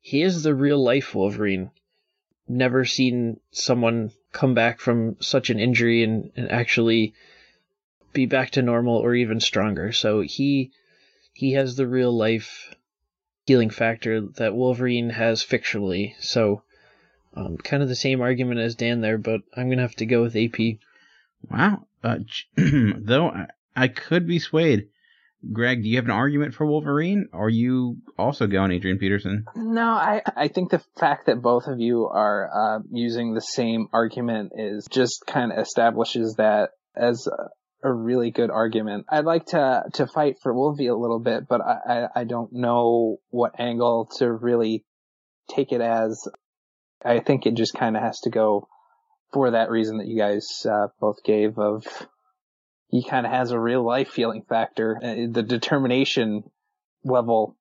he 0.00 0.22
is 0.22 0.42
the 0.42 0.54
real 0.54 0.82
life 0.82 1.14
Wolverine. 1.14 1.70
Never 2.46 2.84
seen 2.84 3.40
someone 3.50 4.12
come 4.32 4.54
back 4.54 4.78
from 4.78 5.16
such 5.20 5.50
an 5.50 5.58
injury 5.58 6.04
and, 6.04 6.30
and 6.36 6.50
actually 6.52 7.14
be 8.12 8.26
back 8.26 8.50
to 8.50 8.62
normal 8.62 8.96
or 8.96 9.14
even 9.14 9.40
stronger. 9.40 9.92
So 9.92 10.20
he 10.20 10.70
he 11.32 11.52
has 11.52 11.76
the 11.76 11.86
real 11.86 12.16
life 12.16 12.74
healing 13.46 13.70
factor 13.70 14.20
that 14.20 14.54
Wolverine 14.54 15.10
has 15.10 15.44
fictionally. 15.44 16.14
So 16.20 16.62
um, 17.34 17.56
kind 17.58 17.82
of 17.82 17.88
the 17.88 17.94
same 17.94 18.20
argument 18.20 18.60
as 18.60 18.74
Dan 18.74 19.00
there, 19.00 19.18
but 19.18 19.42
I'm 19.56 19.68
gonna 19.68 19.82
have 19.82 19.96
to 19.96 20.06
go 20.06 20.22
with 20.22 20.36
AP. 20.36 20.78
Wow. 21.50 21.86
Uh, 22.02 22.18
though 22.56 23.28
I, 23.28 23.46
I 23.74 23.88
could 23.88 24.26
be 24.26 24.38
swayed. 24.38 24.88
Greg, 25.52 25.82
do 25.82 25.88
you 25.88 25.96
have 25.96 26.06
an 26.06 26.10
argument 26.10 26.54
for 26.54 26.66
Wolverine? 26.66 27.28
Or 27.32 27.46
are 27.46 27.50
you 27.50 27.98
also 28.18 28.46
going 28.46 28.72
Adrian 28.72 28.98
Peterson? 28.98 29.44
No, 29.54 29.82
I 29.82 30.22
I 30.34 30.48
think 30.48 30.70
the 30.70 30.82
fact 30.98 31.26
that 31.26 31.42
both 31.42 31.66
of 31.66 31.78
you 31.78 32.06
are 32.06 32.50
uh, 32.52 32.78
using 32.90 33.34
the 33.34 33.40
same 33.40 33.88
argument 33.92 34.52
is 34.56 34.88
just 34.90 35.24
kind 35.26 35.52
of 35.52 35.58
establishes 35.58 36.34
that 36.38 36.70
as 36.96 37.26
a, 37.26 37.88
a 37.88 37.92
really 37.92 38.30
good 38.30 38.50
argument. 38.50 39.06
I'd 39.08 39.24
like 39.24 39.46
to 39.46 39.84
to 39.94 40.06
fight 40.06 40.36
for 40.42 40.54
Wolvie 40.54 40.88
a 40.88 40.96
little 40.96 41.20
bit, 41.20 41.46
but 41.48 41.60
I, 41.60 41.76
I 41.86 42.08
I 42.20 42.24
don't 42.24 42.52
know 42.52 43.18
what 43.30 43.60
angle 43.60 44.10
to 44.18 44.32
really 44.32 44.84
take 45.54 45.72
it 45.72 45.80
as. 45.80 46.26
I 47.04 47.20
think 47.20 47.46
it 47.46 47.54
just 47.54 47.74
kind 47.74 47.96
of 47.96 48.02
has 48.02 48.20
to 48.20 48.30
go 48.30 48.68
for 49.32 49.50
that 49.50 49.70
reason 49.70 49.98
that 49.98 50.06
you 50.06 50.18
guys 50.18 50.66
uh, 50.68 50.88
both 51.00 51.22
gave 51.24 51.58
of 51.58 51.84
he 52.88 53.04
kind 53.04 53.26
of 53.26 53.32
has 53.32 53.50
a 53.50 53.58
real 53.58 53.84
life 53.84 54.14
healing 54.14 54.44
factor, 54.48 54.98
uh, 55.02 55.26
the 55.30 55.42
determination 55.42 56.44
level 57.04 57.56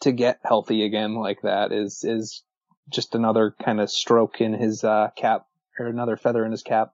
to 0.00 0.12
get 0.12 0.40
healthy 0.44 0.84
again 0.84 1.14
like 1.14 1.42
that 1.42 1.72
is 1.72 2.04
is 2.04 2.42
just 2.90 3.14
another 3.14 3.54
kind 3.64 3.80
of 3.80 3.90
stroke 3.90 4.40
in 4.40 4.52
his 4.52 4.84
uh, 4.84 5.08
cap 5.16 5.46
or 5.78 5.86
another 5.86 6.16
feather 6.16 6.44
in 6.44 6.50
his 6.50 6.62
cap. 6.62 6.92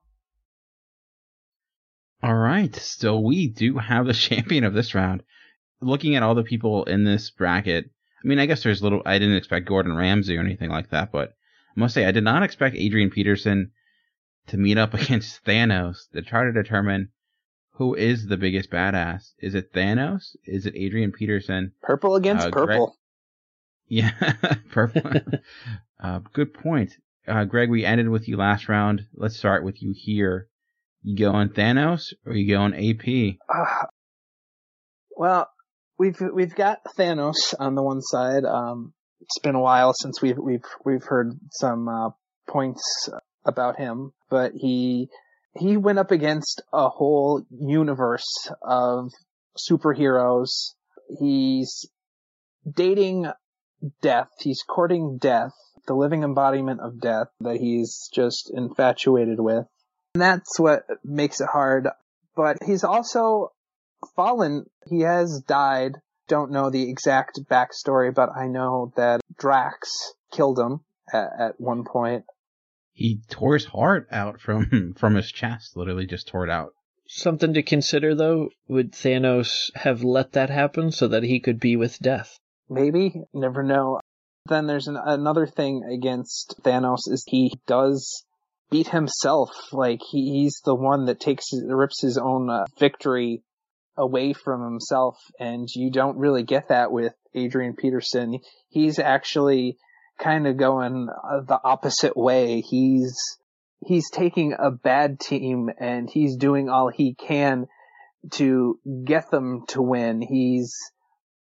All 2.21 2.35
right, 2.35 2.75
so 2.75 3.19
we 3.19 3.47
do 3.47 3.77
have 3.77 4.05
the 4.05 4.13
champion 4.27 4.63
of 4.63 4.73
this 4.73 4.93
round. 4.93 5.23
Looking 5.81 6.15
at 6.15 6.23
all 6.23 6.35
the 6.35 6.43
people 6.43 6.83
in 6.83 7.05
this 7.05 7.29
bracket, 7.29 7.85
I 8.23 8.27
mean, 8.27 8.39
I 8.39 8.45
guess 8.45 8.63
there's 8.63 8.83
little. 8.83 9.01
I 9.05 9.17
didn't 9.17 9.37
expect 9.37 9.67
Gordon 9.67 9.95
Ramsay 9.95 10.35
or 10.35 10.41
anything 10.41 10.69
like 10.69 10.89
that, 10.89 11.11
but 11.11 11.35
I 11.75 11.79
must 11.79 11.93
say 11.93 12.05
I 12.05 12.11
did 12.11 12.23
not 12.23 12.43
expect 12.43 12.75
Adrian 12.75 13.09
Peterson 13.09 13.71
to 14.47 14.57
meet 14.57 14.77
up 14.77 14.93
against 14.99 15.43
Thanos 15.45 16.09
to 16.13 16.21
try 16.21 16.43
to 16.43 16.51
determine 16.51 17.09
who 17.73 17.95
is 17.95 18.27
the 18.27 18.37
biggest 18.37 18.69
badass. 18.71 19.31
Is 19.39 19.55
it 19.55 19.71
Thanos? 19.73 20.35
Is 20.45 20.65
it 20.65 20.75
Adrian 20.75 21.11
Peterson? 21.11 21.71
Purple 21.81 22.15
against 22.15 22.47
Uh, 22.47 22.49
Greg- 22.49 22.67
purple. 22.67 22.95
Yeah, 23.87 24.11
purple. 24.71 25.01
uh, 26.03 26.19
good 26.33 26.53
point. 26.53 26.91
Uh, 27.27 27.45
Greg, 27.45 27.69
we 27.69 27.85
ended 27.85 28.09
with 28.09 28.27
you 28.27 28.37
last 28.37 28.67
round. 28.69 29.05
Let's 29.13 29.37
start 29.37 29.63
with 29.63 29.81
you 29.81 29.93
here. 29.95 30.47
You 31.03 31.15
go 31.17 31.31
on 31.31 31.49
Thanos 31.49 32.13
or 32.25 32.33
you 32.33 32.53
go 32.53 32.61
on 32.61 32.73
AP? 32.73 33.37
Uh, 33.47 33.85
well, 35.15 35.49
we've 35.97 36.19
we've 36.33 36.55
got 36.55 36.79
Thanos 36.97 37.53
on 37.59 37.75
the 37.75 37.83
one 37.83 38.01
side. 38.01 38.43
Um, 38.45 38.93
it's 39.29 39.39
been 39.39 39.53
a 39.53 39.61
while 39.61 39.93
since 39.93 40.23
we've 40.23 40.39
we've 40.39 40.65
we've 40.83 41.03
heard 41.03 41.39
some 41.51 41.87
uh, 41.87 42.09
points 42.47 43.09
about 43.45 43.77
him, 43.77 44.11
but 44.27 44.53
he 44.55 45.07
he 45.53 45.77
went 45.77 45.99
up 45.99 46.09
against 46.09 46.63
a 46.73 46.89
whole 46.89 47.45
universe 47.51 48.49
of 48.63 49.11
superheroes. 49.55 50.73
He's 51.19 51.87
dating 52.67 53.27
death. 54.01 54.29
He's 54.39 54.63
courting 54.67 55.19
death, 55.19 55.53
the 55.85 55.93
living 55.93 56.23
embodiment 56.23 56.79
of 56.79 56.99
death 56.99 57.27
that 57.41 57.57
he's 57.57 58.09
just 58.11 58.51
infatuated 58.51 59.39
with. 59.39 59.65
And 60.15 60.21
that's 60.23 60.59
what 60.59 60.85
makes 61.03 61.39
it 61.39 61.49
hard. 61.51 61.87
But 62.35 62.57
he's 62.65 62.83
also 62.83 63.51
fallen. 64.15 64.65
He 64.87 65.01
has 65.01 65.43
died. 65.45 65.97
Don't 66.29 66.51
know 66.51 66.69
the 66.69 66.89
exact 66.89 67.39
backstory, 67.49 68.13
but 68.13 68.29
I 68.33 68.47
know 68.47 68.93
that 68.95 69.19
Drax 69.37 70.13
killed 70.31 70.59
him 70.59 70.81
at, 71.11 71.29
at 71.39 71.59
one 71.59 71.83
point. 71.83 72.23
He 72.93 73.19
tore 73.29 73.55
his 73.55 73.65
heart 73.65 74.07
out 74.11 74.39
from 74.39 74.93
from 74.97 75.15
his 75.15 75.31
chest. 75.31 75.75
Literally, 75.75 76.05
just 76.05 76.27
tore 76.27 76.45
it 76.45 76.51
out. 76.51 76.73
Something 77.07 77.55
to 77.55 77.63
consider, 77.63 78.13
though. 78.13 78.49
Would 78.67 78.93
Thanos 78.93 79.71
have 79.75 80.03
let 80.03 80.33
that 80.33 80.51
happen 80.51 80.91
so 80.91 81.07
that 81.07 81.23
he 81.23 81.39
could 81.39 81.59
be 81.59 81.75
with 81.75 81.97
death? 81.99 82.37
Maybe. 82.69 83.23
Never 83.33 83.63
know. 83.63 83.99
Then 84.45 84.67
there's 84.67 84.87
an, 84.87 84.97
another 84.97 85.47
thing 85.47 85.83
against 85.91 86.61
Thanos 86.61 87.07
is 87.07 87.23
he 87.27 87.59
does 87.65 88.23
beat 88.69 88.89
himself. 88.89 89.49
Like 89.73 90.01
he, 90.07 90.43
he's 90.43 90.61
the 90.63 90.75
one 90.75 91.05
that 91.05 91.19
takes 91.19 91.47
rips 91.53 92.01
his 92.01 92.19
own 92.19 92.49
uh, 92.49 92.65
victory 92.77 93.41
away 93.99 94.33
from 94.33 94.63
himself, 94.63 95.17
and 95.39 95.67
you 95.75 95.91
don't 95.91 96.17
really 96.17 96.43
get 96.43 96.69
that 96.69 96.91
with 96.91 97.13
Adrian 97.35 97.75
Peterson. 97.75 98.39
He's 98.69 98.97
actually 98.97 99.77
kind 100.19 100.47
of 100.47 100.57
going 100.57 101.09
uh, 101.09 101.41
the 101.41 101.59
opposite 101.63 102.15
way. 102.15 102.61
He's 102.61 103.15
he's 103.85 104.09
taking 104.09 104.55
a 104.57 104.71
bad 104.71 105.19
team 105.19 105.69
and 105.79 106.09
he's 106.09 106.35
doing 106.35 106.69
all 106.69 106.89
he 106.89 107.15
can 107.15 107.67
to 108.33 108.79
get 109.05 109.31
them 109.31 109.63
to 109.69 109.81
win. 109.81 110.21
He's 110.21 110.75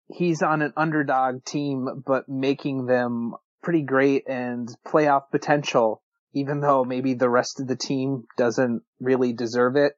he's 0.08 0.42
on 0.42 0.62
an 0.62 0.72
underdog 0.76 1.44
team, 1.44 2.02
but 2.06 2.28
making 2.28 2.86
them 2.86 3.34
pretty 3.62 3.82
great 3.82 4.28
and 4.28 4.68
playoff 4.86 5.30
potential, 5.30 6.02
even 6.34 6.60
though 6.60 6.84
maybe 6.84 7.14
the 7.14 7.30
rest 7.30 7.60
of 7.60 7.66
the 7.66 7.76
team 7.76 8.24
doesn't 8.36 8.82
really 9.00 9.32
deserve 9.32 9.76
it. 9.76 9.92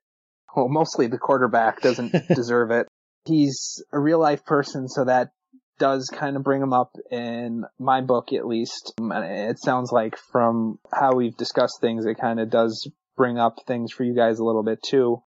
Well, 0.55 0.69
mostly 0.69 1.07
the 1.07 1.19
quarterback 1.19 1.81
doesn't 1.81 2.13
deserve 2.35 2.71
it. 2.71 2.87
He's 3.25 3.83
a 3.93 3.99
real 3.99 4.19
life 4.19 4.45
person, 4.45 4.89
so 4.89 5.05
that 5.05 5.31
does 5.79 6.11
kind 6.13 6.37
of 6.37 6.45
bring 6.45 6.63
him 6.63 6.73
up 6.73 6.95
in 7.11 7.65
my 7.79 8.01
book, 8.01 8.33
at 8.33 8.47
least. 8.47 8.93
Um, 9.01 9.13
it 9.13 9.59
sounds 9.59 9.91
like 9.91 10.17
from 10.31 10.79
how 10.93 11.15
we've 11.15 11.37
discussed 11.37 11.81
things, 11.81 12.05
it 12.07 12.21
kind 12.21 12.39
of 12.39 12.51
does 12.51 12.89
bring 13.17 13.39
up 13.39 13.57
things 13.67 13.93
for 13.93 14.05
you 14.05 14.15
guys 14.15 14.39
a 14.39 14.45
little 14.45 14.63
bit 14.63 14.83
too. 14.83 15.23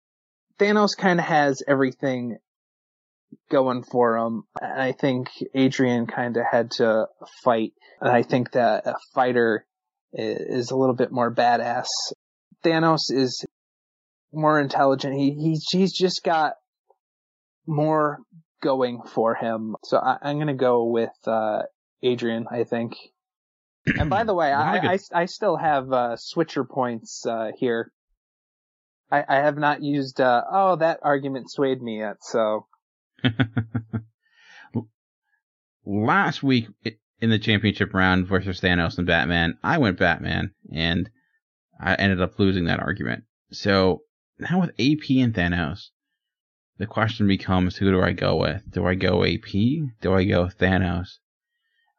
Thanos 0.59 0.97
kind 0.97 1.19
of 1.19 1.25
has 1.25 1.63
everything 1.67 2.37
going 3.49 3.83
for 3.83 4.17
him. 4.17 4.43
And 4.61 4.81
I 4.81 4.91
think 4.91 5.29
Adrian 5.53 6.07
kind 6.07 6.35
of 6.37 6.43
had 6.49 6.71
to 6.77 7.07
fight. 7.43 7.73
And 8.01 8.11
I 8.11 8.23
think 8.23 8.51
that 8.51 8.85
a 8.87 8.95
fighter 9.13 9.65
is 10.13 10.71
a 10.71 10.75
little 10.75 10.95
bit 10.95 11.11
more 11.11 11.33
badass. 11.33 11.87
Thanos 12.63 13.11
is 13.11 13.45
more 14.31 14.59
intelligent. 14.59 15.15
He, 15.15 15.31
he's, 15.31 15.65
he's 15.71 15.93
just 15.93 16.23
got 16.23 16.53
more 17.65 18.19
going 18.61 19.01
for 19.03 19.35
him. 19.35 19.75
So 19.83 19.97
I, 19.97 20.17
am 20.29 20.37
going 20.37 20.47
to 20.47 20.53
go 20.53 20.85
with, 20.85 21.09
uh, 21.25 21.63
Adrian, 22.03 22.45
I 22.51 22.63
think. 22.63 22.93
And 23.85 24.09
by 24.09 24.23
the 24.23 24.33
way, 24.33 24.51
I, 24.53 24.93
I, 24.93 24.99
I, 25.13 25.25
still 25.25 25.57
have, 25.57 25.91
uh, 25.91 26.15
switcher 26.17 26.63
points, 26.63 27.25
uh, 27.25 27.51
here. 27.57 27.91
I, 29.11 29.23
I 29.27 29.35
have 29.37 29.57
not 29.57 29.81
used, 29.81 30.21
uh, 30.21 30.43
oh, 30.51 30.75
that 30.77 30.99
argument 31.01 31.49
swayed 31.49 31.81
me 31.81 31.99
yet, 31.99 32.17
so. 32.21 32.67
Last 35.85 36.43
week 36.43 36.67
in 37.19 37.29
the 37.29 37.39
championship 37.39 37.93
round 37.93 38.27
versus 38.27 38.61
Thanos 38.61 38.97
and 38.97 39.07
Batman, 39.07 39.57
I 39.63 39.79
went 39.79 39.97
Batman, 39.97 40.51
and 40.71 41.09
I 41.79 41.95
ended 41.95 42.21
up 42.21 42.37
losing 42.37 42.65
that 42.65 42.79
argument. 42.79 43.23
So 43.51 44.03
now 44.39 44.61
with 44.61 44.71
AP 44.71 45.09
and 45.17 45.33
Thanos, 45.33 45.89
the 46.77 46.87
question 46.87 47.27
becomes 47.27 47.75
who 47.75 47.91
do 47.91 48.01
I 48.01 48.13
go 48.13 48.37
with? 48.37 48.63
Do 48.69 48.85
I 48.85 48.95
go 48.95 49.23
AP? 49.25 49.51
Do 50.01 50.13
I 50.13 50.23
go 50.23 50.45
Thanos? 50.45 51.17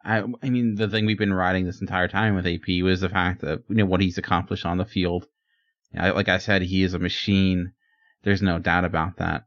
I, 0.02 0.25
I 0.43 0.49
mean, 0.49 0.77
the 0.77 0.89
thing 0.89 1.05
we've 1.05 1.19
been 1.19 1.33
riding 1.33 1.67
this 1.67 1.83
entire 1.83 2.09
time 2.09 2.35
with 2.35 2.47
AP 2.47 2.83
was 2.83 3.02
the 3.02 3.10
fact 3.10 3.43
that, 3.43 3.62
you 3.69 3.77
know, 3.77 3.85
what 3.85 4.01
he's 4.01 4.17
accomplished 4.17 4.65
on 4.65 4.78
the 4.78 4.86
field. 4.86 5.27
Like 5.93 6.28
I 6.28 6.39
said, 6.39 6.62
he 6.62 6.83
is 6.83 6.94
a 6.94 6.99
machine. 6.99 7.73
There's 8.23 8.41
no 8.41 8.59
doubt 8.59 8.85
about 8.85 9.19
that. 9.19 9.44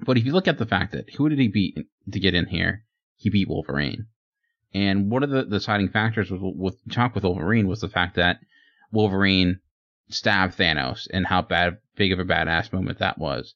But 0.00 0.16
if 0.16 0.24
you 0.24 0.32
look 0.32 0.46
at 0.46 0.58
the 0.58 0.66
fact 0.66 0.92
that 0.92 1.10
who 1.14 1.28
did 1.28 1.40
he 1.40 1.48
beat 1.48 1.78
to 2.12 2.20
get 2.20 2.34
in 2.34 2.46
here? 2.46 2.84
He 3.16 3.30
beat 3.30 3.48
Wolverine. 3.48 4.06
And 4.72 5.10
one 5.10 5.24
of 5.24 5.30
the 5.30 5.44
deciding 5.44 5.88
factors 5.88 6.30
with, 6.30 6.40
with 6.42 6.76
with 6.86 7.24
Wolverine 7.24 7.66
was 7.66 7.80
the 7.80 7.88
fact 7.88 8.14
that 8.14 8.38
Wolverine 8.92 9.60
stabbed 10.08 10.56
Thanos 10.56 11.06
and 11.12 11.26
how 11.26 11.42
bad, 11.42 11.78
big 11.96 12.12
of 12.12 12.18
a 12.18 12.24
badass 12.24 12.72
moment 12.72 12.98
that 12.98 13.18
was. 13.18 13.54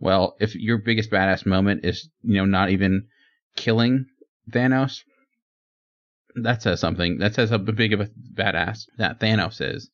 Well, 0.00 0.36
if 0.40 0.54
your 0.54 0.78
biggest 0.78 1.10
badass 1.10 1.46
moment 1.46 1.84
is, 1.84 2.08
you 2.22 2.34
know, 2.34 2.44
not 2.44 2.70
even 2.70 3.06
killing 3.56 4.06
Thanos, 4.50 5.00
that 6.36 6.62
says 6.62 6.80
something. 6.80 7.18
That 7.18 7.34
says 7.34 7.50
how 7.50 7.58
big 7.58 7.92
of 7.92 8.00
a 8.00 8.10
badass 8.34 8.86
that 8.98 9.20
Thanos 9.20 9.60
is. 9.60 9.90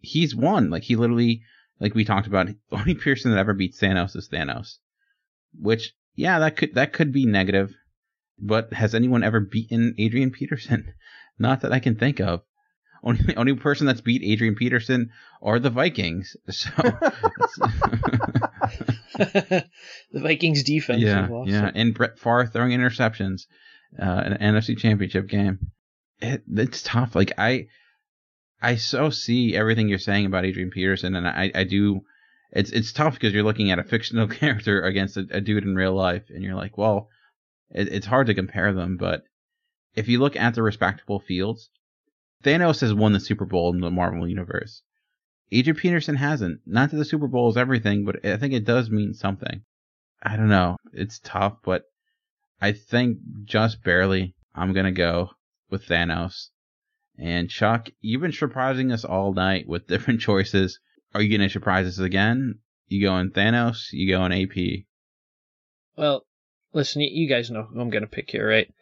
He's 0.00 0.34
won. 0.34 0.70
Like 0.70 0.82
he 0.82 0.96
literally, 0.96 1.42
like 1.80 1.94
we 1.94 2.04
talked 2.04 2.26
about, 2.26 2.46
the 2.46 2.56
only 2.70 2.94
person 2.94 3.30
that 3.30 3.38
ever 3.38 3.54
beats 3.54 3.80
Thanos 3.80 4.16
is 4.16 4.28
Thanos. 4.28 4.78
Which, 5.58 5.94
yeah, 6.14 6.38
that 6.40 6.56
could 6.56 6.74
that 6.74 6.92
could 6.92 7.12
be 7.12 7.26
negative. 7.26 7.74
But 8.38 8.72
has 8.72 8.94
anyone 8.94 9.22
ever 9.22 9.40
beaten 9.40 9.94
Adrian 9.98 10.30
Peterson? 10.30 10.94
Not 11.38 11.62
that 11.62 11.72
I 11.72 11.80
can 11.80 11.96
think 11.96 12.20
of. 12.20 12.42
Only 13.02 13.36
only 13.36 13.54
person 13.54 13.86
that's 13.86 14.00
beat 14.00 14.22
Adrian 14.22 14.54
Peterson 14.54 15.10
are 15.42 15.58
the 15.58 15.70
Vikings. 15.70 16.36
So 16.50 16.70
the 19.18 19.64
Vikings 20.12 20.62
defense. 20.62 21.02
Yeah, 21.02 21.28
yeah, 21.44 21.70
and 21.74 21.94
Brett 21.94 22.18
Favre 22.18 22.46
throwing 22.46 22.72
interceptions 22.72 23.46
uh, 24.00 24.22
in 24.26 24.32
an 24.34 24.54
NFC 24.54 24.78
Championship 24.78 25.28
game. 25.28 25.70
It, 26.20 26.42
it's 26.48 26.82
tough. 26.82 27.16
Like 27.16 27.32
I, 27.38 27.66
I 28.60 28.76
so 28.76 29.10
see 29.10 29.56
everything 29.56 29.88
you're 29.88 29.98
saying 29.98 30.26
about 30.26 30.44
Adrian 30.44 30.70
Peterson, 30.70 31.16
and 31.16 31.26
I, 31.26 31.50
I 31.54 31.64
do. 31.64 32.02
It's 32.52 32.70
it's 32.70 32.92
tough 32.92 33.14
because 33.14 33.32
you're 33.32 33.42
looking 33.42 33.72
at 33.72 33.78
a 33.78 33.84
fictional 33.84 34.28
character 34.40 34.82
against 34.82 35.16
a, 35.16 35.26
a 35.30 35.40
dude 35.40 35.64
in 35.64 35.74
real 35.74 35.94
life, 35.94 36.24
and 36.28 36.42
you're 36.42 36.54
like, 36.54 36.78
well, 36.78 37.08
it, 37.70 37.88
it's 37.88 38.06
hard 38.06 38.28
to 38.28 38.34
compare 38.34 38.72
them. 38.72 38.96
But 38.96 39.24
if 39.94 40.08
you 40.08 40.20
look 40.20 40.36
at 40.36 40.54
the 40.54 40.62
respectable 40.62 41.18
fields, 41.18 41.70
Thanos 42.42 42.80
has 42.80 42.92
won 42.92 43.12
the 43.12 43.20
Super 43.20 43.44
Bowl 43.44 43.72
in 43.72 43.80
the 43.80 43.90
Marvel 43.90 44.28
universe. 44.28 44.82
Adrian 45.50 45.76
Peterson 45.76 46.16
hasn't. 46.16 46.60
Not 46.66 46.90
that 46.90 46.96
the 46.96 47.04
Super 47.04 47.28
Bowl 47.28 47.50
is 47.50 47.56
everything, 47.56 48.04
but 48.04 48.24
I 48.24 48.36
think 48.36 48.54
it 48.54 48.64
does 48.64 48.90
mean 48.90 49.14
something. 49.14 49.62
I 50.22 50.36
don't 50.36 50.48
know. 50.48 50.76
It's 50.92 51.18
tough, 51.18 51.58
but 51.62 51.84
I 52.60 52.72
think 52.72 53.18
just 53.44 53.82
barely 53.82 54.34
I'm 54.54 54.72
going 54.72 54.86
to 54.86 54.92
go 54.92 55.30
with 55.68 55.86
Thanos. 55.86 56.48
And 57.18 57.50
Chuck, 57.50 57.90
you've 58.00 58.22
been 58.22 58.32
surprising 58.32 58.92
us 58.92 59.04
all 59.04 59.34
night 59.34 59.68
with 59.68 59.86
different 59.88 60.20
choices. 60.20 60.80
Are 61.14 61.20
you 61.20 61.36
going 61.36 61.46
to 61.46 61.52
surprise 61.52 61.86
us 61.86 61.98
again? 61.98 62.60
You 62.88 63.02
going 63.02 63.30
Thanos? 63.30 63.92
You 63.92 64.08
going 64.10 64.32
AP? 64.32 64.84
Well, 65.96 66.24
listen, 66.72 67.02
you 67.02 67.28
guys 67.28 67.50
know 67.50 67.64
who 67.64 67.80
I'm 67.80 67.90
going 67.90 68.04
to 68.04 68.08
pick 68.08 68.30
here, 68.30 68.48
right? 68.48 68.72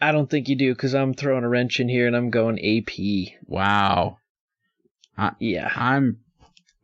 I 0.00 0.12
don't 0.12 0.28
think 0.28 0.48
you 0.48 0.56
do 0.56 0.74
because 0.74 0.94
I'm 0.94 1.14
throwing 1.14 1.44
a 1.44 1.48
wrench 1.48 1.80
in 1.80 1.88
here 1.88 2.06
and 2.06 2.16
I'm 2.16 2.30
going 2.30 2.58
AP. 2.58 3.38
Wow. 3.46 4.18
I, 5.16 5.32
yeah. 5.38 5.70
I'm. 5.74 6.18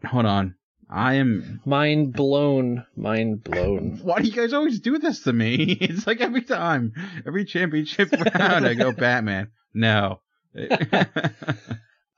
Hold 0.05 0.27
on. 0.27 0.55
I 0.89 1.15
am 1.15 1.61
mind 1.65 2.13
blown. 2.15 2.85
Mind 2.97 3.45
blown. 3.45 4.01
Why 4.03 4.21
do 4.21 4.29
you 4.29 4.35
guys 4.35 4.53
always 4.53 4.81
do 4.81 4.99
this 4.99 5.23
to 5.25 5.33
me? 5.33 5.79
It's 5.81 6.07
like 6.07 6.21
every 6.21 6.43
time, 6.43 6.95
every 7.27 7.45
championship 7.45 8.11
round, 8.39 8.67
I 8.67 8.75
go 8.75 8.93
Batman. 8.93 9.51
No. 9.73 10.21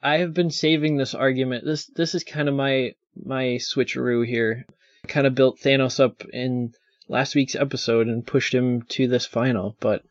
I 0.03 0.19
have 0.19 0.33
been 0.33 0.51
saving 0.51 0.97
this 0.97 1.15
argument. 1.15 1.65
This 1.65 1.87
this 1.87 2.15
is 2.15 2.25
kind 2.25 2.49
of 2.49 2.55
my 2.55 2.95
my 3.15 3.59
switcheroo 3.61 4.27
here. 4.27 4.67
Kind 5.07 5.27
of 5.27 5.35
built 5.35 5.61
Thanos 5.61 6.01
up 6.01 6.25
in 6.33 6.73
last 7.09 7.35
week's 7.35 7.55
episode 7.55 8.07
and 8.07 8.27
pushed 8.27 8.55
him 8.55 8.83
to 8.83 9.07
this 9.07 9.27
final, 9.27 9.77
but 9.81 10.03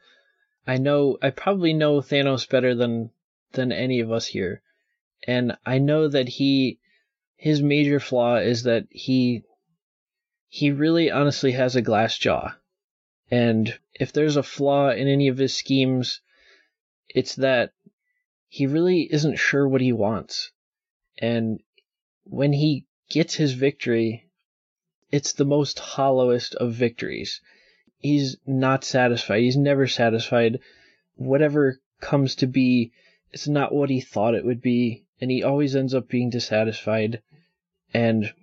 I 0.67 0.77
know 0.77 1.17
I 1.21 1.31
probably 1.31 1.73
know 1.73 2.01
Thanos 2.01 2.47
better 2.47 2.75
than 2.75 3.11
than 3.53 3.71
any 3.71 3.99
of 3.99 4.11
us 4.11 4.27
here 4.27 4.61
and 5.27 5.57
I 5.65 5.77
know 5.77 6.07
that 6.07 6.27
he 6.27 6.79
his 7.35 7.61
major 7.61 7.99
flaw 7.99 8.37
is 8.37 8.63
that 8.63 8.87
he 8.89 9.43
he 10.47 10.71
really 10.71 11.09
honestly 11.09 11.53
has 11.53 11.75
a 11.75 11.81
glass 11.81 12.17
jaw. 12.17 12.55
And 13.29 13.79
if 13.93 14.11
there's 14.11 14.35
a 14.35 14.43
flaw 14.43 14.89
in 14.89 15.07
any 15.07 15.27
of 15.27 15.37
his 15.37 15.55
schemes, 15.55 16.21
it's 17.07 17.35
that 17.35 17.73
he 18.49 18.67
really 18.67 19.11
isn't 19.13 19.37
sure 19.37 19.67
what 19.67 19.81
he 19.81 19.93
wants. 19.93 20.51
And 21.17 21.61
when 22.25 22.51
he 22.53 22.85
gets 23.09 23.35
his 23.35 23.53
victory, 23.53 24.29
it's 25.11 25.33
the 25.33 25.45
most 25.45 25.79
hollowest 25.79 26.55
of 26.55 26.73
victories. 26.73 27.41
He's 28.01 28.37
not 28.45 28.83
satisfied. 28.83 29.43
He's 29.43 29.57
never 29.57 29.87
satisfied. 29.87 30.59
Whatever 31.15 31.79
comes 31.99 32.35
to 32.35 32.47
be, 32.47 32.91
it's 33.31 33.47
not 33.47 33.73
what 33.73 33.89
he 33.89 34.01
thought 34.01 34.35
it 34.35 34.45
would 34.45 34.61
be, 34.61 35.05
and 35.19 35.29
he 35.29 35.43
always 35.43 35.75
ends 35.75 35.93
up 35.93 36.09
being 36.09 36.29
dissatisfied. 36.29 37.21
And 37.93 38.33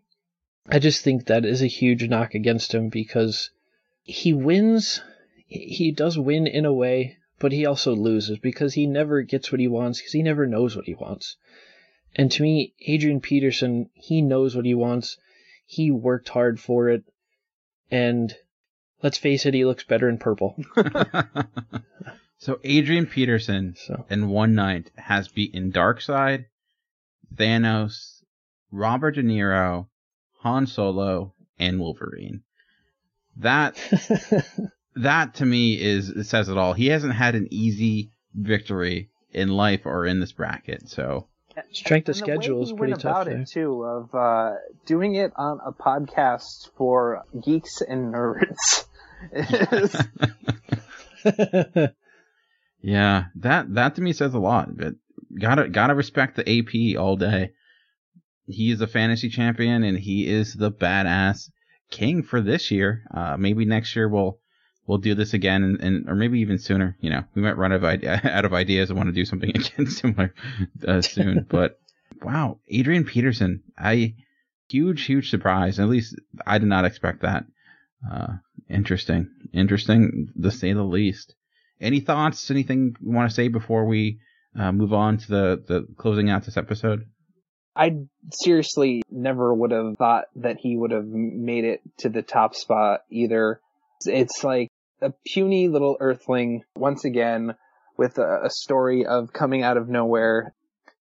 I 0.68 0.78
just 0.78 1.02
think 1.02 1.26
that 1.26 1.44
is 1.44 1.62
a 1.62 1.66
huge 1.66 2.08
knock 2.08 2.34
against 2.34 2.72
him 2.72 2.88
because 2.88 3.50
he 4.02 4.32
wins. 4.32 5.02
He 5.46 5.90
does 5.90 6.18
win 6.18 6.46
in 6.46 6.64
a 6.64 6.72
way, 6.72 7.16
but 7.38 7.52
he 7.52 7.66
also 7.66 7.94
loses 7.94 8.38
because 8.38 8.74
he 8.74 8.86
never 8.86 9.22
gets 9.22 9.50
what 9.50 9.60
he 9.60 9.68
wants 9.68 9.98
because 9.98 10.12
he 10.12 10.22
never 10.22 10.46
knows 10.46 10.76
what 10.76 10.84
he 10.84 10.94
wants. 10.94 11.36
And 12.14 12.30
to 12.32 12.42
me, 12.42 12.74
Adrian 12.86 13.20
Peterson, 13.20 13.90
he 13.94 14.22
knows 14.22 14.54
what 14.54 14.64
he 14.64 14.74
wants. 14.74 15.18
He 15.66 15.90
worked 15.90 16.28
hard 16.28 16.58
for 16.60 16.88
it. 16.88 17.04
And 17.90 18.34
let's 19.02 19.18
face 19.18 19.46
it, 19.46 19.54
he 19.54 19.64
looks 19.64 19.84
better 19.84 20.08
in 20.08 20.18
purple. 20.18 20.56
so 22.38 22.60
Adrian 22.64 23.06
Peterson 23.06 23.74
so. 23.76 24.06
in 24.10 24.28
one 24.28 24.54
night 24.54 24.90
has 24.96 25.28
beaten 25.28 25.72
Darkseid, 25.72 26.46
Thanos, 27.34 28.22
Robert 28.70 29.12
De 29.12 29.22
Niro, 29.22 29.86
Han 30.40 30.66
Solo, 30.66 31.34
and 31.58 31.80
Wolverine. 31.80 32.42
That 33.36 33.76
that 34.96 35.34
to 35.34 35.46
me 35.46 35.80
is 35.80 36.10
it 36.10 36.24
says 36.24 36.48
it 36.48 36.58
all. 36.58 36.72
He 36.72 36.86
hasn't 36.88 37.14
had 37.14 37.34
an 37.34 37.48
easy 37.50 38.12
victory 38.34 39.10
in 39.32 39.48
life 39.48 39.86
or 39.86 40.06
in 40.06 40.20
this 40.20 40.32
bracket, 40.32 40.88
so 40.88 41.28
strength 41.72 42.08
of 42.08 42.16
and 42.16 42.16
schedule 42.16 42.62
is 42.62 42.72
pretty 42.72 42.92
went 42.92 43.02
tough. 43.02 43.22
about 43.22 43.26
there. 43.26 43.40
it 43.40 43.48
too, 43.48 43.82
of 43.82 44.14
uh, 44.14 44.54
doing 44.86 45.14
it 45.14 45.32
on 45.36 45.60
a 45.64 45.72
podcast 45.72 46.70
for 46.76 47.24
geeks 47.44 47.80
and 47.80 48.14
nerds. 48.14 48.84
yeah, 52.82 53.24
that 53.36 53.74
that 53.74 53.94
to 53.96 54.00
me 54.00 54.12
says 54.12 54.34
a 54.34 54.38
lot. 54.38 54.76
But 54.76 54.94
gotta 55.40 55.68
gotta 55.68 55.94
respect 55.94 56.36
the 56.36 56.48
AP 56.48 57.00
all 57.00 57.16
day. 57.16 57.52
He 58.46 58.70
is 58.70 58.80
a 58.80 58.86
fantasy 58.86 59.28
champion 59.28 59.84
and 59.84 59.98
he 59.98 60.26
is 60.26 60.54
the 60.54 60.72
badass 60.72 61.50
king 61.90 62.22
for 62.22 62.40
this 62.40 62.70
year. 62.70 63.02
Uh, 63.14 63.36
maybe 63.36 63.64
next 63.64 63.94
year 63.94 64.08
we'll 64.08 64.38
we'll 64.88 64.98
do 64.98 65.14
this 65.14 65.34
again, 65.34 65.62
and, 65.62 65.80
and 65.80 66.08
or 66.08 66.16
maybe 66.16 66.40
even 66.40 66.58
sooner. 66.58 66.96
You 67.00 67.10
know, 67.10 67.22
we 67.34 67.42
might 67.42 67.56
run 67.56 67.72
out 67.72 67.76
of, 67.76 67.84
idea, 67.84 68.20
out 68.24 68.44
of 68.44 68.54
ideas 68.54 68.90
and 68.90 68.96
want 68.96 69.08
to 69.08 69.12
do 69.12 69.24
something 69.24 69.50
again 69.54 69.86
similar 69.86 70.34
uh, 70.86 71.02
soon. 71.02 71.46
but 71.48 71.78
wow, 72.22 72.58
Adrian 72.68 73.04
Peterson, 73.04 73.62
I 73.78 74.14
huge 74.68 75.04
huge 75.04 75.30
surprise. 75.30 75.78
At 75.78 75.88
least 75.88 76.16
I 76.44 76.58
did 76.58 76.68
not 76.68 76.84
expect 76.84 77.22
that. 77.22 77.44
Uh, 78.10 78.34
interesting, 78.68 79.28
interesting 79.52 80.28
to 80.40 80.50
say 80.50 80.72
the 80.72 80.82
least. 80.82 81.34
Any 81.80 82.00
thoughts? 82.00 82.50
Anything 82.50 82.96
you 83.00 83.12
want 83.12 83.30
to 83.30 83.34
say 83.34 83.48
before 83.48 83.86
we 83.86 84.18
uh, 84.58 84.72
move 84.72 84.92
on 84.92 85.18
to 85.18 85.28
the 85.28 85.64
the 85.66 85.86
closing 85.96 86.30
out 86.30 86.44
this 86.44 86.56
episode? 86.56 87.04
I 87.76 87.96
seriously 88.32 89.02
never 89.08 89.54
would 89.54 89.70
have 89.70 89.96
thought 89.96 90.24
that 90.36 90.56
he 90.58 90.76
would 90.76 90.90
have 90.90 91.06
made 91.06 91.64
it 91.64 91.80
to 91.98 92.08
the 92.08 92.22
top 92.22 92.56
spot 92.56 93.02
either. 93.08 93.60
It's 94.04 94.42
like 94.42 94.68
a 95.00 95.12
puny 95.24 95.68
little 95.68 95.96
earthling 96.00 96.64
once 96.74 97.04
again 97.04 97.54
with 97.96 98.18
a, 98.18 98.44
a 98.44 98.50
story 98.50 99.06
of 99.06 99.32
coming 99.32 99.62
out 99.62 99.76
of 99.76 99.88
nowhere 99.88 100.54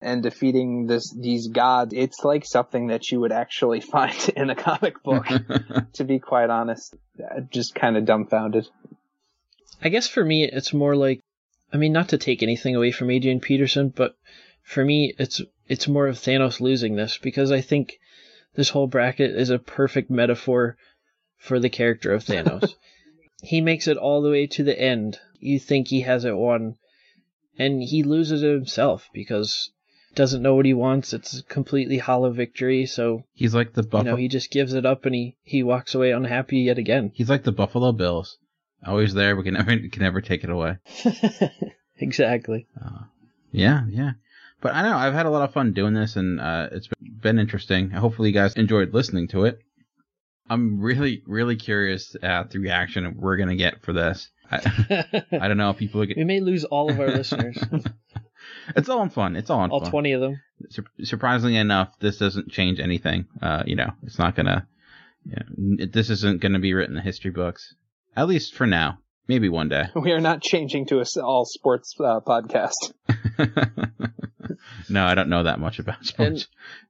and 0.01 0.23
defeating 0.23 0.87
this 0.87 1.13
these 1.13 1.49
gods. 1.49 1.93
It's 1.95 2.25
like 2.25 2.45
something 2.45 2.89
that 2.89 3.11
you 3.11 3.21
would 3.21 3.33
actually 3.33 3.81
find 3.95 4.31
in 4.37 4.51
a 4.51 4.57
comic 4.57 5.03
book. 5.03 5.27
to 5.95 6.05
be 6.05 6.19
quite 6.19 6.51
honest, 6.51 6.97
just 7.51 7.75
kind 7.75 7.97
of 7.97 8.05
dumbfounded. 8.05 8.69
I 9.83 9.89
guess 9.91 10.09
for 10.09 10.25
me, 10.25 10.45
it's 10.45 10.73
more 10.73 10.97
like, 10.97 11.21
I 11.73 11.77
mean, 11.77 11.93
not 11.93 12.09
to 12.09 12.19
take 12.19 12.43
anything 12.43 12.75
away 12.75 12.91
from 12.91 13.11
Adrian 13.11 13.41
Peterson, 13.41 13.91
but 13.91 14.17
for 14.63 14.85
me, 14.85 15.15
it's 15.19 15.41
it's 15.69 15.89
more 15.89 16.07
of 16.07 16.17
Thanos 16.17 16.61
losing 16.61 16.97
this 16.97 17.19
because 17.19 17.53
I 17.53 17.61
think 17.61 17.99
this 18.55 18.71
whole 18.71 18.87
bracket 18.87 19.37
is 19.37 19.51
a 19.51 19.59
perfect 19.59 20.11
metaphor 20.11 20.77
for 21.37 21.61
the 21.61 21.71
character 21.71 22.13
of 22.13 22.25
Thanos. 22.25 22.75
he 23.43 23.61
makes 23.61 23.87
it 23.87 23.97
all 23.97 24.23
the 24.23 24.31
way 24.31 24.47
to 24.47 24.65
the 24.65 24.79
end. 24.79 25.19
You 25.41 25.59
think 25.59 25.89
he 25.89 26.03
has 26.03 26.25
it 26.25 26.37
won, 26.37 26.77
and 27.59 27.83
he 27.83 28.03
loses 28.03 28.43
it 28.43 28.53
himself 28.53 29.09
because 29.13 29.71
doesn't 30.15 30.43
know 30.43 30.55
what 30.55 30.67
he 30.67 30.75
wants. 30.75 31.13
It's 31.13 31.39
a 31.39 31.43
completely 31.45 31.99
hollow 31.99 32.31
victory. 32.31 32.87
So 32.87 33.25
he's 33.35 33.55
like 33.55 33.75
the 33.75 33.83
buffalo. 33.83 34.03
You 34.03 34.11
know, 34.11 34.17
he 34.17 34.29
just 34.29 34.51
gives 34.51 34.75
it 34.75 34.85
up 34.85 35.07
and 35.07 35.15
he 35.15 35.37
he 35.43 35.63
walks 35.63 35.95
away 35.95 36.11
unhappy 36.11 36.59
yet 36.59 36.79
again. 36.79 37.13
He's 37.15 37.31
like 37.31 37.45
the 37.45 37.53
Buffalo 37.53 37.93
Bills, 37.93 38.39
always 38.85 39.15
there. 39.15 39.37
We 39.37 39.45
can 39.45 39.55
never 39.55 39.79
can 39.93 40.03
never 40.03 40.21
take 40.21 40.45
it 40.45 40.51
away. 40.51 40.79
exactly. 41.99 42.67
Uh, 42.81 43.05
yeah, 43.53 43.85
yeah. 43.89 44.13
But 44.61 44.75
I 44.75 44.83
know 44.83 44.97
I've 44.97 45.15
had 45.15 45.27
a 45.27 45.31
lot 45.31 45.45
of 45.49 45.55
fun 45.55 45.73
doing 45.73 45.95
this, 45.95 46.17
and 46.17 46.41
uh, 46.41 46.69
it's 46.73 46.89
been 47.01 47.39
interesting. 47.39 47.91
Hopefully, 47.91 48.31
you 48.31 48.35
guys 48.35 48.55
enjoyed 48.55 48.93
listening 48.93 49.29
to 49.29 49.45
it. 49.45 49.61
I'm 50.51 50.81
really, 50.81 51.23
really 51.27 51.57
curious 51.57 52.17
at 52.23 52.51
the 52.51 52.59
reaction 52.59 53.17
we're 53.19 53.37
gonna 53.37 53.57
get 53.57 53.83
for 53.83 53.93
this. 53.93 54.29
I, 54.51 55.27
I 55.33 55.49
don't 55.49 55.59
know. 55.59 55.71
If 55.71 55.77
people, 55.77 56.05
get... 56.07 56.17
we 56.17 56.25
may 56.25 56.41
lose 56.41 56.65
all 56.65 56.91
of 56.91 56.99
our 56.99 57.09
listeners. 57.09 57.59
it's 58.77 58.89
all 58.89 59.03
in 59.03 59.11
fun. 59.11 59.37
It's 59.37 59.51
all 59.51 59.65
in 59.65 59.71
all 59.71 59.81
fun. 59.81 59.91
twenty 59.91 60.13
of 60.13 60.21
them. 60.21 60.41
Sur- 60.71 60.85
surprisingly 61.03 61.57
enough, 61.57 61.99
this 61.99 62.19
doesn't 62.19 62.51
change 62.51 62.81
anything. 62.81 63.27
Uh, 63.43 63.63
you 63.67 63.77
know, 63.77 63.93
it's 64.03 64.19
not 64.19 64.35
gonna. 64.35 64.67
You 65.25 65.37
know, 65.37 65.87
this 65.87 66.11
isn't 66.11 66.41
gonna 66.41 66.61
be 66.61 66.75
written 66.75 66.97
in 66.97 66.97
the 66.97 67.03
history 67.03 67.31
books, 67.31 67.75
at 68.17 68.29
least 68.29 68.55
for 68.55 68.67
now. 68.67 68.99
Maybe 69.27 69.51
one 69.51 69.69
day. 69.69 69.85
We 69.95 70.13
are 70.13 70.21
not 70.21 70.41
changing 70.41 70.87
to 70.87 71.01
a 71.01 71.23
all 71.23 71.45
sports 71.45 71.95
uh, 72.01 72.21
podcast. 72.21 72.95
no, 74.89 75.05
I 75.05 75.15
don't 75.15 75.29
know 75.29 75.43
that 75.43 75.61
much 75.61 75.79
about 75.79 76.07
sports. 76.07 76.49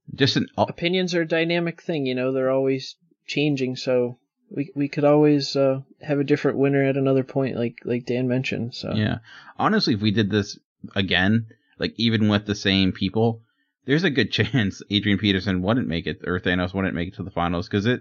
And 0.09 0.17
Just 0.17 0.37
an 0.37 0.47
opinions 0.57 1.17
are 1.17 1.23
a 1.23 1.29
dynamic 1.29 1.83
thing. 1.83 2.07
You 2.07 2.15
know, 2.15 2.33
they're 2.33 2.53
always 2.53 2.95
changing. 3.29 3.77
So 3.77 4.19
we 4.51 4.73
we 4.75 4.89
could 4.89 5.05
always 5.05 5.55
uh, 5.55 5.83
have 6.01 6.19
a 6.19 6.25
different 6.25 6.59
winner 6.59 6.83
at 6.83 6.97
another 6.97 7.23
point, 7.23 7.57
like 7.57 7.79
like 7.85 8.07
Dan 8.07 8.27
mentioned. 8.27 8.75
So 8.75 8.95
yeah, 8.95 9.19
honestly, 9.57 9.95
if 9.95 10.01
we 10.01 10.11
did 10.11 10.31
this 10.31 10.59
again, 10.97 11.47
like 11.79 11.95
even 11.97 12.29
with 12.29 12.47
the 12.47 12.55
same 12.55 12.93
people, 12.93 13.43
there's 13.85 14.05
a 14.05 14.11
good 14.11 14.33
chance 14.33 14.83
Adrian 14.91 15.19
Peterson 15.19 15.63
wouldn't 15.63 15.89
make 15.89 16.07
it 16.07 16.23
or 16.27 16.41
Thanos 16.41 16.75
wouldn't 16.75 16.95
make 16.95 17.09
it 17.09 17.15
to 17.15 17.23
the 17.23 17.31
finals 17.31 17.69
because 17.69 17.87
it 17.87 18.01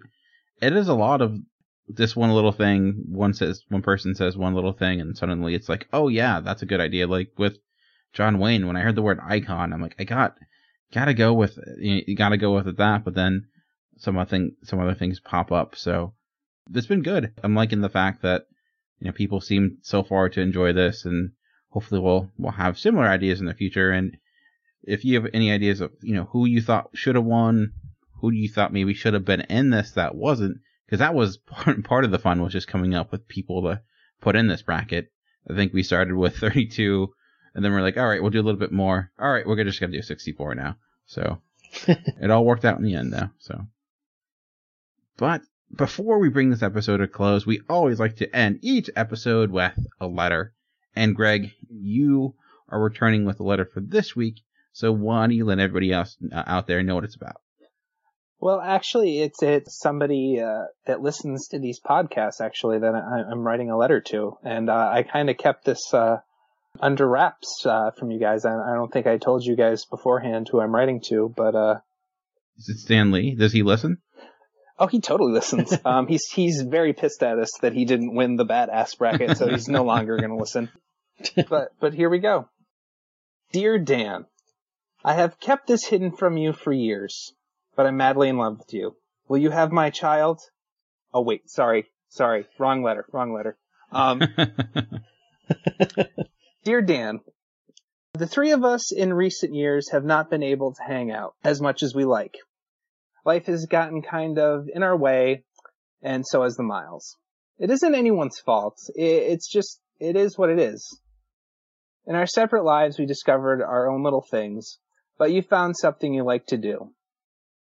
it 0.61 0.73
is 0.73 0.87
a 0.87 0.93
lot 0.93 1.21
of 1.21 1.37
this 1.87 2.15
one 2.15 2.31
little 2.31 2.51
thing. 2.51 3.03
One 3.09 3.33
says 3.33 3.63
one 3.69 3.81
person 3.81 4.15
says 4.15 4.37
one 4.37 4.55
little 4.55 4.73
thing, 4.73 4.99
and 5.01 5.17
suddenly 5.17 5.53
it's 5.53 5.69
like, 5.69 5.87
oh 5.93 6.07
yeah, 6.07 6.39
that's 6.39 6.61
a 6.61 6.67
good 6.67 6.81
idea. 6.81 7.07
Like 7.07 7.31
with 7.37 7.57
John 8.13 8.39
Wayne, 8.39 8.67
when 8.67 8.75
I 8.75 8.81
heard 8.81 8.95
the 8.95 9.01
word 9.01 9.19
icon, 9.21 9.73
I'm 9.73 9.81
like, 9.81 9.95
I 9.99 10.03
got 10.03 10.35
gotta 10.93 11.13
go 11.13 11.33
with 11.33 11.57
you, 11.77 12.03
you 12.07 12.15
gotta 12.15 12.37
go 12.37 12.53
with 12.53 12.77
that. 12.77 13.03
But 13.03 13.13
then 13.15 13.47
some 13.97 14.17
other 14.17 14.29
thing, 14.29 14.55
some 14.63 14.79
other 14.79 14.95
things 14.95 15.19
pop 15.19 15.51
up. 15.51 15.75
So 15.75 16.13
it's 16.73 16.87
been 16.87 17.03
good. 17.03 17.33
I'm 17.43 17.55
liking 17.55 17.81
the 17.81 17.89
fact 17.89 18.21
that 18.21 18.47
you 18.99 19.05
know 19.05 19.13
people 19.13 19.41
seem 19.41 19.77
so 19.81 20.03
far 20.03 20.29
to 20.29 20.41
enjoy 20.41 20.73
this, 20.73 21.05
and 21.05 21.31
hopefully 21.69 22.01
we'll 22.01 22.31
we'll 22.37 22.51
have 22.53 22.79
similar 22.79 23.07
ideas 23.07 23.39
in 23.39 23.45
the 23.45 23.53
future. 23.53 23.91
And 23.91 24.17
if 24.83 25.03
you 25.03 25.15
have 25.15 25.29
any 25.33 25.51
ideas 25.51 25.81
of 25.81 25.91
you 26.01 26.15
know 26.15 26.25
who 26.25 26.45
you 26.45 26.61
thought 26.61 26.89
should 26.93 27.15
have 27.15 27.25
won, 27.25 27.73
who 28.21 28.31
you 28.31 28.49
thought 28.49 28.73
maybe 28.73 28.93
should 28.93 29.13
have 29.13 29.25
been 29.25 29.41
in 29.41 29.69
this 29.69 29.91
that 29.91 30.15
wasn't, 30.15 30.57
because 30.85 30.99
that 30.99 31.15
was 31.15 31.37
part, 31.45 31.83
part 31.83 32.05
of 32.05 32.11
the 32.11 32.19
fun 32.19 32.41
was 32.41 32.53
just 32.53 32.67
coming 32.67 32.93
up 32.95 33.11
with 33.11 33.27
people 33.27 33.61
to 33.63 33.81
put 34.21 34.35
in 34.35 34.47
this 34.47 34.61
bracket. 34.61 35.11
I 35.49 35.55
think 35.55 35.73
we 35.73 35.83
started 35.83 36.15
with 36.15 36.37
32, 36.39 37.09
and 37.53 37.63
then 37.63 37.71
we're 37.71 37.81
like, 37.81 37.97
all 37.97 38.07
right, 38.07 38.21
we'll 38.21 38.31
do 38.31 38.41
a 38.41 38.43
little 38.43 38.59
bit 38.59 38.71
more. 38.71 39.11
All 39.19 39.31
right, 39.31 39.45
we're 39.45 39.63
just 39.63 39.79
gonna 39.79 39.93
do 39.93 40.01
64 40.01 40.55
now. 40.55 40.75
So 41.05 41.41
it 41.87 42.31
all 42.31 42.45
worked 42.45 42.65
out 42.65 42.77
in 42.77 42.83
the 42.85 42.95
end, 42.95 43.13
though. 43.13 43.29
So, 43.39 43.67
but 45.17 45.41
before 45.75 46.19
we 46.19 46.29
bring 46.29 46.49
this 46.49 46.63
episode 46.63 46.97
to 46.97 47.03
a 47.03 47.07
close, 47.07 47.45
we 47.45 47.61
always 47.69 47.99
like 47.99 48.17
to 48.17 48.35
end 48.35 48.59
each 48.61 48.89
episode 48.95 49.51
with 49.51 49.77
a 49.99 50.07
letter. 50.07 50.53
And 50.95 51.15
Greg, 51.15 51.51
you 51.69 52.35
are 52.69 52.81
returning 52.81 53.25
with 53.25 53.39
a 53.39 53.43
letter 53.43 53.65
for 53.65 53.81
this 53.81 54.15
week. 54.15 54.41
So 54.71 54.91
why 54.91 55.21
don't 55.21 55.31
you 55.31 55.45
let 55.45 55.59
everybody 55.59 55.91
else 55.91 56.15
uh, 56.31 56.43
out 56.45 56.67
there 56.67 56.83
know 56.83 56.95
what 56.95 57.03
it's 57.03 57.15
about? 57.15 57.41
Well, 58.39 58.61
actually, 58.61 59.19
it's 59.19 59.41
it's 59.41 59.79
somebody 59.79 60.39
uh, 60.39 60.65
that 60.85 61.01
listens 61.01 61.47
to 61.47 61.59
these 61.59 61.79
podcasts 61.79 62.39
actually 62.39 62.79
that 62.79 62.93
I, 62.93 63.31
am 63.31 63.39
writing 63.39 63.71
a 63.71 63.77
letter 63.77 63.99
to, 64.01 64.37
and 64.43 64.69
uh, 64.69 64.91
I 64.93 65.01
kind 65.01 65.31
of 65.31 65.37
kept 65.39 65.65
this 65.65 65.91
uh, 65.91 66.17
under 66.79 67.07
wraps 67.07 67.65
uh, 67.65 67.89
from 67.97 68.11
you 68.11 68.19
guys. 68.19 68.45
I, 68.45 68.53
I, 68.53 68.75
don't 68.75 68.93
think 68.93 69.07
I 69.07 69.17
told 69.17 69.43
you 69.43 69.55
guys 69.55 69.85
beforehand 69.85 70.47
who 70.51 70.61
I'm 70.61 70.73
writing 70.73 71.01
to, 71.07 71.33
but 71.35 71.55
uh, 71.55 71.79
is 72.59 72.69
it 72.69 72.77
Stan 72.77 73.11
Lee? 73.11 73.33
Does 73.33 73.53
he 73.53 73.63
listen? 73.63 73.97
Oh, 74.79 74.87
he 74.87 74.99
totally 74.99 75.33
listens. 75.33 75.73
Um, 75.85 76.07
he's 76.07 76.27
he's 76.27 76.61
very 76.61 76.93
pissed 76.93 77.23
at 77.23 77.39
us 77.39 77.51
that 77.61 77.73
he 77.73 77.85
didn't 77.85 78.13
win 78.13 78.35
the 78.35 78.45
badass 78.45 78.97
bracket, 78.97 79.37
so 79.37 79.47
he's 79.47 79.67
no 79.67 79.83
longer 79.83 80.17
going 80.17 80.29
to 80.29 80.35
listen. 80.35 80.69
But 81.49 81.69
but 81.79 81.95
here 81.95 82.09
we 82.09 82.19
go. 82.19 82.47
Dear 83.51 83.79
Dan, 83.79 84.25
I 85.03 85.13
have 85.13 85.39
kept 85.39 85.65
this 85.65 85.85
hidden 85.85 86.11
from 86.11 86.37
you 86.37 86.53
for 86.53 86.71
years, 86.71 87.33
but 87.75 87.87
I'm 87.87 87.97
madly 87.97 88.29
in 88.29 88.37
love 88.37 88.59
with 88.59 88.73
you. 88.73 88.95
Will 89.27 89.39
you 89.39 89.49
have 89.49 89.71
my 89.71 89.89
child? 89.89 90.41
Oh 91.13 91.21
wait, 91.21 91.49
sorry, 91.49 91.87
sorry, 92.09 92.45
wrong 92.59 92.83
letter, 92.83 93.05
wrong 93.11 93.33
letter. 93.33 93.57
Um, 93.91 94.21
dear 96.63 96.81
Dan, 96.81 97.21
the 98.13 98.27
three 98.27 98.51
of 98.51 98.63
us 98.63 98.91
in 98.91 99.13
recent 99.13 99.55
years 99.55 99.89
have 99.89 100.03
not 100.03 100.29
been 100.29 100.43
able 100.43 100.73
to 100.73 100.83
hang 100.83 101.11
out 101.11 101.33
as 101.43 101.61
much 101.61 101.81
as 101.81 101.95
we 101.95 102.05
like. 102.05 102.35
Life 103.27 103.47
has 103.47 103.65
gotten 103.65 104.01
kind 104.01 104.39
of 104.39 104.69
in 104.73 104.83
our 104.83 104.95
way, 104.95 105.43
and 106.01 106.25
so 106.25 106.43
has 106.43 106.55
the 106.55 106.63
miles. 106.63 107.17
It 107.59 107.69
isn't 107.69 107.93
anyone's 107.93 108.39
fault. 108.39 108.77
It's 108.95 109.51
just, 109.51 109.81
it 109.99 110.15
is 110.15 110.37
what 110.37 110.49
it 110.49 110.59
is. 110.59 111.01
In 112.05 112.15
our 112.15 112.25
separate 112.25 112.63
lives, 112.63 112.97
we 112.97 113.05
discovered 113.05 113.61
our 113.61 113.89
own 113.89 114.01
little 114.01 114.25
things, 114.31 114.79
but 115.17 115.33
you 115.33 115.41
found 115.41 115.75
something 115.75 116.13
you 116.13 116.23
like 116.23 116.45
to 116.45 116.57
do. 116.57 116.93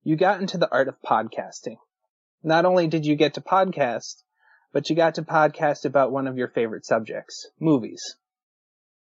You 0.03 0.17
got 0.17 0.41
into 0.41 0.57
the 0.57 0.69
art 0.69 0.89
of 0.89 1.01
podcasting. 1.01 1.77
Not 2.43 2.65
only 2.65 2.87
did 2.87 3.05
you 3.05 3.15
get 3.15 3.35
to 3.35 3.41
podcast, 3.41 4.23
but 4.73 4.89
you 4.89 4.95
got 4.97 5.15
to 5.15 5.21
podcast 5.21 5.85
about 5.85 6.11
one 6.11 6.27
of 6.27 6.37
your 6.37 6.49
favorite 6.49 6.85
subjects, 6.85 7.49
movies. 7.61 8.01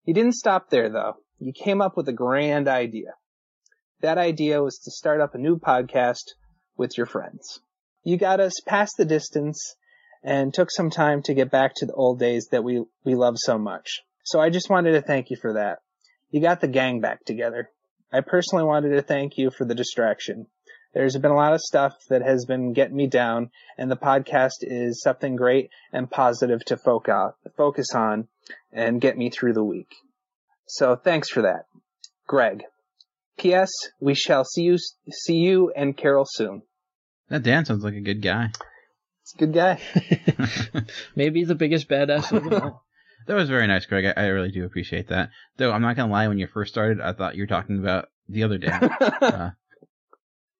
You 0.05 0.15
didn't 0.15 0.37
stop 0.37 0.71
there 0.71 0.89
though. 0.89 1.17
You 1.41 1.53
came 1.53 1.81
up 1.81 1.97
with 1.97 2.09
a 2.09 2.13
grand 2.13 2.69
idea. 2.69 3.15
That 4.01 4.19
idea 4.19 4.63
was 4.63 4.79
to 4.85 4.91
start 4.93 5.21
up 5.21 5.35
a 5.35 5.39
new 5.39 5.59
podcast 5.59 6.35
with 6.77 6.97
your 6.97 7.07
friends. 7.07 7.61
You 8.05 8.17
got 8.17 8.39
us 8.39 8.61
past 8.65 8.95
the 8.97 9.05
distance 9.05 9.75
and 10.23 10.55
took 10.55 10.71
some 10.71 10.91
time 10.91 11.23
to 11.23 11.35
get 11.35 11.51
back 11.51 11.73
to 11.77 11.87
the 11.87 11.95
old 11.95 12.21
days 12.21 12.49
that 12.53 12.63
we, 12.63 12.85
we 13.05 13.15
love 13.15 13.35
so 13.39 13.59
much. 13.59 14.03
So 14.25 14.41
I 14.41 14.51
just 14.51 14.71
wanted 14.71 14.93
to 14.93 15.03
thank 15.03 15.31
you 15.31 15.37
for 15.37 15.55
that. 15.55 15.79
You 16.31 16.41
got 16.41 16.61
the 16.61 16.69
gang 16.69 17.01
back 17.01 17.25
together. 17.25 17.71
I 18.13 18.21
personally 18.21 18.65
wanted 18.65 18.91
to 18.91 19.03
thank 19.03 19.37
you 19.37 19.51
for 19.51 19.65
the 19.65 19.75
distraction. 19.75 20.47
There's 20.95 21.17
been 21.17 21.31
a 21.31 21.37
lot 21.37 21.53
of 21.53 21.61
stuff 21.61 21.95
that 22.09 22.23
has 22.23 22.47
been 22.47 22.73
getting 22.73 22.97
me 22.97 23.09
down, 23.09 23.51
and 23.77 23.91
the 23.91 23.97
podcast 23.97 24.63
is 24.63 25.03
something 25.03 25.37
great 25.37 25.71
and 25.93 26.11
positive 26.11 26.65
to 26.67 26.77
focus 26.77 27.95
on 27.95 28.29
and 28.73 29.01
get 29.01 29.19
me 29.19 29.29
through 29.29 29.53
the 29.53 29.65
week. 29.65 29.95
So 30.67 30.97
thanks 30.97 31.29
for 31.29 31.43
that. 31.43 31.67
Greg. 32.27 32.65
P.S. 33.39 33.71
We 34.01 34.15
shall 34.15 34.45
see 34.45 34.63
you, 34.63 34.79
see 35.11 35.37
you 35.37 35.73
and 35.75 35.97
Carol 35.97 36.27
soon. 36.29 36.63
That 37.29 37.43
Dan 37.43 37.65
sounds 37.65 37.85
like 37.85 37.95
a 37.95 38.01
good 38.01 38.23
guy. 38.23 38.51
It's 39.23 39.35
a 39.35 39.39
good 39.39 39.53
guy. 39.53 39.81
Maybe 41.17 41.45
the 41.45 41.55
biggest 41.55 41.89
badass 41.89 42.33
of 42.33 42.45
them 42.45 42.63
all. 42.63 42.85
That 43.27 43.35
was 43.35 43.51
very 43.51 43.67
nice, 43.67 43.85
Greg. 43.85 44.07
I, 44.07 44.23
I, 44.23 44.27
really 44.29 44.51
do 44.51 44.65
appreciate 44.65 45.09
that. 45.09 45.29
Though 45.59 45.71
I'm 45.71 45.83
not 45.83 45.97
gonna 45.97 46.11
lie, 46.11 46.29
when 46.29 46.39
you 46.39 46.47
first 46.47 46.73
started, 46.73 46.99
I 46.99 47.13
thought 47.13 47.37
you 47.37 47.43
were 47.43 47.47
talking 47.47 47.79
about 47.79 48.09
the 48.27 48.43
other 48.43 48.57
Dan, 48.57 48.85
uh, 48.85 49.51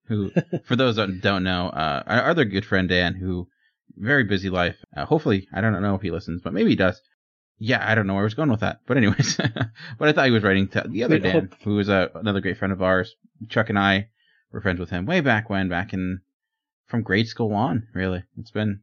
who, 0.05 0.29
for 0.65 0.75
those 0.75 0.97
that 0.97 1.19
don't 1.19 1.41
know, 1.41 1.69
uh, 1.69 2.03
our 2.05 2.29
other 2.29 2.45
good 2.45 2.65
friend 2.65 2.87
Dan, 2.87 3.15
who 3.15 3.47
very 3.95 4.23
busy 4.23 4.51
life. 4.51 4.77
Uh, 4.95 5.05
hopefully, 5.05 5.47
I 5.51 5.61
don't 5.61 5.81
know 5.81 5.95
if 5.95 6.03
he 6.03 6.11
listens, 6.11 6.43
but 6.43 6.53
maybe 6.53 6.69
he 6.69 6.75
does. 6.75 7.01
Yeah, 7.59 7.85
I 7.85 7.93
don't 7.93 8.07
know 8.07 8.13
where 8.13 8.23
I 8.23 8.25
was 8.25 8.33
going 8.35 8.49
with 8.49 8.61
that, 8.61 8.79
but 8.87 8.95
anyways, 8.95 9.35
but 9.97 10.07
I 10.07 10.13
thought 10.13 10.25
he 10.25 10.31
was 10.31 10.43
writing 10.43 10.69
to 10.69 10.85
the 10.87 11.03
other 11.03 11.19
Dan, 11.19 11.51
who 11.63 11.75
was 11.75 11.89
uh, 11.89 12.07
another 12.15 12.39
great 12.39 12.57
friend 12.57 12.71
of 12.71 12.81
ours. 12.81 13.15
Chuck 13.49 13.69
and 13.69 13.77
I 13.77 14.07
were 14.51 14.61
friends 14.61 14.79
with 14.79 14.89
him 14.89 15.05
way 15.05 15.19
back 15.19 15.49
when, 15.49 15.67
back 15.67 15.93
in 15.93 16.21
from 16.87 17.03
grade 17.03 17.27
school 17.27 17.53
on. 17.53 17.87
Really, 17.93 18.23
it's 18.39 18.51
been 18.51 18.79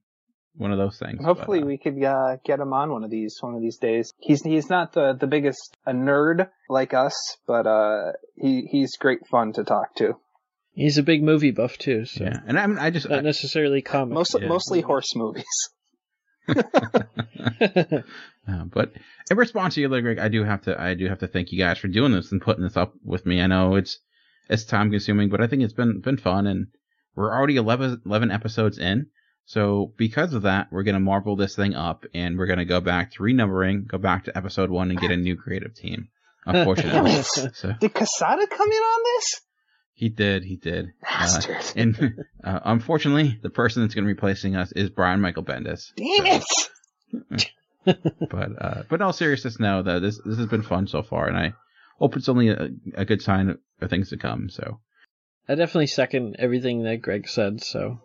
one 0.57 0.73
of 0.73 0.79
those 0.79 0.99
things. 0.99 1.25
Hopefully, 1.25 1.61
but, 1.61 1.65
uh, 1.65 1.69
we 1.69 1.79
could 1.79 2.03
uh, 2.03 2.37
get 2.45 2.61
him 2.61 2.75
on 2.75 2.93
one 2.93 3.03
of 3.03 3.11
these 3.11 3.39
one 3.41 3.55
of 3.55 3.63
these 3.63 3.79
days. 3.79 4.13
He's 4.19 4.43
he's 4.43 4.69
not 4.69 4.93
the 4.93 5.15
the 5.15 5.27
biggest 5.27 5.75
a 5.87 5.93
nerd 5.93 6.51
like 6.69 6.93
us, 6.93 7.39
but 7.47 7.67
uh, 7.67 8.13
he 8.37 8.69
he's 8.71 8.97
great 8.99 9.27
fun 9.27 9.55
to 9.55 9.65
talk 9.65 9.95
to. 9.97 10.17
He's 10.73 10.99
a 10.99 11.03
big 11.03 11.23
movie 11.23 11.53
buff 11.53 11.79
too. 11.79 12.05
So. 12.05 12.25
Yeah, 12.25 12.41
and 12.47 12.59
I 12.59 12.67
mean, 12.67 12.79
I 12.79 12.91
just 12.91 13.09
not 13.09 13.25
necessarily 13.25 13.81
comics. 13.81 14.15
Mostly 14.15 14.43
yeah. 14.43 14.49
mostly 14.49 14.81
horse 14.83 15.17
movies. 15.17 15.47
uh, 18.49 18.65
but 18.65 18.93
in 19.31 19.37
response 19.37 19.75
to 19.75 19.81
you, 19.81 19.89
Greg, 19.89 20.19
I 20.19 20.29
do 20.29 20.45
have 20.45 20.63
to 20.63 20.81
I 20.81 20.95
do 20.95 21.09
have 21.09 21.19
to 21.21 21.27
thank 21.27 21.53
you 21.53 21.59
guys 21.59 21.79
for 21.79 21.89
doing 21.89 22.13
this 22.13 22.33
and 22.33 22.41
putting 22.41 22.65
this 22.65 22.77
up 22.77 22.95
with 23.05 23.27
me. 23.27 23.41
I 23.41 23.47
know 23.47 23.75
it's 23.75 23.99
it's 24.49 24.65
time 24.65 24.91
consuming, 24.91 25.29
but 25.29 25.41
I 25.41 25.47
think 25.47 25.63
it's 25.63 25.73
been 25.73 26.01
been 26.01 26.17
fun, 26.17 26.47
and 26.47 26.69
we're 27.15 27.33
already 27.33 27.57
11, 27.57 28.03
11 28.07 28.31
episodes 28.31 28.79
in. 28.79 29.07
So 29.47 29.93
because 29.97 30.33
of 30.33 30.43
that, 30.43 30.69
we're 30.71 30.85
gonna 30.85 31.01
marble 31.01 31.37
this 31.37 31.57
thing 31.57 31.75
up, 31.75 32.05
and 32.15 32.39
we're 32.39 32.47
gonna 32.47 32.65
go 32.65 32.81
back 32.81 33.13
to 33.13 33.23
renumbering, 33.23 33.87
go 33.87 33.99
back 33.99 34.25
to 34.25 34.37
episode 34.37 34.71
one, 34.71 34.91
and 34.91 35.01
get 35.01 35.11
a 35.11 35.17
new 35.17 35.37
creative 35.37 35.75
team. 35.75 36.09
Unfortunately, 36.47 37.23
so. 37.23 37.73
did 37.81 37.93
Quesada 37.93 38.47
come 38.47 38.71
in 38.71 38.79
on 38.79 39.01
this? 39.17 39.41
He 39.95 40.11
did. 40.11 40.45
He 40.45 40.57
did. 40.57 40.93
Uh, 41.09 41.43
and 41.75 42.25
uh, 42.45 42.61
unfortunately, 42.67 43.39
the 43.43 43.49
person 43.49 43.83
that's 43.83 43.95
going 43.95 44.05
to 44.05 44.09
be 44.09 44.13
replacing 44.13 44.55
us 44.55 44.71
is 44.73 44.91
Brian 44.91 45.23
Michael 45.23 45.43
Bendis. 45.43 45.93
Damn 45.97 46.27
it! 46.27 47.51
but 48.31 48.63
uh, 48.63 48.83
but 48.89 48.97
in 48.97 49.03
all 49.03 49.13
seriousness, 49.13 49.61
no, 49.61 49.83
though 49.83 50.01
this 50.01 50.21
this 50.25 50.39
has 50.39 50.47
been 50.47 50.63
fun 50.63 50.87
so 50.87 51.03
far, 51.03 51.29
and 51.29 51.37
I 51.37 51.55
hope 51.99 52.17
it's 52.17 52.29
only 52.29 52.49
a, 52.49 52.69
a 52.95 53.05
good 53.05 53.23
sign 53.23 53.57
of 53.81 53.91
things 53.91 54.11
to 54.11 54.17
come. 54.17 54.49
So 54.49 54.81
I 55.49 55.55
definitely 55.55 55.87
second 55.87 56.37
everything 56.39 56.83
that 56.85 57.03
Greg 57.03 57.29
said. 57.29 57.63
So 57.63 58.01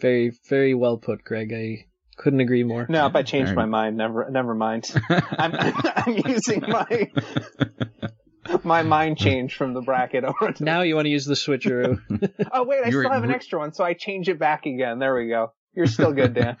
very 0.00 0.32
very 0.48 0.74
well 0.74 0.98
put, 0.98 1.24
Greg. 1.24 1.52
I 1.52 1.86
couldn't 2.16 2.40
agree 2.40 2.64
more. 2.64 2.86
No, 2.88 3.06
if 3.06 3.14
I 3.14 3.22
changed 3.22 3.54
my 3.54 3.66
mind, 3.66 3.96
never 3.96 4.28
never 4.30 4.54
mind. 4.54 4.92
I'm, 5.08 5.54
I'm 5.96 6.16
using 6.26 6.62
my 6.62 7.10
my 8.64 8.82
mind 8.82 9.18
changed 9.18 9.56
from 9.56 9.74
the 9.74 9.80
bracket 9.80 10.24
over 10.24 10.52
to 10.52 10.64
now 10.64 10.82
you 10.82 10.96
want 10.96 11.06
to 11.06 11.10
use 11.10 11.24
the 11.24 11.34
switcheroo. 11.34 12.00
oh 12.52 12.64
wait, 12.64 12.84
I 12.84 12.88
You're, 12.88 13.04
still 13.04 13.12
have 13.12 13.24
an 13.24 13.30
extra 13.30 13.58
one, 13.58 13.72
so 13.72 13.84
I 13.84 13.94
change 13.94 14.28
it 14.28 14.38
back 14.38 14.66
again. 14.66 14.98
There 14.98 15.14
we 15.14 15.28
go. 15.28 15.52
You're 15.72 15.86
still 15.86 16.12
good, 16.12 16.34
Dan. 16.34 16.56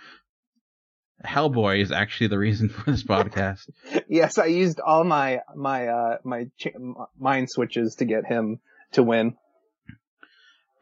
Hellboy 1.24 1.82
is 1.82 1.92
actually 1.92 2.28
the 2.28 2.38
reason 2.38 2.68
for 2.68 2.90
this 2.90 3.02
podcast. 3.02 3.68
yes, 4.08 4.38
I 4.38 4.46
used 4.46 4.80
all 4.80 5.04
my 5.04 5.40
my 5.54 5.88
uh 5.88 6.18
my 6.24 6.48
ch- 6.58 6.74
mind 7.18 7.50
switches 7.50 7.96
to 7.96 8.04
get 8.04 8.24
him 8.24 8.60
to 8.92 9.02
win. 9.02 9.36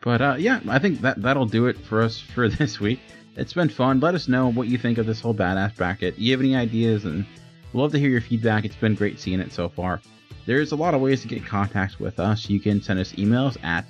But 0.02 0.22
uh 0.22 0.36
yeah, 0.38 0.60
I 0.68 0.78
think 0.78 1.00
that 1.00 1.20
that'll 1.20 1.46
do 1.46 1.66
it 1.66 1.78
for 1.78 2.02
us 2.02 2.20
for 2.20 2.48
this 2.48 2.78
week. 2.78 3.00
It's 3.36 3.52
been 3.52 3.68
fun. 3.68 4.00
Let 4.00 4.14
us 4.14 4.26
know 4.26 4.50
what 4.50 4.68
you 4.68 4.78
think 4.78 4.98
of 4.98 5.06
this 5.06 5.20
whole 5.20 5.34
badass 5.34 5.76
bracket. 5.76 6.18
You 6.18 6.32
have 6.32 6.40
any 6.40 6.56
ideas 6.56 7.04
and 7.04 7.24
love 7.72 7.92
to 7.92 7.98
hear 7.98 8.10
your 8.10 8.20
feedback. 8.20 8.64
It's 8.64 8.74
been 8.74 8.94
great 8.94 9.20
seeing 9.20 9.40
it 9.40 9.52
so 9.52 9.68
far. 9.68 10.00
There's 10.46 10.72
a 10.72 10.76
lot 10.76 10.94
of 10.94 11.00
ways 11.00 11.22
to 11.22 11.28
get 11.28 11.38
in 11.38 11.44
contact 11.44 12.00
with 12.00 12.18
us. 12.18 12.48
You 12.48 12.58
can 12.58 12.82
send 12.82 12.98
us 12.98 13.12
emails 13.12 13.62
at 13.62 13.84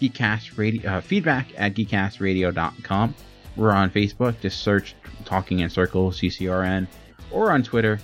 geekcastradio, 0.00 0.86
uh, 0.86 1.00
feedback 1.00 1.48
at 1.56 1.74
geekcastradio.com. 1.74 3.14
We're 3.56 3.72
on 3.72 3.90
Facebook. 3.90 4.40
Just 4.40 4.60
search 4.60 4.94
Talking 5.24 5.60
in 5.60 5.70
Circles, 5.70 6.20
CCRN, 6.20 6.86
or 7.30 7.50
on 7.50 7.62
Twitter. 7.62 7.98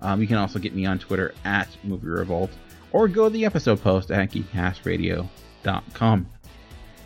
Um, 0.00 0.20
you 0.20 0.26
can 0.26 0.36
also 0.36 0.58
get 0.58 0.74
me 0.74 0.86
on 0.86 0.98
Twitter 0.98 1.34
at 1.44 1.68
Movie 1.82 2.08
Revolt, 2.08 2.50
or 2.92 3.08
go 3.08 3.24
to 3.24 3.32
the 3.32 3.44
episode 3.44 3.82
post 3.82 4.10
at 4.10 4.30
geekcastradio.com. 4.30 6.26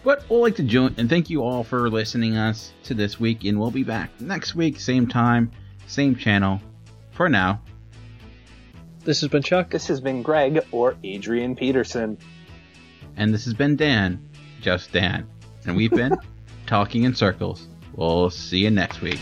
But 0.04 0.28
we'd 0.30 0.38
like 0.38 0.56
to 0.56 0.62
join 0.62 0.94
and 0.96 1.08
thank 1.08 1.28
you 1.30 1.42
all 1.42 1.62
for 1.62 1.90
listening 1.90 2.36
us 2.36 2.72
to 2.84 2.94
this 2.94 3.20
week, 3.20 3.44
and 3.44 3.58
we'll 3.58 3.70
be 3.70 3.84
back 3.84 4.20
next 4.20 4.54
week, 4.54 4.80
same 4.80 5.06
time, 5.06 5.50
same 5.86 6.16
channel. 6.16 6.60
For 7.12 7.28
now, 7.28 7.60
this 9.04 9.20
has 9.20 9.30
been 9.30 9.42
Chuck. 9.42 9.70
This 9.70 9.86
has 9.86 10.00
been 10.00 10.22
Greg 10.22 10.60
or 10.72 10.96
Adrian 11.04 11.56
Peterson. 11.56 12.18
And 13.16 13.32
this 13.32 13.44
has 13.44 13.54
been 13.54 13.76
Dan, 13.76 14.28
just 14.60 14.92
Dan. 14.92 15.26
And 15.66 15.76
we've 15.76 15.90
been 15.90 16.16
talking 16.66 17.04
in 17.04 17.14
circles. 17.14 17.67
We'll 17.98 18.30
see 18.30 18.58
you 18.58 18.70
next 18.70 19.00
week. 19.00 19.18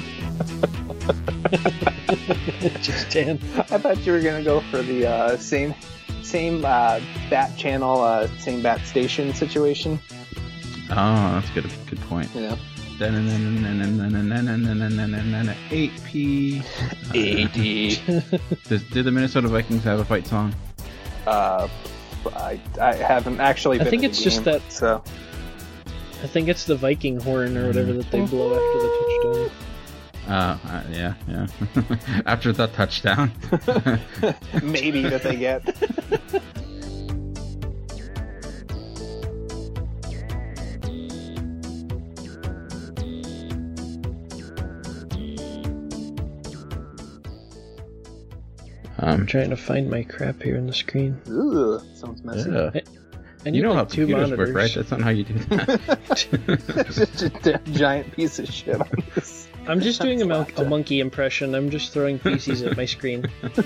just 2.83 3.09
Dan. 3.11 3.41
I 3.57 3.79
thought 3.79 4.05
you 4.05 4.13
were 4.13 4.21
gonna 4.21 4.45
go 4.45 4.61
for 4.61 4.83
the 4.83 5.07
uh, 5.07 5.39
same 5.39 5.75
same 6.23 6.63
uh, 6.63 7.01
bat 7.31 7.57
channel, 7.57 8.03
uh, 8.03 8.29
same 8.37 8.61
bat 8.63 8.85
station 8.85 9.33
situation. 9.33 9.99
Oh, 10.91 11.41
that's 11.41 11.49
good. 11.51 11.73
Good 11.87 12.03
point. 12.03 12.29
Yeah. 12.35 12.59
AP. 15.73 16.15
80. 17.15 17.97
Does, 18.69 18.83
did 18.83 19.07
the 19.07 19.11
Minnesota 19.11 19.49
Vikings 19.49 19.85
have 19.85 20.01
a 20.01 20.05
fight 20.05 20.27
song? 20.27 20.55
Uh, 21.27 21.67
I, 22.27 22.61
I 22.79 22.95
haven't 22.95 23.41
actually. 23.41 23.81
I 23.81 23.85
think 23.85 24.03
it's 24.03 24.19
game, 24.19 24.25
just 24.25 24.45
that. 24.45 24.61
So. 24.71 25.03
I 26.23 26.27
think 26.27 26.49
it's 26.49 26.65
the 26.65 26.77
Viking 26.77 27.21
horn 27.21 27.57
or 27.57 27.67
whatever 27.67 27.93
that 27.93 28.11
they 28.11 28.25
blow 28.25 28.55
after 28.55 28.79
the 28.81 29.51
touchdown. 29.51 29.51
Uh, 30.29 30.59
uh, 30.65 30.83
yeah, 30.91 31.15
yeah. 31.29 31.47
After 32.27 32.53
that 32.53 32.73
touchdown. 32.73 33.31
Maybe 34.63 35.03
that 35.03 35.23
they 35.23 35.37
get. 35.37 35.63
Um, 48.99 49.21
I'm 49.21 49.27
trying 49.27 49.51
to 49.51 49.57
find 49.57 49.89
my 49.89 50.03
crap 50.03 50.43
here 50.43 50.57
on 50.57 50.67
the 50.67 50.73
screen. 50.73 51.21
Ooh, 51.29 51.81
sounds 51.95 52.25
messy. 52.25 52.51
Yeah. 52.51 52.81
I, 53.47 53.49
I 53.49 53.53
need 53.53 53.59
you 53.59 53.63
know 53.63 53.71
like 53.75 53.79
how 53.79 53.85
two 53.85 54.07
computers 54.07 54.31
monitors. 54.31 54.49
work, 54.49 54.57
right? 54.57 54.75
That's 54.75 54.91
not 54.91 55.01
how 55.03 55.11
you 55.11 55.23
do 55.25 55.35
that. 55.35 56.87
just 56.91 57.23
a 57.23 57.29
d- 57.29 57.73
giant 57.73 58.13
piece 58.13 58.41
of 58.41 58.49
shit 58.49 58.81
on 58.81 58.89
this. 59.15 59.47
I'm 59.69 59.81
just 59.81 60.01
doing 60.01 60.21
a, 60.21 60.25
mon- 60.27 60.47
a 60.57 60.65
monkey 60.65 60.99
impression. 61.01 61.55
I'm 61.55 61.71
just 61.71 61.93
throwing 61.93 62.19
feces 62.19 62.63
at 62.63 62.77
my 62.77 62.87
screen. 62.87 63.25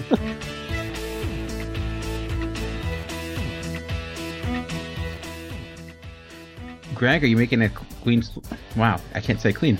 Greg, 6.94 7.22
are 7.24 7.26
you 7.26 7.36
making 7.36 7.62
a 7.62 7.68
clean? 7.68 8.22
Sl- 8.22 8.40
wow, 8.76 9.00
I 9.14 9.20
can't 9.20 9.40
say 9.40 9.52
clean. 9.52 9.78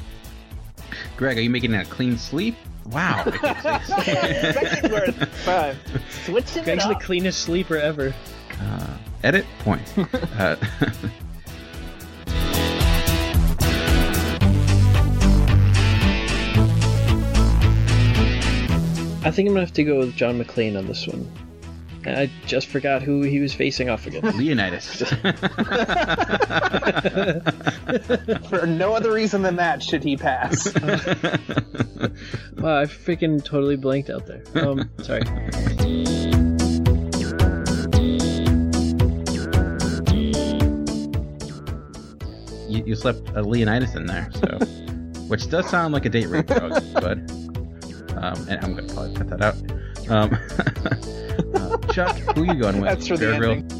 Greg, 1.16 1.36
are 1.38 1.42
you 1.42 1.50
making 1.50 1.74
a 1.74 1.84
clean 1.84 2.16
sleep? 2.16 2.54
Wow. 2.86 3.22
I 3.26 3.30
can't 3.30 3.84
say- 4.04 4.52
Second 4.52 4.92
word. 4.92 5.28
Fine. 5.28 5.76
Switching 6.24 6.64
Greg's 6.64 6.86
the 6.88 6.94
cleanest 6.94 7.40
sleeper 7.40 7.76
ever. 7.76 8.14
uh, 8.60 8.96
edit 9.22 9.46
point. 9.60 9.94
Uh, 10.38 10.56
I 19.22 19.30
think 19.30 19.48
I'm 19.48 19.54
gonna 19.54 19.66
have 19.66 19.74
to 19.74 19.84
go 19.84 19.98
with 19.98 20.16
John 20.16 20.42
McClane 20.42 20.78
on 20.78 20.86
this 20.86 21.06
one. 21.06 21.30
I 22.06 22.30
just 22.46 22.68
forgot 22.68 23.02
who 23.02 23.20
he 23.22 23.38
was 23.40 23.52
facing 23.52 23.90
off 23.90 24.06
against. 24.06 24.38
Leonidas. 24.38 24.86
For 28.48 28.66
no 28.66 28.94
other 28.94 29.12
reason 29.12 29.42
than 29.42 29.56
that 29.56 29.82
should 29.82 30.02
he 30.02 30.16
pass. 30.16 30.74
Wow, 32.56 32.80
I 32.80 32.86
freaking 32.86 33.44
totally 33.44 33.76
blanked 33.76 34.08
out 34.08 34.26
there. 34.26 34.42
Um, 34.54 34.88
sorry. 35.02 35.20
You, 42.70 42.84
you 42.86 42.94
slept 42.94 43.28
a 43.34 43.42
Leonidas 43.42 43.94
in 43.94 44.06
there, 44.06 44.30
so 44.34 44.46
which 45.28 45.48
does 45.48 45.68
sound 45.68 45.92
like 45.94 46.04
a 46.04 46.08
date 46.08 46.28
rape 46.28 46.46
drug, 46.46 46.82
but 46.94 47.18
um, 48.16 48.46
and 48.48 48.64
I'm 48.64 48.74
gonna 48.74 48.92
probably 48.92 49.14
cut 49.14 49.28
that 49.28 49.42
out. 49.42 49.56
Um, 50.10 50.36
uh, 51.54 51.76
Chuck, 51.92 52.16
who 52.34 52.42
are 52.42 52.54
you 52.54 52.60
going 52.60 52.80
with? 52.80 52.90
That's 52.90 53.06
for 53.06 53.16
the 53.16 53.26
Bear 53.26 53.38
Grylls? 53.38 53.79